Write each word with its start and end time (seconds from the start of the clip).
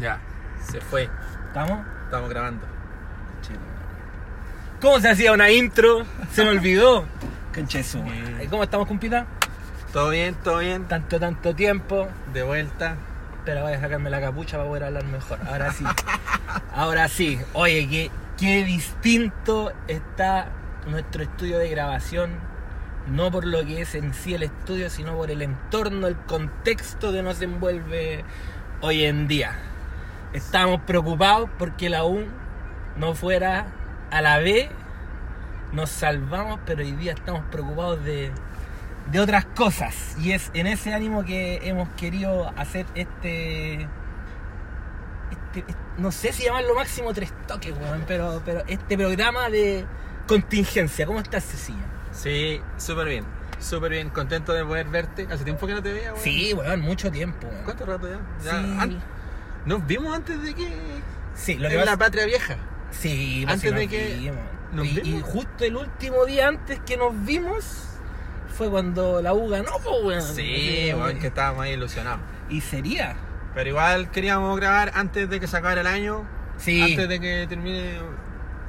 Ya, 0.00 0.20
se 0.64 0.80
fue. 0.80 1.08
¿Estamos? 1.48 1.86
Estamos 2.04 2.28
grabando. 2.30 2.66
¿Cómo 4.80 5.00
se 5.00 5.08
hacía 5.08 5.32
una 5.32 5.50
intro? 5.50 6.04
Se 6.32 6.44
me 6.44 6.50
olvidó. 6.50 7.04
Concheso. 7.54 8.02
¿Cómo 8.50 8.64
estamos, 8.64 8.86
compita? 8.86 9.26
¿Todo 9.92 10.10
bien? 10.10 10.34
¿Todo 10.42 10.58
bien? 10.58 10.86
Tanto, 10.86 11.18
tanto 11.20 11.54
tiempo. 11.54 12.08
De 12.32 12.42
vuelta. 12.42 12.96
Pero 13.44 13.62
voy 13.62 13.74
a 13.74 13.80
sacarme 13.80 14.10
la 14.10 14.20
capucha 14.20 14.56
para 14.56 14.68
poder 14.68 14.84
hablar 14.84 15.04
mejor. 15.04 15.38
Ahora 15.46 15.72
sí. 15.72 15.84
Ahora 16.74 17.08
sí. 17.08 17.40
Oye, 17.52 17.88
qué, 17.88 18.10
qué 18.36 18.64
distinto 18.64 19.72
está 19.86 20.48
nuestro 20.86 21.22
estudio 21.22 21.58
de 21.58 21.68
grabación. 21.68 22.32
No 23.06 23.30
por 23.30 23.46
lo 23.46 23.64
que 23.64 23.82
es 23.82 23.94
en 23.94 24.12
sí 24.12 24.34
el 24.34 24.42
estudio, 24.42 24.90
sino 24.90 25.14
por 25.14 25.30
el 25.30 25.42
entorno, 25.42 26.08
el 26.08 26.16
contexto 26.16 27.12
que 27.12 27.22
nos 27.22 27.40
envuelve 27.40 28.24
hoy 28.80 29.04
en 29.04 29.28
día. 29.28 29.52
Estamos 30.34 30.80
preocupados 30.82 31.48
porque 31.58 31.88
la 31.88 32.04
U 32.04 32.24
no 32.96 33.14
fuera 33.14 33.66
a 34.10 34.20
la 34.20 34.38
B. 34.38 34.68
Nos 35.72 35.90
salvamos, 35.90 36.60
pero 36.66 36.82
hoy 36.82 36.92
día 36.92 37.12
estamos 37.12 37.42
preocupados 37.50 38.04
de, 38.04 38.30
de 39.10 39.20
otras 39.20 39.44
cosas. 39.44 40.16
Y 40.20 40.32
es 40.32 40.50
en 40.54 40.66
ese 40.66 40.92
ánimo 40.92 41.24
que 41.24 41.60
hemos 41.68 41.88
querido 41.90 42.52
hacer 42.56 42.86
este. 42.94 43.82
este- 45.30 45.60
este- 45.60 45.74
no 45.98 46.10
sé 46.10 46.32
si 46.32 46.42
llamarlo 46.44 46.74
máximo 46.74 47.12
tres 47.14 47.32
toques, 47.46 47.72
weón, 47.80 48.02
pero, 48.08 48.42
pero 48.44 48.62
este 48.66 48.96
programa 48.96 49.48
de 49.48 49.84
contingencia. 50.26 51.06
¿Cómo 51.06 51.20
estás, 51.20 51.44
Cecilia? 51.44 51.84
Sí, 52.10 52.60
súper 52.76 53.06
bien. 53.06 53.24
Súper 53.60 53.92
bien. 53.92 54.10
Contento 54.10 54.52
de 54.52 54.64
poder 54.64 54.88
verte. 54.88 55.28
Hace 55.30 55.44
tiempo 55.44 55.66
que 55.68 55.74
no 55.74 55.82
te 55.82 55.92
veía, 55.92 56.12
weón. 56.12 56.24
Sí, 56.24 56.52
weón, 56.52 56.80
mucho 56.80 57.10
tiempo, 57.12 57.46
weón. 57.46 57.64
¿Cuánto 57.64 57.86
rato 57.86 58.08
ya? 58.08 58.18
Ya, 58.44 58.62
Sí. 58.62 58.98
Nos 59.66 59.86
vimos 59.86 60.14
antes 60.14 60.42
de 60.42 60.54
que. 60.54 60.68
Sí, 61.34 61.54
lo 61.56 61.68
que 61.68 61.74
en 61.74 61.80
pasa- 61.80 61.90
la 61.92 61.96
patria 61.96 62.26
vieja. 62.26 62.56
Sí, 62.90 63.42
pues 63.44 63.54
Antes 63.54 63.74
de 63.74 63.80
nos 63.86 63.90
que 63.90 64.16
vimos. 64.20 64.38
nos 64.72 64.86
y, 64.86 64.90
y 64.90 65.00
vimos. 65.00 65.22
justo 65.30 65.64
el 65.64 65.76
último 65.76 66.24
día 66.26 66.48
antes 66.48 66.78
que 66.86 66.96
nos 66.96 67.12
vimos 67.24 67.88
fue 68.56 68.70
cuando 68.70 69.20
la 69.20 69.34
U 69.34 69.48
ganó, 69.48 69.72
pues, 69.82 69.96
weón. 70.04 70.22
Sí, 70.22 70.92
weón, 70.94 71.18
que 71.18 71.26
estábamos 71.26 71.62
ahí 71.64 71.72
ilusionados. 71.72 72.20
Y 72.48 72.60
sería. 72.60 73.16
Pero 73.54 73.70
igual 73.70 74.10
queríamos 74.10 74.56
grabar 74.58 74.92
antes 74.94 75.28
de 75.28 75.40
que 75.40 75.46
se 75.48 75.56
acabara 75.56 75.80
el 75.80 75.86
año. 75.88 76.24
Sí. 76.56 76.82
Antes 76.82 77.08
de 77.08 77.20
que 77.20 77.46
termine. 77.48 77.98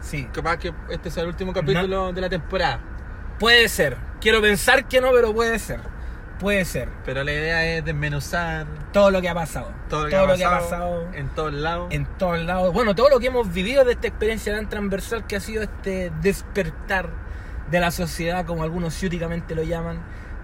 Sí. 0.02 0.28
Capaz 0.34 0.58
que 0.58 0.74
este 0.90 1.12
sea 1.12 1.24
el 1.24 1.30
último 1.30 1.54
capítulo 1.54 2.14
de 2.14 2.22
la 2.22 2.30
temporada. 2.30 2.80
Puede 3.40 3.68
ser. 3.70 3.98
Quiero 4.22 4.42
pensar 4.42 4.88
que 4.88 5.02
no, 5.02 5.12
pero 5.12 5.34
puede 5.34 5.58
ser. 5.60 5.80
Puede 6.40 6.66
ser. 6.66 6.90
Pero 7.06 7.24
la 7.24 7.32
idea 7.32 7.66
es 7.66 7.86
desmenuzar 7.86 8.68
Todo 8.92 9.10
lo 9.10 9.22
que 9.22 9.30
ha 9.30 9.34
pasado. 9.34 9.72
todo 9.90 10.04
lo 10.04 10.10
que, 10.10 10.44
ha, 10.44 10.50
pasado 10.50 11.08
en 11.14 11.30
todos 11.30 11.54
lados. 11.54 11.88
en 11.92 12.06
todos 12.06 12.40
lados. 12.40 12.74
Bueno, 12.74 12.94
todo 12.94 13.10
lo 13.10 13.20
que 13.20 13.28
hemos 13.28 13.54
vivido 13.54 13.86
de 13.86 13.94
esta 13.94 14.08
experiencia 14.08 14.54
tan 14.54 14.70
transversal 14.70 15.26
que 15.26 15.38
ha 15.38 15.40
sido 15.40 15.64
este 15.64 16.12
despertar 16.22 17.10
de 17.72 17.80
la 17.80 17.92
sociedad, 17.92 18.46
como 18.46 18.64
algunos 18.64 18.94
ciúticamente 18.94 19.56
lo 19.56 19.64
llaman. 19.64 20.00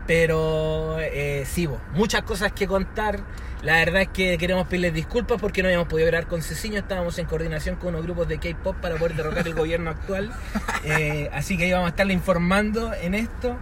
Pero 0.08 0.98
eh, 1.00 1.44
sí, 1.46 1.70
muchas 1.94 2.24
cosas 2.24 2.52
que 2.54 2.68
contar. 2.68 3.20
La 3.62 3.76
verdad 3.76 4.02
es 4.02 4.08
que 4.08 4.40
queremos 4.40 4.66
pedirles 4.66 4.94
disculpas 4.94 5.40
porque 5.40 5.62
no 5.62 5.68
habíamos 5.68 5.88
podido 5.88 6.08
grabar 6.08 6.28
con 6.28 6.42
Ceciño. 6.42 6.80
Estábamos 6.80 7.20
en 7.20 7.28
coordinación 7.28 7.76
con 7.76 7.90
unos 7.90 8.04
grupos 8.04 8.28
de 8.28 8.40
K-pop 8.40 8.76
para 8.78 8.96
poder 8.96 9.16
derrocar 9.16 9.46
el 9.46 9.54
gobierno 9.54 9.92
actual. 9.92 10.32
Eh, 10.84 11.30
así 11.32 11.58
que 11.58 11.68
íbamos 11.68 11.86
a 11.86 11.90
estarle 11.90 12.14
informando 12.14 12.92
en 12.92 13.14
esto. 13.14 13.56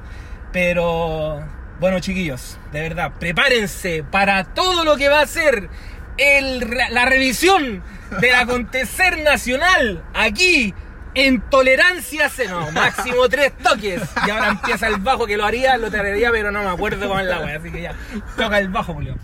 Pero 0.54 1.44
bueno, 1.80 2.00
chiquillos, 2.00 2.58
de 2.72 2.82
verdad, 2.82 3.14
prepárense 3.20 4.04
para 4.04 4.44
todo 4.44 4.84
lo 4.84 4.98
que 4.98 5.10
va 5.10 5.22
a 5.22 5.28
ser 5.28 5.70
el, 6.18 6.60
la 6.92 7.06
revisión 7.06 7.82
del 8.20 8.36
acontecer 8.36 9.20
nacional 9.24 10.04
aquí 10.14 10.74
en 11.16 11.42
tolerancia 11.42 12.30
cero. 12.30 12.68
Máximo 12.74 13.28
tres 13.30 13.54
toques. 13.58 14.02
Y 14.28 14.30
ahora 14.30 14.50
empieza 14.50 14.88
el 14.88 14.98
bajo 14.98 15.26
que 15.26 15.38
lo 15.38 15.46
haría, 15.46 15.78
lo 15.78 15.90
tararía, 15.90 16.32
pero 16.32 16.52
no 16.52 16.62
me 16.64 16.70
acuerdo 16.70 17.08
cómo 17.08 17.20
es 17.20 17.26
la 17.26 17.40
wea. 17.40 17.58
Así 17.58 17.72
que 17.72 17.82
ya, 17.82 17.96
toca 18.38 18.60
el 18.60 18.70
bajo, 18.70 18.94
Julio. 18.94 19.16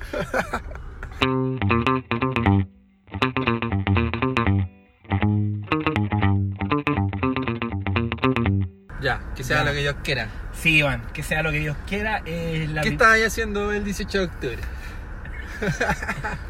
Ya, 9.01 9.21
que 9.35 9.43
sea 9.43 9.57
Ya. 9.57 9.63
lo 9.65 9.71
que 9.71 9.79
Dios 9.79 9.95
quiera. 10.03 10.27
Sí, 10.59 10.77
Iván, 10.77 11.01
que 11.13 11.21
sea 11.23 11.43
lo 11.43 11.51
que 11.51 11.59
Dios 11.59 11.75
quiera. 11.87 12.21
eh, 12.25 12.67
la 12.71 12.81
¿Qué 12.81 12.89
estabas 12.89 13.19
haciendo 13.25 13.71
el 13.71 13.83
18 13.83 14.17
de 14.19 14.25
octubre? 14.25 14.57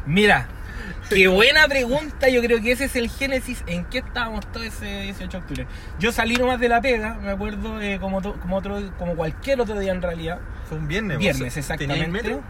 Mira, 0.06 0.46
qué 1.10 1.28
buena 1.28 1.66
pregunta. 1.68 2.28
Yo 2.28 2.40
creo 2.42 2.60
que 2.60 2.72
ese 2.72 2.84
es 2.86 2.96
el 2.96 3.08
génesis 3.10 3.62
en 3.66 3.84
qué 3.86 3.98
estábamos 3.98 4.46
todo 4.52 4.62
ese 4.62 5.02
18 5.02 5.30
de 5.30 5.38
octubre. 5.38 5.66
Yo 5.98 6.12
salí 6.12 6.36
nomás 6.36 6.60
de 6.60 6.68
la 6.68 6.80
pega, 6.80 7.14
me 7.14 7.30
acuerdo, 7.30 7.80
eh, 7.80 7.98
como, 8.00 8.20
to- 8.22 8.34
como, 8.40 8.56
otro, 8.56 8.80
como 8.98 9.14
cualquier 9.16 9.60
otro 9.60 9.78
día 9.78 9.92
en 9.92 10.02
realidad. 10.02 10.38
Fue 10.68 10.78
un 10.78 10.88
viernes. 10.88 11.18
Viernes, 11.18 11.42
¿vos? 11.42 11.54
¿Tenías 11.54 11.56
exactamente. 11.70 12.08
metro? 12.08 12.42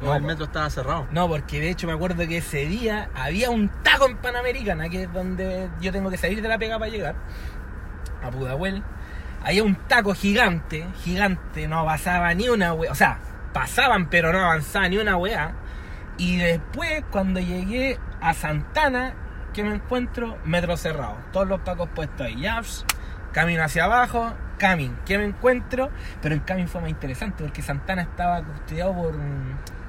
No, 0.00 0.06
No, 0.08 0.14
el 0.16 0.22
po. 0.22 0.26
metro 0.28 0.44
estaba 0.46 0.68
cerrado. 0.70 1.06
No, 1.12 1.28
porque 1.28 1.60
de 1.60 1.70
hecho 1.70 1.86
me 1.86 1.92
acuerdo 1.92 2.26
que 2.26 2.38
ese 2.38 2.66
día 2.66 3.08
había 3.14 3.50
un 3.50 3.68
taco 3.82 4.08
en 4.08 4.16
Panamericana, 4.16 4.88
que 4.88 5.04
es 5.04 5.12
donde 5.12 5.68
yo 5.80 5.92
tengo 5.92 6.10
que 6.10 6.16
salir 6.16 6.42
de 6.42 6.48
la 6.48 6.58
pega 6.58 6.78
para 6.78 6.90
llegar 6.90 7.14
a 8.22 8.30
Pudahuel. 8.30 8.82
Había 9.44 9.62
un 9.62 9.74
taco 9.74 10.14
gigante, 10.14 10.86
gigante, 11.02 11.68
no 11.68 11.84
pasaba 11.84 12.32
ni 12.34 12.48
una 12.48 12.72
wea. 12.72 12.90
O 12.90 12.94
sea, 12.94 13.18
pasaban, 13.52 14.08
pero 14.08 14.32
no 14.32 14.40
avanzaba 14.40 14.88
ni 14.88 14.96
una 14.98 15.16
wea. 15.16 15.52
Y 16.16 16.36
después, 16.38 17.04
cuando 17.10 17.40
llegué 17.40 17.98
a 18.20 18.32
Santana, 18.34 19.14
que 19.52 19.62
me 19.62 19.74
encuentro 19.74 20.38
metro 20.44 20.76
cerrado. 20.76 21.16
Todos 21.32 21.46
los 21.48 21.60
pacos 21.60 21.88
puestos 21.94 22.26
ahí. 22.26 22.40
Ya, 22.40 22.60
camino 23.32 23.62
hacia 23.62 23.84
abajo, 23.84 24.32
Camin, 24.58 24.96
que 25.04 25.18
me 25.18 25.24
encuentro. 25.24 25.90
Pero 26.22 26.34
en 26.34 26.40
Camin 26.40 26.66
fue 26.68 26.80
más 26.80 26.90
interesante 26.90 27.42
porque 27.44 27.62
Santana 27.62 28.02
estaba 28.02 28.42
custodiado 28.42 28.94
por, 28.94 29.12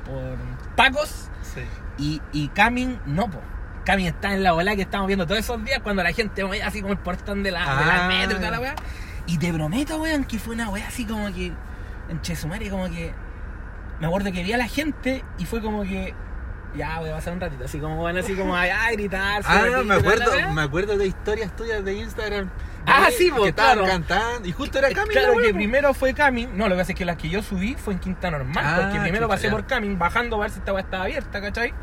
por 0.05 0.35
pacos 0.75 1.29
Sí. 1.41 1.61
y, 1.97 2.21
y 2.33 2.47
Camin 2.49 2.99
no, 3.05 3.29
po. 3.29 3.39
Camin 3.85 4.07
está 4.07 4.33
en 4.33 4.43
la 4.43 4.51
bola 4.51 4.75
que 4.75 4.81
estamos 4.81 5.05
viendo 5.07 5.25
todos 5.27 5.39
esos 5.39 5.63
días 5.63 5.79
cuando 5.83 6.01
la 6.03 6.11
gente 6.11 6.41
así 6.63 6.81
como 6.81 6.93
el 6.93 6.99
portón 6.99 7.43
de 7.43 7.51
la, 7.51 7.59
de 7.59 7.85
la 7.85 8.05
Ah. 8.05 8.07
metro 8.07 8.37
y 8.37 8.39
toda 8.39 8.51
la 8.51 8.59
weá. 8.59 8.75
Y 9.27 9.37
te 9.37 9.51
prometo, 9.51 10.01
weón, 10.01 10.23
que 10.23 10.37
fue 10.39 10.53
una 10.55 10.69
weá 10.69 10.87
así 10.87 11.05
como 11.05 11.33
que. 11.33 11.51
En 12.09 12.21
Chesumare, 12.21 12.69
como 12.69 12.85
que. 12.89 13.13
Me 13.99 14.07
acuerdo 14.07 14.31
que 14.31 14.43
vi 14.43 14.53
a 14.53 14.57
la 14.57 14.67
gente 14.67 15.23
y 15.37 15.45
fue 15.45 15.61
como 15.61 15.83
que. 15.83 16.13
Ya, 16.75 16.99
voy 16.99 17.09
a 17.09 17.13
pasar 17.15 17.31
un 17.33 17.39
ratito, 17.39 17.63
así 17.63 17.79
como, 17.79 17.95
bueno, 17.95 18.19
así 18.19 18.35
como 18.35 18.53
a, 18.53 18.63
a 18.63 18.91
gritar. 18.91 19.41
Ah, 19.45 19.61
subir, 19.61 19.85
me 19.85 19.93
acuerdo, 19.95 20.31
me 20.53 20.61
acuerdo 20.61 20.97
de 20.97 21.07
historias 21.07 21.55
tuyas 21.55 21.85
de 21.85 21.93
Instagram. 21.93 22.49
Ah, 22.85 23.07
sí, 23.17 23.31
Que 23.31 23.47
estaban 23.47 23.77
claro. 23.77 23.85
cantando. 23.87 24.47
Y 24.47 24.51
justo 24.51 24.77
era 24.79 24.89
Cami. 24.91 25.07
Claro 25.13 25.39
la 25.39 25.45
que 25.47 25.53
primero 25.53 25.93
fue 25.93 26.13
Camin, 26.13 26.55
no, 26.57 26.65
lo 26.67 26.75
que 26.75 26.81
pasa 26.81 26.91
es 26.91 26.97
que 26.97 27.05
las 27.05 27.15
que 27.15 27.29
yo 27.29 27.41
subí 27.41 27.75
fue 27.75 27.93
en 27.93 27.99
Quinta 27.99 28.29
Normal, 28.29 28.63
Ah, 28.67 28.77
porque 28.83 28.99
primero 28.99 29.25
chucha, 29.25 29.35
pasé 29.35 29.43
ya. 29.47 29.51
por 29.51 29.65
Camin, 29.65 29.97
bajando 29.97 30.35
a 30.35 30.39
ver 30.39 30.51
si 30.51 30.59
esta 30.59 30.77
estaba 30.77 31.03
abierta, 31.05 31.39
¿cachai? 31.41 31.73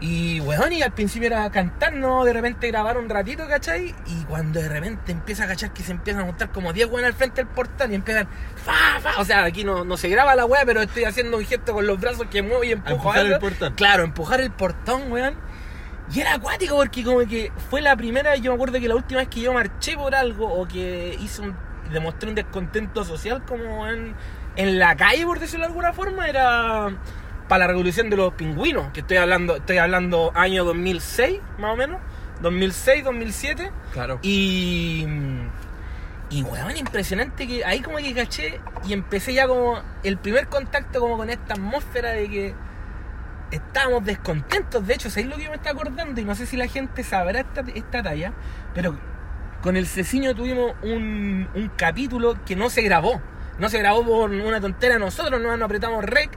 Y 0.00 0.38
weón, 0.40 0.72
y 0.72 0.82
al 0.82 0.92
principio 0.92 1.26
era 1.26 1.50
cantar, 1.50 1.92
no, 1.92 2.24
de 2.24 2.32
repente 2.32 2.68
grabar 2.68 2.96
un 2.98 3.08
ratito, 3.08 3.48
¿cachai? 3.48 3.94
Y 4.06 4.24
cuando 4.28 4.60
de 4.60 4.68
repente 4.68 5.10
empieza 5.10 5.44
a 5.44 5.48
cachar 5.48 5.72
que 5.72 5.82
se 5.82 5.90
empiezan 5.90 6.22
a 6.22 6.26
montar 6.26 6.52
como 6.52 6.72
10 6.72 6.86
weones 6.88 7.08
al 7.08 7.14
frente 7.14 7.42
del 7.42 7.48
portal 7.52 7.90
y 7.90 7.96
empiezan, 7.96 8.28
fa, 8.64 9.00
fa, 9.00 9.20
o 9.20 9.24
sea, 9.24 9.42
aquí 9.42 9.64
no, 9.64 9.84
no 9.84 9.96
se 9.96 10.08
graba 10.08 10.36
la 10.36 10.46
weá, 10.46 10.64
pero 10.64 10.82
estoy 10.82 11.04
haciendo 11.04 11.36
un 11.36 11.44
gesto 11.44 11.72
con 11.74 11.84
los 11.84 11.98
brazos 11.98 12.28
que 12.30 12.42
muevo 12.42 12.62
y 12.62 12.72
empujo 12.72 12.94
empujar 12.94 13.26
el 13.26 13.38
portón. 13.40 13.74
Claro, 13.74 14.04
empujar 14.04 14.40
el 14.40 14.52
portón, 14.52 15.10
weón. 15.10 15.34
Y 16.14 16.20
era 16.20 16.34
acuático 16.34 16.76
porque 16.76 17.02
como 17.02 17.18
que 17.26 17.50
fue 17.68 17.82
la 17.82 17.96
primera, 17.96 18.36
yo 18.36 18.52
me 18.52 18.54
acuerdo 18.54 18.78
que 18.78 18.88
la 18.88 18.94
última 18.94 19.18
vez 19.20 19.28
que 19.28 19.40
yo 19.40 19.52
marché 19.52 19.96
por 19.96 20.14
algo 20.14 20.46
o 20.46 20.66
que 20.68 21.18
hice 21.20 21.42
un, 21.42 21.56
demostré 21.92 22.28
un 22.28 22.36
descontento 22.36 23.04
social 23.04 23.44
como 23.44 23.86
en, 23.88 24.14
en 24.56 24.78
la 24.78 24.96
calle, 24.96 25.26
por 25.26 25.40
decirlo 25.40 25.66
de 25.66 25.70
alguna 25.70 25.92
forma, 25.92 26.28
era 26.28 26.96
para 27.48 27.60
la 27.60 27.68
revolución 27.68 28.10
de 28.10 28.16
los 28.16 28.34
pingüinos, 28.34 28.92
que 28.92 29.00
estoy 29.00 29.16
hablando, 29.16 29.56
estoy 29.56 29.78
hablando 29.78 30.32
año 30.34 30.64
2006, 30.64 31.40
más 31.58 31.72
o 31.72 31.76
menos, 31.76 32.00
2006, 32.42 33.04
2007. 33.04 33.70
Claro. 33.92 34.18
Y. 34.22 35.06
Y 36.30 36.42
weón, 36.42 36.76
impresionante 36.76 37.46
que 37.46 37.64
ahí 37.64 37.80
como 37.80 37.96
que 37.96 38.12
caché 38.12 38.60
y 38.86 38.92
empecé 38.92 39.32
ya 39.32 39.48
como 39.48 39.80
el 40.02 40.18
primer 40.18 40.48
contacto 40.48 41.00
como 41.00 41.16
con 41.16 41.30
esta 41.30 41.54
atmósfera 41.54 42.10
de 42.10 42.28
que 42.28 42.54
estábamos 43.50 44.04
descontentos. 44.04 44.86
De 44.86 44.92
hecho, 44.92 45.08
¿sabéis 45.08 45.28
lo 45.28 45.36
que 45.36 45.44
yo 45.44 45.50
me 45.50 45.56
está 45.56 45.70
acordando? 45.70 46.20
Y 46.20 46.24
no 46.24 46.34
sé 46.34 46.44
si 46.44 46.58
la 46.58 46.68
gente 46.68 47.02
sabrá 47.02 47.40
esta, 47.40 47.64
esta 47.74 48.02
talla, 48.02 48.34
pero 48.74 48.94
con 49.62 49.78
el 49.78 49.86
Ceciño 49.86 50.34
tuvimos 50.34 50.74
un, 50.82 51.48
un 51.54 51.68
capítulo 51.76 52.36
que 52.44 52.56
no 52.56 52.68
se 52.68 52.82
grabó. 52.82 53.22
No 53.58 53.68
se 53.68 53.78
grabó 53.78 54.04
por 54.04 54.30
una 54.30 54.60
tontera 54.60 54.94
de 54.94 55.00
nosotros, 55.00 55.40
no 55.40 55.56
nos 55.56 55.64
apretamos 55.64 56.04
rec. 56.04 56.30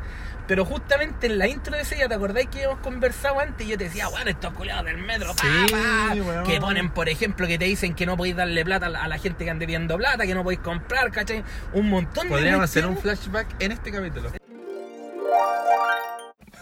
Pero 0.52 0.66
justamente 0.66 1.28
en 1.28 1.38
la 1.38 1.48
intro 1.48 1.78
de 1.78 1.84
ese 1.84 1.96
día, 1.96 2.10
¿te 2.10 2.16
acordáis 2.16 2.50
que 2.50 2.58
habíamos 2.66 2.80
conversado 2.82 3.40
antes? 3.40 3.66
Y 3.66 3.70
yo 3.70 3.78
te 3.78 3.86
decía, 3.86 4.10
bueno, 4.10 4.30
estos 4.30 4.52
culiados 4.54 4.84
del 4.84 4.98
metro, 4.98 5.34
pa, 5.34 5.44
Sí, 5.44 5.72
pa", 5.72 6.14
weón. 6.14 6.44
que 6.46 6.60
ponen, 6.60 6.90
por 6.92 7.08
ejemplo, 7.08 7.48
que 7.48 7.58
te 7.58 7.64
dicen 7.64 7.96
que 7.96 8.06
no 8.06 8.18
podéis 8.18 8.36
darle 8.36 8.66
plata 8.66 8.88
a 8.88 8.90
la- 8.90 9.02
a 9.04 9.08
la 9.08 9.18
gente 9.18 9.46
que 9.46 9.50
ande 9.50 9.66
viendo 9.66 9.96
plata, 9.98 10.26
que 10.26 10.36
no 10.36 10.44
podéis 10.44 10.60
comprar, 10.60 11.10
¿cachai? 11.10 11.46
Un 11.72 11.88
montón 11.90 12.26
de 12.28 12.32
Podríamos 12.34 12.66
hacer 12.66 12.86
un 12.86 12.98
flashback 12.98 13.48
en 13.62 13.72
este 13.72 13.94
capítulo. 13.94 14.30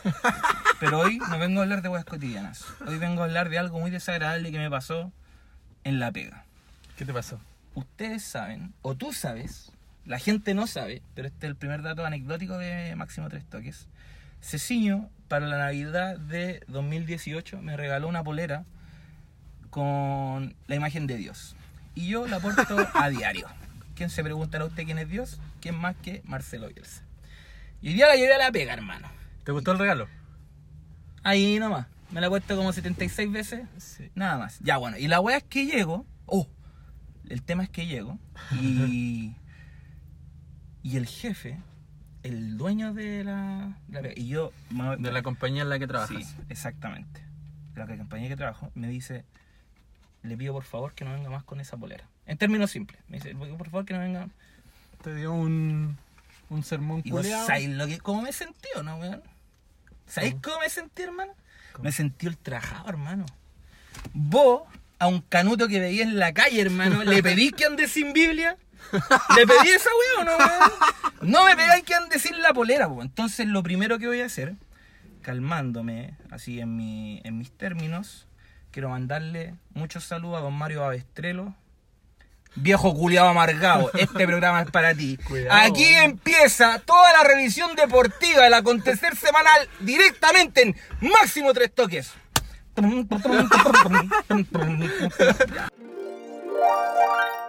Pero 0.79 0.99
hoy 0.99 1.17
no 1.17 1.39
vengo 1.39 1.61
a 1.61 1.63
hablar 1.63 1.81
de 1.81 1.89
weas 1.89 2.05
cotidianas. 2.05 2.65
Hoy 2.85 2.99
vengo 2.99 3.21
a 3.21 3.25
hablar 3.25 3.49
de 3.49 3.57
algo 3.57 3.79
muy 3.79 3.89
desagradable 3.89 4.51
que 4.51 4.59
me 4.59 4.69
pasó 4.69 5.11
en 5.83 5.97
la 5.99 6.11
pega. 6.11 6.45
¿Qué 6.95 7.05
te 7.05 7.13
pasó? 7.13 7.39
Ustedes 7.73 8.21
saben, 8.23 8.71
o 8.83 8.93
tú 8.93 9.13
sabes, 9.13 9.71
la 10.05 10.19
gente 10.19 10.53
no 10.53 10.67
sabe, 10.67 11.01
pero 11.13 11.27
este 11.27 11.45
es 11.45 11.49
el 11.51 11.55
primer 11.55 11.81
dato 11.81 12.05
anecdótico 12.05 12.57
de 12.57 12.95
Máximo 12.95 13.29
Tres 13.29 13.45
Toques. 13.45 13.87
Ceciño, 14.41 15.09
para 15.27 15.47
la 15.47 15.57
Navidad 15.57 16.17
de 16.17 16.63
2018, 16.67 17.61
me 17.61 17.77
regaló 17.77 18.07
una 18.07 18.23
polera 18.23 18.65
con 19.69 20.55
la 20.67 20.75
imagen 20.75 21.07
de 21.07 21.17
Dios. 21.17 21.55
Y 21.95 22.07
yo 22.07 22.27
la 22.27 22.39
porto 22.39 22.63
a 22.93 23.09
diario. 23.09 23.47
¿Quién 23.95 24.09
se 24.09 24.23
preguntará 24.23 24.65
usted 24.65 24.85
quién 24.85 24.97
es 24.97 25.09
Dios? 25.09 25.39
¿Quién 25.61 25.75
más 25.75 25.95
que 25.97 26.21
Marcelo 26.23 26.69
Bielsa? 26.69 27.03
Y 27.81 27.89
hoy 27.89 27.93
día 27.95 28.07
la 28.07 28.15
llevé 28.15 28.33
a 28.33 28.37
la 28.37 28.51
pega, 28.51 28.73
hermano. 28.73 29.07
¿Te 29.43 29.51
gustó 29.51 29.71
el 29.71 29.79
regalo? 29.79 30.07
Ahí 31.23 31.59
nomás. 31.59 31.87
Me 32.11 32.21
la 32.21 32.27
he 32.27 32.29
puesto 32.29 32.55
como 32.55 32.73
76 32.73 33.31
veces. 33.31 33.67
Sí. 33.77 34.09
Nada 34.15 34.37
más. 34.37 34.59
Ya 34.61 34.77
bueno. 34.77 34.97
Y 34.97 35.07
la 35.07 35.19
wea 35.19 35.37
es 35.37 35.43
que 35.43 35.65
llego. 35.65 36.05
Oh. 36.25 36.47
El 37.29 37.43
tema 37.43 37.63
es 37.63 37.69
que 37.69 37.85
llego. 37.85 38.17
Y. 38.53 39.35
y 40.83 40.97
el 40.97 41.05
jefe, 41.07 41.57
el 42.23 42.57
dueño 42.57 42.93
de 42.93 43.23
la. 43.23 43.77
la 43.89 44.01
y 44.15 44.27
yo. 44.27 44.51
me- 44.69 44.97
De 44.97 45.11
la 45.11 45.21
compañía 45.21 45.61
en 45.63 45.69
la 45.69 45.79
que 45.79 45.87
trabajas. 45.87 46.17
Sí, 46.25 46.35
exactamente. 46.49 47.21
De 47.73 47.85
la 47.85 47.97
compañía 47.97 48.29
que 48.29 48.35
trabajo, 48.37 48.71
me 48.75 48.87
dice. 48.87 49.25
Le 50.21 50.35
pido 50.35 50.51
por 50.53 50.65
favor 50.65 50.93
que 50.93 51.05
no 51.05 51.13
venga 51.13 51.29
más 51.29 51.43
con 51.43 51.61
esa 51.61 51.77
polera. 51.77 52.03
En 52.25 52.37
términos 52.37 52.71
simples. 52.71 53.01
Me 53.07 53.17
dice, 53.19 53.33
por 53.35 53.69
favor 53.69 53.85
que 53.85 53.93
no 53.93 53.99
venga. 54.01 54.27
Te 55.01 55.15
dio 55.15 55.31
un, 55.31 55.95
un 56.49 56.63
sermón 56.63 57.01
Y 57.05 57.11
vos 57.11 57.21
culiao. 57.21 57.47
sabéis 57.47 57.69
lo 57.69 57.87
que, 57.87 57.99
cómo 57.99 58.21
me 58.23 58.33
sentí 58.33 58.67
o 58.75 58.83
no, 58.83 58.97
weón. 58.97 59.21
¿Sabéis 60.07 60.33
¿Cómo? 60.33 60.43
cómo 60.43 60.59
me 60.59 60.69
sentí, 60.69 61.03
hermano? 61.03 61.31
¿Cómo? 61.71 61.83
Me 61.85 61.91
sentí 61.93 62.27
ultrajado, 62.27 62.89
hermano. 62.89 63.25
Vos, 64.13 64.63
a 64.99 65.07
un 65.07 65.21
canuto 65.21 65.69
que 65.69 65.79
veía 65.79 66.03
en 66.03 66.19
la 66.19 66.33
calle, 66.33 66.59
hermano, 66.61 67.03
¿le 67.05 67.23
pedís 67.23 67.53
que 67.53 67.63
ande 67.65 67.87
sin 67.87 68.11
Biblia? 68.11 68.57
¿Le 69.35 69.47
pedí 69.47 69.69
esa 69.69 69.89
weón 70.17 70.27
o 70.27 70.31
no, 70.31 70.37
weón? 70.37 70.71
No 71.21 71.45
me 71.45 71.55
pegáis 71.55 71.83
que 71.83 71.93
ande 71.93 72.19
sin 72.19 72.41
la 72.41 72.53
polera, 72.53 72.87
weón. 72.87 73.07
Entonces, 73.07 73.47
lo 73.47 73.63
primero 73.63 73.99
que 73.99 74.07
voy 74.07 74.21
a 74.21 74.25
hacer, 74.25 74.55
calmándome, 75.21 76.15
así 76.31 76.59
en, 76.59 76.75
mi, 76.75 77.21
en 77.23 77.37
mis 77.37 77.51
términos, 77.51 78.27
quiero 78.71 78.89
mandarle 78.89 79.55
muchos 79.73 80.05
saludos 80.05 80.39
a 80.39 80.41
don 80.41 80.53
Mario 80.53 80.83
Abestrelo. 80.83 81.55
Viejo 82.55 82.95
culiado 82.95 83.29
amargado, 83.29 83.91
este 83.93 84.25
programa 84.25 84.61
es 84.61 84.71
para 84.71 84.95
ti. 84.95 85.17
Cuidado. 85.17 85.61
Aquí 85.61 85.85
empieza 85.85 86.79
toda 86.79 87.13
la 87.13 87.23
revisión 87.23 87.75
deportiva 87.75 88.43
del 88.43 88.55
acontecer 88.55 89.15
semanal 89.15 89.69
directamente 89.79 90.63
en 90.63 90.75
Máximo 90.99 91.53
Tres 91.53 91.73
Toques. 91.73 92.11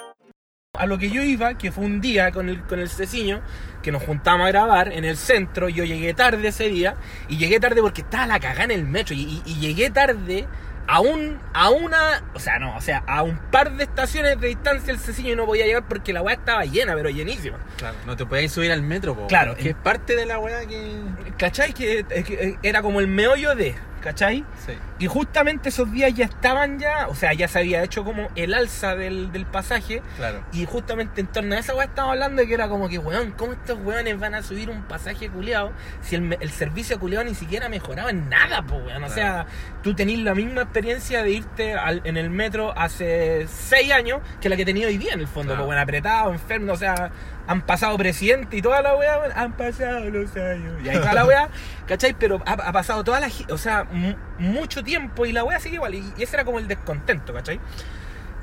A 0.80 0.86
lo 0.86 0.98
que 0.98 1.10
yo 1.10 1.22
iba, 1.22 1.54
que 1.58 1.70
fue 1.72 1.84
un 1.84 2.00
día 2.00 2.32
con 2.32 2.48
el, 2.48 2.62
con 2.62 2.78
el 2.80 2.88
Ceciño, 2.88 3.40
que 3.82 3.92
nos 3.92 4.02
juntamos 4.02 4.46
a 4.46 4.48
grabar 4.50 4.92
en 4.92 5.04
el 5.04 5.16
centro, 5.16 5.68
yo 5.68 5.84
llegué 5.84 6.14
tarde 6.14 6.48
ese 6.48 6.68
día, 6.68 6.94
y 7.28 7.36
llegué 7.38 7.60
tarde 7.60 7.80
porque 7.82 8.00
estaba 8.02 8.26
la 8.26 8.40
cagada 8.40 8.64
en 8.64 8.70
el 8.72 8.84
metro, 8.84 9.14
y, 9.14 9.20
y- 9.20 9.42
y 9.46 9.54
llegué 9.56 9.90
tarde 9.90 10.46
a 10.86 11.00
un, 11.00 11.38
a 11.54 11.70
una, 11.70 12.24
o 12.34 12.40
sea, 12.40 12.58
no, 12.58 12.74
o 12.76 12.80
sea, 12.80 13.04
a 13.06 13.22
un 13.22 13.38
par 13.52 13.76
de 13.76 13.84
estaciones 13.84 14.40
de 14.40 14.48
distancia 14.48 14.92
el 14.92 14.98
Ceciño 14.98 15.32
y 15.34 15.36
no 15.36 15.46
podía 15.46 15.64
llegar 15.66 15.84
porque 15.86 16.12
la 16.12 16.20
weá 16.22 16.34
estaba 16.34 16.64
llena, 16.64 16.94
pero 16.94 17.10
llenísima. 17.10 17.58
Claro, 17.76 17.96
no 18.06 18.16
te 18.16 18.26
podías 18.26 18.50
subir 18.50 18.72
al 18.72 18.82
metro, 18.82 19.14
po, 19.14 19.26
Claro, 19.28 19.54
Que 19.54 19.68
es 19.70 19.76
parte 19.76 20.16
de 20.16 20.26
la 20.26 20.38
weá 20.40 20.66
que. 20.66 21.00
¿Cachai? 21.38 21.72
Que, 21.74 22.04
es 22.10 22.24
que 22.24 22.58
era 22.62 22.82
como 22.82 22.98
el 23.00 23.06
meollo 23.06 23.54
de, 23.54 23.76
¿cachai? 24.02 24.44
Sí. 24.66 24.72
Y 25.00 25.06
justamente 25.08 25.70
esos 25.70 25.90
días 25.90 26.14
ya 26.14 26.26
estaban 26.26 26.78
ya, 26.78 27.08
o 27.08 27.14
sea, 27.16 27.32
ya 27.32 27.48
se 27.48 27.58
había 27.58 27.82
hecho 27.82 28.04
como 28.04 28.28
el 28.36 28.54
alza 28.54 28.94
del, 28.94 29.32
del 29.32 29.46
pasaje. 29.46 30.02
Claro. 30.16 30.44
Y 30.52 30.66
justamente 30.66 31.20
en 31.22 31.26
torno 31.26 31.56
a 31.56 31.58
esa 31.58 31.74
weá 31.74 31.86
estábamos 31.86 32.12
hablando 32.14 32.42
de 32.42 32.46
que 32.48 32.54
era 32.54 32.68
como 32.68 32.88
que, 32.88 32.98
weón, 32.98 33.32
¿cómo 33.32 33.54
estos 33.54 33.78
weones 33.82 34.20
van 34.20 34.34
a 34.34 34.42
subir 34.42 34.70
un 34.70 34.82
pasaje 34.82 35.28
culiado 35.30 35.72
si 36.02 36.16
el, 36.16 36.36
el 36.38 36.50
servicio 36.50 37.00
culiado 37.00 37.24
ni 37.24 37.34
siquiera 37.34 37.68
mejoraba 37.70 38.10
en 38.10 38.28
nada, 38.28 38.62
pues 38.62 38.84
weón? 38.84 39.02
O 39.02 39.08
sea, 39.08 39.46
tú 39.82 39.94
tenés 39.94 40.18
la 40.18 40.34
misma 40.34 40.62
experiencia 40.62 41.22
de 41.22 41.30
irte 41.30 41.72
al- 41.74 42.02
en 42.04 42.18
el 42.18 42.28
metro 42.28 42.72
hace 42.78 43.46
seis 43.48 43.90
años 43.92 44.20
que 44.42 44.50
la 44.50 44.56
que 44.56 44.62
he 44.62 44.66
tenido 44.66 44.88
hoy 44.88 44.98
día 44.98 45.14
en 45.14 45.20
el 45.20 45.26
fondo, 45.28 45.52
Claro. 45.54 45.64
pues 45.64 45.68
weón, 45.70 45.82
apretado, 45.82 46.30
enfermo, 46.32 46.74
o 46.74 46.76
sea, 46.76 47.10
han 47.46 47.62
pasado 47.62 47.96
presidente 47.96 48.58
y 48.58 48.62
toda 48.62 48.82
la 48.82 48.94
weá, 48.94 49.18
weón, 49.18 49.32
han 49.34 49.52
pasado 49.56 50.00
los 50.10 50.36
años. 50.36 50.74
Y 50.84 50.90
ahí 50.90 50.96
está 50.96 51.14
la 51.14 51.24
weá, 51.24 51.48
¿cachai? 51.88 52.12
Pero 52.12 52.42
ha, 52.44 52.52
ha 52.52 52.72
pasado 52.72 53.02
toda 53.02 53.18
la, 53.18 53.28
o 53.48 53.56
sea, 53.56 53.84
mu- 53.84 54.14
mucho 54.38 54.84
tiempo 54.84 54.89
y 55.26 55.32
la 55.32 55.44
weá 55.44 55.60
sigue 55.60 55.76
igual. 55.76 55.94
Y, 55.94 56.12
y 56.16 56.22
ese 56.22 56.36
era 56.36 56.44
como 56.44 56.58
el 56.58 56.68
descontento, 56.68 57.32
¿cachai? 57.32 57.60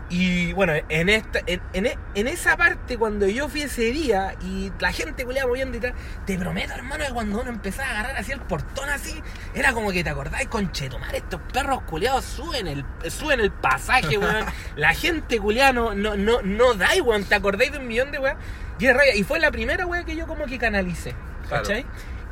Y 0.10 0.54
bueno, 0.54 0.72
en 0.88 1.10
esta 1.10 1.42
en, 1.48 1.62
en, 1.74 1.86
e- 1.86 1.98
en 2.16 2.28
esa 2.28 2.56
parte, 2.56 2.98
cuando 2.98 3.28
yo 3.28 3.50
fui 3.50 3.64
ese 3.64 3.92
día 3.92 4.36
y 4.42 4.72
la 4.80 4.94
gente 4.94 5.26
culiaba 5.26 5.50
moviendo 5.50 5.78
y 5.78 5.82
tal, 5.82 5.94
te 6.26 6.38
prometo, 6.38 6.74
hermano, 6.74 7.04
que 7.06 7.12
cuando 7.12 7.42
uno 7.42 7.50
empezaba 7.50 7.90
a 7.90 7.92
agarrar 7.92 8.16
así 8.16 8.32
el 8.32 8.40
portón 8.40 8.88
así, 8.90 9.22
era 9.54 9.74
como 9.74 9.92
que 9.92 10.06
te 10.06 10.10
acordáis, 10.10 10.48
conchetumar, 10.48 11.14
estos 11.14 11.42
perros 11.52 11.82
culiados 11.82 12.24
suben 12.24 12.68
el, 12.68 12.86
suben 13.10 13.42
el 13.42 13.52
pasaje, 13.52 14.18
weón. 14.18 14.46
la 14.78 14.94
gente 14.94 15.40
culiada 15.40 15.74
no, 15.74 15.94
no, 15.94 16.16
no, 16.16 16.42
no 16.42 16.74
da, 16.74 16.88
weón. 17.04 17.26
¿Te 17.26 17.36
acordáis 17.36 17.74
de 17.74 17.80
un 17.80 17.88
millón 17.88 18.12
de 18.12 18.20
weón? 18.20 18.38
Y, 18.80 19.24
fue 19.24 19.40
la 19.40 19.52
primera 19.52 19.86
weón 19.86 20.06
que 20.06 20.16
yo 20.16 20.26
como 20.26 20.46
que 20.46 20.58
canalicé, 20.58 21.16
Claro. 21.50 21.66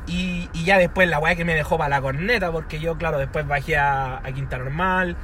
Y, 0.06 0.48
y 0.52 0.64
ya 0.64 0.78
después 0.78 1.08
la 1.08 1.18
weá 1.18 1.34
que 1.34 1.44
me 1.44 1.54
dejó 1.54 1.76
para 1.78 1.90
la 1.90 2.00
corneta, 2.00 2.52
porque 2.52 2.78
yo, 2.78 2.96
claro, 2.96 3.18
después 3.18 3.46
bajé 3.46 3.76
a, 3.76 4.18
a 4.18 4.32
Quinta 4.32 4.56
Normal. 4.58 5.16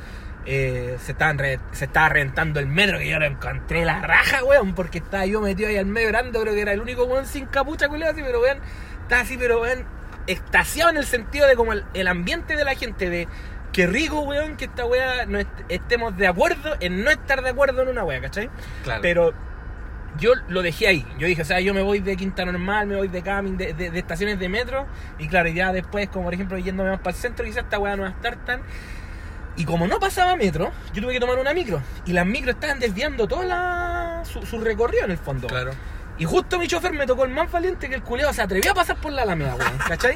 eh, 0.45 0.97
se, 1.01 1.13
estaban 1.13 1.39
re- 1.39 1.61
se 1.71 1.85
estaba 1.85 2.09
reventando 2.09 2.59
el 2.59 2.67
metro 2.67 2.99
que 2.99 3.09
yo 3.09 3.19
lo 3.21 3.27
encontré 3.27 3.85
la 3.85 4.01
raja, 4.01 4.43
weón, 4.43 4.75
porque 4.75 4.99
estaba 4.99 5.25
yo 5.25 5.41
metido 5.41 5.69
ahí 5.69 5.77
al 5.77 5.87
medio 5.87 6.09
grande, 6.09 6.37
creo 6.41 6.53
que 6.53 6.61
era 6.63 6.73
el 6.73 6.81
único 6.81 7.05
weón 7.05 7.27
sin 7.27 7.47
capucha, 7.47 7.87
culiado, 7.89 8.13
así, 8.13 8.23
pero 8.25 8.41
weón, 8.41 8.59
estaba 9.03 9.23
así, 9.23 9.37
pero 9.39 9.61
weón, 9.61 9.85
extasiado 10.27 10.91
en 10.91 10.97
el 10.97 11.05
sentido 11.05 11.47
de 11.47 11.55
como 11.55 11.73
el, 11.73 11.85
el 11.95 12.09
ambiente 12.09 12.57
de 12.57 12.65
la 12.65 12.75
gente, 12.75 13.09
de 13.09 13.29
qué 13.73 13.87
rico, 13.87 14.23
weón, 14.23 14.57
que 14.57 14.65
esta 14.65 14.85
weá 14.85 15.27
no 15.27 15.39
est- 15.39 15.49
estemos 15.69 16.17
de 16.17 16.27
acuerdo 16.27 16.75
en 16.81 17.05
no 17.05 17.11
estar 17.13 17.41
de 17.43 17.51
acuerdo 17.51 17.83
en 17.83 17.89
una 17.91 18.03
weá, 18.03 18.21
¿cachai? 18.21 18.51
Claro. 18.83 19.01
Pero 19.01 19.33
yo 20.19 20.33
lo 20.49 20.63
dejé 20.63 20.89
ahí. 20.89 21.07
Yo 21.19 21.27
dije, 21.27 21.43
o 21.43 21.45
sea, 21.45 21.61
yo 21.61 21.73
me 21.75 21.83
voy 21.83 22.01
de 22.01 22.17
Quinta 22.17 22.45
Normal, 22.45 22.87
me 22.87 22.97
voy 22.97 23.09
de 23.09 23.23
camping, 23.23 23.57
de, 23.57 23.73
de- 23.75 23.91
de 23.91 23.99
estaciones 23.99 24.39
de 24.39 24.49
metro. 24.49 24.87
Y 25.19 25.29
claro, 25.29 25.49
ya 25.49 25.73
después, 25.73 26.09
como 26.09 26.25
por 26.27 26.35
ejemplo, 26.35 26.59
yéndome 26.59 26.91
más 26.91 27.01
para 27.01 27.17
el 27.17 27.21
centro, 27.23 27.45
quizás 27.45 27.65
esta 27.65 27.79
weá 27.79 27.97
no 27.97 28.03
va 28.03 28.09
a 28.09 28.13
estar 28.13 28.37
tan. 28.45 28.61
Y 29.57 29.65
como 29.65 29.87
no 29.87 29.99
pasaba 30.01 30.35
metro, 30.37 30.71
yo 30.95 31.03
tuve 31.03 31.13
que 31.13 31.21
tomar 31.21 31.39
una 31.39 31.53
micro. 31.53 31.83
Y 32.07 32.13
las 32.13 32.25
micros 32.27 32.55
estaban 32.55 32.79
desviando 32.81 33.29
toda 33.29 33.45
la, 33.45 34.23
su, 34.25 34.45
su 34.47 34.59
recorrido 34.61 35.05
en 35.05 35.11
el 35.11 35.19
fondo. 35.19 35.47
Claro. 35.49 35.73
Y 36.19 36.25
justo 36.25 36.59
mi 36.59 36.69
chofer 36.69 36.93
me 36.93 37.07
tocó 37.07 37.25
el 37.25 37.31
más 37.31 37.51
valiente 37.51 37.89
que 37.89 37.95
el 37.95 38.03
culeado 38.03 38.33
se 38.33 38.43
atrevió 38.43 38.73
a 38.73 38.75
pasar 38.75 38.97
por 38.97 39.13
la 39.13 39.23
alameda, 39.23 39.55
weón, 39.57 39.79
¿cachai? 39.89 40.15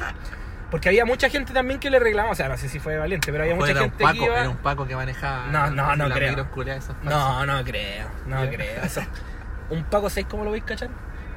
Porque 0.71 0.89
había 0.89 1.05
mucha 1.05 1.29
gente 1.29 1.53
también 1.53 1.79
que 1.79 1.89
le 1.89 1.97
reclamaba, 1.99 2.31
o 2.33 2.35
sea, 2.35 2.49
no 2.49 2.57
sé 2.57 2.67
si 2.67 2.79
fue 2.79 2.97
valiente, 2.97 3.31
pero 3.31 3.43
había 3.43 3.55
mucha 3.55 3.71
era 3.71 3.81
un 3.83 3.89
gente 3.89 4.03
Paco, 4.03 4.19
que 4.19 4.25
iba... 4.25 4.39
era 4.39 4.49
un 4.49 4.57
Paco 4.57 4.85
que 4.87 4.95
manejaba. 4.95 5.47
No, 5.47 5.69
no, 5.71 5.95
no 5.95 6.09
creo. 6.13 6.47
esas. 6.75 6.95
No, 7.03 7.45
no 7.45 7.63
creo, 7.63 8.07
no 8.25 8.41
creo. 8.49 8.83
Eso- 8.83 9.01
un 9.69 9.83
Paco 9.85 10.09
6, 10.09 10.27
¿cómo 10.29 10.43
lo 10.43 10.51
veis, 10.51 10.63
cachar? 10.63 10.89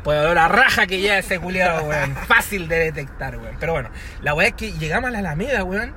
Pues 0.04 0.18
olor 0.18 0.38
a 0.38 0.48
raja 0.48 0.86
que 0.86 1.00
ya 1.00 1.18
ese 1.18 1.38
culiado, 1.38 1.84
weón. 1.88 2.14
Fácil 2.16 2.68
de 2.68 2.78
detectar, 2.78 3.36
weón. 3.36 3.56
Pero 3.60 3.72
bueno, 3.72 3.90
la 4.22 4.34
weá 4.34 4.48
es 4.48 4.54
que 4.54 4.72
llegamos 4.72 5.08
a 5.08 5.10
la 5.12 5.18
Alameda, 5.20 5.64
weón. 5.64 5.92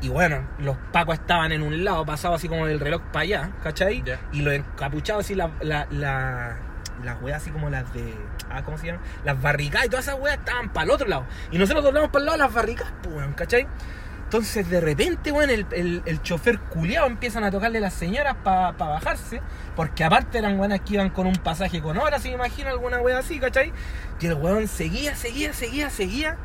Y 0.00 0.08
bueno, 0.08 0.42
los 0.58 0.76
pacos 0.92 1.14
estaban 1.18 1.52
en 1.52 1.62
un 1.62 1.84
lado, 1.84 2.04
pasado 2.04 2.34
así 2.34 2.48
como 2.48 2.66
del 2.66 2.80
reloj 2.80 3.00
para 3.12 3.22
allá, 3.22 3.50
¿cachai? 3.62 4.02
Y 4.32 4.42
los 4.42 4.52
encapuchados 4.54 5.24
así, 5.24 5.34
la, 5.34 5.50
la, 5.60 5.86
la- 5.90 6.56
las 7.02 7.20
weas 7.22 7.42
así 7.42 7.50
como 7.50 7.70
las 7.70 7.92
de. 7.94 8.14
Ah, 8.50 8.62
¿cómo 8.64 8.76
se 8.78 8.86
llama? 8.86 9.00
Las 9.24 9.40
barricadas 9.40 9.86
y 9.86 9.88
todas 9.90 10.06
esas 10.06 10.18
weas 10.20 10.36
estaban 10.38 10.68
para 10.70 10.84
el 10.84 10.90
otro 10.90 11.08
lado. 11.08 11.24
Y 11.50 11.58
nosotros 11.58 11.82
doblamos 11.84 12.10
para 12.10 12.20
el 12.20 12.26
lado 12.26 12.38
de 12.38 12.44
las 12.44 12.54
barricadas, 12.54 12.92
pues, 13.02 13.14
weón, 13.16 13.32
¿cachai? 13.32 13.66
Entonces 14.34 14.68
de 14.68 14.80
repente, 14.80 15.30
weón, 15.30 15.48
el, 15.48 15.64
el, 16.04 16.22
chofer 16.22 16.58
culiado 16.58 17.06
empiezan 17.06 17.44
a 17.44 17.52
tocarle 17.52 17.78
las 17.78 17.94
señoras 17.94 18.34
para 18.42 18.72
bajarse. 18.72 19.40
Porque 19.76 20.02
aparte 20.02 20.38
eran 20.38 20.58
weonas 20.58 20.80
que 20.80 20.94
iban 20.94 21.10
con 21.10 21.28
un 21.28 21.36
pasaje 21.36 21.80
con 21.80 21.98
horas, 21.98 22.20
si 22.20 22.30
me 22.30 22.34
imagino 22.34 22.68
alguna 22.68 22.98
wea 22.98 23.18
así, 23.18 23.38
¿cachai? 23.38 23.72
Y 24.20 24.26
el 24.26 24.34
weón 24.34 24.66
seguía, 24.66 25.14
seguía, 25.14 25.52
seguía, 25.52 25.88
seguía. 25.88 26.36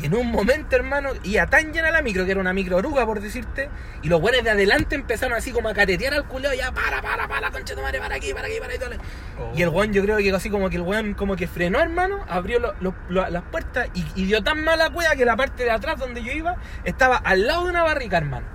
Y 0.00 0.06
en 0.06 0.14
un 0.14 0.30
momento, 0.32 0.74
hermano, 0.74 1.10
iba 1.22 1.46
tan 1.46 1.72
llena 1.72 1.90
la 1.90 2.02
micro, 2.02 2.24
que 2.24 2.30
era 2.32 2.40
una 2.40 2.52
micro 2.52 2.76
oruga, 2.78 3.04
por 3.06 3.20
decirte, 3.20 3.68
y 4.02 4.08
los 4.08 4.20
buenos 4.20 4.42
de 4.42 4.50
adelante 4.50 4.94
empezaron 4.96 5.36
así 5.36 5.52
como 5.52 5.68
a 5.68 5.74
catetear 5.74 6.14
al 6.14 6.24
culeado, 6.26 6.56
ya 6.56 6.72
para, 6.72 7.00
para, 7.02 7.28
para, 7.28 7.50
concha 7.50 7.74
tu 7.74 7.82
madre, 7.82 8.00
para 8.00 8.16
aquí, 8.16 8.32
para 8.32 8.46
aquí, 8.48 8.56
para 8.58 8.72
ahí, 8.72 8.78
dale. 8.78 8.96
Oh. 9.38 9.52
Y 9.54 9.62
el 9.62 9.68
weón, 9.68 9.92
yo 9.92 10.02
creo 10.02 10.16
que 10.16 10.32
así 10.32 10.50
como 10.50 10.70
que 10.70 10.76
el 10.76 10.82
weón 10.82 11.14
como 11.14 11.36
que 11.36 11.46
frenó, 11.46 11.78
hermano, 11.80 12.24
abrió 12.28 12.58
lo- 12.58 12.74
lo- 12.80 12.94
lo- 13.10 13.28
las 13.28 13.42
puertas 13.44 13.88
y, 13.94 14.04
y 14.16 14.24
dio 14.24 14.42
tan 14.42 14.64
mala 14.64 14.90
cueva 14.90 15.14
que 15.14 15.24
la 15.24 15.36
parte 15.36 15.62
de 15.64 15.70
atrás 15.70 15.98
donde 15.98 16.22
yo 16.24 16.32
iba 16.32 16.56
estaba 16.84 17.16
al 17.18 17.46
lado 17.46 17.64
de 17.64 17.70
una 17.70 17.82
barrica, 17.84 18.16
hermano. 18.16 18.46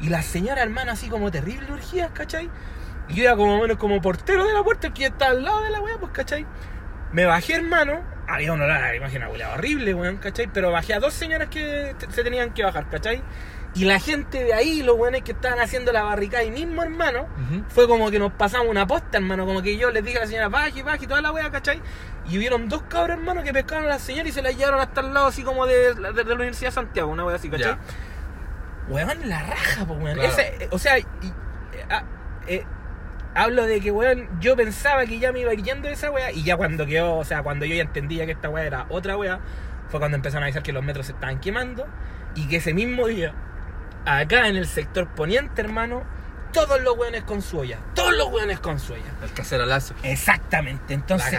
Y 0.00 0.08
la 0.08 0.22
señora, 0.22 0.62
hermano, 0.62 0.92
así 0.92 1.08
como 1.08 1.30
terrible 1.30 1.70
urgías, 1.72 2.10
¿cachai? 2.12 2.50
Y 3.08 3.14
yo 3.14 3.24
era 3.24 3.36
como 3.36 3.60
menos 3.60 3.76
como 3.76 4.00
portero 4.00 4.44
de 4.46 4.52
la 4.54 4.64
puerta, 4.64 4.88
el 4.88 4.92
que 4.92 5.06
estaba 5.06 5.30
al 5.30 5.44
lado 5.44 5.62
de 5.62 5.70
la 5.70 5.80
wea, 5.80 5.98
pues, 5.98 6.10
¿cachai? 6.12 6.44
Me 7.12 7.24
bajé, 7.26 7.54
hermano, 7.54 8.00
había 8.28 8.52
un 8.52 8.60
olor 8.60 8.76
a 8.76 8.94
imagen 8.96 9.22
weá 9.28 9.52
horrible, 9.54 9.94
weón, 9.94 10.16
¿cachai? 10.18 10.48
Pero 10.52 10.70
bajé 10.72 10.94
a 10.94 11.00
dos 11.00 11.14
señoras 11.14 11.48
que 11.48 11.94
se 12.10 12.24
tenían 12.24 12.52
que 12.54 12.64
bajar, 12.64 12.88
¿cachai? 12.88 13.22
Y 13.74 13.84
la 13.84 14.00
gente 14.00 14.42
de 14.42 14.54
ahí, 14.54 14.82
los 14.82 14.96
weones 14.96 15.22
que 15.22 15.32
estaban 15.32 15.60
haciendo 15.60 15.92
la 15.92 16.02
barricada 16.02 16.42
ahí 16.42 16.50
mismo, 16.50 16.82
hermano, 16.82 17.22
Ujú. 17.24 17.62
fue 17.68 17.86
como 17.86 18.10
que 18.10 18.18
nos 18.18 18.32
pasamos 18.32 18.68
una 18.68 18.86
posta, 18.86 19.18
hermano. 19.18 19.44
Como 19.44 19.60
que 19.60 19.76
yo 19.76 19.90
les 19.90 20.02
dije 20.02 20.16
a 20.16 20.20
la 20.22 20.26
señora, 20.26 20.48
baje, 20.48 20.82
baje, 20.82 21.04
y 21.04 21.06
toda 21.06 21.20
la 21.20 21.30
wea, 21.30 21.50
¿cachai? 21.50 21.82
Y 22.26 22.38
hubieron 22.38 22.70
dos 22.70 22.82
cabros, 22.88 23.18
hermano, 23.18 23.42
que 23.42 23.52
pescaron 23.52 23.84
a 23.84 23.88
la 23.88 23.98
señora 23.98 24.28
y 24.28 24.32
se 24.32 24.40
la 24.40 24.50
llevaron 24.50 24.80
hasta 24.80 25.02
el 25.02 25.12
lado, 25.12 25.26
así 25.26 25.42
como 25.42 25.66
de, 25.66 25.92
de- 25.94 26.12
de 26.12 26.24
la 26.24 26.34
Universidad 26.34 26.70
de 26.70 26.74
Santiago, 26.74 27.10
una 27.10 27.24
wea 27.26 27.36
así, 27.36 27.50
¿cachai? 27.50 27.76
Weón, 28.88 29.28
la 29.28 29.42
raja, 29.42 29.84
pues, 29.84 30.00
weón. 30.00 30.14
Claro. 30.16 30.32
Ese, 30.32 30.42
eh, 30.64 30.68
o 30.70 30.78
sea, 30.78 30.98
y- 30.98 31.02
eh, 31.02 31.84
ah, 31.90 32.02
eh, 32.46 32.64
hablo 33.36 33.66
de 33.66 33.80
que, 33.80 33.90
weón, 33.90 34.28
yo 34.40 34.56
pensaba 34.56 35.04
que 35.06 35.18
ya 35.18 35.30
me 35.30 35.40
iba 35.40 35.50
a 35.50 35.54
ir 35.54 35.62
yendo 35.62 35.88
esa 35.88 36.10
wea, 36.10 36.32
y 36.32 36.42
ya 36.42 36.56
cuando 36.56 36.86
quedó, 36.86 37.16
o 37.16 37.24
sea, 37.24 37.42
cuando 37.42 37.64
yo 37.66 37.74
ya 37.74 37.82
entendía 37.82 38.26
que 38.26 38.32
esta 38.32 38.48
wea 38.48 38.64
era 38.64 38.86
otra 38.88 39.16
wea, 39.16 39.40
fue 39.88 40.00
cuando 40.00 40.16
empezaron 40.16 40.42
a 40.42 40.46
avisar 40.46 40.62
que 40.62 40.72
los 40.72 40.82
metros 40.82 41.06
se 41.06 41.12
estaban 41.12 41.38
quemando, 41.40 41.86
y 42.34 42.48
que 42.48 42.56
ese 42.56 42.74
mismo 42.74 43.06
día, 43.06 43.34
acá 44.04 44.48
en 44.48 44.56
el 44.56 44.66
sector 44.66 45.08
poniente, 45.08 45.60
hermano, 45.60 46.02
todos 46.52 46.80
los 46.80 46.96
weones 46.96 47.22
con 47.24 47.42
su 47.42 47.58
olla, 47.58 47.78
todos 47.94 48.16
los 48.16 48.28
weones 48.28 48.58
con 48.58 48.80
su 48.80 48.94
olla. 48.94 49.12
El 49.22 49.32
cacerolazo. 49.32 49.94
Exactamente, 50.02 50.94
entonces, 50.94 51.38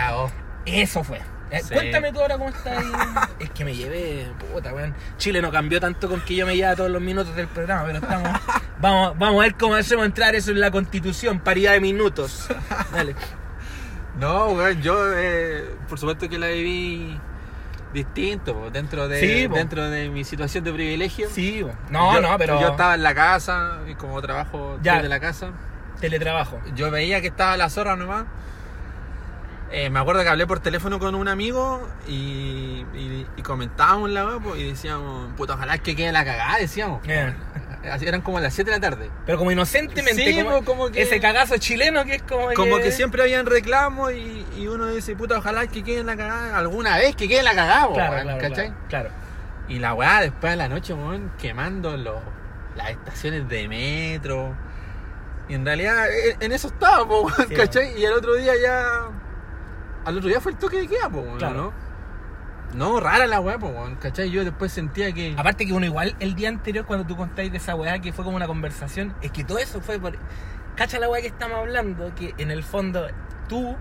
eso 0.66 1.04
fue. 1.04 1.20
Eh, 1.52 1.62
Sí. 1.64 1.74
Cuéntame 1.74 2.12
tú 2.12 2.20
ahora 2.20 2.38
cómo 2.38 2.50
está 2.50 2.78
ahí. 2.78 2.92
es 3.40 3.50
que 3.52 3.64
me 3.66 3.74
llevé, 3.76 4.28
puta, 4.54 4.74
weón. 4.74 4.94
Chile 5.18 5.42
no 5.42 5.50
cambió 5.52 5.80
tanto 5.80 6.10
con 6.10 6.20
que 6.22 6.36
yo 6.36 6.46
me 6.46 6.56
lleve 6.58 6.76
todos 6.76 6.92
los 6.92 7.02
minutos 7.02 7.36
del 7.36 7.48
programa, 7.48 7.84
pero 7.86 8.00
estamos. 8.00 8.30
vamos, 8.82 9.18
vamos 9.18 9.40
a 9.42 9.44
ver 9.44 9.56
cómo 9.56 9.76
hacemos 9.76 10.06
entrar 10.06 10.36
eso 10.36 10.52
en 10.52 10.60
la 10.60 10.72
constitución, 10.72 11.40
paridad 11.40 11.72
de 11.74 11.80
minutos. 11.82 12.48
Dale. 12.94 13.16
No, 14.20 14.48
weón, 14.48 14.82
yo 14.82 14.98
eh, 15.16 15.76
por 15.88 16.00
supuesto 16.00 16.28
que 16.28 16.40
la 16.40 16.48
viví 16.48 17.20
distinto, 17.94 18.56
po, 18.56 18.72
dentro 18.72 19.08
de 19.08 19.20
Sí, 19.20 19.48
po. 19.48 19.54
dentro 19.56 19.88
de 19.92 20.10
mi 20.10 20.24
situación 20.24 20.64
de 20.64 20.74
privilegio. 20.74 21.28
Sí, 21.32 21.62
bo. 21.62 21.72
no, 21.92 22.14
Yo- 22.16 22.22
no, 22.22 22.36
pero. 22.38 22.60
Yo 22.60 22.70
estaba 22.70 22.96
en 22.96 23.04
la 23.04 23.14
casa 23.14 23.78
y 23.88 23.94
como 23.94 24.20
trabajo 24.22 24.80
Ya. 24.82 24.96
desde 24.96 25.10
la 25.10 25.20
casa, 25.20 25.50
Teletrabajo. 26.02 26.60
yo 26.76 26.90
veía 26.90 27.22
que 27.22 27.28
estaba 27.28 27.58
la 27.58 27.70
zorra 27.70 27.96
nomás. 27.96 28.26
Eh, 29.70 29.90
me 29.90 30.00
acuerdo 30.00 30.24
que 30.24 30.30
hablé 30.30 30.48
por 30.48 30.60
teléfono 30.62 30.98
con 30.98 31.14
un 31.14 31.28
amigo 31.28 31.86
y, 32.08 32.86
y, 32.94 33.28
y 33.36 33.42
comentábamos 33.42 34.10
la 34.10 34.26
weá, 34.26 34.40
po, 34.40 34.56
y 34.56 34.64
decíamos, 34.64 35.34
puta, 35.36 35.56
ojalá 35.56 35.78
que 35.78 35.94
quede 35.96 36.12
la 36.14 36.24
cagada, 36.24 36.58
decíamos. 36.58 37.02
Eh. 37.08 37.34
Así 37.92 38.06
eran 38.08 38.22
como 38.22 38.40
las 38.40 38.54
7 38.54 38.72
de 38.72 38.78
la 38.78 38.82
tarde. 38.90 39.10
Pero 39.26 39.38
como 39.38 39.52
inocentemente, 39.52 40.24
Sí, 40.34 40.44
como, 40.66 40.90
que- 40.90 41.02
ese 41.02 41.20
cagazo 41.20 41.58
chileno 41.58 42.06
que 42.06 42.16
es 42.16 42.22
como. 42.24 42.54
Como 42.54 42.78
que 42.78 42.92
siempre 42.92 43.22
habían 43.22 43.46
reclamos 43.46 44.14
y, 44.14 44.46
y 44.58 44.68
uno 44.68 44.88
dice, 44.88 45.16
puta, 45.16 45.38
ojalá 45.38 45.68
que 45.68 45.84
quede 45.84 46.04
la 46.04 46.16
cagada, 46.16 46.58
alguna 46.58 46.98
vez 46.98 47.16
que 47.16 47.28
quede 47.28 47.44
la 47.44 47.54
cagada, 47.56 47.94
Claro, 47.94 48.22
claro, 48.24 48.42
¿cachai? 48.42 48.68
claro, 48.68 48.88
claro. 48.90 49.10
Y 49.70 49.80
la 49.80 49.94
weá 49.94 50.22
después 50.22 50.52
de 50.54 50.58
la 50.58 50.70
noche, 50.70 50.94
weón, 50.94 51.32
quemando 51.38 51.96
los, 51.98 52.22
las 52.78 52.92
estaciones 52.92 53.48
de 53.50 53.68
metro. 53.68 54.56
Y 55.50 55.54
en 55.56 55.66
realidad 55.66 56.10
e- 56.10 56.38
en 56.40 56.52
eso 56.54 56.70
estaba, 56.70 57.06
po, 57.08 57.24
weón, 57.24 57.48
Sí, 57.50 57.54
¿cachai? 57.56 58.00
Y 58.00 58.06
el 58.06 58.14
otro 58.14 58.34
día 58.36 58.54
ya. 58.62 59.10
Al 60.08 60.18
otro 60.18 60.30
día 60.30 60.40
fue 60.40 60.54
el 60.54 60.58
toque 60.58 60.78
de 60.78 60.88
queda, 60.88 61.10
po, 61.10 61.20
weón, 61.20 61.38
Claro. 61.38 61.56
¿no? 61.56 61.88
No, 62.74 63.00
rara 63.00 63.28
la 63.28 63.40
weá, 63.42 63.58
po, 63.60 63.68
weón, 63.68 63.96
¿cachai? 63.96 64.30
Yo 64.32 64.44
después 64.44 64.72
sentía 64.72 65.12
que. 65.12 65.36
Aparte 65.38 65.66
que 65.66 65.74
uno 65.74 65.86
igual 65.86 66.16
el 66.20 66.34
día 66.36 66.50
anterior 66.50 66.86
cuando 66.86 67.06
tú 67.06 67.16
contáis 67.18 67.52
de 67.52 67.58
esa 67.58 67.76
weá 67.76 68.00
que 68.00 68.14
fue 68.14 68.24
como 68.24 68.38
una 68.38 68.48
conversación, 68.48 69.14
es 69.22 69.32
que 69.32 69.44
todo 69.44 69.58
eso 69.60 69.82
fue 69.82 70.00
por... 70.00 70.18
Cacha 70.76 70.98
la 71.00 71.10
weá 71.10 71.22
que 71.22 71.28
estamos 71.28 71.58
hablando, 71.58 72.14
que 72.16 72.34
en 72.38 72.52
el 72.52 72.64
fondo 72.64 73.08
tú, 73.50 73.76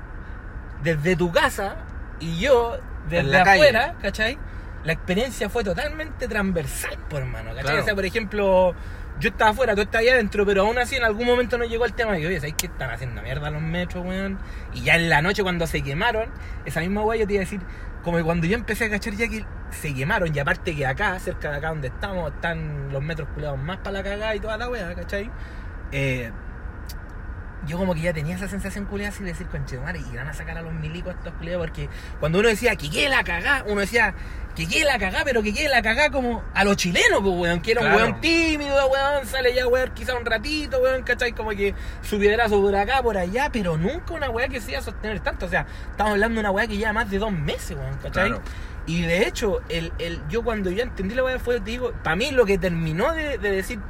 desde 0.83 1.15
tu 1.15 1.31
casa 1.31 1.77
y 2.21 2.39
yo 2.41 2.77
desde 3.09 3.29
la 3.29 3.45
calle. 3.45 3.61
afuera, 3.63 3.95
¿cachai? 4.03 4.39
La 4.85 4.93
experiencia 4.95 5.49
fue 5.49 5.63
totalmente 5.63 6.27
transversal, 6.27 6.97
por 7.09 7.21
hermano, 7.21 7.51
¿cachai? 7.51 7.63
Claro. 7.65 7.81
O 7.83 7.85
sea, 7.85 7.95
por 7.95 8.05
ejemplo, 8.05 8.75
yo 9.19 9.31
estaba 9.31 9.51
afuera, 9.51 9.75
tú 9.75 9.81
estabas 9.83 10.03
ahí 10.03 10.09
adentro, 10.09 10.45
pero 10.45 10.63
aún 10.63 10.79
así 10.79 10.97
en 10.97 11.05
algún 11.05 11.27
momento 11.27 11.57
nos 11.57 11.69
llegó 11.69 11.85
el 11.85 11.95
tema 11.95 12.13
de 12.13 12.21
que, 12.21 12.27
oye, 12.27 12.41
¿sabes 12.41 12.55
qué 12.57 12.67
están 12.67 12.91
haciendo 12.91 13.23
mierda 13.23 13.51
los 13.51 13.63
metros, 13.63 14.05
weón? 14.05 14.39
Y 14.75 14.83
ya 14.83 14.97
en 14.97 15.09
la 15.09 15.23
noche 15.23 15.43
cuando 15.43 15.67
se 15.67 15.83
quemaron, 15.83 16.29
esa 16.65 16.81
misma 16.81 17.03
weá 17.03 17.21
yo 17.21 17.27
te 17.27 17.35
iba 17.35 17.41
a 17.41 17.45
decir, 17.45 17.61
como 18.03 18.19
que 18.19 18.25
cuando 18.25 18.47
yo 18.47 18.55
empecé 18.55 18.85
a 18.85 18.91
cachar 18.91 19.15
ya 19.15 19.29
que 19.29 19.45
se 19.71 19.95
quemaron, 19.95 20.35
y 20.35 20.39
aparte 20.39 20.77
que 20.77 20.87
acá, 20.87 21.19
cerca 21.19 21.51
de 21.51 21.57
acá 21.57 21.69
donde 21.71 21.89
estamos, 21.89 22.33
están 22.33 22.93
los 22.93 23.03
metros 23.03 23.29
culeados 23.35 23.59
más 23.59 23.79
para 23.79 23.93
la 23.93 24.03
cagada 24.03 24.35
y 24.37 24.41
toda 24.41 24.59
la 24.59 24.69
weá, 24.69 24.95
¿cachai? 24.95 25.31
Eh, 25.93 26.31
yo 27.67 27.79
como 27.79 27.95
que 27.95 28.01
ya 28.03 28.13
tenía 28.13 28.37
esa 28.37 28.49
sensación 28.49 28.85
culeada 28.87 29.13
así 29.15 29.23
de 29.25 29.31
decir, 29.33 29.47
conchetumare, 29.49 29.99
y 30.01 30.17
van 30.17 30.29
a 30.29 30.33
sacar 30.35 30.57
a 30.59 30.63
los 30.63 30.73
milicos 30.73 31.15
estos 31.15 31.33
culeados, 31.35 31.67
porque 31.67 31.89
cuando 32.21 32.39
uno 32.41 32.49
decía 32.49 32.77
que 32.77 32.91
quede 32.91 33.09
la 33.09 33.25
cagá, 33.25 33.65
uno 33.67 33.81
decía 33.81 34.15
que 34.55 34.67
quede 34.67 34.85
la 34.85 34.99
cagá, 34.99 35.21
pero 35.25 35.43
que 35.43 35.53
quede 35.53 35.69
la 35.69 35.83
cagá 35.83 36.09
como 36.11 36.43
a 36.55 36.65
los 36.65 36.77
chilenos, 36.77 37.21
pues 37.23 37.35
weón, 37.37 37.61
que 37.61 37.73
era 37.73 37.83
un 37.83 37.89
Claro. 37.89 38.05
weón 38.05 38.21
tímido, 38.23 38.87
weón, 38.89 39.27
sale 39.27 39.55
ya 39.55 39.67
weón 39.69 39.91
quizá 39.93 40.15
un 40.15 40.25
ratito, 40.25 40.79
weón, 40.81 41.03
¿cachai? 41.03 41.33
Como 41.33 41.51
que 41.51 41.75
su 42.03 42.19
piedrazo 42.19 42.61
por 42.63 42.75
acá, 42.75 43.03
por 43.03 43.19
allá, 43.19 43.51
pero 43.53 43.77
nunca 43.77 44.15
una 44.15 44.31
weá 44.31 44.49
que 44.49 44.61
se 44.61 44.71
iba 44.71 44.81
a 44.81 44.83
sostener 44.83 45.21
tanto, 45.21 45.47
o 45.47 45.49
sea, 45.49 45.67
estamos 45.91 46.13
hablando 46.13 46.37
de 46.37 46.41
una 46.41 46.51
weá 46.53 46.67
que 46.67 46.77
lleva 46.79 46.93
más 46.95 47.11
de 47.11 47.19
dos 47.19 47.33
meses, 47.33 47.77
weón, 47.77 47.95
¿cachai? 48.03 48.29
Claro. 48.29 48.43
Y 48.87 49.03
de 49.03 49.27
hecho, 49.27 49.61
el, 49.69 49.93
el, 49.99 50.23
yo 50.29 50.43
cuando 50.45 50.71
ya 50.71 50.85
entendí 50.85 51.15
la 51.15 51.25
weá 51.25 51.39
fue, 51.41 51.59
te 51.61 51.73
digo, 51.73 51.93
para 52.05 52.15
mí 52.17 52.31
lo 52.31 52.47
que 52.47 52.57
terminó 52.57 53.13
de, 53.13 53.37
de 53.37 53.51
decir, 53.51 53.81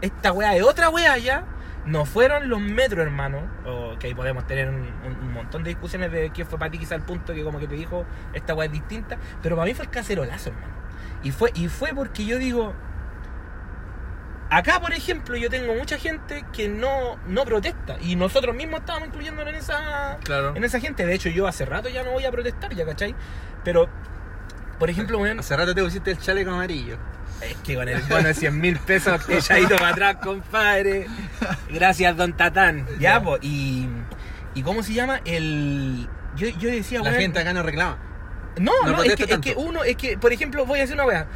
esta 0.00 0.32
weá 0.32 0.56
es 0.56 0.62
otra 0.64 0.88
weá 0.88 1.16
ya, 1.18 1.44
no 1.84 2.04
fueron 2.04 2.48
los 2.48 2.60
metros, 2.60 3.00
hermano. 3.00 3.40
O 3.66 3.98
que 3.98 4.06
ahí 4.08 4.14
podemos 4.14 4.46
tener 4.46 4.68
un, 4.68 4.76
un- 4.76 5.16
un 5.20 5.32
montón 5.32 5.62
de 5.64 5.70
discusiones 5.70 6.12
de 6.12 6.30
qué 6.30 6.44
fue 6.44 6.58
para 6.58 6.70
ti 6.70 6.78
quizá 6.78 6.94
el 6.94 7.02
punto 7.02 7.34
que 7.34 7.42
como 7.42 7.58
que 7.58 7.66
te 7.66 7.74
dijo, 7.74 8.04
esta 8.32 8.54
weá 8.54 8.66
es 8.66 8.72
distinta. 8.72 9.16
Pero 9.42 9.56
para 9.56 9.66
mí 9.66 9.74
fue 9.74 9.84
el 9.86 9.90
cacerolazo, 9.90 10.50
hermano. 10.50 10.72
Y 11.22 11.30
fue, 11.32 11.50
y 11.54 11.68
fue 11.68 11.90
porque 11.94 12.24
yo 12.24 12.38
digo, 12.38 12.72
acá 14.50 14.80
por 14.80 14.92
ejemplo 14.92 15.36
yo 15.36 15.48
tengo 15.48 15.74
mucha 15.74 15.98
gente 15.98 16.44
que 16.52 16.68
no, 16.68 17.16
no 17.26 17.44
protesta. 17.44 17.96
Y 18.00 18.16
nosotros 18.16 18.54
mismos 18.54 18.80
estábamos 18.80 19.08
incluyéndonos 19.08 19.52
en 19.52 19.58
esa, 19.58 20.18
Claro. 20.24 20.54
en 20.54 20.64
esa 20.64 20.78
gente. 20.80 21.06
De 21.06 21.14
hecho 21.14 21.28
yo 21.30 21.46
hace 21.46 21.64
rato 21.64 21.88
ya 21.88 22.02
no 22.04 22.10
voy 22.12 22.24
a 22.24 22.30
protestar, 22.30 22.74
ya, 22.74 22.84
¿cachai? 22.84 23.14
Pero, 23.64 23.88
por 24.78 24.90
ejemplo, 24.90 25.18
weón, 25.18 25.38
Hace 25.38 25.56
rato 25.56 25.74
te 25.74 25.82
pusiste 25.82 26.10
el 26.10 26.18
chaleco 26.18 26.50
amarillo. 26.50 26.96
Es 27.44 27.56
que 27.64 27.74
con 27.74 27.88
el 27.88 28.00
bono 28.02 28.28
de 28.28 28.34
100 28.34 28.60
mil 28.60 28.78
pesos 28.78 29.24
que 29.24 29.40
ya 29.40 29.58
ido 29.58 29.76
para 29.76 29.88
atrás, 29.88 30.16
compadre. 30.22 31.06
Gracias, 31.70 32.16
don 32.16 32.32
Tatán. 32.36 32.86
Ya, 32.98 33.14
Ya. 33.14 33.22
pues, 33.22 33.40
y, 33.42 33.88
y 34.54 34.62
¿cómo 34.62 34.82
se 34.82 34.92
llama? 34.94 35.20
El. 35.24 36.08
Yo, 36.36 36.48
yo 36.48 36.70
decía, 36.70 36.98
La 37.00 37.10
weón, 37.10 37.20
gente 37.20 37.38
acá 37.40 37.52
no 37.52 37.62
reclama. 37.62 37.98
No, 38.58 38.72
no 38.84 38.92
no, 38.92 39.02
es, 39.02 39.14
que, 39.16 39.24
es 39.24 39.38
que 39.38 39.54
uno, 39.56 39.82
es 39.84 39.96
que, 39.96 40.18
por 40.18 40.32
ejemplo, 40.32 40.66
voy 40.66 40.78
a 40.78 40.82
decir 40.82 40.94
una 40.94 41.06
weá. 41.06 41.26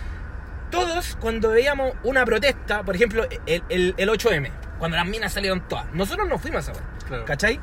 Todos, 0.71 1.17
cuando 1.21 1.51
veíamos 1.51 1.93
una 2.03 2.25
protesta, 2.25 2.83
por 2.83 2.95
ejemplo, 2.97 3.27
el, 3.47 3.63
el, 3.69 3.95
el 3.97 4.09
8M, 4.09 4.51
cuando 4.79 4.97
las 4.97 5.07
minas 5.07 5.33
salieron 5.33 5.67
todas, 5.69 5.87
nosotros 5.95 6.29
no 6.29 6.39
fuimos 6.39 6.69
a 6.69 6.73
esa 6.73 6.81
weá. 6.81 6.91
Claro. 7.07 7.25
¿Cachai? 7.25 7.61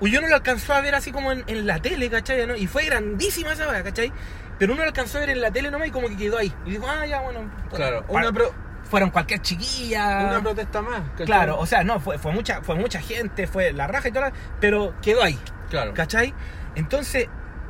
Y 0.00 0.10
yo 0.10 0.20
no 0.20 0.28
lo 0.28 0.34
alcanzó 0.36 0.74
a 0.74 0.80
ver 0.80 0.94
así 0.94 1.10
como 1.10 1.32
en, 1.32 1.42
en 1.46 1.66
la 1.66 1.80
tele, 1.80 2.08
¿cachai? 2.08 2.46
¿no? 2.46 2.54
Y 2.56 2.66
fue 2.66 2.84
grandísima 2.84 3.52
esa 3.52 3.68
weá, 3.68 3.82
¿cachai? 3.82 4.12
Pero 4.58 4.72
uno 4.72 4.82
lo 4.82 4.88
alcanzó 4.88 5.18
a 5.18 5.20
ver 5.20 5.30
en 5.30 5.40
la 5.40 5.50
tele 5.50 5.70
nomás 5.70 5.88
y 5.88 5.90
como 5.90 6.08
que 6.08 6.16
quedó 6.16 6.38
ahí. 6.38 6.52
Y 6.64 6.70
dijo, 6.70 6.86
ah, 6.88 7.04
ya, 7.06 7.20
bueno. 7.20 7.40
Claro. 7.74 8.04
Una, 8.08 8.32
pro- 8.32 8.54
fueron 8.84 9.10
cualquier 9.10 9.40
chiquilla. 9.42 10.26
una 10.30 10.40
protesta 10.42 10.80
más. 10.82 11.00
¿cachai? 11.10 11.26
Claro, 11.26 11.58
o 11.58 11.66
sea, 11.66 11.84
no, 11.84 12.00
fue, 12.00 12.18
fue, 12.18 12.32
mucha, 12.32 12.62
fue 12.62 12.74
mucha 12.76 13.00
gente, 13.00 13.46
fue 13.46 13.72
la 13.72 13.86
raja 13.86 14.08
y 14.08 14.12
toda 14.12 14.30
la- 14.30 14.36
pero 14.60 14.94
quedó 15.02 15.22
ahí, 15.22 15.38
Claro. 15.70 15.92
¿cachai? 15.94 16.32
Entonces, 16.74 17.28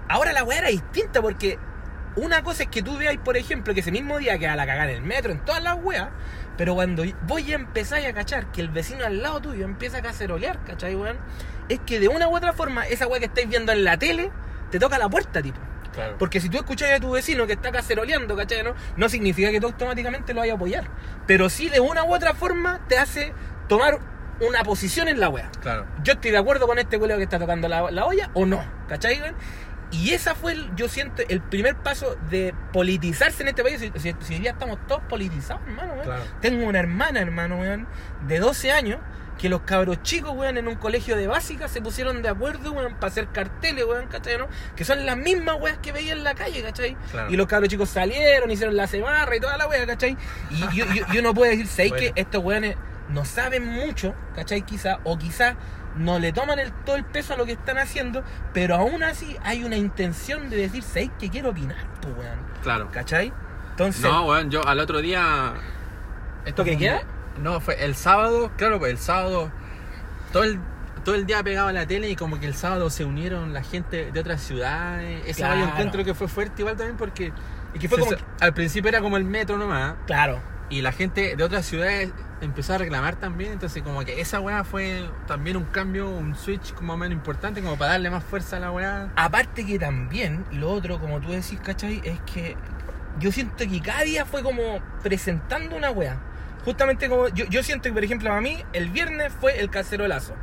ahora 0.08 0.32
la 0.32 0.44
weá 0.44 0.58
era 0.58 0.68
distinta 0.68 1.22
porque 1.22 1.58
una 2.16 2.42
cosa 2.42 2.64
es 2.64 2.68
que 2.68 2.82
tú 2.82 2.96
veas, 2.98 3.16
por 3.18 3.36
ejemplo, 3.36 3.74
que 3.74 3.80
ese 3.80 3.90
mismo 3.92 4.18
día 4.18 4.38
queda 4.38 4.56
la 4.56 4.66
cagada 4.66 4.90
en 4.90 4.96
el 4.96 5.02
metro, 5.02 5.32
en 5.32 5.38
todas 5.44 5.62
las 5.62 5.76
weas, 5.82 6.08
pero 6.56 6.74
cuando 6.74 7.04
voy 7.22 7.52
a 7.52 7.54
empezar 7.56 8.04
a 8.06 8.12
cachar 8.14 8.50
que 8.52 8.60
el 8.60 8.68
vecino 8.70 9.04
al 9.04 9.22
lado 9.22 9.40
tuyo 9.40 9.64
empieza 9.64 9.98
a 9.98 10.02
cacerolear, 10.02 10.62
¿cachai, 10.64 10.94
weón? 10.94 11.18
Es 11.68 11.80
que 11.80 11.98
de 12.00 12.08
una 12.08 12.28
u 12.28 12.36
otra 12.36 12.52
forma, 12.52 12.86
esa 12.86 13.06
weá 13.06 13.18
que 13.20 13.26
estáis 13.26 13.48
viendo 13.48 13.72
en 13.72 13.84
la 13.84 13.98
tele, 13.98 14.30
te 14.70 14.78
toca 14.78 14.98
la 14.98 15.08
puerta, 15.08 15.42
tipo. 15.42 15.58
Claro. 15.96 16.14
Porque 16.18 16.40
si 16.40 16.48
tú 16.48 16.58
escuchas 16.58 16.92
a 16.92 17.00
tu 17.00 17.10
vecino 17.10 17.46
que 17.48 17.54
está 17.54 17.72
caceroleando, 17.72 18.36
¿cachai? 18.36 18.62
No, 18.62 18.74
no 18.96 19.08
significa 19.08 19.50
que 19.50 19.60
tú 19.60 19.66
automáticamente 19.66 20.32
lo 20.34 20.40
vayas 20.40 20.52
a 20.54 20.56
apoyar. 20.56 20.84
Pero 21.26 21.48
sí 21.48 21.68
de 21.68 21.80
una 21.80 22.04
u 22.04 22.14
otra 22.14 22.34
forma 22.34 22.80
te 22.86 22.98
hace 22.98 23.32
tomar 23.68 23.98
una 24.46 24.62
posición 24.62 25.08
en 25.08 25.18
la 25.18 25.28
wea. 25.30 25.50
Claro. 25.62 25.86
Yo 26.04 26.12
estoy 26.12 26.30
de 26.30 26.38
acuerdo 26.38 26.66
con 26.68 26.78
este 26.78 26.98
culeo 26.98 27.16
que 27.16 27.22
está 27.24 27.38
tocando 27.38 27.66
la, 27.68 27.90
la 27.90 28.04
olla 28.04 28.30
o 28.34 28.44
no, 28.46 28.62
¿cachai? 28.88 29.20
Y 29.90 30.10
esa 30.10 30.34
fue, 30.34 30.52
el- 30.52 30.74
yo 30.76 30.88
siento, 30.88 31.22
el 31.28 31.40
primer 31.40 31.76
paso 31.76 32.16
de 32.28 32.52
politizarse 32.72 33.42
en 33.44 33.48
este 33.48 33.62
país. 33.62 33.78
Si, 33.80 33.92
si- 33.98 34.16
si 34.20 34.38
día 34.38 34.50
estamos 34.50 34.78
todos 34.86 35.00
politizados, 35.08 35.62
hermano. 35.66 36.02
Claro. 36.02 36.22
Tengo 36.40 36.66
una 36.66 36.78
hermana, 36.80 37.20
hermano, 37.20 37.58
weón, 37.60 37.86
de 38.26 38.38
12 38.40 38.72
años, 38.72 38.98
que 39.38 39.48
los 39.48 39.60
cabros 39.62 40.02
chicos, 40.02 40.32
weón, 40.34 40.56
en 40.56 40.66
un 40.66 40.76
colegio 40.76 41.16
de 41.16 41.26
básica 41.26 41.68
se 41.68 41.82
pusieron 41.82 42.22
de 42.22 42.28
acuerdo, 42.30 42.72
weón, 42.72 42.94
para 42.94 43.08
hacer 43.08 43.28
carteles, 43.28 43.84
weón, 43.84 44.06
¿cachai? 44.06 44.38
¿no? 44.38 44.46
Que 44.74 44.84
son 44.84 45.04
las 45.04 45.16
mismas 45.16 45.56
weas 45.60 45.78
que 45.78 45.92
veía 45.92 46.12
en 46.12 46.24
la 46.24 46.34
calle, 46.34 46.62
¿cachai? 46.62 46.96
Claro. 47.10 47.30
Y 47.30 47.36
los 47.36 47.46
cabros 47.46 47.68
chicos 47.68 47.88
salieron, 47.90 48.50
hicieron 48.50 48.76
la 48.76 48.86
cebarra 48.86 49.36
y 49.36 49.40
toda 49.40 49.56
la 49.58 49.68
wea, 49.68 49.86
¿cachai? 49.86 50.16
Y 50.50 50.60
yo, 50.76 50.86
yo, 50.86 51.04
yo 51.12 51.22
no 51.22 51.34
puedo 51.34 51.50
decir, 51.50 51.66
¿sabéis 51.66 51.92
Bueno. 51.92 52.14
que 52.14 52.20
estos 52.20 52.42
weones 52.42 52.76
no 53.10 53.24
saben 53.24 53.66
mucho, 53.66 54.14
¿cachai? 54.34 54.62
Quizá, 54.62 55.00
o 55.04 55.18
quizá 55.18 55.56
no 55.96 56.18
le 56.18 56.32
toman 56.32 56.58
el, 56.58 56.72
todo 56.84 56.96
el 56.96 57.04
peso 57.04 57.34
a 57.34 57.36
lo 57.36 57.46
que 57.46 57.52
están 57.52 57.78
haciendo, 57.78 58.22
pero 58.52 58.74
aún 58.76 59.02
así 59.02 59.36
hay 59.42 59.64
una 59.64 59.76
intención 59.76 60.48
de 60.50 60.56
decir, 60.56 60.82
¿sabes 60.82 61.10
que 61.18 61.28
quiero 61.30 61.50
opinar, 61.50 61.84
pues, 62.00 62.14
weón? 62.16 62.38
Claro. 62.62 62.88
¿Cachai? 62.92 63.32
Entonces, 63.70 64.02
No, 64.02 64.26
weón, 64.26 64.50
yo 64.50 64.66
al 64.66 64.80
otro 64.80 65.00
día. 65.02 65.52
¿Esto 66.46 66.62
un 66.62 66.78
queda? 66.78 67.02
No, 67.42 67.60
fue 67.60 67.84
el 67.84 67.94
sábado, 67.94 68.50
claro, 68.56 68.78
pues 68.78 68.92
el 68.92 68.98
sábado. 68.98 69.50
Todo 70.32 70.44
el, 70.44 70.58
todo 71.04 71.14
el 71.14 71.26
día 71.26 71.42
pegado 71.42 71.68
a 71.68 71.72
la 71.72 71.86
tele 71.86 72.08
y 72.10 72.16
como 72.16 72.40
que 72.40 72.46
el 72.46 72.54
sábado 72.54 72.90
se 72.90 73.04
unieron 73.04 73.52
la 73.52 73.62
gente 73.62 74.10
de 74.12 74.20
otras 74.20 74.40
ciudades. 74.42 75.22
Ese 75.26 75.40
Claro. 75.42 75.60
yo 75.60 75.66
encuentro 75.68 76.04
que 76.04 76.14
fue 76.14 76.28
fuerte 76.28 76.62
igual 76.62 76.76
también 76.76 76.96
porque. 76.96 77.32
y 77.74 77.78
que 77.78 77.88
fue 77.88 77.98
como... 77.98 78.12
al 78.40 78.54
principio 78.54 78.88
era 78.88 79.00
como 79.00 79.16
el 79.16 79.24
metro 79.24 79.56
nomás. 79.56 79.94
Claro. 80.06 80.40
Y 80.68 80.82
la 80.82 80.90
gente 80.90 81.36
de 81.36 81.44
otras 81.44 81.64
ciudades 81.64 82.10
empezó 82.40 82.74
a 82.74 82.78
reclamar 82.78 83.16
también. 83.16 83.52
Entonces, 83.52 83.82
como 83.84 84.04
que 84.04 84.20
esa 84.20 84.40
weá 84.40 84.64
fue 84.64 85.08
también 85.28 85.56
un 85.56 85.64
cambio, 85.64 86.08
un 86.10 86.34
switch 86.34 86.74
como 86.74 86.96
menos 86.96 87.16
importante, 87.16 87.62
como 87.62 87.76
para 87.76 87.92
darle 87.92 88.10
más 88.10 88.24
fuerza 88.24 88.56
a 88.56 88.60
la 88.60 88.72
weá. 88.72 89.12
Aparte 89.14 89.64
que 89.64 89.78
también, 89.78 90.44
lo 90.52 90.70
otro, 90.72 90.98
como 90.98 91.20
tú 91.20 91.30
decís, 91.30 91.60
¿cachai? 91.62 92.00
Es 92.04 92.18
que 92.32 92.56
yo 93.20 93.30
siento 93.30 93.58
que 93.58 93.80
cada 93.80 94.02
día 94.02 94.24
fue 94.26 94.42
como 94.42 94.80
presentando 95.04 95.76
una 95.76 95.90
wea. 95.90 96.18
Justamente 96.66 97.08
como 97.08 97.28
yo, 97.28 97.44
yo 97.46 97.62
siento 97.62 97.84
que, 97.84 97.92
por 97.92 98.02
ejemplo, 98.02 98.32
a 98.32 98.40
mí 98.40 98.58
el 98.72 98.90
viernes 98.90 99.32
fue 99.40 99.60
el 99.60 99.70
cacerolazo. 99.70 100.34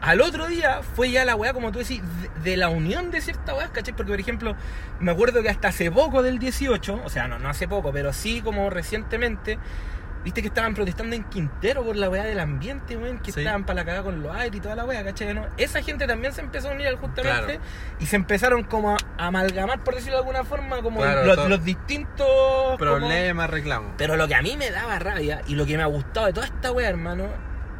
Al 0.00 0.20
otro 0.20 0.46
día 0.46 0.82
fue 0.82 1.10
ya 1.10 1.24
la 1.24 1.34
weá, 1.34 1.52
como 1.52 1.72
tú 1.72 1.80
decís, 1.80 2.00
de, 2.44 2.56
la 2.56 2.68
unión 2.68 3.10
de 3.10 3.20
ciertas 3.20 3.56
weas, 3.56 3.70
¿cachai? 3.70 3.92
Porque, 3.96 4.12
por 4.12 4.20
ejemplo, 4.20 4.54
me 5.00 5.10
acuerdo 5.10 5.42
que 5.42 5.48
hasta 5.48 5.68
hace 5.68 5.90
poco 5.90 6.22
del 6.22 6.38
18, 6.38 7.00
o 7.04 7.08
sea, 7.08 7.26
no, 7.26 7.40
no 7.40 7.48
hace 7.48 7.66
poco, 7.66 7.90
pero 7.90 8.12
sí 8.12 8.40
como 8.40 8.70
recientemente, 8.70 9.58
viste 10.24 10.40
que 10.40 10.48
estaban 10.48 10.74
protestando 10.74 11.14
en 11.14 11.22
Quintero 11.24 11.84
por 11.84 11.96
la 11.96 12.08
weá 12.08 12.24
del 12.24 12.40
ambiente, 12.40 12.96
weón, 12.96 13.18
que 13.18 13.30
Sí. 13.30 13.40
estaban 13.40 13.64
para 13.64 13.80
la 13.80 13.84
cagada 13.84 14.02
con 14.04 14.22
los 14.22 14.34
aires 14.34 14.56
y 14.56 14.60
toda 14.60 14.74
la 14.74 14.84
weá, 14.84 15.04
¿cachai? 15.04 15.34
¿no? 15.34 15.46
Esa 15.58 15.82
gente 15.82 16.06
también 16.06 16.32
se 16.32 16.40
empezó 16.40 16.70
a 16.70 16.72
unir 16.72 16.86
al 16.88 16.96
justamente 16.96 17.54
Claro. 17.58 17.60
y 18.00 18.06
se 18.06 18.16
empezaron 18.16 18.64
como 18.64 18.92
a 18.96 18.98
amalgamar, 19.18 19.84
por 19.84 19.94
decirlo 19.94 20.14
de 20.16 20.20
alguna 20.20 20.44
forma, 20.44 20.80
como 20.82 21.00
Claro, 21.00 21.46
los, 21.48 21.62
distintos 21.64 22.26
como- 22.26 22.78
Problemas, 22.78 23.50
reclamos. 23.50 23.92
Pero 23.98 24.16
lo 24.16 24.26
que 24.26 24.34
a 24.34 24.42
mí 24.42 24.56
me 24.56 24.70
daba 24.70 24.98
rabia 24.98 25.42
y 25.46 25.54
lo 25.54 25.66
que 25.66 25.76
me 25.76 25.82
ha 25.82 25.86
gustado 25.86 26.26
de 26.26 26.32
toda 26.32 26.46
esta 26.46 26.72
wea, 26.72 26.88
hermano, 26.88 27.26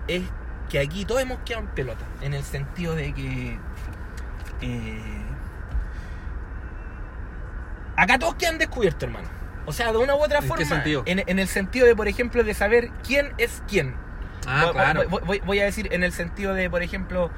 es 0.07 0.23
que 0.69 0.79
aquí 0.81 1.05
todos 1.05 1.23
hemos 1.23 1.39
quedado 1.47 1.65
en 1.65 1.71
pelota. 1.71 2.05
En 2.21 2.35
el 2.35 2.43
sentido 2.45 2.95
de 2.95 3.13
que. 3.15 3.59
eh, 4.61 5.01
acá 7.97 8.19
todos 8.19 8.35
quedan 8.35 8.59
descubiertos, 8.59 9.03
hermano. 9.05 9.29
O 9.67 9.73
sea, 9.73 9.93
de 9.93 9.99
una 9.99 10.15
u 10.15 10.19
otra 10.23 10.39
¿En 10.39 10.43
qué 10.43 10.49
forma. 10.49 10.65
sentido? 10.67 11.03
En, 11.07 11.23
en 11.27 11.39
el 11.39 11.49
sentido 11.49 11.87
de, 11.87 11.97
por 11.97 12.09
ejemplo, 12.09 12.43
de 12.45 12.55
saber 12.55 12.91
quién 13.07 13.33
es 13.39 13.63
quién. 13.69 13.95
Ah, 14.47 14.65
Voy- 14.67 14.73
claro. 14.75 15.03
voy, 15.09 15.21
voy- 15.25 15.43
voy 15.47 15.61
a 15.61 15.65
decir 15.65 15.89
en 15.93 16.03
el 16.05 16.13
sentido 16.13 16.53
de, 16.55 16.69
por 16.69 16.83
ejemplo, 16.83 17.31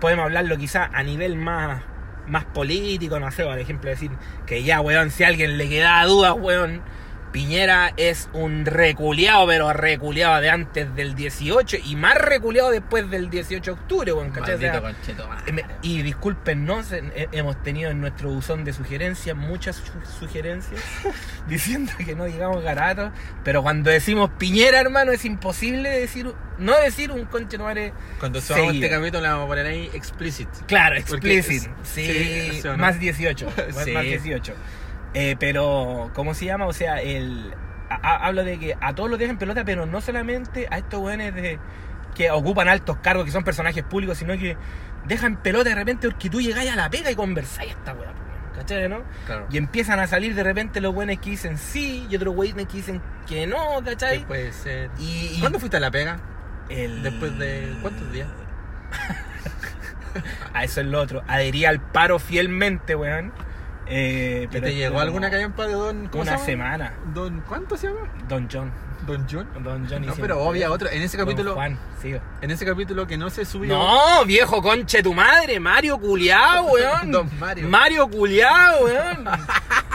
podemos 0.00 0.24
hablarlo 0.24 0.56
quizá 0.58 0.90
a 0.92 1.02
nivel 1.02 1.36
más, 1.36 1.80
más 2.26 2.44
político, 2.44 3.18
no 3.18 3.30
sé, 3.30 3.44
por 3.44 3.58
ejemplo, 3.58 3.88
decir 3.88 4.10
que 4.46 4.62
ya, 4.62 4.80
weón, 4.80 5.10
si 5.10 5.24
a 5.24 5.28
alguien 5.28 5.56
le 5.56 5.68
queda 5.68 6.04
dudas, 6.04 6.34
weón, 6.38 6.82
Piñera 7.32 7.94
es 7.96 8.28
un 8.34 8.66
reculeado, 8.66 9.46
pero 9.46 9.72
reculeado 9.72 10.40
de 10.40 10.50
antes 10.50 10.94
del 10.94 11.14
18 11.14 11.78
y 11.84 11.96
más 11.96 12.14
reculeado 12.16 12.70
después 12.70 13.10
del 13.10 13.30
18 13.30 13.74
de 13.74 13.80
octubre, 13.80 14.12
weón, 14.12 14.30
¿cachai? 14.30 14.54
O 14.56 14.58
sea, 14.58 14.80
conchetumare. 14.82 15.42
eh, 15.60 15.64
Y 15.80 16.02
discúlpenos, 16.02 16.92
en- 16.92 17.10
he- 17.16 17.28
hemos 17.32 17.60
tenido 17.62 17.90
en 17.90 18.00
nuestro 18.00 18.28
buzón 18.30 18.64
de 18.64 18.72
sugerencias 18.74 19.34
muchas 19.36 19.76
su- 19.76 20.18
sugerencias 20.20 20.80
diciendo 21.48 21.92
que 22.04 22.14
no 22.14 22.26
digamos 22.26 22.62
garato, 22.62 23.10
pero 23.44 23.62
cuando 23.62 23.90
decimos 23.90 24.30
Piñera, 24.38 24.80
hermano, 24.80 25.12
es 25.12 25.24
imposible 25.24 25.88
decir, 25.88 26.30
no 26.58 26.78
decir 26.78 27.10
un 27.12 27.24
conche 27.24 27.56
Cuando 28.20 28.40
subamos 28.40 28.74
este 28.74 28.90
capítulo 28.90 29.22
le 29.22 29.28
vamos 29.28 29.44
a 29.44 29.48
poner 29.48 29.66
ahí 29.66 29.90
explicit. 29.94 30.48
Claro, 30.66 30.96
explicit. 30.96 31.62
es- 31.62 31.70
Sí, 31.82 32.06
sí, 32.52 32.60
¿sí 32.60 32.68
o 32.68 32.72
no? 32.72 32.78
más 32.78 33.00
18. 33.00 33.46
más- 33.74 33.84
Sí. 33.84 33.92
Más 33.92 34.02
18. 34.04 34.54
Eh, 35.14 35.36
pero, 35.38 36.10
¿cómo 36.14 36.34
se 36.34 36.46
llama? 36.46 36.66
O 36.66 36.72
sea, 36.72 37.00
el 37.02 37.54
a- 37.90 38.26
hablo 38.26 38.44
de 38.44 38.58
que 38.58 38.76
a 38.80 38.94
todos 38.94 39.10
los 39.10 39.18
dejan 39.18 39.36
pelota, 39.38 39.64
pero 39.64 39.84
no 39.86 40.00
solamente 40.00 40.66
a 40.70 40.78
estos 40.78 41.00
weones 41.00 41.34
de, 41.34 41.58
que 42.14 42.30
ocupan 42.30 42.68
altos 42.68 42.96
cargos, 43.02 43.24
que 43.26 43.30
son 43.30 43.44
personajes 43.44 43.82
públicos, 43.84 44.16
sino 44.18 44.32
que 44.38 44.56
dejan 45.06 45.36
pelota 45.36 45.68
de 45.68 45.74
repente 45.74 46.08
porque 46.08 46.30
tú 46.30 46.40
llegáis 46.40 46.70
a 46.70 46.76
la 46.76 46.88
pega 46.88 47.10
y 47.10 47.14
conversáis 47.14 47.72
esta 47.72 47.92
weá, 47.92 48.12
¿cachai, 48.54 48.88
no? 48.88 49.02
Claro. 49.26 49.46
Y 49.50 49.58
empiezan 49.58 50.00
a 50.00 50.06
salir 50.06 50.34
de 50.34 50.42
repente 50.42 50.80
los 50.80 50.94
weones 50.94 51.18
que 51.18 51.30
dicen 51.30 51.58
sí 51.58 52.06
y 52.08 52.16
otros 52.16 52.34
weones 52.34 52.66
que 52.66 52.78
dicen 52.78 53.02
que 53.26 53.46
no, 53.46 53.80
¿Qué 53.84 53.90
¿cachai? 53.90 54.24
puede 54.24 54.52
ser? 54.52 54.90
Y, 54.98 55.32
y 55.36 55.40
¿Cuándo 55.40 55.58
fuiste 55.58 55.76
a 55.76 55.80
la 55.80 55.90
pega? 55.90 56.18
el- 56.70 57.02
Después 57.02 57.38
de- 57.38 57.76
¿cuántos 57.82 58.10
días? 58.12 58.28
a 60.54 60.64
eso 60.64 60.80
es 60.80 60.86
lo 60.86 61.00
otro. 61.00 61.22
Adherí 61.28 61.64
al 61.64 61.80
paro 61.80 62.18
fielmente, 62.18 62.94
weón. 62.94 63.32
Eh, 63.94 64.44
¿Y 64.44 64.46
pero 64.46 64.66
te 64.66 64.74
llegó 64.74 65.00
alguna 65.00 65.30
callampa 65.30 65.66
de 65.66 65.74
Don... 65.74 66.08
¿cómo 66.08 66.22
Una 66.22 66.38
semana. 66.38 66.94
Don, 67.12 67.42
¿Cuánto 67.46 67.76
se 67.76 67.88
llama? 67.88 68.08
Don 68.26 68.48
John. 68.50 68.72
Don 69.06 69.26
John. 69.30 69.48
Don 69.62 69.86
John 69.90 70.06
No, 70.06 70.14
pero 70.14 70.48
había 70.48 70.70
otro. 70.70 70.88
En 70.90 71.02
ese 71.02 71.16
capítulo, 71.18 71.54
Juan, 71.54 71.78
sigo. 72.00 72.20
en 72.40 72.50
ese 72.50 72.64
capítulo 72.64 73.06
que 73.06 73.16
no 73.16 73.30
se 73.30 73.44
subió. 73.44 73.76
No, 73.76 74.24
viejo 74.24 74.62
conche 74.62 75.02
tu 75.02 75.12
madre, 75.14 75.58
Mario 75.60 75.98
culiao, 75.98 76.64
weón. 76.72 77.10
Don 77.10 77.30
Mario. 77.38 77.68
Mario 77.68 78.08
culiao, 78.08 78.84
weón. 78.84 79.24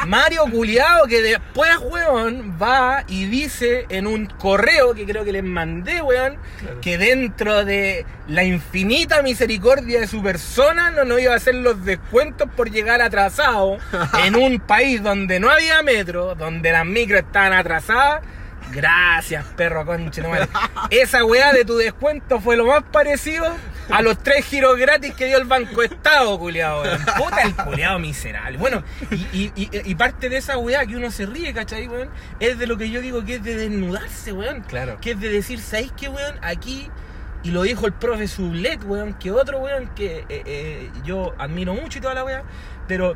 Mario 0.08 0.44
culiao 0.52 1.06
que 1.08 1.22
después, 1.22 1.72
weón, 1.82 2.58
va 2.62 3.04
y 3.08 3.26
dice 3.26 3.86
en 3.90 4.08
un 4.08 4.26
correo 4.28 4.94
que 4.94 5.06
creo 5.06 5.24
que 5.26 5.32
les 5.32 5.44
mandé, 5.44 6.02
weón, 6.02 6.38
Claro. 6.60 6.82
que 6.82 6.98
dentro 6.98 7.66
de 7.66 8.06
la 8.28 8.44
infinita 8.44 9.22
misericordia 9.22 10.00
de 10.02 10.08
su 10.08 10.22
persona 10.22 10.92
no 10.92 11.04
nos 11.06 11.20
iba 11.22 11.34
a 11.34 11.38
hacer 11.38 11.56
los 11.56 11.84
descuentos 11.86 12.48
por 12.56 12.70
llegar 12.70 13.02
atrasado 13.02 13.78
en 14.26 14.36
un 14.36 14.60
país 14.60 15.02
donde 15.02 15.40
no 15.40 15.50
había 15.50 15.82
metro, 15.82 16.36
donde 16.36 16.72
las 16.72 16.86
micros 16.86 17.22
estaban 17.22 17.54
atrasadas. 17.54 18.22
Gracias, 18.72 19.46
perro 19.56 19.86
conche, 19.86 20.22
no 20.22 20.30
madre. 20.30 20.48
Esa 20.90 21.24
weá 21.26 21.54
de 21.54 21.66
tu 21.66 21.78
descuento 21.78 22.40
fue 22.40 22.58
lo 22.58 22.66
más 22.66 22.84
parecido 22.84 23.46
a 23.90 24.02
los 24.02 24.22
tres 24.22 24.46
giros 24.46 24.78
gratis 24.78 25.14
que 25.14 25.26
dio 25.26 25.38
el 25.38 25.46
Banco 25.46 25.82
Estado, 25.82 26.38
culiado. 26.38 26.84
Puta 27.18 27.42
el 27.44 27.56
culiado 27.56 28.00
miserable. 28.00 28.58
Bueno, 28.58 28.84
y, 29.12 29.46
y- 29.46 29.52
y- 29.56 29.70
y 29.92 29.96
parte 29.96 30.30
de 30.30 30.38
esa 30.38 30.58
weá 30.58 30.86
que 30.86 30.96
uno 30.98 31.10
se 31.12 31.26
ríe, 31.26 31.54
¿cachai, 31.54 31.88
weón? 31.88 32.10
Es 32.40 32.60
de 32.60 32.68
lo 32.68 32.78
que 32.78 32.90
yo 32.90 33.02
digo 33.02 33.24
que 33.24 33.36
es 33.36 33.44
de 33.44 33.56
desnudarse, 33.56 34.32
weón. 34.34 34.62
Claro. 34.62 34.98
Que 35.02 35.12
es 35.12 35.20
de 35.20 35.30
decir, 35.30 35.60
¿sabéis 35.60 35.94
qué, 35.96 36.10
weón? 36.10 36.36
Aquí, 36.42 36.90
y 37.44 37.52
lo 37.52 37.62
dijo 37.64 37.86
el 37.86 37.94
profe 37.94 38.28
Sublet, 38.28 38.84
weón, 38.84 39.14
que 39.14 39.32
otro 39.32 39.60
weón 39.60 39.88
que 39.96 40.26
eh, 40.28 40.44
eh, 40.46 40.92
yo 41.06 41.34
admiro 41.38 41.74
mucho 41.74 42.00
y 42.00 42.02
toda 42.02 42.14
la 42.14 42.26
weá, 42.26 42.44
pero 42.88 43.16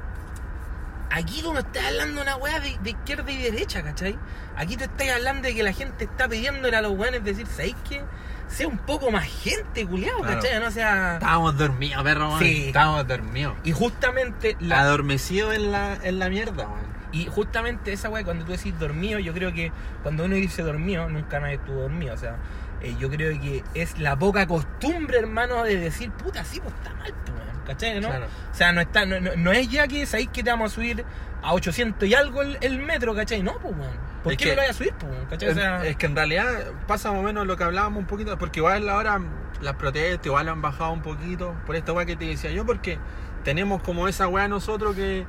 aquí 1.12 1.42
tú 1.42 1.54
no 1.54 1.60
estás 1.60 1.86
hablando 1.86 2.16
de 2.18 2.22
una 2.22 2.36
weá 2.38 2.60
de, 2.60 2.78
de 2.82 2.90
izquierda 2.92 3.32
y 3.32 3.38
derecha, 3.38 3.84
¿cachai? 3.84 4.18
Aquí 4.56 4.78
tú 4.78 4.84
estás 4.86 5.10
hablando 5.10 5.48
de 5.48 5.56
que 5.56 5.64
la 5.64 5.74
gente 5.74 6.06
está 6.06 6.28
pidiéndole 6.28 6.76
a 6.78 6.82
los 6.82 6.92
weones 6.98 7.24
decir, 7.24 7.48
¿sabéis 7.48 7.76
qué? 7.88 8.04
Sea 8.48 8.68
un 8.68 8.78
poco 8.80 9.12
más 9.12 9.24
gente, 9.26 9.86
culiado, 9.88 10.20
Claro. 10.20 10.42
¿cachai? 10.42 10.60
No 10.60 10.72
sea... 10.72 11.14
Estábamos 11.16 11.58
dormidos, 11.58 12.04
perro, 12.04 12.28
weón. 12.30 12.40
Sí. 12.42 12.66
Estábamos 12.68 13.08
dormidos. 13.08 13.56
Y 13.64 13.72
justamente 13.72 14.58
la, 14.60 14.82
Adormecidos 14.82 15.56
en 15.56 15.72
la, 15.72 15.98
en 16.04 16.20
la 16.20 16.30
mierda, 16.30 16.68
weón. 16.68 16.92
Y 17.14 17.26
justamente 17.28 17.92
esa 17.94 18.10
weá, 18.10 18.24
cuando 18.24 18.46
tú 18.46 18.52
decís 18.54 18.78
dormido, 18.80 19.20
yo 19.20 19.34
creo 19.34 19.54
que 19.54 19.72
cuando 20.02 20.26
uno 20.26 20.36
dice 20.36 20.64
dormido, 20.64 21.10
nunca 21.10 21.40
nadie 21.40 21.56
estuvo 21.56 21.82
dormido. 21.82 22.14
O 22.14 22.18
sea, 22.18 22.36
eh, 22.84 22.96
yo 23.00 23.10
creo 23.10 23.40
que 23.40 23.64
es 23.74 23.98
la 24.00 24.18
poca 24.18 24.48
costumbre, 24.48 25.20
hermano, 25.20 25.64
de 25.64 25.78
decir, 25.78 26.12
puta, 26.12 26.44
sí, 26.46 26.60
pues 26.60 26.74
está 26.76 26.94
mal, 26.96 27.14
pues, 27.26 27.38
weón", 27.38 27.66
¿cachai? 27.66 28.00
¿no? 28.00 28.10
Claro. 28.10 28.26
O 28.52 28.56
sea, 28.56 28.72
no, 28.72 28.82
está, 28.82 29.06
no, 29.06 29.20
no- 29.20 29.36
no 29.38 29.52
es 29.52 29.70
ya 29.70 29.88
que 29.88 30.06
sabéis 30.06 30.30
que 30.30 30.44
te 30.44 30.50
vamos 30.50 30.72
a 30.72 30.76
subir 30.76 31.04
a 31.44 31.54
800 31.54 32.08
y 32.08 32.14
algo 32.14 32.42
el, 32.42 32.58
el 32.62 32.80
metro, 32.80 33.16
¿cachai? 33.16 33.42
No, 33.44 33.54
pues, 33.60 33.76
weón. 33.78 34.12
¿Por 34.24 34.34
Es 34.34 34.38
qué 34.38 34.44
que- 34.46 34.50
no 34.52 34.56
lo 34.58 34.62
vayas 34.62 34.76
a 34.76 34.78
subir, 34.78 34.94
pues? 34.94 35.12
¿cachai? 35.30 35.50
O 35.50 35.54
sea, 35.56 35.86
es 35.86 35.96
que 35.96 36.06
en 36.06 36.16
realidad 36.16 36.46
pasa 36.88 37.10
más 37.12 37.20
o 37.20 37.24
menos 37.24 37.48
lo 37.48 37.58
que 37.58 37.64
hablábamos 37.64 38.00
un 38.00 38.06
poquito, 38.06 38.38
porque 38.38 38.60
igual 38.60 38.88
ahora 38.90 39.20
las 39.62 39.76
protestas 39.76 40.26
igual 40.26 40.48
han 40.50 40.62
bajado 40.62 40.92
un 40.92 41.02
poquito 41.02 41.56
por 41.66 41.76
esta 41.76 41.92
weá 41.94 42.06
que 42.06 42.16
te 42.16 42.26
decía 42.26 42.52
yo, 42.52 42.66
porque 42.66 42.98
tenemos 43.44 43.82
como 43.82 44.08
esa 44.08 44.28
weá 44.28 44.48
nosotros 44.48 44.96
que, 44.96 45.26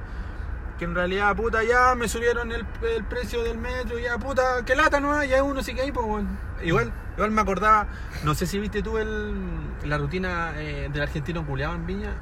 que 0.82 0.86
en 0.86 0.96
realidad, 0.96 1.36
puta, 1.36 1.62
ya 1.62 1.94
me 1.94 2.08
subieron 2.08 2.50
el, 2.50 2.66
el 2.96 3.04
precio 3.04 3.44
del 3.44 3.56
metro, 3.56 4.00
ya, 4.00 4.18
puta, 4.18 4.64
que 4.64 4.74
lata, 4.74 4.98
¿no? 4.98 5.22
Ya 5.22 5.40
uno 5.44 5.62
sí 5.62 5.74
que 5.74 5.82
hay, 5.82 5.92
pues. 5.92 6.24
Igual, 6.60 6.92
igual 7.14 7.30
me 7.30 7.40
acordaba, 7.40 7.86
no 8.24 8.34
sé 8.34 8.46
si 8.48 8.58
viste 8.58 8.82
tú 8.82 8.98
el, 8.98 9.32
la 9.84 9.96
rutina 9.96 10.54
eh, 10.56 10.88
del 10.92 11.02
argentino 11.02 11.46
culeado 11.46 11.76
en 11.76 11.86
Viña. 11.86 12.14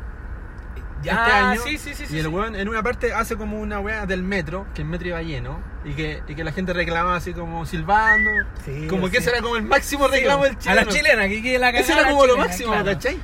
ya, 1.02 1.12
este 1.12 1.32
año, 1.32 1.60
sí, 1.64 1.78
sí, 1.78 1.94
sí. 1.94 2.04
sí, 2.04 2.16
y 2.16 2.18
el 2.18 2.28
weón 2.28 2.54
en 2.54 2.68
una 2.68 2.82
parte 2.82 3.14
hace 3.14 3.36
como 3.36 3.58
una 3.58 3.80
weá 3.80 4.04
del 4.04 4.22
metro, 4.22 4.66
que 4.74 4.82
el 4.82 4.88
metro 4.88 5.08
iba 5.08 5.22
lleno, 5.22 5.58
y 5.86 5.94
que, 5.94 6.22
y 6.28 6.34
que 6.34 6.44
la 6.44 6.52
gente 6.52 6.74
reclamaba 6.74 7.16
así 7.16 7.32
como 7.32 7.64
silbando. 7.64 8.30
Como 8.90 9.08
que 9.08 9.18
ese 9.18 9.30
era 9.30 9.40
como 9.40 9.56
el 9.56 9.62
máximo 9.62 10.06
reclamo 10.06 10.44
del 10.44 10.56
A 10.56 10.58
chileno. 10.58 10.80
la 10.82 10.86
chilena, 10.86 11.28
que 11.28 11.42
quede 11.42 11.58
la 11.58 11.70
Ese 11.70 11.78
cagada 11.94 12.00
era 12.00 12.08
a 12.10 12.12
como 12.12 12.26
lo 12.26 12.36
máximo, 12.36 12.72
claro. 12.72 12.84
¿cachai? 12.84 13.18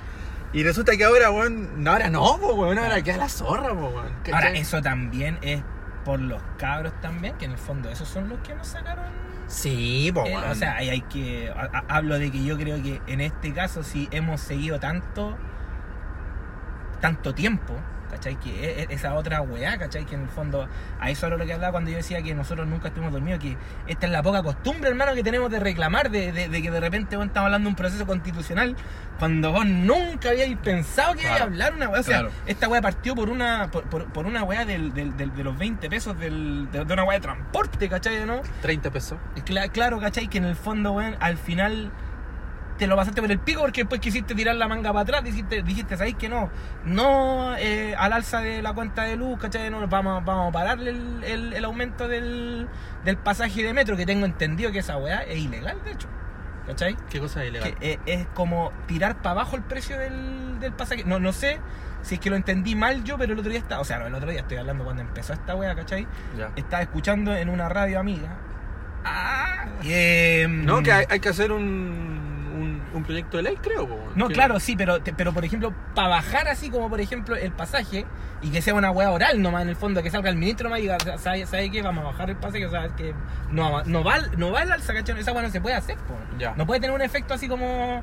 Y 0.57 0.63
resulta 0.63 0.97
que 0.97 1.05
ahora, 1.05 1.31
weón, 1.31 1.87
ahora 1.87 2.09
no, 2.09 2.39
po, 2.39 2.55
weón, 2.55 2.79
ahora 2.79 3.03
queda 3.03 3.19
la 3.19 3.29
zorra, 3.29 3.69
po, 3.75 3.89
weón. 3.89 4.09
¿cachai? 4.25 4.33
Ahora, 4.33 4.51
eso 4.53 4.81
también 4.81 5.39
es 5.43 5.63
por 6.05 6.19
los 6.19 6.41
cabros 6.57 6.93
también, 7.03 7.35
que 7.37 7.45
en 7.45 7.51
el 7.53 7.59
fondo 7.59 7.91
esos 7.91 8.09
son 8.09 8.29
los 8.31 8.39
que 8.41 8.55
nos 8.55 8.67
sacaron 8.69 9.05
Sí, 9.49 10.11
po, 10.15 10.25
Eh, 10.27 10.35
o 10.37 10.55
sea, 10.55 10.77
ahí 10.77 10.89
hay 10.89 11.03
que. 11.03 11.51
a- 11.55 11.71
a- 11.79 11.97
hablo 11.97 12.19
de 12.19 12.31
que 12.33 12.43
yo 12.43 12.57
creo 12.57 12.83
que 12.83 13.01
en 13.07 13.21
este 13.21 13.53
caso, 13.53 13.83
si 13.83 14.09
hemos 14.11 14.41
seguido 14.41 14.81
tanto. 14.81 15.37
tanto 17.01 17.35
tiempo, 17.35 17.75
¿cachai? 18.17 18.37
Que 18.37 18.71
es, 18.83 18.91
es 18.91 18.97
esa 18.99 19.15
otra 19.15 19.41
weá, 19.43 19.79
¿cachai? 19.79 20.05
Que 20.05 20.15
en 20.15 20.23
el 20.23 20.29
fondo, 20.29 20.69
a 21.01 21.11
eso 21.11 21.27
era 21.27 21.37
lo 21.37 21.47
que 21.47 21.53
hablaba 21.53 21.73
cuando 21.73 21.91
yo 21.91 21.97
decía 21.99 22.21
que 22.23 22.35
nosotros 22.35 22.67
nunca 22.67 22.89
estuvimos 22.89 23.13
dormidos, 23.13 23.41
que 23.41 23.57
esta 23.87 24.07
es 24.07 24.13
la 24.13 24.23
poca 24.23 24.43
costumbre, 24.43 24.91
hermano, 24.91 25.15
que 25.15 25.23
tenemos 25.23 25.51
de 25.51 25.61
reclamar, 25.61 26.11
de, 26.11 26.33
de- 26.33 26.49
de 26.49 26.63
que 26.63 26.71
de 26.71 26.81
repente 26.81 27.17
vos 27.17 27.27
estamos 27.27 27.47
hablando 27.47 27.67
de 27.69 27.71
un 27.71 27.77
proceso 27.77 28.07
constitucional, 28.07 28.75
cuando 29.19 29.53
vos 29.53 29.65
nunca 29.67 30.31
habíais 30.31 30.57
pensado 30.59 31.15
que 31.15 31.23
ibais 31.23 31.33
a 31.35 31.37
Claro, 31.37 31.51
hablar 31.53 31.75
una 31.75 31.89
weá. 31.89 32.01
O 32.01 32.03
sea, 32.03 32.19
claro. 32.21 32.35
esta 32.47 32.69
weá 32.69 32.83
partió 32.83 33.15
por 33.15 33.29
una 33.31 33.71
por, 33.71 33.85
por, 33.85 34.05
por 34.07 34.27
una 34.27 34.43
weá 34.45 34.65
del, 34.65 34.93
del- 34.95 35.17
del- 35.17 35.35
de 35.35 35.45
los 35.45 35.57
20 35.57 35.89
pesos 35.89 36.19
del, 36.19 36.69
de, 36.73 36.85
de 36.85 36.93
una 36.93 37.05
weá 37.05 37.19
de 37.19 37.23
transporte, 37.23 37.89
¿cachai? 37.89 38.25
¿no? 38.27 38.41
30 38.63 38.91
pesos. 38.91 39.19
Cla- 39.45 39.71
claro, 39.71 39.99
¿cachai? 40.01 40.29
Que 40.29 40.39
en 40.39 40.45
el 40.45 40.57
fondo, 40.57 40.93
weón, 40.93 41.17
al 41.21 41.37
final 41.39 41.91
te 42.79 42.87
lo 42.87 42.95
pasaste 42.97 43.21
por 43.23 43.31
el 43.31 43.39
pico 43.39 43.61
porque 43.63 43.83
después 43.83 44.01
quisiste 44.01 44.35
tirar 44.35 44.55
la 44.57 44.69
manga 44.69 44.91
para 44.93 45.01
atrás, 45.01 45.25
dijiste, 45.25 45.63
dijiste 45.63 45.97
¿sabéis 45.97 46.17
que 46.17 46.29
no? 46.29 46.51
No 46.85 47.57
eh, 47.57 47.95
al 47.97 48.13
alza 48.13 48.41
de 48.41 48.61
la 48.63 48.73
cuenta 48.75 49.03
de 49.05 49.17
luz, 49.17 49.39
¿cachai? 49.41 49.71
No, 49.71 49.87
vamos, 49.89 50.25
vamos 50.25 50.51
a 50.51 50.53
pararle 50.53 50.91
el, 50.91 51.25
el- 51.25 51.53
el 51.55 51.65
aumento 51.65 52.07
del, 52.09 52.69
del 53.05 53.17
pasaje 53.17 53.63
de 53.63 53.73
metro, 53.73 53.97
que 53.97 54.05
tengo 54.07 54.27
entendido 54.27 54.73
que 54.73 54.81
esa 54.81 54.97
weá 54.99 55.23
es 55.23 55.39
ilegal, 55.39 55.83
de 55.85 55.93
hecho. 55.93 56.09
¿Cachai? 56.67 56.97
¿Qué 57.09 57.21
cosa 57.21 57.43
es 57.45 57.51
ilegal? 57.51 57.75
Que 57.77 57.93
eh, 57.93 57.99
es 58.07 58.27
como 58.35 58.73
tirar 58.87 59.17
para 59.23 59.31
abajo 59.33 59.55
el 59.57 59.63
precio 59.63 59.99
del, 59.99 60.59
del 60.59 60.73
pasaje. 60.73 61.05
No, 61.07 61.19
no 61.21 61.33
sé 61.33 61.61
si 62.03 62.17
es 62.17 62.21
que 62.21 62.29
lo 62.29 62.37
entendí 62.37 62.75
mal 62.75 63.05
yo, 63.05 63.17
pero 63.19 63.33
el 63.35 63.39
otro 63.39 63.51
día 63.51 63.61
estaba, 63.61 63.81
o 63.81 63.85
sea, 63.85 63.99
no, 64.01 64.07
el 64.09 64.15
otro 64.15 64.31
día 64.31 64.41
estoy 64.41 64.59
hablando 64.59 64.83
cuando 64.85 65.03
empezó 65.03 65.33
esta 65.33 65.55
weá, 65.55 65.75
¿cachai? 65.77 66.07
Ya. 66.37 66.51
estaba 66.57 66.83
escuchando 66.83 67.35
en 67.35 67.49
una 67.49 67.69
radio 67.69 68.01
amiga. 68.01 68.37
Ah, 69.05 69.67
eh, 69.85 70.47
No, 70.49 70.83
que 70.83 70.91
hay, 70.93 71.05
hay 71.09 71.21
que 71.21 71.29
hacer 71.29 71.53
un, 71.53 72.16
un, 72.97 73.05
proyecto 73.05 73.37
de 73.37 73.43
ley, 73.45 73.57
creo. 73.63 73.87
po. 73.89 73.99
No, 74.15 74.29
Que- 74.29 74.35
claro, 74.35 74.59
sí, 74.61 74.75
pero, 74.77 75.01
te- 75.01 75.13
pero 75.13 75.33
por 75.33 75.45
ejemplo, 75.45 75.73
para 75.95 76.09
bajar 76.09 76.49
así 76.49 76.71
como 76.71 76.89
por 76.89 77.01
ejemplo 77.01 77.37
el 77.37 77.53
pasaje 77.53 78.05
y 78.43 78.51
que 78.51 78.61
sea 78.63 78.75
una 78.75 78.91
hueá 78.91 79.11
oral 79.11 79.41
nomás 79.43 79.63
en 79.63 79.69
el 79.71 79.77
fondo, 79.77 80.03
que 80.03 80.11
salga 80.11 80.31
el 80.31 80.37
ministro 80.37 80.65
nomás 80.69 80.81
y 80.81 80.83
diga, 80.83 80.99
¿sabe, 81.19 81.47
sabe 81.47 81.71
qué? 81.71 81.83
Vamos 81.83 82.05
a 82.05 82.09
bajar 82.09 82.31
el 82.31 82.37
pasaje, 82.37 82.67
o 82.67 82.71
sea, 82.71 82.89
que 82.97 83.15
no, 83.51 83.83
no 83.85 84.05
va, 84.05 84.15
al- 84.15 84.39
no 84.39 84.51
va 84.53 84.61
al 84.61 84.73
alza, 84.73 84.93
¿cachai? 84.93 85.19
Esa 85.19 85.33
hueá 85.33 85.43
no 85.43 85.51
se 85.51 85.61
puede 85.61 85.75
hacer, 85.77 85.97
po. 85.99 86.15
Ya. 86.39 86.55
No 86.57 86.67
puede 86.67 86.81
tener 86.81 86.95
un 86.95 87.03
efecto 87.03 87.35
así 87.35 87.49
como 87.49 88.03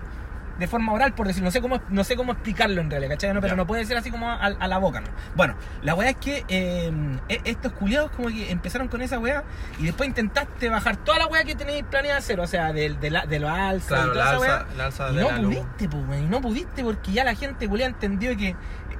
de 0.60 0.68
forma 0.68 0.94
oral, 0.94 1.14
por 1.14 1.26
decir, 1.28 1.42
no 1.44 1.50
sé 1.52 1.62
cómo, 1.62 1.82
no 1.90 2.04
sé 2.04 2.16
cómo 2.16 2.32
explicarlo 2.34 2.80
en 2.82 2.90
realidad, 2.92 3.12
¿cachai? 3.14 3.34
No, 3.34 3.42
pero 3.42 3.54
Ya. 3.54 3.58
no 3.58 3.66
puede 3.68 3.86
ser 3.86 3.98
así 3.98 4.12
como 4.12 4.30
a, 4.30 4.36
a 4.46 4.68
la 4.68 4.78
boca, 4.78 5.02
¿no? 5.02 5.08
Bueno, 5.36 5.56
la 5.82 5.96
weá 5.96 6.12
es 6.12 6.18
que 6.18 6.46
eh, 6.48 6.92
estos 7.46 7.72
culiados 7.74 8.12
como 8.12 8.30
que 8.30 8.52
empezaron 8.52 8.88
con 8.88 9.02
esa 9.02 9.18
weá 9.20 9.44
y 9.80 9.86
después 9.86 10.08
intentaste 10.08 10.70
bajar 10.70 10.98
toda 10.98 11.18
la 11.20 11.28
weá 11.28 11.44
que 11.44 11.56
tenéis 11.56 11.84
planeada 11.90 12.20
hacer, 12.20 12.40
o 12.40 12.46
sea, 12.48 12.72
del, 12.72 13.00
de, 13.00 13.10
la, 13.10 13.26
de 13.26 13.40
los 13.40 13.50
alzas 13.50 14.06
y 14.06 14.10
Claro, 14.12 14.14
toda 14.14 14.26
la 14.26 14.30
esa 14.32 14.40
weá. 14.40 14.58
alza, 14.58 14.76
la 14.78 14.86
alza 14.86 15.10
Y 15.12 15.16
de 15.16 15.22
no 15.22 15.32
la 15.32 15.38
pudiste, 15.42 15.90
pues, 15.90 16.08
weón, 16.08 16.24
y 16.24 16.28
no 16.28 16.42
pudiste 16.42 16.84
porque 16.84 17.12
ya 17.12 17.24
la 17.24 17.36
gente 17.36 17.68
culia 17.68 17.88
entendió 17.88 18.38
que 18.38 18.56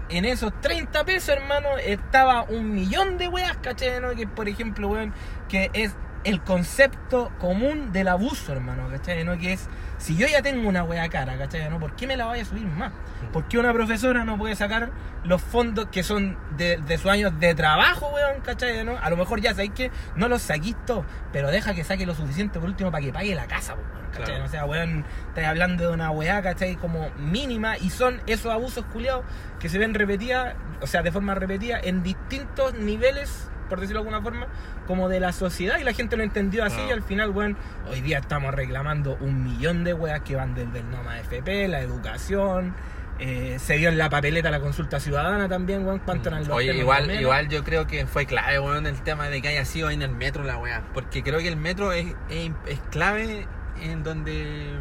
en 0.10 0.26
esos 0.26 0.60
30 0.62 1.06
pesos, 1.06 1.30
hermano, 1.38 1.78
estaba 1.78 2.44
un 2.44 2.74
millón 2.74 3.18
de 3.18 3.28
weas, 3.30 3.56
¿cachai? 3.58 4.02
¿no? 4.02 4.10
Que, 4.16 4.28
por 4.28 4.50
ejemplo, 4.50 4.88
weón, 4.90 5.14
que 5.50 5.70
es 5.74 5.96
el 6.24 6.42
concepto 6.42 7.32
común 7.40 7.92
del 7.92 8.08
abuso, 8.08 8.52
hermano, 8.52 8.88
¿cachai? 8.90 9.24
¿no? 9.24 9.38
Que 9.38 9.54
es, 9.54 9.68
si 9.98 10.16
yo 10.16 10.28
ya 10.28 10.42
tengo 10.42 10.68
una 10.68 10.84
wea 10.84 11.10
cara, 11.10 11.38
¿cachai? 11.38 11.70
¿no? 11.70 11.80
¿Por 11.80 11.96
qué 11.96 12.08
me 12.08 12.18
la 12.18 12.26
voy 12.26 12.40
a 12.40 12.46
subir 12.46 12.66
más? 12.66 12.92
¿Por 13.32 13.48
qué 13.48 13.58
una 13.58 13.74
profesora 13.74 14.24
no 14.24 14.38
puede 14.38 14.56
sacar 14.56 14.92
los 15.24 15.42
fondos 15.42 15.88
que 15.88 16.04
son 16.04 16.38
de, 16.58 16.78
de 16.78 16.98
sus 16.98 17.10
años 17.10 17.40
de 17.40 17.56
trabajo, 17.56 18.10
weón, 18.14 18.42
¿cachai? 18.42 18.84
¿no? 18.84 18.98
A 18.98 19.10
lo 19.10 19.18
mejor 19.18 19.42
ya 19.42 19.52
sabéis 19.52 19.72
que 19.72 19.92
no 20.16 20.28
los 20.28 20.42
saquís 20.42 20.76
todos, 20.86 21.06
pero 21.32 21.52
deja 21.52 21.74
que 21.74 21.84
saque 21.84 22.06
lo 22.06 22.16
suficiente 22.16 22.60
por 22.60 22.70
último 22.70 22.92
para 22.92 23.04
que 23.04 23.14
pague 23.14 23.36
la 23.36 23.48
casa, 23.48 23.74
weón, 23.74 24.12
¿cachai? 24.12 24.26
Claro. 24.26 24.46
O 24.46 24.48
sea, 24.48 24.66
weón, 24.66 25.06
estás 25.30 25.46
hablando 25.46 25.88
de 25.88 25.94
una 25.94 26.12
weá, 26.12 26.42
¿cachai? 26.42 26.76
Como 26.76 27.10
mínima 27.18 27.78
y 27.78 27.90
son 27.90 28.22
esos 28.28 28.52
abusos 28.52 28.86
culiados 28.86 29.26
que 29.60 29.70
se 29.70 29.78
ven 29.78 29.94
repetidas, 29.94 30.56
o 30.82 30.88
sea, 30.88 31.02
de 31.02 31.12
forma 31.12 31.36
repetida 31.36 31.80
en 31.82 32.04
distintos 32.04 32.74
niveles, 32.74 33.50
por 33.70 33.80
decirlo 33.80 34.02
de 34.02 34.10
alguna 34.10 34.22
forma, 34.22 34.48
como 34.88 35.10
de 35.10 35.20
la 35.20 35.32
sociedad 35.32 35.78
y 35.80 35.84
la 35.84 35.94
gente 35.94 36.18
lo 36.18 36.24
entendió 36.24 36.64
así 36.64 36.82
y 36.88 36.92
al 36.92 37.04
final, 37.04 37.30
weón, 37.30 37.58
hoy 37.90 38.02
día 38.02 38.20
estamos 38.20 38.54
reclamando 38.54 39.18
un 39.22 39.44
millón 39.44 39.84
de 39.84 39.94
weas 39.94 40.22
que 40.22 40.36
van 40.36 40.56
desde 40.56 40.80
el 40.80 40.90
Noma 40.92 41.20
FP, 41.20 41.68
la 41.68 41.80
educación. 41.82 42.74
eh, 43.20 43.58
se 43.60 43.78
dio 43.78 43.90
en 43.90 43.98
la 43.98 44.10
papeleta 44.10 44.50
la 44.52 44.60
consulta 44.60 45.00
ciudadana 45.00 45.48
también, 45.48 45.86
weón. 45.86 46.00
¿Cuánto 46.00 46.30
eran 46.30 46.48
los 46.48 46.58
Oye, 46.58 46.74
igual, 46.76 47.10
igual 47.12 47.48
yo 47.48 47.64
creo 47.64 47.86
que 47.88 48.06
fue 48.08 48.26
clave, 48.26 48.60
weón, 48.60 48.86
el 48.88 49.00
tema 49.04 49.30
de 49.30 49.42
que 49.42 49.50
haya 49.50 49.66
sido 49.66 49.90
en 49.92 50.02
el 50.02 50.12
metro 50.12 50.44
la 50.44 50.58
weá. 50.58 50.84
Porque 50.94 51.24
creo 51.24 51.40
que 51.40 51.48
el 51.48 51.56
metro 51.56 51.94
es, 51.94 52.08
es, 52.30 52.52
es 52.68 52.80
clave 52.92 53.48
en 53.82 54.04
donde, 54.04 54.74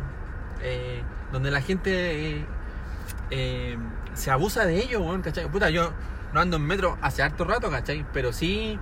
eh, 0.62 1.02
donde 1.30 1.50
la 1.50 1.60
gente 1.60 2.36
eh, 2.38 2.44
eh, 3.30 3.76
se 4.14 4.30
abusa 4.30 4.64
de 4.64 4.78
ello, 4.78 5.02
weón, 5.02 5.22
¿cachai? 5.22 5.46
Puta, 5.48 5.70
yo 5.70 5.92
no 6.32 6.40
ando 6.40 6.56
en 6.56 6.66
metro 6.66 6.98
hace 7.02 7.22
harto 7.22 7.44
rato, 7.44 7.70
¿cachai? 7.70 8.04
Pero 8.12 8.32
sí, 8.32 8.78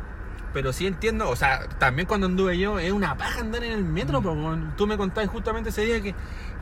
pero 0.53 0.73
sí 0.73 0.87
entiendo, 0.87 1.29
o 1.29 1.37
sea, 1.37 1.67
también 1.79 2.07
cuando 2.09 2.27
anduve 2.27 2.59
yo, 2.59 2.79
es 2.79 2.93
una 2.93 3.17
paja 3.17 3.41
andar 3.41 3.63
en 3.65 3.73
el 3.73 3.85
metro, 3.85 4.21
Mm. 4.21 4.25
po. 4.25 4.59
Tú 4.77 4.87
me 4.87 4.97
contabas 4.97 5.31
justamente 5.31 5.71
ese 5.71 5.83
día 5.85 6.01
que 6.01 6.15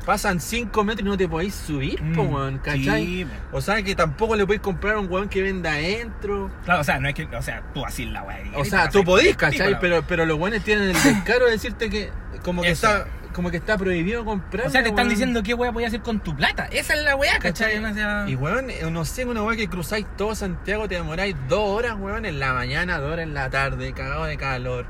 pasan 0.07 0.40
5 0.40 0.85
metros 0.85 1.07
y 1.07 1.11
no 1.11 1.16
te 1.16 1.29
podéis 1.29 1.55
subir, 1.55 1.98
po, 2.14 2.24
Mm, 2.24 2.33
weón, 2.35 2.59
¿cachai? 2.59 3.05
sí, 3.07 3.27
po. 3.51 3.59
O 3.59 3.61
sea, 3.61 3.83
que 3.83 3.94
tampoco 3.94 4.37
le 4.37 4.44
podéis 4.46 4.62
comprar 4.62 4.94
a 4.94 5.01
un 5.01 5.11
weón 5.11 5.29
que 5.29 5.42
venda 5.42 5.72
adentro. 5.72 6.51
Claro, 6.64 6.81
o 6.81 6.85
sea, 6.85 6.98
no 6.98 7.09
es 7.09 7.14
que, 7.14 7.24
o 7.24 7.42
sea, 7.42 7.62
tú 7.74 7.85
así 7.85 8.05
la 8.07 8.22
weá. 8.22 8.38
O 8.57 8.64
sea, 8.64 8.88
tú 8.88 9.05
podís, 9.05 9.37
¿cachai? 9.37 9.79
Pero, 9.81 10.03
pero 10.07 10.24
los 10.27 10.38
buenos 10.38 10.62
tienen 10.64 10.90
el 10.90 11.03
descaro 11.03 11.46
de 11.46 11.53
decirte 11.53 11.90
que 11.90 12.11
como 12.44 12.62
que 12.62 12.70
Eso. 12.70 12.87
está 12.87 13.07
como 13.38 13.53
que 13.53 13.59
está 13.59 13.79
prohibido 13.79 14.24
comprar. 14.24 14.66
O 14.66 14.70
sea, 14.70 14.83
te 14.83 14.88
están 14.88 15.09
diciendo 15.09 15.44
qué 15.44 15.55
weá 15.55 15.70
voy 15.70 15.85
a 15.85 15.87
hacer 15.87 16.01
con 16.03 16.18
tu 16.18 16.35
plata. 16.35 16.66
Esa 16.72 16.94
es 16.94 17.05
la 17.05 17.14
weá, 17.14 17.38
¿cachai? 17.38 17.81
Y 18.27 18.35
weón, 18.35 18.68
eh, 18.68 18.81
no 18.90 19.05
sé, 19.05 19.24
una 19.27 19.44
weá 19.44 19.57
que 19.57 19.68
cruzáis 19.68 20.07
todo 20.16 20.35
Santiago, 20.35 20.88
te 20.88 20.96
demoráis 20.96 21.37
dos 21.48 21.61
horas, 21.61 21.94
weón, 21.96 22.24
en 22.27 22.40
la 22.40 22.53
mañana, 22.53 22.98
dos 22.98 23.12
horas 23.12 23.22
en 23.22 23.35
la 23.35 23.48
tarde, 23.48 23.92
cagado 23.92 24.24
de 24.24 24.37
calor, 24.37 24.87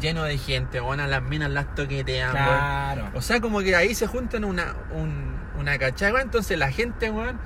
lleno 0.00 0.22
de 0.24 0.38
gente, 0.38 0.80
weón, 0.80 1.00
a 1.00 1.06
las 1.06 1.22
minas 1.22 1.50
las 1.50 1.74
toquetean, 1.74 2.32
weón. 2.34 2.46
claro. 2.46 3.10
O 3.14 3.20
sea, 3.20 3.38
como 3.42 3.60
que 3.60 3.76
ahí 3.76 3.94
se 3.94 4.06
juntan 4.06 4.44
una, 4.46 4.74
un, 4.92 5.34
una 5.58 5.76
cachai, 5.78 6.10
weón. 6.12 6.22
Entonces 6.22 6.58
la 6.58 6.70
gente, 6.72 7.10
weón, 7.10 7.38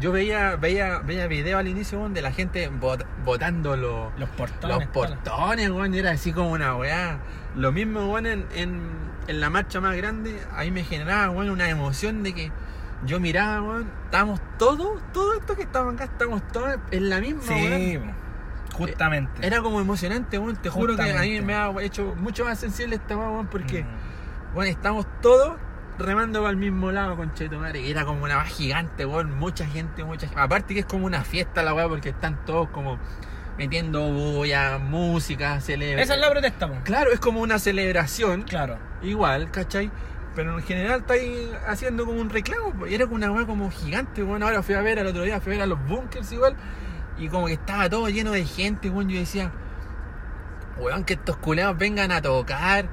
yo 0.00 0.10
veía, 0.10 0.56
veía, 0.56 0.98
veía 0.98 1.28
video 1.28 1.58
al 1.58 1.68
inicio, 1.68 2.00
weón, 2.00 2.14
de 2.14 2.22
la 2.22 2.32
gente 2.32 2.68
bot- 2.68 3.06
botando 3.24 3.76
los, 3.76 4.10
Los 4.18 4.28
portones. 4.30 4.76
los 4.76 4.86
portones, 4.88 5.70
weón, 5.70 5.94
y 5.94 5.98
era 6.00 6.10
así 6.10 6.32
como 6.32 6.50
una 6.50 6.74
weá. 6.74 7.18
Lo 7.54 7.70
mismo, 7.70 8.10
weón, 8.12 8.26
en, 8.26 8.46
en, 8.56 9.13
en 9.26 9.40
la 9.40 9.50
marcha 9.50 9.80
más 9.80 9.96
grande, 9.96 10.40
ahí 10.54 10.70
me 10.70 10.84
generaba, 10.84 11.30
weón, 11.30 11.50
una 11.50 11.68
emoción 11.68 12.22
de 12.22 12.34
que 12.34 12.52
yo 13.04 13.20
miraba, 13.20 13.62
weón, 13.62 13.90
estábamos 14.04 14.40
todos, 14.58 15.00
todo 15.12 15.34
esto 15.34 15.56
que 15.56 15.62
estaban 15.62 15.94
acá, 15.96 16.04
estamos 16.04 16.46
todos 16.48 16.76
en 16.90 17.10
la 17.10 17.20
misma, 17.20 17.42
weón. 17.48 17.80
Sí, 17.80 18.00
justamente. 18.72 19.46
Era 19.46 19.60
como 19.60 19.80
emocionante, 19.80 20.38
weón. 20.38 20.56
Te 20.56 20.68
juro 20.70 20.96
que 20.96 21.10
a 21.12 21.20
mí 21.20 21.40
me 21.40 21.54
ha 21.54 21.70
hecho 21.80 22.14
mucho 22.16 22.44
más 22.44 22.58
sensible 22.58 22.96
esta 22.96 23.16
weón, 23.16 23.46
porque, 23.48 23.82
Mm. 23.84 24.54
bueno, 24.54 24.70
estamos 24.70 25.06
todos 25.20 25.56
remando 25.98 26.40
para 26.40 26.50
el 26.50 26.56
mismo 26.56 26.90
lado, 26.90 27.16
concheto 27.16 27.58
madre. 27.58 27.88
Era 27.88 28.04
como 28.04 28.24
una 28.24 28.36
weá 28.38 28.46
gigante, 28.46 29.06
weón. 29.06 29.36
Mucha 29.38 29.66
gente, 29.66 30.02
mucha 30.04 30.26
gente. 30.26 30.40
Aparte 30.40 30.74
que 30.74 30.80
es 30.80 30.86
como 30.86 31.06
una 31.06 31.22
fiesta 31.22 31.62
la 31.62 31.72
weá, 31.74 31.88
porque 31.88 32.08
están 32.08 32.44
todos 32.44 32.68
como 32.70 32.98
metiendo 33.58 34.00
bulla, 34.10 34.78
música, 34.78 35.60
celebración. 35.60 36.00
Esa 36.02 36.14
es 36.14 36.20
la 36.20 36.30
protesta, 36.30 36.68
po. 36.68 36.74
Claro, 36.84 37.12
es 37.12 37.20
como 37.20 37.40
una 37.40 37.58
celebración, 37.58 38.42
Claro. 38.42 38.78
igual, 39.02 39.50
¿cachai? 39.50 39.90
Pero 40.34 40.58
en 40.58 40.64
general 40.64 41.00
está 41.00 41.14
ahí 41.14 41.50
haciendo 41.68 42.04
como 42.06 42.20
un 42.20 42.28
reclamo. 42.30 42.86
y 42.86 42.94
Era 42.94 43.04
como 43.04 43.16
una 43.16 43.30
weá 43.30 43.46
como 43.46 43.70
gigante, 43.70 44.22
bueno, 44.24 44.46
ahora 44.46 44.62
fui 44.62 44.74
a 44.74 44.80
ver 44.82 44.98
al 44.98 45.06
otro 45.06 45.22
día, 45.22 45.40
fui 45.40 45.52
a 45.52 45.56
ver 45.56 45.62
a 45.62 45.66
los 45.66 45.78
bunkers 45.86 46.32
igual. 46.32 46.56
Y 47.16 47.28
como 47.28 47.46
que 47.46 47.52
estaba 47.52 47.88
todo 47.88 48.08
lleno 48.08 48.32
de 48.32 48.44
gente, 48.44 48.90
weón. 48.90 49.08
Yo 49.08 49.20
decía, 49.20 49.52
weón, 50.78 51.04
que 51.04 51.14
estos 51.14 51.36
culeados 51.36 51.78
vengan 51.78 52.10
a 52.10 52.20
tocar. 52.20 52.86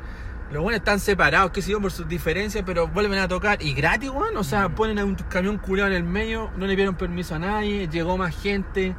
Los 0.51 0.61
buenos 0.61 0.79
están 0.79 0.99
separados, 0.99 1.51
que 1.51 1.61
sé 1.61 1.71
yo, 1.71 1.81
por 1.81 1.91
sus 1.91 2.07
diferencias, 2.07 2.63
pero 2.65 2.87
vuelven 2.87 3.17
a 3.19 3.27
tocar. 3.27 3.61
Y 3.63 3.73
gratis, 3.73 4.09
weón. 4.11 4.35
O 4.37 4.43
sea, 4.43 4.67
Mm. 4.67 4.75
ponen 4.75 4.99
a 4.99 5.05
un 5.05 5.15
camión 5.15 5.57
culeado 5.57 5.89
en 5.89 5.95
el 5.97 6.03
medio, 6.03 6.51
no 6.57 6.67
le 6.67 6.73
pidieron 6.73 6.95
permiso 6.95 7.35
a 7.35 7.39
nadie, 7.39 7.87
llegó 7.87 8.17
más 8.17 8.39
gente. 8.39 8.93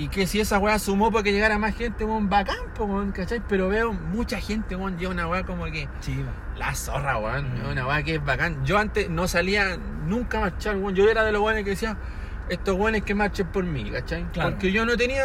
Y 0.00 0.08
que 0.08 0.26
si 0.26 0.40
esa 0.40 0.58
weá 0.58 0.78
sumó 0.78 1.12
para 1.12 1.22
que 1.24 1.32
llegara 1.32 1.58
más 1.58 1.74
gente, 1.76 2.04
weón, 2.06 2.30
bacán, 2.30 2.56
weón, 2.78 3.12
¿cachai? 3.12 3.42
Pero 3.48 3.68
veo 3.68 3.92
mucha 3.92 4.40
gente, 4.40 4.74
weón, 4.74 4.96
lleva 4.98 5.12
una 5.12 5.28
weá 5.28 5.44
como 5.44 5.64
que 5.66 5.88
Sí, 6.00 6.24
la 6.56 6.74
zorra, 6.74 7.18
weón, 7.18 7.62
Mm. 7.66 7.70
una 7.70 7.86
weá 7.86 8.02
que 8.02 8.14
es 8.14 8.24
bacán. 8.24 8.64
Yo 8.64 8.78
antes 8.78 9.10
no 9.10 9.28
salía 9.28 9.76
nunca 10.06 10.38
a 10.38 10.40
marchar, 10.42 10.76
weón. 10.76 10.94
Yo 10.94 11.08
era 11.10 11.22
de 11.24 11.32
los 11.32 11.42
weones 11.42 11.64
que 11.64 11.70
decía, 11.70 11.96
estos 12.48 12.76
weones 12.76 13.02
que 13.02 13.14
marchen 13.14 13.46
por 13.48 13.62
mí, 13.64 13.90
¿cachai? 13.90 14.24
Claro. 14.32 14.50
Porque 14.52 14.72
yo 14.72 14.86
no 14.86 14.96
tenía 14.96 15.22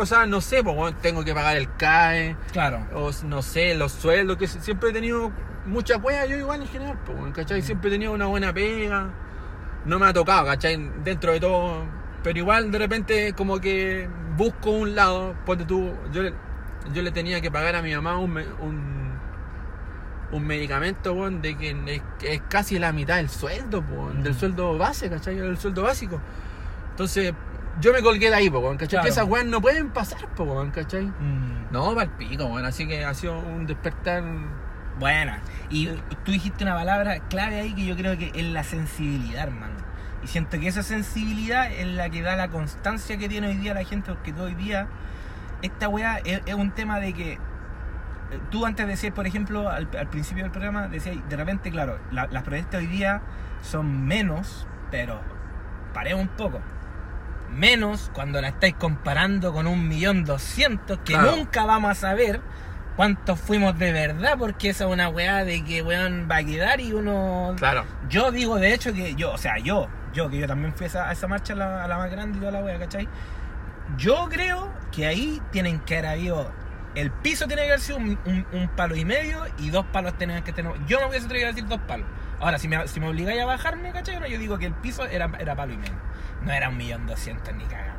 o 0.00 0.06
sea, 0.06 0.26
no 0.26 0.40
sé, 0.42 0.62
pues, 0.62 0.76
weón, 0.76 0.94
tengo 1.00 1.24
que 1.24 1.32
pagar 1.32 1.56
el 1.56 1.72
CAE, 1.76 2.36
Claro. 2.52 2.80
o 2.94 3.10
no 3.24 3.40
sé, 3.42 3.74
los 3.74 3.92
sueldos, 3.92 4.36
que 4.36 4.46
siempre 4.46 4.90
he 4.90 4.92
tenido 4.92 5.32
mucha 5.66 5.96
weá, 5.96 6.26
yo 6.26 6.36
igual 6.36 6.60
en 6.62 6.68
general, 6.68 6.98
pues, 7.06 7.16
weón, 7.16 7.32
¿cachai? 7.32 7.60
Mm. 7.60 7.64
Siempre 7.64 7.88
he 7.88 7.92
tenido 7.92 8.12
una 8.12 8.26
buena 8.26 8.52
pega, 8.52 9.06
no 9.86 9.98
me 9.98 10.06
ha 10.06 10.12
tocado, 10.12 10.46
¿cachai? 10.46 10.90
Dentro 11.04 11.32
de 11.32 11.40
todo, 11.40 11.84
pero 12.22 12.38
igual 12.38 12.70
de 12.70 12.78
repente 12.78 13.32
como 13.34 13.60
que 13.60 14.08
busco 14.36 14.70
un 14.70 14.94
lado, 14.94 15.34
ponte 15.44 15.64
tú, 15.64 15.92
yo, 16.12 16.22
le- 16.22 16.34
yo 16.92 17.02
le 17.02 17.10
tenía 17.10 17.40
que 17.40 17.50
pagar 17.50 17.76
a 17.76 17.82
mi 17.82 17.94
mamá 17.94 18.18
un, 18.18 18.36
un, 18.60 19.12
un 20.32 20.46
medicamento, 20.46 21.12
weón, 21.12 21.42
de 21.42 21.56
que 21.56 21.70
es, 21.86 22.02
es 22.22 22.42
casi 22.48 22.78
la 22.78 22.92
mitad 22.92 23.16
del 23.16 23.28
sueldo, 23.28 23.84
weón, 23.90 24.22
del 24.22 24.32
Mm. 24.34 24.38
sueldo 24.38 24.78
base, 24.78 25.10
¿cachai? 25.10 25.36
Del 25.36 25.58
sueldo 25.58 25.82
básico. 25.82 26.20
Entonces, 26.90 27.34
yo 27.80 27.92
me 27.92 28.02
colgué 28.02 28.28
de 28.30 28.34
ahí, 28.36 28.50
po, 28.50 28.62
¿cachai? 28.72 28.88
Claro. 28.88 29.04
Que 29.04 29.10
esas 29.10 29.24
weas 29.26 29.46
no 29.46 29.60
pueden 29.60 29.90
pasar, 29.90 30.26
po, 30.34 30.66
¿cachai? 30.74 31.04
Mm. 31.06 31.66
No, 31.72 31.94
para 31.94 32.04
el 32.04 32.10
pico, 32.10 32.44
weón. 32.46 32.64
Así 32.64 32.86
que 32.86 33.04
ha 33.04 33.14
sido 33.14 33.38
un 33.38 33.66
despertar. 33.66 34.22
Buena. 34.98 35.40
Y 35.70 35.88
tú 36.24 36.32
dijiste 36.32 36.64
una 36.64 36.74
palabra 36.74 37.18
clave 37.30 37.60
ahí 37.60 37.74
que 37.74 37.86
yo 37.86 37.96
creo 37.96 38.16
que 38.18 38.30
es 38.34 38.44
la 38.44 38.62
sensibilidad, 38.62 39.44
hermano. 39.44 39.72
Y 40.22 40.28
siento 40.28 40.58
que 40.60 40.68
esa 40.68 40.82
sensibilidad 40.82 41.70
es 41.72 41.86
la 41.86 42.08
que 42.10 42.22
da 42.22 42.36
la 42.36 42.48
constancia 42.48 43.16
que 43.16 43.28
tiene 43.28 43.48
hoy 43.48 43.56
día 43.56 43.74
la 43.74 43.84
gente, 43.84 44.12
porque 44.12 44.32
hoy 44.40 44.54
día, 44.54 44.86
esta 45.62 45.88
weá 45.88 46.18
es, 46.24 46.42
es 46.46 46.54
un 46.54 46.70
tema 46.70 47.00
de 47.00 47.12
que 47.12 47.32
eh, 47.32 47.38
tú 48.50 48.64
antes 48.66 48.86
decías, 48.86 49.12
por 49.12 49.26
ejemplo, 49.26 49.68
al, 49.68 49.88
al 49.98 50.08
principio 50.08 50.44
del 50.44 50.52
programa, 50.52 50.86
decías, 50.88 51.16
de 51.28 51.36
repente, 51.36 51.70
claro, 51.70 51.98
la- 52.12 52.28
las 52.28 52.42
protestas 52.44 52.80
hoy 52.80 52.86
día 52.86 53.20
son 53.62 54.06
menos, 54.06 54.66
pero 54.90 55.20
paremos 55.92 56.22
un 56.22 56.28
poco. 56.28 56.60
Menos 57.50 58.10
cuando 58.14 58.40
la 58.40 58.48
estáis 58.48 58.74
comparando 58.74 59.52
con 59.52 59.66
un 59.66 59.86
millón 59.86 60.24
doscientos 60.24 60.98
que 61.04 61.12
Claro. 61.12 61.36
nunca 61.36 61.64
vamos 61.66 61.90
a 61.90 61.94
saber 61.94 62.40
cuántos 62.96 63.38
fuimos 63.40 63.78
de 63.78 63.92
verdad, 63.92 64.36
porque 64.38 64.70
esa 64.70 64.84
es 64.84 64.90
una 64.90 65.08
weá 65.10 65.44
de 65.44 65.62
que 65.62 65.82
weón 65.82 66.28
va 66.30 66.36
a 66.36 66.44
quedar 66.44 66.80
y 66.80 66.92
uno. 66.92 67.54
Claro. 67.58 67.84
Yo 68.08 68.30
digo 68.30 68.56
de 68.56 68.72
hecho 68.72 68.94
que 68.94 69.14
yo, 69.16 69.32
o 69.32 69.38
sea, 69.38 69.58
yo, 69.58 69.88
yo 70.12 70.28
que 70.30 70.38
yo 70.38 70.46
también 70.46 70.72
fui 70.74 70.84
a 70.84 70.86
esa, 70.88 71.08
a 71.08 71.12
esa 71.12 71.26
marcha 71.28 71.52
a 71.52 71.56
la, 71.56 71.84
a 71.84 71.88
la 71.88 71.96
más 71.98 72.10
grande 72.10 72.36
y 72.38 72.40
toda 72.40 72.52
la 72.52 72.60
weá, 72.60 72.78
¿cachai? 72.78 73.08
Yo 73.96 74.28
creo 74.30 74.72
que 74.90 75.06
ahí 75.06 75.40
tienen 75.50 75.80
que 75.80 75.98
haber 75.98 76.10
habido. 76.10 76.50
El 76.94 77.10
piso 77.10 77.46
tiene 77.46 77.62
que 77.62 77.68
haber 77.68 77.80
sido 77.80 77.98
un, 77.98 78.18
un- 78.26 78.46
un 78.52 78.68
palo 78.68 78.94
y 78.96 79.04
medio 79.04 79.42
y 79.58 79.70
dos 79.70 79.86
palos 79.86 80.16
tenían 80.18 80.42
que 80.44 80.52
tener. 80.52 80.72
Yo 80.86 81.00
no 81.00 81.08
hubiese 81.08 81.26
atrevido 81.26 81.48
a 81.48 81.52
decir 81.52 81.66
dos 81.68 81.80
palos. 81.80 82.06
Ahora, 82.40 82.58
si 82.58 82.68
me, 82.68 82.86
si 82.88 83.00
me 83.00 83.08
obligáis 83.08 83.40
a 83.40 83.44
bajarme, 83.46 83.92
¿cachai? 83.92 84.18
No, 84.20 84.26
yo 84.26 84.38
digo 84.38 84.58
que 84.58 84.66
el 84.66 84.74
piso 84.74 85.04
era, 85.06 85.30
era 85.38 85.54
palo 85.54 85.72
y 85.72 85.76
medio. 85.78 85.94
No 86.42 86.52
era 86.52 86.68
un 86.68 86.76
millón 86.76 87.06
doscientos 87.06 87.54
ni 87.54 87.64
cagando. 87.64 87.92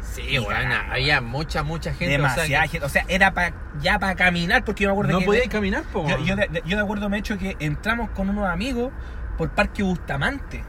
Sí, 0.00 0.22
Ni 0.38 0.46
cagando, 0.46 0.92
Había 0.92 1.20
mucha, 1.20 1.62
mucha 1.62 1.92
gente. 1.92 2.16
o 2.16 2.18
sea, 2.20 2.28
Demasiada 2.34 2.62
que 2.64 2.68
gente. 2.68 2.86
O 2.86 2.88
sea, 2.88 3.04
era 3.08 3.34
pa, 3.34 3.52
ya 3.80 3.98
para 3.98 4.14
caminar, 4.14 4.64
porque 4.64 4.84
yo 4.84 4.88
me 4.90 4.92
acuerdo 4.92 5.12
no 5.12 5.18
que. 5.20 5.24
podíais 5.26 5.48
caminar, 5.48 5.82
po, 5.84 6.08
yo, 6.08 6.18
yo 6.24 6.36
de, 6.36 6.46
de- 6.48 6.62
yo 6.64 6.76
de 6.76 6.82
acuerdo 6.82 7.08
me 7.08 7.16
he 7.16 7.20
hecho 7.20 7.36
que 7.36 7.56
entramos 7.60 8.08
con 8.10 8.28
unos 8.30 8.48
amigos 8.48 8.92
por 9.36 9.50
Parque 9.50 9.82
Bustamante. 9.82 10.62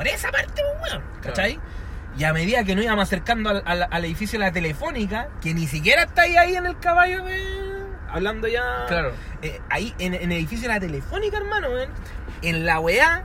Por 0.00 0.08
esa 0.08 0.30
parte, 0.30 0.62
pues, 0.80 0.92
weón. 0.94 1.04
¿Cachai? 1.20 1.60
Y 2.16 2.24
a 2.24 2.32
medida 2.32 2.64
que 2.64 2.74
nos 2.74 2.84
íbamos 2.84 3.02
acercando 3.02 3.50
al, 3.50 3.62
al- 3.66 3.86
al 3.90 4.04
edificio 4.06 4.38
de 4.38 4.46
la 4.46 4.50
Telefónica, 4.52 5.28
que 5.42 5.52
ni 5.52 5.66
siquiera 5.66 6.04
está 6.04 6.22
ahí, 6.22 6.36
ahí 6.38 6.56
en 6.56 6.64
el 6.64 6.78
caballo, 6.78 7.22
weón, 7.22 7.96
hablando 8.08 8.48
ya. 8.48 8.86
Claro. 8.88 9.12
Eh, 9.42 9.60
ahí 9.68 9.94
en, 9.98 10.14
en 10.14 10.32
el 10.32 10.38
edificio 10.38 10.68
de 10.68 10.74
la 10.74 10.80
Telefónica, 10.80 11.36
hermano, 11.36 11.68
weón, 11.68 11.90
en 12.40 12.64
la 12.64 12.80
weá, 12.80 13.24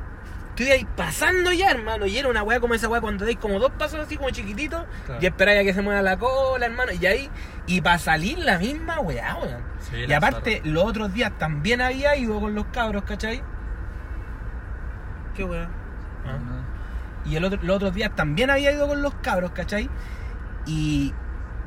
ibas 0.57 0.71
ahí 0.73 0.85
pasando 0.97 1.53
ya, 1.53 1.71
hermano, 1.71 2.05
y 2.07 2.17
era 2.17 2.27
una 2.27 2.43
weá 2.43 2.59
como 2.59 2.73
esa 2.73 2.89
weá 2.89 2.99
cuando 2.99 3.23
dais 3.23 3.37
como 3.37 3.57
dos 3.59 3.71
pasos 3.71 4.01
así 4.01 4.17
como 4.17 4.29
chiquititos 4.31 4.83
Claro. 5.05 5.21
y 5.21 5.25
esperáis 5.25 5.61
a 5.61 5.63
que 5.63 5.73
se 5.73 5.81
mueva 5.81 6.01
la 6.01 6.17
cola, 6.17 6.65
hermano, 6.65 6.91
y 6.91 7.05
ahí, 7.05 7.29
y 7.67 7.79
para 7.79 7.97
salir 7.99 8.37
la 8.39 8.59
misma 8.59 8.99
weá, 8.99 9.35
weón. 9.35 9.63
Sí, 9.79 9.95
y 10.07 10.11
aparte, 10.13 10.61
los 10.65 10.83
otros 10.83 11.13
días 11.13 11.31
también 11.37 11.79
había 11.81 12.15
ido 12.17 12.39
con 12.41 12.53
los 12.53 12.65
cabros, 12.67 13.03
¿cachai? 13.03 13.41
¿Qué 15.35 15.43
weá? 15.43 15.69
zorra. 16.23 16.64
Y 17.25 17.35
el 17.35 17.43
otro, 17.45 17.59
los 17.63 17.77
otros 17.77 17.93
días 17.93 18.15
también 18.15 18.49
había 18.49 18.71
ido 18.71 18.87
con 18.87 19.01
los 19.01 19.13
cabros, 19.15 19.51
¿cachai? 19.51 19.89
Y 20.65 21.13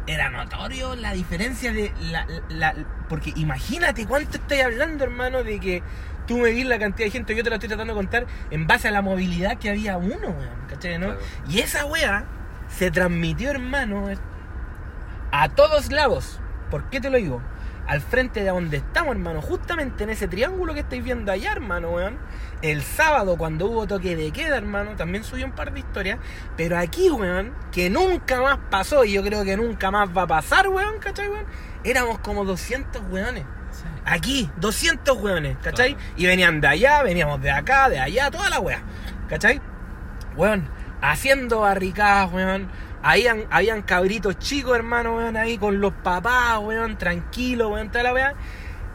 era 0.07 0.31
notorio 0.31 0.95
la 0.97 1.13
diferencia 1.13 1.73
de 1.73 1.93
la, 2.11 2.27
la- 2.49 2.75
porque 3.09 3.33
imagínate 3.37 4.07
cuánto 4.07 4.39
estoy 4.39 4.61
hablando, 4.61 5.05
hermano, 5.05 5.43
de 5.43 5.61
que 5.61 5.83
tú 6.27 6.39
me 6.39 6.53
la 6.65 6.79
cantidad 6.79 7.07
de 7.07 7.11
gente, 7.11 7.35
yo 7.35 7.43
te 7.43 7.51
la 7.51 7.57
estoy 7.57 7.69
tratando 7.69 7.95
de 7.95 7.99
contar 7.99 8.27
en 8.51 8.67
base 8.67 8.89
a 8.89 8.91
la 8.91 9.03
movilidad 9.03 9.59
que 9.59 9.71
había 9.71 9.97
uno, 9.97 10.29
weón, 10.29 10.67
¿cachai? 10.69 10.99
¿no? 10.99 11.07
Claro. 11.07 11.21
Y 11.49 11.61
esa 11.61 11.85
weá 11.87 12.25
se 12.69 12.91
transmitió, 12.91 13.51
hermano, 13.51 14.09
a 15.33 15.49
todos 15.49 15.91
lados. 15.91 16.41
¿Por 16.71 16.91
qué 16.91 17.01
te 17.01 17.11
lo 17.11 17.17
digo? 17.17 17.41
Al 17.89 18.03
frente 18.03 18.41
de 18.41 18.51
donde 18.51 18.77
estamos, 18.77 19.17
hermano, 19.17 19.41
justamente 19.41 20.05
en 20.05 20.11
ese 20.11 20.29
triángulo 20.29 20.75
que 20.75 20.81
estáis 20.81 21.03
viendo 21.03 21.33
allá, 21.33 21.53
hermano, 21.53 21.89
weón. 21.91 22.19
El 22.61 22.83
sábado, 22.83 23.39
cuando 23.39 23.65
hubo 23.65 23.87
toque 23.87 24.15
de 24.15 24.31
queda, 24.31 24.59
hermano, 24.59 24.95
también 24.95 25.25
subió 25.25 25.47
un 25.47 25.53
par 25.53 25.73
de 25.73 25.81
historias. 25.81 26.19
Pero 26.55 26.77
aquí, 26.77 27.09
weón, 27.09 27.55
que 27.73 27.89
nunca 27.89 28.43
más 28.43 28.59
pasó 28.71 29.05
y 29.05 29.13
yo 29.13 29.23
creo 29.23 29.43
que 29.43 29.57
nunca 29.57 29.91
más 29.91 30.11
va 30.15 30.23
a 30.23 30.27
pasar, 30.27 30.69
weón, 30.69 30.99
¿cachai, 30.99 31.29
weón? 31.29 31.47
Éramos 31.83 32.19
como 32.19 32.45
200 32.45 33.03
weones. 33.11 33.45
Sí. 33.71 33.85
Aquí, 34.05 34.51
200 34.59 35.17
weones, 35.17 35.57
¿cachai? 35.63 35.95
Claro. 35.95 36.13
Y 36.19 36.27
venían 36.27 36.61
de 36.61 36.69
allá, 36.69 37.03
veníamos 37.03 37.41
de 37.41 37.51
acá, 37.51 37.89
de 37.89 38.01
allá, 38.01 38.31
toda 38.31 38.51
la 38.51 38.61
wea, 38.61 38.83
¿cachai? 39.31 39.63
Weón, 40.37 40.69
haciendo 41.01 41.61
barricadas, 41.61 42.31
weón. 42.33 42.69
Habían, 43.03 43.45
habían 43.51 43.83
cabritos 43.83 44.39
chicos, 44.39 44.77
hermano, 44.77 45.17
weón, 45.17 45.37
ahí 45.37 45.57
con 45.59 45.81
los 45.81 45.93
papás, 45.93 46.59
weón, 46.61 46.99
tranquilos, 46.99 47.71
weón, 47.71 47.91
toda 47.91 48.05
la 48.05 48.13
weá. 48.13 48.35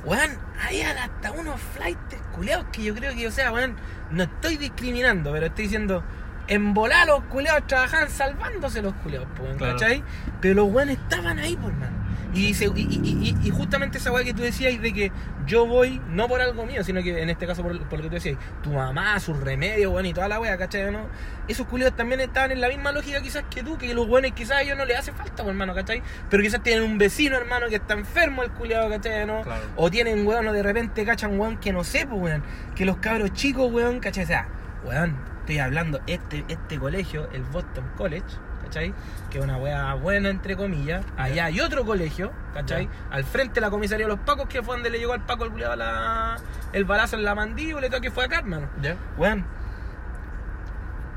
Weón, 0.04 0.32
habían 0.66 0.98
hasta 0.98 1.32
unos 1.32 1.60
flights 1.60 2.18
culeados 2.36 2.66
que 2.72 2.84
yo 2.84 2.94
creo 2.96 3.14
que, 3.16 3.28
o 3.28 3.32
sea, 3.32 3.52
weón, 3.52 3.76
no 4.12 4.24
estoy 4.24 4.58
discriminando, 4.58 5.32
pero 5.32 5.46
estoy 5.46 5.66
diciendo, 5.66 6.04
en 6.48 6.74
volar 6.74 7.08
los 7.08 7.24
culeados 7.26 7.66
trabajaban 7.68 8.10
salvándose 8.10 8.82
los 8.82 8.94
culeados, 8.96 9.28
pues, 9.36 9.48
weón, 9.48 9.58
Claro. 9.58 9.74
¿cachai? 9.80 10.04
Pero 10.42 10.56
los 10.56 10.72
weones 10.72 10.98
estaban 10.98 11.40
ahí, 11.40 11.56
por 11.56 11.72
mano. 11.74 12.03
Y, 12.34 12.54
se- 12.56 12.66
y, 12.76 13.38
y- 13.44 13.50
justamente 13.52 14.00
esa 14.00 14.12
weá 14.12 14.24
que 14.24 14.34
tú 14.34 14.42
decías 14.42 14.82
de 14.82 14.92
que 14.94 15.12
yo 15.46 15.68
voy, 15.68 16.02
no 16.10 16.28
por 16.28 16.42
algo 16.42 16.66
mío, 16.66 16.84
sino 16.84 17.04
que 17.04 17.22
en 17.22 17.30
este 17.30 17.46
caso 17.46 17.62
por, 17.62 17.78
por 17.88 18.00
lo 18.00 18.04
que 18.04 18.10
tú 18.10 18.16
decías, 18.16 18.38
tu 18.64 18.72
mamá, 18.72 19.20
sus 19.20 19.40
remedios, 19.40 19.92
weón, 19.94 20.06
y 20.08 20.14
toda 20.14 20.28
la 20.28 20.40
weá, 20.40 20.58
¿cachai? 20.58 20.92
¿no? 20.92 21.08
Esos 21.48 21.68
culiados 21.68 21.96
también 21.96 22.22
estaban 22.22 22.52
en 22.52 22.60
la 22.62 22.70
misma 22.70 22.92
lógica 22.92 23.22
quizás 23.22 23.44
que 23.50 23.62
tú, 23.62 23.78
que 23.78 23.94
los 23.94 24.08
weones 24.08 24.32
quizás 24.32 24.58
a 24.58 24.62
ellos 24.64 24.78
no 24.78 24.86
les 24.86 24.98
hace 24.98 25.12
falta, 25.12 25.36
pues, 25.44 25.50
hermano, 25.50 25.76
¿cachai? 25.76 26.02
Pero 26.30 26.42
quizás 26.42 26.64
tienen 26.64 26.84
un 26.84 26.98
vecino, 26.98 27.38
hermano, 27.38 27.68
que 27.70 27.76
está 27.76 27.94
enfermo 27.94 28.42
el 28.42 28.50
culiado, 28.52 28.90
¿cachai? 28.90 29.28
¿no? 29.28 29.42
Claro. 29.42 29.64
O 29.76 29.92
tienen, 29.92 30.26
weón, 30.26 30.48
o 30.48 30.54
de 30.54 30.64
repente 30.64 31.06
cachan, 31.06 31.40
weón, 31.40 31.58
que 31.58 31.72
no 31.72 31.84
sé, 31.84 32.08
pues, 32.08 32.20
weón, 32.20 32.44
que 32.76 32.86
los 32.86 32.98
cabros 32.98 33.32
chicos, 33.34 33.72
weón, 33.72 34.00
¿cachai? 34.00 34.24
O 34.24 34.28
sea, 34.28 34.48
weón, 34.86 35.16
estoy 35.42 35.60
hablando, 35.60 36.00
este, 36.08 36.46
este 36.48 36.80
colegio, 36.80 37.30
el 37.32 37.44
Boston 37.44 37.84
College, 37.98 38.26
¿cachai? 38.74 38.94
Que 39.30 39.38
es 39.38 39.44
una 39.44 39.58
weá 39.58 39.94
buena, 39.94 40.30
entre 40.30 40.56
comillas. 40.56 41.06
Allá 41.18 41.46
hay 41.46 41.60
otro 41.62 41.86
colegio, 41.86 42.32
¿cachai? 42.54 42.90
Al 43.12 43.24
frente 43.24 43.56
de 43.56 43.62
la 43.62 43.70
comisaría 43.70 44.06
de 44.06 44.12
los 44.12 44.20
Pacos, 44.20 44.48
que 44.48 44.64
fue 44.64 44.76
donde 44.76 44.90
le 44.90 44.98
llegó 45.00 45.14
al 45.14 45.22
Paco 45.26 45.46
el, 45.46 45.60
la- 45.60 46.38
el 46.74 46.86
balazo 46.86 47.16
en 47.16 47.24
la 47.24 47.36
mandíbula 47.36 47.86
y 47.86 47.90
todo, 47.90 48.02
que 48.02 48.10
fue 48.12 48.26
acá, 48.26 48.40
hermano. 48.40 48.68
¿Ya? 48.82 48.96
Weón. 49.18 49.46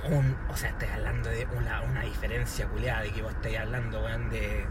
Un, 0.08 0.36
o 0.52 0.56
sea, 0.56 0.68
estoy 0.70 0.88
hablando 0.88 1.30
de 1.30 1.48
una, 1.56 1.80
una 1.82 2.02
diferencia 2.02 2.66
culiada 2.66 3.02
de 3.02 3.10
que 3.10 3.22
vos 3.22 3.32
estáis 3.32 3.58
hablando, 3.58 4.00
weón, 4.04 4.30
de. 4.30 4.64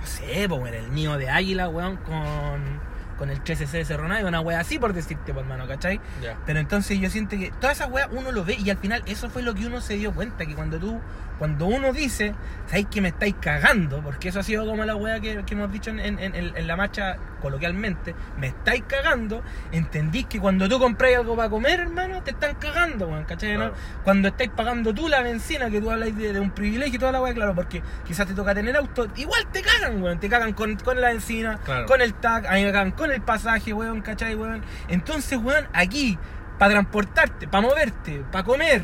No 0.00 0.06
sé, 0.06 0.46
pues, 0.48 0.72
el 0.74 0.92
niño 0.92 1.16
de 1.16 1.30
águila, 1.30 1.68
weón, 1.68 1.96
con. 1.98 2.93
Con 3.18 3.30
el 3.30 3.42
13C 3.42 3.70
de 3.70 3.84
Cerro 3.84 4.08
Navia, 4.08 4.26
una 4.26 4.40
wea 4.40 4.60
así 4.60 4.78
por 4.78 4.92
decirte, 4.92 5.32
pues, 5.32 5.44
hermano, 5.44 5.66
¿cachai? 5.68 6.00
Ya. 6.22 6.36
Pero 6.46 6.58
entonces 6.58 6.98
yo 6.98 7.08
siento 7.10 7.36
que 7.36 7.52
todas 7.60 7.76
esas 7.78 7.90
weas 7.90 8.08
uno 8.12 8.32
lo 8.32 8.44
ve 8.44 8.56
y 8.62 8.70
al 8.70 8.76
final 8.78 9.02
eso 9.06 9.30
fue 9.30 9.42
lo 9.42 9.54
que 9.54 9.66
uno 9.66 9.80
se 9.80 9.94
dio 9.94 10.12
cuenta, 10.12 10.44
que 10.46 10.54
cuando 10.54 10.78
tú, 10.78 11.00
cuando 11.38 11.66
uno 11.66 11.92
dice, 11.92 12.34
¿sabéis 12.66 12.86
que 12.90 13.00
me 13.00 13.08
estáis 13.08 13.34
cagando? 13.40 14.00
Porque 14.02 14.28
eso 14.30 14.40
ha 14.40 14.42
sido 14.42 14.66
como 14.66 14.84
la 14.84 14.96
wea 14.96 15.20
que, 15.20 15.44
que 15.44 15.54
hemos 15.54 15.70
dicho 15.72 15.90
en, 15.90 16.00
en- 16.00 16.18
en- 16.18 16.34
en 16.56 16.66
la 16.66 16.76
marcha 16.76 17.16
coloquialmente, 17.40 18.14
me 18.38 18.48
estáis 18.48 18.82
cagando, 18.88 19.42
entendís 19.70 20.26
que 20.26 20.40
cuando 20.40 20.68
tú 20.68 20.78
compráis 20.78 21.18
algo 21.18 21.36
para 21.36 21.48
comer, 21.50 21.80
hermano, 21.80 22.22
te 22.22 22.30
están 22.32 22.54
cagando, 22.56 23.06
weón, 23.08 23.24
¿cachai? 23.24 23.52
no? 23.52 23.58
Claro. 23.58 23.74
Cuando 24.02 24.28
estáis 24.28 24.50
pagando 24.50 24.94
tú 24.94 25.08
la 25.08 25.22
benzina, 25.22 25.70
que 25.70 25.80
tú 25.80 25.90
habláis 25.90 26.16
de, 26.16 26.32
de 26.32 26.40
un 26.40 26.50
privilegio 26.50 26.96
y 26.96 26.98
toda 26.98 27.12
la 27.12 27.20
wea, 27.20 27.34
claro, 27.34 27.54
porque 27.54 27.82
quizás 28.06 28.26
te 28.26 28.34
toca 28.34 28.54
tener 28.54 28.76
auto, 28.76 29.06
igual 29.16 29.46
te 29.52 29.62
cagan, 29.62 30.02
weón, 30.02 30.18
te 30.18 30.28
cagan 30.28 30.52
con, 30.52 30.76
con 30.76 31.00
la 31.00 31.08
benzina, 31.08 31.58
Claro. 31.64 31.86
con 31.86 32.00
el 32.00 32.14
tag, 32.14 32.46
a 32.46 32.54
mí 32.54 32.64
me 32.64 32.72
cagan 32.72 32.92
con 32.92 33.03
el 33.10 33.22
pasaje, 33.22 33.72
weón, 33.72 34.00
¿cachai, 34.02 34.34
weón? 34.34 34.62
Entonces, 34.88 35.38
weón, 35.42 35.66
aquí, 35.72 36.18
para 36.58 36.72
transportarte, 36.72 37.48
para 37.48 37.66
moverte, 37.66 38.24
para 38.30 38.44
comer, 38.44 38.82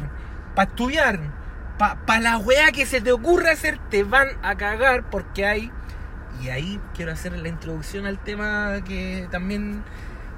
para 0.55 0.71
estudiar, 0.71 1.21
para 1.79 2.21
la 2.21 2.39
weá 2.39 2.73
que 2.73 2.85
se 2.87 3.01
te 3.01 3.13
ocurra 3.13 3.53
hacer, 3.53 3.79
te 3.89 4.05
van 4.05 4.29
a 4.43 4.55
cagar 4.57 5.09
porque 5.09 5.47
hay. 5.47 5.73
Y 6.43 6.49
ahí 6.49 6.81
quiero 6.95 7.13
hacer 7.13 7.37
la 7.37 7.49
introducción 7.49 8.07
al 8.07 8.19
tema 8.19 8.81
que 8.85 9.29
también. 9.31 9.83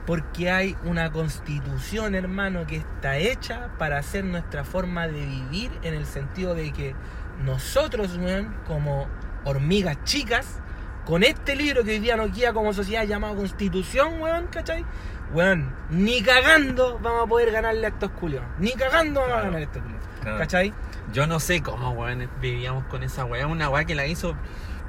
Porque 0.05 0.51
hay 0.51 0.77
una 0.83 1.12
constitución, 1.12 2.16
hermano, 2.16 2.66
que 2.66 2.79
está 2.79 3.18
hecha 3.18 3.68
para 3.79 3.99
hacer 3.99 4.25
nuestra 4.25 4.64
forma 4.64 5.07
de 5.07 5.25
vivir 5.25 5.71
en 5.85 5.95
el 5.95 6.07
sentido 6.07 6.57
de 6.57 6.73
que 6.73 6.97
nosotros, 7.45 8.16
weón, 8.16 8.53
como 8.66 9.07
hormigas 9.45 10.03
chicas, 10.03 10.62
con 11.05 11.23
este 11.23 11.57
libro 11.57 11.85
que 11.85 11.93
hoy 11.93 11.99
día 11.99 12.17
nos 12.17 12.33
guía 12.33 12.53
como 12.53 12.73
sociedad 12.73 13.05
llamado 13.05 13.37
Constitución, 13.37 14.21
weón, 14.21 14.47
¿cachai? 14.49 14.85
Weón, 15.33 15.75
ni 15.91 16.23
cagando 16.23 16.99
vamos 17.03 17.25
a 17.25 17.27
poder 17.27 17.51
ganarle 17.51 17.87
a 17.87 17.88
estos 17.91 18.11
culios. 18.11 18.43
Ni 18.59 18.73
cagando 18.73 19.21
vamos 19.21 19.37
a 19.37 19.41
ganar 19.43 19.57
a 19.57 19.62
estos 19.62 19.83
culios. 19.83 20.03
Claro. 20.21 20.38
¿Cachai? 20.38 20.73
Yo 21.12 21.27
no 21.27 21.41
sé 21.41 21.62
cómo, 21.62 21.91
weón, 21.91 22.29
vivíamos 22.41 22.85
con 22.85 23.03
esa 23.03 23.25
weá. 23.25 23.47
Una 23.47 23.69
weá 23.69 23.85
que 23.85 23.95
la 23.95 24.07
hizo 24.07 24.37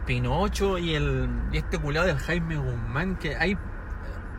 Pinocho 0.05 0.77
y 0.77 0.95
el 0.95 1.29
y 1.51 1.57
este 1.57 1.77
culiado 1.77 2.07
del 2.07 2.17
Jaime 2.19 2.57
Guzmán, 2.57 3.15
que 3.15 3.35
hay 3.35 3.57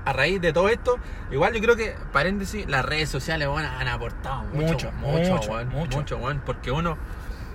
a 0.05 0.13
raíz 0.13 0.41
de 0.41 0.53
todo 0.53 0.69
esto, 0.69 0.99
igual 1.31 1.55
yo 1.55 1.61
creo 1.63 1.77
que, 1.77 1.97
paréntesis, 2.13 2.67
las 2.69 2.85
redes 2.85 3.09
sociales 3.09 3.49
weón, 3.49 3.65
han 3.65 3.89
aportado 3.89 4.43
mucho, 4.53 4.75
Mucho, 4.75 4.93
mucho, 4.93 5.33
mucho, 5.33 5.51
weón, 5.51 5.69
mucho. 5.71 5.97
mucho, 5.99 6.17
weón, 6.19 6.43
porque 6.45 6.71
uno, 6.71 6.99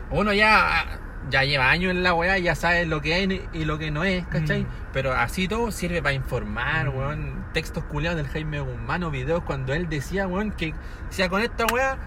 uno 0.10 0.34
ya, 0.34 1.00
ya 1.30 1.44
lleva 1.44 1.70
años 1.70 1.92
en 1.92 2.02
la 2.04 2.14
weá 2.14 2.38
ya 2.38 2.56
sabe 2.56 2.86
lo 2.86 3.02
que 3.02 3.24
es 3.24 3.42
y 3.54 3.66
lo 3.66 3.78
que 3.78 3.92
no 3.92 4.04
es, 4.04 4.26
¿cachai? 4.28 4.64
Mm. 4.64 4.68
Pero 4.94 5.14
así 5.14 5.48
todo 5.48 5.72
sirve 5.72 6.02
para 6.02 6.14
informar, 6.14 6.90
Mm. 6.92 6.98
weón, 6.98 7.46
textos 7.54 7.84
culiados 7.84 8.18
del 8.18 8.28
Jaime 8.28 8.60
Guzmán 8.62 9.04
o 9.04 9.12
videos 9.12 9.44
cuando 9.44 9.74
él 9.74 9.90
decía, 9.90 10.28
weón, 10.28 10.52
que 10.52 10.74
decía 11.10 11.30
con 11.30 11.42
esta 11.42 11.66
weá 11.72 11.98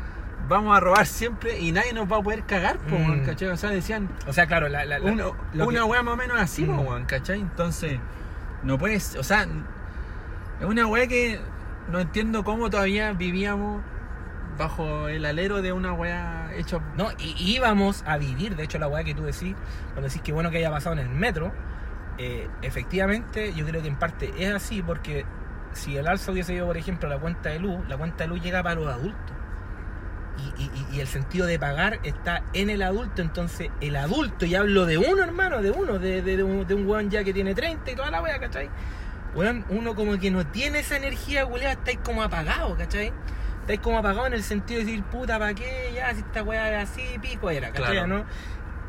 vamos 0.49 0.77
a 0.77 0.81
robar 0.81 1.07
siempre 1.07 1.59
y 1.61 1.71
nadie 1.73 1.93
nos 1.93 2.11
va 2.11 2.17
a 2.17 2.23
poder 2.23 2.43
cagar, 2.45 2.79
po, 2.79 2.97
Mm. 2.99 3.05
weón, 3.09 3.21
¿cachai? 3.25 3.49
O 3.49 3.57
sea, 3.57 3.71
decían, 3.71 4.09
O 4.27 4.33
sea, 4.33 4.47
claro, 4.47 4.69
la, 4.69 4.85
la- 4.85 4.99
la- 4.99 5.13
una, 5.13 5.79
que- 5.81 5.83
weá 5.85 6.03
más 6.03 6.15
o 6.15 6.17
menos 6.17 6.41
así, 6.41 6.65
Mm. 6.65 6.79
weón, 6.81 7.05
¿cachai? 7.05 7.41
Entonces, 7.41 7.99
no 8.65 8.77
puedes, 8.79 9.15
o 9.17 9.23
sea, 9.23 9.43
es 10.61 10.67
una 10.67 10.87
weá 10.87 11.07
que 11.07 11.39
no 11.91 12.01
entiendo 12.01 12.43
cómo 12.45 12.71
todavía 12.71 13.13
vivíamos 13.13 13.83
bajo 14.59 15.09
el 15.09 15.25
alero 15.25 15.63
de 15.63 15.73
una 15.73 15.93
weá 15.93 16.51
hecha. 16.55 16.79
No, 16.97 17.11
y 17.19 17.35
íbamos 17.39 18.05
a 18.07 18.19
vivir, 18.19 18.57
de 18.57 18.65
hecho 18.65 18.79
la 18.79 18.89
weá 18.89 19.05
que 19.05 19.15
tú 19.15 19.25
decís, 19.25 19.55
cuando 19.93 20.09
decís 20.09 20.23
que 20.23 20.33
bueno 20.33 20.51
que 20.51 20.59
haya 20.59 20.71
pasado 20.71 20.95
en 20.95 21.01
el 21.01 21.09
metro, 21.09 21.53
eh, 22.19 22.49
efectivamente 22.63 23.53
yo 23.55 23.67
creo 23.67 23.83
que 23.83 23.89
en 23.89 23.97
parte 23.97 24.33
es 24.39 24.53
así 24.53 24.83
porque 24.83 25.25
si 25.73 25.97
el 25.97 26.07
alza 26.07 26.33
hubiese 26.33 26.55
ido, 26.55 26.67
por 26.67 26.77
ejemplo, 26.77 27.09
a 27.09 27.15
la 27.15 27.19
cuenta 27.19 27.49
de 27.49 27.59
luz, 27.59 27.87
la 27.89 27.97
cuenta 27.97 28.25
de 28.25 28.29
luz 28.29 28.43
llega 28.43 28.63
para 28.63 28.75
los 28.75 28.89
adultos. 28.89 29.37
Y, 30.59 30.99
el 30.99 31.07
sentido 31.07 31.47
de 31.47 31.59
pagar 31.59 32.01
está 32.05 32.43
en 32.55 32.71
el 32.71 32.83
adulto, 32.83 33.21
entonces 33.21 33.71
el 33.81 33.97
adulto, 33.97 34.47
y 34.47 34.55
hablo 34.55 34.87
de 34.87 34.97
uno 34.97 35.23
hermano, 35.23 35.61
de 35.61 35.71
uno, 35.71 35.99
de, 35.99 36.23
de, 36.23 36.43
un, 36.43 36.67
de 36.67 36.75
un 36.75 36.87
weón 36.87 37.11
ya 37.11 37.23
que 37.23 37.35
tiene 37.35 37.55
30 37.55 37.91
y 37.91 37.95
toda 37.95 38.11
la 38.11 38.23
weá, 38.23 38.39
¿cachai? 38.39 38.71
Weón, 39.35 39.65
uno 39.69 39.95
como 39.95 40.19
que 40.19 40.31
no 40.31 40.47
tiene 40.47 40.81
esa 40.81 40.97
energía, 40.97 41.45
weá, 41.45 41.73
estáis 41.73 41.99
como 41.99 42.23
apagado, 42.23 42.77
¿cachai? 42.77 43.13
Estáis 43.63 43.81
como 43.81 43.99
apagado 43.99 44.27
en 44.27 44.35
el 44.35 44.43
sentido 44.43 44.81
de 44.81 44.87
decir, 44.87 45.05
puta, 45.05 45.39
¿para 45.39 45.55
qué? 45.55 45.93
Ya, 45.95 46.13
si 46.15 46.21
esta 46.21 46.43
weá 46.43 46.69
era 46.69 46.83
así, 46.83 47.03
pico 47.21 47.51
era, 47.51 47.71
¿cachai? 47.71 47.93
Claro. 47.93 48.07
¿no? 48.07 48.25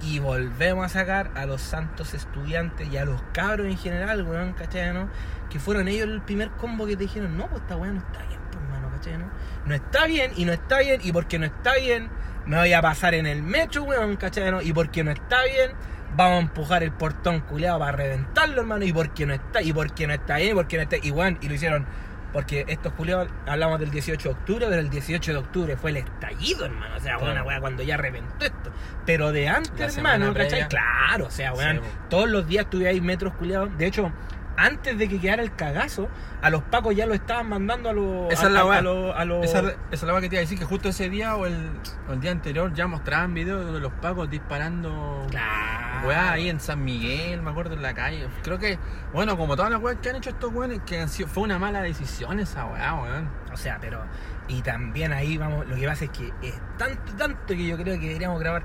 Y 0.01 0.19
volvemos 0.19 0.85
a 0.85 0.89
sacar 0.89 1.31
a 1.35 1.45
los 1.45 1.61
santos 1.61 2.13
estudiantes 2.13 2.87
y 2.91 2.97
a 2.97 3.05
los 3.05 3.21
cabros 3.33 3.67
en 3.67 3.77
general, 3.77 4.23
weón, 4.23 4.53
¿cachai? 4.53 4.93
¿no? 4.93 5.09
Que 5.49 5.59
fueron 5.59 5.87
ellos 5.87 6.07
el 6.09 6.21
primer 6.21 6.49
combo 6.51 6.85
que 6.85 6.97
te 6.97 7.03
dijeron, 7.03 7.37
no, 7.37 7.47
pues 7.47 7.61
esta 7.61 7.77
weá 7.77 7.91
no 7.91 7.99
está 7.99 8.19
bien, 8.27 8.39
pues, 8.51 8.63
hermano, 8.63 8.89
¿cachai? 8.91 9.17
¿no? 9.17 9.25
no 9.65 9.75
está 9.75 10.05
bien 10.07 10.31
y 10.35 10.45
no 10.45 10.51
está 10.51 10.79
bien 10.79 10.99
y 11.03 11.11
porque 11.11 11.39
no 11.39 11.45
está 11.45 11.75
bien 11.75 12.09
me 12.45 12.57
voy 12.57 12.73
a 12.73 12.81
pasar 12.81 13.13
en 13.13 13.25
el 13.25 13.41
metro, 13.41 13.83
weón, 13.83 14.17
¿cachai? 14.17 14.51
¿no? 14.51 14.61
Y 14.61 14.73
porque 14.73 15.03
no 15.03 15.11
está 15.11 15.43
bien 15.43 15.71
vamos 16.15 16.37
a 16.37 16.41
empujar 16.41 16.83
el 16.83 16.91
portón 16.91 17.41
culeado 17.41 17.79
para 17.79 17.91
reventarlo, 17.91 18.61
hermano, 18.61 18.85
y 18.85 18.93
porque 18.93 19.25
no 19.25 19.33
está, 19.33 19.61
y 19.61 19.73
porque 19.73 20.07
no 20.07 20.13
está 20.13 20.37
bien, 20.37 20.51
y 20.51 20.53
porque 20.53 20.77
no 20.77 20.83
está, 20.83 20.97
y 21.01 21.11
weón, 21.11 21.37
y 21.41 21.47
lo 21.47 21.53
hicieron, 21.55 21.85
porque 22.33 22.65
estos 22.67 22.91
culeados, 22.93 23.29
hablamos 23.45 23.79
del 23.79 23.91
18 23.91 24.29
de 24.29 24.35
octubre, 24.35 24.65
pero 24.67 24.81
el 24.81 24.89
18 24.89 25.31
de 25.31 25.37
octubre 25.37 25.77
fue 25.77 25.91
el 25.91 25.97
estallido, 25.97 26.65
hermano, 26.65 26.95
o 26.97 26.99
sea, 26.99 27.17
Claro. 27.17 27.45
weón, 27.45 27.61
cuando 27.61 27.83
ya 27.83 27.95
reventó 27.95 28.43
esto, 28.43 28.71
pero 29.05 29.31
de 29.31 29.47
antes, 29.47 29.95
hermano. 29.97 30.33
¿cachai? 30.33 30.67
Claro, 30.67 31.27
o 31.27 31.31
sea, 31.31 31.53
weón, 31.53 31.77
Sí, 31.77 31.81
todos 32.09 32.27
los 32.29 32.47
días 32.47 32.67
tuve 32.69 32.87
ahí 32.87 32.99
metros 32.99 33.33
culeados, 33.35 33.69
de 33.77 33.85
hecho, 33.85 34.11
antes 34.57 34.97
de 34.97 35.07
que 35.09 35.19
quedara 35.19 35.41
el 35.41 35.55
cagazo, 35.55 36.09
a 36.41 36.49
los 36.49 36.61
pacos 36.63 36.95
ya 36.95 37.05
lo 37.05 37.13
estaban 37.13 37.49
mandando 37.49 37.89
a 37.89 37.93
los... 37.93 38.31
Esa 38.31 38.45
a, 38.45 38.47
es 38.47 38.53
la 38.53 38.61
a- 38.61 39.21
a 39.21 39.43
Esa, 39.43 39.59
esa 39.59 39.75
es 39.91 40.03
la 40.03 40.21
que 40.21 40.29
te 40.29 40.35
iba 40.35 40.39
a 40.39 40.41
decir 40.41 40.59
que 40.59 40.65
justo 40.65 40.89
ese 40.89 41.09
día 41.09 41.35
o 41.35 41.45
el, 41.45 41.71
o 42.09 42.13
el 42.13 42.19
día 42.21 42.31
anterior 42.31 42.73
ya 42.73 42.87
mostraban 42.87 43.33
videos 43.33 43.73
de 43.73 43.79
los 43.79 43.91
pacos 43.93 44.29
disparando. 44.29 45.25
Claro. 45.29 46.07
Weá, 46.07 46.33
ahí 46.33 46.49
en 46.49 46.59
San 46.59 46.83
Miguel, 46.83 47.41
me 47.41 47.51
acuerdo 47.51 47.75
en 47.75 47.81
la 47.81 47.93
calle. 47.93 48.27
Creo 48.43 48.59
que, 48.59 48.77
bueno, 49.13 49.37
como 49.37 49.55
todas 49.55 49.71
las 49.71 49.81
weas 49.81 49.97
que 50.01 50.09
han 50.09 50.17
hecho 50.17 50.31
estos 50.31 50.53
weones, 50.53 50.81
que 50.85 50.99
han 50.99 51.07
sido, 51.09 51.29
fue 51.29 51.43
una 51.43 51.57
mala 51.59 51.81
decisión 51.81 52.39
esa 52.39 52.65
weá, 52.65 52.93
weón. 52.95 53.29
O 53.53 53.57
sea, 53.57 53.77
pero. 53.79 54.03
Y 54.49 54.61
también 54.61 55.13
ahí 55.13 55.37
vamos. 55.37 55.65
Lo 55.67 55.75
que 55.77 55.87
pasa 55.87 56.03
es 56.05 56.11
que 56.11 56.33
es 56.41 56.53
tanto, 56.77 57.13
tanto 57.13 57.47
que 57.47 57.65
yo 57.65 57.77
creo 57.77 57.97
que 57.97 58.07
deberíamos 58.07 58.37
grabar 58.41 58.63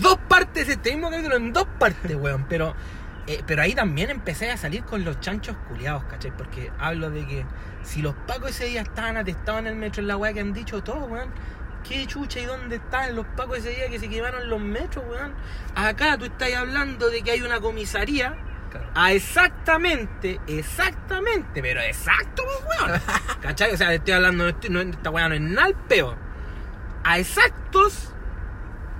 dos 0.00 0.16
partes 0.28 0.66
de 0.66 0.72
este 0.72 0.92
mismo 0.92 1.10
capítulo 1.10 1.36
en 1.36 1.52
dos 1.52 1.66
partes, 1.78 2.16
weón. 2.16 2.46
Pero. 2.48 2.74
Eh, 3.28 3.42
pero 3.46 3.60
ahí 3.60 3.74
también 3.74 4.08
empecé 4.08 4.50
a 4.50 4.56
salir 4.56 4.84
con 4.84 5.04
los 5.04 5.20
chanchos 5.20 5.54
culiados, 5.68 6.04
¿cachai? 6.04 6.34
Porque 6.34 6.72
hablo 6.78 7.10
de 7.10 7.26
que 7.26 7.44
si 7.82 8.00
los 8.00 8.14
pacos 8.26 8.50
ese 8.50 8.64
día 8.64 8.80
estaban 8.80 9.18
atestados 9.18 9.60
en 9.60 9.66
el 9.66 9.76
metro, 9.76 10.00
en 10.00 10.08
la 10.08 10.16
weá 10.16 10.32
que 10.32 10.40
han 10.40 10.54
dicho 10.54 10.82
todos, 10.82 11.10
weón. 11.10 11.30
¿Qué 11.86 12.06
chucha 12.06 12.40
y 12.40 12.46
dónde 12.46 12.76
están 12.76 13.14
los 13.14 13.26
pacos 13.26 13.58
ese 13.58 13.70
día 13.70 13.88
que 13.90 13.98
se 13.98 14.08
quemaron 14.08 14.48
los 14.48 14.60
metros, 14.60 15.04
weón? 15.06 15.34
Acá 15.74 16.16
tú 16.16 16.24
estás 16.24 16.54
hablando 16.54 17.10
de 17.10 17.20
que 17.20 17.32
hay 17.32 17.42
una 17.42 17.60
comisaría 17.60 18.34
a 18.94 19.12
exactamente, 19.12 20.40
exactamente, 20.46 21.60
pero 21.60 21.80
exacto, 21.82 22.44
pues, 22.44 22.80
weón. 22.80 23.00
¿Cachai? 23.42 23.74
O 23.74 23.76
sea, 23.76 23.92
estoy 23.92 24.14
hablando, 24.14 24.50
no 24.70 24.80
esta 24.80 25.10
weá 25.10 25.28
no 25.28 25.34
es 25.34 25.40
nada 25.42 25.66
al 25.66 25.74
peo. 25.74 26.16
A 27.04 27.18
exactos 27.18 28.14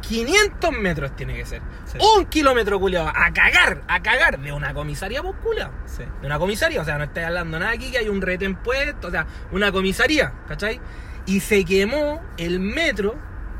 500 0.01 0.73
metros 0.73 1.15
tiene 1.17 1.35
que 1.35 1.47
ser. 1.47 1.63
Sí. 1.85 1.99
Un 2.17 2.27
kilómetro 2.27 2.79
culiado. 2.79 3.09
A 3.09 3.33
cagar, 3.33 3.83
a 3.89 4.03
cagar 4.03 4.39
de 4.39 4.53
una 4.53 4.75
comisaría, 4.75 5.23
pues 5.23 5.35
culiao. 5.43 5.71
Sí. 5.87 6.05
De 6.21 6.27
una 6.27 6.39
comisaría, 6.39 6.81
o 6.81 6.85
sea, 6.85 6.99
no 6.99 7.05
estoy 7.05 7.25
hablando 7.25 7.59
nada 7.59 7.73
aquí 7.73 7.91
que 7.91 7.99
hay 7.99 8.09
un 8.09 8.23
retén 8.23 8.57
puesto, 8.57 9.09
o 9.09 9.11
sea, 9.11 9.27
una 9.53 9.73
comisaría, 9.73 10.33
¿cachai? 10.47 10.81
Y 11.27 11.41
se 11.41 11.65
quemó 11.65 12.23
el 12.37 12.61
metro, 12.61 13.17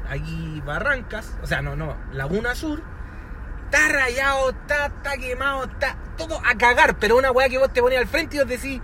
aquí 0.09 0.63
Barrancas, 0.65 1.37
o 1.43 1.47
sea, 1.47 1.61
no, 1.63 1.77
no, 1.77 1.97
Laguna 2.13 2.55
Sur, 2.55 2.83
está 3.65 3.89
rayado, 3.89 4.51
está, 4.51 4.87
está 4.87 5.17
quemado, 5.19 5.65
está 5.65 5.97
todo 6.17 6.41
a 6.45 6.57
cagar, 6.57 6.99
pero 6.99 7.17
una 7.19 7.31
weá 7.31 7.49
que 7.49 7.59
vos 7.59 7.73
te 7.73 7.83
ponías 7.83 8.01
al 8.01 8.09
frente 8.09 8.37
y 8.37 8.41
vos 8.41 8.49
decís, 8.49 8.81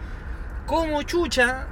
¿cómo 0.67 1.03
chucha 1.03 1.67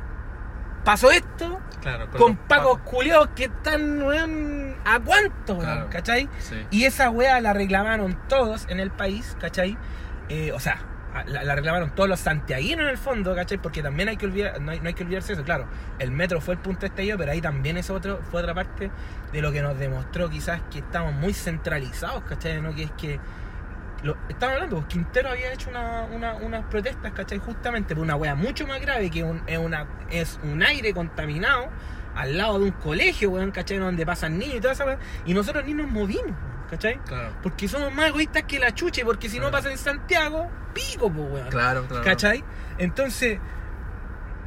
pasó 0.85 1.11
esto? 1.11 1.61
Claro, 1.83 2.09
Con 2.11 2.33
los 2.33 2.47
pacos 2.47 2.79
culiados 2.81 3.29
que 3.35 3.45
están, 3.45 4.03
weón, 4.03 4.72
¿a 4.85 5.01
cuánto, 5.01 5.55
weón? 5.55 5.65
Claro. 5.65 5.89
¿Cachai? 5.91 6.29
Sí. 6.39 6.67
Y 6.71 6.85
esa 6.85 7.11
weá 7.11 7.41
la 7.41 7.53
reclamaron 7.53 8.19
todos 8.29 8.67
en 8.69 8.81
el 8.81 8.91
país, 8.91 9.37
¿cachai? 9.41 9.77
Eh, 10.29 10.53
o 10.53 10.61
sea, 10.61 10.79
la, 11.27 11.43
la 11.45 11.55
reclamaron 11.55 11.95
todos 11.95 12.09
los 12.09 12.21
santiaguinos 12.21 12.85
en 12.85 12.89
el 12.91 12.97
fondo, 12.99 13.35
¿cachai? 13.35 13.59
Porque 13.59 13.83
también 13.83 14.09
hay 14.09 14.17
que 14.17 14.27
olvidar, 14.27 14.61
no 14.61 14.71
hay, 14.73 14.81
no 14.81 14.89
hay 14.89 14.95
que 14.95 15.05
olvidarse 15.05 15.35
eso, 15.35 15.45
claro. 15.45 15.67
El 15.99 16.11
metro 16.11 16.41
fue 16.41 16.55
el 16.55 16.61
punto 16.61 16.81
de 16.81 16.87
estallido, 16.87 17.19
pero 17.19 17.33
ahí 17.33 17.41
también 17.41 17.77
es 17.77 17.91
otro, 17.91 18.21
fue 18.31 18.41
otra 18.41 18.55
parte 18.55 18.91
de 19.33 19.43
lo 19.43 19.53
que 19.53 19.61
nos 19.63 19.79
demostró 19.79 20.31
quizás 20.31 20.61
que 20.71 20.79
estamos 20.79 21.13
muy 21.13 21.35
centralizados, 21.35 22.23
¿cachai? 22.25 22.63
¿No? 22.63 22.75
Que 22.75 22.85
es 22.85 22.91
que 22.93 23.21
lo, 24.03 24.17
estamos 24.29 24.55
hablando, 24.55 24.77
pues 24.77 24.89
Quintero 24.89 25.29
había 25.31 25.53
hecho 25.53 25.71
una, 25.71 26.03
una- 26.11 26.35
unas 26.35 26.65
protestas, 26.65 27.13
¿cachai? 27.13 27.39
Justamente 27.39 27.95
por 27.95 28.03
una 28.03 28.17
wea 28.17 28.35
mucho 28.35 28.67
más 28.67 28.81
grave 28.81 29.11
que 29.11 29.23
un- 29.23 29.43
es, 29.47 29.59
una, 29.59 29.87
es 30.11 30.41
un 30.43 30.63
aire 30.63 30.93
contaminado 30.95 31.69
al 32.15 32.37
lado 32.37 32.59
de 32.59 32.67
un 32.67 32.71
colegio, 32.73 33.31
weón, 33.31 33.51
¿cachai? 33.51 33.79
Donde 33.79 34.05
pasan 34.05 34.39
niños 34.39 34.57
y 34.57 34.61
toda 34.61 34.75
esa 34.75 34.85
wea. 34.85 34.99
Y 35.27 35.35
nosotros 35.35 35.65
ni 35.65 35.75
nos 35.75 35.89
movimos, 35.89 36.27
weón, 36.27 36.67
¿cachai? 36.71 36.99
Claro. 37.07 37.33
Porque 37.43 37.69
somos 37.69 37.93
más 37.93 38.09
egoístas 38.09 38.45
que 38.45 38.59
la 38.59 38.75
chuche, 38.75 39.05
porque 39.05 39.29
si 39.29 39.39
no 39.39 39.51
pasa 39.51 39.71
en 39.71 39.79
Santiago, 39.79 40.51
pico, 40.75 41.11
pues, 41.11 41.31
weón. 41.31 41.49
Claro, 41.49 41.87
claro. 41.87 42.05
¿Cachai? 42.05 42.45
Entonces, 42.79 43.39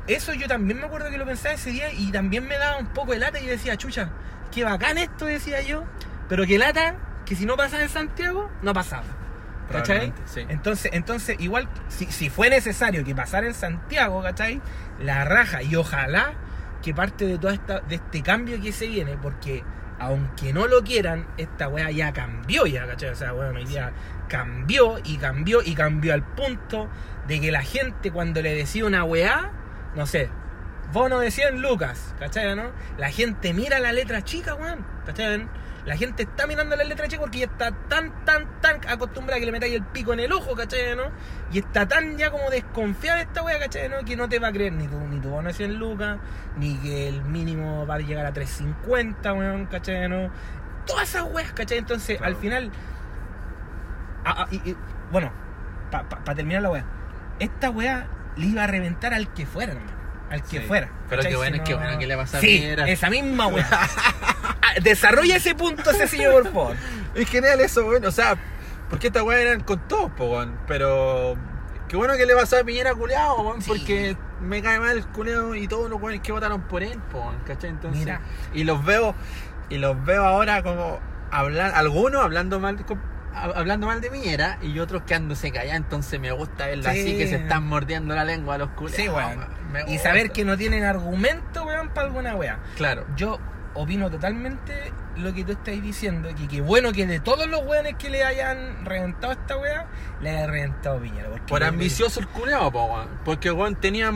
eso 0.08 0.34
yo 0.34 0.48
también 0.48 0.80
me 0.80 0.86
acuerdo 0.86 1.10
que 1.10 1.18
lo 1.18 1.26
pensaba 1.26 1.56
ese 1.56 1.72
día 1.72 1.92
y 1.92 2.12
también 2.12 2.48
me 2.48 2.58
daba 2.58 2.78
un 2.78 2.88
poco 2.88 3.14
de 3.14 3.20
lata 3.20 3.40
y 3.40 3.48
decía, 3.48 3.76
chucha, 3.78 4.10
qué 4.52 4.64
bacán 4.64 4.98
esto, 4.98 5.26
decía 5.26 5.62
yo, 5.62 5.86
pero 6.30 6.46
que 6.46 6.58
lata, 6.58 6.96
que 7.26 7.36
si 7.36 7.46
no 7.46 7.58
pasaba 7.58 7.84
en 7.84 7.90
Santiago, 7.90 8.52
no 8.62 8.74
pasaba. 8.74 9.06
¿Cachai? 9.72 10.14
Sí. 10.26 10.46
Entonces, 10.48 10.92
entonces 10.94 11.38
igual, 11.40 11.68
si, 11.88 12.06
si 12.06 12.30
fue 12.30 12.52
necesario 12.52 13.04
que 13.04 13.16
pasara 13.16 13.48
en 13.48 13.56
Santiago, 13.56 14.22
¿cachai? 14.22 14.62
La 15.00 15.26
raja, 15.26 15.64
y 15.64 15.76
ojalá 15.76 16.34
que 16.86 16.94
parte 16.94 17.26
de 17.26 17.40
todo 17.40 17.52
esta, 17.52 17.80
de 17.80 17.96
este 17.96 18.22
cambio 18.22 18.62
que 18.62 18.72
se 18.72 18.86
viene, 18.86 19.18
porque 19.20 19.64
aunque 19.98 20.54
no 20.54 20.68
lo 20.68 20.84
quieran, 20.84 21.26
esta 21.36 21.68
weá 21.68 21.90
ya 21.90 22.14
cambió 22.14 22.68
ya, 22.68 22.86
¿cachai? 22.86 23.10
O 23.10 23.16
sea, 23.16 23.32
bueno, 23.32 23.58
hoy 23.58 23.66
día 23.66 23.92
cambió 24.30 25.00
y 25.04 25.18
cambió 25.18 25.64
y 25.64 25.74
cambió 25.74 26.14
al 26.14 26.22
punto 26.22 26.88
de 27.28 27.42
que 27.42 27.52
la 27.52 27.64
gente 27.64 28.12
cuando 28.12 28.40
le 28.44 28.54
decía 28.54 28.86
una 28.86 29.04
weá, 29.04 29.52
no 29.96 30.06
sé, 30.06 30.30
bono 30.94 31.22
de 31.22 31.32
100 31.32 31.60
lucas, 31.60 32.14
¿cachai? 32.20 32.56
¿no? 32.56 32.70
La 33.00 33.10
gente 33.10 33.52
mira 33.56 33.80
la 33.80 33.92
letra 33.92 34.24
chica, 34.24 34.54
weón, 34.54 34.86
¿cachai? 35.08 35.48
La 35.86 35.96
gente 35.96 36.24
está 36.24 36.48
mirando 36.48 36.76
la 36.76 36.84
letra 36.84 37.08
chica 37.08 37.22
porque 37.22 37.40
ya 37.40 37.46
está 37.46 37.72
tan, 37.72 38.26
tan, 38.26 38.60
tan 38.60 38.80
acostumbrada 38.90 39.38
a 39.38 39.40
que 39.40 39.46
le 39.46 39.52
metáis 39.52 39.76
el 39.76 39.84
pico 39.84 40.14
en 40.14 40.20
el 40.20 40.32
ojo, 40.32 40.56
¿cachai? 40.56 40.96
¿no? 40.96 41.04
Y 41.52 41.60
está 41.60 41.88
tan 41.88 42.18
ya 42.18 42.32
como 42.32 42.50
desconfiada 42.50 43.18
de 43.18 43.24
esta 43.26 43.44
wea, 43.44 43.60
¿cachai? 43.60 43.88
¿no? 43.90 43.98
Que 44.04 44.16
no 44.16 44.28
te 44.28 44.40
va 44.40 44.48
a 44.48 44.52
creer 44.52 44.74
ni 44.74 44.88
tu, 44.88 44.98
ni 45.00 45.20
tu 45.20 45.30
bono 45.30 45.48
de 45.48 45.54
100 45.54 45.76
lucas, 45.76 46.18
ni 46.58 46.76
que 46.78 47.08
el 47.08 47.22
mínimo 47.22 47.86
va 47.86 47.96
a 47.96 48.00
llegar 48.00 48.26
a 48.26 48.34
350, 48.34 49.34
weón, 49.34 49.68
¿cachai? 49.68 50.10
¿no? 50.10 50.32
Todas 50.88 51.08
esas 51.10 51.24
weas, 51.32 51.52
¿cachai? 51.54 51.78
Entonces, 51.78 52.18
Claro. 52.18 52.34
al 52.34 52.42
final, 52.42 52.72
y- 54.52 54.70
y, 54.72 54.76
bueno, 55.12 55.32
para 55.92 56.36
terminar 56.36 56.64
la 56.64 56.70
wea, 56.72 56.86
esta 57.40 57.70
wea 57.70 58.08
le 58.38 58.48
iba 58.48 58.64
a 58.64 58.68
reventar 58.68 59.14
al 59.14 59.32
que 59.34 59.46
fuera, 59.46 59.74
hermano. 59.74 59.95
Al 60.30 60.42
que 60.44 60.60
Sí. 60.60 60.66
fuera. 60.66 60.90
Pero 61.10 61.22
qué 61.22 61.36
bueno, 61.36 61.58
Si 61.58 61.64
qué 61.64 61.76
bueno 61.76 61.98
que 62.00 62.08
le 62.08 62.18
pasa 62.18 62.38
a 62.38 62.42
Sí, 62.42 62.48
Piñera. 62.60 62.88
esa 62.90 63.10
misma 63.10 63.48
wea. 63.48 63.68
Ah, 63.72 64.74
Desarrolla 64.82 65.36
ese 65.38 65.56
punto, 65.56 65.92
ese 65.92 66.08
señor, 66.08 66.44
por 66.44 66.54
favor. 66.54 66.76
Es 67.16 67.30
genial 67.30 67.60
eso, 67.62 67.86
weón. 67.86 68.04
O 68.06 68.12
sea, 68.12 68.36
porque 68.90 69.08
esta 69.08 69.24
weá 69.24 69.40
eran 69.40 69.62
con 69.62 69.80
todos, 69.88 70.12
weón. 70.18 70.58
Pero. 70.68 71.36
Qué 71.88 71.96
bueno 71.98 72.16
que 72.18 72.26
le 72.26 72.36
pasó 72.36 72.58
a 72.60 72.64
Piñera 72.64 72.94
culeado, 72.96 73.42
weón, 73.42 73.62
Sí. 73.62 73.70
porque 73.70 74.18
me 74.42 74.62
cae 74.64 74.80
mal 74.80 74.98
el 74.98 75.06
culeado 75.08 75.54
y 75.56 75.68
todos 75.68 75.90
los 75.90 76.02
weones 76.02 76.22
que 76.22 76.32
votaron 76.32 76.62
por 76.64 76.82
él, 76.84 77.00
weón, 77.14 77.38
¿cachai? 77.46 77.70
Entonces, 77.70 78.00
Mira. 78.00 78.22
y 78.54 78.64
los 78.64 78.84
veo, 78.84 79.14
y 79.70 79.78
los 79.78 80.04
veo 80.04 80.26
ahora 80.26 80.64
como 80.64 81.00
hablar, 81.32 81.72
algunos 81.76 82.24
hablando 82.24 82.60
mal 82.60 82.84
con- 82.86 83.00
hablando 83.36 83.88
mal 83.88 84.02
de 84.02 84.10
Piñera 84.10 84.58
y 84.62 84.80
otros 84.80 85.04
quedándose 85.04 85.52
callados, 85.52 85.76
entonces 85.78 86.20
me 86.20 86.32
gusta 86.32 86.68
verlo 86.68 86.84
Sí. 86.84 86.90
así 86.90 87.18
que 87.18 87.28
se 87.28 87.36
están 87.36 87.66
mordiendo 87.68 88.16
la 88.16 88.24
lengua 88.26 88.56
a 88.56 88.58
los. 88.60 88.70
Sí, 88.92 89.08
weón. 89.10 89.46
me 89.72 89.84
Y 89.94 89.98
saber 89.98 90.32
que 90.32 90.46
no 90.46 90.58
tienen 90.58 90.84
argumento, 90.84 91.66
weón, 91.66 91.90
para 91.90 92.08
alguna 92.08 92.36
wea. 92.36 92.60
Claro. 92.78 93.06
Yo 93.18 93.40
opino 93.74 94.10
totalmente 94.10 94.94
lo 95.18 95.34
que 95.34 95.44
tú 95.44 95.52
estás 95.52 95.82
diciendo, 95.82 96.30
que 96.36 96.48
qué 96.48 96.62
bueno 96.62 96.94
que 96.94 97.06
de 97.06 97.20
todos 97.20 97.48
los 97.48 97.66
weones 97.66 97.96
que 97.96 98.10
le 98.10 98.24
hayan 98.24 98.86
reventado 98.86 99.32
a 99.32 99.34
esta 99.36 99.58
wea, 99.58 99.86
le 100.22 100.30
haya 100.30 100.48
reventado 100.48 101.00
Piñera. 101.02 101.30
porque 101.30 101.46
Por 101.48 101.64
ambicioso 101.64 102.22
el 102.22 102.28
culeado, 102.28 102.72
po, 102.72 102.86
weón. 102.86 103.08
Porque 103.26 103.52
weón 103.52 103.76
tenía. 103.76 104.12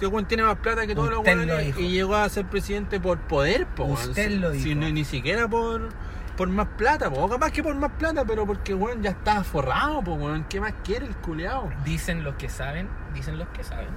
Que 0.00 0.08
weón 0.08 0.26
tiene 0.26 0.42
más 0.42 0.56
plata 0.58 0.84
que 0.84 0.96
todos 0.96 1.10
los 1.10 1.20
Usted 1.20 1.36
lo 1.46 1.60
y 1.80 1.90
llegó 1.92 2.16
a 2.16 2.28
ser 2.28 2.44
presidente 2.46 2.98
por 2.98 3.18
poder, 3.20 3.66
po. 3.66 3.84
Usted 3.84 4.30
Si- 4.30 4.36
lo 4.36 4.50
si 4.52 4.58
dijo. 4.64 4.80
no- 4.80 4.88
ni 4.90 5.04
siquiera 5.04 5.46
por, 5.46 5.90
por 6.36 6.48
más 6.48 6.68
plata, 6.76 7.10
po. 7.10 7.20
O 7.22 7.28
capaz 7.28 7.50
que 7.50 7.62
por 7.62 7.74
más 7.74 7.92
plata, 7.92 8.24
pero 8.24 8.46
porque 8.46 8.74
weón 8.74 9.02
ya 9.02 9.10
estaba 9.10 9.44
forrado, 9.44 10.02
po, 10.02 10.14
weón. 10.14 10.44
¿Qué 10.44 10.60
más 10.60 10.74
quiere 10.84 11.06
el 11.06 11.16
culeado? 11.16 11.70
Dicen 11.84 12.24
los 12.24 12.34
que 12.36 12.48
saben, 12.48 12.88
dicen 13.14 13.38
los 13.38 13.48
que 13.48 13.64
saben, 13.64 13.88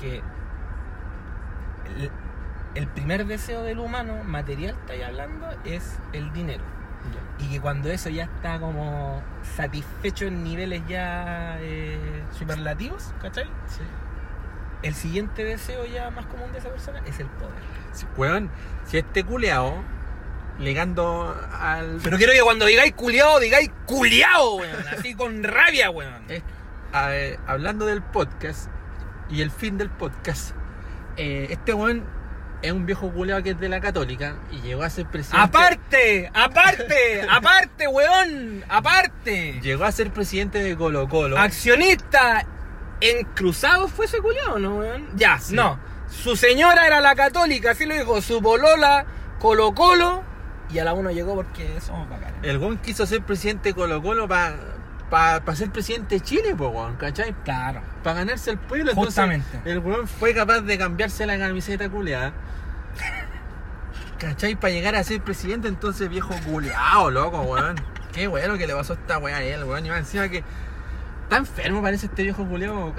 que 0.00 0.22
el, 1.98 2.10
el 2.74 2.86
primer 2.88 3.26
deseo 3.26 3.62
del 3.62 3.78
humano, 3.78 4.22
material 4.24 4.76
estáis 4.80 5.04
hablando, 5.04 5.48
es 5.64 5.98
el 6.12 6.32
dinero. 6.32 6.62
Y 7.38 7.48
que 7.50 7.60
cuando 7.60 7.90
eso 7.90 8.08
ya 8.08 8.24
está 8.24 8.58
como 8.58 9.22
satisfecho 9.56 10.26
en 10.26 10.42
niveles 10.42 10.82
ya 10.88 11.58
eh, 11.60 12.22
superlativos, 12.32 13.12
¿cachai? 13.20 13.46
El 14.82 14.94
siguiente 14.94 15.44
deseo 15.44 15.84
ya 15.84 16.10
más 16.10 16.26
común 16.26 16.52
de 16.52 16.58
esa 16.58 16.70
persona 16.70 17.00
es 17.06 17.20
el 17.20 17.26
poder. 17.26 17.54
Si, 17.92 18.06
weón, 18.16 18.50
si 18.86 18.98
este 18.98 19.24
culeado, 19.24 19.74
ligando 20.58 21.34
al. 21.60 21.98
Pero 22.02 22.16
quiero 22.16 22.32
que 22.32 22.40
cuando 22.40 22.66
digáis 22.66 22.92
culiao, 22.92 23.40
digáis 23.40 23.70
culiao, 23.86 24.56
weón. 24.56 24.88
Así 24.98 25.14
con 25.14 25.42
rabia, 25.42 25.90
weón. 25.90 26.24
Eh, 26.28 26.42
eh, 26.94 27.38
hablando 27.46 27.86
del 27.86 28.02
podcast 28.02 28.68
y 29.30 29.42
el 29.42 29.50
fin 29.50 29.76
del 29.78 29.90
podcast, 29.90 30.52
eh, 31.16 31.48
este 31.50 31.74
weón 31.74 32.04
es 32.62 32.72
un 32.72 32.86
viejo 32.86 33.10
culeado 33.12 33.42
que 33.42 33.50
es 33.50 33.60
de 33.60 33.68
la 33.68 33.80
católica 33.80 34.36
y 34.50 34.60
llegó 34.62 34.82
a 34.82 34.90
ser 34.90 35.06
presidente. 35.06 35.42
Aparte, 35.44 36.30
aparte, 36.32 37.22
aparte, 37.30 37.86
weón, 37.88 38.64
aparte. 38.68 39.60
Llegó 39.62 39.84
a 39.84 39.92
ser 39.92 40.10
presidente 40.10 40.58
de 40.62 40.74
Colo 40.76 41.08
Colo. 41.08 41.36
Accionista 41.38 42.46
en 43.00 43.26
Cruzados 43.34 43.92
fue 43.92 44.06
ese 44.06 44.18
culiao, 44.20 44.58
¿no, 44.58 44.76
weón? 44.76 45.06
Ya, 45.16 45.38
Sí. 45.38 45.54
no. 45.54 45.78
Su 46.08 46.36
señora 46.36 46.86
era 46.86 47.00
la 47.00 47.14
católica, 47.16 47.72
así 47.72 47.84
lo 47.84 47.94
dijo. 47.94 48.22
Su 48.22 48.40
bolola, 48.40 49.04
Colo 49.40 49.74
Colo. 49.74 50.22
Y 50.72 50.78
a 50.78 50.84
la 50.84 50.94
uno 50.94 51.10
llegó 51.10 51.34
porque 51.34 51.80
somos 51.80 52.08
bacanes. 52.08 52.34
El 52.42 52.58
weón 52.58 52.78
quiso 52.78 53.06
ser 53.06 53.22
presidente 53.22 53.68
de 53.68 53.74
Colo 53.74 54.02
Colo 54.02 54.26
para 54.26 54.56
ser 55.54 55.70
presidente 55.70 56.16
de 56.16 56.20
Chile, 56.20 56.54
pues 56.56 56.70
weón, 56.72 56.96
¿cachai? 56.96 57.32
Claro. 57.44 57.82
Para 58.02 58.16
ganarse 58.20 58.50
el 58.50 58.58
pueblo. 58.58 58.90
Entonces, 58.90 59.42
el 59.64 59.78
weón 59.78 60.08
fue 60.08 60.34
capaz 60.34 60.62
de 60.62 60.76
cambiarse 60.76 61.24
la 61.26 61.38
camiseta 61.38 61.88
culeada. 61.88 62.32
¿Cachai? 64.18 64.56
Para 64.56 64.72
llegar 64.72 64.94
a 64.96 65.04
ser 65.04 65.20
presidente, 65.22 65.68
entonces 65.68 66.08
viejo 66.08 66.34
culeado, 66.44 67.10
loco, 67.10 67.42
weón. 67.42 67.76
Qué 68.12 68.26
bueno 68.26 68.56
que 68.56 68.66
le 68.66 68.74
pasó 68.74 68.94
a 68.94 68.96
esta 68.96 69.18
weá 69.18 69.36
a 69.36 69.42
él, 69.42 69.64
weón. 69.64 69.84
Y 69.86 69.90
más 69.90 69.98
encima 69.98 70.28
que 70.28 70.42
está 71.22 71.36
enfermo 71.36 71.82
parece 71.82 72.06
este 72.06 72.22
viejo 72.22 72.44
culeado. 72.46 72.94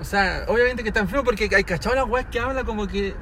O 0.00 0.04
sea, 0.04 0.44
obviamente 0.48 0.82
que 0.82 0.88
está 0.88 1.00
enfermo 1.00 1.24
porque 1.24 1.50
hay 1.54 1.64
cachado 1.64 1.96
las 1.96 2.06
weas 2.06 2.24
que 2.26 2.40
habla 2.40 2.64
como 2.64 2.86
que 2.86 3.14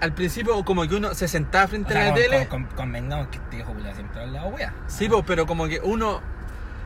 al 0.00 0.12
principio 0.14 0.64
como 0.64 0.86
que 0.88 0.94
uno 0.94 1.14
se 1.14 1.28
sentaba 1.28 1.68
frente 1.68 1.90
O 1.90 1.92
sea, 1.92 2.02
a 2.02 2.04
la 2.06 2.12
con- 2.12 2.20
tele. 2.22 2.48
con- 2.48 2.64
con- 2.64 2.76
convengamos 2.76 3.28
que 3.28 3.36
este 3.38 3.64
siempre 3.94 4.22
wea. 4.54 4.72
Sí, 4.86 5.08
pues, 5.08 5.24
pero 5.26 5.46
como 5.46 5.66
que 5.68 5.80
uno 5.82 6.20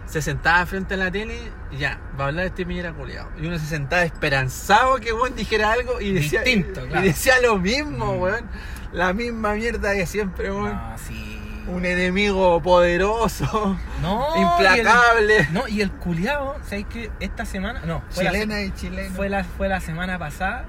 se 0.06 0.20
sentaba 0.20 0.66
frente 0.66 0.94
a 0.94 0.96
la 0.98 1.10
tele 1.10 1.38
y 1.72 1.78
ya, 1.78 1.98
va 2.18 2.24
a 2.24 2.28
hablar 2.28 2.46
este 2.46 2.66
Piñera 2.66 2.92
culiado. 2.92 3.28
Y 3.40 3.46
uno 3.46 3.58
se 3.58 3.66
sentaba 3.66 4.02
esperanzado 4.02 4.96
que 4.96 5.12
weón 5.12 5.34
dijera 5.34 5.72
algo 5.72 6.00
y 6.00 6.12
decía, 6.12 6.42
Distinto, 6.42 6.86
y 6.86 7.02
decía 7.02 7.34
lo 7.40 7.56
mismo, 7.58 8.14
Mm. 8.14 8.20
weón. 8.20 8.44
La 8.92 9.12
misma 9.12 9.54
mierda 9.54 9.90
de 9.90 10.06
siempre, 10.06 10.52
weón. 10.52 10.74
No, 10.74 10.98
sí. 10.98 11.30
Un 11.66 11.86
enemigo 11.86 12.60
poderoso, 12.60 13.78
No, 14.02 14.28
implacable. 14.36 15.34
y 15.34 15.40
el- 15.40 15.52
no, 15.54 15.66
y 15.68 15.80
el 15.80 15.90
culiao, 15.90 16.56
¿sabes 16.68 16.84
qué? 16.90 17.10
Esta 17.20 17.46
semana, 17.46 17.80
no, 17.86 18.02
fue 18.10 18.24
la, 18.24 18.32
Chilena 18.32 18.60
y 18.60 18.70
chileno. 18.72 19.14
fue 19.14 19.30
la, 19.30 19.44
fue 19.44 19.68
la 19.70 19.80
semana 19.80 20.18
pasada 20.18 20.66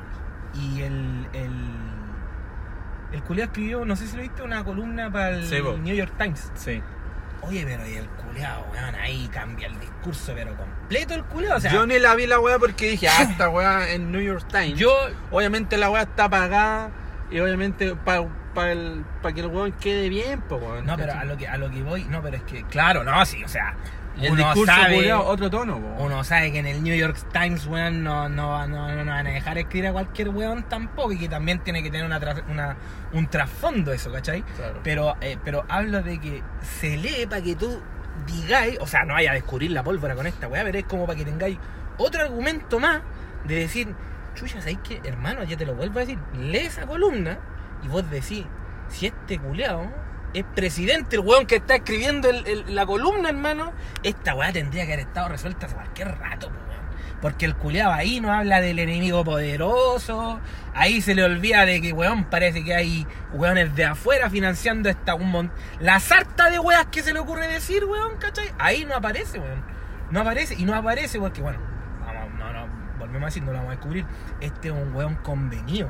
y 0.53 0.81
el, 0.83 1.27
el, 1.33 1.51
el 3.13 3.21
culiao 3.23 3.45
escribió, 3.47 3.85
no 3.85 3.95
sé 3.95 4.07
si 4.07 4.15
lo 4.15 4.21
viste, 4.23 4.41
una 4.41 4.63
columna 4.63 5.11
para 5.11 5.29
el 5.31 5.45
Sí. 5.47 5.57
New 5.83 5.95
York 5.95 6.13
Times. 6.17 6.51
Sí. 6.55 6.81
Oye, 7.41 7.63
pero 7.65 7.87
y 7.87 7.93
el 7.93 8.07
culiao, 8.07 8.65
weón, 8.73 8.95
ahí 8.95 9.27
cambia 9.31 9.67
el 9.67 9.79
discurso, 9.79 10.33
pero 10.35 10.55
completo 10.55 11.13
el 11.13 11.23
culiao, 11.25 11.57
o 11.57 11.59
sea, 11.59 11.71
yo 11.71 11.85
ni 11.85 11.99
la 11.99 12.15
vi 12.15 12.25
la 12.25 12.39
weá 12.39 12.57
porque 12.57 12.89
dije, 12.91 13.07
ah, 13.07 13.21
esta 13.21 13.49
weá 13.49 13.91
en 13.91 14.11
New 14.11 14.21
York 14.21 14.45
Times. 14.49 14.79
yo, 14.79 14.91
Obviamente 15.31 15.77
la 15.77 15.89
weá 15.91 16.03
está 16.03 16.27
pagada 16.29 16.89
y 17.29 17.39
obviamente 17.39 17.95
para 17.95 19.33
que 19.33 19.41
el 19.41 19.47
weón 19.47 19.71
quede 19.73 20.09
bien, 20.09 20.41
pues 20.41 20.61
weón. 20.61 20.85
no, 20.85 20.95
pero 20.97 21.13
a 21.13 21.23
lo 21.25 21.37
que, 21.37 21.47
a 21.47 21.57
lo 21.57 21.69
que 21.69 21.83
voy, 21.83 22.05
no, 22.05 22.21
pero 22.23 22.37
es 22.37 22.43
que, 22.43 22.63
claro, 22.63 23.03
no, 23.03 23.23
sí, 23.25 23.43
o 23.43 23.47
sea, 23.47 23.75
El 24.21 24.31
uno 24.31 24.45
discurso 24.45 24.73
sabe, 24.73 24.95
culiao, 24.95 25.25
otro 25.25 25.49
tono, 25.49 25.79
po. 25.79 26.03
Uno 26.03 26.23
sabe 26.23 26.51
que 26.51 26.59
en 26.59 26.67
el 26.67 26.81
New 26.83 26.95
York 26.95 27.17
Times, 27.33 27.65
weón, 27.67 28.03
no, 28.03 28.29
no, 28.29 28.65
no, 28.67 28.87
no, 28.95 29.11
van 29.11 29.27
a 29.27 29.29
dejar 29.31 29.57
escribir 29.57 29.87
a 29.89 29.91
cualquier 29.91 30.29
weón 30.29 30.63
tampoco 30.63 31.11
y 31.11 31.17
que 31.19 31.27
también 31.27 31.59
tiene 31.59 31.83
que 31.83 31.91
tener 31.91 32.05
una, 32.05 32.19
una- 32.49 32.77
un 33.11 33.27
trasfondo 33.27 33.91
eso, 33.91 34.11
¿cachai? 34.11 34.41
Claro. 34.55 34.79
Pero, 34.83 35.15
eh, 35.21 35.37
pero 35.43 35.65
hablo 35.67 36.01
de 36.01 36.19
que 36.19 36.41
se 36.79 36.95
lee 36.97 37.25
para 37.29 37.41
que 37.41 37.55
tú 37.55 37.81
digáis, 38.25 38.77
o 38.79 38.87
sea, 38.87 39.03
no 39.03 39.13
vaya 39.15 39.31
a 39.31 39.33
descubrir 39.33 39.71
la 39.71 39.83
pólvora 39.83 40.15
con 40.15 40.25
esta 40.27 40.47
weá, 40.47 40.63
pero 40.63 40.77
es 40.77 40.85
como 40.85 41.05
para 41.05 41.17
que 41.17 41.25
tengáis 41.25 41.57
otro 41.97 42.21
argumento 42.21 42.79
más 42.79 43.01
de 43.45 43.55
decir, 43.55 43.93
chucha, 44.35 44.59
¿sabéis 44.59 44.79
qué? 44.83 45.01
Hermano, 45.03 45.43
ya 45.43 45.57
te 45.57 45.65
lo 45.65 45.75
vuelvo 45.75 45.99
a 45.99 46.01
decir, 46.01 46.17
lee 46.39 46.59
esa 46.59 46.85
columna 46.85 47.37
y 47.83 47.87
vos 47.89 48.09
decís, 48.09 48.45
si 48.87 49.07
este 49.07 49.37
culeado 49.39 49.89
es 50.39 50.45
presidente, 50.55 51.15
el 51.15 51.21
weón 51.21 51.45
que 51.47 51.55
está 51.55 51.75
escribiendo 51.75 52.29
la 52.67 52.85
columna, 52.85 53.29
hermano, 53.29 53.71
esta 54.03 54.35
weá 54.35 54.51
tendría 54.51 54.85
que 54.85 54.93
haber 54.93 55.07
estado 55.07 55.29
resuelta 55.29 55.65
hace 55.65 55.75
cualquier 55.75 56.17
rato, 56.17 56.47
weón. 56.47 56.65
Porque 57.21 57.45
el 57.45 57.55
culeado 57.55 57.93
ahí 57.93 58.19
no 58.19 58.31
habla 58.31 58.59
del 58.61 58.77
enemigo 58.77 59.23
poderoso, 59.23 60.39
ahí 60.75 61.01
se 61.01 61.15
le 61.15 61.23
olvida 61.23 61.65
de 61.65 61.81
que, 61.81 61.93
weón, 61.93 62.25
parece 62.25 62.63
que 62.63 62.75
hay 62.75 63.07
weones 63.33 63.75
de 63.75 63.85
afuera 63.85 64.29
financiando 64.29 64.89
esta 64.89 65.15
un 65.15 65.31
mon- 65.31 65.51
La 65.79 65.99
sarta 65.99 66.49
de 66.49 66.59
weas 66.59 66.85
que 66.87 67.01
se 67.01 67.13
le 67.13 67.19
ocurre 67.19 67.47
decir, 67.47 67.85
weón, 67.85 68.17
¿cachai? 68.17 68.51
Ahí 68.59 68.85
no 68.85 68.95
aparece, 68.95 69.39
weón. 69.39 69.63
No 70.11 70.19
aparece, 70.19 70.55
y 70.55 70.65
no 70.65 70.75
aparece 70.75 71.19
porque, 71.19 71.41
bueno, 71.41 71.57
vamos, 72.05 72.33
no, 72.37 72.51
no, 72.53 72.67
volvemos 72.99 73.23
a 73.23 73.25
decir, 73.27 73.41
no 73.43 73.51
lo 73.51 73.57
vamos 73.57 73.69
a 73.71 73.75
descubrir. 73.75 74.05
Este 74.41 74.67
es 74.67 74.73
un 74.73 74.93
weón 74.93 75.15
convenido. 75.15 75.89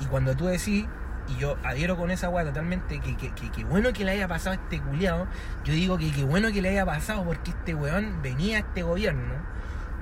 Y 0.00 0.06
cuando 0.06 0.34
tú 0.34 0.46
decís, 0.46 0.86
y 1.30 1.36
yo 1.38 1.56
adhiero 1.64 1.96
con 1.96 2.10
esa 2.10 2.28
weá 2.28 2.44
totalmente, 2.44 3.00
que, 3.00 3.16
que, 3.16 3.30
que, 3.34 3.50
que 3.50 3.64
bueno 3.64 3.92
que 3.92 4.04
le 4.04 4.12
haya 4.12 4.28
pasado 4.28 4.52
a 4.52 4.54
este 4.54 4.80
culiado, 4.80 5.26
yo 5.64 5.72
digo 5.72 5.96
que 5.98 6.10
qué 6.12 6.24
bueno 6.24 6.50
que 6.52 6.60
le 6.62 6.70
haya 6.70 6.84
pasado 6.86 7.24
porque 7.24 7.50
este 7.50 7.74
weón 7.74 8.20
venía 8.22 8.56
a 8.56 8.60
este 8.60 8.82
gobierno 8.82 9.34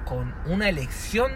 con 0.05 0.35
una 0.47 0.69
elección 0.69 1.31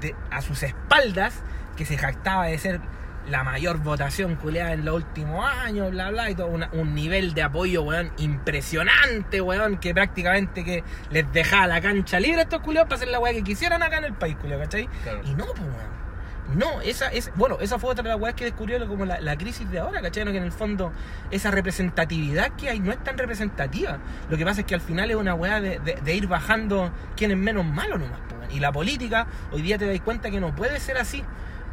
de, 0.00 0.14
a 0.30 0.42
sus 0.42 0.62
espaldas 0.62 1.42
que 1.76 1.84
se 1.86 1.96
jactaba 1.96 2.46
de 2.46 2.58
ser 2.58 2.80
la 3.28 3.42
mayor 3.42 3.78
votación 3.78 4.36
culeada 4.36 4.72
en 4.74 4.84
los 4.84 4.94
últimos 4.96 5.44
años, 5.44 5.90
bla, 5.90 6.10
bla, 6.10 6.30
y 6.30 6.34
todo 6.36 6.46
una- 6.46 6.68
un 6.72 6.94
nivel 6.94 7.34
de 7.34 7.42
apoyo, 7.42 7.82
weón, 7.82 8.12
impresionante, 8.18 9.40
weón, 9.40 9.78
que 9.78 9.92
prácticamente 9.94 10.62
que 10.64 10.84
les 11.10 11.30
dejaba 11.32 11.66
la 11.66 11.80
cancha 11.80 12.20
libre 12.20 12.38
a 12.40 12.42
estos 12.42 12.60
culeados 12.60 12.88
para 12.88 12.96
hacer 12.96 13.08
la 13.08 13.18
weá 13.18 13.32
que 13.32 13.42
quisieran 13.42 13.82
acá 13.82 13.98
en 13.98 14.04
el 14.04 14.12
país, 14.14 14.36
culeado, 14.36 14.62
¿cachai? 14.62 14.88
Claro. 15.02 15.20
Y 15.24 15.34
no, 15.34 15.44
pues, 15.46 15.60
weón. 15.60 16.05
No, 16.54 16.80
esa 16.80 17.08
es, 17.08 17.30
bueno, 17.34 17.58
esa 17.60 17.78
fue 17.78 17.90
otra 17.90 18.04
de 18.04 18.10
las 18.10 18.20
weas 18.20 18.34
que 18.36 18.44
descubrió 18.44 18.86
como 18.86 19.04
la, 19.04 19.20
la 19.20 19.36
crisis 19.36 19.68
de 19.70 19.80
ahora, 19.80 20.00
¿cachai? 20.00 20.24
No, 20.24 20.30
que 20.30 20.38
en 20.38 20.44
el 20.44 20.52
fondo 20.52 20.92
esa 21.30 21.50
representatividad 21.50 22.52
que 22.52 22.68
hay 22.70 22.78
no 22.78 22.92
es 22.92 23.02
tan 23.02 23.18
representativa. 23.18 23.98
Lo 24.30 24.36
que 24.36 24.44
pasa 24.44 24.60
es 24.60 24.66
que 24.66 24.74
al 24.74 24.80
final 24.80 25.10
es 25.10 25.16
una 25.16 25.34
wea 25.34 25.60
de, 25.60 25.78
de- 25.80 25.96
de 25.96 26.14
ir 26.14 26.28
bajando 26.28 26.92
quién 27.16 27.32
es 27.32 27.36
menos 27.36 27.64
malo 27.64 27.98
nomás. 27.98 28.20
Y 28.52 28.60
la 28.60 28.70
política, 28.70 29.26
hoy 29.50 29.60
día 29.62 29.76
te 29.76 29.86
das 29.90 30.00
cuenta 30.00 30.30
que 30.30 30.38
no 30.38 30.54
puede 30.54 30.78
ser 30.78 30.98
así, 30.98 31.24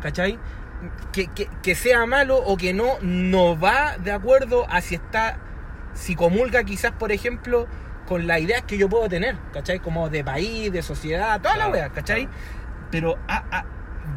¿cachai? 0.01 0.39
Que, 1.11 1.27
que, 1.27 1.47
que 1.61 1.75
sea 1.75 2.05
malo 2.07 2.37
o 2.37 2.57
que 2.57 2.73
no, 2.73 2.93
no 3.01 3.57
va 3.57 3.97
de 3.99 4.11
acuerdo 4.11 4.65
a 4.69 4.81
si 4.81 4.95
está, 4.95 5.37
si 5.93 6.15
comulga 6.15 6.63
quizás, 6.63 6.91
por 6.93 7.11
ejemplo, 7.11 7.67
con 8.07 8.25
las 8.25 8.41
ideas 8.41 8.63
que 8.63 8.77
yo 8.79 8.89
puedo 8.89 9.07
tener, 9.07 9.37
¿cachai? 9.53 9.79
Como 9.79 10.09
de 10.09 10.23
país, 10.23 10.71
de 10.73 10.81
sociedad, 10.81 11.39
toda 11.39 11.53
la 11.57 11.65
Claro, 11.65 11.73
wea, 11.73 11.89
¿cachai? 11.89 12.27
Pero 12.89 13.17
a- 13.27 13.43
a- 13.51 13.65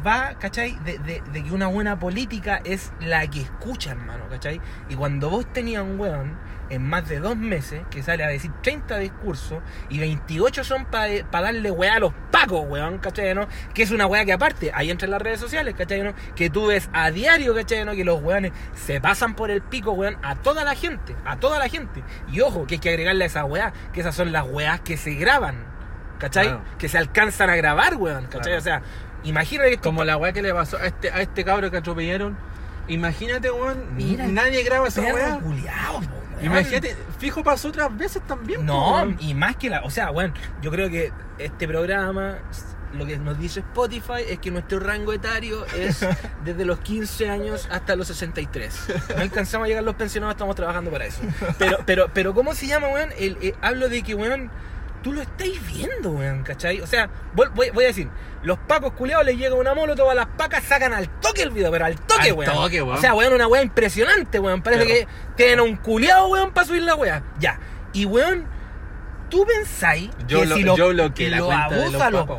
va, 0.05 0.35
¿cachai? 0.39 0.77
De, 0.83 0.97
de- 0.99 1.21
de 1.31 1.43
que 1.43 1.51
una 1.51 1.67
buena 1.67 1.99
política 1.99 2.61
es 2.63 2.91
la 2.99 3.25
que 3.27 3.41
escucha, 3.41 3.91
hermano, 3.91 4.25
¿cachai? 4.29 4.59
Y 4.89 4.95
cuando 4.95 5.29
vos 5.29 5.45
tenías 5.53 5.83
un 5.83 5.99
weón 5.99 6.37
en 6.69 6.83
más 6.83 7.07
de 7.07 7.19
dos 7.21 7.37
meses 7.37 7.83
que 7.89 8.03
sale 8.03 8.25
a 8.25 8.27
decir 8.27 8.51
30 8.61 8.97
discursos 8.97 9.59
y 9.87 9.99
28 9.99 10.65
son 10.65 10.83
para 10.83 11.07
darle 11.31 11.71
weá 11.71 11.95
a 11.95 11.99
los 11.99 12.11
pacos, 12.29 12.65
weón, 12.67 12.97
¿cachai? 12.97 13.33
¿no? 13.33 13.47
Que 13.73 13.83
es 13.83 13.91
una 13.91 14.05
weá 14.05 14.25
que 14.25 14.33
aparte, 14.33 14.71
ahí 14.73 14.91
entre 14.91 15.07
las 15.07 15.21
redes 15.21 15.39
sociales, 15.39 15.75
¿cachai? 15.77 16.01
¿no? 16.03 16.13
Que 16.35 16.49
tú 16.49 16.67
ves 16.67 16.89
a 16.91 17.09
diario, 17.11 17.55
¿cachai? 17.55 17.85
¿no? 17.85 17.93
Que 17.93 18.03
los 18.03 18.21
weones 18.21 18.51
se 18.75 18.99
pasan 18.99 19.33
por 19.35 19.49
el 19.49 19.61
pico, 19.61 19.91
weón, 19.93 20.17
a 20.23 20.35
toda 20.35 20.65
la 20.65 20.75
gente, 20.75 21.15
a 21.25 21.37
toda 21.37 21.57
la 21.57 21.69
gente. 21.69 22.03
Y 22.33 22.41
ojo, 22.41 22.67
que 22.67 22.75
hay 22.75 22.79
que 22.79 22.89
agregarle 22.89 23.23
a 23.23 23.27
esa 23.27 23.45
weá, 23.45 23.71
que 23.93 24.01
esas 24.01 24.13
son 24.13 24.33
las 24.33 24.45
weás 24.45 24.81
que 24.81 24.97
se 24.97 25.13
graban, 25.13 25.55
¿cachai? 26.19 26.47
Claro. 26.47 26.63
Que 26.77 26.89
se 26.89 26.97
alcanzan 26.97 27.49
a 27.49 27.55
grabar, 27.55 27.95
weón, 27.95 28.25
¿cachai? 28.25 28.41
Claro. 28.41 28.57
O 28.57 28.61
sea, 28.61 28.81
imagínate 29.23 29.77
Como 29.77 30.03
la 30.03 30.17
weá 30.17 30.33
que 30.33 30.41
le 30.41 30.53
pasó 30.53 30.77
a 30.77 30.87
este, 30.87 31.11
a 31.11 31.21
este 31.21 31.43
cabro 31.43 31.71
que 31.71 31.77
atropellaron. 31.77 32.37
Imagínate, 32.87 33.51
weón. 33.51 33.95
Mira, 33.95 34.27
nadie 34.27 34.63
graba 34.63 34.87
esa 34.87 35.01
weá. 35.01 35.39
Imagínate, 36.41 36.95
fijo 37.19 37.43
pasó 37.43 37.69
otras 37.69 37.95
veces 37.97 38.21
también. 38.27 38.65
No, 38.65 39.15
y 39.19 39.33
más 39.33 39.55
que 39.55 39.69
la. 39.69 39.81
O 39.83 39.89
sea, 39.89 40.11
bueno, 40.11 40.33
yo 40.61 40.71
creo 40.71 40.89
que 40.89 41.11
este 41.37 41.67
programa, 41.67 42.37
lo 42.93 43.05
que 43.05 43.17
nos 43.17 43.37
dice 43.39 43.61
Spotify 43.61 44.23
es 44.27 44.39
que 44.39 44.51
nuestro 44.51 44.79
rango 44.79 45.13
etario 45.13 45.65
es 45.75 46.05
desde 46.45 46.65
los 46.65 46.79
15 46.79 47.29
años 47.29 47.67
hasta 47.71 47.95
los 47.95 48.07
63. 48.07 48.87
No 49.15 49.21
alcanzamos 49.21 49.65
a 49.65 49.67
llegar 49.67 49.83
los 49.83 49.95
pensionados, 49.95 50.35
estamos 50.35 50.55
trabajando 50.55 50.91
para 50.91 51.05
eso. 51.05 51.21
Pero, 51.57 51.79
pero, 51.85 52.09
pero 52.13 52.33
¿cómo 52.33 52.53
se 52.53 52.67
llama, 52.67 52.87
weón? 52.89 53.09
El, 53.17 53.37
eh, 53.41 53.55
hablo 53.61 53.89
de 53.89 54.03
que, 54.03 54.15
weón, 54.15 54.51
tú 55.03 55.13
lo 55.13 55.21
estáis 55.21 55.65
viendo, 55.67 56.11
weón, 56.11 56.43
¿cachai? 56.43 56.81
O 56.81 56.87
sea, 56.87 57.09
voy, 57.33 57.47
voy- 57.55 57.69
voy 57.71 57.83
a 57.85 57.87
decir, 57.87 58.09
los 58.43 58.57
pacos 58.59 58.93
culiados 58.93 59.25
les 59.25 59.37
llega 59.37 59.55
una 59.55 59.73
moto, 59.73 59.95
todas 59.95 60.15
las 60.15 60.25
pacas 60.27 60.63
sacan 60.63 60.93
al 60.93 61.07
toque 61.19 61.43
el 61.43 61.51
video, 61.51 61.71
pero 61.71 61.85
al 61.85 61.99
toque, 61.99 62.29
Al 62.29 62.33
weón. 62.33 62.53
toque, 62.53 62.81
weón. 62.81 62.97
O 62.97 63.01
sea, 63.01 63.13
weón, 63.13 63.33
una 63.33 63.47
weá 63.47 63.61
impresionante, 63.61 64.39
weón. 64.39 64.61
Parece 64.61 64.85
que 64.85 65.07
tienen 65.35 65.59
un 65.61 65.75
culiado, 65.77 66.27
weón, 66.27 66.51
para 66.51 66.67
subir 66.67 66.81
la 66.83 66.95
weá. 66.95 67.23
Ya. 67.39 67.59
Y, 67.93 68.05
weón, 68.05 68.45
tú 69.29 69.45
pensáis 69.45 70.09
Yo 70.27 70.41
que 70.41 70.45
lo- 70.47 70.55
si 70.55 70.63
los, 70.63 70.77
yo 70.77 71.13
que 71.13 71.29
los 71.29 71.53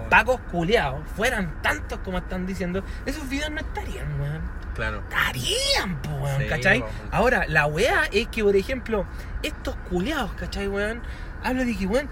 pacos, 0.09 0.40
culiados 0.50 1.00
fueran 1.16 1.61
tantos 1.62 1.98
como 2.00 2.18
están 2.18 2.46
diciendo, 2.46 2.82
esos 3.06 3.28
videos 3.28 3.50
no 3.50 3.59
estarían, 3.61 4.20
weón. 4.20 4.59
Claro. 4.74 5.02
Estarían, 5.09 6.00
po, 6.02 6.11
weón, 6.11 6.40
Sí, 6.42 6.46
¿cachai? 6.48 6.78
weón. 6.80 6.92
Ahora, 7.11 7.46
la 7.48 7.66
weá 7.66 8.04
es 8.12 8.28
que, 8.28 8.44
por 8.44 8.54
ejemplo, 8.56 9.06
estos 9.42 9.74
culiados, 9.90 10.32
¿cachai, 10.34 10.68
weón? 10.68 11.02
Hablo 11.42 11.64
de 11.64 11.76
que, 11.76 11.86
weón, 11.86 12.09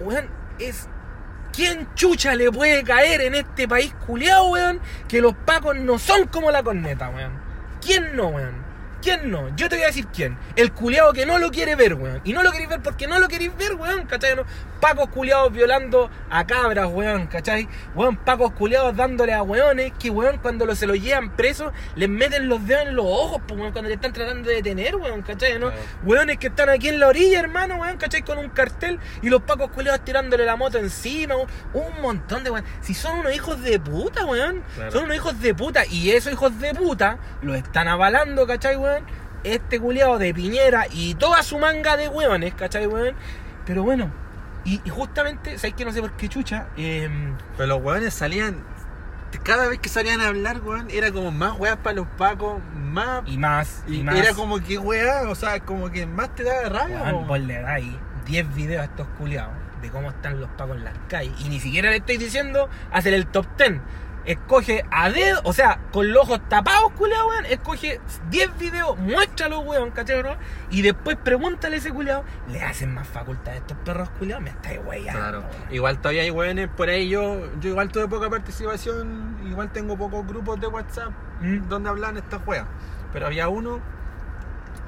weón, 0.00 0.28
es... 0.58 0.88
¿Quién 1.52 1.86
chucha 1.94 2.34
le 2.34 2.50
puede 2.50 2.82
caer 2.82 3.20
en 3.20 3.34
este 3.34 3.68
país 3.68 3.94
culiado, 4.06 4.48
weón? 4.48 4.80
Que 5.06 5.20
los 5.20 5.34
pacos 5.34 5.76
no 5.76 5.98
son 5.98 6.26
como 6.28 6.50
la 6.50 6.62
corneta, 6.62 7.10
weón. 7.10 7.32
¿Quién 7.84 8.16
no, 8.16 8.28
weón? 8.28 8.54
¿Quién 9.02 9.30
no? 9.30 9.54
Yo 9.56 9.68
te 9.68 9.76
voy 9.76 9.82
a 9.82 9.88
decir 9.88 10.06
quién. 10.06 10.38
El 10.56 10.72
culiado 10.72 11.12
que 11.12 11.26
no 11.26 11.38
lo 11.38 11.50
quiere 11.50 11.74
ver, 11.74 11.94
weón. 11.94 12.20
Y 12.24 12.32
no 12.32 12.42
lo 12.42 12.52
queréis 12.52 12.70
ver 12.70 12.80
porque 12.80 13.06
no 13.06 13.18
lo 13.18 13.28
queréis 13.28 13.54
ver, 13.56 13.74
weón, 13.74 14.06
¿cachai? 14.06 14.36
No? 14.36 14.44
Pacos 14.82 15.10
culiados 15.10 15.52
violando 15.52 16.10
a 16.28 16.44
cabras, 16.44 16.88
weón, 16.90 17.28
¿cachai? 17.28 17.68
Weón, 17.94 18.16
pacos 18.16 18.50
culiados 18.50 18.96
dándole 18.96 19.32
a 19.32 19.44
weones 19.44 19.92
que, 19.96 20.10
weón, 20.10 20.38
cuando 20.38 20.66
lo, 20.66 20.74
se 20.74 20.88
lo 20.88 20.96
llevan 20.96 21.36
presos, 21.36 21.72
les 21.94 22.08
meten 22.08 22.48
los 22.48 22.66
dedos 22.66 22.88
en 22.88 22.96
los 22.96 23.06
ojos, 23.06 23.40
pues, 23.46 23.60
weón, 23.60 23.70
cuando 23.70 23.88
le 23.88 23.94
están 23.94 24.12
tratando 24.12 24.48
de 24.48 24.56
detener, 24.56 24.96
weón, 24.96 25.22
¿cachai? 25.22 25.56
¿no? 25.60 25.68
Claro. 25.68 25.82
Weones 26.02 26.38
que 26.38 26.48
están 26.48 26.68
aquí 26.68 26.88
en 26.88 26.98
la 26.98 27.06
orilla, 27.06 27.38
hermano, 27.38 27.76
weón, 27.76 27.96
¿cachai? 27.96 28.22
Con 28.22 28.38
un 28.38 28.48
cartel 28.48 28.98
y 29.22 29.28
los 29.28 29.42
pacos 29.42 29.70
culiados 29.70 30.04
tirándole 30.04 30.44
la 30.44 30.56
moto 30.56 30.78
encima, 30.78 31.36
weón. 31.36 31.48
Un 31.74 32.02
montón 32.02 32.42
de 32.42 32.50
weón. 32.50 32.64
Si 32.80 32.92
son 32.92 33.20
unos 33.20 33.32
hijos 33.32 33.62
de 33.62 33.78
puta, 33.78 34.26
weón. 34.26 34.64
Claro. 34.74 34.90
Son 34.90 35.04
unos 35.04 35.14
hijos 35.14 35.40
de 35.40 35.54
puta. 35.54 35.86
Y 35.86 36.10
esos 36.10 36.32
hijos 36.32 36.58
de 36.58 36.74
puta 36.74 37.18
lo 37.40 37.54
están 37.54 37.86
avalando, 37.86 38.48
¿cachai, 38.48 38.74
weón? 38.74 39.04
Este 39.44 39.78
culiado 39.78 40.18
de 40.18 40.34
Piñera 40.34 40.86
y 40.90 41.14
toda 41.14 41.44
su 41.44 41.56
manga 41.58 41.96
de 41.96 42.08
weones, 42.08 42.52
¿cachai, 42.54 42.88
weón? 42.88 43.14
Pero 43.64 43.84
bueno, 43.84 44.10
y, 44.64 44.80
y 44.84 44.90
justamente, 44.90 45.58
¿sabes 45.58 45.74
que 45.74 45.84
no 45.84 45.92
sé 45.92 46.00
por 46.00 46.12
qué 46.12 46.28
chucha? 46.28 46.66
Em, 46.76 47.36
Pero 47.56 47.66
los 47.68 47.82
weones 47.82 48.14
salían. 48.14 48.62
Cada 49.44 49.66
vez 49.66 49.78
que 49.78 49.88
salían 49.88 50.20
a 50.20 50.28
hablar, 50.28 50.60
weón, 50.62 50.88
era 50.90 51.10
como 51.10 51.30
más 51.30 51.58
weas 51.58 51.78
para 51.78 51.96
los 51.96 52.06
pacos, 52.18 52.60
más. 52.74 53.22
y 53.26 53.38
más, 53.38 53.82
y, 53.88 53.96
y 54.00 54.02
más. 54.02 54.16
era 54.16 54.34
como 54.34 54.60
que 54.60 54.76
weá, 54.78 55.28
o 55.28 55.34
sea, 55.34 55.58
como 55.60 55.90
que 55.90 56.06
más 56.06 56.34
te 56.34 56.44
daba 56.44 56.68
rabia. 56.68 57.02
Weón, 57.04 57.26
vos 57.26 57.40
le 57.40 57.60
dais 57.60 57.92
10 58.26 58.54
videos 58.54 58.82
a 58.82 58.84
estos 58.84 59.06
culiados 59.18 59.54
de 59.80 59.90
cómo 59.90 60.10
están 60.10 60.38
los 60.40 60.48
pacos 60.50 60.76
en 60.76 60.84
las 60.84 60.94
calles. 61.08 61.32
Y 61.40 61.48
ni 61.48 61.58
siquiera 61.60 61.90
le 61.90 61.96
estoy 61.96 62.16
diciendo 62.18 62.68
hacer 62.92 63.14
el 63.14 63.26
top 63.26 63.46
10. 63.58 63.80
Escoge 64.24 64.84
a 64.90 65.10
dedo, 65.10 65.40
o 65.44 65.52
sea, 65.52 65.80
con 65.92 66.12
los 66.12 66.22
ojos 66.22 66.40
tapados, 66.48 66.92
culiado, 66.92 67.28
weón. 67.28 67.46
Escoge 67.46 68.00
10 68.30 68.58
videos, 68.58 68.96
muéstralo, 68.98 69.60
weón, 69.60 69.90
¿cachai, 69.90 70.22
bro? 70.22 70.36
Y 70.70 70.82
después 70.82 71.16
pregúntale 71.16 71.76
a 71.76 71.78
ese 71.78 71.90
culiado. 71.90 72.24
Le 72.48 72.62
hacen 72.62 72.94
más 72.94 73.08
facultad 73.08 73.54
a 73.54 73.56
estos 73.56 73.76
perros 73.78 74.10
culiados. 74.10 74.44
Me 74.44 74.50
estáis 74.50 74.80
weyando. 74.84 75.20
Claro. 75.20 75.40
weón. 75.40 75.74
Igual 75.74 75.98
todavía 75.98 76.22
hay 76.22 76.30
weones 76.30 76.68
por 76.68 76.88
ahí. 76.88 77.08
Yo, 77.08 77.48
yo 77.60 77.70
igual 77.70 77.90
tuve 77.90 78.06
poca 78.06 78.30
participación. 78.30 79.38
Igual 79.44 79.72
tengo 79.72 79.96
pocos 79.96 80.26
grupos 80.26 80.60
de 80.60 80.68
WhatsApp 80.68 81.10
¿Mm? 81.40 81.68
donde 81.68 81.90
hablan 81.90 82.16
estas 82.16 82.46
weas. 82.46 82.66
Pero 83.12 83.26
había 83.26 83.48
uno 83.48 83.80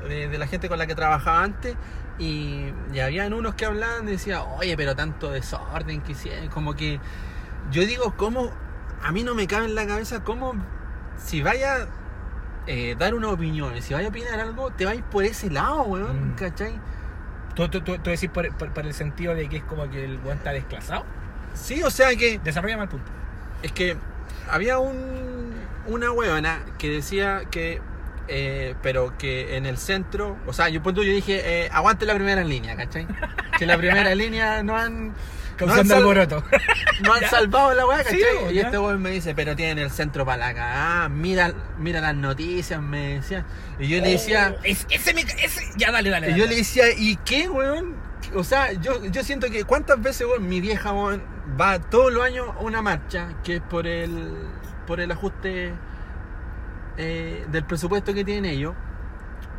de, 0.09 0.29
de 0.29 0.39
la 0.39 0.47
gente 0.47 0.69
con 0.69 0.79
la 0.79 0.87
que 0.87 0.95
trabajaba 0.95 1.43
antes. 1.43 1.77
Y, 2.19 2.73
y 2.93 3.01
habían 3.01 3.33
unos 3.33 3.57
que 3.57 3.67
hablaban 3.67 4.07
y 4.07 4.13
decían, 4.13 4.43
oye, 4.59 4.77
pero 4.77 4.95
tanto 4.95 5.31
desorden 5.31 6.03
que 6.03 6.13
hicieron. 6.13 6.49
Como 6.49 6.75
que 6.75 7.01
yo 7.73 7.85
digo, 7.85 8.15
¿cómo? 8.17 8.53
A 9.05 9.13
mí 9.13 9.23
no 9.23 9.35
me 9.35 9.47
cabe 9.47 9.67
en 9.67 9.75
la 9.75 9.87
cabeza 9.87 10.25
cómo 10.25 10.55
si 11.17 11.43
vaya 11.43 11.75
a 11.83 11.87
eh, 12.67 12.97
dar 12.99 13.15
una 13.15 13.29
opinión, 13.29 13.81
si 13.83 13.93
vaya 13.95 14.07
a 14.07 14.11
opinar 14.11 14.41
algo, 14.41 14.71
te 14.71 14.85
vais 14.87 15.03
por 15.11 15.25
ese 15.25 15.51
lado, 15.51 15.83
weón, 15.83 16.31
Mm. 16.33 16.35
¿cachai? 16.37 16.75
¿Tú, 17.55 17.69
tú, 17.69 17.83
tú, 17.83 17.99
tú 17.99 18.11
decís 18.11 18.31
por, 18.31 18.51
por- 18.57 18.73
por 18.73 18.85
el 18.87 18.95
sentido 18.95 19.35
de 19.35 19.49
que 19.49 19.59
es 19.59 19.65
como 19.65 19.89
que 19.91 20.05
el 20.05 20.19
weón 20.25 20.39
está 20.39 20.51
desclasado? 20.53 21.05
Sí, 21.55 21.83
o 21.85 21.91
sea 21.91 22.17
que 22.17 22.39
Desarrolla 22.43 22.83
el 22.83 22.89
punto. 22.89 23.11
Es 23.63 23.71
que 23.73 23.97
había 24.51 24.79
un, 24.79 25.53
una 25.87 26.11
huevona 26.11 26.61
que 26.79 26.89
decía 26.91 27.43
que, 27.51 27.81
eh, 28.29 28.75
pero 28.83 29.17
que 29.19 29.57
en 29.57 29.67
el 29.67 29.77
centro, 29.79 30.37
o 30.47 30.53
sea, 30.53 30.69
yo, 30.71 30.83
punto, 30.83 31.03
yo 31.03 31.13
dije, 31.13 31.67
eh, 31.67 31.69
aguante 31.73 32.07
la 32.07 32.15
primera 32.15 32.43
línea, 32.43 32.75
¿cachai? 32.75 33.07
Que 33.59 33.67
la 33.67 33.77
primera 33.79 34.15
línea 34.17 34.63
no 34.65 34.77
han, 34.77 35.15
Causando 35.57 35.85
sal- 35.95 36.03
alboroto. 36.03 36.45
no 37.03 37.13
han 37.15 37.25
salvado 37.31 37.75
la 37.75 37.83
Sí, 38.05 38.21
¿cachai? 38.21 38.55
y 38.55 38.59
este 38.59 38.79
hueón 38.79 39.01
me 39.03 39.11
dice, 39.11 39.35
pero 39.35 39.55
tienen 39.57 39.79
el 39.79 39.91
centro 39.91 40.25
para 40.25 40.39
la 40.49 40.55
cagada, 40.55 41.09
mira, 41.09 41.53
mira 41.79 42.01
las 42.01 42.15
noticias, 42.15 42.81
me 42.83 43.15
decía. 43.17 43.45
Y 43.79 43.89
yo 43.89 44.01
le 44.01 44.11
decía, 44.11 44.55
Oh, 44.57 44.61
es- 44.65 44.87
ese, 44.91 45.15
me- 45.15 45.23
ese, 45.23 45.63
ya 45.77 45.91
dale, 45.93 46.11
dale. 46.11 46.27
y 46.29 46.31
dale. 46.31 46.41
yo 46.43 46.47
le 46.49 46.57
decía, 46.57 46.85
¿y 46.97 47.17
qué, 47.25 47.49
weón? 47.49 47.95
O 48.35 48.43
sea, 48.43 48.73
yo, 48.73 49.05
yo 49.07 49.23
siento 49.23 49.49
que 49.51 49.65
cuántas 49.65 50.01
veces, 50.03 50.27
weón, 50.27 50.49
mi 50.49 50.61
vieja, 50.61 50.93
weón, 50.93 51.23
va 51.61 51.79
todos 51.79 52.13
los 52.13 52.25
años 52.25 52.49
a 52.57 52.61
una 52.61 52.83
marcha 52.83 53.29
que 53.45 53.57
es 53.57 53.61
por 53.63 53.87
el, 53.87 54.33
por 54.87 55.01
el 55.01 55.11
ajuste 55.13 55.73
eh, 56.97 57.45
del 57.51 57.65
presupuesto 57.65 58.15
que 58.15 58.25
tienen 58.25 58.45
ellos. 58.47 58.75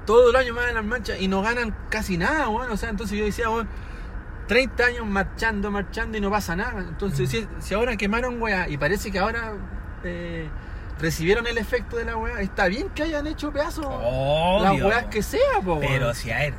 Todos 0.05 0.31
los 0.31 0.39
años 0.41 0.55
van 0.55 0.69
a 0.69 0.73
las 0.73 0.85
marchas 0.85 1.19
y 1.19 1.27
no 1.27 1.41
ganan 1.41 1.75
casi 1.89 2.17
nada, 2.17 2.47
weón. 2.49 2.71
O 2.71 2.77
sea, 2.77 2.89
entonces 2.89 3.17
yo 3.17 3.25
decía, 3.25 3.49
weón, 3.49 3.67
30 4.47 4.85
años 4.85 5.05
marchando, 5.05 5.71
marchando 5.71 6.17
y 6.17 6.21
no 6.21 6.29
pasa 6.29 6.55
nada. 6.55 6.79
Entonces, 6.79 7.29
si, 7.29 7.47
si 7.59 7.73
ahora 7.73 7.97
quemaron, 7.97 8.41
weá, 8.41 8.67
y 8.69 8.77
parece 8.77 9.11
que 9.11 9.19
ahora 9.19 9.53
eh, 10.03 10.47
recibieron 10.99 11.47
el 11.47 11.57
efecto 11.57 11.97
de 11.97 12.05
la 12.05 12.17
weá, 12.17 12.41
está 12.41 12.67
bien 12.67 12.89
que 12.89 13.03
hayan 13.03 13.27
hecho 13.27 13.51
pedazos 13.51 13.85
las 13.85 14.71
Obvio. 14.73 14.87
weas 14.87 15.05
que 15.05 15.23
sea, 15.23 15.61
po. 15.63 15.79
Pero 15.79 16.13
si 16.13 16.31
a 16.31 16.45
él. 16.45 16.53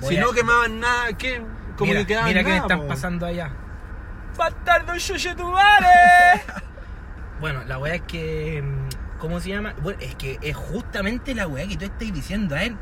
Si 0.00 0.16
a- 0.16 0.20
no 0.20 0.32
quemaban 0.32 0.80
nada, 0.80 1.12
¿qué? 1.14 1.42
Como 1.76 1.90
mira, 1.90 2.00
que 2.00 2.06
quedaban 2.06 2.34
mira 2.34 2.56
están 2.56 2.80
po. 2.80 2.88
pasando 2.88 3.26
allá. 3.26 3.50
¡Bastardo 4.36 4.92
madre! 5.50 5.86
bueno, 7.40 7.62
la 7.66 7.78
weá 7.78 7.96
es 7.96 8.02
que. 8.02 8.62
mm, 8.62 9.18
¿Cómo 9.18 9.40
se 9.40 9.48
llama? 9.48 9.74
Bueno, 9.82 9.98
es 10.00 10.14
que 10.14 10.38
es 10.42 10.56
justamente 10.56 11.34
la 11.34 11.48
weá 11.48 11.66
que 11.66 11.76
tú 11.76 11.84
estás 11.86 12.12
diciendo 12.12 12.54
a 12.54 12.62
él. 12.62 12.76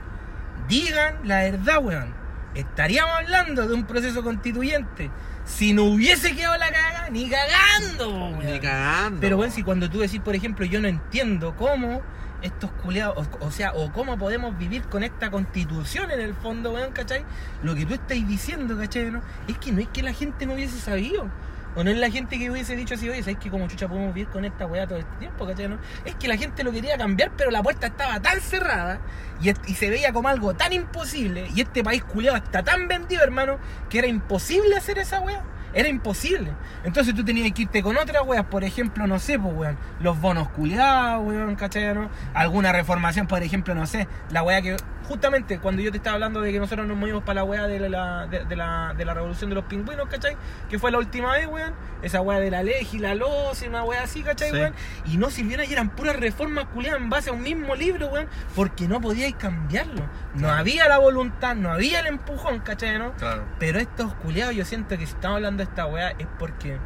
Digan 0.68 1.16
la 1.24 1.42
verdad, 1.44 1.78
weón. 1.82 2.25
Estaríamos 2.56 3.14
hablando 3.14 3.68
de 3.68 3.74
un 3.74 3.84
proceso 3.84 4.22
constituyente. 4.22 5.10
Si 5.44 5.72
no 5.74 5.84
hubiese 5.84 6.34
quedado 6.34 6.56
la 6.56 6.70
caga, 6.70 7.10
ni 7.10 7.28
cagando. 7.28 8.30
Ni 8.42 8.58
cagando. 8.58 9.20
Pero 9.20 9.36
bueno, 9.36 9.52
si 9.52 9.62
cuando 9.62 9.90
tú 9.90 10.00
decís, 10.00 10.20
por 10.20 10.34
ejemplo, 10.34 10.64
yo 10.64 10.80
no 10.80 10.88
entiendo 10.88 11.54
cómo 11.54 12.02
estos 12.42 12.70
culeados, 12.82 13.28
o, 13.40 13.46
o 13.46 13.50
sea, 13.50 13.72
o 13.74 13.92
cómo 13.92 14.18
podemos 14.18 14.56
vivir 14.56 14.82
con 14.84 15.02
esta 15.02 15.30
constitución 15.30 16.10
en 16.10 16.20
el 16.20 16.34
fondo, 16.34 16.72
weón, 16.72 16.92
¿cachai? 16.92 17.24
Lo 17.62 17.74
que 17.74 17.84
tú 17.84 17.94
estás 17.94 18.26
diciendo, 18.26 18.76
¿cachai? 18.76 19.10
¿no? 19.10 19.20
Es 19.46 19.58
que 19.58 19.72
no 19.72 19.80
es 19.80 19.88
que 19.88 20.02
la 20.02 20.12
gente 20.12 20.46
no 20.46 20.54
hubiese 20.54 20.78
sabido. 20.78 21.28
O 21.76 21.84
no 21.84 21.90
es 21.90 21.98
la 21.98 22.10
gente 22.10 22.38
que 22.38 22.50
hubiese 22.50 22.74
dicho 22.74 22.94
así, 22.94 23.08
oye, 23.08 23.22
¿sabes 23.22 23.38
que 23.38 23.50
como 23.50 23.68
chucha 23.68 23.86
podemos 23.86 24.14
vivir 24.14 24.28
con 24.30 24.46
esta 24.46 24.66
weá 24.66 24.86
todo 24.86 24.98
este 24.98 25.14
tiempo, 25.18 25.46
¿cachai? 25.46 25.68
Es 26.06 26.14
que 26.14 26.26
la 26.26 26.38
gente 26.38 26.64
lo 26.64 26.72
quería 26.72 26.96
cambiar, 26.96 27.32
pero 27.36 27.50
la 27.50 27.62
puerta 27.62 27.88
estaba 27.88 28.18
tan 28.20 28.40
cerrada 28.40 28.98
y, 29.42 29.74
se 29.74 29.90
veía 29.90 30.12
como 30.12 30.28
algo 30.28 30.54
tan 30.54 30.72
imposible. 30.72 31.48
Y 31.54 31.60
este 31.60 31.84
país 31.84 32.02
culeado 32.02 32.38
está 32.38 32.62
tan 32.62 32.88
vendido, 32.88 33.22
hermano, 33.22 33.58
que 33.90 33.98
era 33.98 34.06
imposible 34.06 34.74
hacer 34.74 34.98
esa 34.98 35.20
weá. 35.20 35.44
Era 35.74 35.88
imposible. 35.88 36.52
Entonces 36.84 37.14
tú 37.14 37.22
tenías 37.22 37.52
que 37.52 37.62
irte 37.62 37.82
con 37.82 37.98
otras 37.98 38.22
weas, 38.26 38.46
por 38.46 38.64
ejemplo, 38.64 39.06
no 39.06 39.18
sé, 39.18 39.38
pues 39.38 39.54
weón, 39.54 39.78
los 40.00 40.18
bonos 40.18 40.48
culiados, 40.48 41.26
weón, 41.26 41.54
¿cachai? 41.56 41.94
Alguna 42.32 42.72
reformación, 42.72 43.26
por 43.26 43.42
ejemplo, 43.42 43.74
no 43.74 43.84
sé, 43.84 44.08
la 44.30 44.42
wea 44.42 44.62
que. 44.62 44.76
Justamente 45.08 45.58
cuando 45.60 45.82
yo 45.82 45.90
te 45.92 45.98
estaba 45.98 46.14
hablando 46.14 46.40
de 46.40 46.50
que 46.52 46.58
nosotros 46.58 46.86
nos 46.86 46.96
movimos 46.96 47.22
para 47.22 47.36
la 47.36 47.44
wea 47.44 47.66
de 47.68 47.88
la, 47.88 48.26
de, 48.26 48.44
de 48.44 48.56
la, 48.56 48.92
de 48.96 49.04
la 49.04 49.14
revolución 49.14 49.48
de 49.50 49.54
los 49.56 49.64
pingüinos, 49.64 50.08
¿cachai? 50.08 50.36
Que 50.68 50.78
fue 50.78 50.90
la 50.90 50.98
última 50.98 51.32
vez, 51.32 51.46
weón. 51.46 51.74
Esa 52.02 52.20
wea 52.20 52.40
de 52.40 52.50
la 52.50 52.62
ley 52.62 52.86
y 52.92 52.98
la 52.98 53.14
loz 53.14 53.62
y 53.62 53.68
una 53.68 53.84
wea 53.84 54.02
así, 54.02 54.22
¿cachai, 54.22 54.50
Sí. 54.50 54.56
weón? 54.56 54.74
Y 55.06 55.16
no 55.16 55.30
sirvieron 55.30 55.66
y 55.68 55.72
eran 55.72 55.90
puras 55.90 56.16
reformas 56.16 56.66
culiadas 56.66 57.00
en 57.00 57.08
base 57.08 57.30
a 57.30 57.32
un 57.32 57.42
mismo 57.42 57.74
libro, 57.76 58.08
weón, 58.08 58.26
porque 58.54 58.88
no 58.88 59.00
podíais 59.00 59.34
cambiarlo. 59.36 60.02
No 60.34 60.40
Claro. 60.40 60.58
había 60.58 60.88
la 60.88 60.98
voluntad, 60.98 61.54
no 61.54 61.70
había 61.72 62.00
el 62.00 62.06
empujón, 62.08 62.58
¿cachai? 62.60 62.98
¿no? 62.98 63.12
Claro. 63.12 63.44
Pero 63.58 63.78
estos 63.78 64.12
culiados, 64.14 64.54
yo 64.54 64.64
siento 64.64 64.98
que 64.98 65.06
si 65.06 65.12
estamos 65.14 65.36
hablando 65.36 65.58
de 65.64 65.68
esta 65.70 65.86
weá 65.86 66.10
es 66.18 66.26
porque 66.38 66.78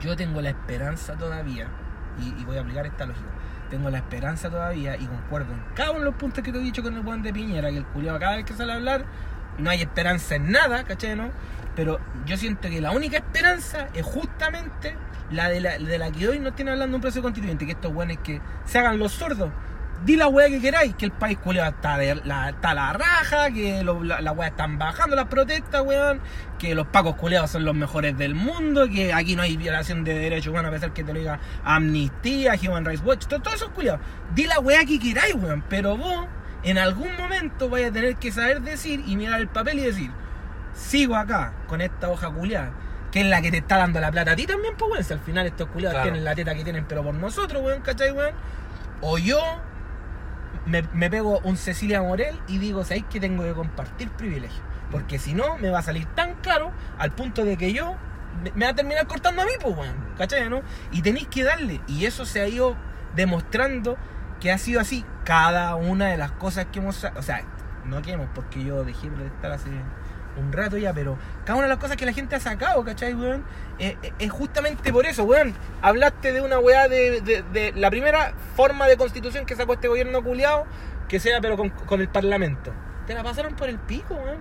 yo 0.00 0.16
tengo 0.16 0.40
la 0.40 0.50
esperanza 0.50 1.14
todavía, 1.16 1.68
y, 2.18 2.40
y 2.40 2.44
voy 2.44 2.56
a 2.56 2.60
aplicar 2.60 2.86
esta 2.86 3.06
lógica, 3.06 3.26
tengo 3.72 3.88
la 3.88 3.98
esperanza 3.98 4.50
todavía 4.50 4.96
y 4.96 5.06
concuerdo 5.06 5.54
en 5.54 5.62
cada 5.74 5.92
uno 5.92 6.00
de 6.00 6.04
los 6.04 6.14
puntos 6.16 6.44
que 6.44 6.52
te 6.52 6.58
he 6.58 6.60
dicho 6.60 6.82
con 6.82 6.94
el 6.94 7.00
buen 7.00 7.22
de 7.22 7.32
Piñera, 7.32 7.70
que 7.70 7.78
el 7.78 7.86
culiado 7.86 8.18
cada 8.18 8.36
vez 8.36 8.44
que 8.44 8.52
sale 8.52 8.70
a 8.70 8.74
hablar 8.74 9.06
no 9.56 9.70
hay 9.70 9.80
esperanza 9.80 10.34
en 10.34 10.52
nada, 10.52 10.84
¿cachai? 10.84 11.16
¿no? 11.16 11.30
Pero 11.74 11.98
yo 12.26 12.36
siento 12.36 12.68
que 12.68 12.82
la 12.82 12.90
única 12.90 13.16
esperanza 13.16 13.88
es 13.94 14.04
justamente 14.04 14.94
la 15.30 15.48
de 15.48 15.60
la, 15.60 15.78
de 15.78 15.98
la 15.98 16.12
que 16.12 16.28
hoy 16.28 16.38
nos 16.38 16.54
tiene 16.54 16.70
hablando 16.70 16.98
un 16.98 17.00
proceso 17.00 17.22
constituyente, 17.22 17.64
que 17.64 17.72
estos 17.72 17.94
weones 17.94 18.18
que 18.18 18.42
se 18.66 18.78
hagan 18.78 18.98
los 18.98 19.12
sordos. 19.12 19.50
Di 20.04 20.16
la 20.16 20.26
weá 20.26 20.48
que 20.48 20.60
queráis, 20.60 20.94
que 20.96 21.04
el 21.04 21.12
país 21.12 21.38
culiado 21.38 21.70
está, 21.70 21.96
de 21.96 22.16
la, 22.24 22.50
está 22.50 22.70
a 22.70 22.74
la 22.74 22.92
raja, 22.92 23.50
que 23.52 23.84
lo- 23.84 24.02
la, 24.02 24.20
la 24.20 24.32
weá 24.32 24.48
están 24.48 24.76
bajando 24.78 25.14
las 25.14 25.26
protestas, 25.26 25.82
weón, 25.82 26.20
que 26.58 26.74
los 26.74 26.86
pacos 26.88 27.14
culiados 27.14 27.50
son 27.50 27.64
los 27.64 27.74
mejores 27.74 28.16
del 28.18 28.34
mundo, 28.34 28.88
que 28.88 29.12
aquí 29.12 29.36
no 29.36 29.42
hay 29.42 29.56
violación 29.56 30.02
de 30.02 30.14
derechos 30.18 30.48
humanos, 30.48 30.70
a 30.70 30.72
pesar 30.72 30.92
que 30.92 31.04
te 31.04 31.12
lo 31.12 31.18
diga 31.20 31.38
Amnistía, 31.64 32.54
Human 32.66 32.84
Rights 32.84 33.02
Watch, 33.04 33.26
to- 33.26 33.40
todos 33.40 33.56
esos 33.56 33.68
culiados. 33.70 34.00
Di 34.34 34.46
la 34.46 34.58
weá 34.58 34.84
que 34.84 34.98
queráis, 34.98 35.34
weón, 35.34 35.62
pero 35.68 35.96
vos 35.96 36.26
en 36.64 36.78
algún 36.78 37.16
momento 37.16 37.68
vais 37.68 37.88
a 37.88 37.92
tener 37.92 38.16
que 38.16 38.32
saber 38.32 38.60
decir 38.62 39.02
y 39.06 39.16
mirar 39.16 39.40
el 39.40 39.48
papel 39.48 39.78
y 39.78 39.82
decir, 39.82 40.10
sigo 40.74 41.16
acá 41.16 41.52
con 41.68 41.80
esta 41.80 42.08
hoja 42.08 42.28
culiada, 42.30 42.70
que 43.12 43.20
es 43.20 43.26
la 43.26 43.40
que 43.40 43.50
te 43.50 43.58
está 43.58 43.76
dando 43.78 44.00
la 44.00 44.10
plata 44.10 44.32
a 44.32 44.36
ti 44.36 44.46
también, 44.46 44.74
pues 44.76 44.90
weón, 44.90 45.04
si 45.04 45.12
al 45.12 45.20
final 45.20 45.46
estos 45.46 45.68
culiados 45.68 45.94
Claro. 45.94 46.06
tienen 46.10 46.24
la 46.24 46.34
teta 46.34 46.54
que 46.54 46.64
tienen, 46.64 46.86
pero 46.86 47.02
por 47.04 47.14
nosotros, 47.14 47.62
weón, 47.62 47.82
¿cachai, 47.82 48.10
weón? 48.10 48.32
O 49.00 49.18
yo 49.18 49.40
me, 50.66 51.10
pego 51.10 51.40
un 51.40 51.56
Cecilia 51.56 52.02
Morel 52.02 52.38
y 52.48 52.58
digo, 52.58 52.84
¿sabéis 52.84 53.04
que 53.10 53.20
tengo 53.20 53.42
que 53.42 53.52
compartir 53.52 54.10
privilegio? 54.10 54.62
Porque 54.90 55.18
si 55.18 55.34
no, 55.34 55.56
me 55.58 55.70
va 55.70 55.80
a 55.80 55.82
salir 55.82 56.06
tan 56.14 56.34
caro 56.36 56.70
al 56.98 57.12
punto 57.12 57.44
de 57.44 57.56
que 57.56 57.72
yo 57.72 57.96
me, 58.54 58.64
va 58.64 58.70
a 58.70 58.74
terminar 58.74 59.06
cortando 59.06 59.42
a 59.42 59.44
mí, 59.44 59.52
pues, 59.60 59.76
weón. 59.76 59.96
¿Cachai, 60.16 60.48
no? 60.48 60.62
Y 60.90 61.02
tenéis 61.02 61.28
que 61.28 61.42
darle. 61.42 61.80
Y 61.86 62.06
eso 62.06 62.26
se 62.26 62.40
ha 62.40 62.48
ido 62.48 62.76
demostrando 63.14 63.96
que 64.40 64.52
ha 64.52 64.58
sido 64.58 64.80
así 64.80 65.04
cada 65.24 65.74
una 65.76 66.08
de 66.08 66.16
las 66.16 66.32
cosas 66.32 66.66
que 66.66 66.78
hemos... 66.78 67.04
O 67.04 67.22
sea, 67.22 67.42
no 67.84 68.02
que 68.02 68.12
hemos, 68.12 68.28
porque 68.34 68.62
yo 68.64 68.84
dejé 68.84 69.10
de 69.10 69.26
estar 69.26 69.52
hace 69.52 69.70
un 70.38 70.52
rato 70.52 70.76
ya, 70.78 70.92
pero 70.92 71.16
cada 71.44 71.54
una 71.58 71.64
de 71.64 71.68
las 71.70 71.78
cosas 71.78 71.96
que 71.96 72.06
la 72.06 72.12
gente 72.12 72.36
ha 72.36 72.40
sacado, 72.40 72.82
¿cachai, 72.84 73.14
weón? 73.14 73.44
Eh, 73.78 73.96
eh, 74.02 74.12
es 74.18 74.30
justamente 74.30 74.92
por 74.92 75.06
eso, 75.06 75.24
weón. 75.24 75.54
Hablaste 75.82 76.32
de 76.32 76.40
una 76.40 76.58
weá 76.58 76.88
de, 76.88 77.20
de- 77.20 77.42
de 77.52 77.72
la 77.76 77.90
primera 77.90 78.32
forma 78.56 78.86
de 78.86 78.96
constitución 78.96 79.44
que 79.46 79.56
sacó 79.56 79.74
este 79.74 79.88
gobierno 79.88 80.22
culiado, 80.22 80.66
que 81.08 81.20
sea 81.20 81.40
pero 81.40 81.56
con, 81.56 81.70
con 81.70 82.00
el 82.00 82.08
parlamento. 82.08 82.72
Te 83.06 83.14
la 83.14 83.22
pasaron 83.24 83.54
por 83.56 83.68
el 83.68 83.78
pico, 83.78 84.14
weón. 84.14 84.38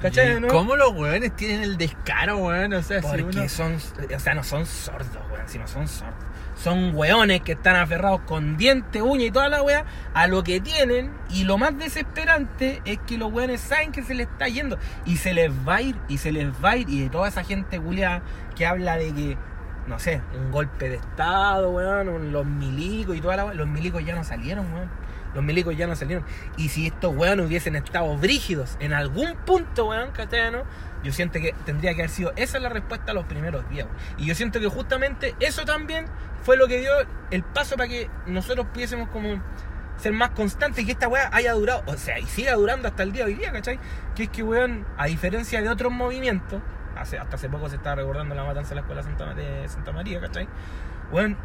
¿Cachai, 0.00 0.36
¿Y 0.36 0.40
no? 0.40 0.48
¿Cómo 0.48 0.76
los 0.76 0.92
weones 0.92 1.34
tienen 1.36 1.62
el 1.62 1.76
descaro, 1.76 2.38
weón? 2.38 2.72
O 2.74 2.82
sea, 2.82 3.00
si 3.02 3.08
Porque 3.08 3.22
uno... 3.22 3.48
son, 3.48 3.76
o 3.76 4.18
sea, 4.20 4.34
no 4.34 4.44
son 4.44 4.66
sordos, 4.66 5.18
weón, 5.32 5.48
si 5.48 5.58
no 5.58 5.66
son 5.66 5.88
sordos. 5.88 6.14
Son 6.54 6.94
weones 6.94 7.42
que 7.42 7.52
están 7.52 7.76
aferrados 7.76 8.20
con 8.22 8.56
diente, 8.56 9.02
uña 9.02 9.24
y 9.24 9.30
toda 9.30 9.48
la 9.48 9.62
wea 9.62 9.84
a 10.14 10.26
lo 10.26 10.44
que 10.44 10.60
tienen. 10.60 11.12
Y 11.30 11.44
lo 11.44 11.58
más 11.58 11.76
desesperante 11.76 12.80
es 12.84 12.98
que 13.06 13.18
los 13.18 13.32
weones 13.32 13.60
saben 13.60 13.92
que 13.92 14.02
se 14.02 14.14
les 14.14 14.28
está 14.28 14.48
yendo. 14.48 14.78
Y 15.04 15.16
se 15.16 15.34
les 15.34 15.50
va 15.50 15.76
a 15.76 15.82
ir, 15.82 15.96
y 16.08 16.18
se 16.18 16.32
les 16.32 16.48
va 16.64 16.70
a 16.70 16.76
ir. 16.76 16.88
Y 16.88 17.02
de 17.02 17.10
toda 17.10 17.28
esa 17.28 17.44
gente 17.44 17.80
culiada 17.80 18.22
que 18.54 18.66
habla 18.66 18.96
de 18.96 19.12
que, 19.12 19.36
no 19.86 19.98
sé, 19.98 20.20
un 20.36 20.50
golpe 20.50 20.88
de 20.88 20.96
estado, 20.96 21.70
weón, 21.70 22.32
los 22.32 22.46
milicos 22.46 23.16
y 23.16 23.20
toda 23.20 23.36
la 23.36 23.44
wea. 23.46 23.54
Los 23.54 23.68
milicos 23.68 24.04
ya 24.04 24.14
no 24.14 24.24
salieron, 24.24 24.72
weón. 24.72 24.90
Los 25.34 25.42
milicos 25.42 25.76
ya 25.76 25.88
no 25.88 25.96
salieron. 25.96 26.24
Y 26.56 26.68
si 26.68 26.86
estos 26.86 27.14
weones 27.14 27.46
hubiesen 27.46 27.74
estado 27.74 28.16
brígidos 28.16 28.76
en 28.78 28.92
algún 28.92 29.34
punto, 29.44 29.88
weón, 29.88 30.12
¿cachai, 30.12 30.52
no? 30.52 30.62
Yo 31.04 31.12
siento 31.12 31.38
que 31.38 31.54
tendría 31.64 31.94
que 31.94 32.00
haber 32.02 32.10
sido 32.10 32.32
esa 32.34 32.56
es 32.56 32.62
la 32.62 32.68
respuesta 32.70 33.12
a 33.12 33.14
los 33.14 33.26
primeros 33.26 33.68
días. 33.68 33.86
Y 34.18 34.26
yo 34.26 34.34
siento 34.34 34.58
que 34.58 34.66
justamente 34.66 35.36
eso 35.38 35.64
también 35.64 36.06
fue 36.42 36.56
lo 36.56 36.66
que 36.66 36.78
dio 36.80 36.90
el 37.30 37.42
paso 37.44 37.76
para 37.76 37.88
que 37.88 38.10
nosotros 38.26 38.66
pudiésemos 38.72 39.08
como 39.10 39.40
ser 39.98 40.12
más 40.12 40.30
constantes 40.30 40.82
y 40.82 40.86
que 40.86 40.92
esta 40.92 41.06
weá 41.06 41.30
haya 41.32 41.52
durado, 41.52 41.84
o 41.86 41.96
sea, 41.96 42.18
y 42.18 42.24
siga 42.26 42.54
durando 42.54 42.88
hasta 42.88 43.04
el 43.04 43.12
día 43.12 43.24
de 43.26 43.32
hoy 43.32 43.38
día, 43.38 43.52
¿cachai? 43.52 43.78
Que 44.16 44.24
es 44.24 44.28
que, 44.28 44.42
weón, 44.42 44.84
a 44.98 45.06
diferencia 45.06 45.62
de 45.62 45.68
otros 45.68 45.92
movimientos, 45.92 46.60
hasta 46.96 47.22
hace 47.22 47.48
poco 47.48 47.68
se 47.70 47.76
estaba 47.76 47.94
recordando 47.96 48.34
la 48.34 48.44
matanza 48.44 48.70
de 48.70 48.74
la 48.76 48.80
escuela 48.80 49.02
Santa, 49.04 49.34
de 49.34 49.68
Santa 49.68 49.92
María, 49.92 50.20
¿cachai? 50.20 50.48
Weón, 51.12 51.36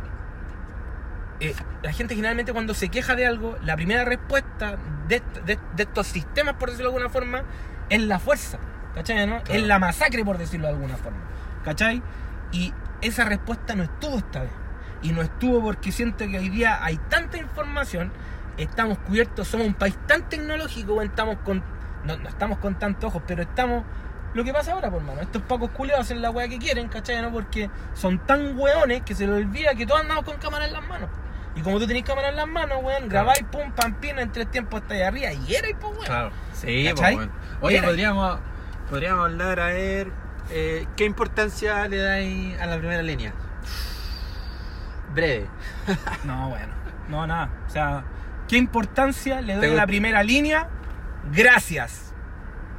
eh, 1.42 1.54
la 1.84 1.94
gente 1.94 2.16
generalmente 2.16 2.52
cuando 2.52 2.74
se 2.74 2.90
queja 2.90 3.16
de 3.16 3.26
algo, 3.26 3.56
la 3.64 3.76
primera 3.76 4.04
respuesta 4.04 4.78
de, 5.08 5.16
est- 5.18 5.38
de- 5.46 5.60
de 5.76 5.84
estos 5.84 6.08
sistemas, 6.08 6.56
por 6.56 6.70
decirlo 6.70 6.90
de 6.92 6.96
alguna 6.98 7.10
forma, 7.14 7.44
es 7.90 8.02
la 8.02 8.20
fuerza, 8.20 8.58
¿cachai? 8.96 9.28
no? 9.28 9.42
Claro. 9.44 9.60
Es 9.60 9.68
la 9.68 9.80
masacre, 9.80 10.24
por 10.26 10.38
decirlo 10.38 10.68
de 10.68 10.74
alguna 10.74 10.96
forma, 10.98 11.20
¿cachai? 11.64 12.02
Y 12.52 12.74
esa 13.02 13.26
respuesta 13.26 13.76
no 13.76 13.84
estuvo 13.84 14.18
esta 14.18 14.42
vez. 14.42 14.52
Y 15.02 15.12
no 15.12 15.22
estuvo 15.22 15.62
porque 15.62 15.92
siento 15.92 16.28
que 16.28 16.38
hoy 16.38 16.50
día 16.50 16.84
hay 16.84 16.98
tanta 17.10 17.38
información, 17.38 18.12
estamos 18.58 18.98
cubiertos, 19.00 19.48
somos 19.48 19.68
un 19.68 19.74
país 19.74 19.98
tan 20.08 20.28
tecnológico, 20.28 21.02
estamos 21.02 21.38
con, 21.46 21.64
no, 22.04 22.18
no 22.18 22.28
estamos 22.28 22.58
con 22.58 22.78
tantos 22.78 23.06
ojos, 23.10 23.24
pero 23.26 23.42
estamos... 23.44 23.84
Lo 24.34 24.44
que 24.44 24.54
pasa 24.54 24.74
ahora, 24.74 24.92
por 24.92 25.02
mano, 25.02 25.22
estos 25.22 25.42
pacos 25.42 25.72
culeados 25.72 26.06
hacen 26.06 26.22
la 26.22 26.30
weá 26.30 26.48
que 26.48 26.60
quieren, 26.60 26.88
¿cachai? 26.88 27.20
no? 27.22 27.32
Porque 27.32 27.70
son 27.94 28.20
tan 28.20 28.60
weones 28.60 29.02
que 29.02 29.16
se 29.16 29.26
les 29.26 29.36
olvida 29.38 29.74
que 29.74 29.86
todos 29.88 30.02
andamos 30.02 30.24
con 30.24 30.38
cámara 30.38 30.66
en 30.68 30.74
las 30.74 30.88
manos. 30.88 31.10
Y 31.56 31.62
como 31.62 31.80
tú 31.80 31.88
tenés 31.88 32.04
cámara 32.04 32.30
en 32.30 32.36
las 32.36 32.48
manos, 32.48 32.78
weón, 32.84 33.10
grabáis, 33.10 33.44
pum, 33.52 33.72
pam, 33.72 33.96
pim, 33.96 34.20
en 34.20 34.32
tres 34.32 34.52
tiempos 34.52 34.82
estáis 34.82 35.04
arriba 35.04 35.34
y 35.34 35.56
eres, 35.56 35.74
pues, 35.80 35.94
weón. 35.94 36.06
Claro. 36.06 36.32
Sí, 36.54 36.90
pues, 36.96 37.16
weón. 37.16 37.32
Oye, 37.62 37.78
Era- 37.78 37.88
podríamos, 37.88 38.40
podríamos 38.90 39.26
hablar 39.26 39.60
a 39.60 39.68
ver 39.68 40.12
eh, 40.52 40.88
qué 40.96 41.06
importancia 41.06 41.88
le 41.88 41.98
dais 41.98 42.60
a 42.60 42.66
la 42.66 42.78
primera 42.78 43.02
línea. 43.04 43.34
Breve. 45.14 45.48
No, 46.24 46.50
bueno, 46.50 46.74
no, 47.08 47.26
nada. 47.26 47.50
O 47.68 47.70
sea, 47.70 48.04
¿qué 48.48 48.58
importancia 48.58 49.42
le 49.42 49.56
doy 49.56 49.72
a 49.72 49.74
la 49.74 49.88
primera 49.88 50.24
línea? 50.24 50.70
Gracias. 51.32 52.14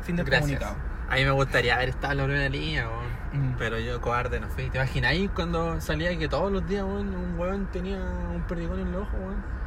Fin 0.02 0.16
del 0.16 0.26
Gracias. 0.26 0.60
comunicado. 0.60 0.76
A 1.08 1.14
mí 1.16 1.24
me 1.24 1.32
gustaría 1.32 1.74
haber 1.74 1.88
estado 1.88 2.12
en 2.12 2.18
la 2.18 2.24
primera 2.24 2.48
línea, 2.48 2.88
weón. 2.88 3.10
Mm. 3.32 3.56
Pero 3.58 3.78
yo 3.78 4.00
cobarde 4.00 4.40
no 4.40 4.48
fui. 4.48 4.70
¿Te 4.70 4.78
imaginas 4.78 5.10
ahí 5.10 5.28
cuando 5.28 5.80
salía 5.80 6.16
que 6.16 6.28
todos 6.28 6.52
los 6.52 6.66
días, 6.68 6.84
weón, 6.84 7.14
un 7.14 7.38
weón 7.38 7.66
tenía 7.72 7.98
un 7.98 8.42
perdigón 8.42 8.80
en 8.80 8.88
el 8.88 8.96
ojo, 8.96 9.16
weón? 9.16 9.59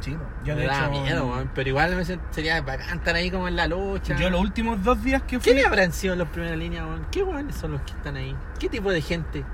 Sí, 0.00 0.16
yo 0.44 0.54
me 0.56 0.62
de 0.62 0.66
hecho. 0.66 0.90
miedo, 0.90 1.26
weón. 1.26 1.50
Pero 1.54 1.68
igual 1.68 2.20
sería 2.30 2.60
bacán 2.62 2.98
estar 2.98 3.14
ahí 3.14 3.30
como 3.30 3.48
en 3.48 3.56
la 3.56 3.66
lucha. 3.66 4.16
Yo 4.16 4.30
los 4.30 4.40
últimos 4.40 4.82
dos 4.82 5.02
días 5.02 5.22
que 5.22 5.38
fui. 5.38 5.44
¿Quiénes 5.52 5.66
habrán 5.66 5.92
sido 5.92 6.16
los 6.16 6.28
primeras 6.28 6.58
líneas, 6.58 6.86
weón? 6.86 7.06
¿Qué 7.10 7.22
weones 7.22 7.56
son 7.56 7.72
los 7.72 7.82
que 7.82 7.92
están 7.92 8.16
ahí? 8.16 8.34
¿Qué 8.58 8.68
tipo 8.68 8.90
de 8.90 9.02
gente? 9.02 9.44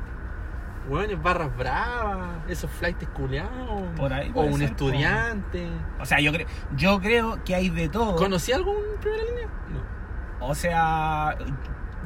Weones 0.89 1.21
barras 1.21 1.57
bravas, 1.57 2.39
esos 2.49 2.71
flights 2.71 3.09
culeados. 3.09 3.83
Por 3.97 4.13
ahí 4.13 4.31
O 4.35 4.43
un 4.43 4.59
ser, 4.59 4.71
estudiante. 4.71 5.69
O 6.01 6.07
sea, 6.07 6.21
yo 6.21 6.33
creo, 6.33 6.47
yo 6.77 7.01
creo 7.01 7.43
que 7.45 7.55
hay 7.57 7.71
de 7.71 7.89
todo. 7.89 8.15
¿Conocí 8.15 8.53
algún 8.53 8.77
primera 9.01 9.25
línea? 9.25 9.49
No. 9.69 10.47
O 10.47 10.55
sea, 10.55 11.37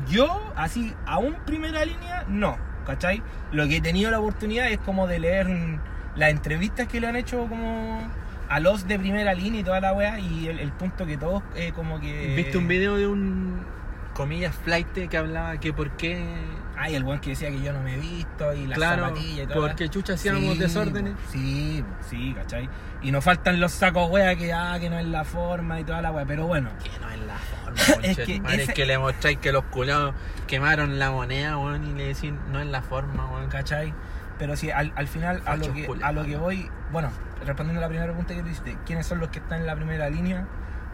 yo 0.09 0.41
así, 0.57 0.95
aún 1.05 1.37
primera 1.45 1.85
línea, 1.85 2.25
no, 2.29 2.57
¿cachai? 2.87 3.23
Lo 3.53 3.67
que 3.67 3.79
he 3.79 3.81
tenido 3.81 4.11
la 4.11 4.21
oportunidad 4.21 4.71
es 4.71 4.79
como 4.79 5.07
de 5.07 5.19
leer 5.19 5.49
mm, 5.49 5.81
las 6.17 6.31
entrevistas 6.31 6.89
que 6.89 7.01
le 7.01 7.09
han 7.09 7.17
hecho 7.17 7.47
como 7.49 8.01
a 8.51 8.61
los 8.61 8.87
de 8.87 8.99
primera 8.99 9.33
línea 9.33 9.61
y 9.61 9.65
toda 9.65 9.81
la 9.81 9.93
wea 9.95 10.19
y 10.19 10.49
el, 10.49 10.59
el 10.61 10.73
punto 10.73 11.07
que 11.07 11.17
todos 11.17 11.43
eh, 11.57 11.73
como 11.75 11.99
que... 12.01 12.35
¿Viste 12.37 12.59
un 12.59 12.69
video 12.69 12.97
de 12.97 13.07
un, 13.07 13.65
comillas, 14.13 14.55
flight 14.65 14.89
que 15.09 15.17
hablaba 15.17 15.59
que 15.59 15.73
por 15.73 15.91
qué... 15.93 16.23
Ay, 16.77 16.95
el 16.95 17.05
buen 17.05 17.21
que 17.21 17.31
decía 17.31 17.51
que 17.51 17.61
yo 17.61 17.73
no 17.75 17.81
me 17.83 17.95
he 17.95 17.99
visto 17.99 18.55
y 18.55 18.67
las 18.67 18.79
claro, 18.79 19.05
zapatillas 19.09 19.45
y 19.45 19.47
todo. 19.53 19.67
porque 19.67 19.89
chucha 19.91 20.15
hacíamos 20.15 20.59
desórdenes. 20.59 21.13
Sí, 21.31 21.85
sí, 22.09 22.33
¿cachai? 22.35 22.69
Y 23.03 23.11
nos 23.13 23.23
faltan 23.23 23.61
los 23.61 23.73
sacos 23.73 24.09
wea 24.11 24.35
que, 24.37 24.53
ah, 24.55 24.79
que 24.81 24.89
no 24.89 24.99
es 24.99 25.05
la 25.07 25.25
forma 25.25 25.79
y 25.79 25.85
toda 25.85 26.01
la 26.01 26.11
wea, 26.11 26.25
pero 26.25 26.47
bueno. 26.47 26.71
Que 26.83 26.91
no 26.99 27.11
es 27.11 27.21
la 27.21 27.37
forma, 27.37 28.03
Es 28.07 28.17
que 28.17 28.25
que, 28.25 28.37
ese- 28.49 28.63
es 28.63 28.73
que 28.73 28.87
le 28.87 28.99
mostráis 28.99 29.37
que 29.39 29.53
los 29.53 29.65
culados 29.65 30.15
quemaron 30.47 30.99
la 30.99 31.11
moneda, 31.11 31.59
weón, 31.59 31.85
y 31.87 31.93
le 31.93 32.07
decís, 32.15 32.33
no 32.51 32.61
es 32.61 32.67
la 32.67 32.81
forma, 32.83 33.27
weón. 33.31 33.49
¿cachai? 33.49 33.93
Pero 34.39 34.57
sí, 34.57 34.71
al, 34.71 34.91
al 34.97 35.07
final, 35.07 35.43
a 35.45 35.57
lo, 35.57 35.73
que, 35.75 35.87
a 36.03 36.13
lo 36.13 36.25
que 36.25 36.37
voy, 36.39 36.71
bueno, 36.93 37.11
respondiendo 37.45 37.81
a 37.81 37.83
la 37.83 37.89
primera 37.89 38.07
pregunta 38.07 38.35
que 38.35 38.43
tú 38.43 38.49
hiciste, 38.49 38.77
¿quiénes 38.87 39.07
son 39.07 39.21
los 39.21 39.29
que 39.31 39.39
están 39.39 39.61
en 39.61 39.67
la 39.67 39.77
primera 39.77 40.09
línea? 40.09 40.47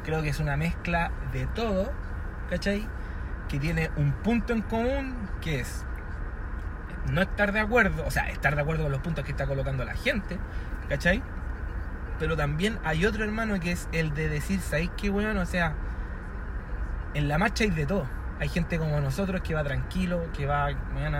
Creo 0.05 0.23
que 0.23 0.29
es 0.29 0.41
una 0.41 0.57
mezcla 0.57 1.11
de 1.33 1.47
todo, 1.47 1.93
¿cachai? 2.49 2.89
que 3.49 3.59
tiene 3.59 3.91
un 3.97 4.13
punto 4.13 4.53
en 4.53 4.63
común 4.63 5.15
que 5.41 5.61
es 5.61 5.85
no 7.11 7.23
estar 7.23 7.53
de 7.53 7.61
acuerdo, 7.61 8.05
o 8.05 8.11
sea, 8.11 8.29
estar 8.31 8.57
de 8.57 8.63
acuerdo 8.63 8.85
con 8.85 8.93
los 8.93 9.01
puntos 9.01 9.25
que 9.25 9.31
está 9.31 9.47
colocando 9.47 9.85
la 9.85 9.95
gente, 9.95 10.39
¿cachai? 10.89 11.23
Pero 12.19 12.37
también 12.37 12.79
hay 12.85 13.07
otro 13.07 13.25
hermano 13.25 13.61
que 13.61 13.73
es 13.73 13.89
el 13.93 14.15
de 14.15 14.29
decir, 14.29 14.61
¿sabéis 14.61 14.91
qué 14.97 15.11
weón? 15.11 15.37
O 15.37 15.47
sea, 15.47 15.75
en 17.15 17.29
la 17.29 17.39
marcha 17.39 17.65
hay 17.65 17.71
de 17.71 17.87
todo. 17.87 18.07
Hay 18.41 18.49
gente 18.49 18.79
como 18.79 19.01
nosotros 19.01 19.41
que 19.43 19.55
va 19.55 19.63
tranquilo, 19.63 20.25
que 20.37 20.47
va 20.47 20.71
weón, 20.95 21.15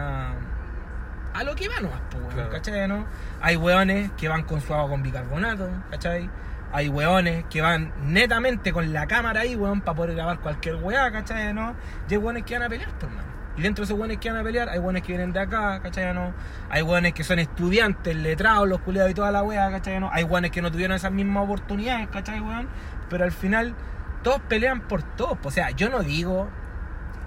a, 1.39 1.45
lo 1.45 1.55
que 1.55 1.69
va 1.69 1.81
nomás, 1.81 2.01
pues, 2.11 2.23
weón, 2.23 2.35
Claro. 2.35 2.51
¿cachai? 2.51 2.89
¿no? 2.89 3.07
Hay 3.41 3.57
weones 3.57 4.11
que 4.13 4.29
van 4.29 4.43
con 4.43 4.61
su 4.61 4.73
agua 4.75 4.89
con 4.91 5.03
bicarbonato, 5.03 5.69
¿cachai? 5.91 6.29
Hay 6.73 6.89
weones 6.89 7.45
que 7.49 7.61
van 7.61 7.93
netamente 8.05 8.73
con 8.73 8.93
la 8.93 9.07
cámara 9.07 9.41
ahí, 9.41 9.55
weón, 9.57 9.81
para 9.81 9.97
poder 9.97 10.15
grabar 10.15 10.41
cualquier 10.41 10.77
weá, 10.77 11.11
¿cachai? 11.11 11.55
¿no? 11.55 11.75
Y 12.09 12.15
hay 12.15 12.19
weones 12.19 12.45
que 12.45 12.55
van 12.55 12.63
a 12.65 12.69
pelear, 12.69 12.91
pues, 12.91 13.05
hermano. 13.05 13.29
Y 13.57 13.63
dentro 13.63 13.83
de 13.83 13.87
esos 13.87 13.99
weones 13.99 14.19
que 14.19 14.31
van 14.31 14.41
a 14.41 14.45
pelear, 14.45 14.69
hay 14.69 14.79
weones 14.79 15.03
que 15.03 15.09
vienen 15.09 15.33
de 15.33 15.41
acá, 15.41 15.81
¿cachai? 15.83 16.13
¿no? 16.13 16.35
Hay 16.69 16.83
weones 16.83 17.15
que 17.15 17.25
son 17.25 17.39
estudiantes, 17.39 18.15
letrados, 18.15 18.69
los 18.69 18.81
culiados 18.81 19.11
y 19.11 19.15
toda 19.15 19.31
la 19.31 19.43
weá, 19.43 19.71
¿cachai? 19.71 19.99
¿no? 19.99 20.11
Hay 20.13 20.25
weones 20.25 20.51
que 20.51 20.61
no 20.61 20.71
tuvieron 20.71 20.95
esas 20.95 21.13
mismas 21.13 21.45
oportunidades, 21.45 22.09
¿cachai, 22.09 22.41
weón? 22.41 22.69
Pero 23.09 23.25
al 23.25 23.33
final, 23.33 23.75
todos 24.23 24.41
pelean 24.43 24.81
por 24.83 25.03
todos. 25.03 25.39
O 25.43 25.51
sea, 25.51 25.71
yo 25.71 25.89
no 25.89 26.03
digo 26.03 26.49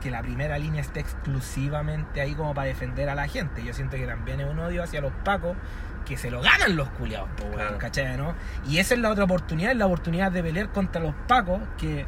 que 0.01 0.09
la 0.11 0.21
primera 0.21 0.57
línea 0.57 0.81
esté 0.81 0.99
exclusivamente 1.01 2.21
ahí 2.21 2.33
como 2.35 2.53
para 2.53 2.67
defender 2.67 3.09
a 3.09 3.15
la 3.15 3.27
gente. 3.27 3.63
Yo 3.63 3.73
siento 3.73 3.97
que 3.97 4.05
también 4.05 4.39
es 4.41 4.47
un 4.49 4.59
odio 4.59 4.83
hacia 4.83 5.01
los 5.01 5.11
pacos 5.23 5.55
que 6.05 6.17
se 6.17 6.31
lo 6.31 6.41
ganan 6.41 6.75
los 6.75 6.89
culiados, 6.89 7.29
weón, 7.41 7.53
Claro. 7.53 7.77
¿cachai? 7.77 8.17
¿no? 8.17 8.33
Y 8.67 8.79
esa 8.79 8.93
es 8.95 8.99
la 8.99 9.09
otra 9.11 9.25
oportunidad, 9.25 9.71
es 9.71 9.77
la 9.77 9.85
oportunidad 9.85 10.31
de 10.31 10.41
pelear 10.41 10.69
contra 10.69 10.99
los 11.01 11.13
pacos 11.27 11.59
que, 11.77 12.05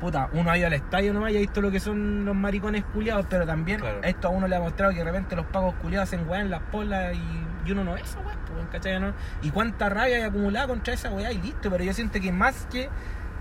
puta, 0.00 0.30
uno 0.32 0.50
ha 0.50 0.56
ido 0.56 0.66
al 0.68 0.72
estadio 0.72 1.12
nomás 1.12 1.32
y 1.32 1.36
ha 1.36 1.40
visto 1.40 1.60
lo 1.60 1.70
que 1.70 1.80
son 1.80 2.24
los 2.24 2.34
maricones 2.34 2.82
culiados, 2.94 3.26
pero 3.28 3.44
también 3.46 3.80
Claro. 3.80 4.00
esto 4.02 4.28
a 4.28 4.30
uno 4.30 4.48
le 4.48 4.56
ha 4.56 4.60
mostrado 4.60 4.92
que 4.92 4.98
de 4.98 5.04
repente 5.04 5.36
los 5.36 5.44
pacos 5.46 5.74
culiados 5.82 6.08
hacen 6.08 6.26
weá 6.28 6.40
en 6.40 6.50
las 6.50 6.62
polas 6.62 7.14
y, 7.14 7.68
y 7.68 7.72
uno 7.72 7.84
no 7.84 7.96
es 7.96 8.16
weá, 8.24 8.36
weón, 8.54 8.66
¿cachai? 8.72 8.98
¿no? 9.00 9.12
Y 9.42 9.50
cuánta 9.50 9.90
rabia 9.90 10.16
hay 10.16 10.22
acumulada 10.22 10.68
contra 10.68 10.94
esa 10.94 11.10
weá 11.10 11.30
y 11.30 11.42
listo, 11.42 11.68
pero 11.70 11.84
yo 11.84 11.92
siento 11.92 12.18
que 12.20 12.32
más 12.32 12.66
que 12.72 12.88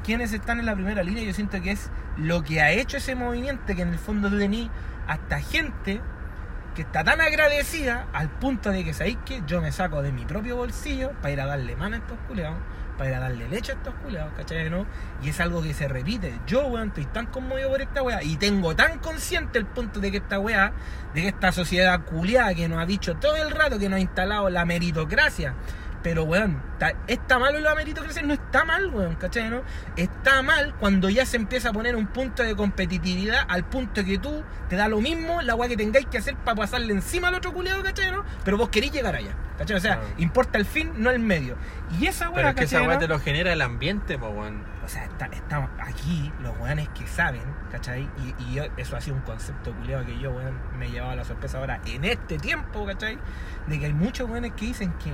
quienes 0.03 0.33
están 0.33 0.59
en 0.59 0.65
la 0.65 0.73
primera 0.73 1.03
línea, 1.03 1.23
yo 1.23 1.33
siento 1.33 1.61
que 1.61 1.71
es 1.71 1.89
lo 2.17 2.43
que 2.43 2.61
ha 2.61 2.71
hecho 2.71 2.97
ese 2.97 3.15
movimiento, 3.15 3.75
que 3.75 3.81
en 3.81 3.89
el 3.89 3.99
fondo 3.99 4.29
tú 4.29 4.37
tenés 4.37 4.69
hasta 5.07 5.39
gente 5.39 6.01
que 6.75 6.83
está 6.83 7.03
tan 7.03 7.19
agradecida 7.19 8.07
al 8.13 8.29
punto 8.29 8.69
de 8.69 8.83
que 8.83 8.93
sabéis 8.93 9.17
que 9.25 9.41
yo 9.45 9.61
me 9.61 9.71
saco 9.71 10.01
de 10.01 10.11
mi 10.11 10.25
propio 10.25 10.55
bolsillo 10.55 11.11
para 11.21 11.31
ir 11.31 11.41
a 11.41 11.45
darle 11.45 11.75
mano 11.75 11.95
a 11.95 11.99
estos 11.99 12.17
culeados, 12.27 12.57
para 12.97 13.09
ir 13.09 13.15
a 13.15 13.19
darle 13.19 13.49
leche 13.49 13.71
a 13.71 13.75
estos 13.75 13.93
culeados, 13.95 14.31
¿cachai? 14.37 14.69
¿no? 14.69 14.85
Y 15.21 15.29
es 15.29 15.39
algo 15.39 15.61
que 15.63 15.73
se 15.73 15.87
repite. 15.87 16.39
Yo, 16.45 16.67
weón, 16.67 16.89
estoy 16.89 17.05
tan 17.05 17.25
conmovido 17.27 17.69
por 17.69 17.81
esta 17.81 18.03
weá 18.03 18.23
y 18.23 18.37
tengo 18.37 18.75
tan 18.75 18.99
consciente 18.99 19.57
el 19.57 19.65
punto 19.65 19.99
de 19.99 20.11
que 20.11 20.17
esta 20.17 20.39
weá, 20.39 20.71
de 21.13 21.21
que 21.21 21.27
esta 21.29 21.51
sociedad 21.51 22.01
culiada 22.05 22.53
que 22.53 22.69
nos 22.69 22.79
ha 22.79 22.85
dicho 22.85 23.15
todo 23.15 23.35
el 23.35 23.51
rato 23.51 23.79
que 23.79 23.89
nos 23.89 23.97
ha 23.97 24.01
instalado 24.01 24.49
la 24.49 24.65
meritocracia. 24.65 25.55
Pero, 26.01 26.23
weón, 26.23 26.61
está, 26.73 26.93
está 27.07 27.39
malo 27.39 27.59
la 27.59 27.75
meritocracia, 27.75 28.21
no 28.21 28.33
está 28.33 28.63
mal, 28.63 28.87
weón, 28.87 29.15
¿cachai? 29.15 29.49
¿no? 29.49 29.63
Está 29.97 30.41
mal 30.41 30.73
cuando 30.79 31.09
ya 31.09 31.25
se 31.25 31.35
empieza 31.35 31.69
a 31.69 31.73
poner 31.73 31.93
un 31.97 32.07
punto 32.07 32.41
de 32.41 32.55
competitividad 32.55 33.45
al 33.49 33.65
punto 33.65 34.05
que 34.05 34.17
tú 34.17 34.43
te 34.69 34.77
da 34.77 34.87
lo 34.87 35.01
mismo 35.01 35.41
la 35.41 35.55
weá 35.55 35.67
que 35.67 35.75
tengáis 35.75 36.05
que 36.05 36.19
hacer 36.19 36.35
para 36.37 36.55
pasarle 36.55 36.93
encima 36.93 37.27
al 37.27 37.35
otro 37.35 37.51
culiado, 37.51 37.83
¿cachai? 37.83 38.11
¿no? 38.13 38.23
Pero 38.45 38.55
vos 38.57 38.69
queréis 38.69 38.93
llegar 38.93 39.13
allá, 39.15 39.33
¿cachai? 39.57 39.75
O 39.75 39.79
sea, 39.81 39.99
importa 40.17 40.57
el 40.57 40.65
fin, 40.65 40.93
no 40.95 41.09
el 41.09 41.19
medio. 41.19 41.57
Y 41.99 42.05
esa 42.07 42.29
weá, 42.29 42.35
Pero 42.35 42.49
es 42.49 42.55
que 42.55 42.63
esa 42.63 42.75
¿cachai, 42.77 42.87
weá 42.87 42.95
no? 42.95 43.01
te 43.01 43.07
lo 43.09 43.19
genera 43.19 43.51
el 43.51 43.61
ambiente, 43.61 44.17
po, 44.17 44.29
weón. 44.29 44.63
O 44.85 44.87
sea, 44.87 45.03
está, 45.03 45.25
estamos 45.25 45.69
aquí, 45.81 46.31
los 46.41 46.57
weones 46.59 46.87
que 46.97 47.05
saben, 47.07 47.43
¿cachai? 47.71 48.07
Y, 48.23 48.43
y 48.43 48.53
yo- 48.55 48.63
eso 48.77 48.95
ha 48.95 49.01
sido 49.01 49.17
un 49.17 49.21
concepto 49.23 49.73
culiado 49.73 50.05
que 50.05 50.17
yo, 50.17 50.31
weón, 50.31 50.57
me 50.79 50.87
he 50.87 50.91
llevado 50.91 51.11
a 51.11 51.15
la 51.17 51.25
sorpresa 51.25 51.57
ahora 51.59 51.81
en 51.85 52.05
este 52.05 52.37
tiempo, 52.37 52.85
¿cachai? 52.85 53.19
De 53.67 53.77
que 53.79 53.85
hay 53.87 53.93
muchos 53.93 54.29
weones 54.29 54.53
que 54.53 54.65
dicen 54.67 54.93
que 54.93 55.11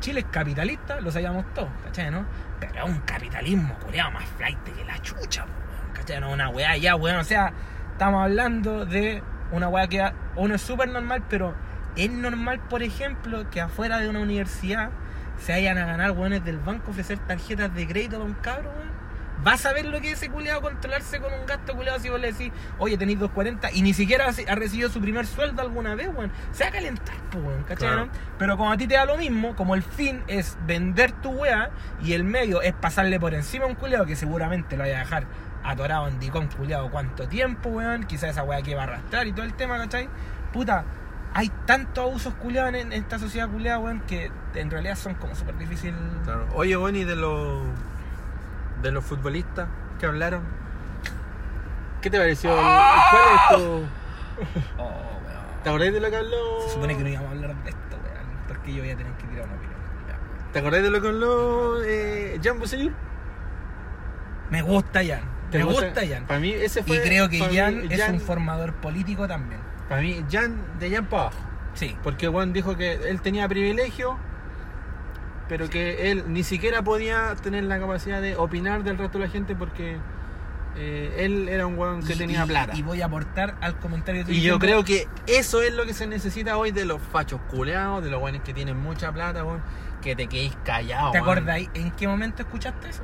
Chile 0.00 0.20
es 0.20 0.26
capitalista, 0.26 1.00
lo 1.00 1.10
sabíamos 1.10 1.44
todos, 1.54 1.70
¿cachai? 1.84 2.10
¿no? 2.10 2.24
Pero 2.60 2.84
es 2.84 2.90
un 2.90 3.00
capitalismo 3.00 3.74
culiado 3.78 4.10
más 4.10 4.24
flight 4.36 4.58
que 4.64 4.84
la 4.84 5.00
chucha, 5.00 5.46
¿cachai? 5.94 6.20
No, 6.20 6.32
una 6.32 6.48
weá 6.48 6.76
ya, 6.76 6.96
weón, 6.96 7.16
o 7.16 7.24
sea, 7.24 7.52
estamos 7.92 8.22
hablando 8.22 8.84
de 8.86 9.22
una 9.52 9.68
weá 9.68 9.88
que 9.88 10.10
uno 10.36 10.54
es 10.54 10.62
súper 10.62 10.88
normal, 10.88 11.24
pero 11.28 11.54
es 11.96 12.10
normal, 12.10 12.60
por 12.68 12.82
ejemplo, 12.82 13.48
que 13.50 13.60
afuera 13.60 13.98
de 13.98 14.08
una 14.08 14.20
universidad 14.20 14.90
se 15.38 15.52
vayan 15.52 15.78
a 15.78 15.86
ganar 15.86 16.12
weones 16.12 16.44
del 16.44 16.58
banco 16.58 16.90
ofrecer 16.90 17.18
tarjetas 17.18 17.74
de 17.74 17.86
crédito 17.86 18.16
a 18.16 18.24
un 18.24 18.34
cabro. 18.34 18.70
Vas 19.46 19.64
a 19.64 19.72
ver 19.72 19.84
lo 19.84 20.00
que 20.00 20.10
es 20.10 20.14
ese 20.14 20.28
culiado 20.28 20.60
controlarse 20.60 21.20
con 21.20 21.32
un 21.32 21.46
gasto 21.46 21.76
culiado 21.76 22.00
si 22.00 22.08
vos 22.08 22.18
le 22.18 22.32
decís, 22.32 22.50
oye, 22.80 22.98
tenéis 22.98 23.20
240 23.20 23.70
y 23.74 23.82
ni 23.82 23.94
siquiera 23.94 24.26
ha 24.26 24.54
recibido 24.56 24.90
su 24.90 25.00
primer 25.00 25.24
sueldo 25.24 25.62
alguna 25.62 25.94
vez, 25.94 26.08
weón. 26.12 26.32
Se 26.50 26.64
va 26.64 26.70
a 26.70 26.72
calentar, 26.72 27.14
pues, 27.30 27.44
weón, 27.44 27.62
¿cachai? 27.62 27.76
Claro. 27.76 28.06
no? 28.06 28.12
Pero 28.40 28.56
como 28.56 28.72
a 28.72 28.76
ti 28.76 28.88
te 28.88 28.94
da 28.94 29.04
lo 29.04 29.16
mismo, 29.16 29.54
como 29.54 29.76
el 29.76 29.84
fin 29.84 30.24
es 30.26 30.58
vender 30.66 31.12
tu 31.12 31.30
weá 31.30 31.70
y 32.02 32.14
el 32.14 32.24
medio 32.24 32.60
es 32.60 32.72
pasarle 32.72 33.20
por 33.20 33.34
encima 33.34 33.66
a 33.66 33.68
un 33.68 33.76
culiado 33.76 34.04
que 34.04 34.16
seguramente 34.16 34.76
lo 34.76 34.82
vaya 34.82 34.96
a 34.96 35.04
dejar 35.04 35.26
atorado 35.62 36.08
en 36.08 36.18
dicón 36.18 36.48
culiado 36.48 36.90
cuánto 36.90 37.28
tiempo, 37.28 37.68
weón. 37.68 38.02
Quizás 38.02 38.30
esa 38.30 38.42
weá 38.42 38.62
que 38.62 38.74
va 38.74 38.80
a 38.80 38.86
arrastrar 38.86 39.28
y 39.28 39.32
todo 39.32 39.44
el 39.44 39.54
tema, 39.54 39.78
¿cachai? 39.78 40.08
Puta, 40.52 40.82
hay 41.34 41.52
tantos 41.66 42.04
abusos 42.04 42.34
culiados 42.34 42.74
en, 42.74 42.92
en 42.92 42.94
esta 42.94 43.20
sociedad 43.20 43.48
culiada, 43.48 43.78
weón, 43.78 44.00
que 44.08 44.28
en 44.56 44.72
realidad 44.72 44.96
son 44.96 45.14
como 45.14 45.36
súper 45.36 45.56
difícil. 45.56 45.94
Claro. 46.24 46.48
Oye, 46.52 46.74
Bonnie, 46.74 47.04
de 47.04 47.14
los 47.14 47.62
de 48.86 48.92
los 48.92 49.04
futbolistas 49.04 49.68
que 50.00 50.06
hablaron, 50.06 50.42
¿qué 52.00 52.10
te 52.10 52.18
pareció? 52.18 52.50
el- 52.50 52.56
¿Cuál 52.64 53.24
es 53.34 53.56
tu... 53.56 53.62
Oh, 54.78 54.82
weón. 54.82 55.62
¿Te 55.62 55.68
acordás 55.70 55.92
de 55.92 56.00
lo 56.00 56.10
que 56.10 56.16
habló? 56.16 56.60
Se 56.66 56.74
supone 56.74 56.96
que 56.96 57.02
no 57.02 57.08
íbamos 57.08 57.28
a 57.30 57.34
hablar 57.34 57.54
de 57.64 57.70
esto, 57.70 57.96
weón, 58.04 58.26
porque 58.48 58.72
yo 58.74 58.82
voy 58.82 58.90
a 58.90 58.96
tener 58.96 59.12
que 59.14 59.26
tirar 59.26 59.44
una 59.46 59.54
opinión. 59.56 59.76
¿Te 60.52 60.58
acordás 60.60 60.82
de 60.82 60.90
lo 60.90 61.00
que 61.02 61.08
habló 61.08 61.82
eh, 61.84 62.40
Jan 62.42 62.58
Bosellur? 62.58 62.92
Me 64.50 64.62
gusta 64.62 65.00
Jan, 65.04 65.20
¿Te 65.50 65.58
me 65.58 65.64
gusta 65.64 66.00
Jan. 66.08 66.26
Para 66.26 66.38
mí 66.40 66.50
ese 66.52 66.82
fue... 66.82 66.96
Y 66.96 67.00
creo 67.00 67.28
que 67.28 67.40
mí, 67.40 67.56
Jan 67.56 67.90
es 67.90 68.00
Jan- 68.00 68.14
un 68.14 68.20
formador 68.20 68.72
político 68.74 69.26
también. 69.26 69.60
Para 69.88 70.00
mí, 70.00 70.24
Jan, 70.30 70.56
de 70.78 70.90
Jan 70.90 71.06
para 71.06 71.22
abajo. 71.24 71.38
Sí. 71.74 71.96
Porque 72.02 72.28
Juan 72.28 72.52
dijo 72.52 72.76
que 72.76 72.92
él 72.94 73.20
tenía 73.20 73.48
privilegio, 73.48 74.18
pero 75.48 75.68
que 75.70 76.10
él 76.10 76.24
ni 76.28 76.42
siquiera 76.42 76.82
podía 76.82 77.34
tener 77.36 77.64
la 77.64 77.78
capacidad 77.78 78.20
de 78.20 78.36
opinar 78.36 78.82
del 78.82 78.98
resto 78.98 79.18
de 79.18 79.26
la 79.26 79.30
gente 79.30 79.54
porque 79.54 79.96
eh, 80.76 81.14
él 81.24 81.48
era 81.48 81.66
un 81.66 81.78
weón 81.78 82.02
que 82.04 82.12
Y- 82.14 82.18
tenía 82.18 82.44
y- 82.44 82.48
plata. 82.48 82.76
Y 82.76 82.82
voy 82.82 83.00
a 83.02 83.06
aportar 83.06 83.54
al 83.60 83.76
comentario 83.78 84.26
que 84.26 84.32
Y 84.32 84.42
yo 84.42 84.58
creo 84.58 84.84
que 84.84 85.08
eso 85.26 85.62
es 85.62 85.72
lo 85.72 85.86
que 85.86 85.94
se 85.94 86.06
necesita 86.06 86.56
hoy 86.58 86.70
de 86.72 86.84
los 86.84 87.00
fachos 87.00 87.40
culeados, 87.50 88.02
de 88.04 88.10
los 88.10 88.20
weones 88.22 88.42
que 88.42 88.52
tienen 88.52 88.78
mucha 88.78 89.10
plata, 89.12 89.44
weón, 89.44 89.62
que 90.02 90.14
te 90.16 90.26
quedéis 90.26 90.56
callados. 90.64 91.12
¿Te 91.12 91.18
acordáis 91.18 91.70
en 91.74 91.90
qué 91.92 92.06
momento 92.08 92.42
escuchaste 92.42 92.88
eso? 92.90 93.02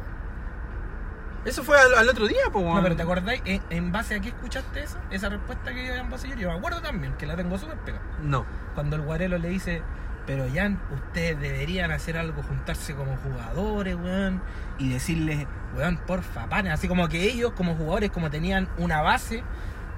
Eso 1.44 1.64
fue 1.64 1.76
al, 1.80 1.94
al 1.94 2.08
otro 2.08 2.28
día, 2.28 2.38
pues, 2.52 2.64
weón. 2.64 2.76
No, 2.76 2.82
pero 2.82 2.94
¿te 2.94 3.02
acordáis 3.02 3.42
en, 3.44 3.60
en 3.70 3.90
base 3.90 4.14
a 4.14 4.20
qué 4.20 4.28
escuchaste 4.28 4.82
eso? 4.84 4.98
Esa 5.10 5.28
respuesta 5.28 5.72
que 5.74 5.82
dio 5.82 5.94
Jan 5.94 6.08
Bosellur, 6.08 6.38
yo 6.38 6.50
me 6.52 6.56
acuerdo 6.58 6.80
también, 6.80 7.14
que 7.14 7.26
la 7.26 7.34
tengo 7.36 7.58
súper 7.58 7.78
pegada. 7.78 8.04
No. 8.22 8.44
Cuando 8.74 8.94
el 8.96 9.02
Guarelo 9.02 9.38
le 9.38 9.48
dice, 9.48 9.82
pero 10.26 10.44
Jan, 10.54 10.78
ustedes 10.94 11.40
deberían 11.40 11.90
hacer 11.90 12.16
algo, 12.16 12.42
juntarse 12.42 12.94
como 12.94 13.16
jugadores, 13.16 13.96
weón, 13.96 14.40
y 14.78 14.88
decirles, 14.88 15.46
weón, 15.76 15.96
porfa, 15.98 16.46
pana, 16.48 16.74
así 16.74 16.88
como 16.88 17.08
que 17.08 17.24
ellos 17.24 17.52
como 17.56 17.74
jugadores, 17.74 18.10
como 18.10 18.30
tenían 18.30 18.68
una 18.78 19.02
base 19.02 19.42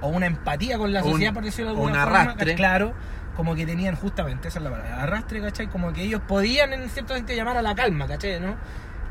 o 0.01 0.09
una 0.09 0.27
empatía 0.27 0.79
con 0.79 0.93
la 0.93 1.03
Un- 1.05 1.12
sociedad, 1.12 1.35
por 1.35 1.45
decirlo 1.45 1.70
de 1.72 1.77
alguna 1.77 1.93
un 1.99 2.05
forma, 2.05 2.20
arrastre. 2.20 2.55
claro, 2.55 2.93
como 3.37 3.55
que 3.55 3.66
tenían 3.66 3.97
justamente, 3.97 4.49
esa 4.49 4.59
es 4.61 4.64
la 4.64 4.70
palabra, 4.70 5.03
arrastre, 5.03 5.41
¿cachai? 5.41 5.66
Como 5.66 5.93
que 5.93 6.03
ellos 6.03 6.20
podían 6.27 6.72
en 6.72 6.89
cierto 6.89 7.14
sentido 7.14 7.37
llamar 7.37 7.57
a 7.57 7.62
la 7.62 7.75
calma, 7.75 8.07
¿cachai? 8.07 8.39
¿no? 8.41 8.55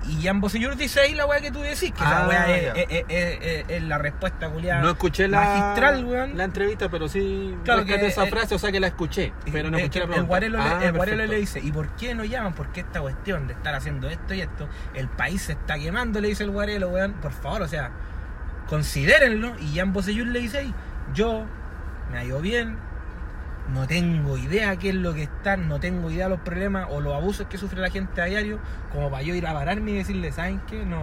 Y 0.07 0.21
Jan 0.21 0.41
Bosellur 0.41 0.75
dice 0.75 0.99
ahí 0.99 1.13
la 1.15 1.25
weá 1.25 1.39
que 1.39 1.49
tú 1.51 1.61
decís, 1.61 1.91
que 1.91 2.03
esa 2.03 2.23
Ah, 2.25 2.27
weá 2.27 2.57
es, 2.57 2.63
ya. 2.65 2.71
es- 2.73 3.05
es- 3.07 3.37
es- 3.41 3.65
es 3.69 3.83
la 3.83 3.97
respuesta, 3.97 4.49
culiada. 4.49 4.81
No 4.81 4.89
escuché 4.89 5.27
la, 5.27 5.39
magistral, 5.39 6.05
weón. 6.05 6.37
la 6.37 6.43
entrevista, 6.43 6.89
pero 6.89 7.07
sí 7.07 7.55
Claro 7.63 7.85
que, 7.85 7.95
esa 8.05 8.25
eh, 8.25 8.29
frase, 8.29 8.55
o 8.55 8.59
sea 8.59 8.71
que 8.71 8.79
la 8.79 8.87
escuché, 8.87 9.31
pero 9.51 9.71
no 9.71 9.77
Eh, 9.77 9.81
escuché 9.83 9.99
la 9.99 10.05
el 10.05 10.11
pregunta. 10.11 10.39
Le- 10.39 10.57
Ah, 10.57 10.79
el 10.83 10.91
Guarelo 10.93 10.99
perfecto. 11.17 11.31
le 11.33 11.35
dice, 11.39 11.59
¿y 11.61 11.71
por 11.71 11.87
qué 11.95 12.13
no 12.15 12.25
llaman? 12.25 12.53
¿Por 12.53 12.67
qué 12.73 12.81
esta 12.81 12.99
cuestión 13.01 13.47
de 13.47 13.53
estar 13.53 13.73
haciendo 13.75 14.09
esto 14.09 14.33
y 14.33 14.41
esto? 14.41 14.67
El 14.93 15.07
país 15.07 15.41
se 15.43 15.53
está 15.53 15.75
quemando, 15.79 16.19
le 16.19 16.27
dice 16.29 16.43
el 16.43 16.51
Guarelo, 16.51 16.89
weón. 16.89 17.13
Por 17.13 17.31
favor, 17.31 17.61
o 17.61 17.67
sea, 17.67 17.91
considérenlo. 18.67 19.53
Y 19.59 19.75
Jan 19.77 19.93
Bosellur 19.93 20.27
le 20.27 20.39
dice 20.39 20.59
ahí, 20.59 20.73
yo 21.13 21.45
me 22.11 22.19
ha 22.19 22.23
ido 22.23 22.39
bien, 22.41 22.77
no 23.71 23.87
tengo 23.87 24.37
idea 24.37 24.75
qué 24.75 24.89
es 24.89 24.95
lo 24.95 25.13
que 25.13 25.23
están, 25.23 25.67
no 25.69 25.79
tengo 25.79 26.11
idea 26.11 26.25
de 26.25 26.31
los 26.31 26.39
problemas 26.41 26.87
o 26.91 26.99
los 26.99 27.13
abusos 27.15 27.47
que 27.47 27.57
sufre 27.57 27.79
la 27.79 27.89
gente 27.89 28.21
a 28.21 28.25
diario, 28.25 28.59
como 28.91 29.09
para 29.09 29.23
yo 29.23 29.33
ir 29.35 29.47
a 29.47 29.53
pararme 29.53 29.91
y 29.91 29.95
decirle, 29.95 30.31
¿saben 30.31 30.59
qué? 30.69 30.85
No... 30.85 31.01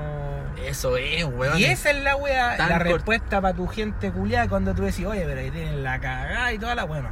Eso 0.62 0.96
es, 0.98 1.24
weón. 1.24 1.58
Y 1.58 1.64
esa 1.64 1.90
es 1.90 2.02
la 2.04 2.16
wea, 2.16 2.56
Tan 2.56 2.68
la 2.68 2.78
cort- 2.80 2.92
respuesta 2.92 3.40
para 3.40 3.54
tu 3.54 3.66
gente 3.66 4.10
culiada 4.12 4.48
cuando 4.48 4.74
tú 4.74 4.82
decís, 4.82 5.06
oye, 5.06 5.24
pero 5.26 5.40
ahí 5.40 5.50
tienen 5.50 5.82
la 5.82 5.98
cagada 6.00 6.52
y 6.52 6.58
toda 6.58 6.74
la. 6.74 6.84
Bueno, 6.84 7.08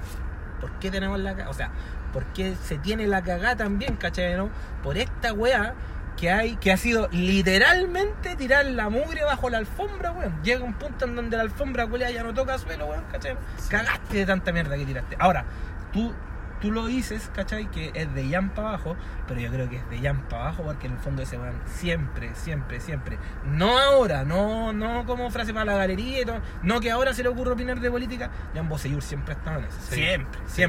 ¿por 0.61 0.71
qué 0.81 0.91
tenemos 0.91 1.19
la 1.19 1.31
cagada? 1.31 1.51
O 1.51 1.55
sea, 1.55 1.71
¿por 2.13 2.25
qué 2.27 2.55
se 2.63 2.77
tiene 2.79 3.07
la 3.07 3.23
cagada 3.23 3.57
también, 3.57 3.97
cachai? 3.97 4.37
¿no? 4.37 4.51
Por 4.83 4.99
esta 4.99 5.33
wea 5.33 5.73
que 6.19 6.31
hay, 6.31 6.57
que 6.57 6.73
ha 6.73 6.77
sido 6.77 7.09
literalmente 7.13 8.37
tirar 8.37 8.67
la 8.67 8.89
mugre 8.89 9.23
bajo 9.25 9.49
la 9.51 9.59
alfombra, 9.59 10.13
weón. 10.13 10.43
Llega 10.43 10.65
un 10.65 10.75
punto 10.75 11.05
en 11.05 11.15
donde 11.15 11.37
la 11.37 11.45
alfombra 11.45 11.87
culia 11.87 12.11
ya 12.11 12.23
no 12.23 12.35
toca 12.35 12.59
suelo, 12.59 12.87
weón, 12.87 13.05
¿cachai? 13.11 13.37
Cagaste 13.69 14.19
de 14.19 14.27
tanta 14.27 14.53
mierda 14.53 14.77
que 14.77 14.85
tiraste. 14.85 15.17
Ahora, 15.19 15.45
tú, 15.93 16.13
tú 16.61 16.73
lo 16.73 16.87
dices, 16.87 17.31
¿cachai? 17.35 17.71
Que 17.71 17.93
es 17.95 18.13
de 18.15 18.29
Jan 18.29 18.51
para 18.51 18.71
abajo, 18.71 18.97
pero 19.29 19.41
yo 19.41 19.51
creo 19.51 19.69
que 19.71 19.77
es 19.77 19.91
de 19.91 20.01
Jan 20.01 20.23
para 20.29 20.43
abajo 20.49 20.65
porque 20.65 20.89
en 20.89 20.95
el 20.95 20.99
fondo 20.99 21.23
ese 21.23 21.39
weón 21.39 21.55
siempre, 21.67 22.35
siempre, 22.35 22.81
siempre. 22.81 23.17
No 23.45 23.79
ahora, 23.79 24.25
no, 24.25 24.73
no 24.73 25.07
como 25.07 25.31
frase 25.31 25.53
para 25.53 25.67
la 25.67 25.77
galería 25.77 26.23
y 26.23 26.25
todo, 26.25 26.41
no 26.63 26.81
que 26.81 26.91
ahora 26.91 27.15
se 27.15 27.23
le 27.23 27.29
ocurre 27.29 27.53
opinar 27.53 27.79
de 27.79 27.91
política. 27.91 28.31
Jan 28.55 28.69
Bosellur 28.69 29.03
siempre 29.03 29.35
ha 29.35 29.39
estado 29.39 29.59
en 29.61 29.65
eso. 29.67 29.79
Sí. 29.89 29.95
Siempre, 29.95 30.41
Sí. 30.47 30.65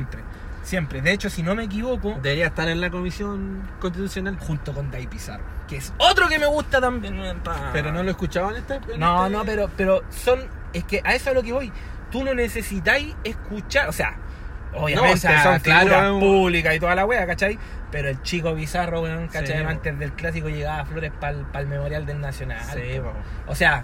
Siempre. 0.63 1.01
De 1.01 1.11
hecho, 1.11 1.29
si 1.29 1.43
no 1.43 1.55
me 1.55 1.63
equivoco, 1.65 2.17
Debería 2.21 2.47
estar 2.47 2.67
en 2.69 2.81
la 2.81 2.89
comisión 2.89 3.67
constitucional. 3.79 4.37
junto 4.39 4.73
con 4.73 4.91
Dai 4.91 5.07
Pizarro, 5.07 5.43
que 5.67 5.77
es 5.77 5.93
otro 5.97 6.27
que 6.27 6.39
me 6.39 6.45
gusta 6.47 6.79
también. 6.81 7.19
Pero 7.73 7.91
no 7.91 8.03
lo 8.03 8.11
escuchaban 8.11 8.51
en 8.55 8.61
este. 8.61 8.75
en 8.93 8.99
No, 8.99 9.25
este- 9.25 9.37
no, 9.37 9.45
pero, 9.45 9.69
pero 9.75 10.03
son. 10.09 10.39
Es 10.73 10.83
que 10.83 11.01
a 11.03 11.15
eso 11.15 11.23
es 11.23 11.27
a 11.27 11.33
lo 11.33 11.43
que 11.43 11.51
voy. 11.53 11.71
Tú 12.11 12.23
no 12.23 12.33
necesitáis 12.33 13.15
escuchar. 13.23 13.89
O 13.89 13.91
sea, 13.91 14.15
obviamente 14.73 15.07
No, 15.09 15.13
o 15.13 15.17
sea, 15.17 15.43
son 15.43 15.59
claro, 15.59 16.19
públicas 16.19 16.75
y 16.75 16.79
toda 16.79 16.95
la 16.95 17.05
wea, 17.05 17.25
¿cachai? 17.25 17.57
Pero 17.91 18.07
el 18.09 18.21
chico 18.21 18.53
bizarro, 18.53 19.01
weón, 19.01 19.27
¿cachai? 19.29 19.57
Sí. 19.57 19.63
Antes 19.63 19.97
del 19.97 20.11
clásico 20.13 20.47
llegaba 20.49 20.85
flores 20.85 21.11
para 21.19 21.31
el 21.59 21.67
memorial 21.67 22.05
del 22.05 22.21
Nacional. 22.21 22.59
Sí. 22.73 22.99
O 23.47 23.55
sea, 23.55 23.83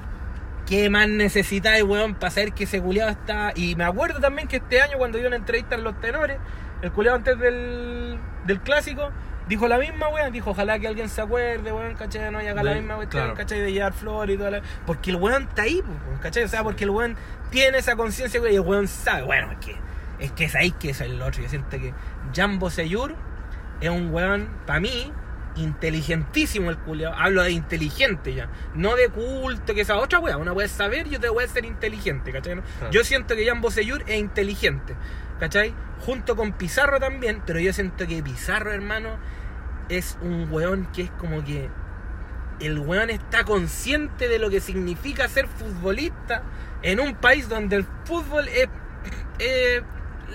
¿qué 0.67 0.89
más 0.91 1.07
necesitáis, 1.07 1.84
weón, 1.84 2.13
para 2.15 2.30
saber 2.32 2.53
que 2.53 2.65
ese 2.65 2.82
culiado 2.82 3.09
está. 3.09 3.51
Y 3.55 3.76
me 3.76 3.84
acuerdo 3.84 4.19
también 4.19 4.47
que 4.47 4.57
este 4.57 4.80
año, 4.82 4.97
cuando 4.99 5.17
dio 5.17 5.26
una 5.28 5.38
entrevista 5.38 5.73
en 5.76 5.84
Los 5.84 5.99
Tenores, 6.01 6.38
el 6.86 6.91
culiado 6.91 7.17
antes 7.17 7.38
del, 7.39 8.17
del 8.45 8.59
clásico. 8.61 9.11
Dijo 9.47 9.67
la 9.67 9.77
misma, 9.77 10.07
weón. 10.09 10.31
Dijo, 10.31 10.51
ojalá 10.51 10.79
que 10.79 10.88
alguien 10.88 11.07
se 11.07 11.21
acuerde, 11.21 11.71
weón, 11.71 11.95
¿cachai? 11.95 12.31
No 12.31 12.41
y 12.41 12.47
haga 12.47 12.63
la 12.63 12.73
misma 12.73 12.95
cuestión, 12.95 13.23
claro. 13.23 13.38
¿cachai? 13.38 13.59
De 13.59 13.71
llevar 13.71 13.93
flores 13.93 14.36
y 14.36 14.38
toda 14.38 14.51
la... 14.51 14.61
Porque 14.86 15.11
el 15.11 15.17
weón 15.17 15.43
está 15.43 15.63
ahí, 15.63 15.83
pues, 15.83 16.19
¿cachai? 16.19 16.43
O 16.43 16.47
sea, 16.47 16.63
porque 16.63 16.83
el 16.83 16.89
weón 16.89 17.15
tiene 17.51 17.77
esa 17.77 17.95
conciencia, 17.95 18.41
weón, 18.41 18.53
y 18.53 18.55
el 18.55 18.61
weón 18.61 18.88
sabe. 18.88 19.23
Bueno, 19.23 19.51
es 19.51 19.57
que 19.59 19.75
es 20.17 20.31
que 20.31 20.45
es 20.45 20.55
ahí 20.55 20.71
que 20.71 20.91
es 20.91 21.01
el 21.01 21.21
otro. 21.21 21.43
Yo 21.43 21.49
siento 21.49 21.77
que 21.77 21.93
Jambo 22.33 22.69
Seyur 22.69 23.15
es 23.81 23.89
un 23.89 24.11
weón, 24.11 24.49
para 24.65 24.79
mí, 24.79 25.11
inteligentísimo 25.57 26.69
el 26.69 26.77
culiao. 26.77 27.13
Hablo 27.13 27.43
de 27.43 27.51
inteligente 27.51 28.33
ya. 28.33 28.49
No 28.73 28.95
de 28.95 29.09
culto, 29.09 29.73
que 29.73 29.81
esa 29.81 29.97
otra 29.97 30.19
weá. 30.19 30.38
Una 30.38 30.53
weá 30.53 30.65
es 30.65 30.71
saber 30.71 31.07
y 31.07 31.15
otra 31.17 31.31
weá 31.31 31.45
es 31.45 31.51
ser 31.51 31.65
inteligente, 31.65 32.31
¿cachai? 32.31 32.55
Claro. 32.55 32.91
Yo 32.91 33.03
siento 33.03 33.36
que 33.36 33.45
Jambo 33.45 33.69
Seyur 33.71 34.03
es 34.07 34.17
inteligente, 34.17 34.95
¿cachai? 35.39 35.73
Junto 36.05 36.36
con 36.36 36.53
Pizarro 36.53 36.99
también, 36.99 37.41
pero 37.45 37.59
yo 37.59 37.73
siento 37.73 38.05
que 38.07 38.21
Pizarro, 38.21 38.71
hermano, 38.71 39.17
es 39.89 40.17
un 40.21 40.47
weón 40.51 40.88
que 40.93 41.03
es 41.03 41.11
como 41.11 41.43
que 41.43 41.69
el 42.59 42.79
weón 42.79 43.09
está 43.09 43.43
consciente 43.43 44.27
de 44.27 44.39
lo 44.39 44.49
que 44.49 44.61
significa 44.61 45.27
ser 45.27 45.47
futbolista 45.47 46.41
en 46.81 46.99
un 46.99 47.15
país 47.15 47.49
donde 47.49 47.75
el 47.77 47.86
fútbol 48.05 48.47
es 48.47 48.67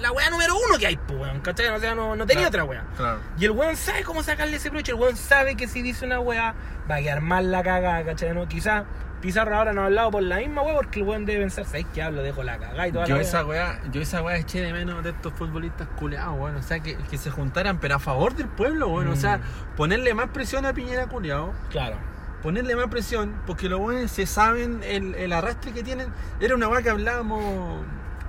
la 0.00 0.12
weá 0.12 0.30
número 0.30 0.54
uno 0.54 0.78
que 0.78 0.86
hay, 0.86 0.96
pues, 0.96 1.18
weón, 1.18 1.40
¿cachai? 1.40 1.68
O 1.68 1.78
sea, 1.78 1.94
no, 1.94 2.14
no 2.16 2.26
tenía 2.26 2.48
Claro. 2.48 2.64
otra 2.64 2.64
weá. 2.64 2.84
Claro. 2.96 3.20
Y 3.38 3.44
el 3.44 3.50
weón 3.50 3.76
sabe 3.76 4.02
cómo 4.04 4.22
sacarle 4.22 4.56
ese 4.56 4.70
provecho. 4.70 4.92
El 4.94 5.00
weón 5.00 5.16
sabe 5.16 5.56
que 5.56 5.66
si 5.68 5.82
dice 5.82 6.04
una 6.06 6.20
weá, 6.20 6.54
va 6.90 6.96
a 6.96 6.98
quedar 7.00 7.20
mal 7.20 7.50
la 7.50 7.62
cagada, 7.62 8.04
¿cachai? 8.04 8.32
No, 8.34 8.46
quizás 8.48 8.84
Pizarro 9.20 9.54
ahora 9.56 9.72
no 9.74 9.82
ha 9.82 9.86
hablado 9.86 10.10
por 10.10 10.22
la 10.22 10.38
misma 10.38 10.62
weá, 10.62 10.74
porque 10.74 11.00
el 11.00 11.06
weón 11.06 11.26
debe 11.26 11.40
pensar, 11.40 11.64
¿sabes 11.66 11.84
qué 11.92 12.02
hablo? 12.02 12.22
Dejo 12.22 12.42
la 12.42 12.58
cagada 12.58 12.88
y 12.88 12.92
toda 12.92 13.04
Yo 13.04 13.16
la 13.16 13.20
esa 13.22 13.44
weá. 13.44 13.78
yo 13.92 14.00
esa 14.00 14.22
weá 14.22 14.36
eché 14.38 14.62
de 14.62 14.72
menos 14.72 15.04
de 15.04 15.10
estos 15.10 15.32
futbolistas 15.34 15.88
culeados, 15.98 16.38
bueno, 16.38 16.58
o 16.58 16.62
sea, 16.62 16.80
que, 16.80 16.96
que 16.96 17.18
se 17.18 17.30
juntaran, 17.30 17.78
pero 17.80 17.96
a 17.96 17.98
favor 17.98 18.34
del 18.34 18.48
pueblo, 18.48 18.88
bueno, 18.88 19.12
o 19.12 19.16
sea, 19.16 19.36
Mm. 19.38 19.76
ponerle 19.76 20.14
más 20.14 20.28
presión 20.30 20.64
a 20.64 20.72
Piñera 20.72 21.06
culeado, 21.06 21.52
Claro. 21.70 21.96
ponerle 22.42 22.74
más 22.76 22.86
presión, 22.88 23.34
porque 23.46 23.68
los 23.68 23.78
buenos 23.78 24.10
se 24.10 24.24
saben 24.24 24.80
el, 24.84 25.14
el 25.14 25.32
arrastre 25.34 25.72
que 25.72 25.82
tienen. 25.82 26.08
Era 26.40 26.54
una 26.54 26.68
weá 26.68 26.80
que 26.82 26.88
hablábamos 26.90 27.84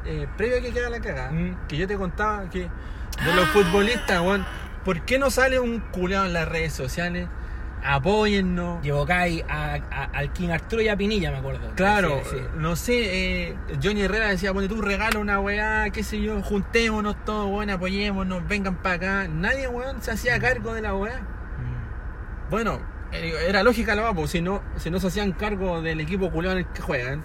eh, 0.06 0.28
previo 0.36 0.58
a 0.58 0.62
que 0.62 0.72
quedara 0.74 0.90
la 0.90 1.00
cagada, 1.00 1.32
Mm. 1.32 1.68
que 1.70 1.78
yo 1.78 1.88
te 1.88 1.96
contaba 1.96 2.50
que 2.50 2.62
de 3.24 3.34
los 3.36 3.48
futbolistas, 3.50 4.20
weón, 4.20 4.46
¿por 4.84 5.00
qué 5.04 5.20
no 5.20 5.30
sale 5.30 5.60
un 5.60 5.80
culeado 5.80 6.26
en 6.26 6.34
las 6.34 6.48
redes 6.50 6.74
sociales? 6.74 7.28
Apóyennos. 7.84 8.82
Llevó 8.84 9.06
Kai 9.06 9.44
a, 9.50 9.76
a- 9.92 10.10
al 10.14 10.32
King 10.34 10.50
Arturo 10.50 10.82
y 10.82 10.88
a 10.88 10.96
Pinilla, 10.96 11.32
me 11.32 11.38
acuerdo. 11.38 11.72
Claro, 11.76 12.22
Sí, 12.24 12.38
sí. 12.38 12.44
no 12.58 12.76
sé, 12.76 13.48
eh, 13.50 13.56
Johnny 13.82 14.02
Herrera 14.02 14.28
decía, 14.28 14.54
pone 14.54 14.68
tú 14.68 14.82
regala 14.82 15.20
una 15.20 15.40
weá, 15.40 15.90
qué 15.92 16.04
sé 16.04 16.22
yo, 16.22 16.42
juntémonos 16.42 17.16
todos, 17.26 17.50
weón, 17.50 17.70
apoyémonos, 17.70 18.48
vengan 18.48 18.76
para 18.76 18.96
acá. 18.96 19.28
Nadie, 19.28 19.68
weón, 19.68 20.02
se 20.02 20.12
hacía 20.12 20.40
cargo 20.40 20.74
de 20.74 20.82
la 20.82 20.94
weá. 20.96 21.20
Mm. 21.20 22.50
Bueno, 22.52 22.80
eh, 23.12 23.34
era 23.48 23.64
lógica 23.64 23.96
la 23.96 24.04
weá, 24.04 24.14
pues 24.14 24.32
si 24.32 24.42
no, 24.42 24.62
si 24.78 24.90
no 24.92 25.00
se 25.00 25.08
hacían 25.08 25.32
cargo 25.32 25.82
del 25.82 26.00
equipo 26.02 26.30
culiao 26.30 26.54
en 26.54 26.60
el 26.60 26.66
que 26.68 26.82
juegan, 26.82 27.24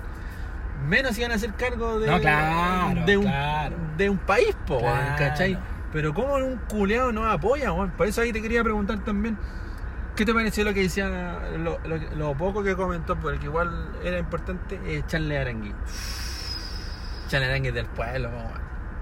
menos 0.88 1.18
iban 1.18 1.32
a 1.32 1.34
hacer 1.34 1.52
cargo 1.54 1.98
de, 2.00 2.06
No, 2.10 2.20
claro, 2.20 3.04
de, 3.04 3.16
un, 3.16 3.24
claro. 3.24 3.76
de 3.96 4.10
un 4.10 4.18
país, 4.18 4.56
po, 4.66 4.78
weón. 4.78 4.98
¿cachai? 5.18 5.58
Pero 5.92 6.12
¿cómo 6.12 6.34
un 6.34 6.56
culeado 6.68 7.12
no 7.12 7.26
apoya, 7.26 7.72
weón? 7.72 7.90
Por 7.90 8.06
eso 8.06 8.20
ahí 8.22 8.32
te 8.32 8.42
quería 8.42 8.62
preguntar 8.64 8.98
también, 9.04 9.38
¿qué 10.16 10.24
te 10.24 10.34
pareció 10.34 10.64
lo 10.64 10.74
que 10.74 10.80
decía, 10.82 11.08
lo, 11.58 11.78
lo- 11.84 11.96
lo 12.16 12.34
poco 12.36 12.62
que 12.62 12.74
comentó, 12.74 13.16
porque 13.16 13.44
igual 13.46 13.90
era 14.02 14.18
importante, 14.18 14.80
eh, 14.86 15.02
Charle 15.06 15.38
Arangui. 15.38 15.72
Charle 17.28 17.46
Arangui 17.46 17.70
del 17.70 17.86
pueblo. 17.86 18.30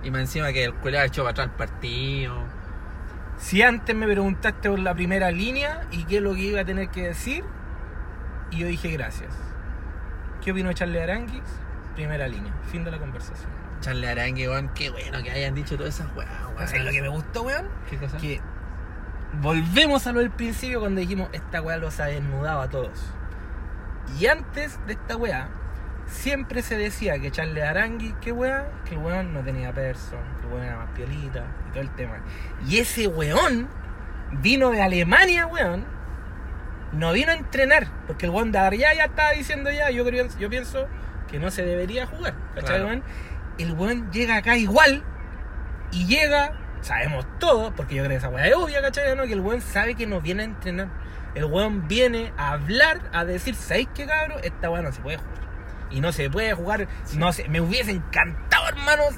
Y 0.03 0.11
más 0.11 0.21
encima 0.23 0.53
que 0.53 0.65
el 0.65 0.75
culeado 0.75 1.07
echó 1.07 1.23
para 1.23 1.31
atrás 1.33 1.47
el 1.49 1.53
partido. 1.55 2.37
Si 3.39 3.63
antes 3.63 3.95
me 3.97 4.07
preguntaste 4.07 4.69
por 4.71 4.79
la 4.79 4.95
primera 4.95 5.31
línea 5.31 5.87
y 5.91 6.05
qué 6.05 6.17
es 6.19 6.23
lo 6.23 6.35
que 6.35 6.41
iba 6.43 6.61
a 6.61 6.65
tener 6.65 6.89
que 6.91 7.03
decir, 7.09 7.45
y 8.51 8.59
yo 8.59 8.67
dije 8.67 8.91
gracias. 8.91 9.33
¿Qué 10.43 10.53
opino 10.53 10.69
de 10.69 10.75
Charlie 10.75 11.01
Aranguis? 11.01 11.43
Primera 11.95 12.29
línea, 12.29 12.53
fin 12.71 12.85
de 12.85 12.91
la 12.91 12.99
conversación. 12.99 13.49
Charle 13.81 14.09
Arangui, 14.09 14.47
weón, 14.49 14.69
qué 14.75 14.91
bueno 14.91 15.23
que 15.23 15.31
hayan 15.31 15.55
dicho 15.55 15.77
todas 15.77 15.95
esas 15.95 16.15
weas, 16.17 16.31
weón. 16.55 16.69
¿Sabes 16.69 16.85
lo 16.85 16.91
que 16.91 17.03
me 17.03 17.09
gustó, 17.09 17.43
weón? 17.43 17.67
¿Qué 17.89 17.97
cosa? 17.97 18.17
Que 18.19 18.41
volvemos 19.41 20.07
a 20.07 20.13
lo 20.13 20.21
del 20.21 20.31
principio 20.31 20.81
cuando 20.81 21.01
dijimos 21.01 21.29
esta 21.33 21.61
weá 21.63 21.77
los 21.77 21.99
ha 22.01 22.07
desnudado 22.07 22.61
a 22.61 22.69
todos. 22.69 23.01
Y 24.19 24.27
antes 24.27 24.79
de 24.87 24.93
esta 24.95 25.17
weá, 25.17 25.49
siempre 26.07 26.63
se 26.63 26.77
decía 26.77 27.19
que 27.19 27.31
Charles 27.31 27.65
Arangui, 27.65 28.15
¿qué 28.21 28.33
weá? 28.33 28.67
Que 28.85 28.95
el 28.95 29.01
weón 29.01 29.33
no 29.33 29.41
tenía 29.43 29.73
perso, 29.73 30.17
que 30.41 30.47
el 30.47 30.53
weón 30.53 30.65
era 30.67 30.77
más 30.77 30.89
piolita 30.91 31.45
y 31.69 31.71
todo 31.71 31.81
el 31.81 31.91
tema. 31.95 32.19
Y 32.69 32.79
ese 32.79 33.07
weón 33.07 33.69
vino 34.43 34.71
de 34.71 34.83
Alemania, 34.83 35.47
weón. 35.47 35.85
No 36.93 37.13
vino 37.13 37.33
a 37.33 37.35
entrenar, 37.35 37.89
porque 38.07 38.27
el 38.27 38.31
weón 38.33 38.53
de 38.53 38.59
allá 38.59 38.95
ya 38.95 39.05
estaba 39.07 39.31
diciendo 39.31 39.71
ya, 39.71 39.91
yo, 39.91 40.05
creo, 40.05 40.29
yo 40.39 40.49
pienso 40.49 40.87
que 41.29 41.41
no 41.41 41.51
se 41.51 41.65
debería 41.65 42.07
jugar, 42.07 42.35
¿cachai, 42.55 42.69
Claro. 42.77 42.87
weón? 42.87 43.03
El 43.59 43.73
weón 43.73 44.13
llega 44.13 44.37
acá 44.37 44.57
igual 44.57 45.03
y 45.91 46.07
llega, 46.07 46.53
sabemos 46.85 47.27
todo, 47.39 47.73
porque 47.75 47.95
yo 47.95 48.03
creo 48.05 48.11
que 48.11 48.17
esa 48.19 48.29
weá 48.29 48.47
es 48.47 48.55
obvia, 48.55 48.83
¿cachai? 48.83 49.17
¿no? 49.17 49.25
Que 49.25 49.33
el 49.33 49.41
weón 49.41 49.61
sabe 49.61 49.95
que 49.95 50.07
no 50.07 50.21
viene 50.21 50.43
a 50.43 50.47
entrenar. 50.47 50.89
El 51.35 51.47
weón 51.47 51.89
viene 51.89 52.33
a 52.37 52.53
hablar, 52.53 53.01
a 53.13 53.25
decir, 53.25 53.55
¿sabéis 53.55 53.89
qué 53.95 54.07
cabrón? 54.07 54.39
Esta 54.45 54.71
weá 54.71 54.83
no 54.83 54.93
se 54.93 55.01
puede 55.01 55.17
jugar. 55.17 55.45
Y 55.91 56.01
no 56.01 56.13
se 56.13 56.31
puede 56.31 56.53
jugar, 56.55 56.89
no 57.15 57.33
sé, 57.33 57.49
me 57.49 57.61
hubiese 57.61 57.93
encantado, 57.93 58.69
hermanos, 58.69 59.15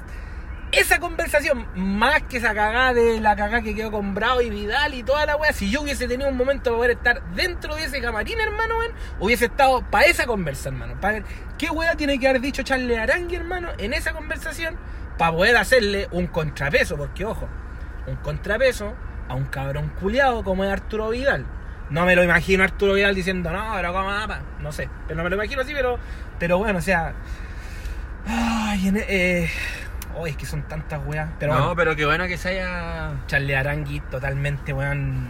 esa 0.71 0.99
conversación, 0.99 1.65
más 1.75 2.23
que 2.23 2.37
esa 2.37 2.53
cagada 2.53 2.93
de 2.93 3.21
la 3.21 3.35
cagada 3.35 3.61
que 3.61 3.73
quedó 3.73 3.89
con 3.89 4.13
Bravo 4.13 4.41
y 4.41 4.49
Vidal 4.49 4.93
y 4.93 5.03
toda 5.03 5.25
la 5.25 5.37
weá, 5.37 5.53
si 5.53 5.71
yo 5.71 5.81
hubiese 5.81 6.07
tenido 6.07 6.29
un 6.29 6.35
momento 6.37 6.71
para 6.71 6.77
poder 6.77 6.91
estar 6.91 7.23
dentro 7.35 7.75
de 7.75 7.85
ese 7.85 8.01
camarín, 8.01 8.39
hermano, 8.39 8.77
weón, 8.77 8.91
hubiese 9.19 9.45
estado 9.45 9.81
para 9.89 10.05
esa 10.05 10.25
conversa, 10.25 10.69
hermano. 10.69 10.99
Para 10.99 11.13
ver 11.15 11.23
qué 11.57 11.69
weá 11.69 11.95
tiene 11.95 12.19
que 12.19 12.27
haber 12.27 12.41
dicho 12.41 12.63
Charles 12.63 12.97
Arangui, 12.97 13.35
hermano, 13.35 13.69
en 13.77 13.93
esa 13.93 14.13
conversación, 14.13 14.75
para 15.17 15.31
poder 15.31 15.57
hacerle 15.57 16.07
un 16.11 16.27
contrapeso, 16.27 16.95
porque 16.97 17.25
ojo, 17.25 17.47
un 18.07 18.15
contrapeso 18.17 18.93
a 19.29 19.35
un 19.35 19.45
cabrón 19.45 19.91
culiado 19.99 20.43
como 20.43 20.63
es 20.63 20.71
Arturo 20.71 21.09
Vidal. 21.09 21.45
No 21.89 22.05
me 22.05 22.15
lo 22.15 22.23
imagino 22.23 22.63
a 22.63 22.65
Arturo 22.65 22.93
Vidal 22.93 23.15
diciendo, 23.15 23.49
no, 23.51 23.71
pero 23.75 23.93
como 23.93 24.09
apa", 24.11 24.41
no 24.59 24.71
sé, 24.71 24.89
pero 25.07 25.17
no 25.17 25.23
me 25.23 25.29
lo 25.29 25.35
imagino 25.37 25.61
así, 25.61 25.73
pero, 25.73 25.97
pero 26.39 26.57
bueno, 26.57 26.79
o 26.79 26.81
sea. 26.81 27.13
Ay, 28.25 28.89
en- 28.89 28.97
eh, 29.07 29.49
oh, 30.15 30.27
es 30.27 30.35
que 30.35 30.45
son 30.45 30.63
tantas 30.63 30.99
weas. 31.05 31.29
Pero 31.39 31.53
no, 31.53 31.59
bueno, 31.59 31.75
pero 31.75 31.95
qué 31.95 32.05
bueno 32.05 32.27
que 32.27 32.37
se 32.37 32.49
haya. 32.49 33.11
Charlie 33.27 33.55
Arangui 33.55 34.01
totalmente, 34.11 34.73
weón. 34.73 35.27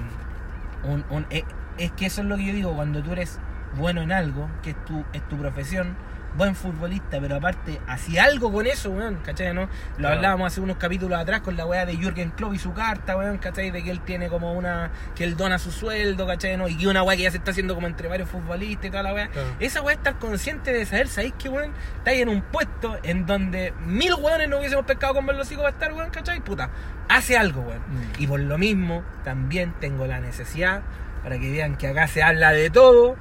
Un, 0.84 1.06
un- 1.10 1.26
eh, 1.30 1.44
es 1.78 1.92
que 1.92 2.08
eso 2.08 2.22
es 2.22 2.28
lo 2.28 2.38
que 2.38 2.46
yo 2.46 2.54
digo, 2.54 2.74
cuando 2.76 3.04
tú 3.04 3.12
eres 3.12 3.40
bueno 3.76 4.02
en 4.02 4.12
algo, 4.12 4.50
que 4.64 4.72
es 4.72 4.86
tu, 4.86 5.04
es 5.14 5.22
tu 5.28 5.38
profesión, 5.38 5.96
buen 6.38 6.56
futbolista, 6.56 7.20
pero 7.20 7.36
aparte, 7.38 7.82
hacía 7.88 8.24
algo 8.26 8.52
con 8.52 8.68
eso, 8.68 8.92
weón, 8.92 9.16
¿cachai? 9.26 9.54
¿no? 9.54 9.62
Lo 9.64 9.70
Claro. 9.98 10.16
hablábamos 10.16 10.48
hace 10.54 10.62
unos 10.62 10.78
capítulos 10.78 11.20
atrás 11.20 11.42
con 11.42 11.58
la 11.58 11.66
weá 11.66 11.86
de 11.86 11.98
Jürgen 11.98 12.30
Klopp 12.32 12.54
y 12.54 12.60
su 12.60 12.74
carta, 12.74 13.18
weón, 13.18 13.38
¿cachai? 13.40 13.72
De 13.72 13.84
que 13.84 13.90
él 13.92 14.02
tiene 14.02 14.30
como 14.30 14.54
una. 14.54 14.92
que 15.16 15.24
él 15.24 15.36
dona 15.36 15.58
su 15.60 15.72
sueldo, 15.72 16.28
¿cachai? 16.28 16.56
¿no? 16.58 16.68
Y 16.68 16.78
que 16.78 16.88
una 16.88 17.02
weá 17.04 17.18
que 17.18 17.24
ya 17.24 17.32
se 17.32 17.38
está 17.38 17.52
haciendo 17.52 17.74
como 17.76 17.88
entre 17.88 18.08
varios 18.08 18.30
futbolistas 18.30 18.86
y 18.86 18.90
toda 18.92 19.04
la 19.04 19.14
weá. 19.14 19.28
Claro. 19.30 19.48
Esa 19.60 19.82
weá 19.82 19.96
estar 19.96 20.20
consciente 20.20 20.72
de 20.72 20.86
saber, 20.86 21.08
¿sabéis 21.08 21.34
qué, 21.40 21.50
weón? 21.50 21.72
Estáis 21.98 22.22
en 22.22 22.30
un 22.30 22.42
puesto 22.44 22.98
en 23.04 23.26
donde 23.26 23.74
mil 23.86 24.14
weones 24.14 24.48
no 24.48 24.60
hubiésemos 24.60 24.86
pescado 24.86 25.16
con 25.16 25.26
los 25.26 25.52
hijos 25.52 25.64
para 25.64 25.74
estar, 25.74 25.94
weón, 25.94 26.10
¿cachai? 26.12 26.40
Puta, 26.42 26.70
hace 27.10 27.36
algo, 27.38 27.62
weón. 27.62 27.80
Mm. 27.80 28.22
Y 28.22 28.28
por 28.28 28.40
lo 28.40 28.58
mismo, 28.60 29.04
también 29.24 29.74
tengo 29.80 30.06
la 30.06 30.20
necesidad 30.20 30.82
para 31.24 31.40
que 31.40 31.52
vean 31.52 31.76
que 31.78 31.88
acá 31.88 32.08
se 32.08 32.22
habla 32.22 32.52
de 32.52 32.70
todo, 32.70 33.16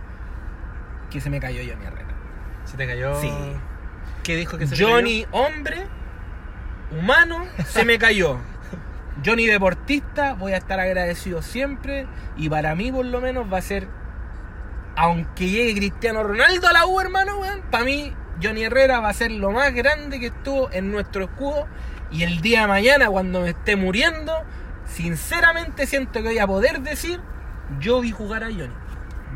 que 1.10 1.20
se 1.20 1.30
me 1.30 1.40
cayó 1.40 1.60
Johnny 1.60 1.86
Herrera. 1.86 1.95
¿Se 2.66 2.76
te 2.76 2.86
cayó? 2.86 3.20
Sí. 3.20 3.30
¿Qué 4.22 4.36
dijo 4.36 4.58
que 4.58 4.66
se 4.66 4.76
te 4.76 4.84
Johnny, 4.84 5.26
hombre, 5.30 5.86
humano, 6.90 7.46
se 7.66 7.84
me 7.84 7.98
cayó. 7.98 8.38
Johnny 9.24 9.46
deportista, 9.46 10.34
voy 10.34 10.52
a 10.52 10.58
estar 10.58 10.78
agradecido 10.78 11.42
siempre. 11.42 12.06
Y 12.36 12.48
para 12.48 12.74
mí, 12.74 12.92
por 12.92 13.06
lo 13.06 13.20
menos, 13.20 13.50
va 13.50 13.58
a 13.58 13.62
ser. 13.62 13.88
Aunque 14.96 15.48
llegue 15.48 15.74
Cristiano 15.74 16.22
Ronaldo 16.22 16.66
a 16.66 16.72
la 16.72 16.86
U, 16.86 17.00
hermano, 17.00 17.38
weón. 17.38 17.62
Para 17.70 17.84
mí, 17.84 18.12
Johnny 18.42 18.64
Herrera 18.64 19.00
va 19.00 19.08
a 19.08 19.14
ser 19.14 19.30
lo 19.30 19.50
más 19.50 19.72
grande 19.72 20.20
que 20.20 20.26
estuvo 20.26 20.70
en 20.72 20.90
nuestro 20.90 21.24
escudo. 21.24 21.66
Y 22.10 22.22
el 22.22 22.40
día 22.40 22.62
de 22.62 22.66
mañana, 22.66 23.08
cuando 23.08 23.40
me 23.40 23.50
esté 23.50 23.76
muriendo, 23.76 24.32
sinceramente 24.86 25.86
siento 25.86 26.22
que 26.22 26.28
voy 26.28 26.38
a 26.38 26.46
poder 26.46 26.80
decir: 26.80 27.20
Yo 27.80 28.00
vi 28.00 28.10
jugar 28.10 28.44
a 28.44 28.48
Johnny. 28.48 28.74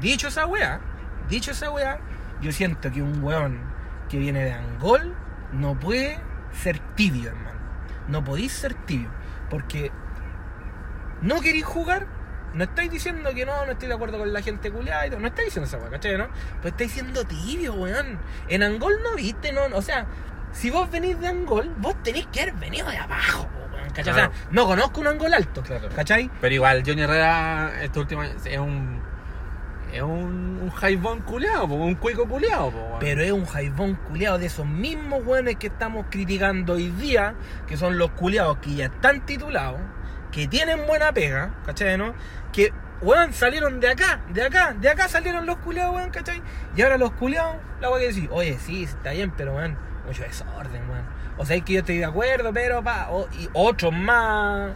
Dicho 0.00 0.28
esa 0.28 0.46
weá, 0.46 0.80
dicho 1.28 1.50
esa 1.50 1.70
weá, 1.70 2.00
yo 2.40 2.52
siento 2.52 2.90
que 2.90 3.02
un 3.02 3.22
weón 3.22 3.60
que 4.08 4.18
viene 4.18 4.44
de 4.44 4.52
Angol 4.52 5.14
no 5.52 5.78
puede 5.78 6.18
ser 6.52 6.78
tibio, 6.96 7.30
hermano. 7.30 7.58
No 8.08 8.24
podéis 8.24 8.52
ser 8.52 8.74
tibio. 8.74 9.10
Porque 9.48 9.90
no 11.22 11.40
queréis 11.40 11.64
jugar. 11.64 12.06
No 12.54 12.64
estáis 12.64 12.90
diciendo 12.90 13.30
que 13.32 13.46
no, 13.46 13.64
no 13.64 13.72
estoy 13.72 13.86
de 13.86 13.94
acuerdo 13.94 14.18
con 14.18 14.32
la 14.32 14.42
gente 14.42 14.72
culiada 14.72 15.06
y 15.06 15.10
todo. 15.10 15.20
No 15.20 15.28
estáis 15.28 15.46
diciendo 15.46 15.68
esa 15.68 15.78
weá, 15.78 15.90
¿cachai? 15.90 16.18
¿no? 16.18 16.26
Pues 16.60 16.72
estáis 16.72 16.90
siendo 16.92 17.24
tibio, 17.24 17.74
weón. 17.74 18.18
En 18.48 18.62
Angol 18.64 18.94
no 19.04 19.14
viste, 19.14 19.52
no. 19.52 19.66
O 19.76 19.82
sea, 19.82 20.06
si 20.52 20.70
vos 20.70 20.90
venís 20.90 21.20
de 21.20 21.28
Angol, 21.28 21.72
vos 21.78 21.94
tenéis 22.02 22.26
que 22.32 22.40
haber 22.42 22.54
venido 22.54 22.88
de 22.90 22.96
abajo, 22.96 23.48
weón. 23.72 23.90
¿Cachai? 23.90 24.12
O 24.12 24.16
sea, 24.16 24.30
no 24.50 24.66
conozco 24.66 25.00
un 25.00 25.06
Angol 25.06 25.32
alto, 25.32 25.62
Claro. 25.62 25.88
¿cachai? 25.94 26.28
Pero 26.40 26.54
igual, 26.54 26.82
Johnny 26.84 27.02
Herrera, 27.02 27.82
esta 27.82 28.00
última, 28.00 28.26
es 28.26 28.58
un. 28.58 29.00
Es 29.92 30.02
un, 30.02 30.58
un 30.62 30.70
jaibón 30.70 31.20
culeado, 31.20 31.64
un 31.66 31.94
cuico 31.96 32.26
culeado, 32.28 32.70
po, 32.70 32.78
weón. 32.78 32.98
Pero 33.00 33.22
es 33.22 33.32
un 33.32 33.44
jaibón 33.46 33.94
culeado 33.94 34.38
de 34.38 34.46
esos 34.46 34.66
mismos 34.66 35.24
weones 35.26 35.56
que 35.56 35.66
estamos 35.66 36.06
criticando 36.10 36.74
hoy 36.74 36.90
día, 36.90 37.34
que 37.66 37.76
son 37.76 37.98
los 37.98 38.10
culeados 38.12 38.58
que 38.58 38.74
ya 38.74 38.84
están 38.86 39.26
titulados, 39.26 39.80
que 40.30 40.46
tienen 40.46 40.86
buena 40.86 41.12
pega, 41.12 41.54
¿cachai? 41.66 41.98
¿No? 41.98 42.14
Que, 42.52 42.72
weón, 43.00 43.32
salieron 43.32 43.80
de 43.80 43.88
acá, 43.90 44.20
de 44.32 44.42
acá, 44.44 44.74
de 44.78 44.88
acá 44.88 45.08
salieron 45.08 45.44
los 45.46 45.56
culeados, 45.56 45.96
weón, 45.96 46.10
¿cachai? 46.10 46.40
Y 46.76 46.82
ahora 46.82 46.96
los 46.96 47.10
culeados, 47.12 47.56
la 47.80 47.88
voy 47.88 48.04
a 48.04 48.06
decir, 48.06 48.28
oye, 48.32 48.56
sí, 48.60 48.84
está 48.84 49.10
bien, 49.10 49.32
pero, 49.36 49.54
weón, 49.56 49.76
mucho 50.06 50.22
desorden, 50.22 50.88
weón. 50.88 51.04
O 51.36 51.44
sea, 51.46 51.56
es 51.56 51.64
que 51.64 51.72
yo 51.72 51.80
estoy 51.80 51.98
de 51.98 52.04
acuerdo, 52.04 52.52
pero, 52.52 52.82
pa, 52.82 53.08
o- 53.10 53.26
y 53.38 53.48
otros 53.54 53.92
más, 53.92 54.70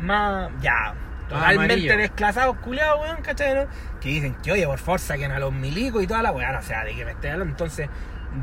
más, 0.00 0.50
ya. 0.60 0.92
Totalmente 1.28 1.96
desclasados, 1.96 2.56
culeados, 2.58 3.00
weón, 3.00 3.22
¿cachai? 3.22 3.54
¿no? 3.54 3.66
Que 4.00 4.08
dicen 4.08 4.34
que, 4.42 4.52
oye, 4.52 4.66
por 4.66 4.78
favor, 4.78 5.00
saquen 5.00 5.30
a 5.32 5.38
los 5.38 5.52
milicos 5.52 6.02
y 6.02 6.06
toda 6.06 6.22
la 6.22 6.32
weón, 6.32 6.54
o 6.54 6.62
sea, 6.62 6.84
de 6.84 6.94
que 6.94 7.04
me 7.04 7.12
esté 7.12 7.30
hablando. 7.30 7.52
Entonces, 7.52 7.88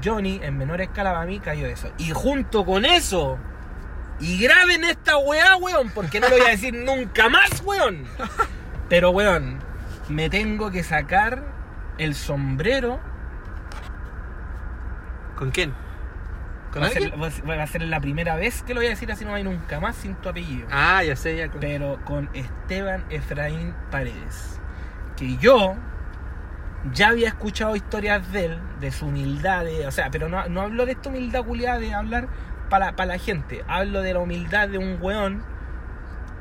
Johnny, 0.03 0.39
en 0.43 0.57
menor 0.57 0.81
escala 0.81 1.13
para 1.13 1.25
mí, 1.25 1.39
cayó 1.39 1.65
eso. 1.65 1.91
Y 1.97 2.11
junto 2.11 2.65
con 2.65 2.85
eso, 2.85 3.37
y 4.19 4.37
graben 4.37 4.83
esta 4.83 5.17
weá, 5.17 5.55
weón, 5.57 5.89
porque 5.89 6.19
no 6.19 6.29
lo 6.29 6.37
voy 6.37 6.45
a 6.45 6.51
decir 6.51 6.73
nunca 6.85 7.29
más, 7.29 7.61
weón. 7.63 8.05
Pero, 8.87 9.09
weón, 9.09 9.59
me 10.09 10.29
tengo 10.29 10.69
que 10.71 10.83
sacar 10.83 11.43
el 11.97 12.13
sombrero. 12.15 12.99
¿Con 15.35 15.51
quién? 15.51 15.73
¿Con 16.75 16.83
Va 16.83 16.87
a, 16.87 16.89
ser, 16.91 17.03
alguien? 17.03 17.21
va 17.23 17.27
a 17.27 17.31
ser- 17.31 17.49
va 17.49 17.63
a 17.63 17.67
ser 17.67 17.81
la 17.83 17.99
primera 18.01 18.35
vez 18.35 18.61
que 18.61 18.73
lo 18.75 18.81
voy 18.81 18.87
a 18.87 18.89
decir 18.89 19.11
así, 19.11 19.25
no 19.25 19.33
hay 19.33 19.43
nunca 19.43 19.79
más 19.79 19.95
sin 19.95 20.13
tu 20.15 20.29
apellido. 20.29 20.67
Ah, 20.71 21.03
ya 21.03 21.15
sé, 21.15 21.35
ya. 21.37 21.49
con- 21.49 21.59
pero 21.61 21.99
con 22.05 22.29
Esteban 22.33 23.03
Efraín 23.09 23.73
Paredes. 23.89 24.59
Que 25.17 25.37
yo 25.37 25.75
ya 26.93 27.07
había 27.09 27.29
escuchado 27.29 27.75
historias 27.75 28.31
de 28.31 28.45
él, 28.45 28.59
de 28.81 28.91
su 28.91 29.07
humildad, 29.07 29.63
de- 29.65 29.87
o 29.87 29.91
sea, 29.91 30.11
pero 30.11 30.29
no, 30.29 30.47
no 30.49 30.61
hablo 30.61 30.85
de 30.85 30.91
esta 30.91 31.09
humildad 31.09 31.43
culiada 31.43 31.79
de 31.79 31.93
hablar 31.93 32.27
para 32.69 32.93
la 33.05 33.17
gente, 33.17 33.63
hablo 33.67 34.01
de 34.01 34.13
la 34.13 34.19
humildad 34.19 34.67
de 34.67 34.77
un 34.77 34.97
weón, 35.01 35.41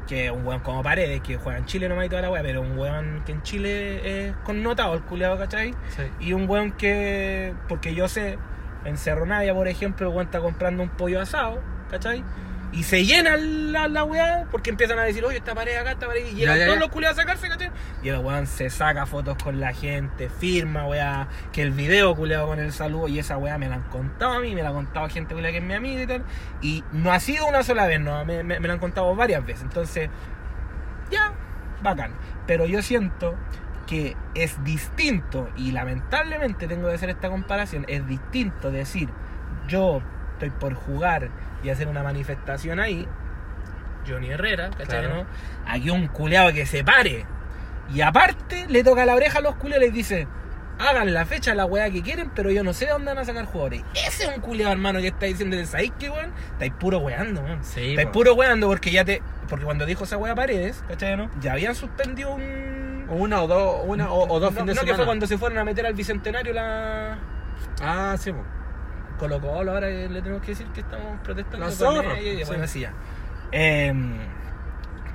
que 0.09 0.27
es 0.27 0.31
un 0.33 0.45
weón 0.47 0.61
como 0.61 0.83
Paredes, 0.83 1.21
que 1.23 1.37
juega 1.37 1.59
en 1.59 1.65
Chile 1.67 1.89
nomás 1.89 2.07
y 2.07 2.09
toda 2.09 2.23
la 2.23 2.31
weá, 2.31 2.43
pero 2.43 2.61
un 2.61 2.77
weón 2.77 3.23
que 3.25 3.33
en 3.33 3.43
Chile 3.43 4.27
es 4.29 4.35
connotado, 4.45 4.95
el 4.95 5.03
culiado, 5.03 5.39
¿cachai? 5.39 5.75
Sí. 5.97 6.03
Y 6.21 6.33
un 6.35 6.49
weón 6.49 6.73
que, 6.73 7.55
porque 7.69 7.95
yo 7.95 8.09
sé, 8.09 8.37
en 8.85 8.99
Cerro 8.99 9.27
Navia, 9.27 9.55
por 9.55 9.69
ejemplo, 9.69 10.11
weón 10.11 10.27
está 10.27 10.41
comprando 10.41 10.83
un 10.83 10.91
pollo 10.91 11.21
asado, 11.21 11.61
¿cachai? 11.91 12.25
Y 12.73 12.83
se 12.83 13.05
llena 13.05 13.37
la, 13.37 13.87
la 13.87 14.03
weá 14.03 14.47
porque 14.51 14.71
empiezan 14.71 14.99
a 14.99 15.05
decir, 15.05 15.25
oye, 15.25 15.37
esta 15.37 15.55
pared 15.55 15.77
acá, 15.77 15.93
esta 15.93 16.09
pared, 16.09 16.27
y 16.27 16.35
llegan 16.35 16.59
todos 16.67 16.79
los 16.81 16.89
culiados 16.89 17.17
a 17.19 17.23
sacarse, 17.23 17.49
¿cachai? 17.49 17.71
Y 18.03 18.09
el 18.09 18.19
weón 18.19 18.49
se 18.49 18.69
saca 18.69 19.07
fotos 19.07 19.37
con 19.43 19.61
la 19.61 19.73
gente, 19.73 20.29
firma, 20.29 20.85
weá, 20.87 21.29
que 21.53 21.63
el 21.63 21.71
video 21.71 22.17
culiado 22.17 22.49
con 22.49 22.59
el 22.59 22.73
saludo, 22.73 23.07
y 23.07 23.21
esa 23.21 23.39
weá 23.39 23.59
me 23.59 23.69
la 23.69 23.77
han 23.77 23.85
contado 23.85 24.33
a 24.33 24.41
mí, 24.41 24.55
me 24.55 24.63
la 24.63 24.71
ha 24.71 24.73
contado 24.73 25.09
gente 25.09 25.35
culiada 25.35 25.53
que 25.53 25.59
es 25.59 25.65
mi 25.65 25.75
amiga 25.75 26.03
y 26.03 26.07
tal. 26.07 26.25
Y 26.63 26.85
no 26.93 27.13
ha 27.13 27.21
sido 27.21 27.47
una 27.47 27.63
sola 27.63 27.87
vez, 27.87 28.01
no, 28.01 28.25
me, 28.25 28.43
me, 28.43 28.59
me 28.59 28.67
la 28.67 28.75
han 28.75 28.81
contado 28.81 29.15
varias 29.15 29.47
veces. 29.47 29.63
Entonces, 29.63 30.11
ya, 31.13 31.33
bacán. 31.81 32.11
Pero 32.47 32.67
yo 32.67 32.83
siento 32.83 33.37
que 33.87 34.17
es 34.35 34.63
distinto, 34.65 35.49
y 35.57 35.73
lamentablemente 35.73 36.67
tengo 36.67 36.89
que 36.89 36.95
hacer 36.95 37.11
esta 37.11 37.29
comparación, 37.29 37.85
es 37.89 38.07
distinto 38.07 38.71
decir, 38.71 39.09
yo 39.69 40.03
estoy 40.33 40.51
por 40.51 40.75
jugar 40.75 41.29
y 41.63 41.71
hacer 41.71 41.89
una 41.89 42.03
manifestación 42.03 42.81
ahí, 42.81 43.07
Johnny 44.07 44.31
Herrera, 44.31 44.71
¿cachai? 44.71 44.87
Claro. 44.87 45.15
no? 45.15 45.27
Aquí 45.67 45.91
un 45.91 46.09
culeado 46.09 46.53
que 46.53 46.67
se 46.67 46.85
pare. 46.85 47.25
Y 47.93 48.01
aparte 48.01 48.67
le 48.69 48.83
toca 48.83 49.05
la 49.07 49.15
oreja 49.15 49.39
a 49.39 49.43
los 49.43 49.57
culeados 49.57 49.85
y 49.85 49.87
les 49.87 49.95
dice, 49.95 50.29
hagan 50.79 51.13
la 51.13 51.25
fecha, 51.27 51.55
la 51.55 51.67
weá 51.67 51.91
que 51.91 52.03
quieren, 52.03 52.31
pero 52.35 52.51
yo 52.51 52.63
no 52.63 52.73
sé 52.73 52.87
de 52.87 52.93
dónde 52.93 53.09
van 53.09 53.19
a 53.19 53.25
sacar 53.25 53.45
jugadores. 53.47 53.83
Ese 53.95 54.25
es 54.25 54.31
un 54.35 54.41
culeado, 54.41 54.73
hermano, 54.73 55.01
que 55.01 55.09
está 55.09 55.27
diciendo, 55.27 55.57
¿sabéis 55.67 55.93
qué, 55.99 56.11
weón? 56.11 56.33
Estáis 56.53 56.73
puro 56.73 56.99
weando, 56.99 57.41
weón. 57.43 57.63
Sí, 57.63 57.91
Estáis 57.91 58.07
po. 58.09 58.13
puro 58.13 58.35
weando 58.35 58.69
porque 58.69 58.91
ya 58.91 59.05
te... 59.05 59.23
Porque 59.49 59.65
cuando 59.65 59.87
dijo 59.87 60.05
esa 60.05 60.17
weá 60.17 60.35
Paredes, 60.35 60.83
¿cachai? 60.89 61.17
No? 61.17 61.31
Ya 61.41 61.53
habían 61.53 61.75
suspendido 61.75 62.35
un... 62.35 62.84
Una 63.09 63.43
o 63.43 63.47
dos, 63.47 63.83
una 63.85 64.11
o, 64.11 64.29
o 64.29 64.41
dos 64.41 64.53
no, 64.53 64.61
fines 64.61 64.67
de 64.67 64.75
no, 64.75 64.81
semana. 64.81 64.93
que 64.93 64.95
fue 64.97 65.05
cuando 65.05 65.27
se 65.27 65.39
fueron 65.39 65.59
a 65.59 65.65
meter 65.65 65.87
al 65.87 65.95
Bicentenario 65.95 66.53
la... 66.53 67.19
Ah, 67.83 68.17
sí, 68.19 68.33
po. 68.33 68.45
Colo 69.19 69.41
Colo, 69.41 69.73
ahora 69.73 69.89
que 69.89 70.09
le 70.09 70.23
tenemos 70.23 70.43
que 70.43 70.53
decir 70.53 70.67
que 70.69 70.81
estamos 70.81 71.21
protestando 71.23 71.69
y 71.69 72.39
sí. 72.39 72.45
bueno, 72.47 72.65
así 72.65 72.81
ya. 72.81 72.93
Em, 73.53 74.17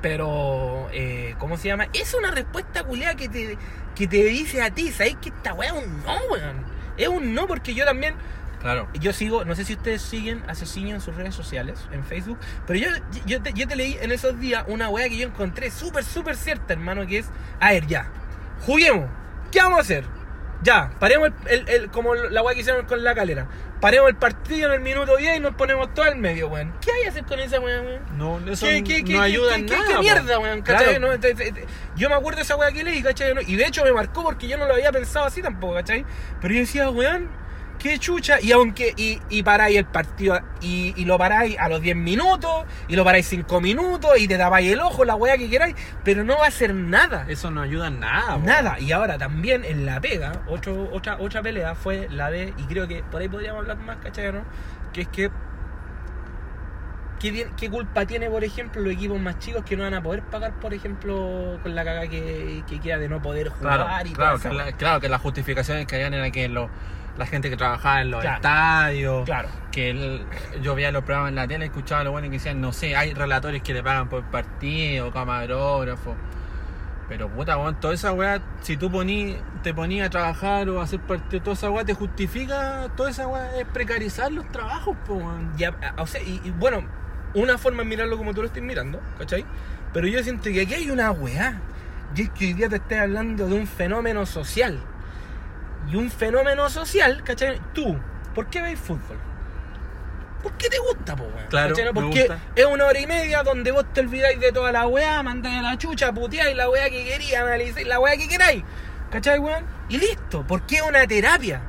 pero, 0.02 0.88
eh, 0.94 1.36
¿cómo 1.38 1.58
se 1.58 1.68
llama? 1.68 1.88
Es 1.94 2.14
una 2.14 2.32
respuesta 2.32 2.84
culiada 2.84 3.16
que 3.16 3.28
te, 3.28 3.58
que 3.96 4.08
te 4.08 4.24
dice 4.24 4.62
a 4.62 4.72
ti, 4.72 4.92
¿sabes 4.92 5.18
que 5.22 5.30
esta 5.30 5.54
weá 5.54 5.74
es 5.76 5.84
un 5.84 6.04
no, 6.04 6.18
weón? 6.32 6.64
Es 6.96 7.08
un 7.08 7.34
no 7.34 7.48
porque 7.48 7.74
yo 7.74 7.86
también, 7.86 8.16
Claro. 8.62 8.88
yo 9.00 9.14
sigo, 9.14 9.46
no 9.46 9.56
sé 9.56 9.64
si 9.66 9.74
ustedes 9.74 10.02
siguen 10.02 10.44
a 10.48 10.56
Ceciño 10.56 10.96
en 10.96 11.02
sus 11.02 11.16
redes 11.16 11.34
sociales, 11.36 11.80
en 11.92 12.04
Facebook, 12.04 12.38
pero 12.68 12.80
yo, 12.80 12.90
yo, 13.26 13.42
te, 13.42 13.54
yo 13.54 13.68
te 13.68 13.76
leí 13.76 13.98
en 14.02 14.12
esos 14.12 14.40
días 14.40 14.64
una 14.68 14.90
weá 14.90 15.08
que 15.10 15.18
yo 15.18 15.28
encontré 15.28 15.72
súper, 15.72 16.04
súper 16.04 16.36
cierta, 16.36 16.74
hermano, 16.74 17.08
que 17.08 17.20
es, 17.20 17.30
a 17.60 17.72
ver, 17.72 17.88
ya, 17.88 18.08
juguemos, 18.66 19.10
¿qué 19.52 19.60
vamos 19.60 19.80
a 19.80 19.82
hacer? 19.82 20.04
Ya, 20.62 20.92
paremos 21.00 21.30
el, 21.46 21.60
el- 21.60 21.70
el- 21.70 21.90
como 21.90 22.16
la 22.16 22.42
weá 22.44 22.54
que 22.54 22.60
hicieron 22.62 22.86
con 22.86 23.02
la 23.02 23.16
calera. 23.16 23.48
Paremos 23.80 24.10
el 24.10 24.18
partido 24.18 24.68
en 24.68 24.74
el 24.74 24.82
minuto 24.82 25.16
10 25.16 25.38
y 25.38 25.40
nos 25.40 25.56
ponemos 25.56 25.94
todo 25.94 26.04
al 26.04 26.18
medio, 26.18 26.50
weón. 26.50 26.74
¿Qué 26.82 26.92
hay 26.92 27.04
que 27.04 27.08
hacer 27.08 27.24
con 27.24 27.40
esa 27.40 27.62
weá, 27.62 27.80
weón? 27.82 28.02
No, 28.18 28.40
eso 28.52 28.66
¿Qué, 28.66 28.84
qué, 28.84 29.06
qué, 29.06 29.14
no 29.14 29.22
ayuda 29.22 29.56
en 29.56 29.66
qué- 29.68 29.74
nada. 29.78 29.88
qué 29.88 30.00
mierda, 30.00 30.38
weón? 30.38 30.62
Claro. 30.64 31.00
No, 31.00 31.18
te- 31.18 31.34
te- 31.34 31.54
te- 31.54 31.66
yo 31.96 32.10
me 32.10 32.16
acuerdo 32.16 32.36
de 32.40 32.44
esa 32.44 32.58
weá 32.58 32.74
que 32.74 32.84
leí, 32.84 33.02
¿cachai? 33.02 33.34
No, 33.34 33.40
Y 33.40 33.56
de 33.56 33.66
hecho 33.68 33.86
me 33.86 33.94
marcó 33.94 34.22
porque 34.22 34.50
yo 34.50 34.58
no 34.58 34.66
lo 34.66 34.74
había 34.74 34.92
pensado 34.92 35.28
así 35.28 35.42
tampoco, 35.42 35.76
¿cachai? 35.76 36.06
Pero 36.42 36.54
yo 36.54 36.60
decía, 36.60 36.90
weón, 36.90 37.30
qué 37.80 37.98
chucha. 37.98 38.40
Y 38.42 38.52
aunque, 38.52 38.94
y, 38.96 39.20
y 39.30 39.42
paráis 39.42 39.78
el 39.78 39.86
partido, 39.86 40.40
y, 40.62 40.94
y 40.96 41.06
lo 41.06 41.18
paráis 41.18 41.58
a 41.58 41.68
los 41.70 41.82
10 41.82 41.96
minutos, 41.96 42.66
y 42.88 42.96
lo 42.96 43.04
paráis 43.04 43.26
5 43.28 43.60
minutos, 43.62 44.12
y 44.20 44.28
te 44.28 44.38
tapáis 44.38 44.72
el 44.72 44.80
ojo, 44.82 45.06
la 45.06 45.16
weá 45.16 45.38
que 45.38 45.50
queráis, 45.50 45.76
pero 46.04 46.24
no 46.24 46.38
va 46.38 46.46
a 46.46 46.48
hacer 46.50 46.74
nada. 46.76 47.26
Eso 47.28 47.50
no 47.50 47.62
ayuda 47.62 47.88
en 47.88 48.00
nada. 48.02 48.36
po. 48.36 48.46
Nada, 48.46 48.80
y 48.80 48.92
ahora 48.92 49.18
también 49.18 49.66
en 49.66 49.86
la 49.86 50.00
pega, 50.00 50.34
ocho, 50.48 50.90
otra, 50.92 51.18
otra 51.20 51.42
pelea 51.42 51.74
fue 51.74 52.08
la 52.12 52.30
de, 52.30 52.54
y 52.58 52.64
creo 52.66 52.88
que 52.88 53.02
por 53.04 53.22
ahí 53.22 53.30
podríamos 53.30 53.62
hablar 53.62 53.78
más, 53.78 53.98
¿cachai? 53.98 54.32
¿no? 54.34 54.44
Que 54.94 55.02
es 55.02 55.08
que, 55.08 55.32
¿qué, 57.20 57.50
qué 57.58 57.70
culpa 57.70 58.06
tiene, 58.06 58.30
por 58.30 58.44
ejemplo, 58.44 58.82
los 58.82 58.94
equipos 58.94 59.20
más 59.20 59.40
chicos 59.40 59.64
que 59.66 59.76
no 59.76 59.84
van 59.84 59.94
a 59.94 60.02
poder 60.02 60.24
pagar, 60.24 60.54
por 60.60 60.74
ejemplo, 60.74 61.60
con 61.62 61.76
la 61.76 61.84
caga 61.84 62.08
que, 62.08 62.64
que 62.68 62.80
queda 62.80 62.98
de 62.98 63.10
no 63.10 63.22
poder 63.22 63.50
jugar 63.50 63.78
Claro, 63.86 64.08
y 64.10 64.14
claro, 64.14 64.38
toda 64.40 64.50
que 64.50 64.56
la, 64.58 64.72
claro, 64.78 65.00
que 65.02 65.10
las 65.10 65.22
justificaciones 65.22 65.86
que 65.86 65.96
habían 65.96 66.14
era 66.14 66.32
que 66.32 66.48
lo- 66.48 66.70
la 67.20 67.26
gente 67.28 67.50
que 67.50 67.58
trabajaba 67.58 68.02
en 68.02 68.12
los 68.12 68.22
Claro. 68.22 68.36
estadios, 68.38 69.26
Claro. 69.26 69.50
que 69.72 69.90
el- 69.92 70.26
yo 70.64 70.74
veía 70.74 70.92
los 70.92 71.04
programas 71.04 71.30
en 71.30 71.36
la 71.36 71.48
tele, 71.48 71.66
escuchaba 71.66 72.02
a 72.02 72.04
los 72.06 72.12
buenos 72.12 72.30
que 72.32 72.38
decían, 72.38 72.60
no 72.62 72.72
sé, 72.72 72.96
hay 72.96 73.14
relatores 73.14 73.62
que 73.62 73.74
le 73.74 73.84
pagan 73.84 74.08
por 74.10 74.24
partido, 74.24 75.12
camarógrafo. 75.12 76.16
Pero 77.10 77.28
puta, 77.28 77.58
weón, 77.58 77.80
toda 77.80 77.94
esa 77.96 78.14
weá, 78.14 78.40
si 78.62 78.78
tú 78.78 78.92
poní, 78.92 79.36
te 79.64 79.74
ponías 79.74 80.08
a 80.08 80.10
trabajar 80.12 80.70
o 80.70 80.80
a 80.80 80.84
hacer 80.84 81.00
partido, 81.00 81.42
toda 81.44 81.56
esa 81.56 81.70
weá 81.72 81.84
te 81.84 81.94
justifica, 81.96 82.88
toda 82.96 83.10
esa 83.10 83.28
weá 83.28 83.58
es 83.58 83.66
precarizar 83.66 84.32
los 84.32 84.48
trabajos, 84.52 84.96
po, 85.08 85.16
weón. 85.16 85.52
Ya, 85.58 85.74
o 85.98 86.06
sea, 86.08 86.22
y, 86.22 86.40
y 86.44 86.52
bueno, 86.52 86.84
una 87.34 87.58
forma 87.58 87.82
es 87.82 87.88
mirarlo 87.90 88.16
como 88.18 88.34
tú 88.34 88.42
lo 88.42 88.48
estás 88.48 88.62
mirando, 88.64 89.02
¿cachai? 89.18 89.44
Pero 89.92 90.08
yo 90.08 90.22
siento 90.24 90.44
que 90.46 90.62
aquí 90.62 90.74
hay 90.76 90.90
una 90.92 91.12
weá. 91.12 91.60
Y 92.16 92.24
es 92.24 92.30
que 92.32 92.46
hoy 92.46 92.54
día 92.54 92.70
te 92.70 92.76
estoy 92.78 92.98
hablando 92.98 93.48
de 93.48 93.56
un 93.56 93.68
fenómeno 93.68 94.26
social. 94.26 94.80
Y 95.92 95.96
un 95.96 96.12
fenómeno 96.12 96.70
social, 96.70 97.24
¿cachai? 97.24 97.60
Tú, 97.74 97.98
¿por 98.36 98.48
qué 98.48 98.62
veis 98.62 98.80
fútbol? 98.80 99.18
¿Por 100.44 100.54
qué 100.54 100.70
te 100.70 100.78
gusta, 100.80 101.16
po, 101.16 101.24
weón? 101.24 101.48
Claro, 101.50 101.76
Porque 101.94 102.22
gusta. 102.22 102.40
es 102.56 102.66
una 102.66 102.86
hora 102.86 103.00
y 103.00 103.08
media 103.08 103.44
donde 103.44 103.72
vos 103.72 103.86
te 103.94 104.00
olvidáis 104.00 104.40
de 104.40 104.52
toda 104.52 104.72
la 104.72 104.88
weá, 104.88 105.22
mandáis 105.22 105.58
a 105.58 105.62
la 105.62 105.78
chucha, 105.78 106.14
puteáis 106.14 106.56
la 106.56 106.70
weá 106.70 106.90
que 106.90 107.04
quería, 107.04 107.42
analizáis 107.42 107.88
la 107.88 108.00
weá 108.00 108.16
que 108.16 108.28
queráis. 108.30 108.64
¿Cachai, 109.12 109.40
weón? 109.40 109.66
Y 109.90 109.98
listo, 109.98 110.46
porque 110.48 110.78
es 110.78 110.82
una 110.84 111.06
terapia. 111.08 111.62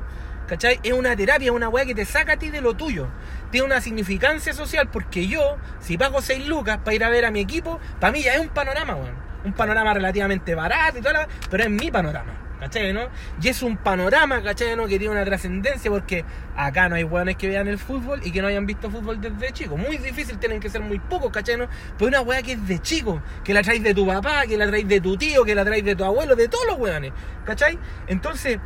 ¿Cachai? 0.47 0.79
Es 0.83 0.93
una 0.93 1.15
terapia, 1.15 1.47
es 1.47 1.51
una 1.51 1.69
weá 1.69 1.85
que 1.85 1.95
te 1.95 2.05
saca 2.05 2.33
a 2.33 2.37
ti 2.37 2.49
de 2.49 2.61
lo 2.61 2.75
tuyo. 2.75 3.07
Tiene 3.51 3.65
una 3.65 3.81
significancia 3.81 4.53
social 4.53 4.89
porque 4.89 5.27
yo, 5.27 5.57
si 5.81 5.97
pago 5.97 6.21
6 6.21 6.47
lucas 6.47 6.77
para 6.77 6.93
ir 6.93 7.03
a 7.03 7.09
ver 7.09 7.25
a 7.25 7.31
mi 7.31 7.41
equipo, 7.41 7.79
para 7.99 8.13
mí 8.13 8.21
ya 8.21 8.35
es 8.35 8.39
un 8.39 8.49
panorama, 8.49 8.95
weón. 8.95 9.15
Un 9.43 9.53
panorama 9.53 9.93
relativamente 9.93 10.53
barato 10.55 10.99
y 10.99 11.01
toda 11.01 11.13
la... 11.13 11.27
Pero 11.49 11.63
es 11.63 11.69
mi 11.69 11.89
panorama. 11.91 12.31
¿Cachai, 12.61 12.93
no? 12.93 13.09
Y 13.41 13.47
es 13.47 13.63
un 13.63 13.75
panorama, 13.75 14.43
¿cachai, 14.43 14.75
no? 14.75 14.85
Que 14.85 14.99
tiene 14.99 15.09
una 15.09 15.25
trascendencia 15.25 15.89
porque 15.89 16.23
acá 16.55 16.89
no 16.89 16.95
hay 16.95 17.03
weones 17.03 17.35
que 17.35 17.47
vean 17.47 17.67
el 17.67 17.79
fútbol 17.79 18.21
y 18.23 18.31
que 18.31 18.39
no 18.39 18.49
hayan 18.49 18.67
visto 18.67 18.91
fútbol 18.91 19.19
desde 19.19 19.51
chico. 19.51 19.77
Muy 19.77 19.97
difícil, 19.97 20.37
tienen 20.37 20.59
que 20.59 20.69
ser 20.69 20.81
muy 20.81 20.99
pocos, 20.99 21.31
¿cachai, 21.31 21.57
no? 21.57 21.67
Pero 21.97 22.09
una 22.09 22.21
weá 22.21 22.43
que 22.43 22.51
es 22.51 22.67
de 22.67 22.77
chico, 22.77 23.19
que 23.43 23.55
la 23.55 23.63
traes 23.63 23.81
de 23.81 23.95
tu 23.95 24.05
papá, 24.05 24.45
que 24.45 24.57
la 24.57 24.67
traes 24.67 24.87
de 24.87 25.01
tu 25.01 25.17
tío, 25.17 25.43
que 25.43 25.55
la 25.55 25.65
traes 25.65 25.83
de 25.83 25.95
tu 25.95 26.05
abuelo, 26.05 26.35
de 26.35 26.47
todos 26.49 26.67
los 26.67 26.77
weones, 26.77 27.13
¿cachai? 27.45 27.79
Entonces, 28.05 28.59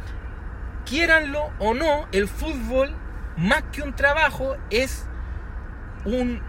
quieranlo 0.84 1.52
o 1.60 1.74
no, 1.74 2.10
el 2.12 2.28
fútbol, 2.28 2.94
más 3.38 3.64
que 3.72 3.82
un 3.82 3.96
trabajo, 3.96 4.58
es 4.72 5.08
un... 6.04 6.42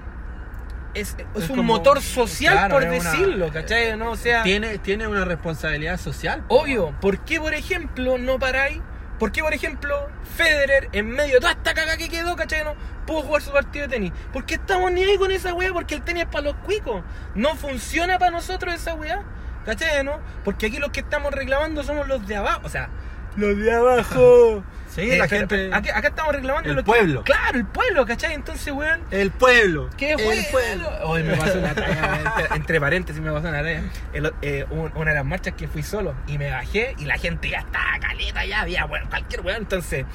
Es, 0.96 1.16
es 1.34 1.44
Es 1.44 1.50
un 1.50 1.56
como- 1.58 1.74
motor 1.74 2.00
social, 2.02 2.54
claro, 2.54 2.74
por 2.74 2.82
es 2.84 3.00
una- 3.00 3.10
decirlo, 3.10 3.52
¿cachai? 3.52 3.96
¿no? 3.96 4.10
O 4.12 4.16
sea, 4.16 4.42
Tiene, 4.42 4.78
tiene 4.78 5.06
una 5.06 5.24
responsabilidad 5.24 5.98
social. 6.00 6.42
Obvio, 6.48 6.94
¿por 7.00 7.18
qué 7.20 7.38
por 7.40 7.54
ejemplo 7.54 8.18
no 8.18 8.38
paráis? 8.38 8.80
¿Por 9.18 9.32
qué 9.32 9.42
por 9.42 9.54
ejemplo 9.54 10.08
Federer 10.36 10.88
en 10.92 11.08
medio 11.08 11.34
de 11.34 11.40
toda 11.40 11.52
esta 11.52 11.72
caga 11.74 11.96
que 11.96 12.08
quedó, 12.08 12.36
cachai? 12.36 12.64
No 12.64 12.74
pudo 13.06 13.22
jugar 13.22 13.40
su 13.42 13.50
partido 13.52 13.86
de 13.86 13.94
tenis? 13.94 14.12
¿Por 14.32 14.44
qué 14.44 14.54
estamos 14.54 14.90
ni 14.92 15.02
ahí 15.04 15.16
con 15.16 15.30
esa 15.30 15.54
weá? 15.54 15.72
Porque 15.72 15.94
el 15.94 16.02
tenis 16.02 16.24
es 16.24 16.28
para 16.28 16.44
los 16.44 16.54
cuicos. 16.56 17.02
No 17.34 17.54
funciona 17.56 18.18
para 18.18 18.30
nosotros 18.32 18.74
esa 18.74 18.94
weá. 18.94 19.22
¿Cachai? 19.64 20.04
¿No? 20.04 20.20
Porque 20.44 20.66
aquí 20.66 20.78
los 20.78 20.90
que 20.90 21.00
estamos 21.00 21.32
reclamando 21.32 21.82
somos 21.82 22.06
los 22.08 22.26
de 22.26 22.36
abajo. 22.36 22.60
O 22.64 22.68
sea, 22.68 22.88
los 23.36 23.56
de 23.56 23.72
abajo. 23.72 24.62
Sí, 24.96 25.02
Eh, 25.12 25.18
la 25.18 25.28
pero- 25.28 25.40
gente. 25.48 25.70
acá, 25.74 25.98
acá 25.98 26.08
estamos 26.08 26.32
reclamando 26.34 26.70
El 26.70 26.76
que- 26.76 26.82
pueblo. 26.82 27.22
claro, 27.22 27.58
el 27.58 27.66
pueblo, 27.66 28.06
¿cachai? 28.06 28.32
Entonces, 28.32 28.72
weón. 28.72 29.02
El 29.10 29.30
pueblo. 29.30 29.90
¿Qué 29.96 30.12
el 30.12 30.18
fue? 30.18 30.48
pueblo. 30.50 30.88
Hoy 31.04 31.22
me 31.22 31.36
pasó 31.36 31.58
una 31.58 31.74
talla, 31.74 32.20
entre, 32.24 32.56
entre 32.56 32.80
paréntesis 32.80 33.20
me 33.22 33.30
pasó 33.30 33.48
una 33.48 33.62
talla. 33.62 33.82
El- 34.14 34.32
eh, 34.42 34.64
un- 34.70 34.90
una 34.96 35.10
de 35.10 35.16
las 35.18 35.24
marchas 35.26 35.52
que 35.54 35.68
fui 35.68 35.82
solo 35.82 36.14
y 36.26 36.38
me 36.38 36.50
bajé 36.50 36.94
y 36.98 37.04
la 37.04 37.18
gente 37.18 37.50
ya 37.50 37.58
estaba 37.58 37.98
caleta, 38.00 38.44
ya 38.46 38.62
había 38.62 38.86
bueno, 38.86 39.06
cualquier 39.10 39.42
weón. 39.42 39.58
Entonces, 39.58 40.06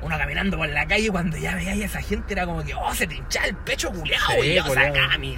uno 0.00 0.16
caminando 0.16 0.56
por 0.56 0.68
la 0.68 0.86
calle 0.86 1.10
cuando 1.10 1.36
ya 1.36 1.54
veía 1.54 1.72
a 1.72 1.74
esa 1.74 2.00
gente 2.00 2.32
era 2.32 2.46
como 2.46 2.64
que, 2.64 2.72
oh, 2.74 2.94
se 2.94 3.06
te 3.06 3.16
hinchaba 3.16 3.46
el 3.46 3.54
pecho 3.56 3.90
culeado. 3.90 4.26
Sí, 4.40 4.48
y 4.48 4.54
yo 4.54 4.64
sacaba 4.72 5.18
mi. 5.18 5.36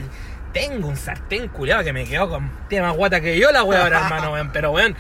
Tengo 0.53 0.87
un 0.89 0.97
sartén 0.97 1.49
culeado 1.49 1.83
que 1.85 1.93
me 1.93 2.05
quedó 2.05 2.29
con. 2.29 2.49
Tiene 2.68 2.87
más 2.87 2.97
guata 2.97 3.20
que 3.20 3.39
yo 3.39 3.51
la 3.51 3.64
weón, 3.64 3.83
ahora, 3.83 3.99
hermano, 4.05 4.33
weón. 4.33 4.51
Pero 4.53 4.70
weón, 4.70 4.97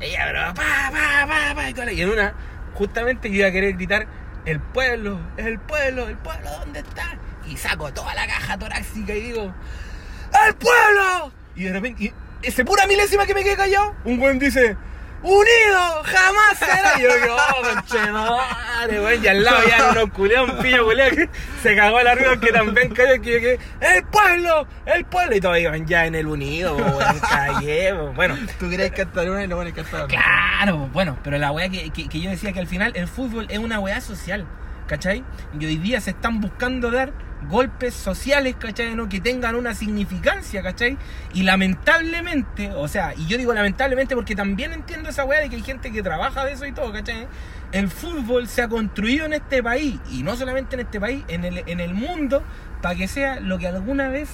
ella, 0.00 0.24
pero 0.26 0.54
pa, 0.54 0.90
pa, 0.92 1.26
pa, 1.26 1.74
pa, 1.74 1.92
y 1.92 2.00
en 2.02 2.10
una, 2.10 2.34
justamente 2.74 3.28
yo 3.28 3.36
iba 3.36 3.48
a 3.48 3.52
querer 3.52 3.74
gritar, 3.74 4.06
el 4.44 4.60
pueblo, 4.60 5.20
el 5.36 5.58
pueblo, 5.58 6.08
el 6.08 6.16
pueblo, 6.16 6.50
¿dónde 6.58 6.80
está? 6.80 7.18
Y 7.46 7.56
saco 7.56 7.92
toda 7.92 8.14
la 8.14 8.26
caja 8.26 8.58
torácica 8.58 9.14
y 9.14 9.20
digo, 9.20 9.54
¡El 10.46 10.54
pueblo! 10.54 11.32
Y 11.54 11.64
de 11.64 11.72
repente, 11.72 12.04
y 12.04 12.12
ese 12.42 12.64
pura 12.64 12.86
milésima 12.86 13.26
que 13.26 13.34
me 13.34 13.44
quedé 13.44 13.56
callado, 13.56 13.94
un 14.04 14.18
weón 14.20 14.38
dice, 14.38 14.76
¡Unido! 15.22 16.02
¡Jamás 16.04 16.58
será! 16.58 16.94
Y 16.98 17.02
yo 17.02 17.14
digo, 17.14 17.36
¡oh, 17.36 17.62
conchemadre, 17.62 19.00
weón! 19.00 19.24
Y 19.24 19.28
al 19.28 19.44
lado 19.44 19.58
ya 19.68 19.90
unos 19.92 20.10
culeados, 20.10 20.50
un 20.50 20.58
pillo 20.58 20.84
culeado 20.84 21.10
que 21.16 21.28
se 21.62 21.76
cagó 21.76 22.00
la 22.02 22.14
rueda 22.14 22.40
que 22.40 22.52
también 22.52 22.92
cayó, 22.92 23.22
que 23.22 23.32
yo 23.34 23.38
quedé, 23.40 23.58
¡El 23.80 24.04
pueblo! 24.04 24.66
¡El 24.86 25.04
pueblo! 25.04 25.36
Y 25.36 25.40
todos 25.40 25.58
iban 25.58 25.86
ya 25.86 26.06
en 26.06 26.14
el 26.16 26.26
unido, 26.26 26.76
weón, 26.76 27.20
callé, 27.20 27.92
weón. 27.92 28.14
Bueno, 28.14 28.36
Tú 28.58 28.68
querés 28.68 28.90
cantar 28.92 29.30
una 29.30 29.44
y 29.44 29.46
van 29.46 29.66
a 29.68 29.72
cantar. 29.72 30.06
Claro, 30.08 30.88
bueno, 30.92 31.16
pero 31.22 31.38
la 31.38 31.52
weá 31.52 31.68
que, 31.68 31.90
que- 31.90 32.08
que 32.08 32.20
yo 32.20 32.30
decía 32.30 32.52
que 32.52 32.60
al 32.60 32.66
final 32.66 32.92
el 32.96 33.06
fútbol 33.06 33.46
es 33.48 33.58
una 33.58 33.78
weá 33.78 34.00
social, 34.00 34.44
¿cachai? 34.86 35.24
Y 35.58 35.64
hoy 35.66 35.76
día 35.78 36.00
se 36.00 36.10
están 36.10 36.40
buscando 36.40 36.90
dar 36.90 37.12
golpes 37.48 37.94
sociales, 37.94 38.54
¿cachai? 38.58 38.94
¿no? 38.94 39.08
Que 39.08 39.20
tengan 39.20 39.56
una 39.56 39.74
significancia, 39.74 40.62
¿cachai? 40.62 40.96
Y 41.34 41.42
lamentablemente, 41.42 42.70
o 42.72 42.86
sea, 42.88 43.14
y 43.16 43.26
yo 43.26 43.36
digo 43.38 43.52
lamentablemente 43.52 44.14
porque 44.14 44.34
también 44.36 44.72
entiendo 44.72 45.08
esa 45.10 45.24
weá 45.24 45.40
de 45.40 45.48
que 45.48 45.56
hay 45.56 45.62
gente 45.62 45.90
que 45.92 46.02
trabaja 46.02 46.44
de 46.44 46.52
eso 46.52 46.66
y 46.66 46.72
todo, 46.72 46.92
¿cachai? 46.92 47.26
El 47.72 47.88
fútbol 47.88 48.46
se 48.48 48.62
ha 48.62 48.68
construido 48.68 49.26
en 49.26 49.32
este 49.32 49.62
país, 49.62 49.98
y 50.10 50.22
no 50.22 50.36
solamente 50.36 50.76
en 50.76 50.80
este 50.80 51.00
país, 51.00 51.24
en 51.28 51.44
el, 51.44 51.62
en 51.66 51.80
el 51.80 51.94
mundo, 51.94 52.42
para 52.80 52.94
que 52.94 53.08
sea 53.08 53.40
lo 53.40 53.58
que 53.58 53.66
alguna 53.66 54.08
vez 54.08 54.28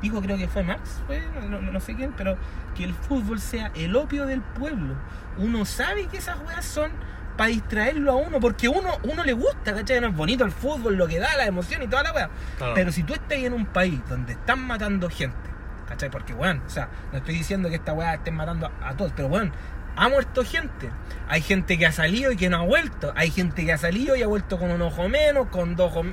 dijo 0.00 0.20
creo 0.20 0.36
que 0.36 0.48
fue 0.48 0.62
Marx, 0.62 1.00
fue, 1.06 1.22
no, 1.48 1.60
no- 1.60 1.72
no 1.72 1.80
sé 1.80 1.94
quién, 1.94 2.12
pero 2.16 2.36
que 2.76 2.84
el 2.84 2.94
fútbol 2.94 3.40
sea 3.40 3.72
el 3.74 3.96
opio 3.96 4.26
del 4.26 4.42
pueblo. 4.42 4.94
Uno 5.38 5.64
sabe 5.64 6.06
que 6.06 6.18
esas 6.18 6.38
weas 6.46 6.64
son 6.64 6.90
para 7.36 7.48
distraerlo 7.48 8.12
a 8.12 8.16
uno, 8.16 8.40
porque 8.40 8.68
uno, 8.68 8.90
uno 9.02 9.24
le 9.24 9.32
gusta, 9.32 9.74
¿cachai? 9.74 10.00
No 10.00 10.08
es 10.08 10.16
bonito 10.16 10.44
el 10.44 10.52
fútbol, 10.52 10.96
lo 10.96 11.06
que 11.06 11.18
da, 11.18 11.36
la 11.36 11.46
emoción 11.46 11.82
y 11.82 11.88
toda 11.88 12.02
la. 12.02 12.12
Claro. 12.12 12.74
Pero 12.74 12.92
si 12.92 13.02
tú 13.02 13.14
estás 13.14 13.38
en 13.38 13.52
un 13.52 13.66
país 13.66 14.00
donde 14.08 14.32
están 14.34 14.60
matando 14.60 15.10
gente, 15.10 15.50
¿cachai? 15.88 16.10
Porque, 16.10 16.34
weón, 16.34 16.62
o 16.66 16.70
sea, 16.70 16.88
no 17.12 17.18
estoy 17.18 17.34
diciendo 17.34 17.68
que 17.68 17.76
esta 17.76 17.92
weá 17.92 18.14
estén 18.14 18.34
matando 18.34 18.70
a, 18.80 18.88
a 18.88 18.96
todos, 18.96 19.12
pero, 19.16 19.28
weón, 19.28 19.52
ha 19.96 20.08
muerto 20.08 20.44
gente. 20.44 20.90
Hay 21.28 21.40
gente 21.40 21.78
que 21.78 21.86
ha 21.86 21.92
salido 21.92 22.32
y 22.32 22.36
que 22.36 22.50
no 22.50 22.58
ha 22.58 22.64
vuelto. 22.64 23.12
Hay 23.16 23.30
gente 23.30 23.64
que 23.64 23.72
ha 23.72 23.78
salido 23.78 24.16
y 24.16 24.22
ha 24.22 24.26
vuelto 24.26 24.58
con 24.58 24.70
un 24.70 24.82
ojo 24.82 25.08
menos, 25.08 25.48
con 25.48 25.76
dos 25.76 25.92
ojos 25.92 26.06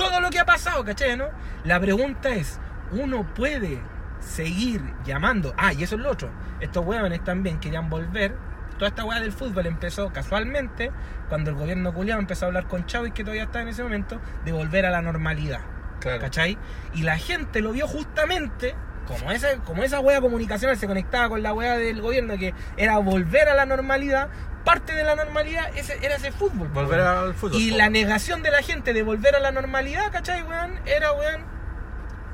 todo 0.00 0.20
lo 0.20 0.30
que 0.30 0.38
ha 0.38 0.46
pasado, 0.46 0.82
¿cachai? 0.82 1.16
¿no? 1.16 1.26
La 1.64 1.78
pregunta 1.78 2.30
es, 2.30 2.58
¿uno 2.90 3.26
puede 3.34 3.80
seguir 4.18 4.82
llamando? 5.04 5.52
Ah, 5.58 5.74
y 5.74 5.82
eso 5.82 5.96
es 5.96 6.00
lo 6.00 6.10
otro. 6.10 6.30
Estos 6.58 6.86
huevones 6.86 7.22
también 7.22 7.60
querían 7.60 7.90
volver. 7.90 8.34
Toda 8.80 8.88
esta 8.88 9.04
hueá 9.04 9.20
del 9.20 9.32
fútbol 9.32 9.66
empezó 9.66 10.10
casualmente 10.10 10.90
cuando 11.28 11.50
el 11.50 11.56
gobierno 11.56 11.92
culiado 11.92 12.18
empezó 12.18 12.46
a 12.46 12.48
hablar 12.48 12.66
con 12.66 12.86
Chávez, 12.86 13.12
que 13.12 13.24
todavía 13.24 13.42
está 13.42 13.60
en 13.60 13.68
ese 13.68 13.82
momento, 13.82 14.18
de 14.46 14.52
volver 14.52 14.86
a 14.86 14.90
la 14.90 15.02
normalidad. 15.02 15.60
Claro. 16.00 16.18
¿Cachai? 16.18 16.56
Y 16.94 17.02
la 17.02 17.18
gente 17.18 17.60
lo 17.60 17.72
vio 17.72 17.86
justamente 17.86 18.74
como 19.06 19.32
esa, 19.32 19.54
como 19.66 19.82
esa 19.82 20.00
wea 20.00 20.22
comunicacional 20.22 20.78
se 20.78 20.86
conectaba 20.86 21.28
con 21.28 21.42
la 21.42 21.52
wea 21.52 21.76
del 21.76 22.00
gobierno 22.00 22.38
que 22.38 22.54
era 22.78 22.96
volver 22.96 23.50
a 23.50 23.54
la 23.54 23.66
normalidad, 23.66 24.30
parte 24.64 24.94
de 24.94 25.04
la 25.04 25.14
normalidad 25.14 25.76
ese, 25.76 25.98
era 26.00 26.14
ese 26.14 26.32
fútbol. 26.32 26.68
Volver 26.68 27.00
al 27.00 27.34
fútbol. 27.34 27.60
Y 27.60 27.72
la 27.72 27.90
negación 27.90 28.42
de 28.42 28.50
la 28.50 28.62
gente 28.62 28.94
de 28.94 29.02
volver 29.02 29.36
a 29.36 29.40
la 29.40 29.52
normalidad, 29.52 30.10
¿cachai, 30.10 30.42
weón? 30.42 30.80
Era, 30.86 31.12
weón. 31.12 31.44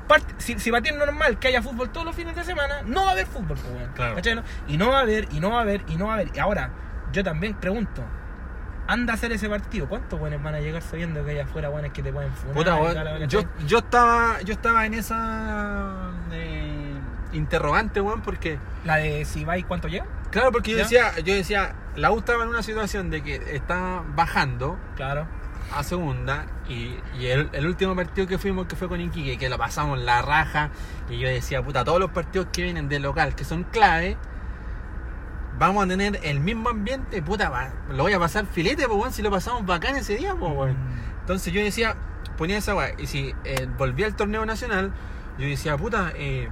Parte- 0.07 0.33
si, 0.37 0.57
si 0.59 0.71
va 0.71 0.79
a 0.79 0.81
ser 0.81 0.95
normal 0.95 1.37
que 1.39 1.47
haya 1.49 1.61
fútbol 1.61 1.89
todos 1.89 2.05
los 2.05 2.15
fines 2.15 2.35
de 2.35 2.43
semana, 2.43 2.81
no 2.85 3.03
va 3.03 3.09
a 3.09 3.11
haber 3.11 3.27
fútbol, 3.27 3.57
pues. 3.95 4.23
Y 4.67 4.77
no 4.77 4.89
va 4.89 4.99
a 4.99 5.01
haber, 5.01 5.27
y 5.31 5.39
no 5.39 5.51
va 5.51 5.59
a 5.59 5.61
haber, 5.61 5.83
y 5.87 5.95
no 5.97 6.05
va 6.07 6.11
a 6.11 6.15
haber. 6.15 6.29
Y 6.35 6.39
ahora, 6.39 6.69
yo 7.11 7.23
también 7.23 7.53
pregunto. 7.55 8.03
Anda 8.89 9.11
a 9.11 9.15
hacer 9.15 9.33
ese 9.33 9.49
partido. 9.49 9.89
¿Cuántos 9.89 10.17
buenos 10.17 10.41
van 10.41 10.55
a 10.55 10.61
llegar 10.61 10.81
sabiendo 10.81 11.25
que 11.25 11.31
allá 11.31 11.43
afuera, 11.43 11.67
buenos 11.67 11.91
que 11.91 12.01
te 12.01 12.13
pueden? 12.13 12.31
Puta, 12.53 12.77
weá, 12.77 13.25
yo, 13.27 13.41
yo 13.65 13.79
estaba 13.79 14.39
yo 14.43 14.53
estaba 14.53 14.85
en 14.85 14.93
esa 14.93 16.11
eh, 16.31 16.93
interrogante, 17.33 17.99
weón, 17.99 18.21
porque 18.21 18.57
La 18.85 18.95
de 18.95 19.25
si 19.25 19.43
va 19.43 19.57
y 19.57 19.63
cuánto 19.63 19.89
llega. 19.89 20.05
claro, 20.31 20.53
porque 20.53 20.71
yo 20.71 20.77
¿Ya? 20.77 20.83
decía, 20.83 21.19
yo 21.19 21.33
decía, 21.33 21.75
la 21.97 22.11
U 22.11 22.19
estaba 22.19 22.43
en 22.43 22.49
una 22.49 22.63
situación 22.63 23.09
de 23.09 23.21
que 23.23 23.35
está 23.55 24.03
bajando 24.15 24.77
Claro. 24.95 25.27
A 25.73 25.83
segunda 25.83 26.45
y, 26.69 26.95
y 27.19 27.27
el, 27.27 27.49
el 27.51 27.67
último 27.67 27.95
partido 27.95 28.25
que 28.27 28.37
fuimos 28.37 28.67
que 28.67 28.75
fue 28.75 28.87
con 28.87 29.01
Iquique, 29.01 29.37
que 29.37 29.49
lo 29.49 29.57
pasamos 29.57 29.99
la 29.99 30.21
raja 30.21 30.69
y 31.09 31.19
yo 31.19 31.27
decía, 31.27 31.61
puta, 31.61 31.83
todos 31.83 31.99
los 31.99 32.11
partidos 32.11 32.47
que 32.53 32.63
vienen 32.63 32.87
de 32.89 32.99
local 32.99 33.35
que 33.35 33.43
son 33.43 33.63
clave 33.63 34.17
vamos 35.59 35.83
a 35.85 35.87
tener 35.87 36.19
el 36.23 36.39
mismo 36.39 36.69
ambiente, 36.69 37.21
puta, 37.21 37.49
va- 37.49 37.69
lo 37.89 38.03
voy 38.03 38.13
a 38.13 38.19
pasar 38.19 38.45
filete, 38.45 38.87
pues, 38.87 39.15
si 39.15 39.21
lo 39.23 39.31
pasamos 39.31 39.65
bacán 39.65 39.95
ese 39.95 40.15
día, 40.15 40.35
pues, 40.35 40.51
weón. 40.55 40.77
Entonces 41.21 41.51
yo 41.51 41.61
decía, 41.63 41.95
ponía 42.37 42.57
esa 42.59 42.75
weá, 42.75 42.91
y 42.99 43.07
si 43.07 43.33
eh, 43.43 43.67
volvía 43.77 44.05
al 44.05 44.15
torneo 44.15 44.45
nacional, 44.45 44.93
yo 45.39 45.47
decía, 45.47 45.75
puta, 45.75 46.11
eh, 46.15 46.47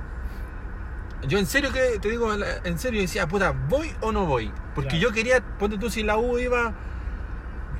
yo 1.27 1.37
en 1.37 1.45
serio 1.45 1.71
que 1.71 1.99
te 1.99 2.09
digo, 2.09 2.29
en 2.33 2.79
serio 2.79 2.99
decía, 2.99 3.27
puta, 3.27 3.51
¿voy 3.69 3.93
o 4.01 4.11
no 4.11 4.25
voy? 4.25 4.51
Porque 4.73 4.89
Claro. 4.89 5.03
yo 5.09 5.11
quería, 5.13 5.39
ponte 5.59 5.77
tú 5.77 5.89
si 5.91 6.01
la 6.01 6.17
U 6.17 6.39
iba, 6.39 6.73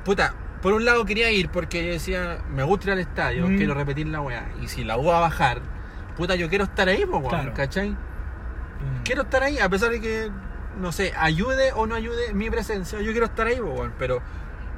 puta, 0.04 0.32
por 0.62 0.72
un 0.72 0.84
lado 0.84 1.04
quería 1.04 1.30
ir 1.30 1.48
porque 1.50 1.84
yo 1.86 1.92
decía, 1.92 2.38
me 2.50 2.62
gusta 2.62 2.86
ir 2.86 2.92
al 2.92 2.98
estadio, 3.00 3.46
Mm. 3.48 3.56
quiero 3.56 3.74
repetir 3.74 4.06
la 4.08 4.20
weá, 4.20 4.48
y 4.62 4.68
si 4.68 4.84
la 4.84 4.96
U 4.98 5.04
va 5.06 5.18
a 5.18 5.20
bajar, 5.20 5.60
puta, 6.16 6.34
yo 6.34 6.48
quiero 6.48 6.64
estar 6.64 6.88
ahí, 6.88 7.04
pues, 7.04 7.22
Claro. 7.28 7.52
¿cachai? 7.54 7.90
Mm. 7.90 9.02
Quiero 9.04 9.22
estar 9.22 9.42
ahí, 9.42 9.58
a 9.58 9.68
pesar 9.68 9.90
de 9.90 10.00
que, 10.00 10.30
no 10.80 10.92
sé, 10.92 11.12
ayude 11.16 11.72
o 11.72 11.86
no 11.86 11.94
ayude 11.94 12.32
mi 12.34 12.50
presencia, 12.50 13.00
yo 13.00 13.10
quiero 13.12 13.26
estar 13.26 13.46
ahí, 13.46 13.58
pues, 13.60 13.90
pero 13.98 14.20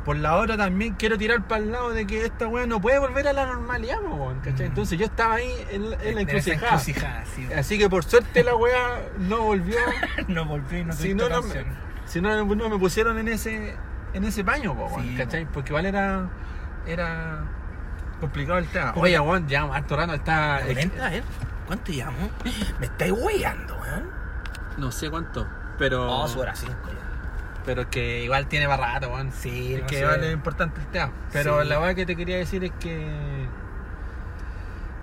por 0.04 0.16
la 0.16 0.36
otra 0.36 0.56
también 0.56 0.94
quiero 0.94 1.18
tirar 1.18 1.46
para 1.46 1.62
el 1.62 1.70
lado 1.70 1.90
de 1.90 2.06
que 2.06 2.24
esta 2.24 2.46
weá 2.48 2.66
no 2.66 2.80
puede 2.80 2.98
volver 2.98 3.28
a 3.28 3.32
la 3.34 3.44
normalidad, 3.46 3.98
weón, 4.02 4.38
¿cachai? 4.40 4.66
Mm. 4.66 4.70
Entonces 4.70 4.98
yo 4.98 5.04
estaba 5.06 5.34
ahí 5.34 5.52
en, 5.70 5.90
la- 5.90 6.02
en 6.02 6.18
encrucijada. 6.18 6.78
sí. 6.78 6.94
Así 7.54 7.78
que 7.78 7.88
por 7.90 8.04
suerte 8.04 8.42
la 8.42 8.54
weá 8.56 9.02
no 9.18 9.42
volvió. 9.42 9.76
no 10.28 10.44
volví, 10.46 10.84
no 10.84 10.92
si 10.94 11.12
no, 11.14 11.28
no, 11.28 11.42
me, 11.42 11.64
si 12.06 12.20
no, 12.22 12.44
no 12.44 12.68
me 12.70 12.78
pusieron 12.78 13.18
en 13.18 13.28
ese 13.28 13.76
en 14.14 14.24
ese 14.24 14.44
paño, 14.44 14.74
po, 14.74 14.90
Sí, 15.00 15.14
¿cachai? 15.16 15.44
Porque 15.46 15.70
igual 15.70 15.86
era, 15.86 16.28
era 16.86 17.44
complicado 18.20 18.58
el 18.58 18.66
tema. 18.68 18.92
¿Cómo 18.92 19.04
Oye, 19.04 19.18
weón, 19.20 19.46
ya 19.48 19.62
harto 19.64 19.96
rato 19.96 20.14
está. 20.14 20.60
Lenta, 20.60 21.10
ver, 21.10 21.22
¿cuánto 21.66 21.92
llamo? 21.92 22.30
Me 22.80 22.86
estáis 22.86 23.12
hueando, 23.12 23.76
weón. 23.80 24.10
No 24.76 24.90
sé 24.92 25.10
cuánto, 25.10 25.46
pero. 25.78 26.10
Oh, 26.10 26.28
su 26.28 26.40
hora 26.40 26.54
5 26.54 26.72
ya. 26.86 26.94
Pero 27.66 27.90
que 27.90 28.24
igual 28.24 28.46
tiene 28.46 28.66
para 28.66 28.94
rato, 28.94 29.10
weón. 29.10 29.30
Sí, 29.32 29.74
Es 29.74 29.80
no 29.82 29.86
que 29.86 29.98
igual 30.00 30.24
es 30.24 30.32
importante 30.32 30.80
el 30.80 30.86
tema. 30.86 31.10
Pero 31.32 31.62
Sí. 31.62 31.68
la 31.68 31.80
weá 31.80 31.94
que 31.94 32.06
te 32.06 32.16
quería 32.16 32.36
decir 32.38 32.64
es 32.64 32.72
que. 32.80 33.46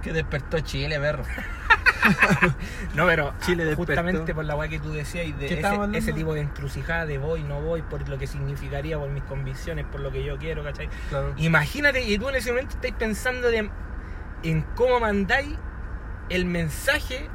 Que 0.01 0.13
despertó 0.13 0.59
Chile, 0.59 0.99
perro. 0.99 1.23
No, 2.93 3.05
pero 3.05 3.33
Chile 3.41 3.75
justamente 3.75 4.33
por 4.33 4.45
la 4.45 4.55
weá 4.55 4.69
que 4.69 4.79
tú 4.79 4.91
decías 4.91 5.25
y 5.25 5.31
de 5.33 5.47
¿Qué 5.47 5.61
ese, 5.97 6.13
tipo 6.13 6.33
de 6.33 6.41
encrucijada 6.41 7.05
de 7.05 7.17
voy, 7.17 7.43
no 7.43 7.61
voy, 7.61 7.81
por 7.81 8.07
lo 8.07 8.17
que 8.17 8.27
significaría, 8.27 8.97
por 8.97 9.09
mis 9.09 9.23
convicciones, 9.23 9.85
por 9.85 10.01
lo 10.01 10.11
que 10.11 10.23
yo 10.23 10.37
quiero, 10.37 10.63
¿cachai? 10.63 10.89
Claro. 11.09 11.33
Imagínate 11.37 12.01
y 12.03 12.17
tú 12.17 12.29
en 12.29 12.35
ese 12.35 12.51
momento 12.51 12.75
estáis 12.75 12.93
pensando 12.95 13.49
de- 13.49 13.69
en 14.43 14.61
cómo 14.75 14.99
mandáis 14.99 15.55
el 16.29 16.45
mensaje 16.45 17.29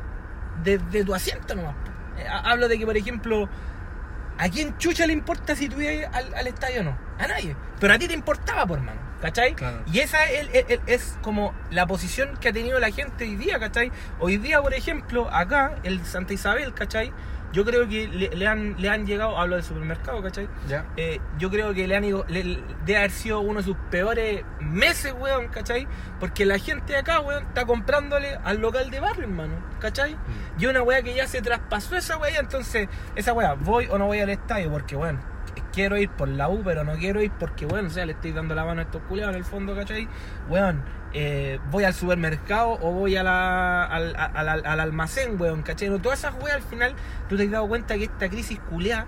desde 0.63 1.05
tu 1.05 1.15
asiento 1.15 1.55
nomás. 1.55 1.75
Eh, 2.19 2.27
ha- 2.29 2.51
Hablo 2.51 2.69
de 2.69 2.79
que, 2.79 2.87
por 2.87 2.97
ejemplo, 2.97 3.49
¿a 4.39 4.49
quién 4.49 4.77
chucha 4.79 5.07
le 5.07 5.13
importa 5.13 5.55
si 5.57 5.69
tú 5.69 5.81
ibas 5.81 6.15
al, 6.15 6.35
al 6.35 6.47
estadio 6.47 6.81
o 6.81 6.85
no? 6.85 6.99
A 7.19 7.27
nadie. 7.27 7.57
Pero 7.79 7.95
a 7.95 7.99
ti 7.99 8.07
te 8.09 8.15
importaba, 8.15 8.67
por 8.67 8.81
mano. 8.81 9.01
¿Cachai? 9.21 9.55
Claro. 9.55 9.83
Y 9.93 9.99
esa 9.99 10.25
es, 10.31 10.49
es 10.87 11.19
como 11.23 11.55
la 11.71 11.87
posición 11.87 12.37
que 12.41 12.49
ha 12.49 12.53
tenido 12.53 12.79
la 12.81 12.91
gente 12.91 13.25
hoy 13.25 13.37
día, 13.37 13.59
¿cachai? 13.59 13.93
Hoy 14.19 14.39
día, 14.39 14.63
por 14.63 14.73
ejemplo, 14.73 15.29
acá, 15.31 15.77
el 15.83 16.05
Santa 16.05 16.33
Isabel, 16.33 16.73
¿cachai? 16.73 17.13
Yo 17.53 17.65
creo 17.65 17.89
que 17.89 18.07
le, 18.07 18.29
le 18.29 18.47
han, 18.47 18.77
le 18.81 18.89
han 18.89 19.07
llegado, 19.07 19.37
hablo 19.37 19.57
del 19.57 19.65
supermercado, 19.65 20.23
¿cachai? 20.23 20.49
Eh, 20.97 21.21
yo 21.39 21.51
creo 21.51 21.75
que 21.75 21.89
le 21.89 21.97
han 21.97 22.05
ido, 22.05 22.25
le, 22.29 22.63
debe 22.85 22.99
haber 22.99 23.11
sido 23.11 23.41
uno 23.41 23.59
de 23.59 23.65
sus 23.65 23.77
peores 23.91 24.45
meses, 24.61 25.13
weón, 25.19 25.49
¿cachai? 25.49 25.89
Porque 26.21 26.47
la 26.47 26.59
gente 26.59 26.93
de 26.93 27.01
acá, 27.01 27.21
weón, 27.21 27.45
está 27.47 27.67
comprándole 27.67 28.39
al 28.45 28.59
local 28.59 28.91
de 28.91 29.01
barrio, 29.01 29.25
hermano, 29.25 29.55
¿cachai? 29.81 30.17
Y 30.59 30.67
una 30.67 30.83
weá 30.83 31.03
que 31.03 31.13
ya 31.13 31.27
se 31.27 31.43
traspasó 31.43 31.97
esa 31.97 32.19
weá, 32.19 32.39
entonces, 32.39 32.89
esa 33.17 33.33
weá, 33.33 33.55
voy 33.55 33.89
o 33.91 33.99
no 33.99 34.07
voy 34.07 34.21
al 34.21 34.31
estadio, 34.31 34.71
porque, 34.71 34.95
weón, 34.95 35.19
quiero 35.73 35.97
ir 35.99 36.11
por 36.11 36.29
la 36.29 36.49
U, 36.49 36.63
pero 36.65 36.85
no 36.85 36.95
quiero 36.95 37.23
ir 37.23 37.31
porque, 37.39 37.67
weón, 37.67 37.87
o 37.87 37.91
sea, 37.91 38.07
le 38.07 38.13
estoy 38.13 38.33
dando 38.33 38.55
la 38.55 38.65
mano 38.65 38.81
a 38.81 38.85
estos 38.85 39.03
culiados 39.03 39.35
en 39.35 39.39
el 39.39 39.45
fondo, 39.45 39.75
¿cachai? 39.75 40.09
Weón, 40.49 40.83
eh, 41.13 41.59
voy 41.71 41.85
al 41.85 41.95
supermercado 41.95 42.79
o 42.81 42.93
voy 42.93 43.17
a 43.17 43.23
la, 43.23 43.85
al, 43.85 44.15
al- 44.17 44.49
al- 44.49 44.67
al 44.67 44.81
almacén, 44.81 45.41
weón, 45.41 45.63
¿cachai? 45.63 45.89
No, 45.89 45.99
todas 46.01 46.21
esas 46.21 46.35
weas 46.43 46.57
al 46.57 46.63
final, 46.63 46.95
tú 47.29 47.37
te 47.37 47.45
has 47.45 47.51
dado 47.51 47.69
cuenta 47.69 47.97
que 47.97 48.05
esta 48.05 48.29
crisis 48.29 48.59
culiada 48.69 49.07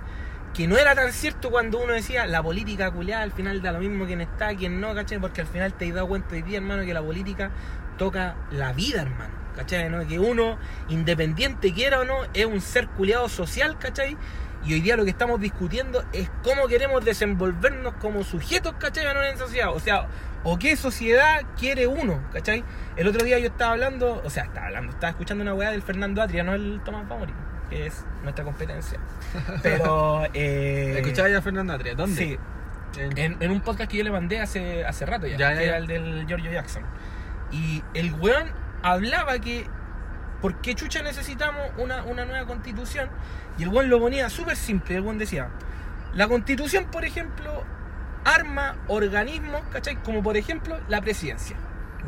que 0.55 0.69
no 0.69 0.77
era 0.77 0.95
tan 0.95 1.11
cierto 1.13 1.51
cuando 1.51 1.79
uno 1.83 1.95
decía 1.95 2.27
la 2.27 2.43
política 2.43 2.91
culiada 2.91 3.23
al 3.23 3.33
final 3.33 3.63
da 3.63 3.73
lo 3.73 3.79
mismo 3.79 4.05
quien 4.05 4.21
está, 4.21 4.55
quien 4.55 4.81
no, 4.83 4.95
¿cachai? 4.95 5.19
Porque 5.19 5.41
al 5.41 5.47
final 5.47 5.73
te 5.73 5.89
has 5.89 5.95
dado 5.95 6.09
cuenta 6.09 6.35
hoy 6.35 6.43
día, 6.43 6.59
hermano, 6.59 6.83
que 6.85 6.93
la 6.93 7.01
política 7.03 7.51
toca 7.97 8.37
la 8.51 8.73
vida, 8.75 9.01
hermano, 9.03 9.33
¿cachai? 9.57 9.89
¿no? 9.89 10.07
Que 10.07 10.19
uno, 10.19 10.59
independiente 10.89 11.73
quiera 11.73 12.01
o 12.01 12.05
no, 12.05 12.17
es 12.35 12.45
un 12.45 12.61
ser 12.61 12.89
culiado 12.89 13.29
social, 13.31 13.79
¿cachai? 13.79 14.17
Y 14.65 14.75
hoy 14.75 14.81
día 14.81 14.97
lo 14.97 15.05
que 15.05 15.11
estamos 15.11 15.41
discutiendo 15.41 16.05
es 16.13 16.31
cómo 16.45 16.69
queremos 16.69 17.05
desenvolvernos 17.05 17.95
como 17.95 18.23
sujetos, 18.23 18.75
¿cachai? 18.79 19.05
En 19.31 19.37
sociedad. 19.39 19.71
O 19.75 19.81
sea, 19.81 20.07
o 20.45 20.59
qué 20.59 20.77
sociedad 20.77 21.43
quiere 21.59 21.87
uno, 21.87 22.21
¿cachai? 22.33 22.63
El 22.97 23.09
otro 23.09 23.25
día 23.25 23.39
yo 23.41 23.47
estaba 23.49 23.73
hablando, 23.73 24.23
o 24.25 24.31
sea, 24.31 24.45
estaba 24.45 24.67
hablando, 24.67 24.93
estaba 24.93 25.11
escuchando 25.11 25.43
una 25.43 25.55
weá 25.55 25.71
del 25.73 25.83
Fernando 25.83 26.23
Atria, 26.23 26.45
no 26.45 26.55
el 26.55 26.81
Tomás 26.85 27.09
Famori, 27.09 27.33
que 27.71 27.87
es 27.87 28.05
nuestra 28.23 28.45
competencia. 28.45 28.99
Pero, 29.63 30.25
eh... 30.33 30.95
¿Escuchaba 30.99 31.29
ya 31.29 31.39
a 31.39 31.43
Fernando 31.43 31.73
Atria? 31.73 31.95
¿Dónde? 31.97 32.17
Sí, 32.17 32.39
En- 33.01 33.19
en, 33.19 33.37
en 33.43 33.51
un 33.51 33.61
podcast 33.63 33.91
que 33.91 33.97
yo 33.99 34.05
le 34.05 34.11
mandé 34.13 34.41
hace, 34.41 34.85
hace 34.85 35.07
rato 35.07 35.27
ya, 35.27 35.37
Ya, 35.39 35.53
ya, 35.55 35.59
que 35.59 35.65
ya. 35.65 35.69
era 35.71 35.77
el 35.79 35.87
del 35.89 36.27
Giorgio 36.27 36.53
Jackson. 36.53 36.85
Y 37.51 37.83
el 37.95 38.13
weón 38.15 38.49
hablaba 38.83 39.39
que 39.41 39.67
¿por 40.41 40.61
qué 40.61 40.75
chucha 40.75 41.03
necesitamos 41.03 41.63
una, 41.79 42.03
una 42.03 42.25
nueva 42.25 42.47
constitución? 42.47 43.09
Y 43.59 43.65
el 43.65 43.69
weón 43.69 43.91
lo 43.91 44.01
ponía 44.01 44.31
súper 44.31 44.57
simple, 44.57 44.97
el 44.97 45.03
weón 45.03 45.19
decía, 45.19 45.49
la 46.15 46.29
constitución, 46.29 46.87
por 46.91 47.05
ejemplo, 47.05 47.65
arma 48.25 48.77
organismos, 48.89 49.63
¿cachai? 49.71 49.97
Como 49.97 50.23
por 50.23 50.37
ejemplo 50.37 50.79
la 50.89 51.01
presidencia. 51.01 51.57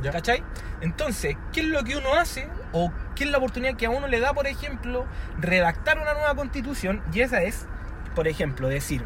Ya. 0.02 0.10
¿Cachai? 0.10 0.42
Entonces, 0.80 1.36
¿qué 1.52 1.60
es 1.60 1.66
lo 1.66 1.84
que 1.84 1.96
uno 1.96 2.14
hace? 2.14 2.48
¿O 2.72 2.92
qué 3.14 3.24
es 3.24 3.30
la 3.30 3.38
oportunidad 3.38 3.76
que 3.76 3.86
a 3.86 3.90
uno 3.90 4.08
le 4.08 4.20
da, 4.20 4.34
por 4.34 4.46
ejemplo, 4.46 5.06
redactar 5.38 5.98
una 5.98 6.14
nueva 6.14 6.34
constitución? 6.34 7.02
Y 7.12 7.20
esa 7.20 7.42
es, 7.42 7.66
por 8.14 8.26
ejemplo, 8.26 8.68
decir, 8.68 9.04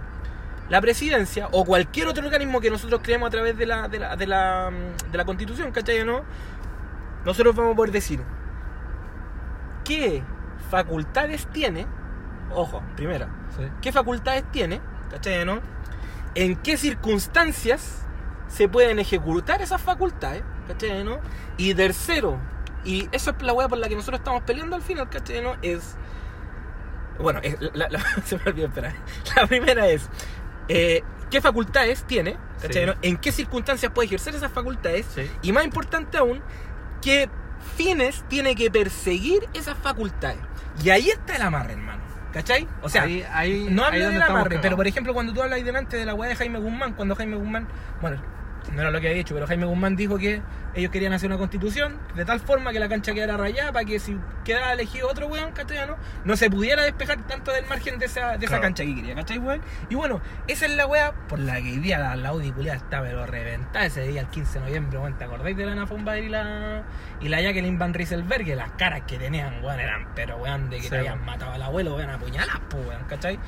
la 0.68 0.80
presidencia 0.80 1.48
o 1.52 1.64
cualquier 1.64 2.08
otro 2.08 2.24
organismo 2.24 2.60
que 2.60 2.70
nosotros 2.70 3.00
creemos 3.02 3.28
a 3.28 3.30
través 3.30 3.56
de 3.56 3.66
la, 3.66 3.88
de 3.88 3.98
la, 3.98 4.16
de 4.16 4.26
la, 4.26 4.70
de 5.10 5.18
la 5.18 5.24
constitución, 5.24 5.72
¿cachai 5.72 6.00
o 6.00 6.04
no? 6.04 6.24
Nosotros 7.24 7.54
vamos 7.54 7.72
a 7.72 7.76
poder 7.76 7.92
decir 7.92 8.20
qué 9.84 10.22
facultades 10.70 11.46
tiene, 11.52 11.86
ojo, 12.50 12.82
primera, 12.96 13.28
Sí. 13.56 13.64
qué 13.80 13.92
facultades 13.92 14.44
tiene, 14.52 14.80
¿cachai 15.10 15.44
no? 15.44 15.60
En 16.34 16.56
qué 16.56 16.76
circunstancias 16.76 18.04
se 18.48 18.68
pueden 18.68 18.98
ejecutar 18.98 19.60
esas 19.62 19.80
facultades, 19.80 20.42
¿cachai 20.68 21.04
no? 21.04 21.18
Y 21.56 21.74
tercero, 21.74 22.38
y 22.84 23.08
esa 23.12 23.32
es 23.32 23.42
la 23.42 23.52
hueá 23.52 23.68
por 23.68 23.78
la 23.78 23.88
que 23.88 23.96
nosotros 23.96 24.20
estamos 24.20 24.42
peleando 24.42 24.76
al 24.76 24.82
final, 24.82 25.08
¿cachai 25.08 25.42
no? 25.42 25.54
Es 25.62 25.96
bueno, 27.18 27.40
es 27.42 27.56
la- 27.74 27.88
la- 27.88 28.00
se 28.24 28.36
me 28.36 28.42
olvidó 28.46 28.68
esperar. 28.68 28.94
La 29.36 29.46
primera 29.46 29.88
es, 29.88 30.08
eh, 30.68 31.02
¿qué 31.30 31.40
facultades 31.40 32.04
tiene? 32.04 32.36
Sí. 32.58 32.80
no? 32.86 32.94
¿En 33.02 33.16
qué 33.16 33.32
circunstancias 33.32 33.92
puede 33.92 34.06
ejercer 34.06 34.34
esas 34.34 34.52
facultades? 34.52 35.06
Sí. 35.14 35.28
Y 35.42 35.52
más 35.52 35.64
importante 35.64 36.16
aún, 36.18 36.40
¿qué 37.02 37.28
fines 37.76 38.24
tiene 38.28 38.54
que 38.54 38.70
perseguir 38.70 39.48
esas 39.54 39.76
facultades? 39.78 40.38
Y 40.82 40.90
ahí 40.90 41.10
está 41.10 41.34
el 41.36 41.42
amarre, 41.42 41.72
hermano. 41.72 42.02
¿Cachai? 42.32 42.68
O 42.82 42.88
sea, 42.88 43.02
ahí, 43.02 43.24
ahí, 43.32 43.68
no 43.70 43.84
hablo 43.84 43.98
del 43.98 44.14
estamos 44.14 44.40
amarre, 44.40 44.58
pero 44.60 44.76
por 44.76 44.86
ejemplo, 44.86 45.14
cuando 45.14 45.32
tú 45.32 45.42
hablas 45.42 45.64
delante 45.64 45.96
de 45.96 46.04
la 46.04 46.14
weá 46.14 46.28
de 46.28 46.36
Jaime 46.36 46.58
Guzmán, 46.58 46.92
cuando 46.92 47.14
Jaime 47.16 47.36
Guzmán, 47.36 47.66
bueno, 48.00 48.20
no 48.74 48.82
era 48.82 48.90
lo 48.90 49.00
que 49.00 49.08
había 49.08 49.18
dicho, 49.18 49.34
pero 49.34 49.46
Jaime 49.46 49.66
Guzmán 49.66 49.96
dijo 49.96 50.18
que 50.18 50.42
ellos 50.74 50.90
querían 50.90 51.12
hacer 51.12 51.28
una 51.28 51.38
constitución 51.38 51.98
de 52.14 52.24
tal 52.24 52.40
forma 52.40 52.72
que 52.72 52.78
la 52.78 52.88
cancha 52.88 53.12
quedara 53.14 53.36
rayada 53.36 53.72
para 53.72 53.84
que 53.84 53.98
si 53.98 54.16
quedara 54.44 54.72
elegido 54.72 55.08
otro 55.08 55.26
weón, 55.26 55.52
¿cachai? 55.52 55.78
No, 56.24 56.36
se 56.36 56.50
pudiera 56.50 56.82
despejar 56.82 57.26
tanto 57.26 57.52
del 57.52 57.66
margen 57.66 57.98
de 57.98 58.06
esa, 58.06 58.36
de 58.36 58.46
esa 58.46 58.60
cancha 58.60 58.84
que 58.84 58.94
quería, 58.94 59.14
¿cachai, 59.14 59.38
weón? 59.38 59.62
Y 59.88 59.94
bueno, 59.94 60.20
esa 60.46 60.66
es 60.66 60.72
la 60.72 60.86
weá 60.86 61.12
por 61.12 61.38
la 61.38 61.56
que 61.56 61.72
hoy 61.72 61.78
día 61.78 61.98
la, 61.98 62.16
la 62.16 62.28
Audi 62.28 62.52
culiada 62.52 62.76
está 62.76 63.02
pero 63.02 63.26
reventada 63.26 63.86
ese 63.86 64.06
día, 64.06 64.20
el 64.20 64.28
15 64.28 64.58
de 64.58 64.64
noviembre, 64.66 64.98
weón, 64.98 65.18
¿te 65.18 65.24
acordáis 65.24 65.56
de 65.56 65.66
la 65.66 65.72
Ana 65.72 65.86
Fumbader 65.86 66.24
y 66.24 66.28
la, 66.28 66.82
y 67.20 67.28
la 67.28 67.40
Jacqueline 67.40 67.78
Van 67.78 67.94
Rieselberg? 67.94 68.46
Las 68.48 68.70
caras 68.72 69.02
que 69.06 69.18
tenían, 69.18 69.64
weón, 69.64 69.80
eran, 69.80 70.08
pero 70.14 70.36
weón, 70.36 70.70
de 70.70 70.76
que 70.76 70.82
Sí, 70.84 70.90
te 70.90 70.98
habían 70.98 71.24
matado 71.24 71.52
al 71.52 71.62
abuelo, 71.62 71.96
weón, 71.96 72.10
a 72.10 72.18
puñalas, 72.18 72.60
pues, 72.68 72.86
weón, 72.86 73.04
¿cachai? 73.08 73.38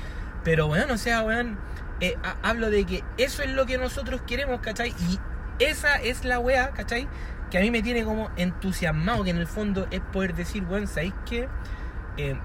Pero, 0.42 0.66
weón, 0.66 0.90
o 0.90 0.96
sea, 0.96 1.22
weón, 1.22 1.58
eh, 2.00 2.16
ha- 2.22 2.36
hablo 2.42 2.70
de 2.70 2.84
que 2.84 3.04
eso 3.18 3.42
es 3.42 3.50
lo 3.50 3.66
que 3.66 3.78
nosotros 3.78 4.22
queremos, 4.26 4.60
¿cachai? 4.60 4.90
Y 5.08 5.18
esa 5.64 5.96
es 5.96 6.24
la 6.24 6.38
weá, 6.38 6.70
¿cachai? 6.70 7.08
Que 7.50 7.58
a 7.58 7.60
mí 7.60 7.70
me 7.70 7.82
tiene 7.82 8.04
como 8.04 8.30
entusiasmado, 8.36 9.24
que 9.24 9.30
en 9.30 9.36
el 9.38 9.46
fondo 9.46 9.86
es 9.90 10.00
poder 10.00 10.34
decir, 10.34 10.64
weón, 10.64 10.86
¿sabéis 10.86 11.14
qué? 11.28 11.48
Eh, 12.16 12.38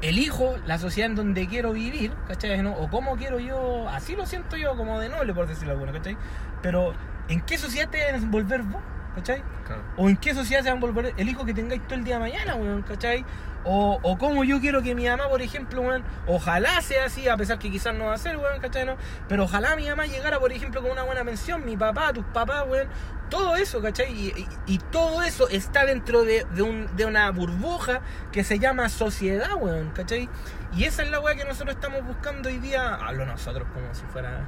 elijo 0.00 0.56
la 0.66 0.78
sociedad 0.78 1.10
en 1.10 1.16
donde 1.16 1.46
quiero 1.46 1.72
vivir, 1.72 2.12
¿cachai? 2.26 2.60
¿No? 2.62 2.72
O 2.72 2.88
cómo 2.90 3.16
quiero 3.16 3.38
yo, 3.38 3.88
así 3.88 4.16
lo 4.16 4.26
siento 4.26 4.56
yo, 4.56 4.76
como 4.76 4.98
de 4.98 5.08
noble, 5.08 5.32
por 5.34 5.46
decirlo 5.46 5.72
alguna, 5.74 5.92
¿cachai? 5.92 6.16
Pero, 6.60 6.94
¿en 7.28 7.40
qué 7.42 7.56
sociedad 7.58 7.88
te 7.88 8.02
vas 8.04 8.14
a 8.14 8.16
envolver 8.16 8.62
vos, 8.62 8.82
¿cachai? 9.14 9.42
Claro. 9.66 9.82
O 9.96 10.08
en 10.08 10.16
qué 10.16 10.34
sociedad 10.34 10.62
se 10.62 10.68
van 10.70 10.78
a 10.78 10.80
volver 10.80 11.12
el 11.16 11.28
hijo 11.28 11.44
que 11.44 11.54
tengáis 11.54 11.82
todo 11.82 11.94
el 11.96 12.04
día 12.04 12.14
de 12.14 12.20
mañana, 12.20 12.54
weón, 12.56 12.82
¿cachai? 12.82 13.24
O, 13.64 14.00
o 14.02 14.18
cómo 14.18 14.42
yo 14.42 14.60
quiero 14.60 14.82
que 14.82 14.94
mi 14.94 15.06
mamá, 15.08 15.28
por 15.28 15.40
ejemplo, 15.40 15.82
weón, 15.82 16.02
ojalá 16.26 16.80
sea 16.82 17.04
así, 17.04 17.28
a 17.28 17.36
pesar 17.36 17.58
que 17.58 17.70
quizás 17.70 17.94
no 17.94 18.06
va 18.06 18.14
a 18.14 18.18
ser, 18.18 18.36
weón, 18.36 18.60
¿cachai? 18.60 18.84
No? 18.86 18.96
Pero 19.28 19.44
ojalá 19.44 19.76
mi 19.76 19.88
mamá 19.88 20.06
llegara, 20.06 20.40
por 20.40 20.50
ejemplo, 20.52 20.82
con 20.82 20.90
una 20.90 21.02
buena 21.04 21.24
pensión, 21.24 21.64
mi 21.64 21.76
papá, 21.76 22.12
tus 22.12 22.24
papás, 22.24 22.64
weón, 22.68 22.88
todo 23.30 23.54
eso, 23.56 23.80
¿cachai? 23.80 24.12
Y, 24.12 24.26
y- 24.36 24.48
y 24.74 24.78
todo 24.78 25.22
eso 25.22 25.48
está 25.48 25.84
dentro 25.86 26.22
de, 26.24 26.44
de 26.54 26.62
un- 26.62 26.88
de 26.96 27.06
una 27.06 27.30
burbuja 27.30 28.00
que 28.32 28.42
se 28.44 28.58
llama 28.58 28.88
sociedad, 28.88 29.54
weón, 29.58 29.90
¿cachai? 29.90 30.28
Y 30.74 30.84
esa 30.84 31.02
es 31.02 31.10
la 31.10 31.20
weá 31.20 31.34
que 31.36 31.44
nosotros 31.44 31.74
estamos 31.76 32.04
buscando 32.04 32.48
hoy 32.48 32.58
día, 32.58 32.94
hablo 32.96 33.24
nosotros 33.26 33.68
como 33.72 33.94
si 33.94 34.02
fuera 34.06 34.40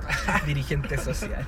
dirigente 0.46 0.96
social. 0.96 1.44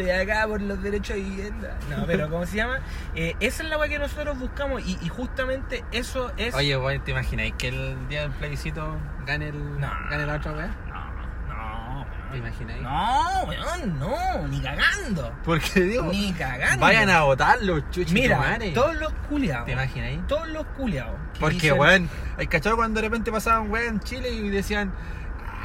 Estoy 0.00 0.10
acá 0.10 0.46
por 0.48 0.60
los 0.62 0.82
derechos 0.82 1.16
de 1.16 1.22
vivienda. 1.22 1.76
No, 1.90 2.06
pero 2.06 2.30
¿cómo 2.30 2.46
se 2.46 2.56
llama? 2.56 2.80
Eh, 3.14 3.34
esa 3.40 3.62
es 3.62 3.68
la 3.68 3.78
weá 3.78 3.88
que 3.88 3.98
nosotros 3.98 4.38
buscamos 4.38 4.82
y, 4.86 4.98
y 5.02 5.08
justamente 5.08 5.84
eso 5.92 6.32
es... 6.36 6.54
Oye, 6.54 6.76
weón, 6.76 7.02
¿te 7.04 7.10
imagináis 7.10 7.54
que 7.58 7.68
el 7.68 8.08
día 8.08 8.22
del 8.22 8.30
plebiscito 8.32 8.96
gane, 9.26 9.48
el, 9.48 9.78
No. 9.80 9.90
gane 10.10 10.26
la 10.26 10.34
otra 10.36 10.52
weá? 10.52 10.66
No, 10.88 11.54
no. 11.54 12.06
¿Te 12.30 12.38
imagináis? 12.38 12.80
No, 12.82 13.44
weón, 13.46 13.98
no, 13.98 14.48
ni 14.48 14.60
cagando. 14.60 15.32
Porque 15.44 15.80
digo, 15.80 16.04
Ni 16.10 16.32
cagando. 16.32 16.80
vayan 16.80 17.10
a 17.10 17.22
votar 17.22 17.60
los 17.62 17.82
chuchos 17.90 18.12
Mira, 18.12 18.58
todos 18.74 18.94
los 18.96 19.12
culiados. 19.28 19.66
¿Te 19.66 19.72
imagináis? 19.72 20.26
Todos 20.26 20.48
los 20.48 20.64
culiados. 20.76 21.16
que 21.34 21.40
Porque, 21.40 21.56
dicen- 21.56 21.78
weón, 21.78 22.08
hay 22.38 22.46
cachado 22.46 22.76
cuando 22.76 23.00
de 23.00 23.06
repente 23.08 23.30
pasaban 23.30 23.70
weón 23.70 23.94
en 23.96 24.00
Chile 24.00 24.30
y 24.30 24.48
decían, 24.48 24.92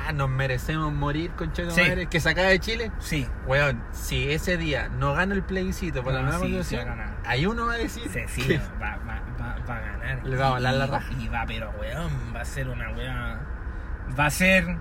ah, 0.08 0.12
nos 0.12 0.30
merecemos 0.30 0.94
morir 0.94 1.32
con 1.32 1.52
Sí. 1.56 1.64
madre, 1.82 2.08
que 2.08 2.20
sacaba 2.20 2.50
de 2.50 2.60
Chile. 2.60 2.92
Sí, 3.00 3.28
Weón, 3.48 3.84
si 3.92 4.32
ese 4.32 4.58
día 4.58 4.90
no 4.90 5.14
gana 5.14 5.34
el 5.36 5.44
plebiscito 5.44 6.04
por 6.04 6.14
la 6.14 6.22
nueva 6.22 6.38
sí, 6.38 6.42
constitución, 6.54 6.88
sí 6.96 7.14
ahí 7.26 7.46
uno 7.46 7.66
va 7.66 7.74
a 7.74 7.78
decir 7.78 8.04
sí, 8.12 8.20
sí, 8.28 8.58
va, 8.82 8.98
va, 8.98 9.22
va, 9.40 9.56
va 9.68 9.76
a 9.78 9.80
ganar. 9.82 10.26
Le 10.26 10.36
va 10.38 10.48
a 10.48 10.50
volar 10.52 10.74
la 10.74 10.86
raja. 10.88 11.08
Y 11.20 11.28
va, 11.28 11.44
pero 11.48 11.72
weón, 11.80 12.12
va 12.36 12.42
a 12.42 12.46
ser 12.46 12.68
una 12.70 12.90
weá. 12.92 13.40
Va 14.18 14.26
a 14.28 14.30
ser 14.30 14.78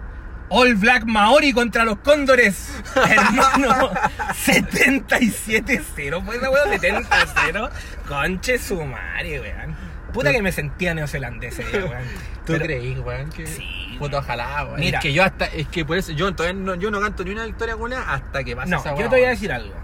All 0.51 0.75
Black 0.75 1.05
Maori 1.07 1.53
contra 1.53 1.85
los 1.85 1.99
cóndores. 1.99 2.83
Hermano, 2.95 3.91
77-0. 4.33 6.25
Pues 6.25 6.39
esa 6.39 6.51
weón, 6.51 6.71
70-0. 6.71 7.71
Conche 8.07 8.59
su 8.59 8.83
madre, 8.85 9.41
weón. 9.41 9.75
Puta 10.15 10.33
que 10.33 10.41
me 10.43 10.53
sentía 10.53 10.95
neozelandés 10.95 11.59
ese 11.59 11.71
día, 11.71 11.85
weón. 11.91 12.03
¿Tú 12.47 12.53
Pero- 12.55 12.65
creís, 12.65 12.99
weón? 13.01 13.29
Que... 13.31 13.47
Sí, 13.47 13.97
Puta, 13.99 14.19
ojalá, 14.19 14.65
weón. 14.65 14.81
Mira. 14.81 14.99
Es 14.99 15.03
que 15.03 15.13
yo 15.13 15.23
hasta, 15.25 15.45
es 15.47 15.69
que 15.69 15.85
por 15.85 15.99
eso, 15.99 16.13
yo 16.13 16.35
todavía 16.35 16.59
no, 16.61 16.75
yo 16.77 16.91
no 16.91 17.01
canto 17.01 17.23
ni 17.25 17.33
una 17.33 17.45
victoria 17.45 17.77
culia 17.77 18.01
hasta 18.11 18.43
que 18.43 18.57
pase 18.57 18.71
No, 18.71 18.79
esa 18.79 18.91
yo 18.95 19.03
te 19.03 19.17
voy 19.17 19.25
a 19.25 19.29
decir 19.29 19.53
algo. 19.53 19.75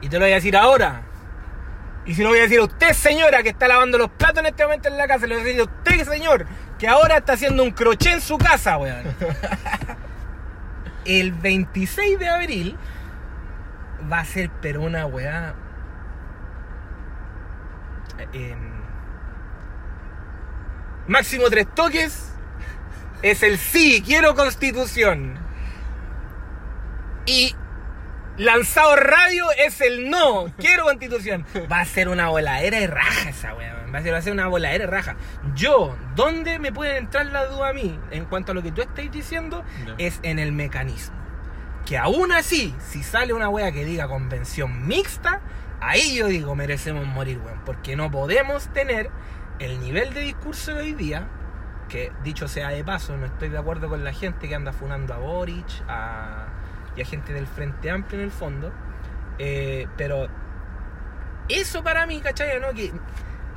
Y 0.00 0.08
te 0.08 0.18
lo 0.18 0.24
voy 0.24 0.32
a 0.32 0.36
decir 0.36 0.56
ahora. 0.56 1.02
Y 2.06 2.14
se 2.14 2.22
lo 2.22 2.28
voy 2.28 2.38
a 2.38 2.42
decir 2.42 2.58
a 2.60 2.64
usted, 2.64 2.92
señora, 2.92 3.42
que 3.42 3.48
está 3.48 3.66
lavando 3.66 3.96
los 3.96 4.10
platos 4.10 4.40
en 4.40 4.46
este 4.46 4.62
momento 4.64 4.88
en 4.88 4.98
la 4.98 5.06
casa. 5.08 5.26
Lo 5.26 5.34
voy 5.36 5.42
a 5.42 5.46
decir 5.46 5.60
a 5.60 5.64
usted, 5.64 6.04
señor, 6.04 6.46
que 6.78 6.86
ahora 6.86 7.16
está 7.16 7.32
haciendo 7.32 7.62
un 7.62 7.70
crochet 7.70 8.12
en 8.12 8.20
su 8.20 8.36
casa, 8.36 8.76
weón. 8.76 9.04
El 11.06 11.32
26 11.32 12.18
de 12.18 12.28
abril 12.28 12.76
va 14.12 14.18
a 14.20 14.24
ser, 14.26 14.50
pero 14.60 14.82
una 14.82 15.06
weá. 15.06 15.54
eh, 18.18 18.28
em, 18.52 18.73
máximo 21.06 21.50
tres 21.50 21.66
toques. 21.74 22.30
Es 23.22 23.42
el 23.42 23.58
sí, 23.58 24.02
quiero 24.04 24.34
constitución. 24.34 25.38
Y 27.26 27.54
Lanzado 28.36 28.96
radio 28.96 29.46
es 29.64 29.80
el 29.80 30.10
no. 30.10 30.46
Quiero 30.58 30.84
constitución. 30.84 31.46
Va 31.70 31.80
a 31.80 31.84
ser 31.84 32.08
una 32.08 32.28
voladera 32.28 32.80
de 32.80 32.88
raja 32.88 33.28
esa 33.28 33.54
weá. 33.54 33.86
Va 33.94 33.98
a 34.00 34.02
ser, 34.02 34.12
va 34.12 34.18
a 34.18 34.22
ser 34.22 34.32
una 34.32 34.48
voladera 34.48 34.86
de 34.86 34.90
raja. 34.90 35.14
Yo, 35.54 35.96
¿dónde 36.16 36.58
me 36.58 36.72
puede 36.72 36.96
entrar 36.96 37.26
la 37.26 37.46
duda 37.46 37.68
a 37.68 37.72
mí 37.72 37.96
en 38.10 38.24
cuanto 38.24 38.50
a 38.50 38.54
lo 38.56 38.62
que 38.64 38.72
tú 38.72 38.82
estáis 38.82 39.12
diciendo? 39.12 39.64
Es 39.98 40.18
en 40.24 40.40
el 40.40 40.50
mecanismo. 40.50 41.14
Que 41.86 41.96
aún 41.96 42.32
así, 42.32 42.74
si 42.80 43.04
sale 43.04 43.32
una 43.32 43.48
wea 43.48 43.70
que 43.70 43.84
diga 43.84 44.08
convención 44.08 44.88
mixta, 44.88 45.40
ahí 45.80 46.16
yo 46.16 46.26
digo 46.26 46.56
merecemos 46.56 47.06
morir, 47.06 47.38
weón. 47.38 47.60
Porque 47.64 47.94
no 47.94 48.10
podemos 48.10 48.66
tener 48.72 49.10
el 49.58 49.80
nivel 49.80 50.12
de 50.14 50.20
discurso 50.20 50.74
de 50.74 50.80
hoy 50.80 50.92
día. 50.94 51.26
Que 51.88 52.10
dicho 52.24 52.48
sea 52.48 52.70
de 52.70 52.82
paso, 52.82 53.14
no 53.16 53.26
estoy 53.26 53.50
de 53.50 53.58
acuerdo 53.58 53.90
con 53.90 54.02
la 54.04 54.12
gente 54.14 54.48
que 54.48 54.54
anda 54.54 54.72
funando 54.72 55.12
a 55.12 55.18
Boric, 55.18 55.66
a 55.86 56.46
y 56.96 57.02
a 57.02 57.04
gente 57.04 57.32
del 57.34 57.46
Frente 57.46 57.90
Amplio 57.90 58.18
en 58.20 58.24
el 58.24 58.30
fondo. 58.32 58.72
Eh, 59.38 59.86
pero 59.96 60.28
eso 61.48 61.82
para 61.82 62.06
mí, 62.06 62.20
¿cachai? 62.20 62.58
¿no? 62.60 62.72
Que 62.72 62.92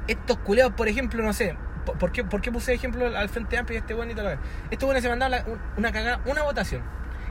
estos 0.07 0.38
culeados, 0.40 0.74
por 0.74 0.88
ejemplo, 0.88 1.24
no 1.24 1.32
sé, 1.34 1.56
¿por- 1.86 1.98
¿por 1.98 2.11
qué, 2.11 2.24
por 2.26 2.41
qué 2.41 2.52
puse 2.52 2.74
ejemplo 2.74 3.06
al- 3.06 3.30
Frente 3.30 3.57
Amplio 3.57 3.76
y 3.76 3.78
a 3.78 3.80
este 3.82 3.94
bueno 3.94 4.11
y 4.11 4.15
tal? 4.15 4.40
Estos 4.72 4.88
buenos 4.88 5.02
se 5.03 5.15
la- 5.15 5.44
un- 5.45 5.60
una 5.78 5.91
cagada, 5.91 6.19
una 6.26 6.44
votación. 6.44 6.82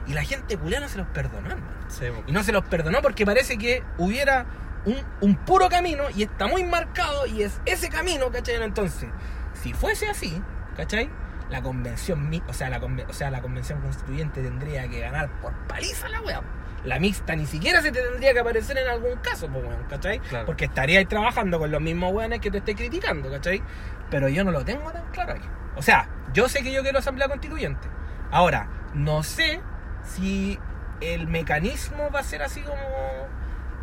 Y 0.07 0.13
la 0.13 0.23
gente 0.23 0.57
culeada 0.57 0.85
no 0.85 0.89
se 0.91 0.97
los 0.97 1.07
perdonó. 1.07 1.49
Sí. 1.89 2.05
Y 2.25 2.31
no 2.31 2.41
se 2.41 2.51
los 2.53 2.63
perdonó 2.65 3.01
porque 3.01 3.25
parece 3.25 3.57
que 3.57 3.83
hubiera 3.97 4.45
un, 4.87 4.95
un 5.21 5.35
puro 5.35 5.69
camino 5.69 6.03
y 6.15 6.23
está 6.23 6.47
muy 6.47 6.63
marcado 6.63 7.25
y 7.27 7.43
es 7.43 7.59
ese 7.65 7.89
camino, 7.89 8.31
¿cachai? 8.31 8.55
Entonces, 8.55 9.09
si 9.53 9.73
fuese 9.73 10.09
así, 10.09 10.41
¿cachai? 10.75 11.09
La 11.49 11.61
convención, 11.61 12.29
o 12.47 12.53
sea, 12.53 12.69
la, 12.69 12.79
conven- 12.81 13.05
o 13.09 13.13
sea, 13.13 13.31
la 13.31 13.41
convención 13.41 13.79
constituyente 13.81 14.41
tendría 14.41 14.87
que 14.89 14.99
ganar 14.99 15.29
por 15.41 15.53
paliza 15.67 16.09
la 16.09 16.21
weá. 16.21 16.41
La 16.83 16.99
mixta 16.99 17.35
ni 17.35 17.45
siquiera 17.45 17.81
se 17.81 17.91
te 17.91 18.01
tendría 18.01 18.33
que 18.33 18.39
aparecer 18.39 18.77
en 18.77 18.87
algún 18.87 19.15
caso, 19.17 19.47
pues, 19.49 19.63
weón, 19.65 19.83
¿cachai? 19.89 20.19
Claro. 20.19 20.45
Porque 20.45 20.65
estaríais 20.65 21.07
trabajando 21.07 21.57
con 21.59 21.71
los 21.71 21.81
mismos 21.81 22.13
weones 22.13 22.39
que 22.39 22.51
te 22.51 22.59
estés 22.59 22.75
criticando, 22.75 23.29
¿cachai? 23.31 23.61
Pero 24.09 24.29
yo 24.29 24.43
no 24.43 24.51
lo 24.51 24.63
tengo 24.63 24.91
tan 24.91 25.05
claro 25.11 25.33
ahí. 25.33 25.41
O 25.75 25.81
sea, 25.81 26.07
yo 26.33 26.47
sé 26.49 26.63
que 26.63 26.71
yo 26.71 26.81
quiero 26.83 26.99
asamblea 26.99 27.27
constituyente. 27.27 27.87
Ahora, 28.31 28.67
no 28.93 29.23
sé 29.23 29.61
si 30.03 30.59
el 31.01 31.27
mecanismo 31.27 32.09
va 32.13 32.19
a 32.21 32.23
ser 32.23 32.41
así 32.41 32.61
como 32.61 32.77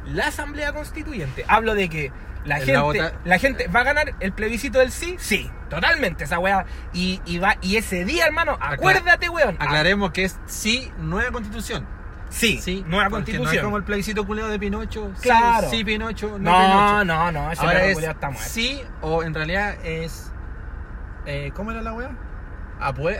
la 0.07 0.29
asamblea 0.29 0.73
constituyente. 0.73 1.45
Hablo 1.49 1.75
de 1.75 1.89
que 1.89 2.13
la 2.45 2.59
En 2.59 2.67
gente, 2.67 3.13
la 3.25 3.39
gente 3.39 3.69
va 3.69 3.81
a 3.81 3.85
ganar 3.85 4.15
el 4.21 4.33
plebiscito 4.33 4.79
del 4.79 4.91
sí, 4.93 5.17
sí, 5.19 5.51
totalmente 5.71 6.25
esa 6.25 6.39
weá. 6.39 6.67
Y, 6.93 7.21
y 7.25 7.39
va, 7.39 7.57
y 7.63 7.77
ese 7.77 8.05
día, 8.05 8.27
hermano, 8.27 8.59
acuérdate, 8.61 9.29
weón. 9.31 9.57
Aclaremos 9.59 10.11
que 10.13 10.25
es 10.25 10.39
sí, 10.47 10.93
nueva 10.99 11.31
constitución. 11.31 11.87
Sí, 12.31 12.59
Sí, 12.61 12.85
nueva 12.89 13.11
porque 13.11 13.33
No 13.33 13.37
es 13.37 13.39
constitución. 13.39 13.65
como 13.65 13.77
el 13.77 13.85
plebiscito 13.85 14.27
culiado 14.27 14.51
de 14.51 14.59
Pinocho. 14.59 15.13
Claro. 15.23 15.69
Sí, 15.71 15.85
Pinocho, 15.85 16.31
no, 16.39 16.51
no, 16.51 16.59
Pinocho. 16.59 17.05
no, 17.05 17.33
no, 17.33 17.53
ese 17.53 17.63
Ahora 17.63 17.85
es 17.85 17.99
está 17.99 18.31
muerto. 18.31 18.49
sí 18.51 18.83
o 19.03 19.23
en 19.23 19.35
realidad 19.35 19.77
es. 19.85 20.33
eh, 21.27 21.53
¿Cómo 21.55 21.71
era 21.71 21.81
la 21.81 21.93
weá? 21.93 22.11
Apue- 22.81 23.19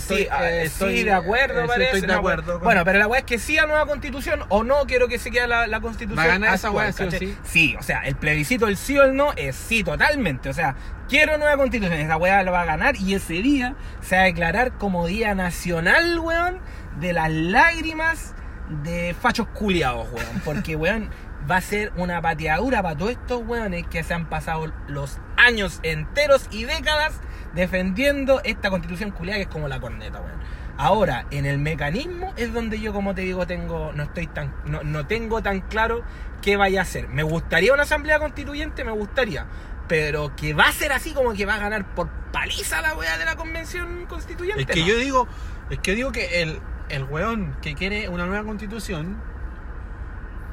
Sí, 0.00 0.26
ah, 0.30 0.50
eh, 0.50 0.68
sí, 0.68 1.02
de 1.02 1.12
acuerdo, 1.12 1.64
eh, 1.64 1.66
parece. 1.66 1.96
Estoy 1.96 2.08
de 2.08 2.14
acuerdo. 2.14 2.54
con- 2.54 2.62
Bueno, 2.64 2.84
pero 2.84 2.98
la 2.98 3.06
weá 3.06 3.20
es 3.20 3.26
que 3.26 3.38
sí 3.38 3.58
a 3.58 3.66
nueva 3.66 3.86
constitución 3.86 4.40
o 4.48 4.64
no 4.64 4.86
quiero 4.86 5.08
que 5.08 5.18
se 5.18 5.30
quede 5.30 5.46
la, 5.46 5.66
la 5.66 5.80
constitución. 5.80 6.18
Va 6.18 6.24
a 6.24 6.32
ganar 6.38 6.54
esa 6.54 6.70
weá, 6.70 6.92
sí 6.92 7.04
sí. 7.18 7.38
Sí, 7.44 7.76
o 7.78 7.82
sea, 7.82 8.00
el 8.02 8.16
plebiscito, 8.16 8.68
el 8.68 8.76
sí 8.76 8.98
o 8.98 9.04
el 9.04 9.14
no, 9.16 9.32
es 9.36 9.56
sí 9.56 9.84
totalmente. 9.84 10.48
O 10.48 10.52
sea, 10.54 10.76
quiero 11.08 11.38
nueva 11.38 11.56
constitución. 11.56 11.98
Esa 11.98 12.16
weá 12.16 12.42
lo 12.42 12.52
va 12.52 12.62
a 12.62 12.66
ganar 12.66 12.96
y 12.96 13.14
ese 13.14 13.34
día 13.34 13.74
se 14.00 14.16
va 14.16 14.22
a 14.22 14.24
declarar 14.26 14.72
como 14.78 15.06
Día 15.06 15.34
Nacional, 15.34 16.18
weón, 16.18 16.58
de 17.00 17.12
las 17.12 17.30
lágrimas 17.30 18.34
de 18.82 19.14
fachos 19.20 19.46
culiados, 19.48 20.08
weón. 20.12 20.40
Porque, 20.44 20.76
weón, 20.76 21.10
va 21.50 21.56
a 21.56 21.60
ser 21.60 21.92
una 21.96 22.22
pateadura 22.22 22.82
para 22.82 22.96
todos 22.96 23.12
estos 23.12 23.42
weones 23.46 23.86
que 23.88 24.02
se 24.02 24.14
han 24.14 24.26
pasado 24.30 24.72
los 24.88 25.18
años 25.36 25.80
enteros 25.82 26.46
y 26.50 26.64
décadas 26.64 27.20
defendiendo 27.54 28.40
esta 28.44 28.70
constitución 28.70 29.10
culiada 29.10 29.38
que 29.38 29.42
es 29.42 29.48
como 29.48 29.68
la 29.68 29.80
corneta, 29.80 30.20
weón. 30.20 30.38
Ahora, 30.76 31.26
en 31.30 31.46
el 31.46 31.58
mecanismo 31.58 32.32
es 32.36 32.52
donde 32.52 32.80
yo, 32.80 32.92
como 32.92 33.14
te 33.14 33.22
digo, 33.22 33.46
tengo, 33.46 33.92
no 33.94 34.02
estoy 34.02 34.26
tan, 34.26 34.52
no, 34.64 34.82
no 34.82 35.06
tengo 35.06 35.40
tan 35.40 35.60
claro 35.60 36.02
qué 36.42 36.56
vaya 36.56 36.80
a 36.80 36.82
hacer. 36.82 37.08
Me 37.08 37.22
gustaría 37.22 37.72
una 37.72 37.84
asamblea 37.84 38.18
constituyente, 38.18 38.84
me 38.84 38.90
gustaría. 38.90 39.46
Pero 39.86 40.34
que 40.34 40.54
va 40.54 40.64
a 40.64 40.72
ser 40.72 40.92
así 40.92 41.12
como 41.12 41.32
que 41.34 41.46
va 41.46 41.54
a 41.54 41.58
ganar 41.58 41.94
por 41.94 42.08
paliza 42.32 42.80
la 42.80 42.94
weá 42.96 43.16
de 43.18 43.24
la 43.24 43.36
convención 43.36 44.06
constituyente. 44.06 44.62
Es 44.62 44.68
que 44.68 44.80
no. 44.80 44.86
yo 44.86 44.96
digo, 44.96 45.28
es 45.70 45.78
que 45.78 45.94
digo 45.94 46.10
que 46.10 46.42
el, 46.42 46.58
el 46.88 47.04
weón 47.04 47.56
que 47.62 47.74
quiere 47.74 48.08
una 48.08 48.26
nueva 48.26 48.44
constitución, 48.44 49.16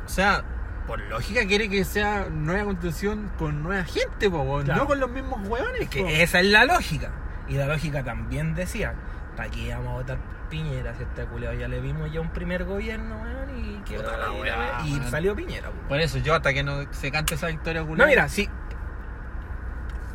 o 0.05 0.09
sea, 0.09 0.43
por 0.87 0.99
lógica 1.01 1.45
quiere 1.45 1.69
que 1.69 1.83
sea 1.85 2.27
nueva 2.29 2.65
constitución 2.65 3.31
con 3.37 3.63
nueva 3.63 3.83
gente, 3.83 4.29
po, 4.29 4.61
Claro. 4.63 4.81
no 4.81 4.87
con 4.87 4.99
los 4.99 5.09
mismos 5.09 5.47
weones. 5.47 5.81
Es 5.81 5.89
que 5.89 6.01
po. 6.01 6.07
esa 6.09 6.39
es 6.39 6.45
la 6.47 6.65
lógica. 6.65 7.11
Y 7.47 7.55
la 7.55 7.65
lógica 7.67 8.03
también 8.03 8.55
decía, 8.55 8.93
¿para 9.35 9.49
qué 9.49 9.59
íbamos 9.61 9.87
a 9.87 9.91
votar 9.93 10.17
Piñera 10.49 10.93
si 10.95 11.03
a 11.03 11.07
este 11.07 11.25
culiao 11.25 11.53
ya 11.53 11.67
le 11.69 11.79
vimos 11.79 12.11
ya 12.11 12.19
un 12.19 12.29
primer 12.29 12.65
gobierno, 12.65 13.21
weón? 13.21 13.57
Y, 13.57 13.81
que 13.83 13.97
la 13.97 14.83
y 14.85 15.01
salió 15.09 15.35
Piñera. 15.35 15.69
Por 15.87 15.99
eso 15.99 16.17
yo 16.17 16.35
hasta 16.35 16.53
que 16.53 16.61
no 16.63 16.91
se 16.91 17.09
cante 17.11 17.35
esa 17.35 17.47
victoria 17.47 17.83
No, 17.83 18.05
mira, 18.05 18.27
sí. 18.27 18.49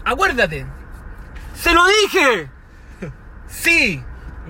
Acuérdate. 0.05 0.67
¡Se 1.55 1.73
lo 1.73 1.83
dije! 1.87 2.51
Sí, 3.49 4.03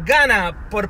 gana 0.06 0.70
por, 0.70 0.88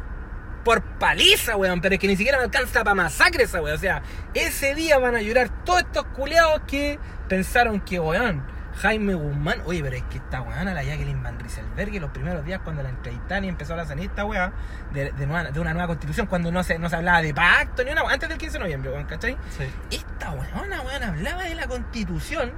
por 0.66 0.82
paliza, 0.82 1.56
weón. 1.56 1.80
Pero 1.80 1.94
es 1.94 2.00
que 2.00 2.08
ni 2.08 2.16
siquiera 2.16 2.38
me 2.38 2.44
alcanza 2.44 2.82
para 2.84 2.94
masacre 2.96 3.44
esa, 3.44 3.62
weón. 3.62 3.76
O 3.76 3.78
sea, 3.80 4.02
ese 4.34 4.74
día 4.74 4.98
van 4.98 5.14
a 5.14 5.22
llorar 5.22 5.48
todos 5.64 5.80
estos 5.82 6.04
culeados 6.06 6.60
que 6.66 6.98
pensaron 7.28 7.80
que, 7.80 8.00
weón, 8.00 8.42
Jaime 8.82 9.14
Guzmán. 9.14 9.62
Oye, 9.64 9.80
pero 9.82 9.96
es 9.96 10.02
que 10.04 10.18
esta 10.18 10.42
weón, 10.42 10.66
la 10.66 10.82
Jacqueline 10.82 11.22
Van 11.22 11.38
Rieselberg, 11.38 11.94
los 12.00 12.10
primeros 12.10 12.44
días 12.44 12.60
cuando 12.64 12.82
la 12.82 12.88
entrevistaron 12.90 13.44
y 13.44 13.48
empezó 13.48 13.72
a 13.74 13.76
la 13.76 13.84
esta 13.94 14.24
weón, 14.24 14.52
de, 14.92 15.12
de, 15.12 15.26
nueva- 15.26 15.50
de 15.50 15.60
una 15.60 15.72
nueva 15.72 15.86
constitución, 15.86 16.26
cuando 16.26 16.50
no 16.52 16.62
se, 16.64 16.78
no 16.78 16.88
se 16.90 16.96
hablaba 16.96 17.22
de 17.22 17.32
pacto 17.32 17.84
ni 17.84 17.92
una, 17.92 18.02
antes 18.02 18.28
del 18.28 18.36
15 18.36 18.54
de 18.58 18.64
noviembre, 18.64 18.90
weón, 18.90 19.04
¿cachai? 19.06 19.36
Sí. 19.56 19.64
esta 19.90 20.32
weona, 20.32 20.82
weón, 20.82 21.02
hablaba 21.04 21.44
de 21.44 21.54
la 21.54 21.66
constitución 21.68 22.52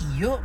y 0.00 0.18
yo 0.18 0.42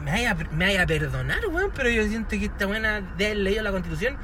me 0.00 0.10
vaya, 0.12 0.30
a- 0.30 0.34
me 0.54 0.66
vaya 0.66 0.82
a 0.82 0.86
perdonar, 0.86 1.40
weón, 1.50 1.70
pero 1.74 1.88
yo 1.90 2.04
siento 2.06 2.30
que 2.30 2.44
esta 2.46 2.66
buena 2.66 3.00
de 3.02 3.26
haber 3.26 3.36
leído 3.38 3.62
la 3.62 3.72
constitución 3.72 4.16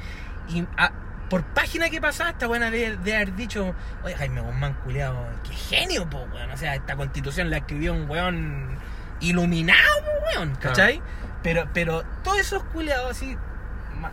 y 0.49 0.65
a- 0.77 0.91
por 1.31 1.43
página 1.43 1.89
que 1.89 1.99
pasaba, 1.99 2.29
esta 2.29 2.45
buena 2.45 2.69
de, 2.69 2.95
de 2.97 3.15
haber 3.15 3.33
dicho, 3.35 3.73
oye, 4.03 4.13
Jaime 4.15 4.41
Guzmán, 4.41 4.73
culiado, 4.83 5.25
qué 5.43 5.55
genio, 5.55 6.07
po, 6.09 6.19
weón, 6.33 6.51
o 6.51 6.57
sea, 6.57 6.75
esta 6.75 6.95
constitución 6.95 7.49
la 7.49 7.57
escribió 7.57 7.93
un 7.93 8.07
weón 8.07 8.77
iluminado, 9.21 9.79
po, 10.03 10.37
weón, 10.39 10.55
¿cachai? 10.55 11.01
Pero, 11.41 11.67
pero 11.73 12.03
todos 12.23 12.39
esos 12.39 12.61
culiados 12.65 13.11
así, 13.11 13.35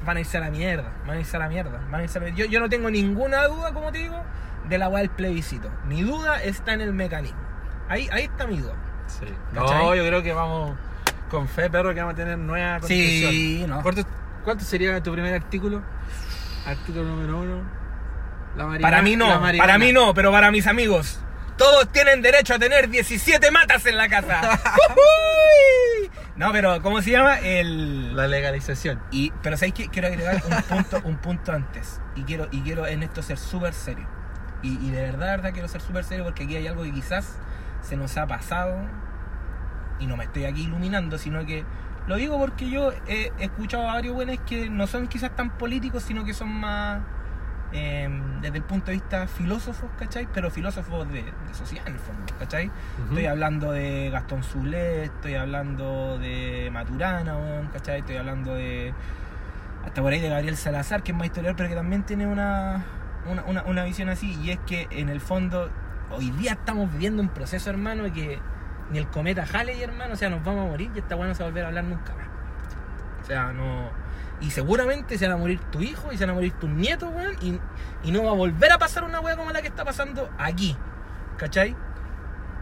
van 0.05 0.17
a 0.17 0.21
irse 0.21 0.37
a 0.39 0.41
la 0.41 0.51
mierda, 0.51 0.91
van 1.07 1.17
a 1.17 1.21
irse 1.21 1.37
a 1.37 1.41
la 1.41 1.49
mierda, 1.49 1.81
van 1.91 2.01
a 2.01 2.05
irse 2.05 2.19
a 2.19 2.23
la- 2.23 2.29
Yo, 2.31 2.47
yo 2.47 2.61
no 2.61 2.69
tengo 2.69 2.91
ninguna 2.91 3.45
duda, 3.47 3.73
como 3.75 3.91
te 3.93 3.99
digo, 3.99 4.23
de 4.69 4.79
la 4.79 4.89
weá 4.89 5.01
del 5.01 5.11
plebiscito. 5.11 5.71
Mi 5.87 6.03
duda 6.03 6.43
está 6.43 6.73
en 6.75 6.81
el 6.83 6.93
mecanismo. 6.93 7.39
Ahí, 7.89 8.09
ahí 8.13 8.25
está 8.25 8.47
mi 8.47 8.59
duda. 8.59 8.75
Sí. 9.07 9.27
¿Cachai? 9.55 9.79
No, 9.85 9.95
yo 9.95 10.07
creo 10.07 10.23
que 10.23 10.33
vamos 10.33 10.77
con 11.31 11.49
fe, 11.49 11.69
perro, 11.71 11.93
que 11.95 12.01
vamos 12.01 12.13
a 12.15 12.17
tener 12.17 12.39
nueva 12.39 12.79
constitución. 12.81 13.31
Sí, 13.33 13.65
no. 13.67 13.83
¿Cuánto, 13.83 14.03
cuánto 14.45 14.65
sería 14.65 15.03
tu 15.03 15.13
primer 15.13 15.35
artículo? 15.35 15.83
Artículo 16.69 17.05
número 17.05 17.39
uno. 17.41 17.63
La 18.57 18.79
Para 18.81 19.03
mí 19.03 19.17
no, 19.17 19.41
para 19.41 19.79
mí 19.79 19.93
no, 19.93 20.13
pero 20.15 20.31
para 20.31 20.51
mis 20.51 20.67
amigos. 20.67 21.21
Todos 21.57 21.91
tienen 21.93 22.23
derecho 22.23 22.55
a 22.55 22.59
tener 22.59 22.89
17 22.89 23.51
matas 23.51 23.87
en 23.87 23.97
la 23.97 24.09
casa. 24.09 24.61
No, 26.37 26.53
pero 26.53 26.81
¿cómo 26.83 27.03
se 27.03 27.11
llama? 27.11 27.41
El 27.41 28.15
La 28.15 28.29
legalización. 28.29 29.03
y 29.11 29.33
pero 29.43 29.57
sabéis 29.57 29.75
que 29.75 29.89
quiero 29.89 30.07
agregar 30.07 30.41
un 30.49 30.63
punto 30.63 31.01
un 31.03 31.17
punto 31.17 31.51
antes 31.53 32.01
y 32.15 32.23
quiero 32.23 32.47
y 32.53 32.61
quiero 32.61 32.87
en 32.87 33.03
esto 33.03 33.23
ser 33.23 33.39
súper 33.39 33.75
serio. 33.75 34.07
Y, 34.63 34.75
y 34.87 34.93
de 34.93 35.03
verdad, 35.03 35.27
de 35.27 35.37
verdad 35.37 35.53
quiero 35.53 35.67
ser 35.67 35.81
súper 35.81 36.05
serio 36.05 36.23
porque 36.23 36.45
aquí 36.45 36.55
hay 36.55 36.69
algo 36.69 36.85
que 36.85 36.93
quizás 36.93 37.39
se 37.83 37.97
nos 37.97 38.17
ha 38.17 38.29
pasado 38.29 38.77
y 39.99 40.07
no 40.07 40.17
me 40.17 40.25
estoy 40.25 40.45
aquí 40.45 40.63
iluminando, 40.63 41.19
sino 41.19 41.45
que 41.45 41.65
lo 42.09 42.17
digo 42.17 42.39
porque 42.39 42.69
yo 42.71 42.91
he 43.07 43.31
escuchado 43.39 43.89
a 43.89 43.95
varios 43.95 44.15
buenos 44.15 44.39
que 44.47 44.69
no 44.71 44.87
son 44.87 45.07
quizás 45.09 45.37
tan 45.37 45.51
políticos, 45.51 46.03
sino 46.03 46.25
que 46.25 46.33
son 46.35 46.49
más 46.49 47.01
eh, 47.73 48.09
desde 48.41 48.57
el 48.57 48.65
punto 48.65 48.87
de 48.87 48.93
vista 48.95 49.27
filósofos, 49.27 49.91
¿cachai? 49.99 50.27
Pero 50.33 50.51
filósofos 50.51 51.07
de, 51.09 51.23
de 51.23 51.55
sociedad 51.55 51.87
en 51.87 51.95
el 51.95 51.99
fondo, 52.01 52.33
¿cachai? 52.39 52.71
Estoy 53.05 53.27
hablando 53.27 53.73
de 53.73 54.09
Gastón 54.11 54.43
Zulé, 54.43 55.05
estoy 55.05 55.35
hablando 55.35 56.19
de 56.19 56.71
Maturana, 56.73 57.37
¿cachai? 57.73 58.01
Estoy 58.01 58.17
hablando 58.17 58.55
de. 58.55 58.95
Hasta 59.85 60.01
por 60.03 60.13
ahí 60.13 60.21
de 60.21 60.29
Gabriel 60.31 60.57
Salazar, 60.57 61.03
que 61.03 61.13
es 61.13 61.19
más 61.19 61.27
historiador, 61.27 61.57
pero 61.57 61.69
que 61.69 61.75
también 61.75 62.03
tiene 62.05 62.27
una, 62.27 62.85
una, 63.31 63.43
una- 63.45 63.63
una 63.65 63.85
visión 63.85 64.09
así. 64.09 64.35
Y 64.43 64.51
es 64.51 64.59
que 64.67 64.87
en 64.91 65.09
el 65.11 65.21
fondo, 65.21 65.71
hoy 66.11 66.31
día 66.33 66.53
estamos 66.53 66.91
viviendo 66.91 67.21
un 67.23 67.29
proceso, 67.29 67.69
hermano, 67.71 68.05
que 68.13 68.39
ni 68.91 68.99
el 68.99 69.09
cometa 69.09 69.45
Halley, 69.53 69.83
hermano, 69.83 70.15
o 70.15 70.17
sea, 70.17 70.31
nos 70.31 70.43
vamos 70.45 70.67
a 70.67 70.71
morir 70.71 70.91
y 70.95 70.99
esta 70.99 71.17
weá 71.17 71.29
no 71.29 71.35
se 71.35 71.43
va 71.43 71.49
a 71.49 71.51
volver 71.51 71.65
a 71.65 71.69
hablar 71.69 71.85
nunca 71.85 72.15
más. 72.15 72.27
O 73.23 73.25
sea, 73.25 73.53
no. 73.53 73.91
Y 74.41 74.51
seguramente 74.51 75.19
se 75.19 75.27
van 75.27 75.37
a 75.37 75.39
morir 75.39 75.61
tu 75.71 75.81
hijo 75.81 76.13
y 76.13 76.17
se 76.17 76.25
van 76.25 76.31
a 76.31 76.35
morir 76.35 76.53
tus 76.53 76.71
nietos, 76.71 77.13
weón. 77.13 77.37
Y, 77.43 77.61
y 78.05 78.13
no 78.13 78.25
va 78.25 78.31
a 78.31 78.35
volver 78.35 78.73
a 78.73 78.79
pasar 78.79 79.05
una 79.05 79.21
weá 79.21 79.37
como 79.37 79.51
la 79.51 79.61
que 79.61 79.69
está 79.69 79.85
pasando 79.85 80.31
aquí. 80.39 80.77
¿Cachai? 81.37 81.77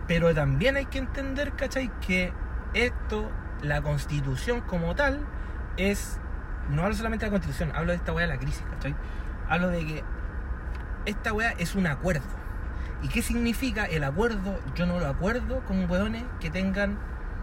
Pero 0.09 0.35
también 0.35 0.77
hay 0.77 0.87
que 0.87 0.99
entender, 0.99 1.53
¿cachai? 1.53 1.91
Que 2.01 2.33
esto, 2.75 3.31
la 3.63 3.83
constitución 3.83 4.61
como 4.63 4.95
tal, 4.95 5.21
es. 5.77 6.19
No 6.71 6.83
hablo 6.83 6.97
solamente 6.97 7.25
de 7.25 7.31
la 7.31 7.35
constitución, 7.35 7.71
hablo 7.75 7.93
de 7.93 7.99
esta 7.99 8.13
weá 8.13 8.27
de 8.27 8.33
la 8.33 8.41
crisis, 8.41 8.65
¿cachai? 8.71 8.95
Hablo 9.49 9.69
de 9.69 9.87
que 9.87 10.05
esta 11.05 11.33
weá 11.33 11.51
es 11.59 11.75
un 11.75 11.87
acuerdo. 11.87 12.25
¿Y 13.03 13.09
qué 13.09 13.23
significa 13.23 13.85
el 13.85 14.05
acuerdo? 14.05 14.59
Yo 14.75 14.87
no 14.87 14.99
lo 14.99 15.07
acuerdo 15.07 15.61
con 15.67 15.89
weones 15.91 16.25
que 16.41 16.51
tengan 16.51 16.99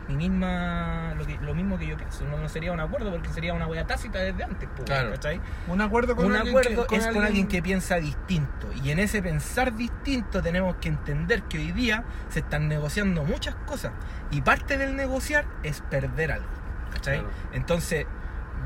mi 0.08 0.16
misma. 0.16 1.14
Lo, 1.18 1.26
que, 1.26 1.38
lo 1.38 1.54
mismo 1.54 1.78
que 1.78 1.88
yo 1.88 1.96
pienso. 1.96 2.26
No, 2.26 2.38
no 2.38 2.50
sería 2.50 2.72
un 2.74 2.80
acuerdo 2.80 3.12
porque 3.12 3.30
sería 3.30 3.54
una 3.54 3.68
weá 3.68 3.86
tácita 3.88 4.20
desde 4.20 4.44
antes, 4.44 4.68
pues, 4.76 4.86
Claro. 4.86 5.12
¿cachai? 5.12 5.40
Un 5.68 5.80
acuerdo 5.80 6.16
con 6.16 6.26
un 6.26 6.36
alguien 6.36 6.50
acuerdo 6.58 6.88
que- 6.88 6.96
es 6.98 7.08
con 7.08 7.24
alguien 7.24 7.48
que 7.48 7.62
piensa 7.62 7.96
distinto. 7.98 8.68
Y 8.84 8.90
en 8.92 9.00
ese 9.00 9.22
pensar 9.22 9.74
distinto 9.76 10.42
tenemos 10.42 10.76
que 10.78 10.90
entender 10.90 11.44
que 11.44 11.60
hoy 11.60 11.72
día 11.72 12.04
se 12.30 12.40
están 12.40 12.68
negociando 12.68 13.24
muchas 13.24 13.56
cosas. 13.68 13.94
Y 14.32 14.42
parte 14.42 14.78
del 14.78 14.96
negociar 14.96 15.46
es 15.62 15.82
perder 15.82 16.32
algo. 16.34 16.48
¿Cachai? 16.92 17.20
Claro. 17.20 17.34
Entonces, 17.54 18.06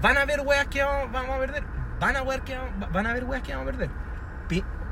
¿van 0.02 0.18
a 0.18 0.22
haber 0.22 0.42
weas 0.42 0.68
que 0.68 0.82
vamos, 0.84 1.12
vamos 1.12 1.36
a 1.36 1.40
perder? 1.40 1.64
Van 2.00 2.16
a, 2.16 2.20
haber 2.20 2.42
que, 2.42 2.58
vamos- 2.58 2.92
van 2.92 3.06
a 3.06 3.10
haber 3.12 3.26
weas 3.26 3.44
que 3.44 3.52
vamos 3.54 3.68
a 3.68 3.72
perder. 3.72 3.90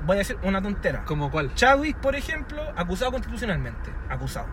Voy 0.06 0.18
a 0.18 0.19
decir 0.19 0.38
una 0.44 0.61
tontera. 0.61 1.03
¿Como 1.06 1.32
cuál? 1.32 1.53
Chadwick, 1.56 1.98
por 1.98 2.15
ejemplo, 2.15 2.61
acusado 2.76 3.11
constitucionalmente. 3.11 3.91
Acusado. 4.10 4.48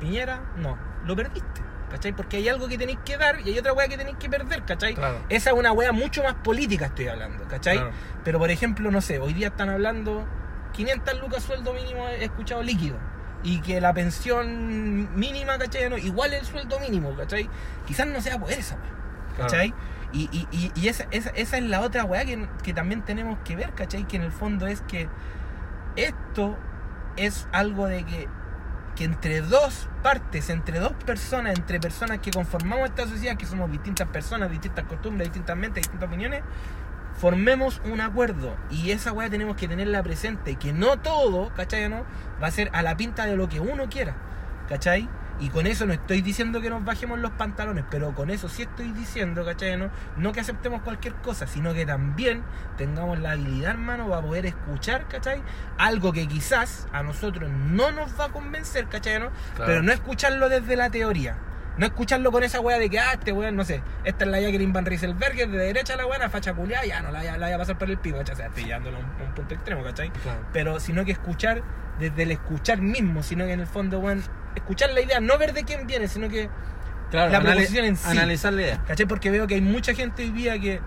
Piñera, 0.00 0.40
no. 0.56 0.76
Lo 1.04 1.14
perdiste. 1.14 1.62
¿Cachai? 1.90 2.12
Porque 2.12 2.36
hay 2.36 2.48
algo 2.48 2.68
que 2.68 2.78
tenéis 2.78 2.98
que 3.04 3.16
dar 3.16 3.40
y 3.40 3.50
hay 3.50 3.58
otra 3.58 3.72
wea 3.72 3.88
que 3.88 3.96
tenéis 3.96 4.16
que 4.16 4.28
perder, 4.28 4.64
¿cachai? 4.64 4.94
Claro. 4.94 5.18
Esa 5.28 5.50
es 5.50 5.56
una 5.56 5.72
wea 5.72 5.90
mucho 5.90 6.22
más 6.22 6.34
política, 6.34 6.86
estoy 6.86 7.08
hablando, 7.08 7.44
¿cachai? 7.48 7.78
Claro. 7.78 7.92
Pero 8.22 8.38
por 8.38 8.50
ejemplo, 8.50 8.90
no 8.92 9.00
sé, 9.00 9.18
hoy 9.18 9.32
día 9.32 9.48
están 9.48 9.70
hablando 9.70 10.24
500 10.72 11.20
lucas 11.20 11.42
sueldo 11.42 11.74
mínimo 11.74 12.06
he 12.08 12.24
escuchado 12.24 12.62
líquido. 12.62 12.96
Y 13.42 13.60
que 13.60 13.80
la 13.80 13.92
pensión 13.92 15.18
mínima, 15.18 15.58
¿cachai? 15.58 15.88
No, 15.90 15.98
igual 15.98 16.32
el 16.32 16.44
sueldo 16.44 16.78
mínimo, 16.78 17.14
¿cachai? 17.16 17.48
Quizás 17.86 18.06
no 18.06 18.20
sea 18.20 18.38
poder 18.38 18.58
esa 18.60 18.76
wea. 18.76 18.90
¿Cachai? 19.36 19.74
Y, 20.12 20.28
y, 20.32 20.72
y, 20.74 20.88
esa, 20.88 21.06
esa, 21.12 21.30
esa 21.30 21.58
es 21.58 21.64
la 21.64 21.80
otra 21.82 22.04
weá 22.04 22.24
que, 22.24 22.48
que 22.62 22.72
también 22.74 23.02
tenemos 23.02 23.38
que 23.44 23.54
ver, 23.54 23.72
¿cachai? 23.74 24.06
Que 24.08 24.16
en 24.16 24.22
el 24.22 24.32
fondo 24.32 24.66
es 24.66 24.80
que 24.82 25.08
esto 25.96 26.56
es 27.16 27.46
algo 27.52 27.86
de 27.86 28.04
que, 28.04 28.28
que 28.96 29.04
entre 29.04 29.40
dos 29.40 29.88
partes, 30.02 30.50
entre 30.50 30.80
dos 30.80 30.92
personas, 30.92 31.56
entre 31.56 31.78
personas 31.80 32.18
que 32.18 32.30
conformamos 32.30 32.88
esta 32.88 33.06
sociedad, 33.06 33.36
que 33.36 33.46
somos 33.46 33.70
distintas 33.70 34.08
personas, 34.08 34.50
distintas 34.50 34.84
costumbres, 34.86 35.28
distintas 35.28 35.56
mentes, 35.56 35.82
distintas 35.82 36.08
opiniones, 36.08 36.42
formemos 37.18 37.80
un 37.84 38.00
acuerdo. 38.00 38.56
Y 38.70 38.90
esa 38.90 39.12
weá 39.12 39.30
tenemos 39.30 39.56
que 39.56 39.68
tenerla 39.68 40.02
presente, 40.02 40.56
que 40.56 40.72
no 40.72 40.98
todo, 40.98 41.52
¿cachai? 41.54 41.88
¿no? 41.88 42.04
Va 42.42 42.48
a 42.48 42.50
ser 42.50 42.70
a 42.72 42.82
la 42.82 42.96
pinta 42.96 43.26
de 43.26 43.36
lo 43.36 43.48
que 43.48 43.60
uno 43.60 43.88
quiera, 43.88 44.16
¿cachai? 44.68 45.08
Y 45.40 45.48
con 45.48 45.66
eso 45.66 45.86
no 45.86 45.92
estoy 45.94 46.20
diciendo 46.20 46.60
que 46.60 46.68
nos 46.68 46.84
bajemos 46.84 47.18
los 47.18 47.32
pantalones, 47.32 47.84
pero 47.90 48.14
con 48.14 48.30
eso 48.30 48.48
sí 48.48 48.62
estoy 48.62 48.92
diciendo, 48.92 49.44
¿cachai? 49.44 49.76
No, 49.76 49.90
no 50.16 50.32
que 50.32 50.40
aceptemos 50.40 50.82
cualquier 50.82 51.14
cosa, 51.14 51.46
sino 51.46 51.72
que 51.72 51.86
también 51.86 52.42
tengamos 52.76 53.18
la 53.18 53.32
habilidad, 53.32 53.70
hermano, 53.70 54.08
para 54.08 54.20
poder 54.20 54.46
escuchar, 54.46 55.08
¿cachai? 55.08 55.42
Algo 55.78 56.12
que 56.12 56.28
quizás 56.28 56.86
a 56.92 57.02
nosotros 57.02 57.50
no 57.50 57.90
nos 57.90 58.18
va 58.20 58.26
a 58.26 58.28
convencer, 58.32 58.86
¿cachai? 58.88 59.18
¿no? 59.18 59.30
Claro. 59.56 59.66
Pero 59.66 59.82
no 59.82 59.92
escucharlo 59.92 60.48
desde 60.48 60.76
la 60.76 60.90
teoría. 60.90 61.36
No 61.80 61.86
escucharlo 61.86 62.30
con 62.30 62.42
esa 62.44 62.60
wea 62.60 62.78
de 62.78 62.90
que, 62.90 62.98
ah, 62.98 63.14
este 63.14 63.32
weón, 63.32 63.56
no 63.56 63.64
sé, 63.64 63.82
esta 64.04 64.26
es 64.26 64.30
la 64.30 64.38
Jacqueline 64.38 64.70
Van 64.72 64.84
Rieselberger, 64.84 65.48
de 65.48 65.56
derecha 65.56 65.94
a 65.94 65.96
la 65.96 66.04
buena, 66.04 66.28
facha 66.28 66.52
culiada, 66.52 66.84
ya 66.84 67.00
no 67.00 67.10
la, 67.10 67.22
la 67.22 67.46
voy 67.46 67.54
a 67.54 67.58
pasar 67.58 67.78
por 67.78 67.88
el 67.88 67.96
pico, 67.96 68.18
¿cachai? 68.18 68.34
O 68.34 68.36
sea, 68.36 68.46
estoy 68.48 68.64
llevándolo 68.64 68.98
a 68.98 69.00
un, 69.00 69.06
a 69.06 69.24
un 69.28 69.34
punto 69.34 69.54
extremo, 69.54 69.82
¿cachai? 69.82 70.10
Claro. 70.10 70.40
pero 70.52 70.78
sino 70.78 71.06
que 71.06 71.12
escuchar 71.12 71.62
desde 71.98 72.22
el 72.22 72.32
escuchar 72.32 72.82
mismo, 72.82 73.22
sino 73.22 73.46
que 73.46 73.52
en 73.52 73.60
el 73.60 73.66
fondo, 73.66 73.98
bueno, 73.98 74.20
escuchar 74.54 74.90
la 74.90 75.00
idea, 75.00 75.20
no 75.20 75.38
ver 75.38 75.54
de 75.54 75.64
quién 75.64 75.86
viene, 75.86 76.06
sino 76.06 76.28
que, 76.28 76.50
Claro, 77.10 77.32
La 77.32 77.40
proposición 77.40 77.86
en 77.86 77.96
sí. 77.96 78.08
Analizar 78.10 78.52
la 78.52 78.62
idea. 78.62 78.84
¿cachai? 78.86 79.06
Porque 79.06 79.30
veo 79.30 79.46
que 79.46 79.54
hay 79.54 79.60
mucha 79.60 79.94
gente 79.94 80.22
hoy 80.22 80.30
día 80.30 80.58
que 80.60 80.80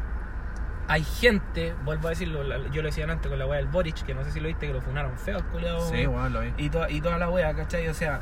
hay 0.87 1.03
gente, 1.03 1.73
vuelvo 1.83 2.07
a 2.07 2.11
decirlo, 2.11 2.43
yo 2.69 2.81
lo 2.81 2.89
decía 2.89 3.05
antes 3.09 3.29
con 3.29 3.39
la 3.39 3.45
wea 3.45 3.57
del 3.57 3.67
Boric, 3.67 4.03
que 4.03 4.13
no 4.13 4.23
sé 4.23 4.31
si 4.31 4.39
lo 4.39 4.47
viste, 4.47 4.67
que 4.67 4.73
lo 4.73 4.81
funaron 4.81 5.17
feo, 5.17 5.37
el 5.37 5.43
culiao, 5.45 5.89
bueno, 5.89 6.29
lo 6.29 6.41
vi. 6.41 6.53
y, 6.57 6.69
toda, 6.69 6.89
y 6.89 7.01
toda 7.01 7.17
la 7.17 7.29
wea, 7.29 7.53
¿cachai? 7.53 7.87
O 7.87 7.93
sea, 7.93 8.19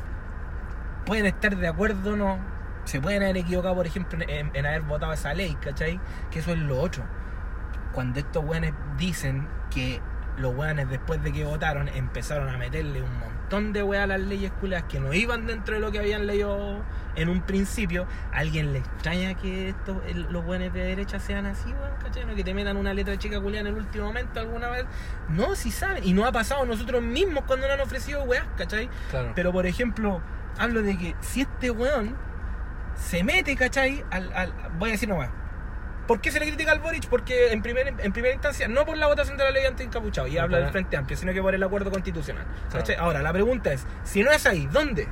pueden 1.04 1.26
estar 1.26 1.56
de 1.56 1.68
acuerdo 1.68 2.12
o 2.12 2.16
no, 2.16 2.38
se 2.84 3.00
pueden 3.00 3.22
haber 3.22 3.38
equivocado, 3.38 3.74
por 3.74 3.86
ejemplo, 3.86 4.18
en, 4.26 4.50
en 4.54 4.66
haber 4.66 4.82
votado 4.82 5.12
esa 5.12 5.34
ley, 5.34 5.56
¿cachai? 5.60 6.00
Que 6.30 6.40
eso 6.40 6.52
es 6.52 6.58
lo 6.58 6.80
otro. 6.80 7.04
Cuando 7.92 8.20
estos 8.20 8.44
weones 8.44 8.72
dicen 8.96 9.48
que 9.70 10.00
los 10.38 10.54
weones 10.54 10.88
después 10.88 11.22
de 11.22 11.32
que 11.32 11.44
votaron 11.44 11.88
empezaron 11.88 12.48
a 12.48 12.56
meterle 12.56 13.02
un 13.02 13.18
montón 13.18 13.72
de 13.72 13.82
weas 13.82 14.04
a 14.04 14.06
las 14.06 14.20
leyes 14.20 14.50
culiadas 14.52 14.86
que 14.88 14.98
no 14.98 15.12
iban 15.12 15.46
dentro 15.46 15.74
de 15.74 15.80
lo 15.80 15.92
que 15.92 15.98
habían 15.98 16.26
leído 16.26 16.82
en 17.16 17.28
un 17.28 17.42
principio, 17.42 18.06
¿a 18.32 18.38
alguien 18.38 18.72
le 18.72 18.78
extraña 18.78 19.34
que 19.34 19.68
estos, 19.68 19.98
los 20.30 20.44
weones 20.46 20.72
de 20.72 20.82
derecha 20.82 21.20
sean 21.20 21.44
así, 21.44 21.68
weón? 21.68 21.92
¿Cachai? 22.02 22.24
¿No? 22.24 22.34
Que 22.34 22.44
te 22.44 22.54
metan 22.54 22.78
una 22.78 22.94
letra 22.94 23.18
chica 23.18 23.40
culiada 23.40 23.68
en 23.68 23.74
el 23.74 23.82
último 23.82 24.06
momento 24.06 24.40
alguna 24.40 24.70
vez. 24.70 24.86
No, 25.28 25.54
si 25.54 25.70
saben. 25.70 26.02
Y 26.04 26.14
no 26.14 26.24
ha 26.24 26.32
pasado 26.32 26.64
nosotros 26.64 27.02
mismos 27.02 27.44
cuando 27.46 27.66
nos 27.66 27.74
han 27.74 27.82
ofrecido 27.82 28.22
weas, 28.24 28.46
¿cachai? 28.56 28.88
Claro. 29.10 29.32
Pero 29.34 29.52
por 29.52 29.66
ejemplo, 29.66 30.22
hablo 30.58 30.80
de 30.80 30.96
que 30.96 31.14
si 31.20 31.42
este 31.42 31.70
weón 31.70 32.16
se 32.96 33.22
mete, 33.24 33.56
¿cachai? 33.56 34.04
Al, 34.10 34.32
al- 34.34 34.52
voy 34.78 34.90
a 34.90 34.92
decir 34.92 35.08
nomás. 35.08 35.28
¿Por 36.06 36.20
qué 36.20 36.30
se 36.32 36.40
le 36.40 36.46
critica 36.46 36.72
al 36.72 36.80
Boric? 36.80 37.06
Porque 37.08 37.52
en, 37.52 37.62
primer, 37.62 37.94
en 37.98 38.12
primera 38.12 38.34
instancia, 38.34 38.66
no 38.68 38.84
por 38.84 38.96
la 38.96 39.06
votación 39.06 39.36
de 39.38 39.44
la 39.44 39.50
ley 39.52 39.64
anti-encapuchado, 39.64 40.26
y 40.26 40.34
No, 40.34 40.42
habla 40.42 40.58
del 40.58 40.70
Frente 40.70 40.96
Amplio, 40.96 41.16
sino 41.16 41.32
que 41.32 41.40
por 41.40 41.54
el 41.54 41.62
acuerdo 41.62 41.90
constitucional. 41.90 42.44
Ahora, 42.98 43.22
la 43.22 43.32
pregunta 43.32 43.72
es, 43.72 43.86
si 44.02 44.22
no 44.22 44.30
es 44.32 44.44
ahí, 44.46 44.68
¿dónde? 44.70 45.06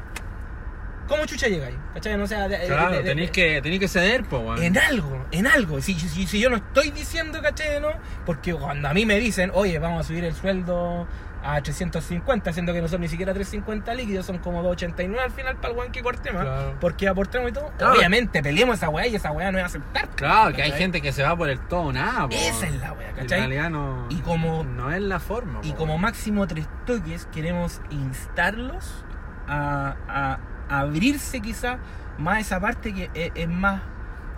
¿Cómo 1.07 1.27
chucha 1.27 1.49
llega 1.49 1.67
ahí? 1.67 1.79
¿Cachai? 1.95 2.17
No, 2.17 2.27
sea, 2.27 2.47
de- 2.47 2.67
Claro, 2.67 2.91
de- 2.93 2.99
de- 2.99 3.03
tenéis 3.05 3.31
que, 3.33 3.61
tenéis 3.63 3.81
que 3.81 3.89
ceder, 3.89 4.23
pues, 4.25 4.43
weón. 4.43 4.63
en 4.63 4.79
algo, 4.79 5.27
en 5.33 5.47
algo. 5.49 5.81
Si, 5.81 5.95
si, 5.95 6.27
si 6.27 6.41
yo 6.41 6.51
no 6.51 6.57
estoy 6.57 6.91
diciendo, 6.93 7.41
¿cachai? 7.43 7.81
¿no? 7.81 7.89
Porque 8.27 8.55
cuando 8.55 8.89
a 8.89 8.95
mí 8.95 9.05
me 9.07 9.19
dicen, 9.19 9.51
oye, 9.55 9.79
vamos 9.81 10.05
a 10.05 10.09
subir 10.09 10.25
el 10.25 10.35
sueldo 10.35 11.09
a 11.43 11.61
350, 11.63 12.53
siendo 12.53 12.73
que 12.73 12.83
no 12.83 12.89
son 12.89 13.01
ni 13.01 13.09
siquiera 13.09 13.33
350 13.33 13.95
líquidos, 13.95 14.27
son 14.27 14.39
como 14.39 14.63
289 14.63 15.23
al 15.25 15.31
final 15.31 15.57
para 15.57 15.73
el 15.73 15.79
weón 15.79 15.91
que 15.93 16.03
cortemos, 16.03 16.43
Claro. 16.43 16.77
porque 16.81 17.09
aportemos 17.09 17.51
y 17.51 17.53
todo. 17.53 17.73
Claro. 17.79 17.95
Obviamente, 17.95 18.43
peleemos 18.43 18.77
esa 18.77 18.89
weá 18.91 19.07
y 19.07 19.15
esa 19.15 19.31
weá 19.33 19.51
no 19.51 19.59
es 19.59 19.65
aceptar. 19.65 20.09
Claro, 20.17 20.55
que 20.55 20.63
hay 20.63 20.73
gente 20.73 21.01
que 21.01 21.13
se 21.13 21.23
va 21.23 21.35
por 21.37 21.49
el 21.49 21.59
todo 21.61 21.93
nada, 21.93 22.29
po. 22.29 22.35
Esa 22.35 22.67
es 22.67 22.75
la 22.81 22.93
weá, 22.93 23.09
En 23.11 23.15
¿cachai? 23.17 23.39
realidad 23.41 23.71
no, 23.71 24.07
Y 24.11 24.17
como- 24.21 24.65
no 24.65 24.93
es 24.93 25.01
la 25.01 25.19
forma. 25.21 25.61
Y 25.63 25.71
po, 25.73 25.79
como 25.79 25.97
máximo 25.99 26.47
tres 26.47 26.67
toques, 26.85 27.27
queremos 27.33 27.81
instarlos 27.91 29.05
a, 29.49 29.97
a- 30.09 30.39
a 30.69 30.81
abrirse 30.81 31.41
quizá 31.41 31.79
más 32.19 32.41
esa 32.41 32.61
parte 32.61 32.93
que 32.93 33.11
es, 33.15 33.33
es 33.35 33.49
más, 33.49 33.83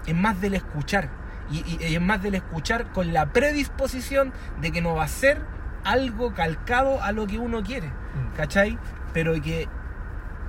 es 0.07 0.15
más 0.15 0.41
del 0.41 0.55
escuchar. 0.55 1.09
Y, 1.51 1.59
y- 1.59 1.79
y 1.85 1.95
es 1.97 2.01
más 2.01 2.23
del 2.23 2.37
escuchar 2.37 2.93
con 2.93 3.13
la 3.13 3.27
predisposición 3.33 4.33
de 4.61 4.71
que 4.73 4.81
no 4.81 4.95
va 4.95 5.05
a 5.05 5.09
ser 5.09 5.41
algo 5.85 6.35
calcado 6.35 7.03
a 7.03 7.13
lo 7.13 7.27
que 7.27 7.39
uno 7.39 7.63
quiere. 7.63 7.89
Mm. 7.89 8.37
¿Cachai? 8.37 8.79
Pero 9.13 9.41
que. 9.41 9.69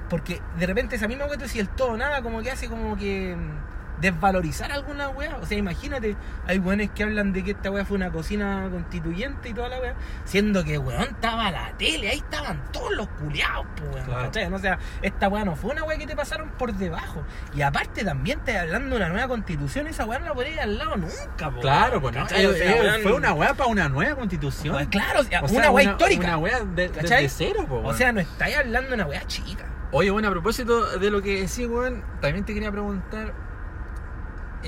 Porque 0.09 0.41
de 0.59 0.65
repente 0.65 0.95
esa 0.95 1.07
misma 1.07 1.25
weá, 1.25 1.47
si 1.47 1.59
el 1.59 1.69
todo 1.69 1.97
nada, 1.97 2.21
como 2.21 2.41
que 2.41 2.51
hace 2.51 2.67
como 2.67 2.97
que. 2.97 3.35
Desvalorizar 4.03 4.69
alguna 4.69 5.07
weá. 5.07 5.37
O 5.37 5.45
sea, 5.45 5.57
imagínate, 5.57 6.17
hay 6.45 6.59
weones 6.59 6.91
que 6.91 7.03
hablan 7.03 7.31
de 7.31 7.41
que 7.41 7.51
esta 7.51 7.71
weá 7.71 7.85
fue 7.85 7.95
una 7.95 8.11
cocina 8.11 8.67
constituyente 8.69 9.47
y 9.47 9.53
toda 9.53 9.69
la 9.69 9.79
weá. 9.79 9.95
Siendo 10.25 10.65
que 10.65 10.77
weón 10.77 11.03
estaba 11.03 11.49
la 11.51 11.71
tele, 11.77 12.09
ahí 12.09 12.17
estaban 12.17 12.61
todos 12.73 12.91
los 12.97 13.07
culiados, 13.07 13.65
pues 13.77 14.05
weón. 14.05 14.53
O 14.53 14.59
sea, 14.59 14.77
esta 15.01 15.29
weá 15.29 15.45
no 15.45 15.55
fue 15.55 15.71
una 15.71 15.85
weá 15.85 15.97
que 15.97 16.05
te 16.05 16.17
pasaron 16.17 16.49
por 16.51 16.73
debajo. 16.73 17.23
Y 17.55 17.61
aparte 17.61 18.03
también 18.03 18.41
te 18.41 18.57
hablando 18.57 18.89
de 18.89 18.95
una 18.97 19.07
nueva 19.07 19.29
constitución, 19.29 19.87
esa 19.87 20.03
weá 20.05 20.19
no 20.19 20.25
la 20.25 20.33
podría 20.33 20.53
ir 20.53 20.59
al 20.59 20.77
lado 20.77 20.97
nunca, 20.97 21.49
po, 21.49 21.61
Claro, 21.61 22.01
pues 22.01 22.13
no, 22.13 22.25
eh, 22.29 22.99
fue 23.01 23.13
una 23.13 23.33
weá 23.33 23.53
para 23.53 23.69
una 23.69 23.87
nueva 23.87 24.15
constitución. 24.15 24.73
pues 24.73 24.87
claro, 24.87 25.21
o 25.21 25.23
sea, 25.23 25.41
O 25.43 25.47
sea, 25.47 25.59
una 25.59 25.71
weá 25.71 25.91
histórica. 25.91 26.27
Una 26.27 26.37
weá 26.39 26.59
de, 26.59 27.29
cero, 27.29 27.65
po, 27.69 27.81
O 27.83 27.93
sea, 27.93 28.11
no 28.11 28.19
estáis 28.19 28.57
hablando 28.57 28.89
de 28.89 28.95
una 28.95 29.05
weá 29.05 29.25
chica. 29.27 29.65
Oye, 29.91 30.09
bueno, 30.09 30.27
a 30.27 30.31
propósito 30.31 30.97
de 30.97 31.09
lo 31.09 31.21
que 31.21 31.35
decís, 31.41 31.67
weón, 31.67 32.03
también 32.19 32.43
te 32.43 32.53
quería 32.53 32.71
preguntar. 32.71 33.33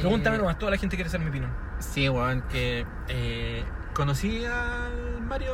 Pregúntame 0.01 0.35
eh, 0.35 0.39
nomás, 0.39 0.57
toda 0.59 0.71
la 0.71 0.77
gente 0.77 0.95
quiere 0.95 1.09
saber 1.09 1.25
mi 1.25 1.29
opinión. 1.29 1.51
Sí, 1.79 2.07
weón, 2.09 2.41
que 2.49 2.85
eh, 3.07 3.63
conocí 3.93 4.45
al 4.45 5.21
Mario 5.21 5.53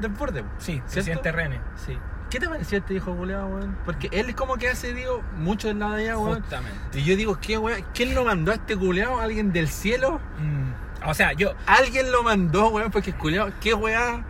Desborde. 0.00 0.44
Sí, 0.58 0.82
presidente 0.90 1.30
René. 1.32 1.60
Sí. 1.76 1.98
¿Qué 2.30 2.38
te 2.38 2.48
pareció 2.48 2.78
este 2.78 2.94
hijo 2.94 3.12
culeado, 3.16 3.48
weón? 3.48 3.76
Porque 3.84 4.08
él 4.12 4.28
es 4.28 4.36
como 4.36 4.56
que 4.56 4.68
hace, 4.68 4.94
digo, 4.94 5.20
mucho 5.36 5.66
del 5.68 5.80
lado 5.80 5.94
de 5.94 6.02
allá, 6.04 6.18
weón. 6.18 6.40
Justamente. 6.40 6.98
Y 7.00 7.04
yo 7.04 7.16
digo, 7.16 7.38
¿qué 7.40 7.58
weón? 7.58 7.84
¿Quién 7.92 8.14
lo 8.14 8.24
mandó 8.24 8.52
a 8.52 8.54
este 8.54 8.76
culeado? 8.76 9.18
¿Alguien 9.20 9.52
del 9.52 9.68
cielo? 9.68 10.20
Mm, 10.38 11.08
O 11.08 11.14
sea, 11.14 11.32
yo. 11.32 11.54
Alguien 11.66 12.12
lo 12.12 12.22
mandó, 12.22 12.68
weón, 12.68 12.90
porque 12.92 13.12
culeado, 13.12 13.50
qué 13.60 13.74
weá 13.74 14.24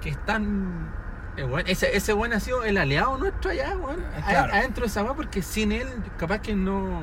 que 0.00 0.10
están. 0.10 0.90
eh, 1.36 1.42
weón, 1.44 1.64
ese, 1.66 1.96
ese 1.96 2.14
weón 2.14 2.32
ha 2.34 2.40
sido 2.40 2.62
el 2.62 2.76
aliado 2.78 3.18
nuestro 3.18 3.50
allá, 3.50 3.76
weón. 3.76 3.98
Eh, 4.00 4.22
claro. 4.28 4.52
Adentro 4.54 4.82
de 4.82 4.86
esa 4.86 5.02
weá, 5.02 5.14
porque 5.14 5.42
sin 5.42 5.72
él, 5.72 5.88
capaz 6.18 6.38
que 6.38 6.54
no. 6.54 7.02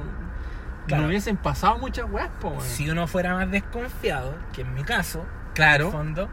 Claro. 0.87 1.03
No 1.03 1.09
hubiesen 1.09 1.37
pasado 1.37 1.77
muchas 1.77 2.09
weas, 2.09 2.29
po, 2.39 2.49
weón. 2.49 2.61
Si 2.61 2.89
uno 2.89 3.07
fuera 3.07 3.33
más 3.35 3.51
desconfiado, 3.51 4.33
que 4.53 4.61
en 4.61 4.73
mi 4.73 4.83
caso, 4.83 5.19
en 5.19 5.53
claro. 5.53 5.85
el 5.87 5.91
fondo, 5.91 6.29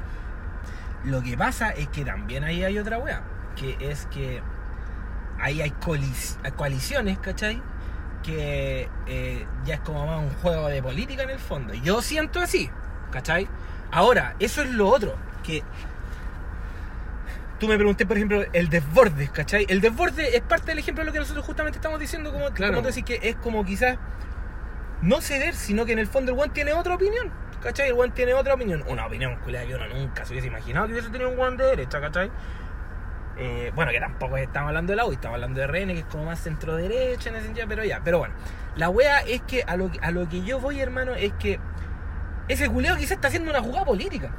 lo 1.05 1.23
que 1.23 1.37
pasa 1.37 1.71
es 1.71 1.89
que 1.89 2.05
también 2.05 2.45
ahí 2.45 2.63
hay 2.65 2.79
otra 2.79 2.99
weá. 2.99 3.23
Que 3.57 3.77
es 3.81 4.07
que 4.07 4.41
ahí 5.41 5.61
hay 5.61 5.73
coaliciones, 6.57 7.19
¿cachai? 7.19 7.61
Que 8.23 8.89
eh, 9.07 9.47
ya 9.65 9.75
es 9.75 9.81
como 9.81 10.07
más 10.07 10.19
un 10.21 10.31
juego 10.41 10.69
de 10.69 10.83
política 10.83 11.25
en 11.25 11.31
el 11.31 11.39
fondo. 11.39 11.75
Yo 11.75 12.01
siento 12.01 12.41
así, 12.41 12.71
¿cachai? 13.11 13.49
Ahora, 13.91 14.35
eso 14.39 14.63
es 14.63 14.71
lo 14.71 14.89
otro, 14.89 15.15
que 15.45 15.63
tú 17.61 17.69
me 17.69 17.77
pregunté, 17.77 18.07
por 18.07 18.17
ejemplo, 18.17 18.43
el 18.53 18.69
desborde, 18.69 19.29
¿cachai? 19.29 19.67
El 19.69 19.81
desborde 19.81 20.37
es 20.37 20.43
parte 20.43 20.67
del 20.67 20.79
ejemplo 20.79 21.03
de 21.03 21.07
lo 21.07 21.13
que 21.13 21.19
nosotros 21.21 21.45
justamente 21.45 21.79
estamos 21.79 22.01
diciendo, 22.01 22.33
como, 22.33 22.51
Claro. 22.51 22.73
como 22.75 22.83
tú 22.83 22.89
decís, 22.95 23.05
que 23.05 23.29
es 23.29 23.37
como 23.37 23.65
quizás 23.65 23.97
no 25.03 25.21
ceder, 25.21 25.55
sino 25.55 25.85
que 25.87 25.93
en 25.93 25.99
el 25.99 26.07
fondo 26.07 26.33
el 26.33 26.39
one 26.39 26.51
tiene 26.53 26.73
otra 26.73 26.95
opinión, 26.95 27.31
¿cachai? 27.63 27.89
El 27.89 27.95
one 27.95 28.13
tiene 28.13 28.35
otra 28.35 28.55
opinión, 28.55 28.83
una 28.89 29.07
opinión 29.07 29.37
culiada 29.37 29.67
que 29.67 29.75
uno 29.75 29.87
nunca 29.89 30.25
se 30.25 30.33
hubiese 30.33 30.49
imaginado 30.49 30.87
que 30.87 30.93
hubiese 30.93 31.11
tenido 31.11 31.31
un 31.31 31.39
one 31.39 31.57
de 31.57 31.65
derecha, 31.67 32.01
¿cachai? 32.01 32.31
Eh, 33.37 33.73
bueno, 33.75 33.91
que 33.91 33.99
tampoco 33.99 34.37
estamos 34.37 34.69
hablando 34.69 34.93
de 34.93 34.97
la 34.97 35.07
U, 35.07 35.13
estamos 35.13 35.35
hablando 35.35 35.61
de 35.61 35.67
RN, 35.67 35.89
que 35.93 35.99
es 36.01 36.05
como 36.05 36.25
más 36.25 36.39
centro 36.39 36.77
derecha 36.77 37.31
en 37.31 37.37
ese 37.37 37.47
sentido, 37.47 37.67
pero 37.69 37.85
ya, 37.85 38.01
pero 38.05 38.19
bueno. 38.19 38.35
La 38.77 38.91
wea 38.91 39.21
es 39.21 39.43
que 39.43 39.63
a 39.67 39.77
lo, 39.77 39.91
que- 39.91 39.99
a 40.01 40.11
lo 40.13 40.29
que 40.29 40.43
yo 40.43 40.61
voy, 40.61 40.81
hermano, 40.81 41.15
es 41.15 41.33
que 41.35 41.59
ese 42.49 42.69
culeo 42.69 42.95
quizás 42.97 43.13
está 43.13 43.29
haciendo 43.29 43.51
una 43.51 43.61
jugada 43.61 43.85
política. 43.85 44.31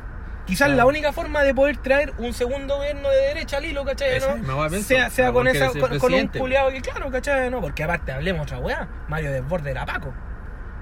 Quizás 0.46 0.70
la 0.70 0.86
única 0.86 1.12
forma 1.12 1.42
de 1.42 1.56
poder 1.56 1.78
traer 1.78 2.14
un 2.20 2.32
segundo 2.32 2.78
gobierno 2.78 3.10
de 3.10 3.16
derecha 3.18 3.58
al 3.58 3.66
hilo, 3.66 3.84
¿cachai? 3.84 4.20
¿no? 4.20 4.58
wea. 4.60 4.70
Sea, 4.82 5.10
sea 5.10 5.32
con, 5.34 5.46
wea 5.48 5.54
esa, 5.56 5.68
con, 5.80 5.98
con 6.00 6.14
un 6.14 6.28
culiado 6.28 6.70
que, 6.70 6.82
claro, 6.82 7.10
¿cachai? 7.12 7.50
No, 7.50 7.60
porque 7.62 7.84
aparte 7.84 8.12
hablemos 8.12 8.44
otra 8.44 8.60
weá. 8.60 8.88
Mario 9.08 9.32
Desborde 9.32 9.72
era 9.72 9.86
Paco, 9.88 10.14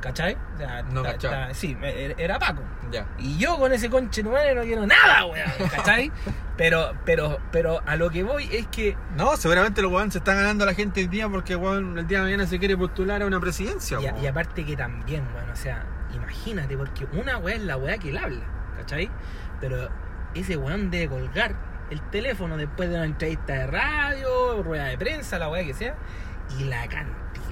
¿cachai? 0.04 0.38
O 0.56 0.58
sea, 0.58 0.84
No 0.84 1.02
ta- 1.02 1.14
cachaba. 1.14 1.48
ta- 1.48 1.54
sí, 1.54 1.78
era 1.82 2.14
era 2.18 2.40
Paco. 2.40 2.62
Ya. 2.92 3.08
Y 3.18 3.38
yo 3.38 3.58
con 3.58 3.72
ese 3.72 3.90
conche 3.90 4.22
no 4.22 4.32
quiero 4.64 4.86
nada, 4.86 5.26
weón, 5.26 5.50
¿cachai? 5.74 6.12
pero, 6.58 6.92
pero, 7.06 7.40
pero 7.52 7.82
a 7.88 7.96
lo 7.96 8.10
que 8.10 8.22
voy 8.24 8.48
es 8.52 8.68
que 8.68 8.96
No, 9.16 9.36
seguramente 9.38 9.82
los 9.82 9.92
weón 9.92 10.12
se 10.12 10.18
están 10.20 10.36
ganando 10.36 10.66
a 10.66 10.68
la 10.68 10.74
gente 10.74 11.00
hoy 11.02 11.08
día 11.08 11.28
porque 11.30 11.56
weón 11.56 11.98
el 11.98 12.06
día 12.06 12.18
de 12.20 12.26
mañana 12.26 12.46
se 12.46 12.60
quiere 12.60 12.76
postular 12.78 13.22
a 13.24 13.26
una 13.26 13.40
presidencia. 13.40 13.98
Y, 14.02 14.08
a- 14.08 14.18
y 14.20 14.28
aparte 14.28 14.66
que 14.66 14.76
también, 14.76 15.24
bueno, 15.34 15.54
o 15.54 15.56
sea, 15.56 15.86
imagínate, 16.14 16.78
porque 16.78 17.06
una 17.14 17.38
weá 17.38 17.56
es 17.56 17.62
la 17.64 17.78
weá 17.78 17.98
que 17.98 18.10
él 18.10 18.18
habla, 18.18 18.44
¿cachai? 18.78 19.10
Pero 19.62 19.90
ese 20.36 20.58
weón 20.58 20.92
debe 20.92 21.08
colgar 21.08 21.56
el 21.90 22.02
teléfono 22.10 22.58
después 22.58 22.90
de 22.90 22.96
una 22.96 23.06
entrevista 23.06 23.54
de 23.54 23.68
radio, 23.68 24.62
rueda 24.62 24.86
de 24.86 24.98
prensa, 24.98 25.40
la 25.40 25.50
weá 25.50 25.64
que 25.64 25.74
sea, 25.74 25.96
y 26.60 26.66
la 26.66 26.88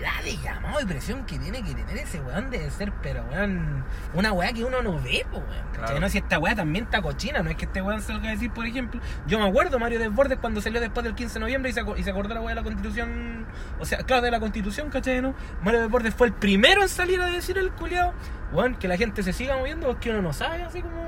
cantidad 0.02 0.24
de 0.24 0.38
llamados 0.44 0.84
y 0.84 0.86
presión 0.86 1.26
que 1.26 1.38
tiene 1.40 1.64
que 1.64 1.74
tener 1.74 1.98
ese 1.98 2.20
weón 2.22 2.50
debe 2.50 2.70
ser, 2.72 2.92
pero 3.02 3.24
weón, 3.32 3.84
una 4.14 4.32
weá 4.34 4.52
que 4.54 4.64
uno 4.64 4.82
no 4.82 5.00
ve, 5.02 5.26
po, 5.32 5.38
weón. 5.38 5.66
Claro. 5.74 6.00
No, 6.00 6.10
si 6.10 6.18
esta 6.18 6.40
weá 6.40 6.56
también 6.56 6.86
está 6.86 7.02
cochina, 7.02 7.42
no 7.42 7.50
es 7.50 7.56
que 7.58 7.66
este 7.66 7.82
weón 7.82 8.02
salga 8.02 8.30
a 8.30 8.32
decir, 8.32 8.52
por 8.52 8.66
ejemplo, 8.66 9.00
yo 9.28 9.40
me 9.40 9.48
acuerdo 9.48 9.80
Mario 9.80 10.00
Desbordes 10.00 10.38
cuando 10.40 10.62
salió 10.62 10.80
después 10.82 11.04
del 11.04 11.16
15 11.16 11.36
de 11.36 11.40
noviembre 11.40 11.70
y 11.72 11.74
se, 11.74 11.82
y 11.98 12.04
se 12.04 12.10
acordó 12.10 12.34
la 12.34 12.42
weá 12.42 12.50
de 12.50 12.56
la 12.56 12.64
constitución, 12.64 13.46
o 13.80 13.86
sea, 13.86 14.00
claro, 14.00 14.22
de 14.24 14.32
la 14.32 14.40
constitución, 14.40 14.90
¿cachai? 14.90 15.22
¿no? 15.22 15.34
Mario 15.64 15.82
Desbordes 15.82 16.14
fue 16.16 16.28
el 16.28 16.34
primero 16.34 16.82
en 16.82 16.90
salir 16.90 17.22
a 17.22 17.28
decir 17.28 17.58
el 17.58 17.72
culiao, 17.72 18.14
weón, 18.52 18.76
que 18.76 18.88
la 18.88 18.98
gente 18.98 19.24
se 19.24 19.34
siga 19.34 19.58
moviendo 19.58 19.88
porque 19.88 20.10
uno 20.10 20.22
no 20.22 20.34
sabe, 20.34 20.64
así 20.64 20.82
como... 20.82 21.02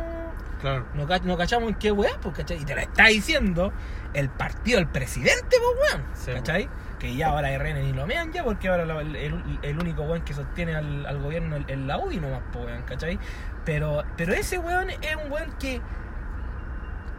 Claro. 0.61 0.85
No, 0.93 1.05
ca- 1.05 1.19
no 1.19 1.35
cachamos 1.37 1.67
en 1.69 1.75
qué 1.75 1.91
weá, 1.91 2.11
pues, 2.21 2.35
¿cachai? 2.37 2.61
Y 2.61 2.63
te 2.65 2.73
lo 2.73 2.79
está 2.79 3.07
diciendo 3.07 3.73
el 4.13 4.29
partido 4.29 4.77
del 4.79 4.87
presidente, 4.87 5.57
pues, 5.57 5.91
weón. 5.91 6.03
Sí, 6.13 6.31
¿Cachai? 6.31 6.69
Que 7.03 7.13
ya 7.17 7.27
ahora 7.31 7.49
RN 7.57 7.83
ni 7.83 7.91
lo 7.91 8.07
mean 8.07 8.31
ya, 8.31 8.45
porque 8.45 8.69
ahora 8.69 8.85
la- 8.85 9.01
el, 9.01 9.13
el- 9.61 9.77
único 9.79 10.03
weón 10.03 10.21
que 10.23 10.33
sostiene 10.33 10.73
al, 10.73 11.05
al 11.05 11.19
gobierno 11.21 11.57
es 11.67 11.77
la 11.77 11.97
UDI 11.99 12.21
nomás, 12.21 12.39
pues, 12.53 12.65
weón, 12.65 12.81
¿cachai? 12.83 13.19
Pero, 13.65 14.03
pero 14.15 14.31
ese 14.33 14.57
weón 14.57 14.89
es 14.89 15.15
un 15.21 15.29
weón 15.29 15.51
que 15.59 15.81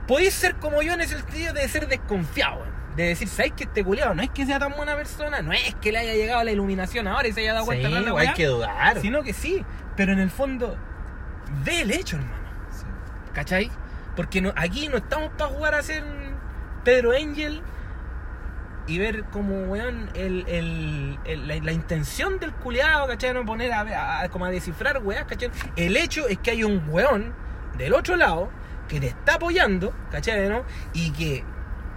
podéis 0.07 0.35
ser 0.35 0.55
como 0.57 0.83
yo 0.83 0.95
en 0.95 1.01
el 1.01 1.07
sentido 1.09 1.53
de 1.53 1.69
ser 1.69 1.87
desconfiado, 1.89 2.61
weón. 2.61 2.75
De 2.97 3.09
decir, 3.09 3.27
¿sabes 3.29 3.53
que 3.53 3.65
este 3.65 3.83
culiado 3.85 4.15
no 4.15 4.23
es 4.23 4.31
que 4.31 4.47
sea 4.47 4.59
tan 4.59 4.73
buena 4.77 4.95
persona? 4.97 5.43
No 5.43 5.53
es 5.53 5.75
que 5.83 5.91
le 5.93 5.99
haya 5.99 6.15
llegado 6.15 6.45
la 6.45 6.53
iluminación 6.53 7.09
ahora 7.09 7.27
y 7.29 7.33
se 7.33 7.41
haya 7.41 7.53
dado 7.53 7.67
cuenta 7.67 7.89
Sí, 7.89 7.95
de 7.95 8.01
la 8.01 8.21
hay 8.21 8.29
que 8.35 8.47
dudar. 8.47 9.01
Sino 9.01 9.23
que 9.23 9.33
sí, 9.33 9.65
pero 9.97 10.13
en 10.13 10.21
el 10.21 10.31
fondo, 10.31 10.77
ve 11.65 11.81
el 11.83 11.91
hecho, 11.91 12.17
hermano. 12.17 12.49
Sí. 12.71 12.85
¿Cachai? 13.35 13.71
Porque 14.17 14.41
no, 14.41 14.53
aquí 14.57 14.89
no 14.89 14.97
estamos 14.99 15.31
para 15.37 15.51
jugar 15.51 15.75
a 15.75 15.83
ser 15.83 16.05
Pedro 16.85 17.11
Angel 17.13 17.63
y 18.87 18.99
ver 18.99 19.25
como, 19.25 19.63
weón, 19.65 20.11
el, 20.15 20.45
el- 20.47 21.19
el- 21.25 21.49
la, 21.49 21.57
la 21.57 21.73
intención 21.73 22.39
del 22.39 22.53
culiado, 22.53 23.07
¿cachai? 23.07 23.33
No 23.33 23.45
poner 23.45 23.73
a, 23.73 24.21
a- 24.23 24.29
como 24.29 24.45
a 24.45 24.51
descifrar, 24.51 24.99
weón, 25.03 25.25
¿cachai? 25.27 25.51
El 25.77 25.97
hecho 25.97 26.29
es 26.29 26.39
que 26.39 26.51
hay 26.53 26.65
un 26.65 26.83
weón 26.89 27.33
del 27.79 27.95
otro 27.95 28.17
lado 28.17 28.51
que 28.89 29.01
te 29.01 29.07
está 29.09 29.35
apoyando, 29.37 29.95
¿cachai? 30.11 30.49
¿no? 30.49 30.65
Y 30.93 31.11
que 31.13 31.43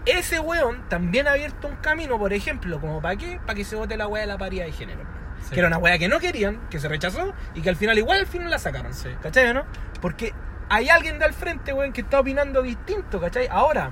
ese 0.05 0.39
weón 0.39 0.87
también 0.87 1.27
ha 1.27 1.31
abierto 1.31 1.67
un 1.67 1.75
camino, 1.75 2.17
por 2.17 2.31
ejemplo, 2.31 2.79
como 2.79 3.01
para 3.01 3.17
qué? 3.17 3.39
Para 3.45 3.55
que 3.55 3.65
se 3.65 3.75
vote 3.75 3.97
la 3.97 4.07
weá 4.07 4.21
de 4.21 4.27
la 4.27 4.37
paridad 4.37 4.65
de 4.65 4.71
género. 4.71 5.01
Sí. 5.43 5.51
Que 5.53 5.59
era 5.59 5.67
una 5.67 5.77
weá 5.77 5.97
que 5.99 6.07
no 6.07 6.19
querían, 6.19 6.59
que 6.69 6.79
se 6.79 6.87
rechazó 6.87 7.33
y 7.53 7.61
que 7.61 7.69
al 7.69 7.75
final 7.75 7.97
igual 7.97 8.19
al 8.21 8.27
final 8.27 8.49
la 8.49 8.57
sacaron. 8.59 8.93
Sí. 8.93 9.09
¿Cachai, 9.21 9.53
no? 9.53 9.65
Porque 10.01 10.33
hay 10.69 10.87
alguien 10.89 11.19
de 11.19 11.25
al 11.25 11.33
frente, 11.33 11.73
weón, 11.73 11.91
que 11.91 12.01
está 12.01 12.21
opinando 12.21 12.61
distinto, 12.61 13.19
¿cachai? 13.19 13.47
Ahora, 13.51 13.91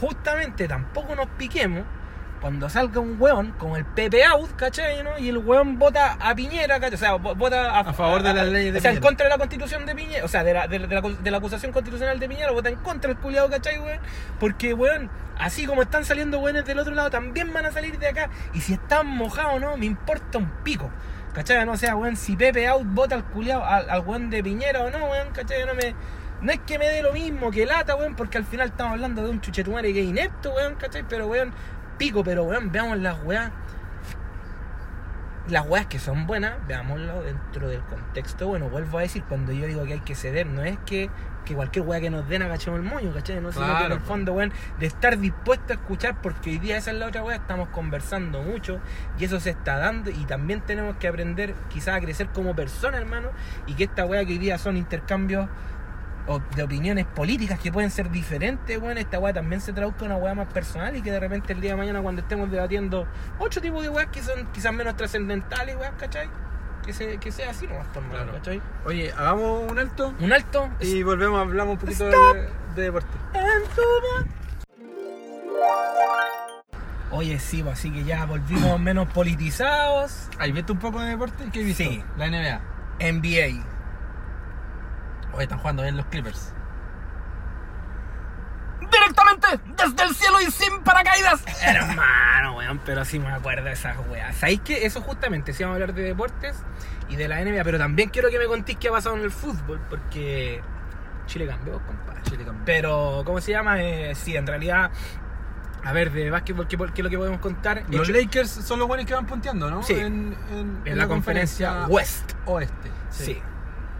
justamente 0.00 0.68
tampoco 0.68 1.14
nos 1.16 1.26
piquemos 1.30 1.82
cuando 2.40 2.68
salga 2.68 3.00
un 3.00 3.16
weón 3.20 3.52
como 3.58 3.76
el 3.76 3.84
Pepe 3.84 4.24
Out, 4.24 4.54
¿cachai? 4.56 5.02
¿no? 5.02 5.18
Y 5.18 5.28
el 5.28 5.38
weón 5.38 5.78
vota 5.78 6.16
a 6.20 6.34
Piñera, 6.34 6.78
¿cachai? 6.78 6.94
O 6.94 6.98
sea, 6.98 7.14
vo- 7.16 7.34
vota 7.36 7.70
a, 7.72 7.80
A 7.80 7.92
favor 7.92 8.22
de 8.22 8.32
las 8.34 8.46
leyes 8.48 8.72
de 8.72 8.78
O 8.78 8.82
sea, 8.82 8.92
en 8.92 9.00
contra 9.00 9.24
de 9.24 9.30
la 9.30 9.38
constitución 9.38 9.86
de 9.86 9.94
Piñera, 9.94 10.24
o 10.24 10.28
sea, 10.28 10.44
de 10.44 10.54
la, 10.54 10.66
de, 10.68 10.78
la- 10.80 10.86
de 10.86 10.94
la, 10.94 11.00
de 11.02 11.30
la 11.30 11.38
acusación 11.38 11.72
constitucional 11.72 12.18
de 12.20 12.28
Piñera, 12.28 12.50
vota 12.52 12.68
en 12.68 12.76
contra 12.76 13.10
el 13.10 13.16
culiado, 13.16 13.48
¿cachai, 13.50 13.78
weón? 13.78 13.98
Porque, 14.38 14.74
weón, 14.74 15.10
así 15.38 15.66
como 15.66 15.82
están 15.82 16.04
saliendo 16.04 16.38
weones 16.38 16.64
del 16.66 16.78
otro 16.78 16.94
lado, 16.94 17.10
también 17.10 17.52
van 17.52 17.66
a 17.66 17.72
salir 17.72 17.98
de 17.98 18.08
acá. 18.08 18.30
Y 18.54 18.60
si 18.60 18.74
están 18.74 19.06
mojados 19.06 19.54
o 19.54 19.58
no, 19.60 19.76
me 19.76 19.86
importa 19.86 20.38
un 20.38 20.50
pico. 20.62 20.90
¿Cachai? 21.34 21.66
No 21.66 21.76
sea, 21.76 21.96
weón, 21.96 22.16
si 22.16 22.34
Pepe 22.36 22.66
Out 22.66 22.84
vota 22.86 23.14
al 23.14 23.24
culiado, 23.24 23.64
al, 23.64 23.90
al 23.90 24.00
weón 24.00 24.30
de 24.30 24.42
Piñera 24.42 24.82
o 24.82 24.90
no, 24.90 25.04
weón, 25.06 25.28
¿cachai? 25.32 25.64
No 25.66 25.74
me. 25.74 25.94
No 26.40 26.52
es 26.52 26.60
que 26.66 26.78
me 26.78 26.86
dé 26.86 27.00
lo 27.02 27.14
mismo 27.14 27.50
que 27.50 27.64
lata, 27.64 27.94
weón, 27.94 28.14
porque 28.14 28.36
al 28.36 28.44
final 28.44 28.68
estamos 28.68 28.92
hablando 28.92 29.22
de 29.22 29.30
un 29.30 29.40
chuchetumare 29.40 29.90
que 29.94 30.00
es 30.00 30.06
inepto, 30.06 30.52
weón, 30.54 30.74
¿cachai? 30.76 31.02
Pero, 31.08 31.26
weón, 31.28 31.52
pico, 31.98 32.24
pero, 32.24 32.44
weón, 32.44 32.72
veamos 32.72 32.98
las 32.98 33.22
weas. 33.24 33.50
Las 35.48 35.64
weas 35.66 35.86
que 35.86 36.00
son 36.00 36.26
buenas, 36.26 36.54
veámoslo 36.66 37.22
dentro 37.22 37.68
del 37.68 37.80
contexto. 37.82 38.48
Bueno, 38.48 38.68
vuelvo 38.68 38.98
a 38.98 39.02
decir, 39.02 39.22
cuando 39.28 39.52
yo 39.52 39.66
digo 39.66 39.84
que 39.84 39.92
hay 39.94 40.00
que 40.00 40.16
ceder, 40.16 40.46
no 40.46 40.64
es 40.64 40.76
que 40.86 41.08
que 41.46 41.54
cualquier 41.54 41.86
weá 41.86 42.00
que 42.00 42.10
nos 42.10 42.28
den 42.28 42.42
agachemos 42.42 42.80
el 42.80 42.84
moño, 42.84 43.14
¿cachai? 43.14 43.40
No 43.40 43.52
sino 43.52 43.64
que 43.64 43.70
en 43.70 43.78
Claro, 43.78 43.94
el 43.94 44.00
fondo, 44.00 44.32
weón, 44.34 44.52
de 44.78 44.86
estar 44.86 45.16
dispuesto 45.16 45.72
a 45.72 45.76
escuchar, 45.76 46.20
porque 46.20 46.50
hoy 46.50 46.58
día 46.58 46.76
esa 46.76 46.90
es 46.90 46.98
la 46.98 47.06
otra 47.06 47.22
weá, 47.22 47.36
estamos 47.36 47.68
conversando 47.70 48.42
mucho 48.42 48.80
y 49.18 49.24
eso 49.24 49.40
se 49.40 49.50
está 49.50 49.78
dando 49.78 50.10
y 50.10 50.26
también 50.26 50.60
tenemos 50.60 50.96
que 50.96 51.08
aprender 51.08 51.54
quizás 51.70 51.94
a 51.94 52.00
crecer 52.00 52.28
como 52.28 52.54
persona, 52.54 52.98
hermano, 52.98 53.28
y 53.66 53.74
que 53.74 53.84
esta 53.84 54.04
weá 54.04 54.24
que 54.26 54.32
hoy 54.32 54.38
día 54.38 54.58
son 54.58 54.76
intercambios 54.76 55.48
o 56.28 56.40
de 56.54 56.62
opiniones 56.62 57.06
políticas 57.06 57.58
que 57.60 57.70
pueden 57.70 57.90
ser 57.90 58.10
diferentes, 58.10 58.78
weón, 58.78 58.98
esta 58.98 59.18
weá 59.18 59.32
también 59.32 59.60
se 59.60 59.72
traduzca 59.72 60.04
en 60.06 60.12
una 60.12 60.16
weá 60.20 60.34
más 60.34 60.48
personal 60.52 60.96
y 60.96 61.02
que 61.02 61.10
de 61.12 61.20
repente 61.20 61.52
el 61.52 61.60
día 61.60 61.70
de 61.72 61.76
mañana 61.76 62.00
cuando 62.02 62.22
estemos 62.22 62.50
debatiendo 62.50 63.06
otro 63.38 63.60
tipo 63.62 63.80
de 63.82 63.88
weas 63.88 64.08
que 64.08 64.22
son 64.22 64.46
quizás 64.52 64.72
menos 64.72 64.96
trascendentales, 64.96 65.76
weas, 65.76 65.92
¿cachai? 65.98 66.28
Que, 66.84 66.92
se, 66.92 67.18
que 67.18 67.32
sea 67.32 67.50
así 67.50 67.66
nomás, 67.66 67.86
hermano, 67.94 68.10
Claro. 68.12 68.32
¿cachai? 68.34 68.62
Oye, 68.84 69.12
hagamos 69.16 69.70
un 69.70 69.78
alto 69.78 70.14
Un 70.20 70.32
alto 70.32 70.68
y 70.80 71.02
volvemos, 71.02 71.40
hablamos 71.40 71.74
un 71.74 71.78
poquito 71.80 72.04
de, 72.06 72.48
de 72.76 72.82
deporte. 72.82 73.08
en 73.34 73.62
tu 73.74 73.82
voz. 73.82 74.26
Oye, 77.12 77.38
sí, 77.38 77.62
pues, 77.62 77.78
así 77.78 77.90
que 77.90 78.04
ya 78.04 78.24
volvimos 78.26 78.78
menos 78.80 79.08
politizados. 79.08 80.28
¿Has 80.38 80.52
visto 80.52 80.72
un 80.74 80.78
poco 80.80 81.00
de 81.00 81.10
deporte? 81.10 81.44
¿Qué 81.52 81.60
has 81.60 81.64
visto? 81.64 81.84
Sí. 81.84 82.02
La 82.18 82.26
NBA. 82.28 82.60
NBA. 83.00 83.64
Hoy 85.36 85.42
están 85.44 85.58
jugando 85.58 85.82
bien 85.82 85.96
los 85.96 86.06
Clippers. 86.06 86.52
Directamente 88.80 89.46
desde 89.76 90.02
el 90.04 90.14
cielo 90.14 90.40
y 90.40 90.50
sin 90.50 90.82
paracaídas. 90.82 91.42
Hermano, 91.62 92.56
weón, 92.56 92.80
pero 92.84 93.04
sí 93.04 93.18
me 93.18 93.28
acuerdo 93.32 93.64
de 93.64 93.72
esas 93.72 93.96
weas. 94.08 94.36
¿Sabéis 94.36 94.60
que 94.60 94.86
eso 94.86 95.00
justamente, 95.00 95.52
si 95.52 95.62
vamos 95.64 95.74
a 95.74 95.82
hablar 95.82 95.94
de 95.94 96.02
deportes 96.02 96.56
y 97.08 97.16
de 97.16 97.26
la 97.28 97.40
NBA, 97.42 97.64
pero 97.64 97.78
también 97.78 98.10
quiero 98.10 98.30
que 98.30 98.38
me 98.38 98.46
contéis 98.46 98.78
qué 98.78 98.88
ha 98.88 98.92
pasado 98.92 99.16
en 99.16 99.22
el 99.22 99.30
fútbol, 99.30 99.80
porque 99.88 100.60
Chile 101.26 101.46
cambió, 101.46 101.80
compadre. 101.84 102.22
Chile 102.22 102.38
campeón. 102.44 102.62
Pero, 102.64 103.22
¿cómo 103.24 103.40
se 103.40 103.52
llama? 103.52 103.82
Eh, 103.82 104.14
sí, 104.14 104.36
en 104.36 104.46
realidad, 104.46 104.90
a 105.84 105.92
ver, 105.92 106.12
de 106.12 106.30
básquetbol, 106.30 106.68
¿qué, 106.68 106.76
qué 106.76 106.84
es 107.00 107.04
lo 107.04 107.10
que 107.10 107.18
podemos 107.18 107.40
contar? 107.40 107.82
Los 107.88 108.08
Hecho- 108.08 108.18
Lakers 108.18 108.50
son 108.50 108.78
los 108.78 108.86
buenos 108.88 109.06
que 109.06 109.14
van 109.14 109.26
punteando, 109.26 109.70
¿no? 109.70 109.82
Sí. 109.82 109.94
En, 109.94 110.36
en- 110.50 110.80
en 110.84 110.98
la 110.98 111.08
conferencia 111.08 111.86
West. 111.88 112.32
Oeste. 112.44 112.90
Sí. 113.10 113.42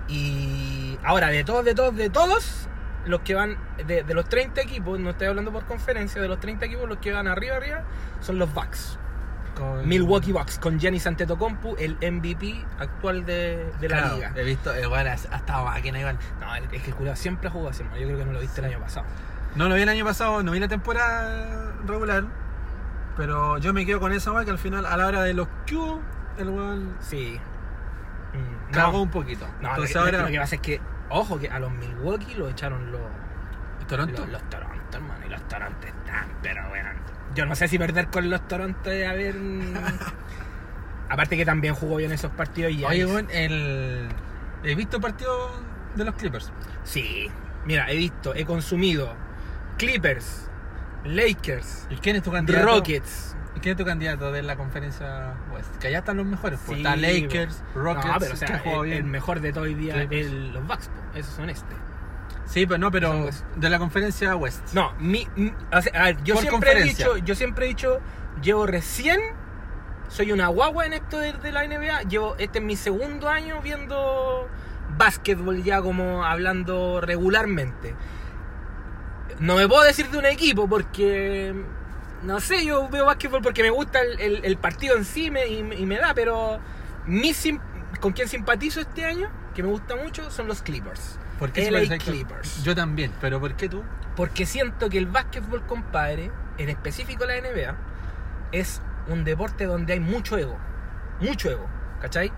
Y 0.09 0.99
ahora, 1.05 1.29
de 1.29 1.45
todos, 1.45 1.65
de 1.65 1.75
todos, 1.75 1.97
de 1.97 2.11
todos, 2.11 2.69
los 3.07 3.21
que 3.21 3.35
van, 3.35 3.57
de, 3.87 4.03
de 4.03 4.15
los 4.15 4.29
30 4.29 4.61
equipos, 4.61 4.99
no 5.01 5.11
estoy 5.11 5.27
hablando 5.29 5.53
por 5.53 5.65
conferencia, 5.67 6.21
de 6.21 6.29
los 6.29 6.41
30 6.41 6.67
equipos, 6.67 6.89
los 6.89 6.99
que 6.99 7.13
van 7.13 7.27
arriba, 7.29 7.57
arriba, 7.57 7.83
son 8.21 8.39
los 8.39 8.53
Bucks. 8.53 8.99
Con- 9.57 9.89
Milwaukee 9.89 10.33
Bucks, 10.33 10.59
con 10.59 10.79
Giannis 10.79 11.07
Antetokounmpo, 11.07 11.77
el 11.79 11.95
MVP 11.97 12.63
actual 12.79 13.25
de, 13.25 13.73
de 13.81 13.89
la 13.89 14.13
liga. 14.15 14.33
He 14.37 14.45
visto, 14.45 14.73
el 14.75 14.87
weón 14.87 15.07
ha 15.07 15.13
ha 15.13 15.15
estado 15.15 15.65
máquina 15.65 15.99
igual. 15.99 16.19
No, 16.41 16.55
es 16.55 16.83
que 16.83 16.91
el 16.91 17.17
siempre 17.17 17.49
ha 17.49 17.51
jugado 17.51 17.71
así. 17.71 17.83
Yo 17.83 18.07
creo 18.07 18.19
que 18.19 18.25
no 18.27 18.33
lo 18.33 18.41
viste 18.41 18.61
el 18.61 18.67
año 18.67 18.81
pasado. 18.81 19.07
No 19.55 19.69
lo 19.71 19.75
vi 19.75 19.81
el 19.83 19.89
año 19.89 20.05
pasado, 20.05 20.43
no 20.43 20.53
vi 20.53 20.61
la 20.61 20.69
temporada 20.69 21.73
regular. 21.87 22.25
Pero 23.17 23.57
yo 23.57 23.73
me 23.73 23.87
quedo 23.87 23.99
con 23.99 24.13
esa 24.13 24.31
weá 24.33 24.45
que 24.45 24.51
al 24.51 24.59
final, 24.59 24.85
a 24.85 24.95
la 24.99 25.07
hora 25.07 25.23
de 25.23 25.33
los 25.33 25.49
Q, 25.67 26.01
el 26.37 26.51
weón 26.51 26.95
Sí. 27.01 27.41
Cagó 28.73 28.93
no, 28.93 29.03
un 29.03 29.11
poquito. 29.11 29.47
no, 29.61 29.69
Entonces 29.71 29.95
lo, 29.95 30.03
que, 30.03 30.09
ahora. 30.11 30.23
lo 30.25 30.31
que 30.33 30.39
pasa 30.39 30.55
es 30.57 30.61
que, 30.61 30.81
ojo, 31.11 31.39
que 31.39 31.49
a 31.49 31.59
los 31.59 31.71
Milwaukee 31.73 32.35
lo 32.35 32.49
echaron 32.49 32.91
los, 32.93 33.01
Toronto. 33.87 34.23
Los, 34.23 34.31
los 34.33 34.51
Toronto, 34.51 34.97
hermano, 34.97 35.27
y 35.27 35.31
los 35.31 35.49
Toronto 35.49 35.87
están, 35.87 36.29
pero 36.43 36.63
weón. 36.73 36.97
Yo 37.35 37.47
no 37.47 37.55
sé 37.55 37.69
si 37.69 37.79
perder 37.79 38.09
con 38.09 38.29
los 38.31 38.47
Toronto 38.49 38.91
es 38.91 39.07
a 39.09 39.13
ver. 39.13 39.35
Aparte 41.09 41.37
que 41.37 41.45
también 41.45 41.75
jugó 41.75 41.97
bien 41.97 42.11
esos 42.13 42.33
partidos 42.33 42.73
y 42.73 42.85
Oye, 42.85 43.05
Giannis- 43.07 43.13
weón, 43.13 43.29
el. 43.31 44.09
He 44.65 44.75
visto 44.75 45.01
partidos 45.01 45.53
de 45.95 46.05
los 46.05 46.15
Clippers. 46.17 46.51
Sí. 46.83 47.31
Mira, 47.65 47.89
he 47.91 47.97
visto, 47.97 48.35
he 48.35 48.45
consumido 48.45 49.15
Clippers, 49.79 50.49
Lakers, 51.05 51.87
¿Y 51.91 51.97
quién 51.97 52.17
es 52.17 52.23
tu 52.23 52.33
candidato? 52.33 52.65
Rockets. 52.67 53.36
¿Y 53.57 53.61
quién 53.61 53.73
es 53.73 53.77
tu 53.79 53.85
candidato 53.85 54.31
de 54.33 54.43
la 54.43 54.57
conferencia 54.57 55.35
West? 55.55 55.75
Que 55.79 55.89
allá 55.89 55.99
están 55.99 56.19
los 56.19 56.27
mejores. 56.27 56.59
pues. 56.67 56.79
Sí, 56.79 56.85
está 56.85 56.95
Lakers, 56.97 57.63
Rockets, 57.75 58.07
No, 58.07 58.19
pero 58.19 58.35
o 58.35 58.37
sea, 58.37 58.63
el, 58.65 58.83
bien. 58.83 58.99
el 58.99 59.05
mejor 59.05 59.41
de 59.41 59.53
todo 59.53 59.65
hoy 59.65 59.75
día 59.75 60.07
es 60.11 60.31
los 60.31 60.67
Bucks, 60.67 60.91
esos 61.15 61.35
son 61.35 61.49
este. 61.51 61.75
Sí, 62.45 62.65
pero 62.67 62.79
no, 62.79 62.87
Son 62.87 62.93
pero 62.93 63.29
de 63.57 63.71
la 63.71 63.79
conferencia 63.79 64.37
West. 64.37 64.73
No, 64.73 64.93
mi, 65.01 65.27
mi- 65.35 65.53
o 65.73 65.83
sea, 65.83 66.01
a 66.01 66.05
ver, 66.05 66.23
yo 66.23 66.35
Por 66.35 66.43
siempre 66.45 66.73
he 66.79 66.83
dicho, 66.85 67.17
yo 67.17 67.35
siempre 67.35 67.65
he 67.65 67.69
dicho, 67.69 67.99
llevo 68.41 68.67
recién, 68.67 69.21
soy 70.09 70.31
una 70.31 70.47
guagua 70.49 70.87
en 70.87 70.93
esto 70.93 71.19
de, 71.19 71.33
de 71.33 71.51
la 71.51 71.67
NBA, 71.67 72.03
llevo, 72.03 72.37
este 72.39 72.59
es 72.61 72.65
mi 72.65 72.77
segundo 72.77 73.29
año 73.29 73.61
viendo 73.63 74.49
básquetbol 74.97 75.65
ya 75.65 75.83
como 75.83 76.25
hablando 76.25 77.01
regularmente. 77.01 77.95
No 79.41 79.57
me 79.57 79.67
puedo 79.69 79.83
decir 79.83 80.09
de 80.11 80.19
un 80.19 80.27
equipo 80.27 80.69
porque, 80.69 81.53
no 82.23 82.41
sé, 82.41 82.65
yo 82.65 82.89
veo 82.89 83.05
básquetbol 83.07 83.43
porque 83.43 83.63
me 83.63 83.71
gusta 83.71 84.01
el, 84.01 84.21
el- 84.21 84.45
el 84.45 84.57
partido 84.57 84.97
en 84.97 85.05
sí 85.05 85.31
me- 85.31 85.47
y, 85.47 85.63
me- 85.63 85.77
y 85.77 85.87
me 85.87 85.97
da, 85.99 86.13
pero 86.15 86.59
mi 87.07 87.33
sim- 87.35 87.61
con 88.01 88.13
quien 88.13 88.29
simpatizo 88.29 88.81
este 88.81 89.05
año, 89.05 89.29
que 89.55 89.63
me 89.63 89.69
gusta 89.69 89.97
mucho, 89.97 90.31
son 90.31 90.49
los 90.49 90.63
Clippers. 90.63 91.19
¿Por 91.39 91.53
qué 91.53 91.63
LA 91.71 91.81
se 91.89 91.99
Clippers. 91.99 92.63
Yo 92.65 92.75
también, 92.75 93.13
pero 93.21 93.41
¿por 93.41 93.55
qué 93.55 93.69
tú? 93.69 93.83
Porque 94.17 94.47
siento 94.47 94.89
que 94.89 94.99
el 94.99 95.07
básquetbol, 95.07 95.67
compadre, 95.67 96.31
en 96.59 96.69
específico 96.71 97.25
la 97.27 97.35
NBA, 97.41 97.77
es 98.53 98.81
un 99.09 99.25
deporte 99.25 99.65
donde 99.67 99.93
hay 99.93 100.01
mucho 100.01 100.39
ego. 100.39 100.57
Mucho 101.21 101.51
ego, 101.51 101.67
¿cachai? 102.01 102.33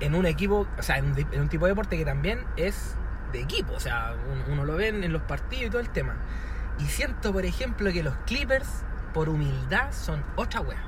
En 0.00 0.14
un 0.14 0.26
equipo, 0.26 0.66
o 0.78 0.82
sea, 0.82 0.98
en 0.98 1.06
un, 1.12 1.18
en 1.32 1.40
un 1.40 1.48
tipo 1.48 1.66
de 1.66 1.72
deporte 1.72 1.96
que 1.98 2.04
también 2.04 2.44
es 2.56 2.94
de 3.32 3.40
equipo. 3.40 3.74
O 3.74 3.80
sea, 3.80 4.14
uno, 4.32 4.44
uno 4.48 4.64
lo 4.64 4.76
ve 4.76 4.88
en, 4.88 5.02
en 5.04 5.12
los 5.12 5.22
partidos 5.22 5.66
y 5.66 5.70
todo 5.70 5.80
el 5.80 5.90
tema. 5.90 6.14
Y 6.78 6.84
siento, 6.86 7.32
por 7.32 7.44
ejemplo, 7.44 7.92
que 7.92 8.02
los 8.02 8.14
Clippers, 8.26 8.68
por 9.12 9.28
humildad, 9.28 9.92
son 9.92 10.22
otra 10.36 10.60
wea. 10.60 10.78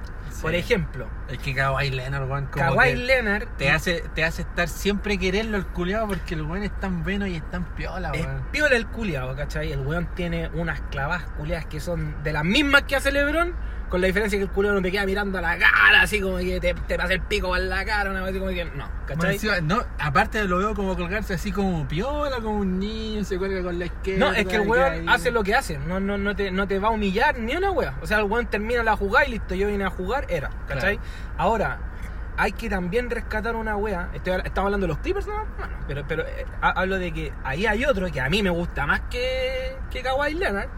Por 0.40 0.54
ejemplo, 0.54 1.06
Es 1.28 1.38
que 1.38 1.54
Kawhi 1.54 1.90
Leonard, 1.90 2.28
weón, 2.28 2.46
como 2.46 2.74
Kawhi 2.74 2.94
Leonard 2.96 3.46
te 3.58 3.70
hace, 3.70 4.02
te 4.14 4.24
hace 4.24 4.42
estar 4.42 4.66
siempre 4.66 5.18
quererlo 5.18 5.58
el 5.58 5.66
culiado 5.66 6.08
porque 6.08 6.34
el 6.34 6.42
weón 6.42 6.62
es 6.62 6.72
tan 6.80 7.02
bueno 7.04 7.26
y 7.26 7.36
es 7.36 7.50
tan 7.50 7.64
piola, 7.74 8.10
Es 8.14 8.24
weón. 8.24 8.42
piola 8.50 8.76
el 8.76 8.86
culiado, 8.86 9.36
¿cachai? 9.36 9.72
El 9.72 9.80
weón 9.86 10.06
tiene 10.14 10.48
unas 10.54 10.80
clavadas 10.90 11.24
culiadas 11.36 11.66
que 11.66 11.80
son 11.80 12.22
de 12.24 12.32
las 12.32 12.44
mismas 12.44 12.82
que 12.84 12.96
hace 12.96 13.12
Lebron, 13.12 13.54
con 13.92 14.00
la 14.00 14.06
diferencia 14.06 14.38
que 14.38 14.44
el 14.44 14.50
culiado 14.50 14.76
no 14.76 14.82
te 14.82 14.90
queda 14.90 15.04
mirando 15.04 15.36
a 15.36 15.42
la 15.42 15.58
cara, 15.58 16.00
así 16.00 16.18
como 16.18 16.38
que 16.38 16.58
te, 16.60 16.72
te 16.72 16.96
pasa 16.96 17.12
el 17.12 17.20
pico 17.20 17.54
en 17.54 17.68
la 17.68 17.84
cara, 17.84 18.10
una 18.10 18.20
vez 18.22 18.30
así 18.30 18.38
como 18.38 18.50
que 18.50 18.64
no, 18.64 18.88
¿cachai? 19.06 19.60
no, 19.62 19.84
aparte 19.98 20.42
lo 20.44 20.56
veo 20.56 20.74
como 20.74 20.96
colgarse 20.96 21.34
así 21.34 21.52
como 21.52 21.86
piola, 21.86 22.36
como 22.36 22.60
un 22.60 22.78
niño, 22.78 23.22
se 23.22 23.36
cuelga 23.36 23.62
con 23.62 23.78
la 23.78 23.84
izquierda. 23.84 24.24
No, 24.30 24.32
es 24.32 24.46
que 24.46 24.54
el 24.56 24.62
weón 24.66 25.08
hace 25.10 25.30
lo 25.30 25.42
que 25.44 25.54
hace, 25.54 25.76
no, 25.76 26.00
no, 26.00 26.16
no, 26.16 26.34
te, 26.34 26.50
no 26.50 26.66
te 26.66 26.78
va 26.78 26.88
a 26.88 26.90
humillar 26.92 27.38
ni 27.38 27.54
una 27.54 27.70
wea. 27.70 27.94
O 28.00 28.06
sea, 28.06 28.16
el 28.20 28.24
weón 28.24 28.46
termina 28.46 28.82
la 28.82 28.96
jugada 28.96 29.26
y 29.26 29.32
listo, 29.32 29.54
yo 29.54 29.68
vine 29.68 29.84
a 29.84 29.90
jugar, 29.90 30.24
era, 30.30 30.48
¿cachai? 30.66 30.98
Ahora, 31.36 31.78
hay 32.38 32.52
que 32.52 32.70
también 32.70 33.10
rescatar 33.10 33.54
una 33.56 33.76
wea. 33.76 34.08
Estoy, 34.14 34.40
estamos 34.42 34.68
hablando 34.68 34.86
de 34.86 34.92
los 34.94 34.98
Clippers, 35.00 35.26
¿no? 35.26 35.34
Bueno, 35.58 35.74
pero, 35.86 36.04
pero 36.08 36.22
eh, 36.22 36.46
ha- 36.62 36.70
hablo 36.80 36.96
de 36.96 37.12
que 37.12 37.30
ahí 37.44 37.66
hay 37.66 37.84
otro 37.84 38.10
que 38.10 38.22
a 38.22 38.30
mí 38.30 38.42
me 38.42 38.48
gusta 38.48 38.86
más 38.86 39.02
que, 39.10 39.76
que 39.90 40.00
Kawhi 40.00 40.32
Leonard. 40.32 40.70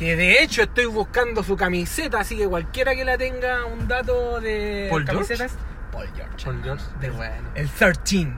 Que 0.00 0.16
de 0.16 0.42
hecho 0.42 0.62
estoy 0.62 0.86
buscando 0.86 1.42
su 1.42 1.58
camiseta, 1.58 2.20
así 2.20 2.34
que 2.34 2.48
cualquiera 2.48 2.94
que 2.94 3.04
la 3.04 3.18
tenga 3.18 3.66
un 3.66 3.86
dato 3.86 4.40
de 4.40 4.86
¿Paul 4.88 5.04
George? 5.04 5.26
camisetas. 5.26 5.58
Paul 5.92 6.08
George. 6.16 6.42
Paul 6.42 6.62
George, 6.62 6.84
de 7.02 7.10
bueno. 7.10 7.50
El 7.54 7.68
13. 7.68 8.32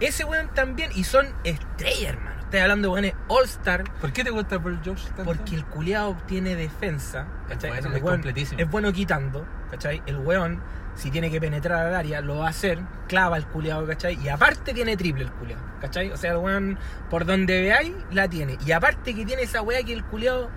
Ese 0.00 0.24
weón 0.24 0.48
también, 0.52 0.90
y 0.94 1.04
son 1.04 1.26
estrellas, 1.42 2.12
hermano. 2.12 2.38
Estoy 2.42 2.60
hablando 2.60 2.88
de 2.88 2.92
weones 2.92 3.14
All-Star. 3.28 3.84
¿Por 3.98 4.12
qué 4.12 4.24
te 4.24 4.30
gusta 4.30 4.60
Paul 4.60 4.78
George 4.84 5.06
tanto? 5.16 5.24
Porque 5.24 5.54
el 5.54 5.64
culiado 5.64 6.18
tiene 6.26 6.54
defensa, 6.54 7.26
¿cachai? 7.48 7.70
bueno, 7.70 7.88
El 7.88 7.96
es 7.96 8.02
weón 8.02 8.14
completísimo. 8.16 8.60
Es 8.60 8.70
bueno 8.70 8.92
quitando, 8.92 9.46
¿cachai? 9.70 10.02
El 10.04 10.18
weón, 10.18 10.60
si 10.96 11.10
tiene 11.10 11.30
que 11.30 11.40
penetrar 11.40 11.86
al 11.86 11.94
área, 11.94 12.20
lo 12.20 12.40
va 12.40 12.48
a 12.48 12.50
hacer, 12.50 12.78
clava 13.08 13.38
el 13.38 13.46
culiado, 13.46 13.86
¿cachai? 13.86 14.22
Y 14.22 14.28
aparte 14.28 14.74
tiene 14.74 14.98
triple 14.98 15.24
el 15.24 15.32
culiado, 15.32 15.62
¿cachai? 15.80 16.10
O 16.12 16.18
sea, 16.18 16.32
el 16.32 16.36
weón, 16.36 16.78
por 17.08 17.24
donde 17.24 17.58
veáis, 17.62 17.94
la 18.12 18.28
tiene. 18.28 18.58
Y 18.66 18.72
aparte 18.72 19.14
que 19.14 19.24
tiene 19.24 19.44
esa 19.44 19.62
weá 19.62 19.82
que 19.82 19.94
el 19.94 20.04
culiado, 20.04 20.50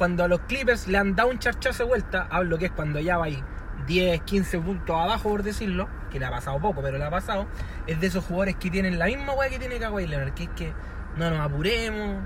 cuando 0.00 0.24
a 0.24 0.28
los 0.28 0.40
Clippers 0.40 0.88
le 0.88 0.96
han 0.96 1.14
dado 1.14 1.28
un 1.28 1.38
charchazo 1.38 1.82
de 1.82 1.88
vuelta, 1.90 2.26
hablo 2.30 2.56
que 2.56 2.64
es 2.64 2.70
cuando 2.70 3.00
ya 3.00 3.18
va 3.18 3.26
ahí 3.26 3.44
10, 3.86 4.22
15 4.22 4.58
puntos 4.60 4.96
abajo, 4.96 5.28
por 5.28 5.42
decirlo, 5.42 5.90
que 6.10 6.18
le 6.18 6.24
ha 6.24 6.30
pasado 6.30 6.58
poco, 6.58 6.80
pero 6.80 6.96
le 6.96 7.04
ha 7.04 7.10
pasado, 7.10 7.46
es 7.86 8.00
de 8.00 8.06
esos 8.06 8.24
jugadores 8.24 8.56
que 8.56 8.70
tienen 8.70 8.98
la 8.98 9.04
misma 9.04 9.34
weá 9.34 9.50
que 9.50 9.58
tiene 9.58 9.78
Kawhi 9.78 10.06
Leonard, 10.06 10.32
que 10.32 10.44
es 10.44 10.48
que 10.56 10.72
no 11.18 11.28
nos 11.28 11.40
apuremos, 11.40 12.16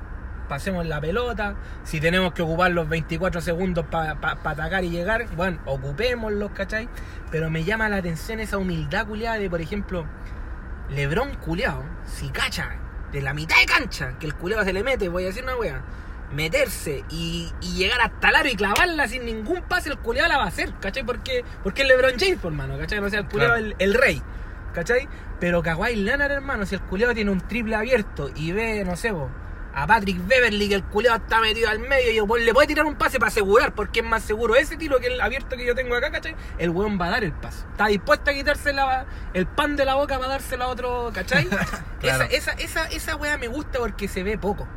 pasemos 0.48 0.86
la 0.86 1.00
pelota, 1.00 1.56
si 1.82 1.98
tenemos 1.98 2.32
que 2.32 2.42
ocupar 2.42 2.70
los 2.70 2.88
24 2.88 3.40
segundos 3.40 3.84
para 3.86 4.12
atacar 4.22 4.84
y 4.84 4.90
llegar, 4.90 5.26
bueno, 5.34 5.58
ocupémoslos, 5.64 6.52
¿cachai? 6.52 6.88
Pero 7.32 7.50
me 7.50 7.64
llama 7.64 7.88
la 7.88 7.96
atención 7.96 8.38
esa 8.38 8.56
humildad 8.56 9.08
culiada 9.08 9.36
de, 9.36 9.50
por 9.50 9.60
ejemplo, 9.60 10.06
Lebron 10.90 11.34
culiado, 11.38 11.82
si 12.06 12.28
cacha 12.28 12.76
de 13.10 13.20
la 13.20 13.34
mitad 13.34 13.56
de 13.58 13.66
cancha, 13.66 14.16
que 14.20 14.26
el 14.26 14.34
culiado 14.36 14.62
se 14.62 14.72
le 14.72 14.84
mete, 14.84 15.08
voy 15.08 15.24
a 15.24 15.26
decir 15.26 15.42
una 15.42 15.56
wea, 15.56 15.82
meterse 16.32 17.04
y, 17.10 17.52
y 17.60 17.74
llegar 17.74 18.00
hasta 18.00 18.28
el 18.30 18.36
aro 18.36 18.48
y 18.48 18.56
clavarla 18.56 19.06
sin 19.08 19.24
ningún 19.24 19.62
pase, 19.62 19.88
el 19.90 19.98
culiado 19.98 20.28
la 20.28 20.38
va 20.38 20.44
a 20.44 20.48
hacer, 20.48 20.72
¿cachai? 20.80 21.04
Porque, 21.04 21.44
porque 21.62 21.82
es 21.82 21.88
Lebron 21.88 22.14
James, 22.18 22.38
por 22.38 22.52
mano, 22.52 22.78
¿cachai? 22.78 22.98
O 22.98 23.08
sea, 23.10 23.20
el 23.20 23.26
culiado 23.26 23.54
Claro. 23.54 23.66
el, 23.66 23.76
el 23.78 23.94
rey, 23.94 24.22
¿cachai? 24.72 25.08
Pero 25.40 25.62
Kawhi 25.62 25.96
Leonard, 25.96 26.32
hermano, 26.32 26.66
si 26.66 26.74
el 26.74 26.80
culiado 26.80 27.14
tiene 27.14 27.30
un 27.30 27.40
triple 27.40 27.74
abierto 27.76 28.30
y 28.34 28.52
ve, 28.52 28.84
no 28.84 28.96
sé, 28.96 29.10
vos, 29.12 29.30
a 29.76 29.86
Patrick 29.88 30.24
Beverly, 30.28 30.68
que 30.68 30.76
el 30.76 30.84
culeado 30.84 31.16
está 31.18 31.40
metido 31.40 31.68
al 31.68 31.80
medio 31.80 32.12
y 32.12 32.16
el 32.18 32.22
weón 32.22 32.44
le 32.46 32.54
puede 32.54 32.68
tirar 32.68 32.86
un 32.86 32.94
pase 32.94 33.18
para 33.18 33.28
asegurar, 33.28 33.74
porque 33.74 34.00
es 34.00 34.06
más 34.06 34.22
seguro 34.22 34.54
ese 34.54 34.76
tiro 34.76 35.00
que 35.00 35.08
el 35.08 35.20
abierto 35.20 35.56
que 35.56 35.66
yo 35.66 35.74
tengo 35.74 35.96
acá, 35.96 36.12
¿cachai? 36.12 36.36
El 36.58 36.70
weón 36.70 36.98
va 37.00 37.06
a 37.06 37.10
dar 37.10 37.24
el 37.24 37.32
pase. 37.32 37.64
Está 37.72 37.86
dispuesto 37.88 38.30
a 38.30 38.34
quitarse 38.34 38.72
la- 38.72 39.04
el 39.34 39.46
pan 39.46 39.74
de 39.74 39.84
la 39.84 39.96
boca 39.96 40.16
para 40.16 40.28
dárselo 40.30 40.64
a 40.64 40.68
otro, 40.68 41.10
¿cachai? 41.12 41.48
Claro. 42.00 42.24
esa, 42.30 42.52
esa, 42.52 42.52
esa, 42.52 42.86
esa 42.86 43.16
weá 43.16 43.36
me 43.38 43.48
gusta 43.48 43.78
porque 43.80 44.06
se 44.08 44.22
ve 44.22 44.38
poco, 44.38 44.68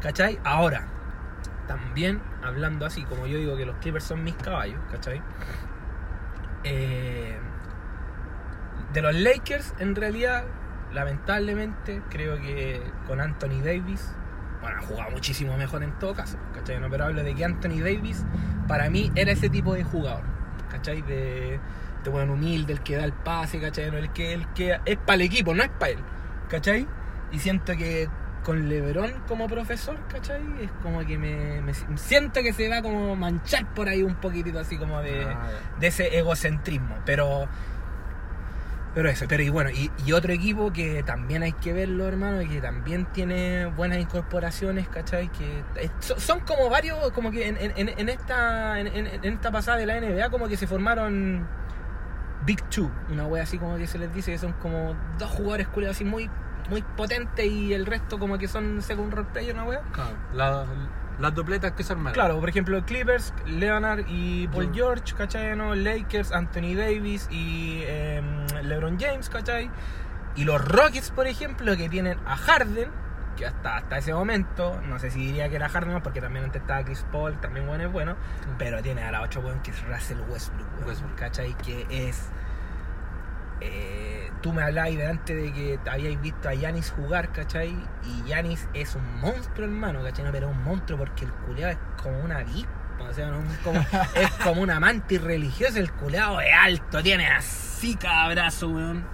¿cachai? 0.00 0.38
Ahora, 0.44 0.86
también 1.66 2.20
hablando 2.42 2.86
así, 2.86 3.04
como 3.04 3.26
yo 3.26 3.38
digo 3.38 3.56
que 3.56 3.66
los 3.66 3.76
Clippers 3.76 4.04
son 4.04 4.24
mis 4.24 4.34
caballos, 4.34 4.80
¿cachai? 4.90 5.20
Eh, 6.64 7.36
de 8.92 9.02
los 9.02 9.14
Lakers, 9.14 9.74
en 9.78 9.94
realidad, 9.94 10.44
lamentablemente, 10.92 12.02
creo 12.10 12.40
que 12.40 12.82
con 13.06 13.20
Anthony 13.20 13.60
Davis, 13.62 14.14
bueno, 14.60 14.78
ha 14.78 14.82
jugado 14.82 15.10
muchísimo 15.10 15.56
mejor 15.56 15.82
en 15.82 15.92
todo 15.98 16.14
caso, 16.14 16.38
¿cachai? 16.54 16.78
No, 16.80 16.88
pero 16.88 17.04
hablo 17.04 17.22
de 17.22 17.34
que 17.34 17.44
Anthony 17.44 17.80
Davis, 17.82 18.24
para 18.68 18.88
mí, 18.88 19.10
era 19.14 19.32
ese 19.32 19.48
tipo 19.48 19.74
de 19.74 19.84
jugador, 19.84 20.22
¿cachai? 20.70 21.02
De, 21.02 21.58
de 22.04 22.10
humilde, 22.10 22.72
el 22.72 22.80
que 22.80 22.96
da 22.96 23.04
el 23.04 23.12
pase, 23.12 23.60
¿cachai? 23.60 23.90
No, 23.90 23.98
el, 23.98 24.10
que, 24.12 24.32
el 24.32 24.46
que 24.48 24.78
es 24.84 24.96
para 24.98 25.16
el 25.16 25.22
equipo, 25.22 25.54
no 25.54 25.62
es 25.62 25.70
para 25.70 25.92
él, 25.92 25.98
¿cachai? 26.48 26.86
Y 27.32 27.38
siento 27.40 27.76
que 27.76 28.08
con 28.44 28.68
LeBron 28.68 29.10
como 29.26 29.48
profesor, 29.48 29.96
¿cachai? 30.08 30.40
Es 30.60 30.70
como 30.82 31.00
que 31.00 31.18
me, 31.18 31.60
me 31.62 31.72
siento 31.96 32.42
que 32.42 32.52
se 32.52 32.68
va 32.68 32.82
como 32.82 33.16
manchar 33.16 33.66
por 33.74 33.88
ahí 33.88 34.02
un 34.04 34.14
poquitito 34.14 34.60
así 34.60 34.76
como 34.78 35.00
de 35.02 35.24
Ah, 35.24 35.48
de 35.80 35.86
ese 35.88 36.16
egocentrismo. 36.18 36.94
Pero. 37.04 37.48
Pero 38.94 39.08
eso, 39.10 39.24
pero 39.28 39.42
y 39.42 39.48
bueno, 39.48 39.70
y, 39.70 39.90
y 40.06 40.12
otro 40.12 40.32
equipo 40.32 40.72
que 40.72 41.02
también 41.02 41.42
hay 41.42 41.52
que 41.52 41.72
verlo, 41.72 42.06
hermano, 42.06 42.42
y 42.42 42.48
que 42.48 42.60
también 42.60 43.06
tiene 43.06 43.66
buenas 43.66 43.98
incorporaciones, 43.98 44.88
¿cachai? 44.88 45.28
Que 45.32 45.64
es- 45.74 45.90
so- 45.98 46.20
son 46.20 46.38
como 46.40 46.70
varios, 46.70 47.10
como 47.10 47.32
que 47.32 47.48
en, 47.48 47.56
en- 47.58 47.88
en 47.88 48.08
esta 48.08 48.78
en, 48.78 48.86
en- 48.86 49.08
en 49.08 49.24
esta 49.32 49.50
pasada 49.50 49.78
de 49.78 49.86
la 49.86 49.96
NBA 50.00 50.30
como 50.30 50.46
que 50.46 50.56
se 50.56 50.68
formaron 50.68 51.44
Big 52.46 52.62
Two, 52.68 52.88
una 53.10 53.26
wea 53.26 53.42
así 53.42 53.58
como 53.58 53.76
que 53.78 53.88
se 53.88 53.98
les 53.98 54.14
dice 54.14 54.30
que 54.30 54.38
son 54.38 54.52
como 54.52 54.94
dos 55.18 55.28
jugadores 55.30 55.66
culiados 55.66 55.96
así 55.96 56.04
muy 56.04 56.30
muy 56.70 56.82
potentes 56.82 57.44
y 57.46 57.72
el 57.74 57.86
resto 57.86 58.18
como 58.18 58.38
que 58.38 58.48
son 58.48 58.80
second 58.82 59.12
role 59.12 59.28
player, 59.32 59.54
una 59.54 59.64
wea. 59.64 59.82
claro. 59.92 60.16
La- 60.34 60.66
las 61.20 61.32
dupletas 61.32 61.70
que 61.72 61.84
se 61.84 61.92
armaron. 61.92 62.12
Claro, 62.12 62.40
por 62.40 62.48
ejemplo, 62.48 62.84
Clippers, 62.84 63.32
Leonard 63.46 64.04
y 64.08 64.48
Paul 64.48 64.70
George, 64.74 65.14
¿cachai? 65.16 65.54
¿no? 65.56 65.76
Lakers, 65.76 66.32
Anthony 66.32 66.74
Davis 66.76 67.28
y 67.30 67.82
em, 67.86 68.44
LeBron 68.64 68.98
James, 68.98 69.30
¿cachai? 69.30 69.70
Y 70.34 70.42
los 70.42 70.60
Rockets, 70.66 71.12
por 71.12 71.28
ejemplo, 71.28 71.76
que 71.76 71.88
tienen 71.88 72.18
a 72.26 72.36
Harden, 72.36 72.90
que 73.36 73.46
hasta, 73.46 73.76
hasta 73.76 73.98
ese 73.98 74.12
momento, 74.12 74.80
no 74.88 74.98
sé 74.98 75.12
si 75.12 75.20
diría 75.20 75.48
que 75.48 75.54
era 75.54 75.68
Harden, 75.68 76.02
porque 76.02 76.20
también 76.20 76.46
antes 76.46 76.62
estaba 76.62 76.82
Chris 76.84 77.06
Paul, 77.12 77.38
también 77.40 77.64
bueno 77.68 77.84
es 77.84 77.92
bueno, 77.92 78.16
pero 78.58 78.82
tiene 78.82 79.04
a 79.04 79.12
la 79.12 79.22
8 79.22 79.38
weón 79.38 79.60
que 79.62 79.70
es 79.70 79.80
Russell 79.86 80.18
Westbrook, 80.28 80.84
Westbrook. 80.84 81.14
¿cachai? 81.14 81.54
Que 81.58 81.86
es... 81.90 82.28
eh, 83.60 84.30
tú 84.42 84.52
me 84.52 84.62
hablabas 84.62 84.90
delante 84.96 85.34
de 85.34 85.52
que 85.52 85.78
habíais 85.90 86.20
visto 86.20 86.48
a 86.48 86.54
Yanis 86.54 86.90
jugar, 86.90 87.30
¿cachai? 87.32 87.74
Y 88.04 88.28
Yanis 88.28 88.66
es 88.74 88.94
un 88.94 89.20
monstruo, 89.20 89.66
hermano, 89.66 90.02
¿cachai? 90.02 90.24
No, 90.24 90.32
pero 90.32 90.50
es 90.50 90.56
un 90.56 90.62
monstruo 90.64 90.98
porque 90.98 91.24
el 91.24 91.30
culeado 91.32 91.72
es 91.72 91.78
como 92.02 92.18
una 92.20 92.38
avispa, 92.38 93.04
o 93.08 93.12
sea, 93.14 93.28
no 93.28 93.38
es 93.50 93.58
como, 93.58 93.80
es 94.14 94.30
como 94.42 94.60
una 94.62 94.78
mantis 94.80 95.20
religiosa, 95.22 95.78
el 95.78 95.90
culeado 95.92 96.40
es 96.40 96.52
alto, 96.52 97.02
tiene 97.02 97.26
así 97.28 97.94
cada 97.96 98.28
brazo, 98.28 98.68
weón. 98.68 99.04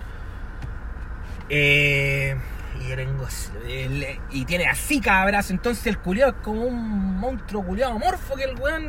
Eh, 1.48 2.36
y, 2.80 2.94
tengo- 2.96 3.26
el- 3.66 4.18
y 4.30 4.44
tiene 4.44 4.66
así 4.68 5.00
cada 5.00 5.24
brazo, 5.26 5.52
entonces 5.52 5.86
el 5.86 5.98
culeado 5.98 6.32
es 6.32 6.38
como 6.42 6.62
un 6.62 7.18
monstruo 7.18 7.62
culeado 7.64 7.98
morfo 7.98 8.36
que 8.36 8.44
el 8.44 8.58
weón 8.58 8.84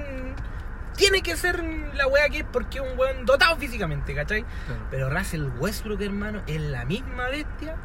tiene 0.95 1.22
que 1.22 1.35
ser 1.35 1.63
la 1.93 2.07
weá 2.07 2.30
que 2.30 2.39
es 2.39 2.45
porque 2.51 2.80
es 2.80 2.84
un 2.84 2.97
weón 2.97 3.26
dotado 3.26 3.55
físicamente, 3.57 4.13
¿cachai? 4.13 4.43
Claro. 4.65 4.81
Pero 4.89 5.09
Russell 5.09 5.47
Westbrook, 5.59 6.01
hermano, 6.01 6.41
es 6.47 6.61
la 6.61 6.85
misma 6.85 7.27
bestia, 7.30 7.76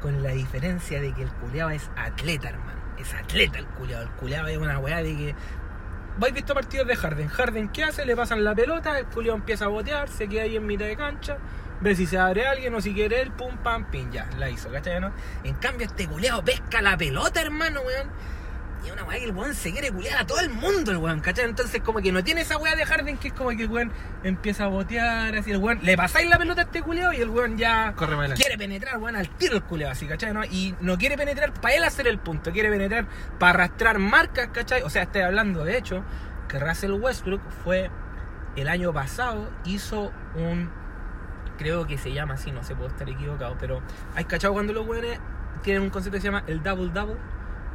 con 0.00 0.22
la 0.22 0.30
diferencia 0.30 1.00
de 1.00 1.12
que 1.12 1.22
el 1.22 1.30
culeado 1.30 1.70
es 1.70 1.90
atleta, 1.96 2.50
hermano. 2.50 2.80
Es 2.98 3.12
atleta 3.14 3.58
el 3.58 3.66
culeado. 3.66 4.04
El 4.04 4.10
culeado 4.10 4.46
es 4.48 4.58
una 4.58 4.78
weá 4.78 5.02
de 5.02 5.16
que. 5.16 5.34
¿Vais 6.18 6.32
visto 6.32 6.54
partidos 6.54 6.86
de 6.86 6.96
Harden? 6.96 7.28
Harden, 7.28 7.68
¿qué 7.68 7.84
hace? 7.84 8.06
Le 8.06 8.16
pasan 8.16 8.42
la 8.42 8.54
pelota, 8.54 8.98
el 8.98 9.06
culeado 9.06 9.36
empieza 9.36 9.66
a 9.66 9.68
botear, 9.68 10.08
se 10.08 10.28
queda 10.28 10.42
ahí 10.42 10.56
en 10.56 10.64
mitad 10.64 10.86
de 10.86 10.96
cancha, 10.96 11.36
ve 11.82 11.94
si 11.94 12.06
se 12.06 12.18
abre 12.18 12.46
alguien 12.46 12.74
o 12.74 12.80
si 12.80 12.94
quiere 12.94 13.20
él, 13.20 13.32
pum, 13.32 13.58
pam, 13.58 13.90
pin, 13.90 14.10
ya, 14.10 14.26
la 14.38 14.48
hizo, 14.48 14.70
¿cachai? 14.70 14.98
¿no? 14.98 15.12
En 15.44 15.54
cambio, 15.56 15.86
este 15.86 16.06
culeado 16.08 16.42
pesca 16.42 16.80
la 16.80 16.96
pelota, 16.96 17.42
hermano, 17.42 17.82
weón. 17.82 18.08
Y 18.84 18.88
es 18.88 18.92
una 18.92 19.04
weá 19.04 19.18
que 19.18 19.24
el 19.24 19.32
weón 19.32 19.54
se 19.54 19.72
quiere 19.72 19.90
culear 19.90 20.18
a 20.18 20.26
todo 20.26 20.40
el 20.40 20.50
mundo, 20.50 20.90
el 20.92 20.98
weón, 20.98 21.20
¿cachai? 21.20 21.44
Entonces, 21.44 21.82
como 21.82 22.00
que 22.00 22.12
no 22.12 22.22
tiene 22.22 22.42
esa 22.42 22.58
weá 22.58 22.76
de 22.76 22.84
Harden 22.84 23.18
que 23.18 23.28
es 23.28 23.34
como 23.34 23.50
que 23.50 23.62
el 23.62 23.70
weón 23.70 23.92
empieza 24.22 24.64
a 24.64 24.66
botear, 24.68 25.34
así 25.34 25.50
el 25.50 25.58
weón. 25.58 25.80
Le 25.82 25.96
pasáis 25.96 26.28
la 26.28 26.38
pelota 26.38 26.62
a 26.62 26.64
este 26.64 26.82
culeado 26.82 27.12
y 27.12 27.16
el 27.16 27.30
weón 27.30 27.56
ya 27.56 27.94
Corre 27.96 28.16
quiere 28.34 28.58
penetrar, 28.58 28.98
weón, 28.98 29.16
al 29.16 29.28
tiro 29.30 29.56
el 29.56 29.62
culeado, 29.62 29.92
así, 29.92 30.06
¿cachai? 30.06 30.32
¿no? 30.32 30.44
Y 30.44 30.74
no 30.80 30.98
quiere 30.98 31.16
penetrar 31.16 31.52
para 31.52 31.74
él 31.74 31.84
hacer 31.84 32.06
el 32.06 32.18
punto, 32.18 32.52
quiere 32.52 32.70
penetrar 32.70 33.06
para 33.38 33.50
arrastrar 33.50 33.98
marcas, 33.98 34.48
¿cachai? 34.52 34.82
O 34.82 34.90
sea, 34.90 35.02
estoy 35.04 35.22
hablando, 35.22 35.64
de 35.64 35.78
hecho, 35.78 36.04
que 36.48 36.58
Russell 36.58 36.92
Westbrook 36.92 37.40
fue 37.64 37.90
el 38.56 38.68
año 38.68 38.92
pasado, 38.92 39.50
hizo 39.64 40.12
un. 40.34 40.70
Creo 41.58 41.86
que 41.86 41.96
se 41.96 42.12
llama 42.12 42.34
así, 42.34 42.52
no 42.52 42.62
sé, 42.62 42.74
puedo 42.74 42.88
estar 42.88 43.08
equivocado, 43.08 43.56
pero 43.58 43.80
hay 44.14 44.24
cachado 44.24 44.52
cuando 44.52 44.74
los 44.74 44.86
weones 44.86 45.18
tienen 45.62 45.82
un 45.82 45.90
concepto 45.90 46.16
que 46.16 46.20
se 46.20 46.28
llama 46.28 46.44
el 46.46 46.62
double 46.62 46.90
double 46.92 47.16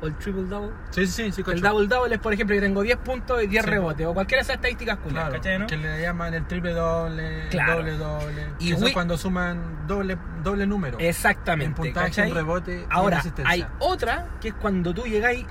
o 0.02 0.08
el 0.08 0.16
triple 0.16 0.44
double. 0.44 0.72
Sí, 0.90 1.06
sí, 1.08 1.32
sí, 1.32 1.44
El 1.48 1.62
double 1.62 1.88
double 1.88 2.16
es, 2.16 2.20
por 2.22 2.34
ejemplo, 2.34 2.56
que 2.56 2.62
tengo 2.62 2.82
10 2.82 2.98
puntos 2.98 3.42
y 3.44 3.48
10 3.48 3.64
Sí. 3.64 3.70
rebotes, 3.70 4.08
o 4.08 4.14
cualquiera 4.14 4.40
de 4.40 4.44
esas 4.44 4.56
estadísticas 4.56 4.98
culiadas, 4.98 5.30
Claro, 5.30 5.42
¿cachai? 5.44 5.60
¿no? 5.60 5.68
que 5.68 5.78
le 5.78 6.02
llaman 6.02 6.34
el 6.34 6.46
triple 6.48 6.72
doble, 6.74 7.48
Claro. 7.50 7.76
doble 7.78 7.98
doble. 7.98 8.48
Y 8.60 8.74
eso 8.74 8.88
es 8.88 8.94
cuando 8.94 9.18
suman 9.18 9.86
doble, 9.88 10.18
doble 10.44 10.66
número. 10.66 11.00
en 11.00 11.06
Exactamente. 11.06 11.76
puntaje, 11.76 12.08
¿cachai? 12.08 12.30
en 12.30 12.36
rebote 12.36 12.80
y 12.80 12.84
en 12.84 12.88
Ahora, 12.90 13.22
hay 13.46 13.66
otra 13.80 14.28
que 14.42 14.50
es 14.50 14.54
cuando 14.56 14.94
tú 14.94 15.04
llegáis, 15.04 15.46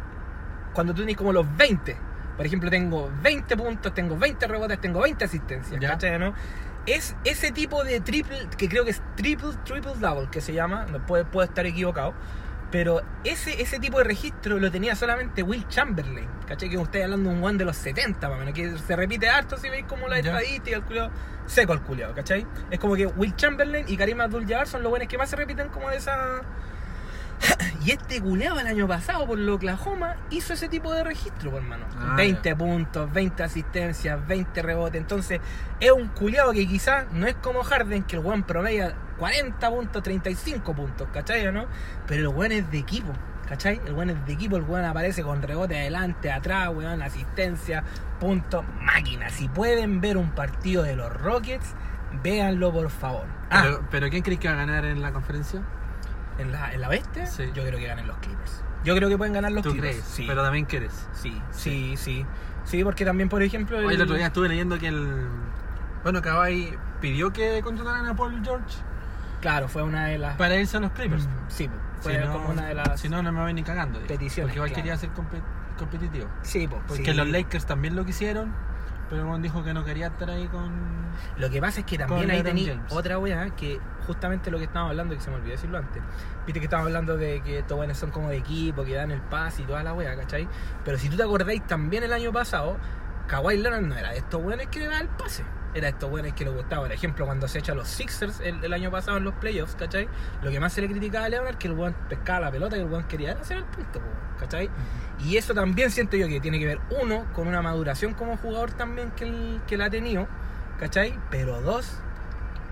cuando 0.73 0.95
tú 0.95 1.01
tenés 1.03 1.17
como 1.17 1.33
los 1.33 1.47
20. 1.57 1.97
Por 2.37 2.47
ejemplo, 2.47 2.71
tengo 2.71 3.11
20 3.23 3.57
puntos, 3.57 3.93
tengo 3.93 4.17
20 4.17 4.47
rebotes, 4.47 4.81
tengo 4.81 5.01
20 5.01 5.25
asistencias, 5.27 5.79
Ya. 5.81 5.91
¿cachai? 5.91 6.19
¿no? 6.19 6.33
Es 6.87 7.15
ese 7.25 7.53
tipo 7.53 7.85
de 7.85 8.01
triple, 8.01 8.49
que 8.57 8.69
creo 8.69 8.85
que 8.85 8.91
es 8.93 9.03
triple, 9.15 9.51
triple 9.65 9.93
double, 10.01 10.29
que 10.31 10.41
se 10.41 10.55
llama, 10.55 10.87
no 10.91 11.05
puede, 11.05 11.25
puedo 11.27 11.47
estar 11.47 11.67
equivocado, 11.67 12.15
pero 12.71 13.03
ese, 13.25 13.61
ese 13.61 13.79
tipo 13.79 13.99
de 13.99 14.05
registro 14.05 14.59
lo 14.59 14.71
tenía 14.71 14.95
solamente 14.95 15.43
Will 15.43 15.67
Chamberlain, 15.69 16.29
¿cachai? 16.47 16.71
Que 16.71 16.79
usted 16.79 17.03
hablando 17.03 17.31
de 17.31 17.37
un 17.37 17.45
one 17.45 17.59
de 17.59 17.65
los 17.65 17.77
70, 17.77 18.29
más 18.29 18.37
o 18.37 18.41
menos, 18.41 18.55
que 18.55 18.79
se 18.79 18.97
repite 18.97 19.29
harto 19.29 19.57
si 19.57 19.69
veis 19.69 19.85
como 19.87 20.09
la 20.09 20.19
estadística, 20.19 20.77
el 20.77 20.83
culiao, 20.83 21.11
seco 21.47 21.73
el 21.73 21.81
culiao, 21.81 22.15
¿cachai? 22.15 22.47
Es 22.71 22.79
como 22.79 22.95
que 22.95 23.07
Will 23.07 23.35
Chamberlain 23.35 23.87
y 23.89 23.97
Karim 23.97 24.21
Abdul-Jabbar 24.21 24.69
son 24.69 24.83
los 24.83 24.91
buenos 24.91 25.09
que 25.09 25.19
más 25.19 25.31
se 25.31 25.37
repiten 25.37 25.69
como 25.69 25.91
de 25.91 25.97
esa... 25.97 26.43
Y 27.85 27.93
este 27.93 28.21
culeado 28.21 28.61
el 28.61 28.67
año 28.67 28.87
pasado 28.87 29.27
por 29.27 29.39
lo 29.39 29.55
Oklahoma 29.55 30.17
hizo 30.29 30.53
ese 30.53 30.69
tipo 30.69 30.93
de 30.93 31.03
registro, 31.03 31.57
hermano. 31.57 31.87
Ah, 31.99 32.15
20 32.15 32.55
puntos, 32.55 33.11
20 33.11 33.43
asistencias, 33.43 34.27
20 34.27 34.61
rebotes. 34.63 35.01
Entonces, 35.01 35.41
es 35.81 35.91
un 35.91 36.09
culeado 36.09 36.53
que 36.53 36.67
quizás 36.69 37.11
no 37.13 37.27
es 37.27 37.35
como 37.37 37.63
Harden, 37.63 38.03
que 38.03 38.17
el 38.17 38.23
weón 38.23 38.43
promedia 38.43 38.95
40 39.19 39.71
puntos, 39.71 40.03
35 40.03 40.75
puntos, 40.75 41.09
¿cachai 41.11 41.47
o 41.47 41.53
no? 41.53 41.67
Pero 42.07 42.21
el 42.23 42.29
weón 42.37 42.53
es 42.53 42.71
de 42.71 42.79
equipo, 42.79 43.13
¿cachai? 43.49 43.81
El 43.87 43.95
weón 43.95 44.11
es 44.11 44.27
de 44.27 44.33
equipo, 44.35 44.57
el 44.59 44.63
weón 44.65 44.85
aparece 44.85 45.23
con 45.23 45.41
rebote 45.41 45.79
adelante, 45.79 46.31
atrás, 46.31 46.69
weón, 46.75 47.01
asistencia, 47.01 47.83
puntos, 48.19 48.63
máquina. 48.83 49.31
Si 49.31 49.49
pueden 49.49 50.03
ver 50.03 50.19
un 50.19 50.33
partido 50.33 50.83
de 50.83 50.97
los 50.97 51.11
Rockets, 51.11 51.75
véanlo 52.23 52.73
por 52.73 52.91
favor. 52.91 53.25
Ah, 53.51 53.63
Pero, 53.63 53.89
pero 53.91 54.11
¿quién 54.11 54.23
crees 54.23 54.39
que 54.39 54.49
va 54.49 54.55
a 54.55 54.59
ganar 54.59 54.85
en 54.85 55.01
la 55.01 55.13
conferencia? 55.13 55.63
En 56.39 56.53
la, 56.53 56.73
en 56.73 56.81
la 56.81 56.89
bestia, 56.89 57.27
Sí. 57.27 57.45
yo 57.55 57.63
creo 57.65 57.79
que 57.79 57.87
ganan 57.87 58.07
los 58.07 58.17
Clippers. 58.19 58.63
Yo 58.85 58.95
creo 58.97 59.09
que 59.09 59.19
pueden 59.19 59.33
ganar 59.35 59.53
los 59.53 59.63
¿Tú 59.63 59.73
Clippers. 59.73 59.97
crees? 59.97 60.07
Sí, 60.07 60.25
Pero 60.27 60.43
también 60.43 60.65
quieres. 60.65 61.07
sí, 61.13 61.41
sí, 61.51 61.95
sí. 61.97 62.25
Sí, 62.65 62.85
porque 62.85 63.05
también, 63.05 63.29
por 63.29 63.43
ejemplo. 63.43 63.79
Hoy 63.79 63.95
el 63.95 64.03
otro 64.03 64.17
día 64.17 64.27
estuve 64.27 64.49
leyendo 64.49 64.79
que 64.79 64.89
el. 64.89 65.27
Bueno, 66.03 66.23
Kawhi 66.23 66.75
pidió 67.01 67.33
que 67.33 67.61
contrataran 67.63 68.07
a 68.07 68.15
Paul 68.17 68.41
George 68.45 68.77
Claro, 69.41 69.69
fue 69.69 69.83
una 69.83 70.07
de 70.07 70.19
las. 70.19 70.37
para 70.37 70.57
irse 70.57 70.77
a 70.77 70.81
los 70.81 70.93
Clippers. 70.93 71.27
Mm, 71.27 71.31
Sí, 71.49 71.69
fue 72.01 72.15
Si 72.15 72.19
no, 72.27 72.33
como 72.33 72.49
una 72.51 72.67
de 72.67 72.75
las. 72.75 73.01
si 73.01 73.09
no, 73.09 73.23
no 73.23 73.33
me 73.33 73.41
voy 73.41 73.53
ni 73.55 73.63
cagando. 73.63 73.99
peticiones, 74.01 74.51
Porque 74.53 74.57
igual 74.57 74.71
claro. 74.71 74.83
quería 74.83 74.97
ser 74.99 75.11
compe- 75.11 75.43
competitivo. 75.79 76.29
Sí, 76.43 76.69
po, 76.69 76.81
Porque 76.87 77.05
sí. 77.11 77.13
los 77.15 77.29
Lakers 77.29 77.67
también 77.67 77.97
lo 77.97 78.05
quisieron, 78.05 78.53
pero 79.11 79.27
Juan 79.27 79.43
dijo 79.43 79.65
que 79.65 79.75
no 79.75 79.85
quería 79.85 80.07
estar 80.07 80.31
ahí 80.31 80.47
con. 80.47 80.71
Lo 81.37 81.51
que 81.51 81.61
pasa 81.61 81.81
es 81.81 81.87
que 81.87 81.99
también 81.99 82.31
ahí 82.31 82.43
James. 82.43 82.79
otra 82.91 83.19
weá 83.19 83.51
que 83.51 83.81
justamente 84.07 84.51
lo 84.51 84.59
que 84.59 84.65
estábamos 84.65 84.93
hablando, 84.93 85.15
que 85.17 85.21
se 85.21 85.31
me 85.31 85.37
olvidó 85.37 85.53
decirlo 85.53 85.79
antes. 85.79 86.01
Viste 86.47 86.61
que 86.61 86.67
estábamos 86.67 86.89
hablando 86.89 87.17
de 87.17 87.43
que 87.43 87.59
estos 87.59 87.77
weones 87.77 87.99
son 87.99 88.13
como 88.13 88.31
de 88.31 88.37
equipo, 88.37 88.85
que 88.85 88.95
dan 88.95 89.11
el 89.11 89.21
pase 89.21 89.63
y 89.63 89.67
toda 89.67 89.83
la 89.83 89.93
weá, 89.93 90.17
¿cachai? 90.17 90.49
Pero 90.85 90.97
si 90.97 91.09
tú 91.09 91.17
te 91.17 91.25
acordáis 91.25 91.67
también 91.67 92.05
el 92.05 92.13
año 92.13 92.33
pasado, 92.33 92.77
Kawhi 93.31 93.59
Leonard 93.59 93.83
no 93.83 93.95
era 93.97 94.11
de 94.11 94.19
estos 94.19 94.43
weones 94.43 94.67
que 94.67 94.81
le 94.81 94.87
da 94.87 94.99
el 94.99 95.09
pase. 95.09 95.45
era 95.73 95.89
estos 95.89 96.11
buenos 96.11 96.33
que 96.33 96.45
les 96.45 96.53
gustaba. 96.53 96.83
Por 96.83 96.93
ejemplo, 96.93 97.27
cuando 97.27 97.47
se 97.47 97.61
echa 97.61 97.71
a 97.71 97.75
los 97.77 97.87
Sixers 97.87 98.41
el, 98.41 98.65
el 98.65 98.73
año 98.73 98.91
pasado 98.91 99.19
en 99.19 99.25
los 99.25 99.35
playoffs, 99.35 99.77
¿cachai? 99.77 100.09
Lo 100.43 100.51
que 100.51 100.59
más 100.59 100.73
se 100.73 100.81
le 100.81 100.89
criticaba 100.89 101.27
a 101.27 101.29
Leonard 101.29 101.57
que 101.57 101.69
el 101.69 101.75
weón 101.75 101.95
pescaba 102.09 102.41
la 102.41 102.51
pelota 102.51 102.77
y 102.77 102.81
el 102.81 102.87
weón 102.89 103.05
quería 103.05 103.33
hacer 103.33 103.59
el 103.59 103.65
punto, 103.67 104.01
¿cachai? 104.41 104.69
Y 105.21 105.37
eso 105.37 105.55
también 105.55 105.93
siento 105.93 106.17
yo 106.17 106.27
que 106.27 106.41
tiene 106.41 106.59
que 106.59 106.67
ver, 106.67 106.81
uno, 107.01 107.25
con 107.33 107.47
una 107.47 107.63
maduración 107.63 108.15
como 108.15 108.37
jugador 108.37 108.73
también 108.73 109.13
que, 109.13 109.25
él, 109.25 109.61
que 109.69 109.77
la 109.77 109.85
ha 109.85 109.91
tenido, 109.91 110.27
¿cachai? 110.81 111.17
Pero 111.31 111.61
dos, 111.61 111.99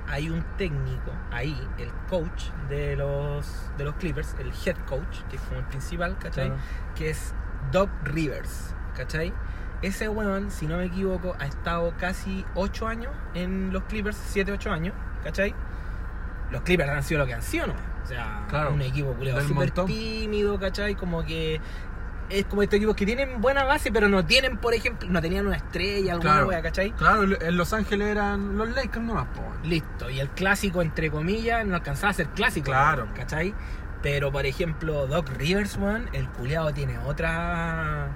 hay 0.08 0.28
un 0.28 0.42
técnico 0.56 1.12
ahí, 1.30 1.56
el 1.78 1.92
coach 2.10 2.46
de 2.68 2.96
los, 2.96 3.70
de 3.78 3.84
los 3.84 3.94
Clippers, 3.94 4.34
el 4.40 4.50
head 4.66 4.76
coach, 4.86 5.22
que 5.30 5.36
es 5.36 5.42
como 5.42 5.60
el 5.60 5.66
principal, 5.66 6.18
¿cachai? 6.18 6.48
Claro. 6.48 6.62
Que 6.96 7.10
es 7.10 7.32
Doc 7.70 7.90
Rivers, 8.02 8.74
¿cachai? 8.96 9.32
Ese 9.82 10.08
weón, 10.08 10.50
si 10.50 10.66
no 10.66 10.78
me 10.78 10.86
equivoco, 10.86 11.36
ha 11.38 11.46
estado 11.46 11.94
casi 11.98 12.44
8 12.54 12.88
años 12.88 13.12
en 13.34 13.72
los 13.72 13.84
Clippers, 13.84 14.16
7, 14.30 14.50
8 14.52 14.72
años, 14.72 14.94
¿cachai? 15.22 15.54
Los 16.50 16.62
Clippers 16.62 16.90
han 16.90 17.02
sido 17.02 17.20
lo 17.20 17.26
que 17.26 17.34
han 17.34 17.42
sido, 17.42 17.68
¿no? 17.68 17.74
O 18.02 18.06
sea, 18.06 18.44
Claro, 18.48 18.72
un 18.72 18.82
equipo 18.82 19.12
culiado 19.14 19.40
súper 19.42 19.70
tímido, 19.70 20.58
¿cachai? 20.58 20.94
Como 20.94 21.24
que 21.24 21.60
es 22.30 22.44
como 22.46 22.62
estos 22.62 22.76
equipos 22.78 22.96
que 22.96 23.06
tienen 23.06 23.40
buena 23.40 23.64
base, 23.64 23.92
pero 23.92 24.08
no 24.08 24.24
tienen, 24.24 24.56
por 24.58 24.74
ejemplo, 24.74 25.08
no 25.10 25.20
tenían 25.22 25.46
una 25.46 25.56
estrella, 25.56 26.14
alguna 26.14 26.32
Claro. 26.32 26.48
wea, 26.48 26.62
¿cachai? 26.62 26.90
Claro, 26.92 27.22
en 27.40 27.56
Los 27.56 27.72
Ángeles 27.72 28.08
eran 28.08 28.56
los 28.58 28.68
Lakers 28.70 29.04
nomás, 29.04 29.26
po. 29.28 29.42
Listo. 29.64 30.10
Y 30.10 30.20
el 30.20 30.28
clásico, 30.30 30.82
entre 30.82 31.10
comillas, 31.10 31.64
no 31.66 31.74
alcanzaba 31.76 32.10
a 32.10 32.14
ser 32.14 32.26
clásico. 32.28 32.66
Claro. 32.66 33.08
¿Cachai? 33.14 33.54
Pero, 34.02 34.30
por 34.32 34.44
ejemplo, 34.46 35.06
Doc 35.06 35.28
Rivers, 35.36 35.76
weón, 35.76 36.08
el 36.12 36.28
culiado 36.28 36.72
tiene 36.72 36.98
otra. 36.98 38.08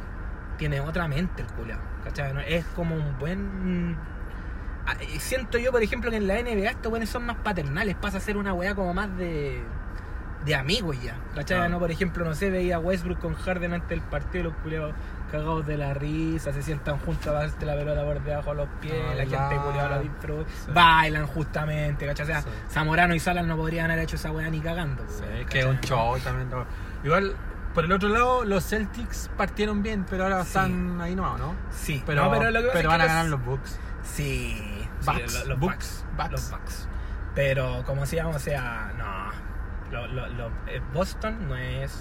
Tiene 0.62 0.78
otra 0.78 1.09
mente, 1.09 1.43
el 1.43 1.48
culiado. 1.48 1.80
¿Cachai? 2.05 2.32
No, 2.32 2.39
Es 2.40 2.64
como 2.66 2.94
un 2.94 3.18
buen. 3.18 3.97
Ah, 4.86 4.94
Siento 5.18 5.59
yo, 5.59 5.72
por 5.72 5.82
ejemplo, 5.82 6.09
que 6.09 6.18
en 6.18 6.28
la 6.28 6.34
NBA 6.40 6.70
estos 6.70 6.89
buenos 6.89 7.09
son 7.09 7.26
más 7.26 7.36
paternales. 7.39 7.97
Pasa 7.97 8.18
a 8.18 8.20
ser 8.20 8.36
una 8.36 8.52
weá 8.52 8.72
como 8.76 8.94
más 8.94 9.16
de. 9.18 9.60
de 10.44 10.55
amigos 10.55 11.02
ya. 11.02 11.16
¿Cachai? 11.34 11.56
Claro. 11.59 11.68
No, 11.70 11.78
por 11.80 11.90
ejemplo, 11.90 12.24
no 12.24 12.34
sé, 12.36 12.48
veía 12.51 12.76
a 12.76 12.78
Westbrook 12.78 13.18
con 13.18 13.34
Harden 13.34 13.72
antes 13.74 13.89
del 13.89 14.02
partido, 14.02 14.44
los 14.44 14.55
culiados 14.55 14.94
cagados 15.32 15.66
de 15.66 15.76
la 15.78 15.94
risa, 15.94 16.52
se 16.52 16.62
sientan 16.62 16.98
juntos 16.98 17.26
a 17.26 17.64
la 17.64 17.74
pelota 17.74 18.05
por 18.05 18.22
debajo 18.22 18.51
de 18.51 18.56
los 18.56 18.68
pies, 18.80 18.94
la 19.16 19.22
gente 19.24 19.56
culiada 19.64 19.89
la 19.89 19.98
disfruta, 19.98 20.48
Sí. 20.48 20.70
bailan 20.74 21.26
justamente, 21.26 22.06
¿cachai? 22.06 22.24
O 22.24 22.26
sea, 22.26 22.43
Sí. 22.43 22.48
Zamorano 22.70 23.14
y 23.16 23.18
Salas 23.18 23.47
no 23.47 23.56
podrían 23.56 23.90
haber 23.90 24.05
hecho 24.05 24.14
esa 24.16 24.30
weá 24.30 24.48
ni 24.51 24.60
cagando. 24.60 25.02
Sí, 25.09 25.24
weón, 25.24 25.47
que 25.47 25.59
es 25.60 25.64
un 25.64 25.80
show 25.80 26.18
también. 26.20 26.48
Igual, 27.02 27.34
por 27.74 27.85
el 27.85 27.93
otro 27.93 28.09
lado, 28.09 28.44
los 28.44 28.65
Celtics 28.69 29.31
partieron 29.36 29.82
bien, 29.82 30.05
pero 30.09 30.24
ahora 30.24 30.43
Sí. 30.43 30.49
están 30.49 31.01
ahí 31.01 31.15
nomás, 31.15 31.39
¿no? 31.39 31.55
Sí, 31.70 32.03
Pero, 32.07 32.24
no, 32.24 32.31
pero 32.31 32.51
lo 32.51 32.61
que 32.61 32.66
pasa 32.66 32.73
pero 32.78 32.89
es 32.90 32.93
van 32.99 33.01
a 33.01 33.07
ganar 33.07 33.27
los- 33.27 33.44
Bucks. 33.44 33.78
Sí, 34.03 34.86
Bucks, 35.05 35.32
sí, 35.32 35.49
los 35.49 35.59
Bucks, 35.59 36.05
Bucks, 36.16 36.16
Bucks. 36.16 36.31
Los 36.32 36.51
Bucks. 36.51 36.89
Pero, 37.35 37.82
como 37.86 38.05
se 38.07 38.16
llama, 38.16 38.31
o 38.31 38.39
sea, 38.39 38.93
no. 38.99 39.32
Lo, 39.90 40.07
lo- 40.09 40.27
lo- 40.28 40.49
eh, 40.66 40.81
Boston 40.93 41.49
no 41.49 41.57
es. 41.57 41.99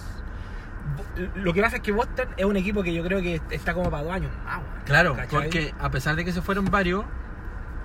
Lo 1.36 1.54
que 1.54 1.62
pasa 1.62 1.76
es 1.78 1.82
que 1.82 1.92
Boston 1.92 2.30
es 2.38 2.46
un 2.46 2.56
equipo 2.58 2.82
que 2.84 2.94
yo 2.94 3.04
creo 3.04 3.22
que 3.22 3.42
está 3.52 3.74
como 3.74 3.90
para 3.92 4.04
dos 4.04 4.14
años 4.14 4.32
más, 4.44 4.58
weón. 4.58 4.70
Claro, 4.86 5.16
¿Cachai? 5.16 5.30
porque 5.30 5.74
a 5.80 5.90
pesar 5.92 6.16
de 6.16 6.26
que 6.26 6.32
se 6.34 6.42
fueron 6.42 6.66
varios, 6.66 7.06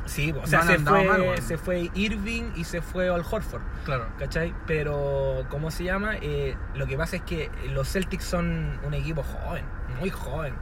Sí, 0.07 0.33
o 0.41 0.47
sea, 0.47 0.63
se 0.63 0.79
fue, 0.79 1.05
mal, 1.05 1.43
se 1.43 1.59
fue 1.59 1.91
Irving 1.95 2.53
y 2.55 2.65
se 2.65 2.81
fue 2.81 3.09
Al 3.09 3.23
Horford. 3.29 3.63
claro. 3.85 4.07
¿Cachai? 4.19 4.55
Pero, 4.67 5.45
¿cómo 5.51 5.71
se 5.71 5.85
llama? 5.85 6.17
Eh, 6.21 6.57
lo 6.75 6.87
que 6.87 6.97
pasa 6.97 7.17
es 7.17 7.23
que 7.23 7.51
los 7.71 7.89
Celtics 7.93 8.25
son 8.25 8.79
un 8.85 8.95
equipo 8.95 9.23
joven, 9.25 9.65
muy 9.99 10.11
joven. 10.11 10.55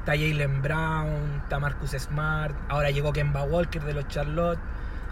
Está 0.00 0.12
Jalen 0.12 0.62
Brown, 0.62 1.40
está 1.42 1.58
Marcus 1.58 1.90
Smart, 1.92 2.54
ahora 2.68 2.90
llegó 2.90 3.12
Kemba 3.12 3.42
Walker 3.44 3.82
de 3.82 3.92
los 3.94 4.08
Charlotte, 4.08 4.58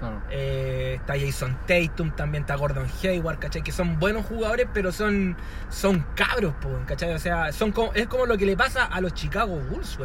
claro. 0.01 0.23
eh, 0.31 0.95
está 1.01 1.15
Jason 1.19 1.59
Tatum, 1.67 2.13
también 2.13 2.43
está 2.45 2.57
Gordon 2.57 2.87
Hayward, 3.03 3.39
¿cachai? 3.39 3.63
Que 3.63 3.73
son 3.73 3.99
buenos 3.99 4.25
jugadores, 4.27 4.67
pero 4.73 4.93
son, 4.93 5.37
son 5.69 6.05
cabros, 6.15 6.55
¿cachai? 6.87 7.13
O 7.13 7.19
sea, 7.19 7.53
son 7.53 7.73
como, 7.73 7.93
es 7.93 8.07
como 8.07 8.27
lo 8.27 8.39
que 8.39 8.47
le 8.47 8.57
pasa 8.57 8.85
a 8.87 9.01
los 9.03 9.13
Chicago 9.15 9.57
Bulls. 9.59 9.99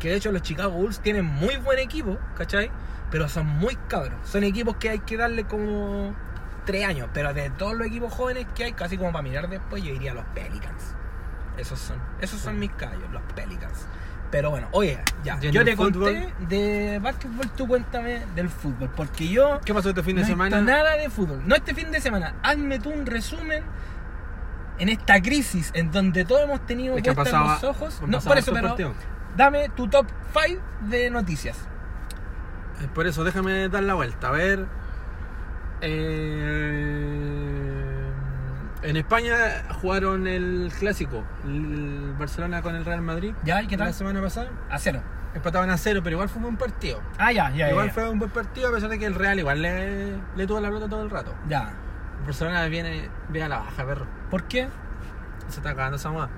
Que 0.00 0.08
de 0.08 0.16
hecho 0.16 0.32
los 0.32 0.42
Chicago 0.42 0.72
Bulls 0.72 0.98
tienen 1.00 1.24
muy 1.24 1.56
buen 1.58 1.78
equipo, 1.78 2.18
¿cachai? 2.36 2.70
Pero 3.12 3.28
son 3.28 3.46
muy 3.46 3.76
cabros. 3.88 4.18
Son 4.24 4.42
equipos 4.42 4.74
que 4.76 4.88
hay 4.90 4.98
que 4.98 5.16
darle 5.16 5.44
como 5.44 6.12
tres 6.64 6.84
años. 6.86 7.08
Pero 7.12 7.32
de 7.32 7.50
todos 7.50 7.74
los 7.74 7.86
equipos 7.86 8.12
jóvenes 8.12 8.46
que 8.54 8.64
hay, 8.64 8.72
casi 8.72 8.96
como 8.98 9.12
para 9.12 9.22
mirar 9.22 9.48
después, 9.48 9.82
yo 9.84 9.92
diría 9.92 10.14
los 10.14 10.24
Pelicans. 10.34 10.96
Esos 11.58 11.78
son, 11.78 11.98
esos 12.20 12.40
son 12.40 12.58
mis 12.58 12.70
callos, 12.72 13.08
los 13.12 13.22
Pelicans. 13.34 13.86
Pero 14.30 14.48
bueno, 14.48 14.66
oye, 14.72 14.98
ya, 15.22 15.38
¿Y 15.42 15.48
en 15.48 15.52
yo 15.52 15.62
te 15.62 15.76
conté 15.76 16.32
de 16.48 16.98
básquetbol, 17.02 17.50
tú 17.50 17.68
cuéntame 17.68 18.22
del 18.34 18.48
fútbol. 18.48 18.88
Porque 18.96 19.28
yo 19.28 19.60
¿Qué 19.62 19.74
pasó 19.74 19.90
este 19.90 20.02
fin 20.02 20.16
de 20.16 20.22
no 20.22 20.28
semana? 20.28 20.62
nada 20.62 20.96
de 20.96 21.10
fútbol. 21.10 21.42
No 21.46 21.54
este 21.54 21.74
fin 21.74 21.90
de 21.92 22.00
semana. 22.00 22.34
Hazme 22.42 22.78
tú 22.78 22.88
un 22.90 23.04
resumen 23.04 23.62
en 24.78 24.88
esta 24.88 25.20
crisis 25.20 25.70
en 25.74 25.90
donde 25.92 26.24
todos 26.24 26.44
hemos 26.44 26.64
tenido 26.64 26.96
Es 26.96 27.02
que 27.02 27.12
pasado- 27.12 27.46
los 27.46 27.62
ojos. 27.64 28.00
No, 28.06 28.20
por 28.20 28.38
eso, 28.38 28.54
pero 28.54 28.74
dame 29.36 29.68
tu 29.68 29.86
top 29.88 30.06
5 30.32 30.62
de 30.88 31.10
noticias. 31.10 31.68
Eh, 32.82 32.88
Por 32.94 33.06
eso, 33.06 33.24
déjame 33.24 33.68
dar 33.68 33.82
la 33.84 33.94
vuelta. 33.94 34.28
A 34.28 34.32
ver. 34.32 34.66
eh, 36.72 38.10
en 38.82 38.96
España 38.96 39.36
jugaron 39.80 40.26
el 40.26 40.72
clásico. 40.78 41.22
El 41.44 42.14
Barcelona 42.18 42.62
con 42.62 42.74
el 42.74 42.84
Real 42.84 43.00
Madrid. 43.02 43.34
¿Ya? 43.44 43.62
¿Y 43.62 43.66
qué 43.68 43.76
tal? 43.76 43.88
La 43.88 43.92
semana 43.92 44.20
pasada. 44.20 44.50
A 44.70 44.78
cero. 44.78 45.00
Empataban 45.34 45.70
a 45.70 45.78
cero, 45.78 46.00
pero 46.04 46.14
igual 46.14 46.28
fue 46.28 46.38
un 46.38 46.42
buen 46.44 46.56
partido. 46.56 47.00
Ah, 47.18 47.32
ya, 47.32 47.50
ya, 47.52 47.70
igual 47.70 47.86
ya. 47.86 47.92
fue 47.94 48.10
un 48.10 48.18
buen 48.18 48.30
partido, 48.30 48.68
a 48.68 48.72
pesar 48.72 48.90
de 48.90 48.98
que 48.98 49.06
el 49.06 49.14
Real 49.14 49.38
igual 49.38 49.62
le, 49.62 50.16
le 50.36 50.46
tuvo 50.46 50.60
la 50.60 50.68
pelota 50.68 50.88
todo 50.88 51.02
el 51.02 51.10
rato. 51.10 51.32
Ya. 51.48 51.72
El 52.20 52.26
Barcelona 52.26 52.64
viene, 52.66 53.08
viene 53.30 53.46
a 53.46 53.48
la 53.48 53.58
baja, 53.58 53.84
perro. 53.86 54.06
¿Por 54.30 54.42
qué? 54.44 54.68
Se 55.48 55.58
está 55.60 55.70
acabando 55.70 55.96
esa 55.96 56.10
moda. 56.10 56.28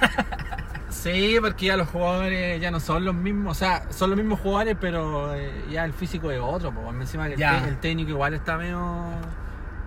sí, 0.92 1.36
porque 1.40 1.66
ya 1.66 1.76
los 1.76 1.88
jugadores 1.88 2.60
ya 2.60 2.70
no 2.70 2.78
son 2.80 3.04
los 3.04 3.14
mismos. 3.14 3.56
O 3.56 3.58
sea, 3.58 3.90
son 3.90 4.10
los 4.10 4.18
mismos 4.18 4.40
jugadores, 4.40 4.76
pero 4.80 5.34
eh, 5.34 5.64
ya 5.70 5.84
el 5.84 5.92
físico 5.92 6.30
es 6.30 6.40
otro. 6.40 6.70
Pues. 6.72 6.86
Encima 7.00 7.26
que 7.26 7.34
el, 7.34 7.38
te- 7.40 7.68
el 7.68 7.78
técnico 7.78 8.10
igual 8.10 8.34
está 8.34 8.56
medio, 8.56 9.02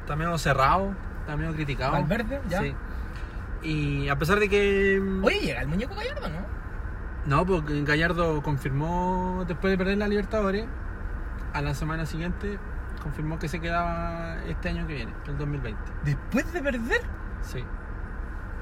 está 0.02 0.16
medio 0.16 0.38
cerrado, 0.38 0.94
está 1.22 1.36
medio 1.38 1.54
criticado. 1.54 1.94
Valverde, 1.94 2.42
ya. 2.50 2.62
Sí. 2.62 2.76
Y 3.64 4.10
a 4.10 4.18
pesar 4.18 4.40
de 4.40 4.50
que. 4.50 5.02
Oye, 5.24 5.40
llega 5.40 5.62
el 5.62 5.68
muñeco 5.68 5.96
Gallardo, 5.96 6.28
¿no? 6.30 6.56
No, 7.26 7.46
porque 7.46 7.82
Gallardo 7.84 8.42
confirmó 8.44 9.46
después 9.48 9.72
de 9.72 9.78
perder 9.78 9.98
la 9.98 10.08
Libertadores, 10.08 10.66
a 11.54 11.62
la 11.62 11.74
semana 11.74 12.06
siguiente, 12.06 12.60
confirmó 13.02 13.40
que 13.40 13.48
se 13.48 13.60
quedaba 13.60 14.38
este 14.48 14.70
año 14.70 14.86
que 14.86 14.94
viene, 14.94 15.14
el 15.28 15.38
2020. 15.38 15.80
Después 16.04 16.54
de 16.54 16.62
perder. 16.62 17.02
Sí. 17.42 17.64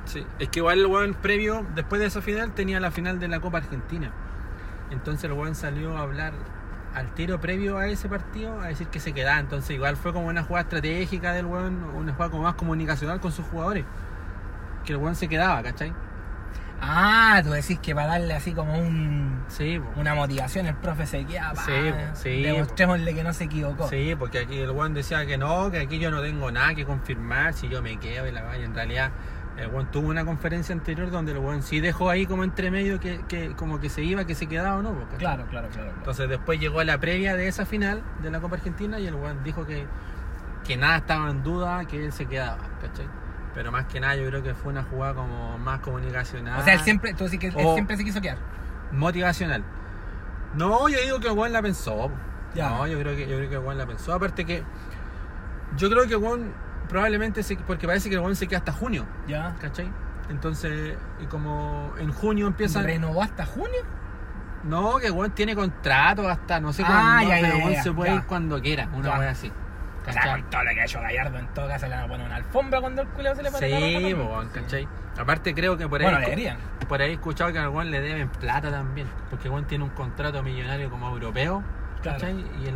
Sí. 0.05 0.25
Es 0.39 0.49
que 0.49 0.59
igual 0.59 0.79
el 0.79 0.85
weón 0.87 1.13
previo, 1.13 1.65
después 1.75 1.99
de 2.01 2.07
esa 2.07 2.21
final, 2.21 2.53
tenía 2.53 2.79
la 2.79 2.91
final 2.91 3.19
de 3.19 3.27
la 3.27 3.39
Copa 3.39 3.59
Argentina. 3.59 4.11
Entonces 4.91 5.23
el 5.25 5.33
weón 5.33 5.55
salió 5.55 5.97
a 5.97 6.01
hablar 6.01 6.33
al 6.93 7.11
tiro 7.15 7.39
previo 7.41 7.77
a 7.79 7.87
ese 7.87 8.07
partido 8.07 8.61
a 8.61 8.67
decir 8.67 8.87
que 8.87 8.99
se 8.99 9.13
quedaba. 9.13 9.39
Entonces 9.39 9.71
igual 9.71 9.97
fue 9.97 10.13
como 10.13 10.27
una 10.27 10.43
jugada 10.43 10.63
estratégica 10.63 11.33
del 11.33 11.45
weón, 11.45 11.83
una 11.95 12.13
jugada 12.13 12.31
como 12.31 12.43
más 12.43 12.55
comunicacional 12.55 13.19
con 13.19 13.31
sus 13.31 13.45
jugadores. 13.47 13.85
Que 14.85 14.93
el 14.93 14.97
weón 14.97 15.15
se 15.15 15.27
quedaba, 15.27 15.63
¿cachai? 15.63 15.93
Ah, 16.85 17.39
tú 17.41 17.51
decís 17.51 17.79
que 17.79 17.95
para 17.95 18.07
darle 18.07 18.33
así 18.33 18.51
como 18.51 18.77
un, 18.77 19.41
Sí, 19.47 19.79
una 19.95 20.15
motivación 20.15 20.65
el 20.65 20.75
profe 20.75 21.07
se 21.07 21.23
queda. 21.25 21.53
pa, 21.53 21.63
Sí, 21.63 21.71
sí, 22.15 22.43
Demostrémosle 22.43 23.15
que 23.15 23.23
no 23.23 23.31
se 23.31 23.45
equivocó. 23.45 23.87
Sí, 23.87 24.15
porque 24.19 24.39
aquí 24.39 24.59
el 24.59 24.69
weón 24.71 24.93
decía 24.93 25.25
que 25.25 25.37
no, 25.37 25.71
que 25.71 25.79
aquí 25.79 25.97
yo 25.97 26.11
no 26.11 26.21
tengo 26.21 26.51
nada 26.51 26.75
que 26.75 26.85
confirmar 26.85 27.53
si 27.53 27.69
yo 27.69 27.81
me 27.81 27.97
quedo 27.97 28.27
y 28.27 28.33
la 28.33 28.43
vaya. 28.43 28.65
En 28.65 28.75
realidad, 28.75 29.11
el 29.57 29.67
weón 29.67 29.91
tuvo 29.91 30.09
una 30.09 30.25
conferencia 30.25 30.73
anterior 30.73 31.11
donde 31.11 31.31
el 31.31 31.37
weón 31.37 31.61
sí 31.61 31.79
dejó 31.79 32.09
ahí 32.09 32.25
como 32.25 32.43
entre 32.43 32.71
medio 32.71 32.99
que, 32.99 33.21
que 33.27 33.55
como 33.55 33.79
que 33.79 33.89
se 33.89 34.03
iba, 34.03 34.25
que 34.25 34.35
se 34.35 34.47
quedaba 34.47 34.77
o 34.77 34.81
no. 34.81 34.93
¿cachai? 35.01 35.19
Claro, 35.19 35.45
claro, 35.45 35.67
claro. 35.67 35.69
claro. 35.71 35.93
Entonces 35.97 36.29
después 36.29 36.59
llegó 36.59 36.79
a 36.79 36.83
la 36.83 36.97
previa 36.99 37.35
de 37.35 37.47
esa 37.47 37.65
final 37.65 38.01
de 38.21 38.31
la 38.31 38.39
Copa 38.39 38.55
Argentina 38.55 38.99
y 38.99 39.07
el 39.07 39.15
weón 39.15 39.43
dijo 39.43 39.65
que, 39.65 39.85
que 40.65 40.77
nada 40.77 40.97
estaba 40.97 41.29
en 41.29 41.43
duda, 41.43 41.85
que 41.85 42.03
él 42.03 42.11
se 42.11 42.25
quedaba, 42.25 42.57
¿cachai? 42.81 43.05
Pero 43.53 43.71
más 43.71 43.85
que 43.85 43.99
nada 43.99 44.15
yo 44.15 44.27
creo 44.27 44.41
que 44.41 44.55
fue 44.55 44.71
una 44.71 44.83
jugada 44.83 45.13
como 45.13 45.57
más 45.59 45.79
comunicacional. 45.81 46.59
o 46.59 46.63
sea, 46.63 46.73
él 46.73 46.79
siempre, 46.79 47.13
tú 47.13 47.25
que 47.39 47.47
él 47.47 47.53
siempre 47.73 47.97
se 47.97 48.03
quiso 48.03 48.21
quedar. 48.21 48.37
motivacional. 48.91 49.63
No, 50.55 50.89
yo 50.89 50.99
digo 51.01 51.19
que 51.19 51.27
el 51.27 51.33
weón 51.33 51.53
la 51.53 51.61
pensó. 51.61 52.11
Ya. 52.55 52.69
No, 52.69 52.87
yo 52.87 52.99
creo 52.99 53.15
que 53.15 53.27
yo 53.27 53.37
creo 53.37 53.49
que 53.49 53.55
el 53.55 53.61
weón 53.61 53.77
la 53.77 53.85
pensó. 53.85 54.13
Aparte 54.13 54.45
que 54.45 54.63
yo 55.77 55.89
creo 55.89 56.07
que 56.07 56.13
el 56.13 56.19
weón 56.19 56.53
probablemente 56.93 57.41
se, 57.41 57.55
porque 57.57 57.87
parece 57.87 58.07
que 58.07 58.15
el 58.15 58.21
weón 58.21 58.35
se 58.35 58.47
queda 58.47 58.59
hasta 58.59 58.71
junio, 58.71 59.05
Ya. 59.27 59.55
¿cachai? 59.59 59.89
Entonces, 60.29 60.95
y 61.21 61.25
como 61.25 61.91
en 61.99 62.13
junio 62.13 62.45
empiezan 62.47 62.85
¿Renovó 62.85 63.23
hasta 63.23 63.45
junio? 63.45 63.81
No, 64.63 64.97
que 64.99 65.07
el 65.07 65.11
weón 65.13 65.31
tiene 65.31 65.55
contrato 65.55 66.29
hasta 66.29 66.59
no 66.61 66.71
sé 66.71 66.83
Ah, 66.85 67.17
cuándo, 67.19 67.29
ya, 67.29 67.35
pero 67.41 67.47
el 67.47 67.51
ya, 67.51 67.57
weón 67.65 67.73
ya, 67.73 67.83
se 67.83 67.91
puede 67.91 68.13
ir 68.15 68.23
cuando 68.23 68.61
quiera, 68.61 68.87
una 68.93 69.17
wea 69.19 69.31
así. 69.31 69.47
O 69.49 70.05
sea, 70.05 70.13
¿Cachai? 70.21 70.41
con 70.41 70.49
todo 70.51 70.63
lo 70.63 70.69
que 70.71 70.81
ha 70.81 70.85
hecho 70.85 71.01
Gallardo, 71.01 71.37
en 71.39 71.47
todo 71.47 71.67
caso 71.67 71.87
le 71.87 71.95
van 71.95 72.03
a 72.03 72.07
poner 72.07 72.25
una 72.27 72.35
alfombra 72.35 72.79
cuando 72.81 73.01
el 73.01 73.07
culeo 73.09 73.35
se 73.35 73.41
le 73.43 73.49
ropa 73.49 73.59
Sí, 73.59 74.13
weón, 74.13 74.49
¿cachai? 74.49 74.87
Aparte 75.17 75.53
creo 75.55 75.77
que 75.77 75.87
por 75.87 75.99
ahí 75.99 76.05
Bueno, 76.07 76.19
deberían. 76.19 76.57
por 76.87 77.01
ahí 77.01 77.09
he 77.09 77.13
escuchado 77.13 77.51
que 77.51 77.59
al 77.59 77.69
weón 77.69 77.89
le 77.91 78.01
deben 78.01 78.29
plata 78.29 78.69
también, 78.69 79.07
porque 79.31 79.47
el 79.47 79.53
weón 79.53 79.65
tiene 79.65 79.83
un 79.83 79.89
contrato 79.89 80.41
millonario 80.43 80.89
como 80.91 81.09
europeo 81.09 81.63
Claro. 82.03 82.19
¿cachai? 82.19 82.35
Y 82.63 82.67
el 82.67 82.75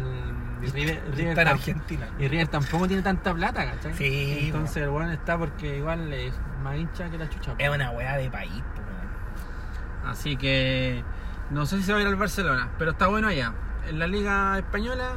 y 0.61 0.67
River, 0.67 1.03
River 1.11 1.27
Está 1.29 1.41
en 1.43 1.47
Argentina. 1.47 2.07
y 2.19 2.27
River 2.27 2.47
tampoco 2.47 2.87
tiene 2.87 3.03
tanta 3.03 3.33
plata, 3.33 3.65
¿cachai? 3.65 3.93
Sí, 3.93 4.39
Entonces 4.47 4.83
el 4.83 4.89
weón 4.89 5.11
está 5.11 5.37
porque 5.37 5.77
igual 5.77 6.11
es 6.13 6.33
más 6.63 6.75
hincha 6.77 7.09
que 7.09 7.17
la 7.17 7.29
chucha. 7.29 7.55
Es 7.57 7.69
una 7.69 7.91
weá 7.91 8.17
de 8.17 8.29
país, 8.29 8.51
po, 8.75 8.81
weón. 8.81 10.11
Así 10.11 10.37
que 10.37 11.03
no 11.51 11.65
sé 11.65 11.77
si 11.77 11.83
se 11.83 11.91
va 11.93 11.99
a 11.99 12.01
ir 12.01 12.07
al 12.07 12.15
Barcelona, 12.15 12.69
pero 12.77 12.91
está 12.91 13.07
bueno 13.07 13.27
allá. 13.27 13.53
En 13.87 13.99
la 13.99 14.07
Liga 14.07 14.57
Española 14.57 15.13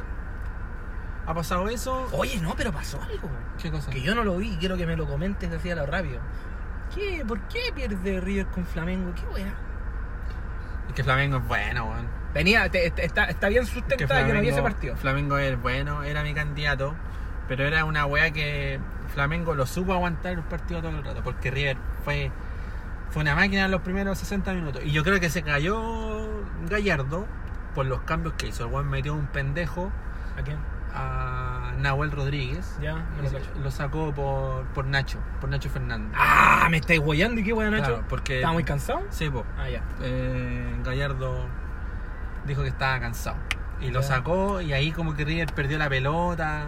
ha 1.25 1.33
pasado 1.33 1.67
eso. 1.69 2.07
Oye, 2.13 2.39
no, 2.41 2.55
pero 2.55 2.71
pasó 2.71 3.01
algo. 3.01 3.29
¿Qué 3.61 3.69
cosa? 3.71 3.91
Que 3.91 4.01
yo 4.01 4.15
no 4.15 4.23
lo 4.23 4.37
vi 4.37 4.53
y 4.53 4.57
quiero 4.57 4.77
que 4.77 4.85
me 4.85 4.95
lo 4.95 5.05
comentes 5.07 5.51
así 5.51 5.69
a 5.69 5.75
lo 5.75 5.85
rápido. 5.85 6.19
¿Qué? 6.93 7.23
¿Por 7.27 7.39
qué 7.47 7.71
pierde 7.73 8.19
River 8.21 8.47
con 8.47 8.65
Flamengo? 8.65 9.13
¿Qué 9.15 9.25
weá? 9.33 9.53
Es 10.87 10.93
que 10.93 11.03
Flamengo 11.03 11.37
es 11.37 11.47
bueno, 11.47 11.85
weón. 11.85 12.20
Venía, 12.33 12.69
te- 12.69 12.89
te- 12.91 13.05
está, 13.05 13.25
está 13.25 13.49
bien 13.49 13.65
sustentada 13.65 14.25
que, 14.25 14.31
no 14.33 14.39
había 14.39 14.51
ese 14.51 14.61
partido. 14.61 14.95
Flamengo 14.95 15.37
es 15.37 15.61
bueno, 15.61 16.03
era 16.03 16.23
mi 16.23 16.33
candidato, 16.33 16.95
pero 17.47 17.65
era 17.65 17.83
una 17.85 18.05
weá 18.05 18.31
que 18.31 18.79
Flamengo 19.13 19.53
lo 19.55 19.65
supo 19.65 19.93
aguantar 19.93 20.33
el 20.33 20.41
partido 20.43 20.81
todo 20.81 20.91
el 20.91 21.03
rato, 21.03 21.21
porque 21.23 21.51
River 21.51 21.77
fue, 22.05 22.31
fue 23.09 23.21
una 23.23 23.35
máquina 23.35 23.65
en 23.65 23.71
los 23.71 23.81
primeros 23.81 24.17
60 24.19 24.53
minutos. 24.53 24.81
Y 24.85 24.91
yo 24.91 25.03
creo 25.03 25.19
que 25.19 25.29
se 25.29 25.43
cayó 25.43 26.43
Gallardo 26.69 27.27
por 27.75 27.85
los 27.85 28.01
cambios 28.01 28.33
que 28.35 28.47
hizo. 28.47 28.65
El 28.65 28.71
weón 28.73 28.89
metió 28.89 29.13
un 29.13 29.27
pendejo 29.27 29.91
¿A 30.39 30.41
quién? 30.43 30.57
a 30.93 31.73
Nahuel 31.79 32.11
Rodríguez. 32.11 32.77
Ya, 32.81 32.93
no 32.95 33.61
lo 33.63 33.71
sacó 33.71 34.13
por, 34.13 34.63
por 34.67 34.85
Nacho, 34.85 35.19
por 35.41 35.49
Nacho 35.49 35.69
Fernández. 35.69 36.11
Ah, 36.17 36.67
me 36.69 36.77
estáis 36.77 36.99
guayando 37.01 37.41
y 37.41 37.43
qué 37.43 37.51
weá, 37.53 37.69
Nacho. 37.69 37.85
Claro, 37.87 38.03
porque 38.07 38.35
¿Estaba 38.37 38.53
muy 38.53 38.63
cansado? 38.63 39.01
Sí, 39.09 39.29
po. 39.29 39.45
Ah, 39.57 39.69
ya. 39.69 39.81
Eh, 40.01 40.75
Gallardo 40.83 41.45
dijo 42.45 42.61
que 42.63 42.69
estaba 42.69 42.99
cansado. 42.99 43.37
Y 43.79 43.89
lo 43.89 44.03
sacó 44.03 44.61
y 44.61 44.73
ahí 44.73 44.91
como 44.91 45.15
que 45.15 45.25
River 45.25 45.53
perdió 45.53 45.77
la 45.77 45.89
pelota. 45.89 46.67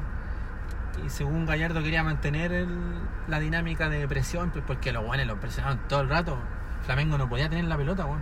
Y 1.05 1.09
según 1.09 1.45
Gallardo 1.45 1.81
quería 1.83 2.03
mantener 2.03 2.51
el- 2.51 2.99
la 3.27 3.39
dinámica 3.39 3.89
de 3.89 4.07
presión, 4.07 4.51
pues 4.51 4.63
porque 4.65 4.91
los 4.91 5.03
guanes 5.03 5.27
lo 5.27 5.39
presionaban 5.39 5.79
todo 5.87 6.01
el 6.01 6.09
rato. 6.09 6.37
Flamengo 6.85 7.17
no 7.17 7.29
podía 7.29 7.49
tener 7.49 7.65
la 7.65 7.77
pelota, 7.77 8.05
weón. 8.05 8.21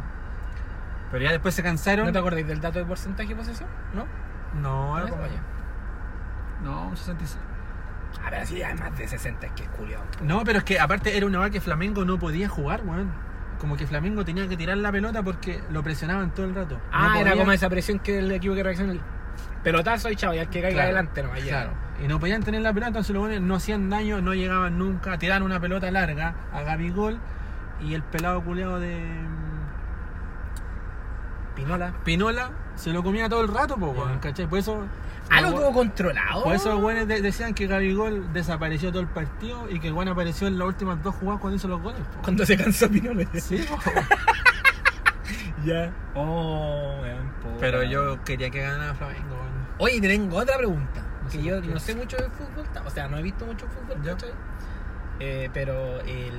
Pero 1.12 1.24
ya 1.24 1.32
después 1.32 1.54
se 1.56 1.64
cansaron. 1.64 2.06
¿No 2.06 2.12
te 2.12 2.20
acordáis 2.20 2.48
del 2.48 2.62
dato 2.62 2.80
de 2.80 2.86
porcentaje 2.86 3.30
de 3.30 3.36
posesión? 3.36 3.68
¿No? 3.94 4.06
No, 4.62 4.98
era 4.98 5.08
Ah, 5.08 5.10
como- 5.10 5.24
ya. 5.26 5.42
No, 6.64 6.88
un 6.88 6.98
66. 6.98 7.40
A 8.26 8.30
ver, 8.30 8.46
si 8.46 8.62
hay 8.62 8.76
más 8.78 8.96
de 8.98 9.08
60 9.08 9.48
es 9.48 9.52
que 9.54 9.64
es 9.64 9.70
culiao. 9.70 10.02
No, 10.22 10.44
pero 10.44 10.60
es 10.60 10.64
que 10.66 10.80
aparte 10.80 11.16
era 11.18 11.26
una 11.26 11.40
weá 11.40 11.50
que 11.50 11.60
Flamengo 11.62 12.06
no 12.06 12.20
podía 12.20 12.48
jugar, 12.50 12.82
weón. 12.86 13.12
Como 13.62 13.78
que 13.78 13.86
Flamengo 13.86 14.26
tenía 14.26 14.48
que 14.48 14.58
tirar 14.58 14.76
la 14.78 14.92
pelota 14.92 15.22
porque 15.22 15.62
lo 15.70 15.84
presionaban 15.84 16.34
todo 16.34 16.48
el 16.48 16.56
rato. 16.56 16.74
No 16.76 16.82
Ah, 16.92 17.20
era 17.22 17.36
como 17.36 17.52
esa 17.52 17.70
presión 17.70 18.00
que 18.00 18.18
el 18.18 18.32
equipo 18.32 18.56
que 18.56 18.64
reacciona 18.64 18.94
el 18.94 19.02
pelotazo 19.64 20.10
y 20.10 20.16
chavo, 20.16 20.34
y 20.34 20.40
al 20.40 20.50
que 20.50 20.62
caiga 20.62 20.74
Claro, 20.78 20.86
adelante 20.86 21.22
no 21.22 21.30
vaya. 21.30 21.46
Claro. 21.48 21.72
Y 22.04 22.08
no 22.08 22.20
podían 22.20 22.42
tener 22.42 22.62
la 22.64 22.74
pelota, 22.74 22.88
entonces 22.88 23.14
los 23.14 23.22
buenos 23.22 23.40
no 23.42 23.54
hacían 23.54 23.88
daño, 23.92 24.20
no 24.20 24.34
llegaban 24.34 24.80
nunca, 24.80 25.20
tiraban 25.20 25.44
una 25.44 25.60
pelota 25.60 25.92
larga 25.92 26.34
a 26.52 26.64
Gabigol 26.64 27.20
y 27.86 27.94
el 27.94 28.02
pelado 28.02 28.42
culeado 28.44 28.80
de 28.80 29.00
Pinola. 31.56 31.94
Pinola 32.04 32.52
se 32.76 32.92
lo 32.92 33.04
comía 33.04 33.28
todo 33.30 33.42
el 33.42 33.48
rato, 33.48 33.76
po, 33.78 33.88
weón. 33.92 34.20
¿cachai? 34.20 34.48
Por 34.48 34.60
eso. 34.60 34.86
Ah, 35.30 35.40
lo 35.42 35.52
los 35.52 35.60
tuvo 35.62 35.72
controlado. 35.74 36.44
Por 36.44 36.54
eso 36.56 36.70
los 36.70 36.82
buenos 36.82 37.08
de- 37.08 37.22
decían 37.22 37.54
que 37.54 37.66
Gabigol 37.68 38.34
desapareció 38.34 38.90
todo 38.92 39.02
el 39.02 39.08
partido 39.08 39.70
y 39.70 39.80
que 39.80 39.88
el 39.90 40.08
apareció 40.10 40.48
en 40.48 40.58
las 40.60 40.68
últimas 40.68 41.02
dos 41.04 41.16
jugadas 41.16 41.40
cuando 41.42 41.56
hizo 41.58 41.68
los 41.70 41.82
goles. 41.82 42.02
po. 42.16 42.22
Cuando 42.24 42.46
se 42.46 42.58
cansó 42.58 42.90
Pinola. 42.90 43.26
Sí, 43.40 43.66
po. 43.70 43.78
Ya. 45.66 45.92
Oh, 46.16 46.98
weón, 47.02 47.30
puta. 47.42 47.56
Pero 47.60 47.84
yo 47.84 48.22
quería 48.24 48.50
que 48.50 48.62
ganara 48.62 48.94
Flamengo, 48.96 49.36
weón. 49.36 49.52
Oye, 49.78 50.02
te 50.02 50.08
tengo 50.08 50.38
otra 50.38 50.58
pregunta. 50.58 51.02
No 51.24 51.30
sé 51.30 51.38
que 51.38 51.44
yo 51.44 51.56
por 51.56 51.64
qué. 51.64 51.70
no 51.70 51.80
sé 51.80 51.96
mucho 51.96 52.18
de 52.18 52.30
fútbol, 52.30 52.66
o 52.86 52.90
sea, 52.90 53.08
no 53.08 53.18
he 53.18 53.22
visto 53.22 53.46
mucho 53.46 53.68
fútbol, 53.68 54.02
Ya. 54.04 54.12
¿cachai? 54.14 54.32
Eh, 55.20 55.50
pero 55.54 56.00
el. 56.02 56.34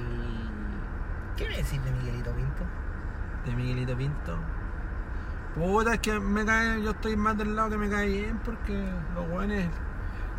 ¿Qué 1.37 1.49
me 1.49 1.57
decís 1.57 1.83
de 1.85 1.91
Miguelito 1.93 2.33
Pinto? 2.33 2.65
De 3.47 3.53
Miguelito 3.55 3.97
Pinto. 3.97 4.37
Puta, 5.55 5.95
es 5.95 6.01
que 6.01 6.19
me 6.19 6.45
cae, 6.45 6.83
yo 6.83 6.91
estoy 6.93 7.17
más 7.17 7.37
del 7.37 7.55
lado 7.55 7.71
que 7.71 7.77
me 7.77 7.89
cae 7.91 8.09
bien 8.09 8.39
porque 8.45 8.73
los 9.15 9.29
buenos 9.29 9.59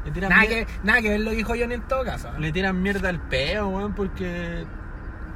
le 0.06 0.12
tiran 0.12 0.30
Nada 0.32 0.42
mier- 0.44 0.66
que, 0.66 0.68
nada 0.84 1.02
que 1.02 1.10
ver 1.10 1.20
lo 1.22 1.30
que 1.32 1.36
dijo 1.38 1.54
Johnny 1.58 1.76
en 1.76 1.82
todo 1.84 2.04
caso. 2.04 2.32
le 2.40 2.52
tiran 2.52 2.82
mierda 2.82 3.10
al 3.10 3.20
peo, 3.20 3.68
weón, 3.70 3.94
porque 3.94 4.66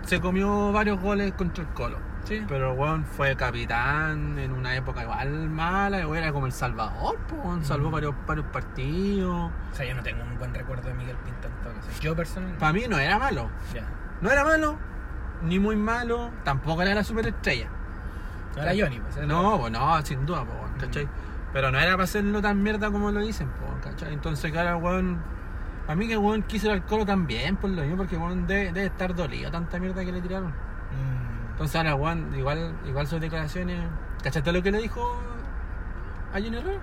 se 0.04 0.20
comió 0.20 0.72
varios 0.72 1.00
goles 1.00 1.34
contra 1.34 1.64
el 1.64 1.70
Colo. 1.72 1.98
Sí. 2.26 2.44
Pero 2.50 2.74
weón 2.74 3.06
fue 3.06 3.38
capitán 3.38 4.38
en 4.38 4.52
una 4.52 4.76
época 4.76 5.04
igual 5.04 5.48
mala, 5.50 6.00
weón, 6.08 6.18
era 6.18 6.34
como 6.34 6.48
el 6.48 6.52
Salvador, 6.52 7.18
pues, 7.30 7.42
weón, 7.42 7.64
salvó 7.64 7.90
Mm. 7.90 7.94
varios, 7.94 8.16
varios 8.26 8.46
partidos. 8.48 9.52
O 9.72 9.76
sea, 9.76 9.86
yo 9.86 9.94
no 9.96 10.04
tengo 10.04 10.24
un 10.24 10.38
buen 10.38 10.54
recuerdo 10.54 10.90
de 10.90 10.96
Miguel 10.96 11.16
Pinto 11.24 11.48
en 11.48 11.54
todo 11.64 11.74
caso. 11.76 12.02
Yo 12.02 12.16
personalmente. 12.16 12.60
Para 12.60 12.74
mí 12.74 12.84
no 12.90 12.98
era 13.00 13.18
malo, 13.20 13.50
Ya. 13.74 13.84
no 14.22 14.30
era 14.32 14.44
malo, 14.44 14.78
ni 15.44 15.60
muy 15.60 15.76
malo, 15.78 16.32
tampoco 16.44 16.82
era 16.82 16.94
la 16.96 17.04
superestrella. 17.06 17.68
No 18.58 18.64
era 18.64 18.72
Johnny, 18.86 19.00
pues. 19.00 19.18
era- 19.18 19.26
No, 19.28 19.60
pues 19.60 19.72
no, 19.72 20.02
sin 20.06 20.26
duda, 20.26 20.44
pues, 20.46 20.86
¿cachai? 20.86 21.06
Mm. 21.06 21.10
Pero 21.54 21.72
no 21.72 21.80
era 21.80 21.92
para 21.92 22.04
hacerlo 22.04 22.42
tan 22.42 22.62
mierda 22.62 22.92
como 22.92 23.10
lo 23.12 23.22
dicen, 23.22 23.50
pues, 23.60 23.84
¿cachai? 23.84 24.14
Entonces, 24.14 24.52
claro, 24.52 24.78
weón. 24.80 25.20
A 25.88 25.96
mí 25.96 26.06
que 26.08 26.14
el 26.14 26.20
weón 26.20 26.44
quiso 26.44 26.68
ir 26.68 26.74
al 26.74 26.84
colo 26.86 27.06
también, 27.06 27.56
por 27.56 27.70
lo 27.70 27.82
mismo, 27.82 27.96
porque 27.98 28.18
weón 28.18 28.46
debe, 28.46 28.74
debe 28.74 28.88
estar 28.88 29.16
dolido 29.16 29.50
tanta 29.50 29.80
mierda 29.80 30.04
que 30.04 30.12
le 30.12 30.22
tiraron. 30.22 30.50
Mm. 30.50 31.52
Entonces 31.52 31.76
ahora 31.78 31.96
weón, 31.96 32.36
igual, 32.38 32.76
igual 32.86 33.08
sus 33.08 33.22
declaraciones. 33.22 33.80
¿Cachaste 34.22 34.52
lo 34.52 34.62
que 34.62 34.72
le 34.72 34.80
dijo 34.80 35.22
a 36.34 36.40
Johnny 36.42 36.58
Herrera? 36.58 36.80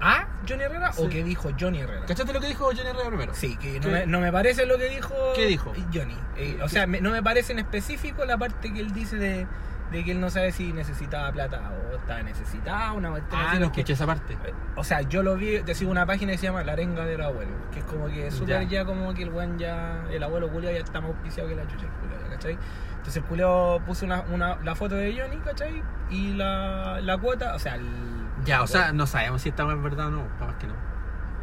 ¿Ah? 0.00 0.26
¿Johnny 0.46 0.62
Herrera 0.64 0.90
o 0.98 1.08
qué 1.08 1.24
dijo 1.24 1.48
Johnny 1.58 1.80
Herrera? 1.80 2.04
¿Cachaste 2.06 2.32
lo 2.34 2.40
que 2.40 2.48
dijo 2.48 2.66
Johnny 2.66 2.80
Herrera 2.90 3.08
primero? 3.08 3.34
Sí, 3.34 3.56
que 3.56 3.80
no 3.80 3.88
me, 3.88 4.06
no 4.06 4.20
me 4.20 4.30
parece 4.30 4.66
lo 4.66 4.76
que 4.76 4.90
dijo. 4.90 5.14
¿Qué 5.34 5.46
dijo? 5.46 5.72
Johnny. 5.94 6.18
Eh, 6.36 6.58
o 6.62 6.68
sea, 6.68 6.86
me- 6.86 7.00
no 7.00 7.10
me 7.10 7.22
parece 7.22 7.52
en 7.54 7.60
específico 7.60 8.24
la 8.26 8.36
parte 8.36 8.70
que 8.72 8.80
él 8.80 8.92
dice 8.92 9.16
de, 9.16 9.46
de 9.90 10.04
que 10.04 10.10
él 10.12 10.20
no 10.20 10.30
sabe 10.30 10.50
si 10.52 10.72
necesitaba 10.72 11.30
plata 11.32 11.70
o 11.92 11.96
estaba 11.96 12.22
necesitada, 12.22 12.92
una 12.92 13.08
Ah, 13.30 13.50
así, 13.50 13.58
no 13.58 13.66
escuché 13.66 13.92
esa 13.92 14.06
parte. 14.06 14.36
O 14.74 14.82
sea, 14.84 15.02
yo 15.02 15.22
lo 15.22 15.36
vi, 15.36 15.60
te 15.62 15.74
sigo 15.74 15.90
una 15.90 16.04
página 16.06 16.32
que 16.32 16.38
se 16.38 16.46
llama 16.46 16.64
La 16.64 16.72
Arenga 16.72 17.04
del 17.04 17.20
Abuelo, 17.22 17.52
que 17.72 17.78
es 17.80 17.84
como 17.84 18.06
que 18.08 18.30
súper 18.30 18.62
Ya. 18.62 18.80
ya. 18.80 18.84
como 18.84 19.14
que 19.14 19.22
el 19.22 19.30
buen 19.30 19.58
ya, 19.58 20.04
el 20.10 20.22
abuelo 20.22 20.48
Julio 20.48 20.70
ya 20.70 20.78
está 20.78 21.00
más 21.00 21.10
auspiciado 21.10 21.48
que 21.48 21.54
la 21.54 21.66
chucha 21.68 21.84
el 21.86 21.92
Julio, 22.00 22.16
¿ya 22.24 22.30
¿cachai? 22.30 22.58
Entonces 22.96 23.16
el 23.16 23.22
Julio 23.28 23.80
puso 23.86 24.04
una, 24.06 24.22
una, 24.22 24.56
la 24.64 24.74
foto 24.74 24.96
de 24.96 25.16
Johnny, 25.16 25.36
¿cachai? 25.38 25.82
Y 26.10 26.32
la, 26.34 27.00
la 27.00 27.16
cuota, 27.18 27.54
o 27.54 27.58
sea, 27.58 27.76
el... 27.76 27.86
Ya, 28.44 28.62
o 28.62 28.66
sea, 28.66 28.92
no 28.92 29.06
sabemos 29.06 29.42
si 29.42 29.50
esta 29.50 29.62
es 29.72 29.82
verdad 29.82 30.08
o 30.08 30.10
no, 30.10 30.28
capaz 30.38 30.56
que 30.58 30.66
no. 30.66 30.74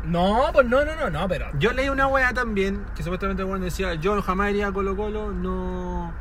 No, 0.04 0.50
pues 0.52 0.68
no, 0.68 0.84
no, 0.84 0.96
no, 0.98 1.10
no, 1.10 1.28
pero... 1.30 1.48
Yo 1.58 1.72
leí 1.72 1.88
una 1.88 2.08
weá 2.08 2.34
también, 2.34 2.84
que 2.94 3.04
supuestamente 3.04 3.42
el 3.44 3.48
weón 3.48 3.62
decía, 3.62 3.94
yo 3.94 4.22
jamás 4.22 4.50
iría 4.50 4.68
a 4.68 4.72
Colo 4.74 4.98
Colo, 4.98 5.32
no 5.32 6.12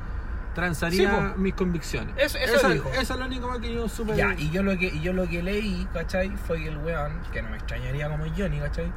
transaría 0.55 1.33
Sí, 1.35 1.41
mis 1.41 1.55
convicciones. 1.55 2.15
Eso- 2.19 2.39
eso 2.39 2.55
esa, 2.57 2.69
dijo. 2.71 2.89
esa 2.91 3.01
es 3.15 3.19
la 3.19 3.27
única 3.27 3.61
que 3.61 3.73
yo 3.75 3.89
supe. 3.89 4.15
Ya, 4.17 4.35
y 4.37 4.51
yo 4.51 4.63
lo 4.63 4.77
que, 4.79 4.87
y 4.87 5.01
yo 5.01 5.13
lo 5.13 5.29
que 5.29 5.43
leí, 5.43 5.87
¿cachai? 5.93 6.31
Fue 6.37 6.59
que 6.63 6.69
el 6.69 6.79
weón, 6.79 7.13
que 7.33 7.43
no 7.43 7.51
me 7.51 7.57
extrañaría 7.57 8.09
como 8.09 8.25
Johnny, 8.37 8.59
¿cachai? 8.61 8.93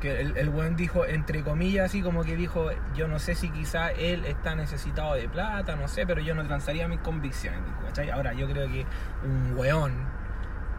Que 0.00 0.20
el, 0.20 0.36
el 0.36 0.48
weón 0.50 0.76
dijo, 0.76 1.04
entre 1.06 1.42
comillas, 1.42 1.86
así 1.86 2.02
como 2.02 2.22
que 2.22 2.36
dijo, 2.36 2.70
yo 2.94 3.08
no 3.08 3.18
sé 3.18 3.34
si 3.34 3.50
quizá 3.50 3.90
él 3.90 4.24
está 4.26 4.54
necesitado 4.54 5.14
de 5.14 5.28
plata, 5.28 5.74
no 5.76 5.88
sé, 5.88 6.06
pero 6.06 6.20
yo 6.20 6.34
no 6.34 6.44
transaría 6.46 6.86
mis 6.88 7.00
convicciones, 7.00 7.60
¿cachai? 7.84 8.10
Ahora, 8.10 8.32
yo 8.32 8.46
creo 8.48 8.68
que 8.68 8.86
un 9.24 9.54
weón 9.56 9.92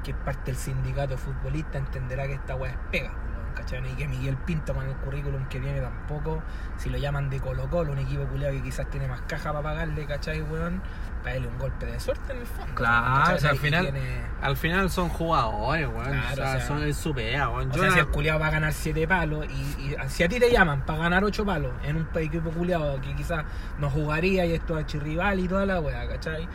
que 0.03 0.11
es 0.11 0.17
parte 0.17 0.51
del 0.51 0.55
sindicato 0.55 1.17
futbolista 1.17 1.77
entenderá 1.77 2.25
que 2.27 2.33
esta 2.33 2.55
weá 2.55 2.71
es 2.71 2.77
pega, 2.91 3.11
¿cachai? 3.59 3.81
Y 3.91 3.95
que 3.95 4.07
Miguel 4.07 4.35
Pinto 4.37 4.73
con 4.73 4.85
el 4.85 4.95
currículum 4.95 5.45
que 5.47 5.59
tiene 5.59 5.81
tampoco, 5.81 6.41
si 6.77 6.89
lo 6.89 6.97
llaman 6.97 7.29
de 7.29 7.39
Colo 7.39 7.69
Colo, 7.69 7.91
un 7.93 7.99
equipo 7.99 8.23
culiado 8.25 8.53
que 8.53 8.63
quizás 8.63 8.89
tiene 8.89 9.07
más 9.07 9.21
caja 9.21 9.51
para 9.51 9.63
pagarle, 9.63 10.05
¿cachai, 10.05 10.41
weón? 10.41 10.81
Para 11.23 11.35
él 11.35 11.45
un 11.47 11.57
golpe 11.59 11.85
de 11.85 11.99
suerte 11.99 12.31
en 12.31 12.39
el 12.39 12.47
fondo. 12.47 12.73
Claro, 12.75 13.35
o 13.35 13.37
sea, 13.39 13.49
al 13.49 13.57
final- 13.57 13.83
tiene- 13.91 14.21
Al 14.41 14.55
final 14.55 14.89
son 14.89 15.09
jugadores, 15.09 15.85
weón. 15.87 16.05
Claro, 16.05 16.31
o 16.31 16.35
sea, 16.35 16.45
o 16.45 16.57
sea, 16.59 16.61
son 16.67 16.83
es 16.83 16.95
su 16.95 17.13
pega, 17.13 17.49
weón. 17.49 17.69
O 17.69 17.73
Yo 17.73 17.79
sea, 17.81 17.87
la- 17.89 17.93
si 17.95 17.99
el 17.99 18.07
culiado 18.07 18.39
va 18.39 18.47
a 18.47 18.51
ganar 18.51 18.71
7 18.71 19.05
palos 19.05 19.45
y, 19.45 19.81
y 19.83 19.95
si 20.07 20.23
a 20.23 20.29
ti 20.29 20.39
te 20.39 20.49
llaman 20.49 20.85
para 20.85 20.99
ganar 20.99 21.23
8 21.25 21.45
palos 21.45 21.73
en 21.83 21.97
un 21.97 22.07
equipo 22.15 22.49
culiado 22.51 23.01
que 23.01 23.13
quizás 23.15 23.43
no 23.79 23.89
jugaría 23.89 24.45
y 24.45 24.53
esto 24.53 24.77
es 24.79 24.85
archirrival 24.85 25.39
y 25.41 25.47
toda 25.49 25.65
la 25.65 25.81
weá, 25.81 26.07
¿cachai? 26.07 26.47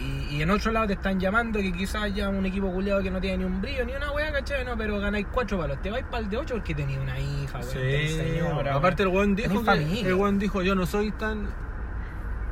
Y, 0.00 0.36
y 0.36 0.42
en 0.42 0.50
otro 0.50 0.72
lado 0.72 0.86
te 0.86 0.94
están 0.94 1.20
llamando 1.20 1.58
que 1.60 1.72
quizás 1.72 2.14
ya 2.14 2.30
un 2.30 2.46
equipo 2.46 2.72
culiado 2.72 3.02
que 3.02 3.10
no 3.10 3.20
tiene 3.20 3.38
ni 3.38 3.44
un 3.44 3.60
brillo 3.60 3.84
ni 3.84 3.92
una 3.94 4.10
weá, 4.12 4.32
¿cachai? 4.32 4.64
No, 4.64 4.74
pero 4.76 4.98
ganáis 4.98 5.26
4 5.30 5.58
palos. 5.58 5.82
Te 5.82 5.90
vais 5.90 6.04
para 6.06 6.22
el 6.24 6.30
de 6.30 6.38
8 6.38 6.54
porque 6.54 6.74
tenía 6.74 6.98
una 7.00 7.18
hija, 7.18 7.58
weón. 7.58 7.70
Sí, 7.70 8.08
señora, 8.08 8.74
aparte 8.76 9.02
el 9.02 9.08
weón. 9.10 9.34
dijo 9.36 9.62
que, 9.62 10.00
el 10.00 10.14
weón 10.14 10.38
dijo 10.38 10.62
yo 10.62 10.74
no 10.74 10.86
soy 10.86 11.10
tan 11.12 11.48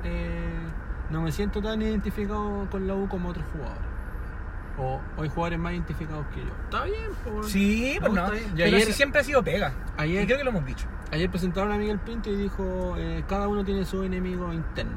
eh, 0.05 0.53
no 1.11 1.23
me 1.23 1.33
siento 1.33 1.63
tan 1.63 1.81
identificado 1.83 2.69
con 2.71 2.87
la 2.87 2.95
U 2.95 3.09
como 3.09 3.31
otros 3.31 3.45
jugadores 3.53 3.83
o 4.79 5.01
o 5.17 5.23
hay 5.23 5.29
jugadores 5.29 5.59
más 5.59 5.73
identificados 5.73 6.25
que 6.35 6.41
yo 6.41 6.53
está 6.65 6.85
bien 6.85 7.11
pues, 7.25 7.35
weón. 7.35 7.49
Sí, 7.49 7.97
pues 7.99 8.13
No, 8.13 8.31
bien. 8.31 8.45
Pero 8.57 8.77
ayer- 8.77 8.87
si 8.87 8.93
siempre 8.93 9.21
ha 9.21 9.25
sido 9.25 9.43
pega. 9.43 9.73
ayer- 9.97 10.23
Y 10.23 10.27
creo 10.27 10.39
que 10.39 10.45
lo 10.45 10.51
hemos 10.51 10.67
dicho. 10.67 10.87
ayer 11.11 11.29
presentaron 11.31 11.73
a 11.73 11.79
Miguel 11.79 11.99
Pinto 11.99 12.31
y 12.31 12.37
dijo 12.37 12.95
eh, 12.99 13.25
cada 13.27 13.49
uno 13.49 13.65
tiene 13.65 13.85
su 13.85 14.03
enemigo 14.05 14.53
interno 14.53 14.93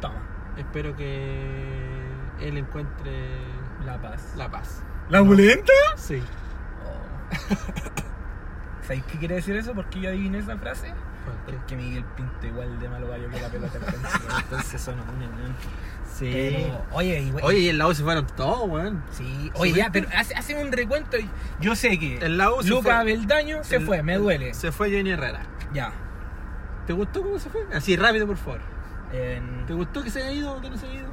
Toma. 0.00 0.16
Espero 0.56 0.96
que 0.96 2.00
él 2.40 2.56
encuentre 2.58 3.28
La 3.86 4.00
Paz. 4.00 4.34
La 4.36 4.50
Paz. 4.50 4.82
¿La 5.08 5.20
Bulenta? 5.20 5.72
Sí. 5.96 6.22
¿Sabéis 8.82 9.04
qué 9.04 9.18
quiere 9.18 9.36
decir 9.36 9.56
eso? 9.56 9.72
Porque 9.74 10.00
yo 10.00 10.08
adiviné 10.10 10.38
esa 10.38 10.56
frase. 10.56 10.92
Que 11.68 11.76
Miguel 11.76 12.04
Pinto 12.16 12.46
igual 12.46 12.78
de 12.80 12.88
malo 12.88 13.08
gallo 13.08 13.28
que 13.30 13.40
la 13.40 13.48
pelota 13.48 13.78
argentina. 13.78 14.38
Entonces 14.42 14.80
son 14.80 14.94
un 14.98 15.08
weón. 15.20 15.54
Sí. 16.12 16.30
Pero, 16.32 16.84
oye, 16.92 17.20
igual- 17.20 17.44
Oye, 17.44 17.58
y 17.60 17.68
en 17.68 17.78
la 17.78 17.86
U 17.86 17.94
se 17.94 18.02
fueron 18.02 18.26
todos, 18.26 18.68
weón. 18.68 19.02
Sí, 19.12 19.50
oye, 19.54 19.72
ya, 19.72 19.90
pero 19.92 20.08
hace, 20.16 20.34
hace 20.34 20.60
un 20.62 20.72
recuento. 20.72 21.16
y 21.16 21.28
Yo 21.60 21.74
sé 21.76 21.98
que 21.98 22.18
En 22.24 22.36
la 22.38 22.52
U 22.52 22.62
se 22.62 22.68
Luca 22.70 22.96
fue. 22.96 23.04
Beldaño 23.04 23.62
se 23.64 23.76
El- 23.76 23.86
fue, 23.86 24.02
me 24.02 24.16
duele. 24.18 24.52
Se 24.54 24.72
fue 24.72 24.90
Jenny 24.90 25.10
Herrera. 25.12 25.42
Ya. 25.72 25.92
¿Te 26.86 26.92
gustó 26.92 27.22
cómo 27.22 27.38
se 27.38 27.48
fue? 27.50 27.64
Así 27.72 27.96
rápido, 27.96 28.26
por 28.26 28.36
favor. 28.36 28.60
En- 29.12 29.66
¿Te 29.66 29.72
gustó 29.74 30.02
que 30.02 30.10
se 30.10 30.22
haya 30.22 30.32
ido 30.32 30.56
o 30.56 30.60
que 30.60 30.70
no 30.70 30.76
se 30.76 30.86
haya 30.86 31.00
ido? 31.00 31.08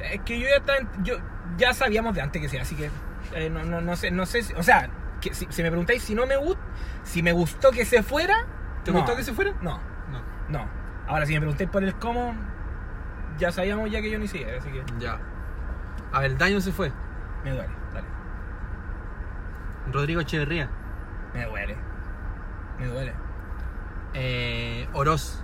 Es 0.00 0.20
que 0.22 0.38
yo 0.40 0.48
ya 0.48 0.56
estaba 0.56 0.78
en- 0.78 1.04
yo 1.04 1.16
ya 1.56 1.72
sabíamos 1.74 2.14
de 2.14 2.22
antes 2.22 2.40
que 2.40 2.48
sea, 2.48 2.62
así 2.62 2.74
que 2.76 2.90
eh, 3.34 3.50
no, 3.50 3.62
no, 3.64 3.80
no 3.80 3.96
sé, 3.96 4.10
no 4.10 4.24
sé, 4.26 4.42
si- 4.42 4.54
o 4.54 4.62
sea, 4.62 4.88
que 5.20 5.34
si, 5.34 5.46
si 5.50 5.62
me 5.62 5.68
preguntáis 5.70 6.02
si 6.02 6.14
no 6.14 6.26
me 6.26 6.36
gustó, 6.36 6.60
si 7.02 7.22
me 7.22 7.32
gustó 7.32 7.70
que 7.72 7.84
se 7.84 8.02
fuera, 8.02 8.46
¿Te 8.84 8.92
no. 8.92 8.98
gustó 9.00 9.16
que 9.16 9.22
se 9.24 9.32
fuera? 9.32 9.52
No, 9.60 9.78
No. 10.10 10.22
no. 10.48 10.66
Ahora 11.08 11.26
si 11.26 11.32
me 11.34 11.40
preguntáis 11.40 11.68
por 11.70 11.82
el 11.84 11.94
cómo, 11.96 12.34
ya 13.38 13.50
sabíamos 13.52 13.90
ya 13.90 14.00
que 14.00 14.10
yo 14.10 14.18
ni 14.18 14.28
siquiera, 14.28 14.58
así 14.58 14.70
que 14.70 14.82
Ya. 14.98 15.18
A 16.12 16.20
ver, 16.20 16.30
el 16.32 16.38
daño 16.38 16.60
se 16.60 16.72
fue. 16.72 16.90
me 17.44 17.50
duele, 17.50 17.68
dale. 17.92 18.06
Rodrigo 19.92 20.20
Echeverría. 20.20 20.68
Me 21.34 21.44
duele. 21.44 21.76
Me 22.78 22.86
duele. 22.86 23.12
Eh, 24.14 24.88
Oroz. 24.92 25.42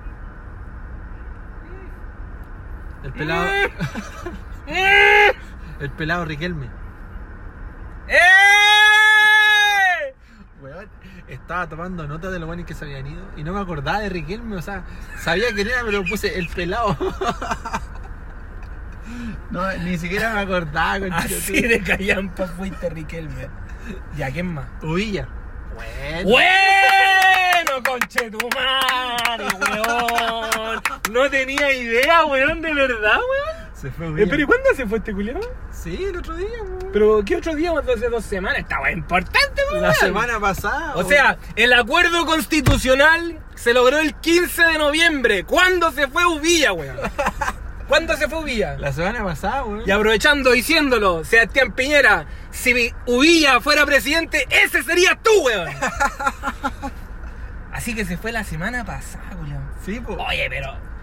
El 3.04 3.12
pelado. 3.12 3.46
el 5.80 5.90
pelado 5.90 6.24
Riquelme. 6.24 6.66
¡Eh! 8.08 8.18
Weón, 10.60 10.88
estaba 11.28 11.68
tomando 11.68 12.06
nota 12.08 12.30
de 12.30 12.38
los 12.38 12.46
buenos 12.46 12.66
que 12.66 12.74
se 12.74 12.84
habían 12.86 13.06
ido 13.06 13.22
y 13.36 13.44
no 13.44 13.52
me 13.52 13.60
acordaba 13.60 14.00
de 14.00 14.08
Riquelme, 14.08 14.56
o 14.56 14.62
sea, 14.62 14.84
sabía 15.18 15.52
quién 15.54 15.68
era, 15.68 15.82
pero 15.84 16.02
puse 16.04 16.38
el 16.38 16.48
pelado. 16.48 16.96
No, 19.50 19.70
ni 19.76 19.98
siquiera 19.98 20.32
me 20.32 20.40
acordaba, 20.40 20.94
Así 20.94 21.28
conchetumare. 21.28 21.68
de 21.68 21.82
callampa 21.82 22.46
fuiste 22.46 22.88
Riquelme. 22.90 23.48
Ya, 24.16 24.30
¿quién 24.32 24.54
más? 24.54 24.64
Uvilla. 24.82 25.28
Bueno. 25.74 26.30
Bueno, 26.30 27.82
conchetumare, 27.86 29.44
weón. 29.60 30.82
No 31.10 31.28
tenía 31.30 31.72
idea, 31.72 32.24
weón, 32.24 32.62
de 32.62 32.74
verdad, 32.74 33.18
weón. 33.18 33.64
Se 33.74 33.90
fue 33.90 34.06
Eh. 34.06 34.26
¿Pero 34.28 34.42
y 34.42 34.46
cuándo 34.46 34.70
se 34.74 34.86
fue 34.86 34.98
este 34.98 35.12
culiado? 35.12 35.40
Sí, 35.70 36.04
el 36.08 36.16
otro 36.16 36.34
día, 36.34 36.48
weón. 36.62 36.90
¿Pero 36.92 37.22
qué 37.24 37.36
otro 37.36 37.54
día 37.54 37.72
hace 37.78 38.08
dos 38.08 38.24
semanas? 38.24 38.60
Estaba 38.60 38.90
importante, 38.90 39.62
weón. 39.70 39.82
La 39.82 39.94
semana 39.94 40.40
pasada. 40.40 40.94
O 40.96 41.04
sea, 41.04 41.36
el 41.56 41.72
acuerdo 41.72 42.24
constitucional 42.24 43.38
se 43.54 43.74
logró 43.74 43.98
el 43.98 44.14
15 44.14 44.62
de 44.64 44.78
noviembre. 44.78 45.44
¿Cuándo 45.44 45.90
se 45.92 46.08
fue 46.08 46.24
Uvilla, 46.24 46.72
weón? 46.72 46.96
¿Cuándo 47.88 48.16
se 48.16 48.28
fue 48.28 48.38
Uvilla? 48.38 48.78
La 48.78 48.92
semana 48.92 49.22
pasada, 49.22 49.64
weón. 49.64 49.82
Y 49.86 49.90
aprovechando 49.90 50.52
diciéndolo, 50.52 51.22
Sebastián 51.24 51.72
Piñera, 51.72 52.26
si 52.50 52.94
Uvilla 53.06 53.60
fuera 53.60 53.84
presidente, 53.84 54.46
ese 54.48 54.82
sería 54.82 55.18
tú, 55.22 55.30
weón. 55.44 55.68
Así 57.72 57.94
que 57.94 58.04
se 58.06 58.16
fue 58.16 58.32
la 58.32 58.44
semana 58.44 58.84
pasada, 58.84 59.36
weón. 59.36 59.68
Sí, 59.84 60.00
po. 60.00 60.14
Oye, 60.14 60.46
pero. 60.48 60.93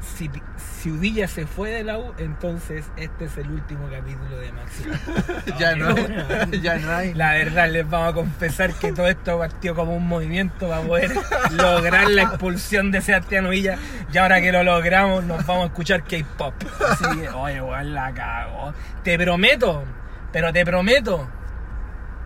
Si, 0.00 0.30
si 0.56 0.90
Uvilla 0.90 1.26
se 1.28 1.46
fue 1.46 1.70
de 1.70 1.82
la 1.82 1.98
U, 1.98 2.12
entonces 2.18 2.84
este 2.96 3.24
es 3.24 3.36
el 3.38 3.50
último 3.50 3.88
capítulo 3.90 4.36
de 4.36 4.52
Máximo. 4.52 4.94
ya 5.58 5.74
no 5.76 5.88
hay. 5.88 6.60
ya 6.62 6.76
no 6.78 6.94
hay. 6.94 7.14
La 7.14 7.32
verdad, 7.32 7.68
les 7.70 7.88
vamos 7.88 8.10
a 8.10 8.12
confesar 8.12 8.74
que 8.74 8.92
todo 8.92 9.06
esto 9.08 9.38
partió 9.38 9.74
como 9.74 9.96
un 9.96 10.06
movimiento 10.06 10.68
para 10.68 10.82
poder 10.82 11.12
lograr 11.52 12.10
la 12.10 12.22
expulsión 12.22 12.90
de 12.90 13.00
Sebastián 13.00 13.46
Uvilla. 13.46 13.78
Y 14.12 14.18
ahora 14.18 14.40
que 14.42 14.52
lo 14.52 14.62
logramos, 14.62 15.24
nos 15.24 15.44
vamos 15.46 15.64
a 15.64 15.66
escuchar 15.68 16.04
K-pop. 16.04 16.54
Así 16.90 17.04
que, 17.20 17.28
oye, 17.30 17.62
weón, 17.62 17.94
la 17.94 18.12
cago. 18.12 18.74
Te 19.02 19.18
prometo, 19.18 19.84
pero 20.32 20.52
te 20.52 20.64
prometo. 20.66 21.26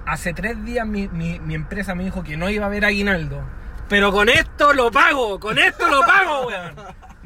Hace 0.05 0.33
tres 0.33 0.65
días 0.65 0.87
mi, 0.87 1.07
mi- 1.09 1.39
mi 1.39 1.55
empresa 1.55 1.95
me 1.95 2.03
dijo 2.05 2.25
que 2.25 2.37
no 2.37 2.49
iba 2.51 2.65
a 2.65 2.69
haber 2.69 2.85
aguinaldo. 2.85 3.41
Pero 3.89 4.11
con 4.11 4.29
esto 4.29 4.73
lo 4.75 4.91
pago, 4.91 5.39
con 5.39 5.59
esto 5.59 5.87
lo 5.89 6.01
pago, 6.01 6.47
weón. 6.49 6.75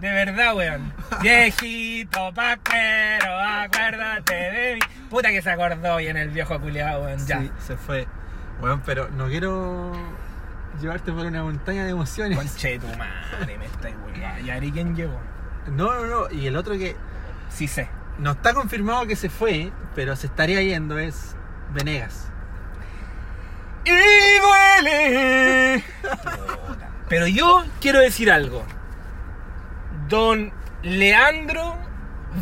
De 0.03 0.11
verdad, 0.11 0.57
weón. 0.57 0.93
Viejito 1.23 2.33
paquero, 2.35 3.39
acuérdate 3.39 4.35
de 4.35 4.75
mí. 4.75 4.81
Puta 5.09 5.31
que 5.31 5.41
se 5.41 5.51
acordó 5.51 5.97
bien 5.99 6.17
el 6.17 6.31
viejo 6.31 6.59
culiado, 6.61 7.05
weón. 7.05 7.25
Ya. 7.25 7.39
Sí, 7.41 7.53
se 7.65 7.77
fue. 7.77 8.09
Weón, 8.61 8.83
pero 8.85 9.09
no 9.11 9.29
quiero 9.29 9.93
llevarte 10.81 11.13
por 11.13 11.25
una 11.25 11.45
montaña 11.45 11.85
de 11.85 11.91
emociones. 11.91 12.37
Conche 12.37 12.81
tu 12.81 12.89
madre, 12.99 13.57
me 13.59 13.67
está 13.67 13.91
igual. 13.91 14.43
¿Y 14.45 14.51
Ari 14.51 14.73
quién 14.73 14.97
llegó? 14.97 15.21
No, 15.69 15.95
no, 15.95 16.07
no. 16.07 16.31
Y 16.37 16.49
el 16.49 16.57
otro 16.57 16.75
que 16.77 16.97
Sí 17.49 17.69
sé. 17.69 17.89
no 18.19 18.33
está 18.33 18.55
confirmado 18.55 19.07
que 19.07 19.15
se 19.15 19.31
fue, 19.31 19.71
pero 19.95 20.17
se 20.17 20.27
estaría 20.27 20.61
yendo 20.63 20.99
es 20.99 21.37
Venegas. 21.73 22.29
¡Y 23.85 23.91
duele! 24.41 25.85
Pero 27.09 27.27
yo 27.27 27.65
quiero 27.81 27.99
decir 28.01 28.31
algo. 28.31 28.65
Don 30.13 30.53
Leandro 30.83 31.75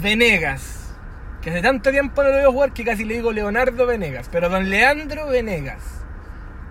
Venegas. 0.03 0.93
Que 1.41 1.51
hace 1.51 1.63
tanto 1.63 1.93
tiempo 1.93 2.21
no 2.25 2.31
lo 2.31 2.35
veo 2.35 2.51
jugar 2.51 2.73
que 2.73 2.85
casi 2.85 3.05
le 3.05 3.15
digo 3.15 3.31
Leonardo 3.31 3.87
Venegas. 3.87 4.29
Pero 4.33 4.49
don 4.49 4.69
Leandro 4.69 5.29
Venegas. 5.29 5.81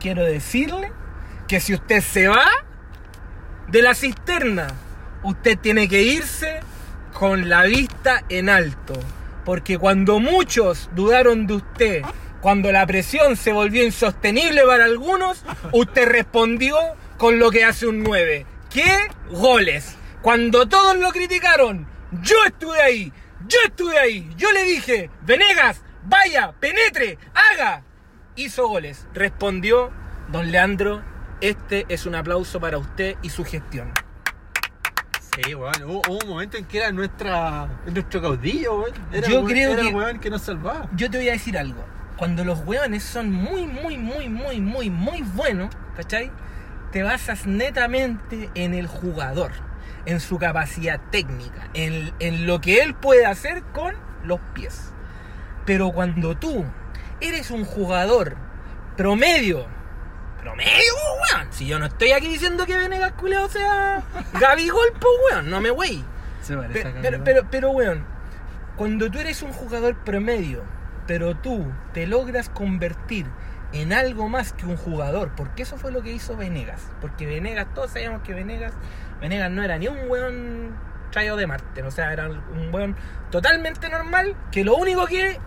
Quiero 0.01 0.25
decirle 0.25 0.91
que 1.47 1.61
si 1.61 1.73
usted 1.73 2.01
se 2.01 2.27
va 2.27 2.45
de 3.69 3.81
la 3.81 3.95
cisterna, 3.95 4.67
usted 5.23 5.57
tiene 5.57 5.87
que 5.87 6.01
irse 6.01 6.59
con 7.13 7.47
la 7.47 7.63
vista 7.63 8.25
en 8.27 8.49
alto. 8.49 8.99
Porque 9.45 9.77
cuando 9.77 10.19
muchos 10.19 10.89
dudaron 10.95 11.47
de 11.47 11.53
usted, 11.53 12.01
cuando 12.41 12.73
la 12.73 12.85
presión 12.85 13.37
se 13.37 13.53
volvió 13.53 13.85
insostenible 13.85 14.63
para 14.65 14.83
algunos, 14.83 15.45
usted 15.71 16.09
respondió 16.09 16.75
con 17.17 17.39
lo 17.39 17.51
que 17.51 17.63
hace 17.63 17.87
un 17.87 18.03
9. 18.03 18.45
¿Qué? 18.69 19.07
Goles. 19.29 19.95
Cuando 20.21 20.67
todos 20.67 20.97
lo 20.97 21.11
criticaron, 21.11 21.87
yo 22.21 22.35
estuve 22.45 22.81
ahí, 22.81 23.13
yo 23.47 23.57
estuve 23.65 23.97
ahí, 23.97 24.29
yo 24.37 24.51
le 24.51 24.63
dije, 24.63 25.09
Venegas, 25.21 25.81
vaya, 26.03 26.51
penetre, 26.59 27.17
haga. 27.33 27.83
Hizo 28.35 28.67
goles. 28.67 29.07
Respondió 29.13 29.91
don 30.31 30.51
Leandro, 30.51 31.01
este 31.41 31.85
es 31.89 32.05
un 32.05 32.15
aplauso 32.15 32.59
para 32.59 32.77
usted 32.77 33.15
y 33.21 33.29
su 33.29 33.43
gestión. 33.45 33.91
Sí, 35.35 35.55
weón. 35.55 35.73
Hubo, 35.83 36.01
hubo 36.07 36.17
un 36.23 36.29
momento 36.29 36.57
en 36.57 36.65
que 36.65 36.79
era 36.79 36.91
nuestra, 36.91 37.67
nuestro 37.85 38.21
caudillo, 38.21 38.81
weón. 38.81 38.93
Era 39.11 39.27
Yo 39.27 39.43
creo 39.45 39.73
era 39.73 39.81
que- 39.83 39.89
el 39.89 39.95
weón 39.95 40.19
que 40.19 40.29
nos 40.29 40.41
salvaba. 40.41 40.87
Yo 40.95 41.09
te 41.09 41.17
voy 41.17 41.29
a 41.29 41.33
decir 41.33 41.57
algo. 41.57 41.83
Cuando 42.17 42.43
los 42.43 42.59
hueones 42.65 43.03
son 43.03 43.31
muy, 43.31 43.65
muy, 43.65 43.97
muy, 43.97 44.27
muy, 44.27 44.59
muy, 44.59 44.89
muy 44.89 45.21
buenos, 45.21 45.73
¿cachai? 45.95 46.29
Te 46.91 47.03
basas 47.03 47.45
netamente 47.45 48.49
en 48.55 48.73
el 48.73 48.87
jugador, 48.87 49.51
en 50.05 50.19
su 50.19 50.37
capacidad 50.39 50.99
técnica, 51.11 51.69
en, 51.73 52.13
en 52.19 52.45
lo 52.47 52.61
que 52.61 52.81
él 52.81 52.93
puede 52.95 53.25
hacer 53.25 53.63
con 53.73 53.95
los 54.23 54.39
pies. 54.53 54.91
Pero 55.65 55.91
cuando 55.91 56.35
tú 56.37 56.65
eres 57.21 57.51
un 57.51 57.65
jugador 57.65 58.35
promedio, 58.97 59.65
promedio, 60.41 60.93
weón, 61.33 61.47
si 61.51 61.67
yo 61.67 61.79
no 61.79 61.85
estoy 61.85 62.11
aquí 62.11 62.27
diciendo 62.27 62.65
que 62.65 62.75
Venegas 62.75 63.11
Culeo 63.13 63.47
sea 63.49 64.03
Gabigol, 64.39 64.93
pues 64.93 65.13
weón, 65.31 65.49
no 65.49 65.61
me 65.61 65.71
wey. 65.71 66.03
Se 66.41 66.55
parece 66.55 66.81
Pe- 66.81 66.97
a 66.97 67.01
Pero, 67.01 67.23
pero, 67.23 67.47
pero, 67.51 67.71
weón, 67.71 68.03
cuando 68.77 69.11
tú 69.11 69.19
eres 69.19 69.41
un 69.41 69.51
jugador 69.51 69.95
promedio, 69.97 70.63
pero 71.05 71.35
tú 71.35 71.65
te 71.93 72.07
logras 72.07 72.49
convertir 72.49 73.25
en 73.73 73.93
algo 73.93 74.29
más 74.29 74.53
que 74.53 74.65
un 74.65 74.77
jugador, 74.77 75.31
porque 75.35 75.63
eso 75.63 75.77
fue 75.77 75.91
lo 75.91 76.01
que 76.01 76.11
hizo 76.11 76.35
Venegas. 76.35 76.81
Porque 77.01 77.25
Venegas, 77.25 77.67
todos 77.75 77.91
sabíamos 77.91 78.21
que 78.23 78.33
Venegas, 78.33 78.73
Venegas 79.21 79.51
no 79.51 79.63
era 79.63 79.77
ni 79.77 79.87
un 79.87 80.09
weón 80.09 80.75
traído 81.11 81.35
de 81.37 81.47
Marte, 81.47 81.83
o 81.83 81.91
sea, 81.91 82.13
era 82.13 82.27
un 82.27 82.69
weón 82.71 82.95
totalmente 83.31 83.89
normal, 83.89 84.35
que 84.51 84.63
lo 84.63 84.75
único 84.75 85.05
que 85.05 85.39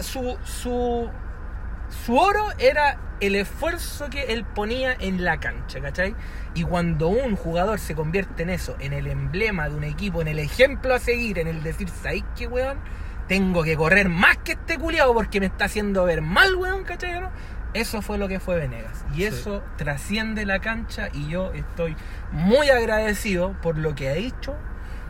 su, 0.00 0.36
su, 0.44 1.10
su 2.04 2.16
oro 2.16 2.46
era 2.58 2.98
el 3.20 3.34
esfuerzo 3.34 4.08
que 4.10 4.32
él 4.32 4.44
ponía 4.44 4.94
en 4.98 5.24
la 5.24 5.40
cancha, 5.40 5.80
¿cachai? 5.80 6.14
Y 6.54 6.62
cuando 6.62 7.08
un 7.08 7.36
jugador 7.36 7.78
se 7.78 7.94
convierte 7.94 8.42
en 8.44 8.50
eso, 8.50 8.76
en 8.78 8.92
el 8.92 9.06
emblema 9.06 9.68
de 9.68 9.76
un 9.76 9.84
equipo, 9.84 10.22
en 10.22 10.28
el 10.28 10.38
ejemplo 10.38 10.94
a 10.94 10.98
seguir, 10.98 11.38
en 11.38 11.48
el 11.48 11.62
decir, 11.62 11.88
¿sabes 11.88 12.24
qué, 12.36 12.46
weón? 12.46 12.78
Tengo 13.26 13.62
que 13.62 13.76
correr 13.76 14.08
más 14.08 14.38
que 14.38 14.52
este 14.52 14.78
culiado 14.78 15.12
porque 15.14 15.40
me 15.40 15.46
está 15.46 15.66
haciendo 15.66 16.04
ver 16.04 16.22
mal, 16.22 16.54
weón, 16.54 16.84
¿cachai? 16.84 17.20
Eso 17.74 18.00
fue 18.02 18.18
lo 18.18 18.28
que 18.28 18.40
fue 18.40 18.56
Venegas. 18.56 19.04
Y 19.12 19.18
Sí. 19.18 19.24
eso 19.24 19.62
trasciende 19.76 20.46
la 20.46 20.58
cancha 20.60 21.08
y 21.12 21.28
yo 21.28 21.52
estoy 21.52 21.96
muy 22.32 22.70
agradecido 22.70 23.52
por 23.62 23.76
lo 23.76 23.94
que 23.94 24.08
ha 24.08 24.14
hecho, 24.14 24.56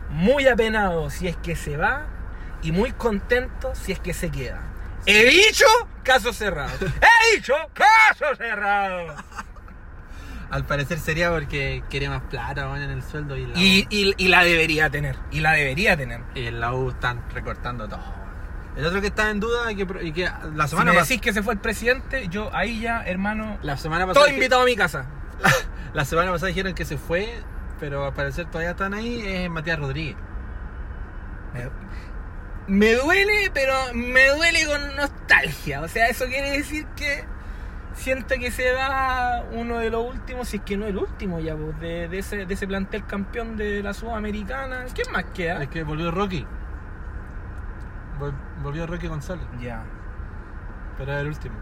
muy 0.09 0.47
apenado 0.47 1.09
si 1.09 1.27
es 1.27 1.37
que 1.37 1.55
se 1.55 1.77
va 1.77 2.05
y 2.61 2.71
muy 2.71 2.91
contento 2.91 3.73
si 3.75 3.91
es 3.93 3.99
que 3.99 4.13
se 4.13 4.29
queda. 4.29 4.61
He 5.05 5.25
dicho 5.29 5.65
caso 6.03 6.33
cerrado. 6.33 6.71
He 7.31 7.35
dicho 7.37 7.53
caso 7.73 8.35
cerrado. 8.35 9.15
Al 10.51 10.65
parecer 10.65 10.97
sería 10.99 11.29
porque 11.29 11.83
quiere 11.91 12.09
más 12.09 12.23
plata 12.23 12.65
weón, 12.67 12.81
en 12.81 12.89
el 12.89 13.03
sueldo 13.03 13.37
y 13.37 13.45
la, 13.45 13.57
Y, 13.57 13.87
y- 13.91 14.13
y 14.17 14.27
la 14.29 14.43
debería 14.43 14.89
tener. 14.89 15.15
Y 15.31 15.41
la 15.41 15.51
debería 15.53 15.95
tener. 15.95 16.21
y 16.35 16.47
en 16.47 16.59
la 16.59 16.73
U 16.73 16.89
están 16.89 17.23
recortando 17.31 17.87
todo. 17.87 18.18
El 18.77 18.85
otro 18.85 19.01
que 19.01 19.07
está 19.07 19.29
en 19.29 19.39
duda 19.39 19.71
y 19.71 19.75
que, 19.75 19.87
y 20.05 20.11
que 20.13 20.29
la 20.55 20.65
Si 20.65 20.69
semana 20.71 20.93
me 20.93 20.99
pas- 20.99 21.07
decís 21.07 21.21
que 21.21 21.33
se 21.33 21.43
fue 21.43 21.53
el 21.53 21.59
presidente, 21.59 22.27
yo 22.29 22.49
ahí 22.55 22.79
ya, 22.79 23.03
hermano, 23.05 23.57
la 23.61 23.77
semana 23.77 24.05
pasada 24.07 24.25
todo 24.25 24.33
invitado 24.33 24.61
a 24.61 24.65
mi 24.65 24.75
casa. 24.75 25.05
la 25.93 26.05
semana 26.05 26.31
pasada 26.31 26.47
dijeron 26.47 26.73
que 26.73 26.85
se 26.85 26.97
fue, 26.97 27.33
pero 27.79 28.05
al 28.05 28.13
parecer 28.13 28.45
todavía 28.45 28.71
están 28.71 28.93
ahí 28.93 29.21
es 29.25 29.49
Matías 29.49 29.79
Rodríguez. 29.79 30.15
Me, 31.53 31.69
me 32.67 32.93
duele, 32.93 33.51
pero 33.53 33.73
me 33.93 34.27
duele 34.29 34.65
con 34.65 34.95
nostalgia. 34.95 35.81
O 35.81 35.87
sea, 35.87 36.07
eso 36.07 36.25
quiere 36.27 36.51
decir 36.51 36.85
que 36.95 37.25
siento 37.95 38.35
que 38.35 38.51
se 38.51 38.71
va 38.71 39.43
uno 39.51 39.79
de 39.79 39.89
los 39.89 40.07
últimos, 40.07 40.47
si 40.47 40.57
es 40.57 40.63
que 40.63 40.77
no 40.77 40.85
el 40.85 40.97
último 40.97 41.39
ya, 41.39 41.55
pues, 41.55 41.79
de, 41.79 42.07
de 42.07 42.19
ese, 42.19 42.45
de 42.45 42.53
ese 42.53 42.67
plantel 42.67 43.05
campeón 43.05 43.57
de 43.57 43.81
la 43.81 43.93
Sudamericana. 43.93 44.85
¿Quién 44.93 45.11
más 45.11 45.25
queda? 45.33 45.63
Es 45.63 45.69
que 45.69 45.83
volvió 45.83 46.11
Rocky. 46.11 46.45
Vol- 48.19 48.33
Volvió 48.63 48.85
Rocky 48.87 49.07
González, 49.07 49.45
Ya. 49.61 49.83
pero 50.97 51.11
era 51.11 51.21
el 51.21 51.27
último. 51.27 51.55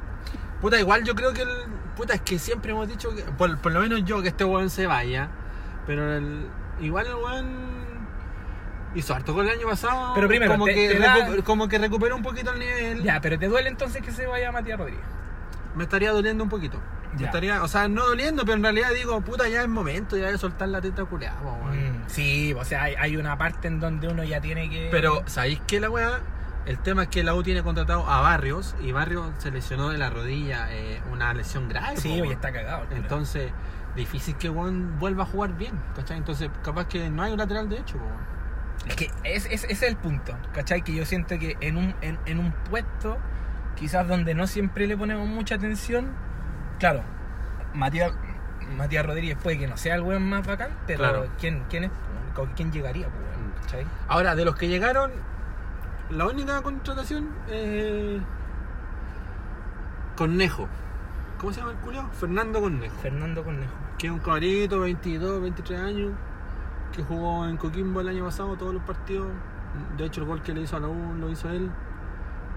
Puta, 0.61 0.79
igual 0.79 1.03
yo 1.03 1.13
creo 1.15 1.33
que 1.33 1.43
el. 1.43 1.49
Puta, 1.95 2.13
es 2.15 2.21
que 2.21 2.39
siempre 2.39 2.71
hemos 2.71 2.87
dicho 2.87 3.13
que. 3.15 3.21
Por, 3.23 3.57
por 3.59 3.71
lo 3.71 3.79
menos 3.79 4.03
yo, 4.05 4.21
que 4.21 4.29
este 4.29 4.43
weón 4.43 4.69
se 4.69 4.87
vaya. 4.87 5.29
Pero 5.85 6.13
el, 6.15 6.47
igual 6.79 7.05
el 7.07 7.15
weón. 7.15 7.67
Hizo 8.95 9.13
harto 9.13 9.33
con 9.35 9.45
el 9.45 9.51
año 9.51 9.67
pasado. 9.67 10.13
Pero 10.15 10.27
primero, 10.27 10.51
como, 10.53 10.65
te- 10.65 10.73
que 10.73 10.87
te 10.95 10.99
da- 10.99 11.43
como 11.43 11.67
que 11.67 11.77
recuperó 11.77 12.15
un 12.15 12.23
poquito 12.23 12.51
el 12.53 12.59
nivel. 12.59 13.03
Ya, 13.03 13.21
pero 13.21 13.37
te 13.37 13.47
duele 13.47 13.69
entonces 13.69 14.01
que 14.01 14.11
se 14.11 14.25
vaya 14.25 14.51
Matías 14.51 14.79
Rodríguez. 14.79 15.03
Me 15.75 15.83
estaría 15.83 16.11
doliendo 16.11 16.43
un 16.43 16.49
poquito. 16.49 16.79
Me 17.17 17.25
estaría, 17.25 17.63
o 17.63 17.67
sea, 17.67 17.87
no 17.87 18.05
doliendo, 18.05 18.43
pero 18.43 18.55
en 18.57 18.63
realidad 18.63 18.89
digo, 18.93 19.21
puta, 19.21 19.47
ya 19.47 19.61
es 19.63 19.67
momento 19.67 20.17
ya 20.17 20.27
de 20.31 20.37
soltar 20.37 20.69
la 20.69 20.81
teta 20.81 21.03
culeada. 21.05 21.39
Mm, 21.41 22.03
sí, 22.07 22.53
o 22.53 22.63
sea, 22.65 22.83
hay, 22.83 22.95
hay 22.95 23.17
una 23.17 23.37
parte 23.37 23.67
en 23.67 23.79
donde 23.79 24.07
uno 24.07 24.23
ya 24.23 24.39
tiene 24.41 24.69
que. 24.69 24.89
Pero, 24.91 25.23
¿sabéis 25.25 25.61
qué 25.67 25.79
la 25.79 25.89
weá? 25.89 26.19
El 26.67 26.77
tema 26.79 27.03
es 27.03 27.07
que 27.09 27.23
la 27.23 27.33
U 27.33 27.41
tiene 27.43 27.63
contratado 27.63 28.05
a 28.07 28.21
Barrios 28.21 28.75
y 28.81 28.91
Barrios 28.91 29.31
se 29.39 29.49
lesionó 29.51 29.89
de 29.89 29.97
la 29.97 30.09
rodilla, 30.09 30.67
eh, 30.71 31.01
una 31.11 31.33
lesión 31.33 31.69
grave. 31.69 31.97
Sí, 31.97 32.19
weón. 32.21 32.33
está 32.33 32.51
cagado. 32.51 32.83
el. 32.91 32.97
Entonces, 32.97 33.51
difícil 33.95 34.35
que 34.35 34.49
weón 34.49 34.99
vuelva 34.99 35.23
a 35.23 35.25
jugar 35.25 35.53
bien, 35.57 35.73
¿cachai? 35.95 36.17
Entonces, 36.17 36.49
capaz 36.63 36.87
que 36.87 37.09
no 37.09 37.23
hay 37.23 37.31
un 37.31 37.37
lateral 37.39 37.69
derecho, 37.69 37.97
po, 37.97 38.03
weón. 38.05 38.27
Es 38.85 38.95
que 38.95 39.05
es, 39.23 39.45
es- 39.45 39.63
ese 39.63 39.71
es 39.71 39.81
el 39.83 39.95
punto, 39.97 40.37
¿cachai? 40.53 40.81
Que 40.83 40.93
yo 40.93 41.05
siento 41.05 41.39
que 41.39 41.57
en 41.61 41.77
un, 41.77 41.95
en, 42.01 42.19
en 42.25 42.37
un 42.39 42.51
puesto, 42.69 43.17
quizás 43.75 44.07
donde 44.07 44.35
no 44.35 44.45
siempre 44.45 44.87
le 44.87 44.97
ponemos 44.97 45.27
mucha 45.27 45.55
atención, 45.55 46.11
claro, 46.79 47.01
Matías, 47.73 48.11
Matías 48.77 49.05
Rodríguez 49.05 49.37
puede 49.41 49.57
que 49.57 49.67
no 49.67 49.77
sea 49.77 49.95
el 49.95 50.01
weón 50.01 50.27
más 50.29 50.45
bacán, 50.45 50.71
pero 50.85 50.99
Claro. 50.99 51.27
¿quién, 51.39 51.63
quién, 51.69 51.85
es, 51.85 51.91
quién 52.55 52.71
llegaría, 52.73 53.07
pues, 53.07 53.21
weón, 53.37 53.53
¿cachai? 53.61 53.85
Ahora, 54.09 54.35
de 54.35 54.43
los 54.45 54.55
que 54.55 54.67
llegaron, 54.67 55.11
la 56.09 56.25
única 56.25 56.61
contratación 56.61 57.29
eh, 57.49 58.19
Cornejo. 60.15 60.67
¿Cómo 61.37 61.53
se 61.53 61.59
llama 61.59 61.73
el 61.73 61.77
culo? 61.77 62.09
Fernando 62.13 62.61
Cornejo. 62.61 62.95
Fernando 63.01 63.43
Cornejo. 63.43 63.73
Que 63.97 64.07
es 64.07 64.13
un 64.13 64.19
cabrito, 64.19 64.79
22, 64.79 65.41
23 65.41 65.79
años, 65.79 66.11
que 66.95 67.03
jugó 67.03 67.45
en 67.45 67.57
Coquimbo 67.57 68.01
el 68.01 68.09
año 68.09 68.25
pasado 68.25 68.55
todos 68.55 68.73
los 68.73 68.83
partidos. 68.83 69.27
De 69.97 70.05
hecho, 70.05 70.21
el 70.21 70.27
gol 70.27 70.41
que 70.41 70.53
le 70.53 70.61
hizo 70.61 70.77
a 70.77 70.79
la 70.79 70.87
U 70.87 71.13
lo 71.19 71.29
hizo 71.29 71.49
él. 71.49 71.69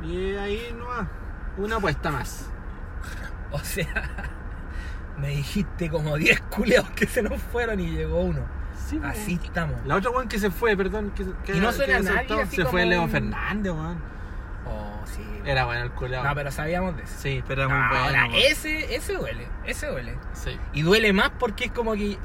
Y 0.02 0.35
ahí 0.36 0.74
nomás, 0.77 1.09
una 1.59 1.77
apuesta 1.77 2.10
más. 2.10 2.48
O 3.51 3.59
sea, 3.59 4.31
me 5.20 5.28
dijiste 5.28 5.90
como 5.90 6.16
10 6.16 6.40
culeos 6.43 6.89
que 6.90 7.06
se 7.06 7.22
nos 7.22 7.43
fueron 7.43 7.81
y 7.81 7.90
llegó 7.90 8.20
uno. 8.20 8.60
Sí, 8.91 8.99
po. 8.99 9.07
Así 9.07 9.41
estamos. 9.43 9.77
La 9.87 9.97
otra 9.97 10.11
weón 10.11 10.29
que 10.29 10.39
se 10.39 10.51
fue, 10.51 10.77
perdón. 10.77 11.12
Que, 11.15 11.25
que- 11.45 11.57
Y 11.57 11.61
no 11.61 11.71
suena 11.73 11.97
que 11.99 12.03
nadie 12.03 12.43
así 12.43 12.57
Se 12.57 12.65
fue 12.65 12.85
Leo 12.87 13.03
un- 13.05 13.11
Fernández, 13.11 13.73
weón. 13.73 13.99
Oh, 14.67 15.01
sí. 15.07 15.23
Era 15.45 15.65
bueno 15.65 15.83
el 15.83 15.91
culeado. 15.93 16.25
No, 16.27 16.35
pero 16.35 16.51
sabíamos 16.51 16.97
de 16.97 17.05
eso. 17.05 17.15
Sí, 17.19 17.43
pero 17.47 17.62
era 17.62 17.69
muy 17.75 17.89
bueno. 17.89 18.05
Ahora, 18.05 18.23
weón. 18.27 18.35
ese, 18.47 18.95
ese 18.95 19.15
duele, 19.15 19.47
ese 19.65 19.87
duele. 19.87 20.19
Sí. 20.33 20.59
Y 20.73 20.83
duele 20.83 21.12
más 21.12 21.31
porque 21.39 21.67
es 21.67 21.73
como 21.73 21.95
que. 21.95 22.19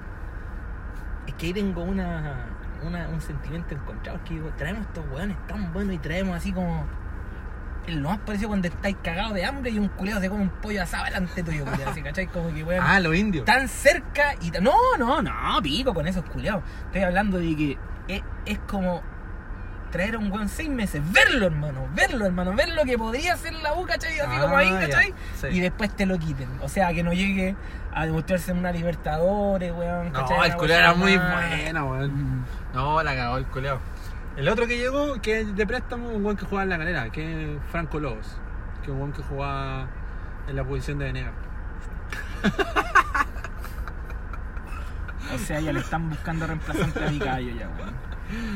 Es 1.28 1.34
que 1.36 1.48
ahí 1.48 1.54
tengo 1.54 1.82
una, 1.84 2.46
una- 2.84 3.08
un 3.10 3.22
sentimiento 3.22 3.74
encontrado. 3.76 4.18
Es 4.18 4.24
que 4.24 4.34
digo, 4.36 4.50
traemos 4.58 4.82
estos 4.88 5.04
hueones 5.12 5.38
tan 5.48 5.72
buenos 5.74 5.94
y 5.96 5.98
traemos 6.00 6.36
así 6.36 6.52
como. 6.52 6.86
Es 7.88 7.94
lo 7.95 8.10
más 8.10 8.18
parecido 8.20 8.49
cuando 8.49 8.68
estáis 8.68 8.95
cagados 9.03 9.34
de 9.36 9.45
hambre 9.45 9.70
y 9.72 9.78
un 9.80 9.90
culeado 9.90 10.20
se 10.22 10.30
come 10.30 10.41
un 10.44 10.49
pollo 10.49 10.82
asado 10.82 11.06
delante 11.06 11.44
tuyo, 11.44 11.66
culiao, 11.66 11.91
así, 11.91 12.02
¿cachai? 12.02 12.28
Como 12.28 12.53
que, 12.53 12.64
weón. 12.64 12.84
Ah, 12.86 12.99
los 12.99 13.16
indios. 13.16 13.45
tan 13.45 13.68
cerca 13.68 14.34
y 14.41 14.49
tan- 14.52 14.64
No, 14.64 14.74
no, 14.98 15.22
no, 15.22 15.62
pico 15.62 15.94
con 15.94 16.07
esos 16.07 16.24
culeados. 16.26 16.64
Estoy 16.88 17.03
hablando 17.03 17.38
de 17.38 17.56
que 17.56 17.78
es, 18.07 18.22
es 18.48 18.60
como 18.68 19.03
traer 19.91 20.16
a 20.16 20.18
un 20.18 20.30
weón 20.32 20.49
seis 20.49 20.68
meses, 20.70 21.02
verlo, 21.14 21.45
hermano, 21.45 21.88
verlo, 21.94 22.26
hermano, 22.26 22.53
ver 22.53 22.70
lo 22.70 22.84
que 22.84 22.98
podría 22.98 23.38
ser 23.38 23.53
la 23.53 23.74
U, 23.76 23.86
¿cachai? 23.86 24.20
Así 24.20 24.32
Ah, 24.36 24.41
como 24.41 24.57
ahí, 24.57 24.70
ya, 24.70 24.80
¿cachai? 24.82 25.14
sí. 25.40 25.48
Y 25.52 25.60
después 25.62 25.95
te 25.95 26.06
lo 26.06 26.18
quiten. 26.20 26.49
O 26.62 26.68
sea, 26.68 26.91
que 26.94 27.02
no 27.03 27.14
llegue 27.14 27.56
a 27.94 28.06
demostrarse 28.06 28.52
en 28.52 28.57
una 28.57 28.72
Libertadores, 28.74 29.72
weón. 29.72 30.12
No, 30.12 30.20
¿cachai? 30.22 30.38
el 30.40 30.45
Una 30.48 30.56
culeado 30.57 30.82
era 30.82 30.94
muy 30.95 31.16
bueno, 31.18 31.86
weón. 31.91 32.45
No, 32.74 33.02
la 33.03 33.16
cagó 33.16 33.38
el 33.38 33.45
culeado. 33.45 33.80
El 34.38 34.49
otro 34.49 34.68
que 34.68 34.78
llegó, 34.78 35.22
que 35.22 35.41
es 35.41 35.56
de 35.56 35.66
préstamo, 35.66 36.10
un 36.10 36.26
weón 36.26 36.38
que 36.38 36.45
juega 36.45 36.64
en 36.64 36.70
la 36.70 36.78
galera, 36.78 37.10
que 37.10 37.56
es 37.56 37.60
Franco 37.72 37.99
Lobos. 37.99 38.38
Que 38.82 38.88
es 38.88 38.90
un 38.90 38.98
weón 38.98 39.14
que 39.14 39.24
jugaba 39.24 39.88
en 40.48 40.56
la 40.56 40.64
posición 40.64 40.99
de 40.99 41.06
Venegas. 41.06 41.34
O 45.34 45.38
sea, 45.40 45.60
ya 45.60 45.74
le 45.74 45.80
están 45.80 46.10
buscando 46.10 46.45
reemplazante 46.45 47.03
a 47.03 47.10
mi 47.10 47.20
caballo 47.20 47.52
ya, 47.57 47.68
weón. 47.80 47.95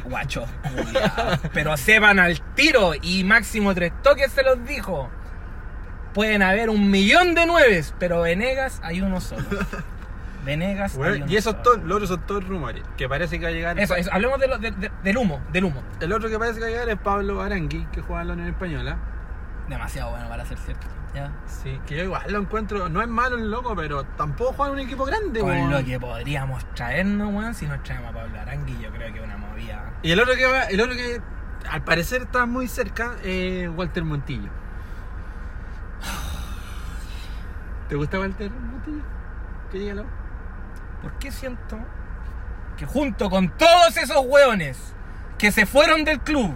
Guacho. 0.04 0.46
Pero 1.54 1.76
sepan 1.78 2.20
al 2.20 2.40
tiro 2.54 2.92
y 3.02 3.24
máximo 3.24 3.74
tres 3.74 3.92
toques 4.02 4.32
se 4.32 4.44
los 4.44 4.64
dijo. 4.66 5.10
Pueden 6.14 6.42
haber 6.42 6.70
un 6.70 6.90
millón 6.90 7.36
de 7.36 7.46
nueves, 7.46 7.94
pero 8.00 8.22
Venegas 8.22 8.80
hay 8.84 9.02
uno 9.02 9.20
solo. 9.20 9.46
Venegas 10.50 10.96
uno 10.96 11.16
y 11.28 11.36
esos 11.38 11.56
los 11.84 11.96
otros 11.96 12.10
son 12.10 12.22
todos 12.26 12.48
rumores. 12.48 12.84
Que 12.98 13.08
parece 13.08 13.40
que 13.40 13.46
va 13.46 13.50
a 13.50 13.54
llegar. 13.54 13.80
Eso, 13.80 13.96
eso, 13.96 14.10
hablemos 14.12 14.40
de 14.40 14.48
lo- 14.48 14.58
de- 14.58 14.72
de- 14.72 14.92
del 15.04 15.18
humo, 15.18 15.42
del 15.52 15.66
humo. 15.66 15.84
El 16.00 16.12
otro 16.14 16.30
que 16.30 16.40
parece 16.40 16.56
que 16.60 16.62
va 16.62 16.68
a 16.68 16.72
llegar 16.72 16.90
es 16.90 16.98
Pablo 16.98 17.42
Arangui, 17.42 17.86
que 17.92 18.02
juega 18.02 18.22
en 18.24 18.28
la 18.30 18.34
Unión 18.34 18.50
Española. 18.50 18.98
Demasiado 19.68 20.12
bueno 20.12 20.28
para 20.28 20.46
ser 20.46 20.58
cierto. 20.58 20.88
¿ya? 21.14 21.32
Sí, 21.48 21.80
que 21.88 21.98
yo 21.98 22.04
igual 22.04 22.24
lo 22.32 22.40
encuentro. 22.40 22.88
No 22.90 23.02
es 23.02 23.08
malo 23.08 23.36
el 23.36 23.50
loco, 23.50 23.76
pero 23.76 24.04
tampoco 24.04 24.54
juega 24.54 24.74
en 24.74 24.80
un 24.80 24.86
equipo 24.86 25.06
grande, 25.06 25.40
Con 25.40 25.50
weón. 25.50 25.72
lo 25.72 25.84
que 25.84 26.00
podríamos 26.00 26.64
traernos, 26.76 27.34
weón, 27.34 27.54
si 27.56 27.66
nos 27.68 27.82
traemos 27.84 28.10
a 28.12 28.14
Pablo 28.14 28.40
Arangui, 28.40 28.78
yo 28.82 28.92
creo 28.92 29.12
que 29.14 29.20
una 29.22 29.38
movida. 29.38 29.92
Y 30.04 30.12
el 30.12 30.20
otro 30.20 30.36
que 30.36 30.46
va, 30.46 30.64
el 30.66 30.80
otro 30.82 30.94
que 30.96 31.20
al 31.70 31.84
parecer 31.84 32.22
está 32.24 32.46
muy 32.46 32.68
cerca 32.68 33.16
es 33.24 33.70
Walter 33.70 34.04
Montillo. 34.04 34.50
¿Te 37.88 37.96
gusta 37.96 38.20
Walter 38.20 38.52
Montillo? 38.52 39.04
Que 39.72 39.80
llega 39.80 40.04
la 41.02 41.08
U? 41.08 41.10
¿Por 41.10 41.20
qué 41.20 41.32
siento 41.32 41.78
que 42.78 42.86
junto 42.86 43.30
con 43.30 43.50
todos 43.58 43.98
esos 43.98 44.26
hueones 44.26 44.94
que 45.38 45.52
se 45.52 45.66
fueron 45.66 46.06
del 46.06 46.20
club, 46.20 46.56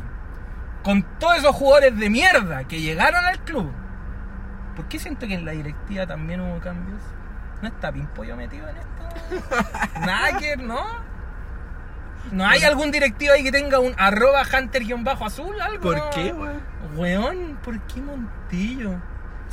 con 0.83 1.03
todos 1.19 1.37
esos 1.37 1.55
jugadores 1.55 1.97
de 1.97 2.09
mierda 2.09 2.63
que 2.65 2.81
llegaron 2.81 3.23
al 3.25 3.39
club, 3.39 3.71
¿por 4.75 4.87
qué 4.87 4.99
siento 4.99 5.27
que 5.27 5.33
en 5.33 5.45
la 5.45 5.51
directiva 5.51 6.05
también 6.05 6.41
hubo 6.41 6.59
cambios? 6.59 7.01
¿No 7.61 7.67
está 7.67 7.91
Pimpollo 7.91 8.35
metido 8.35 8.67
en 8.67 8.77
esto? 8.77 9.99
Nada 9.99 10.37
que, 10.37 10.57
¿no? 10.57 10.83
¿No 12.31 12.47
hay 12.47 12.63
algún 12.63 12.91
directivo 12.91 13.33
ahí 13.33 13.43
que 13.43 13.51
tenga 13.51 13.79
un 13.79 13.93
arroba 13.97 14.43
hunter-azul? 14.43 15.59
¿Algo? 15.61 15.81
¿Por 15.81 16.09
qué, 16.11 16.33
weón? 16.33 16.61
Weón, 16.95 17.59
¿por 17.63 17.79
qué 17.81 18.01
Montillo? 18.01 18.95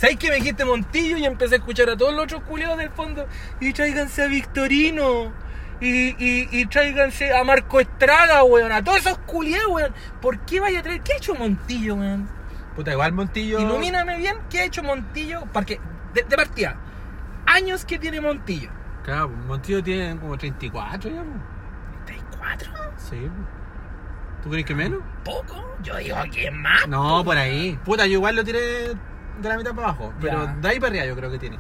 ¿Sabes 0.01 0.17
que 0.17 0.31
me 0.31 0.37
dijiste 0.37 0.65
Montillo 0.65 1.19
y 1.19 1.27
empecé 1.27 1.57
a 1.57 1.59
escuchar 1.59 1.91
a 1.91 1.97
todos 1.97 2.15
los 2.15 2.25
otros 2.25 2.43
culeados 2.45 2.79
del 2.79 2.89
fondo? 2.89 3.27
Y 3.61 3.75
tráiganse 3.75 4.23
a 4.23 4.29
Victorino. 4.29 5.31
Y, 5.79 6.17
y, 6.19 6.49
y 6.51 6.67
tráiganse 6.67 7.37
a 7.37 7.45
Marco 7.45 7.81
Estrada, 7.81 8.43
weón. 8.45 8.73
A 8.73 8.83
todos 8.83 9.01
esos 9.01 9.19
culiados, 9.19 9.69
weón. 9.69 9.93
¿Por 10.23 10.39
qué 10.47 10.59
vaya 10.59 10.81
a 10.81 10.83
traer? 10.83 11.03
¿Qué 11.03 11.13
ha 11.13 11.17
hecho 11.19 11.35
Montillo, 11.35 11.97
weón? 11.97 12.31
Puta, 12.75 12.93
igual 12.93 13.13
Montillo. 13.13 13.61
Ilumíname 13.61 14.17
bien, 14.17 14.39
¿qué 14.49 14.61
ha 14.61 14.65
hecho 14.65 14.83
Montillo? 14.83 15.43
Porque, 15.53 15.79
de, 16.15 16.23
de 16.23 16.37
partida, 16.37 16.77
años 17.45 17.85
que 17.85 17.99
tiene 17.99 18.23
Montillo. 18.23 18.71
Claro, 19.05 19.29
Montillo 19.29 19.83
tiene 19.83 20.19
como 20.19 20.39
34 20.39 21.11
ya, 21.11 21.23
po. 21.23 22.41
¿34? 22.41 22.71
Sí. 22.97 23.17
po. 23.17 24.43
¿Tú 24.45 24.49
crees 24.49 24.65
que 24.65 24.75
menos? 24.75 25.01
¿Poco? 25.25 25.77
Yo 25.83 25.95
digo 25.99 26.17
que 26.33 26.51
más. 26.51 26.89
No, 26.89 27.23
por 27.23 27.37
ahí. 27.37 27.79
Puta, 27.85 28.07
yo 28.07 28.15
igual 28.15 28.37
lo 28.37 28.45
tiré 28.45 28.97
de 29.41 29.49
la 29.49 29.57
mitad 29.57 29.75
para 29.75 29.89
abajo. 29.89 30.13
Pero 30.21 30.45
Ya. 30.45 30.55
de 30.55 30.69
ahí 30.69 30.79
para 30.81 30.91
arriba 30.91 31.07
yo 31.07 31.17
creo 31.17 31.31
que 31.31 31.39
tiene. 31.39 31.59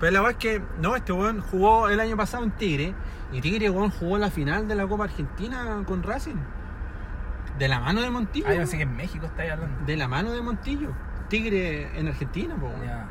Pero 0.00 0.12
la 0.12 0.20
verdad 0.20 0.36
es 0.38 0.58
que, 0.58 0.62
no, 0.80 0.96
este 0.96 1.12
weón 1.12 1.40
jugó 1.40 1.88
el 1.88 2.00
año 2.00 2.16
pasado 2.16 2.44
en 2.44 2.50
Tigre. 2.52 2.94
Y 3.32 3.40
Tigre, 3.40 3.70
weón, 3.70 3.90
jugó 3.90 4.18
la 4.18 4.30
final 4.30 4.68
de 4.68 4.74
la 4.74 4.86
Copa 4.86 5.04
Argentina 5.04 5.82
con 5.86 6.02
Racing. 6.02 6.36
De 7.58 7.68
la 7.68 7.78
mano 7.80 8.00
de 8.00 8.10
Montillo. 8.10 8.46
Ah, 8.48 8.54
yo 8.54 8.66
sé 8.66 8.76
que 8.76 8.82
en 8.82 8.96
México 8.96 9.26
estáis 9.26 9.52
hablando. 9.52 9.84
De 9.86 9.96
la 9.96 10.08
mano 10.08 10.32
de 10.32 10.42
Montillo. 10.42 10.90
Tigre 11.28 11.98
en 11.98 12.08
Argentina, 12.08 12.54
po. 12.56 12.66
weón. 12.66 12.84
Ya. 12.84 13.06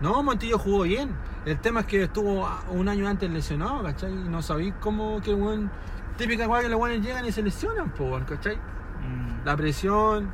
No, 0.00 0.22
Montillo 0.22 0.58
jugó 0.58 0.82
bien. 0.82 1.10
El 1.44 1.58
tema 1.58 1.80
es 1.80 1.86
que 1.86 2.02
estuvo 2.04 2.48
un 2.70 2.88
año 2.88 3.08
antes 3.08 3.28
lesionado, 3.30 3.82
¿cachai? 3.82 4.12
Y 4.12 4.28
no 4.28 4.40
sabéis 4.42 4.74
cómo 4.80 5.20
que 5.20 5.34
weón. 5.34 5.70
Típica 6.16 6.46
weá 6.48 6.62
que 6.62 6.68
los 6.68 6.78
weones 6.80 7.02
llegan 7.02 7.24
y 7.24 7.32
se 7.32 7.42
lesionan, 7.42 7.90
po, 7.90 8.04
weón, 8.04 8.24
¿cachai? 8.24 8.56
Mm, 8.56 9.44
La 9.44 9.56
presión, 9.56 10.30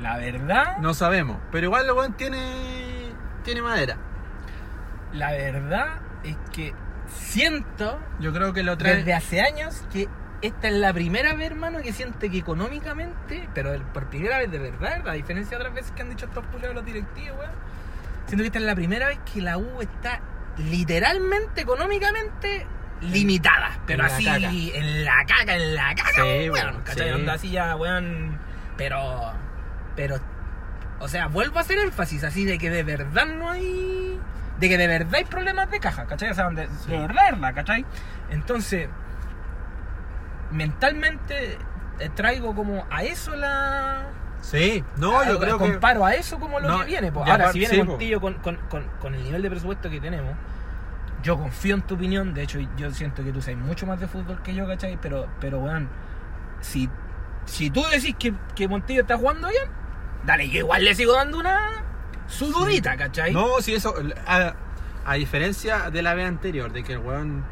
La 0.00 0.16
verdad, 0.16 0.78
no 0.78 0.94
sabemos. 0.94 1.38
Pero 1.52 1.66
igual 1.66 1.86
el 1.86 1.92
weón 1.92 2.12
tiene. 2.14 3.12
tiene 3.44 3.62
madera. 3.62 3.96
la 5.12 5.32
verdad 5.32 6.00
es 6.24 6.36
que 6.52 6.74
siento 7.08 7.98
Yo 8.20 8.32
creo 8.32 8.52
que 8.52 8.62
lo 8.62 8.76
trae. 8.78 8.96
desde 8.96 9.14
hace 9.14 9.40
años 9.40 9.84
que 9.92 10.08
esta 10.42 10.68
es 10.68 10.74
la 10.74 10.92
primera 10.94 11.34
vez, 11.34 11.50
hermano, 11.50 11.80
que 11.82 11.92
siento 11.92 12.18
que 12.20 12.38
económicamente, 12.38 13.48
pero 13.54 13.72
por 13.92 14.06
primera 14.08 14.38
vez 14.38 14.50
de 14.50 14.58
verdad, 14.58 15.06
a 15.06 15.12
diferencia 15.12 15.50
de 15.58 15.64
otras 15.64 15.74
veces 15.74 15.90
que 15.92 16.00
han 16.02 16.08
dicho 16.10 16.26
estos 16.26 16.46
culeros 16.46 16.74
los 16.76 16.84
directivos, 16.84 17.38
weón, 17.38 17.50
siento 18.26 18.42
que 18.42 18.46
esta 18.46 18.58
es 18.58 18.64
la 18.64 18.74
primera 18.74 19.08
vez 19.08 19.18
que 19.30 19.42
la 19.42 19.58
U 19.58 19.82
está 19.82 20.20
literalmente, 20.56 21.60
económicamente 21.60 22.66
limitada, 23.02 23.78
pero 23.86 24.04
En 24.04 24.10
así 24.10 24.72
en 24.74 25.04
la 25.04 25.24
caca, 25.26 25.56
en 25.56 25.74
la 25.74 25.94
caca, 25.94 26.10
Sí, 26.14 26.20
weón, 26.50 26.52
weón, 26.52 26.82
¿cachai? 26.84 27.08
sí. 27.08 27.14
Onda 27.14 27.32
así 27.34 27.50
ya, 27.50 27.76
weón, 27.76 28.38
pero, 28.78 29.32
pero, 29.96 30.16
o 31.00 31.08
sea, 31.08 31.26
vuelvo 31.28 31.58
a 31.58 31.62
hacer 31.62 31.78
énfasis 31.78 32.24
así 32.24 32.44
de 32.44 32.58
que 32.58 32.70
de 32.70 32.82
verdad 32.82 33.26
no 33.26 33.50
hay, 33.50 34.18
de 34.58 34.68
que 34.68 34.76
de 34.78 34.86
verdad 34.86 35.14
hay 35.14 35.24
problemas 35.24 35.70
de 35.70 35.80
caja, 35.80 36.06
¿cachai? 36.06 36.30
O 36.30 36.34
sea, 36.34 36.50
de, 36.50 36.68
Sí. 36.84 36.90
de 36.92 36.98
verdad, 37.08 37.54
¿cachai? 37.54 37.84
Entonces, 38.30 38.88
mentalmente 40.50 41.58
eh, 41.98 42.10
traigo 42.14 42.54
como 42.54 42.86
a 42.90 43.02
eso 43.04 43.34
la... 43.36 44.06
Sí, 44.40 44.82
no, 44.96 45.20
a- 45.20 45.28
yo 45.28 45.38
creo 45.38 45.58
que. 45.58 45.70
comparo 45.70 46.04
a 46.04 46.14
eso 46.14 46.40
como 46.40 46.60
lo 46.60 46.68
No, 46.68 46.78
que 46.80 46.86
viene. 46.86 47.08
y 47.14 47.30
Ahora, 47.30 47.52
si 47.52 47.58
viene 47.58 47.74
sí, 47.74 47.80
po. 47.82 47.86
Montillo 47.90 48.20
con, 48.22 48.34
con, 48.34 48.56
con, 48.70 48.84
con 49.00 49.14
el 49.14 49.22
nivel 49.22 49.42
de 49.42 49.50
presupuesto 49.50 49.90
que 49.90 50.00
tenemos, 50.00 50.34
yo 51.22 51.36
confío 51.36 51.74
en 51.74 51.82
tu 51.82 51.94
opinión. 51.96 52.32
De 52.32 52.42
hecho, 52.42 52.58
yo 52.78 52.90
siento 52.90 53.22
que 53.22 53.32
tú 53.32 53.42
sabes 53.42 53.58
mucho 53.58 53.86
más 53.86 54.00
de 54.00 54.08
fútbol 54.08 54.40
que 54.42 54.54
yo, 54.54 54.66
¿cachai? 54.66 54.98
Pero, 55.02 55.28
pero 55.40 55.58
weón, 55.58 55.90
si, 56.62 56.88
si 57.50 57.70
tú 57.70 57.82
decís 57.90 58.14
que, 58.18 58.32
que 58.54 58.68
Montillo 58.68 59.02
está 59.02 59.16
jugando 59.16 59.48
bien, 59.48 59.64
dale, 60.24 60.48
yo 60.48 60.58
igual 60.60 60.84
le 60.84 60.94
sigo 60.94 61.12
dando 61.14 61.38
una 61.38 61.84
su 62.26 62.46
dudita, 62.52 62.96
¿cachai? 62.96 63.32
No, 63.32 63.60
sí, 63.60 63.74
eso. 63.74 63.94
A, 64.26 64.54
a 65.04 65.14
diferencia 65.14 65.90
de 65.90 66.02
la 66.02 66.14
vez 66.14 66.26
anterior, 66.28 66.72
de 66.72 66.82
que 66.84 66.92
el 66.92 66.98
weón 66.98 67.44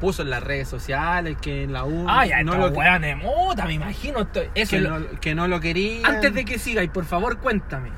puso 0.00 0.22
en 0.22 0.30
las 0.30 0.42
redes 0.42 0.68
sociales, 0.68 1.36
que 1.40 1.62
en 1.62 1.72
la 1.72 1.84
U. 1.84 2.06
Ah, 2.08 2.26
ya, 2.26 2.42
no 2.42 2.54
lo, 2.56 2.68
weón 2.68 3.02
de 3.02 3.14
mota, 3.16 3.64
me 3.66 3.74
imagino. 3.74 4.20
esto- 4.22 4.42
Eso 4.54 4.70
que, 4.70 4.80
lo- 4.80 4.98
no, 4.98 5.20
que 5.20 5.34
no 5.34 5.46
lo 5.48 5.60
quería. 5.60 6.06
Antes 6.06 6.34
de 6.34 6.44
que 6.44 6.58
sigáis, 6.58 6.90
por 6.90 7.04
favor, 7.04 7.38
cuéntame. 7.38 7.90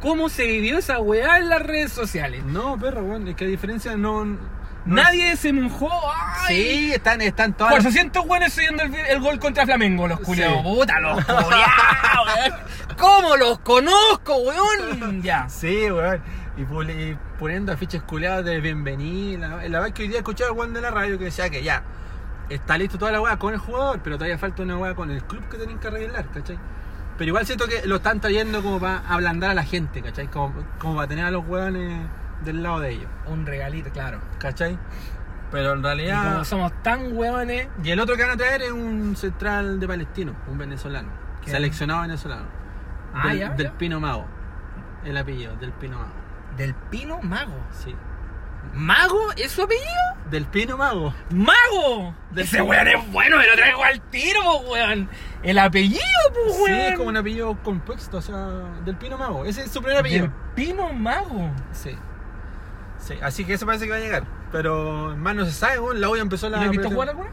¿Cómo 0.00 0.28
se 0.28 0.46
vivió 0.46 0.78
esa 0.78 1.00
weá 1.00 1.38
en 1.38 1.48
las 1.48 1.62
redes 1.62 1.90
sociales? 1.92 2.44
No, 2.44 2.78
perro, 2.78 3.02
weón, 3.02 3.26
es 3.28 3.34
que 3.34 3.44
a 3.44 3.48
diferencia 3.48 3.96
no. 3.96 4.38
Nadie 4.86 5.36
se 5.36 5.52
mojó. 5.52 5.90
¡Ay! 6.14 6.56
Sí, 6.56 6.92
están, 6.94 7.20
están 7.20 7.52
todas. 7.54 7.72
400 7.72 8.24
weones 8.24 8.52
subiendo 8.52 8.84
el, 8.84 8.94
el 8.94 9.20
gol 9.20 9.38
contra 9.38 9.64
Flamengo, 9.64 10.06
los 10.06 10.20
culiados. 10.20 10.58
Sí. 10.58 10.62
Puta, 10.62 11.00
los 11.00 11.24
culiados. 11.24 12.60
¿Cómo 12.96 13.36
los 13.36 13.58
conozco, 13.58 14.36
weón? 14.36 15.22
Ya. 15.22 15.48
Sí, 15.48 15.90
weón. 15.90 16.22
Y, 16.56 16.64
poniendo 17.38 17.72
afiches 17.72 18.02
culeados 18.02 18.44
de 18.44 18.60
bienvenida. 18.60 19.48
La, 19.48 19.68
la 19.68 19.80
vez 19.80 19.92
que 19.92 20.04
hoy 20.04 20.08
día 20.08 20.18
escuchaba 20.18 20.50
el 20.50 20.56
weón 20.56 20.72
de 20.72 20.80
la 20.80 20.90
radio 20.90 21.18
que 21.18 21.24
decía 21.24 21.50
que 21.50 21.62
ya 21.62 21.82
está 22.48 22.78
listo 22.78 22.96
toda 22.96 23.12
la 23.12 23.20
weá 23.20 23.36
con 23.38 23.52
el 23.52 23.60
jugador, 23.60 24.00
pero 24.02 24.16
todavía 24.16 24.38
falta 24.38 24.62
una 24.62 24.78
weá 24.78 24.94
con 24.94 25.10
el 25.10 25.22
club 25.24 25.48
que 25.48 25.56
tienen 25.56 25.78
que 25.78 25.88
arreglar, 25.88 26.26
¿cachai? 26.30 26.58
Pero 27.18 27.28
igual 27.28 27.46
siento 27.46 27.66
que 27.66 27.86
lo 27.86 27.96
están 27.96 28.20
trayendo 28.20 28.62
como 28.62 28.78
para 28.78 28.98
ablandar 29.08 29.50
a 29.50 29.54
la 29.54 29.64
gente, 29.64 30.02
¿cachai? 30.02 30.28
Como, 30.28 30.54
como 30.78 30.96
para 30.96 31.08
tener 31.08 31.24
a 31.24 31.30
los 31.30 31.46
weones 31.46 32.06
del 32.44 32.62
lado 32.62 32.80
de 32.80 32.90
ellos, 32.92 33.10
Un 33.26 33.46
regalito, 33.46 33.90
claro. 33.90 34.20
¿cachai? 34.38 34.78
Pero 35.50 35.72
en 35.74 35.78
Y 35.80 35.82
realidad. 35.82 36.32
como 36.32 36.44
somos 36.44 36.72
tan 36.82 37.16
weones, 37.16 37.68
Y 37.82 37.90
el 37.90 38.00
otro 38.00 38.16
que 38.16 38.22
van 38.22 38.32
a 38.32 38.36
traer 38.36 38.62
es 38.62 38.72
un 38.72 39.14
central 39.16 39.78
de 39.80 39.86
palestino, 39.86 40.34
un 40.48 40.58
venezolano, 40.58 41.08
¿Qué? 41.44 41.50
seleccionado 41.50 42.02
venezolano. 42.02 42.46
Ah, 43.14 43.28
del, 43.28 43.38
ya, 43.38 43.48
del 43.50 43.66
ya. 43.68 43.78
Pino 43.78 44.00
Mago. 44.00 44.26
El 45.04 45.16
apellido, 45.16 45.54
del 45.56 45.72
Pino 45.72 45.98
Mago. 45.98 46.12
del 46.56 46.74
Pino 46.74 47.20
Mago. 47.22 47.54
Sí. 47.70 47.94
¿Mago? 48.74 49.20
¿Es 49.36 49.52
su 49.52 49.62
apellido? 49.62 49.86
Del 50.30 50.44
Pino 50.46 50.76
Mago. 50.76 51.14
¡Mago! 51.30 52.14
Del 52.32 52.44
Ese 52.44 52.56
Pino. 52.56 52.68
weón 52.68 52.88
es 52.88 53.12
bueno, 53.12 53.36
me 53.38 53.46
lo 53.46 53.54
traigo 53.54 53.84
al 53.84 54.00
tiro, 54.10 54.58
weón. 54.68 55.08
El 55.44 55.58
apellido, 55.58 56.00
pues, 56.34 56.56
Sí, 56.56 56.62
weón. 56.62 56.80
es 56.80 56.96
como 56.96 57.08
un 57.10 57.16
apellido 57.16 57.56
compuesto, 57.62 58.16
o 58.18 58.20
sea, 58.20 58.48
del 58.84 58.96
Pino 58.96 59.16
Mago. 59.16 59.44
Ese 59.44 59.62
es 59.62 59.70
su 59.70 59.80
primer 59.80 59.98
apellido. 60.00 60.22
Del 60.24 60.32
Pino 60.56 60.92
Mago. 60.92 61.50
Sí. 61.72 61.96
Sí, 63.06 63.14
así 63.22 63.44
que 63.44 63.54
eso 63.54 63.66
parece 63.66 63.84
que 63.84 63.92
va 63.92 63.96
a 63.98 64.00
llegar. 64.00 64.24
Pero 64.50 65.14
más 65.16 65.34
no 65.36 65.44
se 65.44 65.52
sabe, 65.52 65.78
weón. 65.78 66.00
La 66.00 66.08
olla 66.08 66.22
empezó 66.22 66.48
la. 66.50 66.56
¿Y 66.58 66.60
lo 66.60 66.66
has 66.66 66.70
visto 66.72 66.90
jugar 66.90 67.08
alguna? 67.10 67.30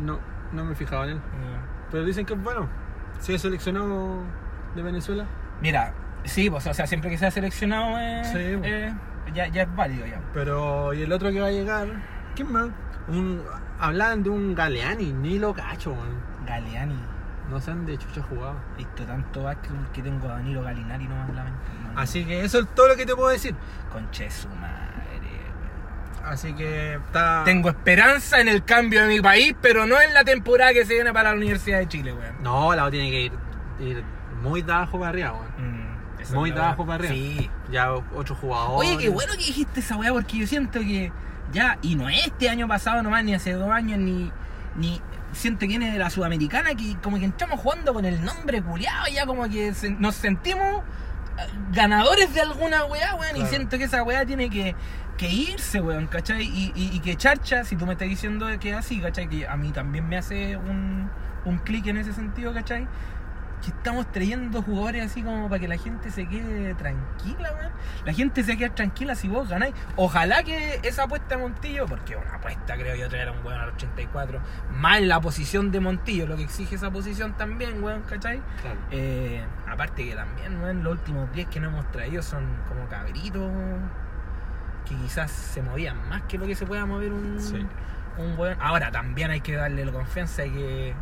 No, 0.00 0.18
no 0.52 0.64
me 0.64 0.72
he 0.72 0.74
fijado 0.74 1.04
en 1.04 1.10
él. 1.10 1.20
Pero 1.90 2.04
dicen 2.04 2.26
que 2.26 2.34
es 2.34 2.42
bueno. 2.42 2.68
Sí, 3.20 3.34
es 3.34 3.42
seleccionado 3.42 4.22
de 4.74 4.82
Venezuela. 4.82 5.24
Mira, 5.62 5.94
sí, 6.24 6.50
pues, 6.50 6.66
o 6.66 6.74
sea, 6.74 6.86
siempre 6.86 7.10
que 7.10 7.16
sea 7.16 7.30
seleccionado 7.30 7.96
eh, 7.98 8.22
Sí, 8.24 8.56
pues. 8.58 8.70
eh, 8.70 8.94
ya, 9.34 9.46
ya 9.48 9.62
es 9.62 9.76
válido 9.76 10.04
ya. 10.06 10.20
Pero, 10.34 10.92
y 10.92 11.02
el 11.02 11.12
otro 11.12 11.30
que 11.30 11.40
va 11.40 11.46
a 11.46 11.52
llegar, 11.52 11.86
¿quién 12.34 12.52
más? 12.52 12.68
Un, 13.08 13.42
hablaban 13.78 14.22
de 14.24 14.30
un 14.30 14.54
Galeani, 14.54 15.12
ni 15.12 15.38
lo 15.38 15.54
cacho, 15.54 15.92
weón. 15.92 16.20
Galeani. 16.44 16.98
No 17.50 17.60
sé 17.60 17.72
de 17.74 17.96
chucha 17.98 18.22
jugaba. 18.22 18.56
He 18.74 18.78
visto 18.78 19.04
tanto 19.04 19.44
básquetbol 19.44 19.86
que 19.92 20.02
tengo 20.02 20.26
a 20.28 20.32
Danilo 20.32 20.62
Galinari 20.62 21.04
nomás 21.06 21.28
en 21.28 21.36
la 21.36 21.44
mente. 21.44 21.58
Así 21.94 22.24
que 22.24 22.44
eso 22.44 22.58
es 22.60 22.74
todo 22.74 22.88
lo 22.88 22.96
que 22.96 23.06
te 23.06 23.14
puedo 23.14 23.28
decir. 23.28 23.54
Conche 23.92 24.30
su 24.30 24.48
madre, 24.48 25.20
weón. 25.20 26.32
Así 26.32 26.52
que 26.54 26.94
está. 26.94 27.42
Tengo 27.44 27.68
esperanza 27.68 28.40
en 28.40 28.48
el 28.48 28.64
cambio 28.64 29.02
de 29.02 29.08
mi 29.08 29.20
país, 29.20 29.54
pero 29.62 29.86
no 29.86 30.00
en 30.00 30.12
la 30.12 30.24
temporada 30.24 30.72
que 30.72 30.84
se 30.84 30.94
viene 30.94 31.12
para 31.12 31.30
la 31.30 31.36
Universidad 31.36 31.78
de 31.78 31.88
Chile, 31.88 32.12
weón. 32.12 32.42
No, 32.42 32.74
la 32.74 32.90
tiene 32.90 33.10
que 33.10 33.20
ir, 33.22 33.32
ir 33.78 34.04
muy 34.42 34.62
de 34.62 34.72
abajo 34.72 34.98
para 34.98 35.10
arriba, 35.10 35.32
weón. 35.32 35.46
Mm, 35.56 36.34
Muy 36.34 36.50
es 36.50 36.54
de 36.56 36.60
la 36.60 36.66
abajo 36.68 36.82
weá. 36.82 36.98
para 36.98 37.08
arriba. 37.08 37.14
Sí. 37.14 37.50
Ya 37.70 37.92
ocho 37.92 38.34
jugadores. 38.34 38.90
Oye, 38.90 38.98
qué 38.98 39.08
bueno 39.08 39.32
que 39.32 39.38
dijiste 39.44 39.80
esa 39.80 39.96
weá, 39.96 40.12
porque 40.12 40.38
yo 40.38 40.46
siento 40.48 40.80
que 40.80 41.12
ya, 41.52 41.78
y 41.80 41.94
no 41.94 42.08
es 42.08 42.26
este 42.26 42.48
año 42.50 42.66
pasado 42.66 43.02
nomás, 43.04 43.22
ni 43.24 43.34
hace 43.34 43.52
dos 43.52 43.70
años, 43.70 43.98
ni, 44.00 44.32
ni 44.74 45.00
siento 45.36 45.60
que 45.60 45.66
viene 45.68 45.92
de 45.92 45.98
la 45.98 46.10
Sudamericana, 46.10 46.74
que 46.74 46.96
como 47.02 47.18
que 47.18 47.24
entramos 47.24 47.60
jugando 47.60 47.92
con 47.94 48.04
el 48.04 48.24
nombre 48.24 48.62
culiado, 48.62 49.06
ya 49.12 49.26
como 49.26 49.48
que 49.48 49.72
se- 49.74 49.90
nos 49.90 50.14
sentimos 50.16 50.82
eh, 51.38 51.42
ganadores 51.72 52.32
de 52.34 52.40
alguna 52.40 52.84
weá, 52.86 53.14
weón, 53.14 53.36
y 53.36 53.44
siento 53.46 53.78
que 53.78 53.84
esa 53.84 54.02
weá 54.02 54.24
tiene 54.24 54.48
que, 54.50 54.74
que 55.16 55.30
irse, 55.30 55.80
weón, 55.80 56.06
¿cachai? 56.06 56.42
Y, 56.44 56.72
y- 56.74 56.90
y 56.96 57.00
que 57.00 57.16
Charcha, 57.16 57.64
si 57.64 57.76
tú 57.76 57.86
me 57.86 57.92
estás 57.92 58.08
diciendo 58.08 58.46
que 58.58 58.70
es 58.70 58.76
así, 58.76 59.00
¿cachai? 59.00 59.28
Que 59.28 59.46
a 59.46 59.56
mí 59.56 59.70
también 59.72 60.08
me 60.08 60.16
hace 60.16 60.56
un, 60.56 61.10
un 61.44 61.58
clic 61.58 61.86
en 61.86 61.98
ese 61.98 62.12
sentido, 62.12 62.52
¿cachai? 62.54 62.86
Que 63.62 63.70
estamos 63.70 64.10
trayendo 64.12 64.62
jugadores 64.62 65.04
así 65.06 65.22
como 65.22 65.48
para 65.48 65.58
que 65.58 65.66
la 65.68 65.78
gente 65.78 66.10
se 66.10 66.28
quede 66.28 66.74
tranquila, 66.74 67.50
weón. 67.58 67.72
La 68.04 68.12
gente 68.12 68.42
se 68.44 68.56
quede 68.56 68.70
tranquila 68.70 69.14
si 69.14 69.28
vos 69.28 69.48
ganáis. 69.48 69.74
Ojalá 69.96 70.42
que 70.42 70.78
esa 70.82 71.04
apuesta 71.04 71.36
de 71.36 71.42
Montillo, 71.42 71.86
porque 71.86 72.16
una 72.16 72.34
apuesta 72.34 72.74
creo 72.76 72.94
yo 72.94 73.08
traer 73.08 73.28
a 73.28 73.32
un 73.32 73.44
weón 73.44 73.60
al 73.60 73.70
84, 73.70 74.40
más 74.74 75.00
la 75.02 75.20
posición 75.20 75.70
de 75.72 75.80
Montillo, 75.80 76.26
lo 76.26 76.36
que 76.36 76.42
exige 76.44 76.74
esa 76.76 76.90
posición 76.90 77.36
también, 77.36 77.82
weón, 77.82 78.02
¿cachai? 78.02 78.40
Claro. 78.62 78.78
Eh, 78.90 79.42
aparte 79.66 80.04
que 80.08 80.14
también, 80.14 80.60
weón, 80.60 80.84
los 80.84 80.92
últimos 80.92 81.32
10 81.32 81.48
que 81.48 81.58
no 81.60 81.68
hemos 81.68 81.90
traído 81.90 82.22
son 82.22 82.44
como 82.68 82.86
cabritos 82.88 83.50
que 84.88 84.94
quizás 84.96 85.30
se 85.30 85.62
movían 85.62 86.08
más 86.08 86.22
que 86.22 86.38
lo 86.38 86.46
que 86.46 86.54
se 86.54 86.64
pueda 86.66 86.86
mover 86.86 87.12
un, 87.12 87.40
Sí. 87.40 87.66
un 88.18 88.38
weón. 88.38 88.56
Ahora 88.60 88.90
también 88.92 89.30
hay 89.30 89.40
que 89.40 89.54
darle 89.56 89.84
la 89.84 89.92
confianza 89.92 90.42
de 90.42 90.52
que 90.52 90.94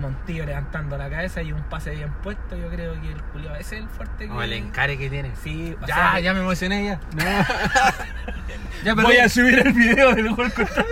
Montillo 0.00 0.44
levantando 0.46 0.96
la 0.98 1.08
cabeza 1.08 1.42
y 1.42 1.52
un 1.52 1.62
pase 1.62 1.90
bien 1.90 2.10
puesto, 2.22 2.56
yo 2.56 2.68
creo 2.68 3.00
que 3.00 3.12
el 3.12 3.20
Julio 3.32 3.54
ese 3.54 3.76
es 3.76 3.82
el 3.82 3.88
fuerte 3.88 4.24
que... 4.26 4.30
No, 4.32 4.42
el 4.42 4.52
encare 4.52 4.98
que 4.98 5.08
tiene. 5.10 5.30
Sí, 5.42 5.76
o 5.80 5.86
Ya, 5.86 5.94
sea, 5.94 6.20
ya 6.20 6.34
me 6.34 6.40
emocioné 6.40 6.84
ya. 6.84 7.00
No. 7.14 7.22
ya, 8.84 8.94
Voy 8.94 9.16
a 9.18 9.28
subir 9.28 9.58
el 9.66 9.72
video 9.72 10.14
del 10.14 10.34
gol 10.34 10.52
contra 10.52 10.84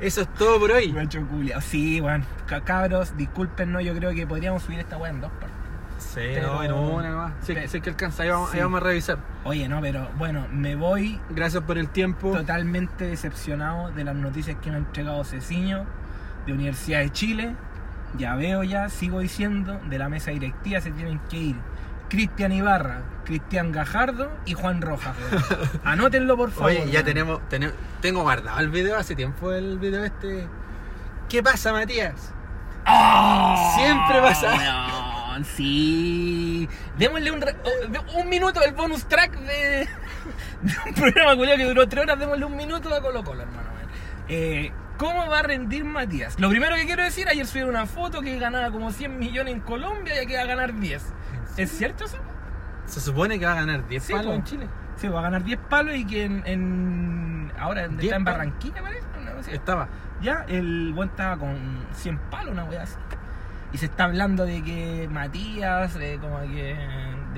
eso 0.00 0.20
es 0.22 0.34
todo 0.34 0.58
por 0.60 0.70
hoy. 0.72 0.92
Macho 0.92 1.26
culiao. 1.26 1.60
Sí. 1.60 2.02
Ca- 2.46 2.60
Cabros, 2.62 3.16
discúlpenos, 3.16 3.82
yo 3.82 3.94
creo 3.94 4.12
que 4.14 4.26
podríamos 4.26 4.62
subir 4.62 4.80
esta 4.80 4.96
weá 4.98 5.10
en 5.10 5.20
dos 5.20 5.30
partes. 5.32 5.50
Sí, 5.98 6.20
Pero- 6.34 6.54
no, 6.54 6.62
en 6.62 6.72
una 6.72 7.10
nomás. 7.10 7.32
Sí, 7.42 7.54
sé 7.68 7.80
que 7.80 7.90
alcanza, 7.90 8.22
ahí 8.24 8.28
vamos, 8.28 8.52
ahí 8.52 8.60
vamos 8.60 8.82
a 8.82 8.84
revisar. 8.84 9.18
Oye, 9.44 9.68
no, 9.68 9.80
pero 9.80 10.08
bueno, 10.18 10.46
me 10.52 10.74
voy 10.74 11.20
Gracias 11.30 11.62
por 11.62 11.78
el 11.78 11.88
tiempo. 11.88 12.32
totalmente 12.32 13.06
decepcionado 13.06 13.90
de 13.92 14.04
las 14.04 14.14
noticias 14.14 14.56
que 14.62 14.70
me 14.70 14.76
ha 14.76 14.78
entregado 14.80 15.24
Ceciño 15.24 15.86
de 16.46 16.52
Universidad 16.52 17.00
de 17.00 17.10
Chile. 17.10 17.54
Ya 18.16 18.36
veo 18.36 18.62
ya, 18.62 18.88
sigo 18.88 19.20
diciendo, 19.20 19.80
de 19.88 19.98
la 19.98 20.08
mesa 20.08 20.30
directiva 20.30 20.80
se 20.80 20.92
tienen 20.92 21.18
que 21.28 21.36
ir 21.36 21.56
Cristian 22.08 22.52
Ibarra, 22.52 23.02
Cristian 23.24 23.72
Gajardo 23.72 24.30
y 24.46 24.54
Juan 24.54 24.82
Rojas. 24.82 25.16
Anótenlo 25.84 26.36
por 26.36 26.52
favor. 26.52 26.70
Oye, 26.70 26.90
ya 26.90 27.02
tenemos, 27.02 27.40
tengo 28.00 28.22
guardado 28.22 28.60
el 28.60 28.68
video 28.68 28.96
hace 28.96 29.16
tiempo 29.16 29.52
el 29.52 29.78
video 29.78 30.04
este. 30.04 30.46
¿Qué 31.28 31.42
pasa, 31.42 31.72
Matías? 31.72 32.32
¡Oh! 32.86 33.72
Siempre 33.74 34.20
pasa. 34.20 34.54
Weón, 35.30 35.44
sí. 35.44 36.68
Démosle 36.98 37.30
un, 37.32 37.42
oh, 37.42 38.20
un 38.20 38.28
minuto 38.28 38.60
del 38.60 38.74
bonus 38.74 39.06
track 39.06 39.36
de, 39.40 39.88
de 40.62 40.74
un 40.86 40.94
programa 40.94 41.34
culiao 41.34 41.56
que 41.56 41.64
duró 41.64 41.88
tres 41.88 42.04
horas. 42.04 42.18
Démosle 42.18 42.44
un 42.44 42.56
minuto 42.56 42.94
a 42.94 43.00
Colo 43.00 43.24
Colo, 43.24 43.42
hermano. 43.42 43.70
Eh, 44.28 44.70
¿Cómo 44.98 45.26
va 45.28 45.40
a 45.40 45.42
rendir 45.42 45.84
Matías? 45.84 46.38
Lo 46.38 46.48
primero 46.48 46.76
que 46.76 46.86
quiero 46.86 47.02
decir, 47.02 47.28
ayer 47.28 47.46
subí 47.46 47.62
una 47.62 47.86
foto 47.86 48.20
que 48.20 48.38
ganaba 48.38 48.70
como 48.70 48.92
100 48.92 49.18
millones 49.18 49.54
en 49.54 49.60
Colombia 49.60 50.22
y 50.22 50.26
que 50.26 50.36
va 50.36 50.42
a 50.42 50.46
ganar 50.46 50.74
10. 50.74 51.02
¿Es 51.56 51.70
cierto 51.70 52.04
eso? 52.04 52.18
Se 52.86 53.00
supone 53.00 53.38
que 53.38 53.46
va 53.46 53.52
a 53.52 53.56
ganar 53.56 53.86
10 53.88 54.02
Sí, 54.02 54.12
palos 54.12 54.26
po. 54.28 54.34
en 54.34 54.44
Chile. 54.44 54.68
Sí, 54.96 55.08
va 55.08 55.18
a 55.20 55.22
ganar 55.22 55.42
10 55.44 55.58
palos 55.68 55.96
y 55.96 56.04
que 56.06 56.24
en. 56.24 56.42
en- 56.46 57.52
ahora 57.58 57.84
está 57.86 57.96
10 57.96 58.12
en. 58.14 58.24
Barranquilla, 58.24 58.82
parece. 58.82 59.04
así. 59.40 59.50
Estaba. 59.50 59.88
Ya, 60.22 60.44
el 60.48 60.92
buen 60.94 61.08
estaba 61.08 61.36
con 61.38 61.56
100 61.94 62.18
palos, 62.30 62.52
una 62.52 62.64
wea 62.64 62.82
así. 62.82 62.94
Y 63.72 63.78
se 63.78 63.86
está 63.86 64.04
hablando 64.04 64.44
de 64.46 64.62
que 64.62 65.08
Matías, 65.10 65.96
eh, 65.96 66.18
como 66.20 66.38
que 66.42 66.76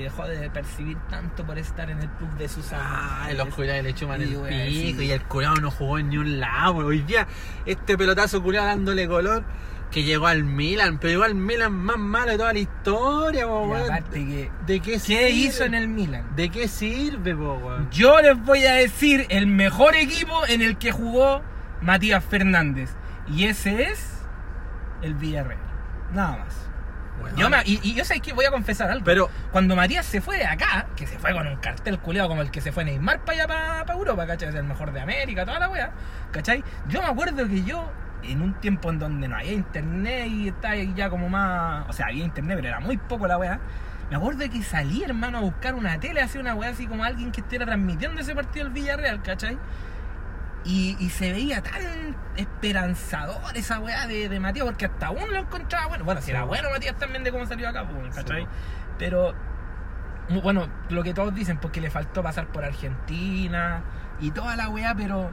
dejó 0.04 0.26
de 0.26 0.48
percibir 0.50 0.96
tanto 1.10 1.44
por 1.44 1.58
estar 1.58 1.90
en 1.90 1.98
el 2.00 2.08
club 2.10 2.30
de 2.36 2.48
sus 2.48 2.72
Ah, 2.72 3.28
los 3.34 3.48
curados 3.54 3.82
le 3.84 3.94
chuman 3.94 4.20
Y, 4.20 4.24
el 4.24 4.30
pico 4.30 5.00
sí. 5.00 5.06
y 5.06 5.10
el 5.10 5.22
curado 5.24 5.56
no 5.56 5.70
jugó 5.70 5.98
en 5.98 6.08
ni 6.10 6.18
un 6.18 6.38
lado. 6.40 6.76
Hoy 6.76 7.00
día, 7.02 7.26
este 7.64 7.96
pelotazo 7.98 8.42
curado 8.42 8.66
dándole 8.66 9.06
color 9.08 9.44
que 9.90 10.02
llegó 10.02 10.26
al 10.26 10.42
Milan, 10.44 10.98
pero 10.98 11.10
llegó 11.12 11.22
al 11.24 11.34
Milan 11.36 11.72
más 11.72 11.96
malo 11.96 12.32
de 12.32 12.38
toda 12.38 12.52
la 12.52 12.58
historia, 12.58 13.46
po, 13.46 13.64
Y 13.66 13.70
weón. 13.70 13.84
aparte 13.84 14.24
que. 14.26 14.50
¿De 14.66 14.80
qué 14.80 14.92
¿Qué 14.92 14.98
sirve? 14.98 15.30
hizo 15.30 15.64
en 15.64 15.74
el 15.74 15.88
Milan? 15.88 16.24
¿De 16.36 16.48
qué 16.50 16.66
sirve, 16.68 17.34
po, 17.34 17.54
weón? 17.54 17.88
Yo 17.90 18.20
les 18.20 18.36
voy 18.44 18.64
a 18.66 18.74
decir 18.74 19.26
el 19.30 19.46
mejor 19.46 19.94
equipo 19.94 20.44
en 20.48 20.60
el 20.62 20.76
que 20.76 20.90
jugó 20.92 21.40
Matías 21.80 22.24
Fernández. 22.24 22.90
Y 23.28 23.44
ese 23.46 23.84
es 23.90 24.22
el 25.02 25.14
Villarreal. 25.14 25.60
Nada 26.12 26.38
más. 26.38 26.65
Yo 27.36 27.50
me- 27.50 27.62
y, 27.64 27.80
y 27.82 27.94
yo 27.94 28.04
sé 28.04 28.20
que 28.20 28.32
voy 28.32 28.44
a 28.44 28.50
confesar 28.50 28.90
algo. 28.90 29.04
Pero, 29.04 29.28
Cuando 29.52 29.74
Matías 29.76 30.06
se 30.06 30.20
fue 30.20 30.38
de 30.38 30.46
acá, 30.46 30.86
que 30.96 31.06
se 31.06 31.18
fue 31.18 31.32
con 31.32 31.46
un 31.46 31.56
cartel 31.56 31.98
culeado 31.98 32.28
como 32.28 32.42
el 32.42 32.50
que 32.50 32.60
se 32.60 32.72
fue 32.72 32.84
Neymar 32.84 33.20
para 33.24 33.44
allá, 33.44 33.84
para 33.84 33.94
Europa, 33.98 34.26
¿cachai? 34.26 34.48
Es 34.50 34.54
el 34.54 34.64
mejor 34.64 34.92
de 34.92 35.00
América, 35.00 35.44
toda 35.44 35.58
la 35.58 35.68
wea, 35.68 35.90
¿cachai? 36.32 36.62
Yo 36.88 37.00
me 37.02 37.08
acuerdo 37.08 37.46
que 37.48 37.62
yo, 37.62 37.90
en 38.22 38.42
un 38.42 38.54
tiempo 38.54 38.90
en 38.90 38.98
donde 38.98 39.28
no 39.28 39.36
había 39.36 39.52
internet 39.52 40.26
y 40.28 40.48
estaba 40.48 40.74
ahí 40.74 40.92
ya 40.96 41.08
como 41.10 41.28
más. 41.28 41.86
O 41.88 41.92
sea, 41.92 42.06
había 42.06 42.24
internet, 42.24 42.56
pero 42.56 42.68
era 42.68 42.80
muy 42.80 42.96
poco 42.96 43.26
la 43.26 43.38
wea. 43.38 43.58
Me 44.10 44.16
acuerdo 44.16 44.48
que 44.50 44.62
salí, 44.62 45.02
hermano, 45.02 45.38
a 45.38 45.40
buscar 45.40 45.74
una 45.74 45.98
tele, 45.98 46.20
hacía 46.20 46.40
una 46.40 46.54
wea 46.54 46.70
así 46.70 46.86
como 46.86 47.02
alguien 47.04 47.32
que 47.32 47.40
estuviera 47.40 47.66
transmitiendo 47.66 48.20
ese 48.20 48.34
partido 48.34 48.64
del 48.66 48.72
Villarreal, 48.72 49.20
¿cachai? 49.22 49.58
Y, 50.66 50.96
y 50.98 51.10
se 51.10 51.30
veía 51.30 51.62
tan 51.62 52.16
esperanzador 52.36 53.56
esa 53.56 53.78
weá 53.78 54.06
de, 54.08 54.28
de 54.28 54.40
Matías, 54.40 54.66
porque 54.66 54.86
hasta 54.86 55.10
uno 55.10 55.28
lo 55.28 55.38
encontraba 55.38 55.86
bueno. 55.86 56.04
Bueno, 56.04 56.20
si 56.20 56.32
era 56.32 56.44
bueno 56.44 56.68
Matías 56.70 56.96
también 56.96 57.22
de 57.22 57.30
cómo 57.30 57.46
salió 57.46 57.68
acá, 57.68 57.86
pues, 57.88 58.14
¿cachai? 58.14 58.48
Pero, 58.98 59.32
bueno, 60.42 60.68
lo 60.88 61.04
que 61.04 61.14
todos 61.14 61.34
dicen, 61.34 61.58
porque 61.58 61.80
le 61.80 61.88
faltó 61.88 62.22
pasar 62.22 62.48
por 62.48 62.64
Argentina 62.64 63.84
y 64.20 64.32
toda 64.32 64.56
la 64.56 64.68
weá, 64.68 64.94
pero 64.96 65.30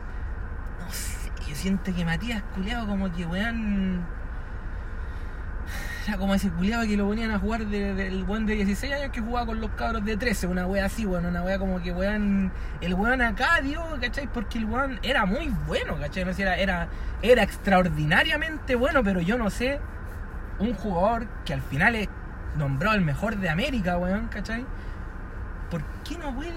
no 0.79 0.91
sé, 0.91 1.31
yo 1.47 1.55
siento 1.55 1.93
que 1.95 2.05
Matías 2.05 2.43
culeado 2.53 2.85
como 2.87 3.11
que 3.11 3.25
weón. 3.25 4.05
Era 6.07 6.17
como 6.17 6.33
ese 6.35 6.49
culiado 6.49 6.83
que 6.85 6.97
lo 6.97 7.05
ponían 7.07 7.31
a 7.31 7.39
jugar 7.39 7.65
de- 7.65 7.93
del 7.93 8.23
weón 8.23 8.45
de 8.45 8.55
16 8.55 8.93
años 8.93 9.11
que 9.11 9.21
jugaba 9.21 9.45
con 9.45 9.61
los 9.61 9.71
cabros 9.71 10.03
de 10.03 10.17
13, 10.17 10.47
una 10.47 10.65
wea 10.67 10.85
así, 10.85 11.05
weón, 11.05 11.25
una 11.25 11.43
wea 11.43 11.57
como 11.59 11.81
que 11.81 11.91
weón, 11.91 12.51
el 12.81 12.93
weón 12.93 13.21
acá 13.21 13.61
dio, 13.61 13.81
¿cachai? 14.01 14.27
Porque 14.27 14.57
el 14.57 14.65
weón 14.65 14.99
era 15.03 15.25
muy 15.25 15.49
bueno, 15.67 15.97
¿cachai? 15.97 16.25
No 16.25 16.33
sé, 16.33 16.41
era, 16.41 16.57
era, 16.57 16.87
era 17.21 17.43
extraordinariamente 17.43 18.75
bueno, 18.75 19.03
pero 19.03 19.21
yo 19.21 19.37
no 19.37 19.49
sé, 19.49 19.79
un 20.59 20.73
jugador 20.73 21.27
que 21.45 21.53
al 21.53 21.61
final 21.61 21.95
es 21.95 22.09
nombrado 22.57 22.95
el 22.95 23.01
mejor 23.01 23.37
de 23.37 23.49
América, 23.49 23.97
weón, 23.97 24.27
¿cachai? 24.27 24.65
¿Por 25.71 25.81
qué 26.03 26.17
no 26.17 26.35
puede... 26.35 26.51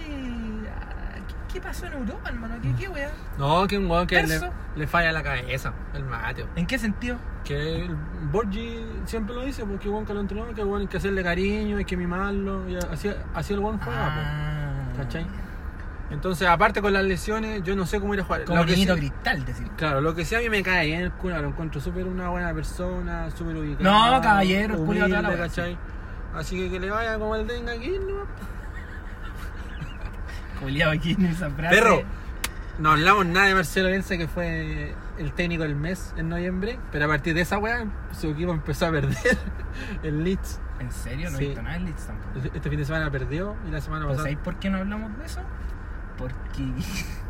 ¿Qué, 1.56 1.62
pasó 1.62 1.86
en 1.86 1.94
Europa, 1.94 2.28
hermano? 2.28 2.54
¿Qué, 2.60 2.74
qué 2.74 2.86
weón? 2.86 3.10
no, 3.38 3.66
que 3.66 3.78
un 3.78 3.90
weón 3.90 4.06
que 4.06 4.22
le, 4.22 4.40
le 4.76 4.86
falla 4.86 5.10
la 5.10 5.22
cabeza, 5.22 5.72
el 5.94 6.04
Mateo. 6.04 6.46
¿En 6.54 6.66
qué 6.66 6.78
sentido? 6.78 7.16
Que 7.44 7.86
el 7.86 7.96
Borgi 8.30 8.84
siempre 9.06 9.34
lo 9.34 9.42
dice, 9.42 9.64
porque 9.64 9.88
weón 9.88 10.04
que 10.04 10.12
lo 10.12 10.20
entrenó, 10.20 10.54
que 10.54 10.62
weón 10.62 10.82
hay 10.82 10.86
que 10.86 10.98
hacerle 10.98 11.22
cariño, 11.22 11.78
hay 11.78 11.86
que 11.86 11.96
mimarlo, 11.96 12.68
y 12.68 12.76
así, 12.76 13.10
así 13.32 13.54
el 13.54 13.60
weón 13.60 13.78
juega. 13.78 14.06
Ah, 14.06 14.72
¿cachai? 14.98 15.26
Entonces, 16.10 16.46
aparte 16.46 16.82
con 16.82 16.92
las 16.92 17.04
lesiones, 17.04 17.62
yo 17.62 17.74
no 17.74 17.86
sé 17.86 18.00
cómo 18.00 18.12
ir 18.12 18.20
a 18.20 18.24
jugar. 18.24 18.44
Como 18.44 18.58
Lo 18.58 18.66
que 18.66 18.74
cristal, 18.74 19.44
decir. 19.46 19.66
Claro, 19.78 20.02
lo 20.02 20.14
que 20.14 20.26
sí 20.26 20.34
a 20.34 20.40
mí 20.40 20.50
me 20.50 20.62
cae 20.62 20.88
bien 20.88 21.00
el 21.00 21.12
cura, 21.12 21.40
lo 21.40 21.48
encuentro 21.48 21.80
súper 21.80 22.04
una 22.04 22.28
buena 22.28 22.52
persona, 22.52 23.30
súper 23.30 23.56
ubicado. 23.56 23.82
No, 23.82 24.20
caballero, 24.20 24.74
el 24.74 24.84
culiao 24.84 25.08
toda 25.08 25.22
la 25.22 25.28
humilde, 25.28 25.42
wea, 25.42 25.48
¿cachai? 25.48 25.78
Así 26.34 26.54
que 26.58 26.70
que 26.70 26.80
le 26.80 26.90
vaya 26.90 27.18
como 27.18 27.34
el 27.34 27.46
tenga 27.46 27.72
aquí, 27.72 27.94
¿no? 28.06 28.26
Juliado 30.60 30.92
aquí 30.92 31.12
en 31.12 31.26
esa 31.26 31.50
frase. 31.50 31.74
Perro, 31.74 32.02
no 32.78 32.90
hablamos 32.92 33.26
nada 33.26 33.46
de 33.46 33.54
Marcelo 33.54 33.88
Bielsa, 33.88 34.16
que 34.16 34.28
fue 34.28 34.94
el 35.18 35.32
técnico 35.32 35.62
del 35.62 35.76
mes 35.76 36.12
en 36.16 36.28
noviembre, 36.28 36.78
pero 36.92 37.04
a 37.06 37.08
partir 37.08 37.34
de 37.34 37.40
esa 37.42 37.58
weá, 37.58 37.86
su 38.18 38.30
equipo 38.30 38.52
empezó 38.52 38.86
a 38.86 38.90
perder 38.90 39.16
el 40.02 40.24
Leeds. 40.24 40.60
¿En 40.80 40.90
serio? 40.92 41.30
No 41.30 41.36
he 41.36 41.40
Sí. 41.40 41.46
visto 41.46 41.62
nada 41.62 41.74
del 41.76 41.84
Leeds 41.86 42.06
tampoco. 42.06 42.30
Este 42.38 42.56
este 42.56 42.70
fin 42.70 42.78
de 42.78 42.84
semana 42.84 43.10
perdió 43.10 43.56
y 43.66 43.70
la 43.70 43.80
semana 43.80 44.02
¿Pero 44.04 44.08
pasada. 44.10 44.24
¿Sabéis 44.24 44.38
por 44.44 44.58
qué 44.58 44.68
no 44.70 44.78
hablamos 44.78 45.16
de 45.18 45.24
eso? 45.26 45.40
Porque. 46.18 46.62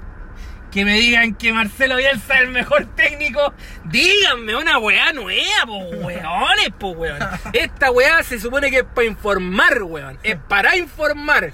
Que 0.71 0.85
me 0.85 0.95
digan 0.95 1.35
que 1.37 1.55
Marcelo 1.55 1.97
Bielsa 1.97 2.35
es 2.35 2.41
el 2.43 2.51
mejor 2.51 2.85
técnico. 2.97 3.55
Díganme 3.85 4.57
una 4.57 4.79
weá 4.79 5.11
nueva, 5.13 5.65
po 5.65 5.79
weones, 6.05 6.69
po 6.79 6.89
weón. 6.91 7.19
Esta 7.55 7.91
weá 7.93 8.23
se 8.23 8.39
supone 8.39 8.69
que 8.71 8.79
es 8.79 8.85
para 8.85 9.07
informar, 9.07 9.83
weón. 9.85 10.19
Es 10.23 10.37
para 10.37 10.77
informar. 10.77 11.53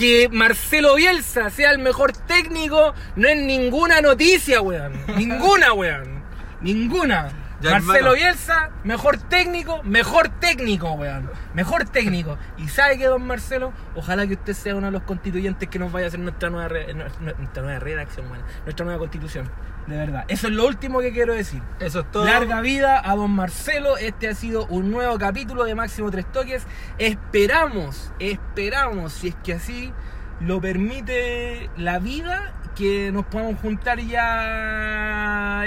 Que 0.00 0.30
Marcelo 0.32 0.94
Bielsa 0.94 1.50
sea 1.50 1.72
el 1.72 1.78
mejor 1.78 2.12
técnico 2.12 2.94
no 3.16 3.28
es 3.28 3.36
ninguna 3.36 4.00
noticia, 4.00 4.62
weón. 4.62 4.94
Ninguna, 5.18 5.74
weón. 5.74 6.22
Ninguna. 6.62 7.28
Ya, 7.60 7.72
Marcelo 7.72 7.94
hermano. 7.96 8.14
Bielsa, 8.14 8.70
mejor 8.84 9.18
técnico, 9.18 9.82
mejor 9.82 10.30
técnico, 10.40 10.92
weón. 10.92 11.30
Mejor 11.52 11.84
técnico. 11.84 12.38
Y 12.56 12.68
sabe 12.68 12.96
que, 12.96 13.04
don 13.04 13.26
Marcelo, 13.26 13.74
ojalá 13.94 14.26
que 14.26 14.32
usted 14.32 14.54
sea 14.54 14.74
uno 14.74 14.86
de 14.86 14.92
los 14.92 15.02
constituyentes 15.02 15.68
que 15.68 15.78
nos 15.78 15.92
vaya 15.92 16.06
a 16.06 16.08
hacer 16.08 16.20
nuestra 16.20 16.48
nueva, 16.48 16.68
re- 16.68 16.94
nuestra 16.94 17.62
nueva 17.62 17.78
redacción, 17.78 18.30
weón. 18.30 18.42
Nuestra 18.64 18.86
nueva 18.86 18.98
constitución. 19.00 19.50
De 19.90 19.96
verdad. 19.96 20.24
Eso 20.28 20.46
es 20.46 20.52
lo 20.52 20.68
último 20.68 21.00
que 21.00 21.10
quiero 21.10 21.34
decir. 21.34 21.60
Eso 21.80 22.00
es 22.00 22.10
todo. 22.12 22.24
Larga 22.24 22.60
vida 22.60 23.02
a 23.04 23.16
don 23.16 23.32
Marcelo. 23.32 23.96
Este 23.96 24.28
ha 24.28 24.34
sido 24.36 24.64
un 24.66 24.92
nuevo 24.92 25.18
capítulo 25.18 25.64
de 25.64 25.74
Máximo 25.74 26.12
Tres 26.12 26.30
Toques. 26.30 26.64
Esperamos, 26.98 28.12
esperamos, 28.20 29.12
si 29.12 29.28
es 29.28 29.34
que 29.42 29.54
así 29.54 29.92
lo 30.38 30.60
permite 30.60 31.70
la 31.76 31.98
vida, 31.98 32.52
que 32.76 33.10
nos 33.10 33.26
podamos 33.26 33.58
juntar 33.60 33.98
ya 33.98 35.66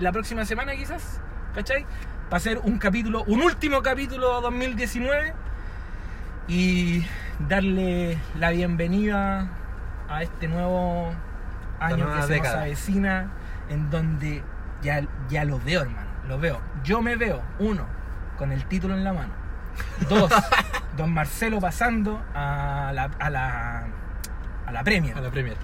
la 0.00 0.10
próxima 0.10 0.44
semana 0.44 0.74
quizás, 0.74 1.20
¿cachai? 1.54 1.86
Para 2.24 2.38
hacer 2.38 2.58
un 2.58 2.80
capítulo, 2.80 3.22
un 3.28 3.42
último 3.42 3.80
capítulo 3.80 4.40
2019 4.40 5.34
y 6.48 7.06
darle 7.38 8.18
la 8.40 8.50
bienvenida 8.50 9.48
a 10.08 10.24
este 10.24 10.48
nuevo 10.48 11.14
año 11.78 12.06
que 12.06 12.12
se 12.12 12.18
nos 12.18 12.28
década. 12.28 12.62
avecina, 12.62 13.30
en 13.68 13.90
donde 13.90 14.42
ya, 14.82 15.06
ya 15.28 15.44
lo 15.44 15.58
veo, 15.58 15.82
hermano, 15.82 16.10
lo 16.28 16.38
veo. 16.38 16.60
Yo 16.84 17.02
me 17.02 17.16
veo, 17.16 17.42
uno, 17.58 17.86
con 18.38 18.52
el 18.52 18.64
título 18.66 18.94
en 18.94 19.04
la 19.04 19.12
mano. 19.12 19.32
Dos, 20.08 20.30
don 20.96 21.12
Marcelo 21.12 21.60
pasando 21.60 22.22
a 22.34 22.92
la, 22.94 23.10
a 23.18 23.30
la, 23.30 23.86
a 24.66 24.72
la 24.72 24.84
Premier. 24.84 25.16
A 25.16 25.20
la 25.20 25.30
Premier. 25.30 25.56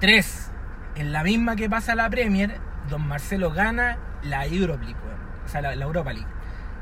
Tres, 0.00 0.50
en 0.94 1.12
la 1.12 1.22
misma 1.22 1.56
que 1.56 1.68
pasa 1.68 1.94
la 1.94 2.08
Premier, 2.08 2.60
don 2.88 3.06
Marcelo 3.06 3.50
gana 3.50 3.98
la 4.22 4.46
Europa 4.46 4.84
League, 4.84 4.96
o 5.44 5.48
sea, 5.48 5.60
la, 5.60 5.74
la 5.74 5.84
Europa 5.84 6.12
League. 6.12 6.28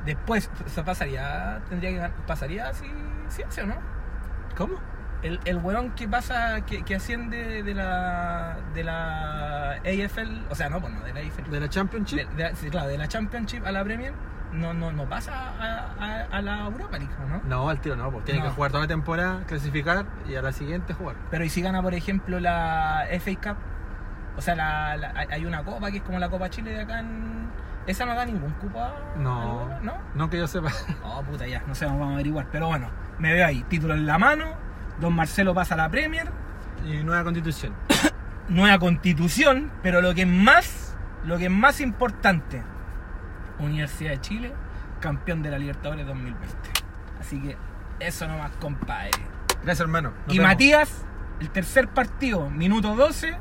Después, 0.04 0.50
se 0.66 0.82
pasaría, 0.84 1.60
tendría 1.68 1.90
que 1.90 1.96
ganar, 1.96 2.12
pasaría 2.26 2.72
si, 2.72 2.86
si 3.28 3.42
hace 3.42 3.62
o 3.62 3.66
no. 3.66 3.76
¿Cómo? 4.56 4.74
El, 5.26 5.40
el 5.44 5.56
weón 5.56 5.90
que 5.92 6.06
pasa, 6.08 6.60
que, 6.66 6.82
que 6.82 6.94
asciende 6.96 7.62
de 7.62 7.74
la, 7.74 8.56
de 8.74 8.84
la 8.84 9.72
AFL, 9.72 10.46
o 10.50 10.54
sea, 10.54 10.68
no, 10.68 10.80
bueno, 10.80 11.00
de 11.00 11.12
la 11.12 11.20
AFL. 11.20 11.50
¿De 11.50 11.60
la 11.60 11.68
Championship? 11.68 12.28
De, 12.30 12.44
de- 12.44 12.54
sí, 12.56 12.70
claro, 12.70 12.88
de 12.88 12.98
la 12.98 13.08
Championship 13.08 13.64
a 13.66 13.72
la 13.72 13.82
Premier, 13.82 14.12
no, 14.52 14.72
no, 14.72 14.92
no 14.92 15.04
pasa 15.08 15.32
a, 15.34 15.94
a- 15.98 16.22
a 16.30 16.42
la 16.42 16.60
Europa 16.66 16.98
League, 16.98 17.12
¿o 17.24 17.28
¿no? 17.28 17.42
No, 17.44 17.68
al 17.68 17.80
tiro 17.80 17.96
no, 17.96 18.10
pues 18.10 18.24
tiene 18.24 18.40
No. 18.40 18.46
que 18.46 18.52
jugar 18.52 18.70
toda 18.70 18.84
la 18.84 18.88
temporada, 18.88 19.42
clasificar 19.46 20.06
y 20.28 20.34
a 20.36 20.42
la 20.42 20.52
siguiente 20.52 20.94
jugar. 20.94 21.16
Pero 21.30 21.44
¿y 21.44 21.48
si 21.48 21.60
gana, 21.62 21.82
por 21.82 21.94
ejemplo, 21.94 22.38
la 22.40 23.06
FA 23.20 23.32
Cup? 23.42 23.56
O 24.36 24.40
sea, 24.42 24.54
la, 24.54 24.96
la- 24.96 25.14
hay- 25.30 25.44
una 25.44 25.64
copa 25.64 25.90
que 25.90 25.96
es 25.98 26.02
como 26.02 26.18
la 26.18 26.28
Copa 26.28 26.48
Chile 26.50 26.70
de 26.72 26.82
acá 26.82 27.00
en... 27.00 27.46
¿Esa 27.86 28.04
no 28.04 28.14
da 28.14 28.24
ningún 28.24 28.50
cupo? 28.54 28.80
No, 29.16 29.68
¿No? 29.80 29.94
no 30.14 30.28
que 30.30 30.38
yo 30.38 30.46
sepa. 30.48 30.70
Oh, 31.04 31.22
puta, 31.22 31.46
ya, 31.46 31.62
no 31.66 31.74
sé, 31.74 31.86
vamos 31.86 32.10
a 32.10 32.14
averiguar. 32.14 32.46
Pero 32.50 32.66
bueno, 32.66 32.88
me 33.18 33.32
veo 33.32 33.46
ahí, 33.46 33.62
título 33.68 33.94
en 33.94 34.06
la 34.06 34.18
mano, 34.18 34.44
Don 35.00 35.14
Marcelo 35.14 35.54
pasa 35.54 35.74
a 35.74 35.76
la 35.78 35.88
Premier, 35.90 36.28
Y 36.86 37.02
nueva 37.02 37.22
constitución. 37.24 37.72
nueva 38.48 38.78
constitución, 38.78 39.70
pero 39.82 40.00
lo 40.00 40.14
que 40.14 40.22
es 40.22 40.28
más, 40.28 40.96
lo 41.24 41.36
que 41.38 41.44
es 41.46 41.50
más 41.50 41.80
importante, 41.80 42.62
Universidad 43.58 44.10
de 44.12 44.20
Chile, 44.20 44.52
campeón 45.00 45.42
de 45.42 45.50
la 45.50 45.58
Libertadores 45.58 46.06
2020. 46.06 46.46
Así 47.20 47.40
que 47.40 47.56
eso 48.00 48.26
nomás, 48.28 48.52
compadre. 48.60 49.10
Gracias, 49.62 49.80
hermano. 49.80 50.12
Nos 50.26 50.34
y 50.34 50.38
vemos. 50.38 50.52
Matías, 50.52 51.04
el 51.40 51.50
tercer 51.50 51.88
partido, 51.88 52.48
minuto 52.50 52.94
12, 52.94 53.36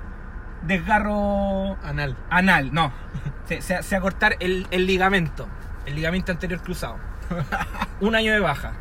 desgarro 0.63 1.77
Anal. 1.83 2.15
anal, 2.29 2.73
no. 2.73 2.91
Se, 3.45 3.61
se- 3.61 3.83
se 3.83 3.95
a 3.95 4.01
cortar 4.01 4.35
el, 4.39 4.65
el 4.71 4.87
ligamento, 4.87 5.47
el 5.85 5.93
ligamento 5.95 6.31
anterior 6.31 6.61
cruzado. 6.61 6.97
Un 8.01 8.15
año 8.15 8.33
de 8.33 8.39
baja. 8.39 8.73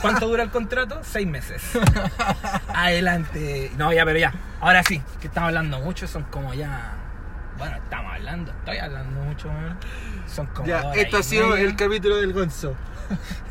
¿Cuánto 0.00 0.26
dura 0.28 0.42
el 0.42 0.50
contrato? 0.50 1.00
Seis 1.02 1.26
meses. 1.26 1.62
Adelante. 2.74 3.70
No, 3.76 3.92
ya, 3.92 4.04
pero 4.04 4.18
ya. 4.18 4.32
Ahora 4.60 4.82
sí, 4.82 5.02
que 5.20 5.26
estamos 5.28 5.48
hablando 5.48 5.78
mucho, 5.80 6.06
son 6.06 6.24
como 6.24 6.54
ya. 6.54 6.94
Bueno, 7.58 7.76
estamos 7.76 8.12
hablando, 8.12 8.52
estoy 8.52 8.78
hablando 8.78 9.20
mucho, 9.20 9.48
man. 9.48 9.76
Son 10.26 10.46
como. 10.46 10.66
Ya, 10.68 10.92
esto 10.94 11.16
ha 11.18 11.22
sido 11.22 11.48
media. 11.50 11.64
el 11.64 11.76
capítulo 11.76 12.16
del 12.18 12.32
Gonzo. 12.32 12.74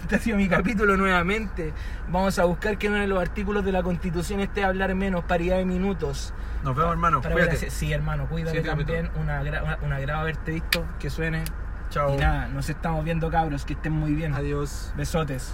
Este 0.01 0.15
ha 0.15 0.19
sido 0.19 0.37
mi 0.37 0.47
capítulo 0.47 0.95
nuevamente. 0.95 1.73
Vamos 2.09 2.37
a 2.39 2.45
buscar 2.45 2.77
que 2.77 2.87
uno 2.87 2.97
de 2.99 3.07
los 3.07 3.19
artículos 3.19 3.65
de 3.65 3.71
la 3.73 3.83
Constitución 3.83 4.39
esté 4.39 4.63
a 4.63 4.67
hablar 4.67 4.93
menos, 4.95 5.23
paridad 5.25 5.57
de 5.57 5.65
minutos. 5.65 6.33
Nos 6.63 6.75
vemos, 6.75 6.91
hermano. 6.93 7.21
Para 7.21 7.33
Cuídate. 7.35 7.57
ver- 7.57 7.71
sí, 7.71 7.91
hermano, 7.91 8.27
cuídate 8.27 8.59
Siguiente 8.59 8.83
también. 8.85 9.11
Una, 9.19 9.41
una, 9.41 9.77
un 9.81 9.91
agrado 9.93 10.21
haberte 10.21 10.51
visto, 10.51 10.85
que 10.99 11.09
suene. 11.09 11.43
Chao. 11.89 12.13
Y 12.13 12.17
nada, 12.17 12.47
nos 12.47 12.69
estamos 12.69 13.03
viendo 13.03 13.29
cabros, 13.29 13.65
que 13.65 13.73
estén 13.73 13.93
muy 13.93 14.13
bien. 14.13 14.33
Adiós. 14.35 14.93
Besotes. 14.95 15.53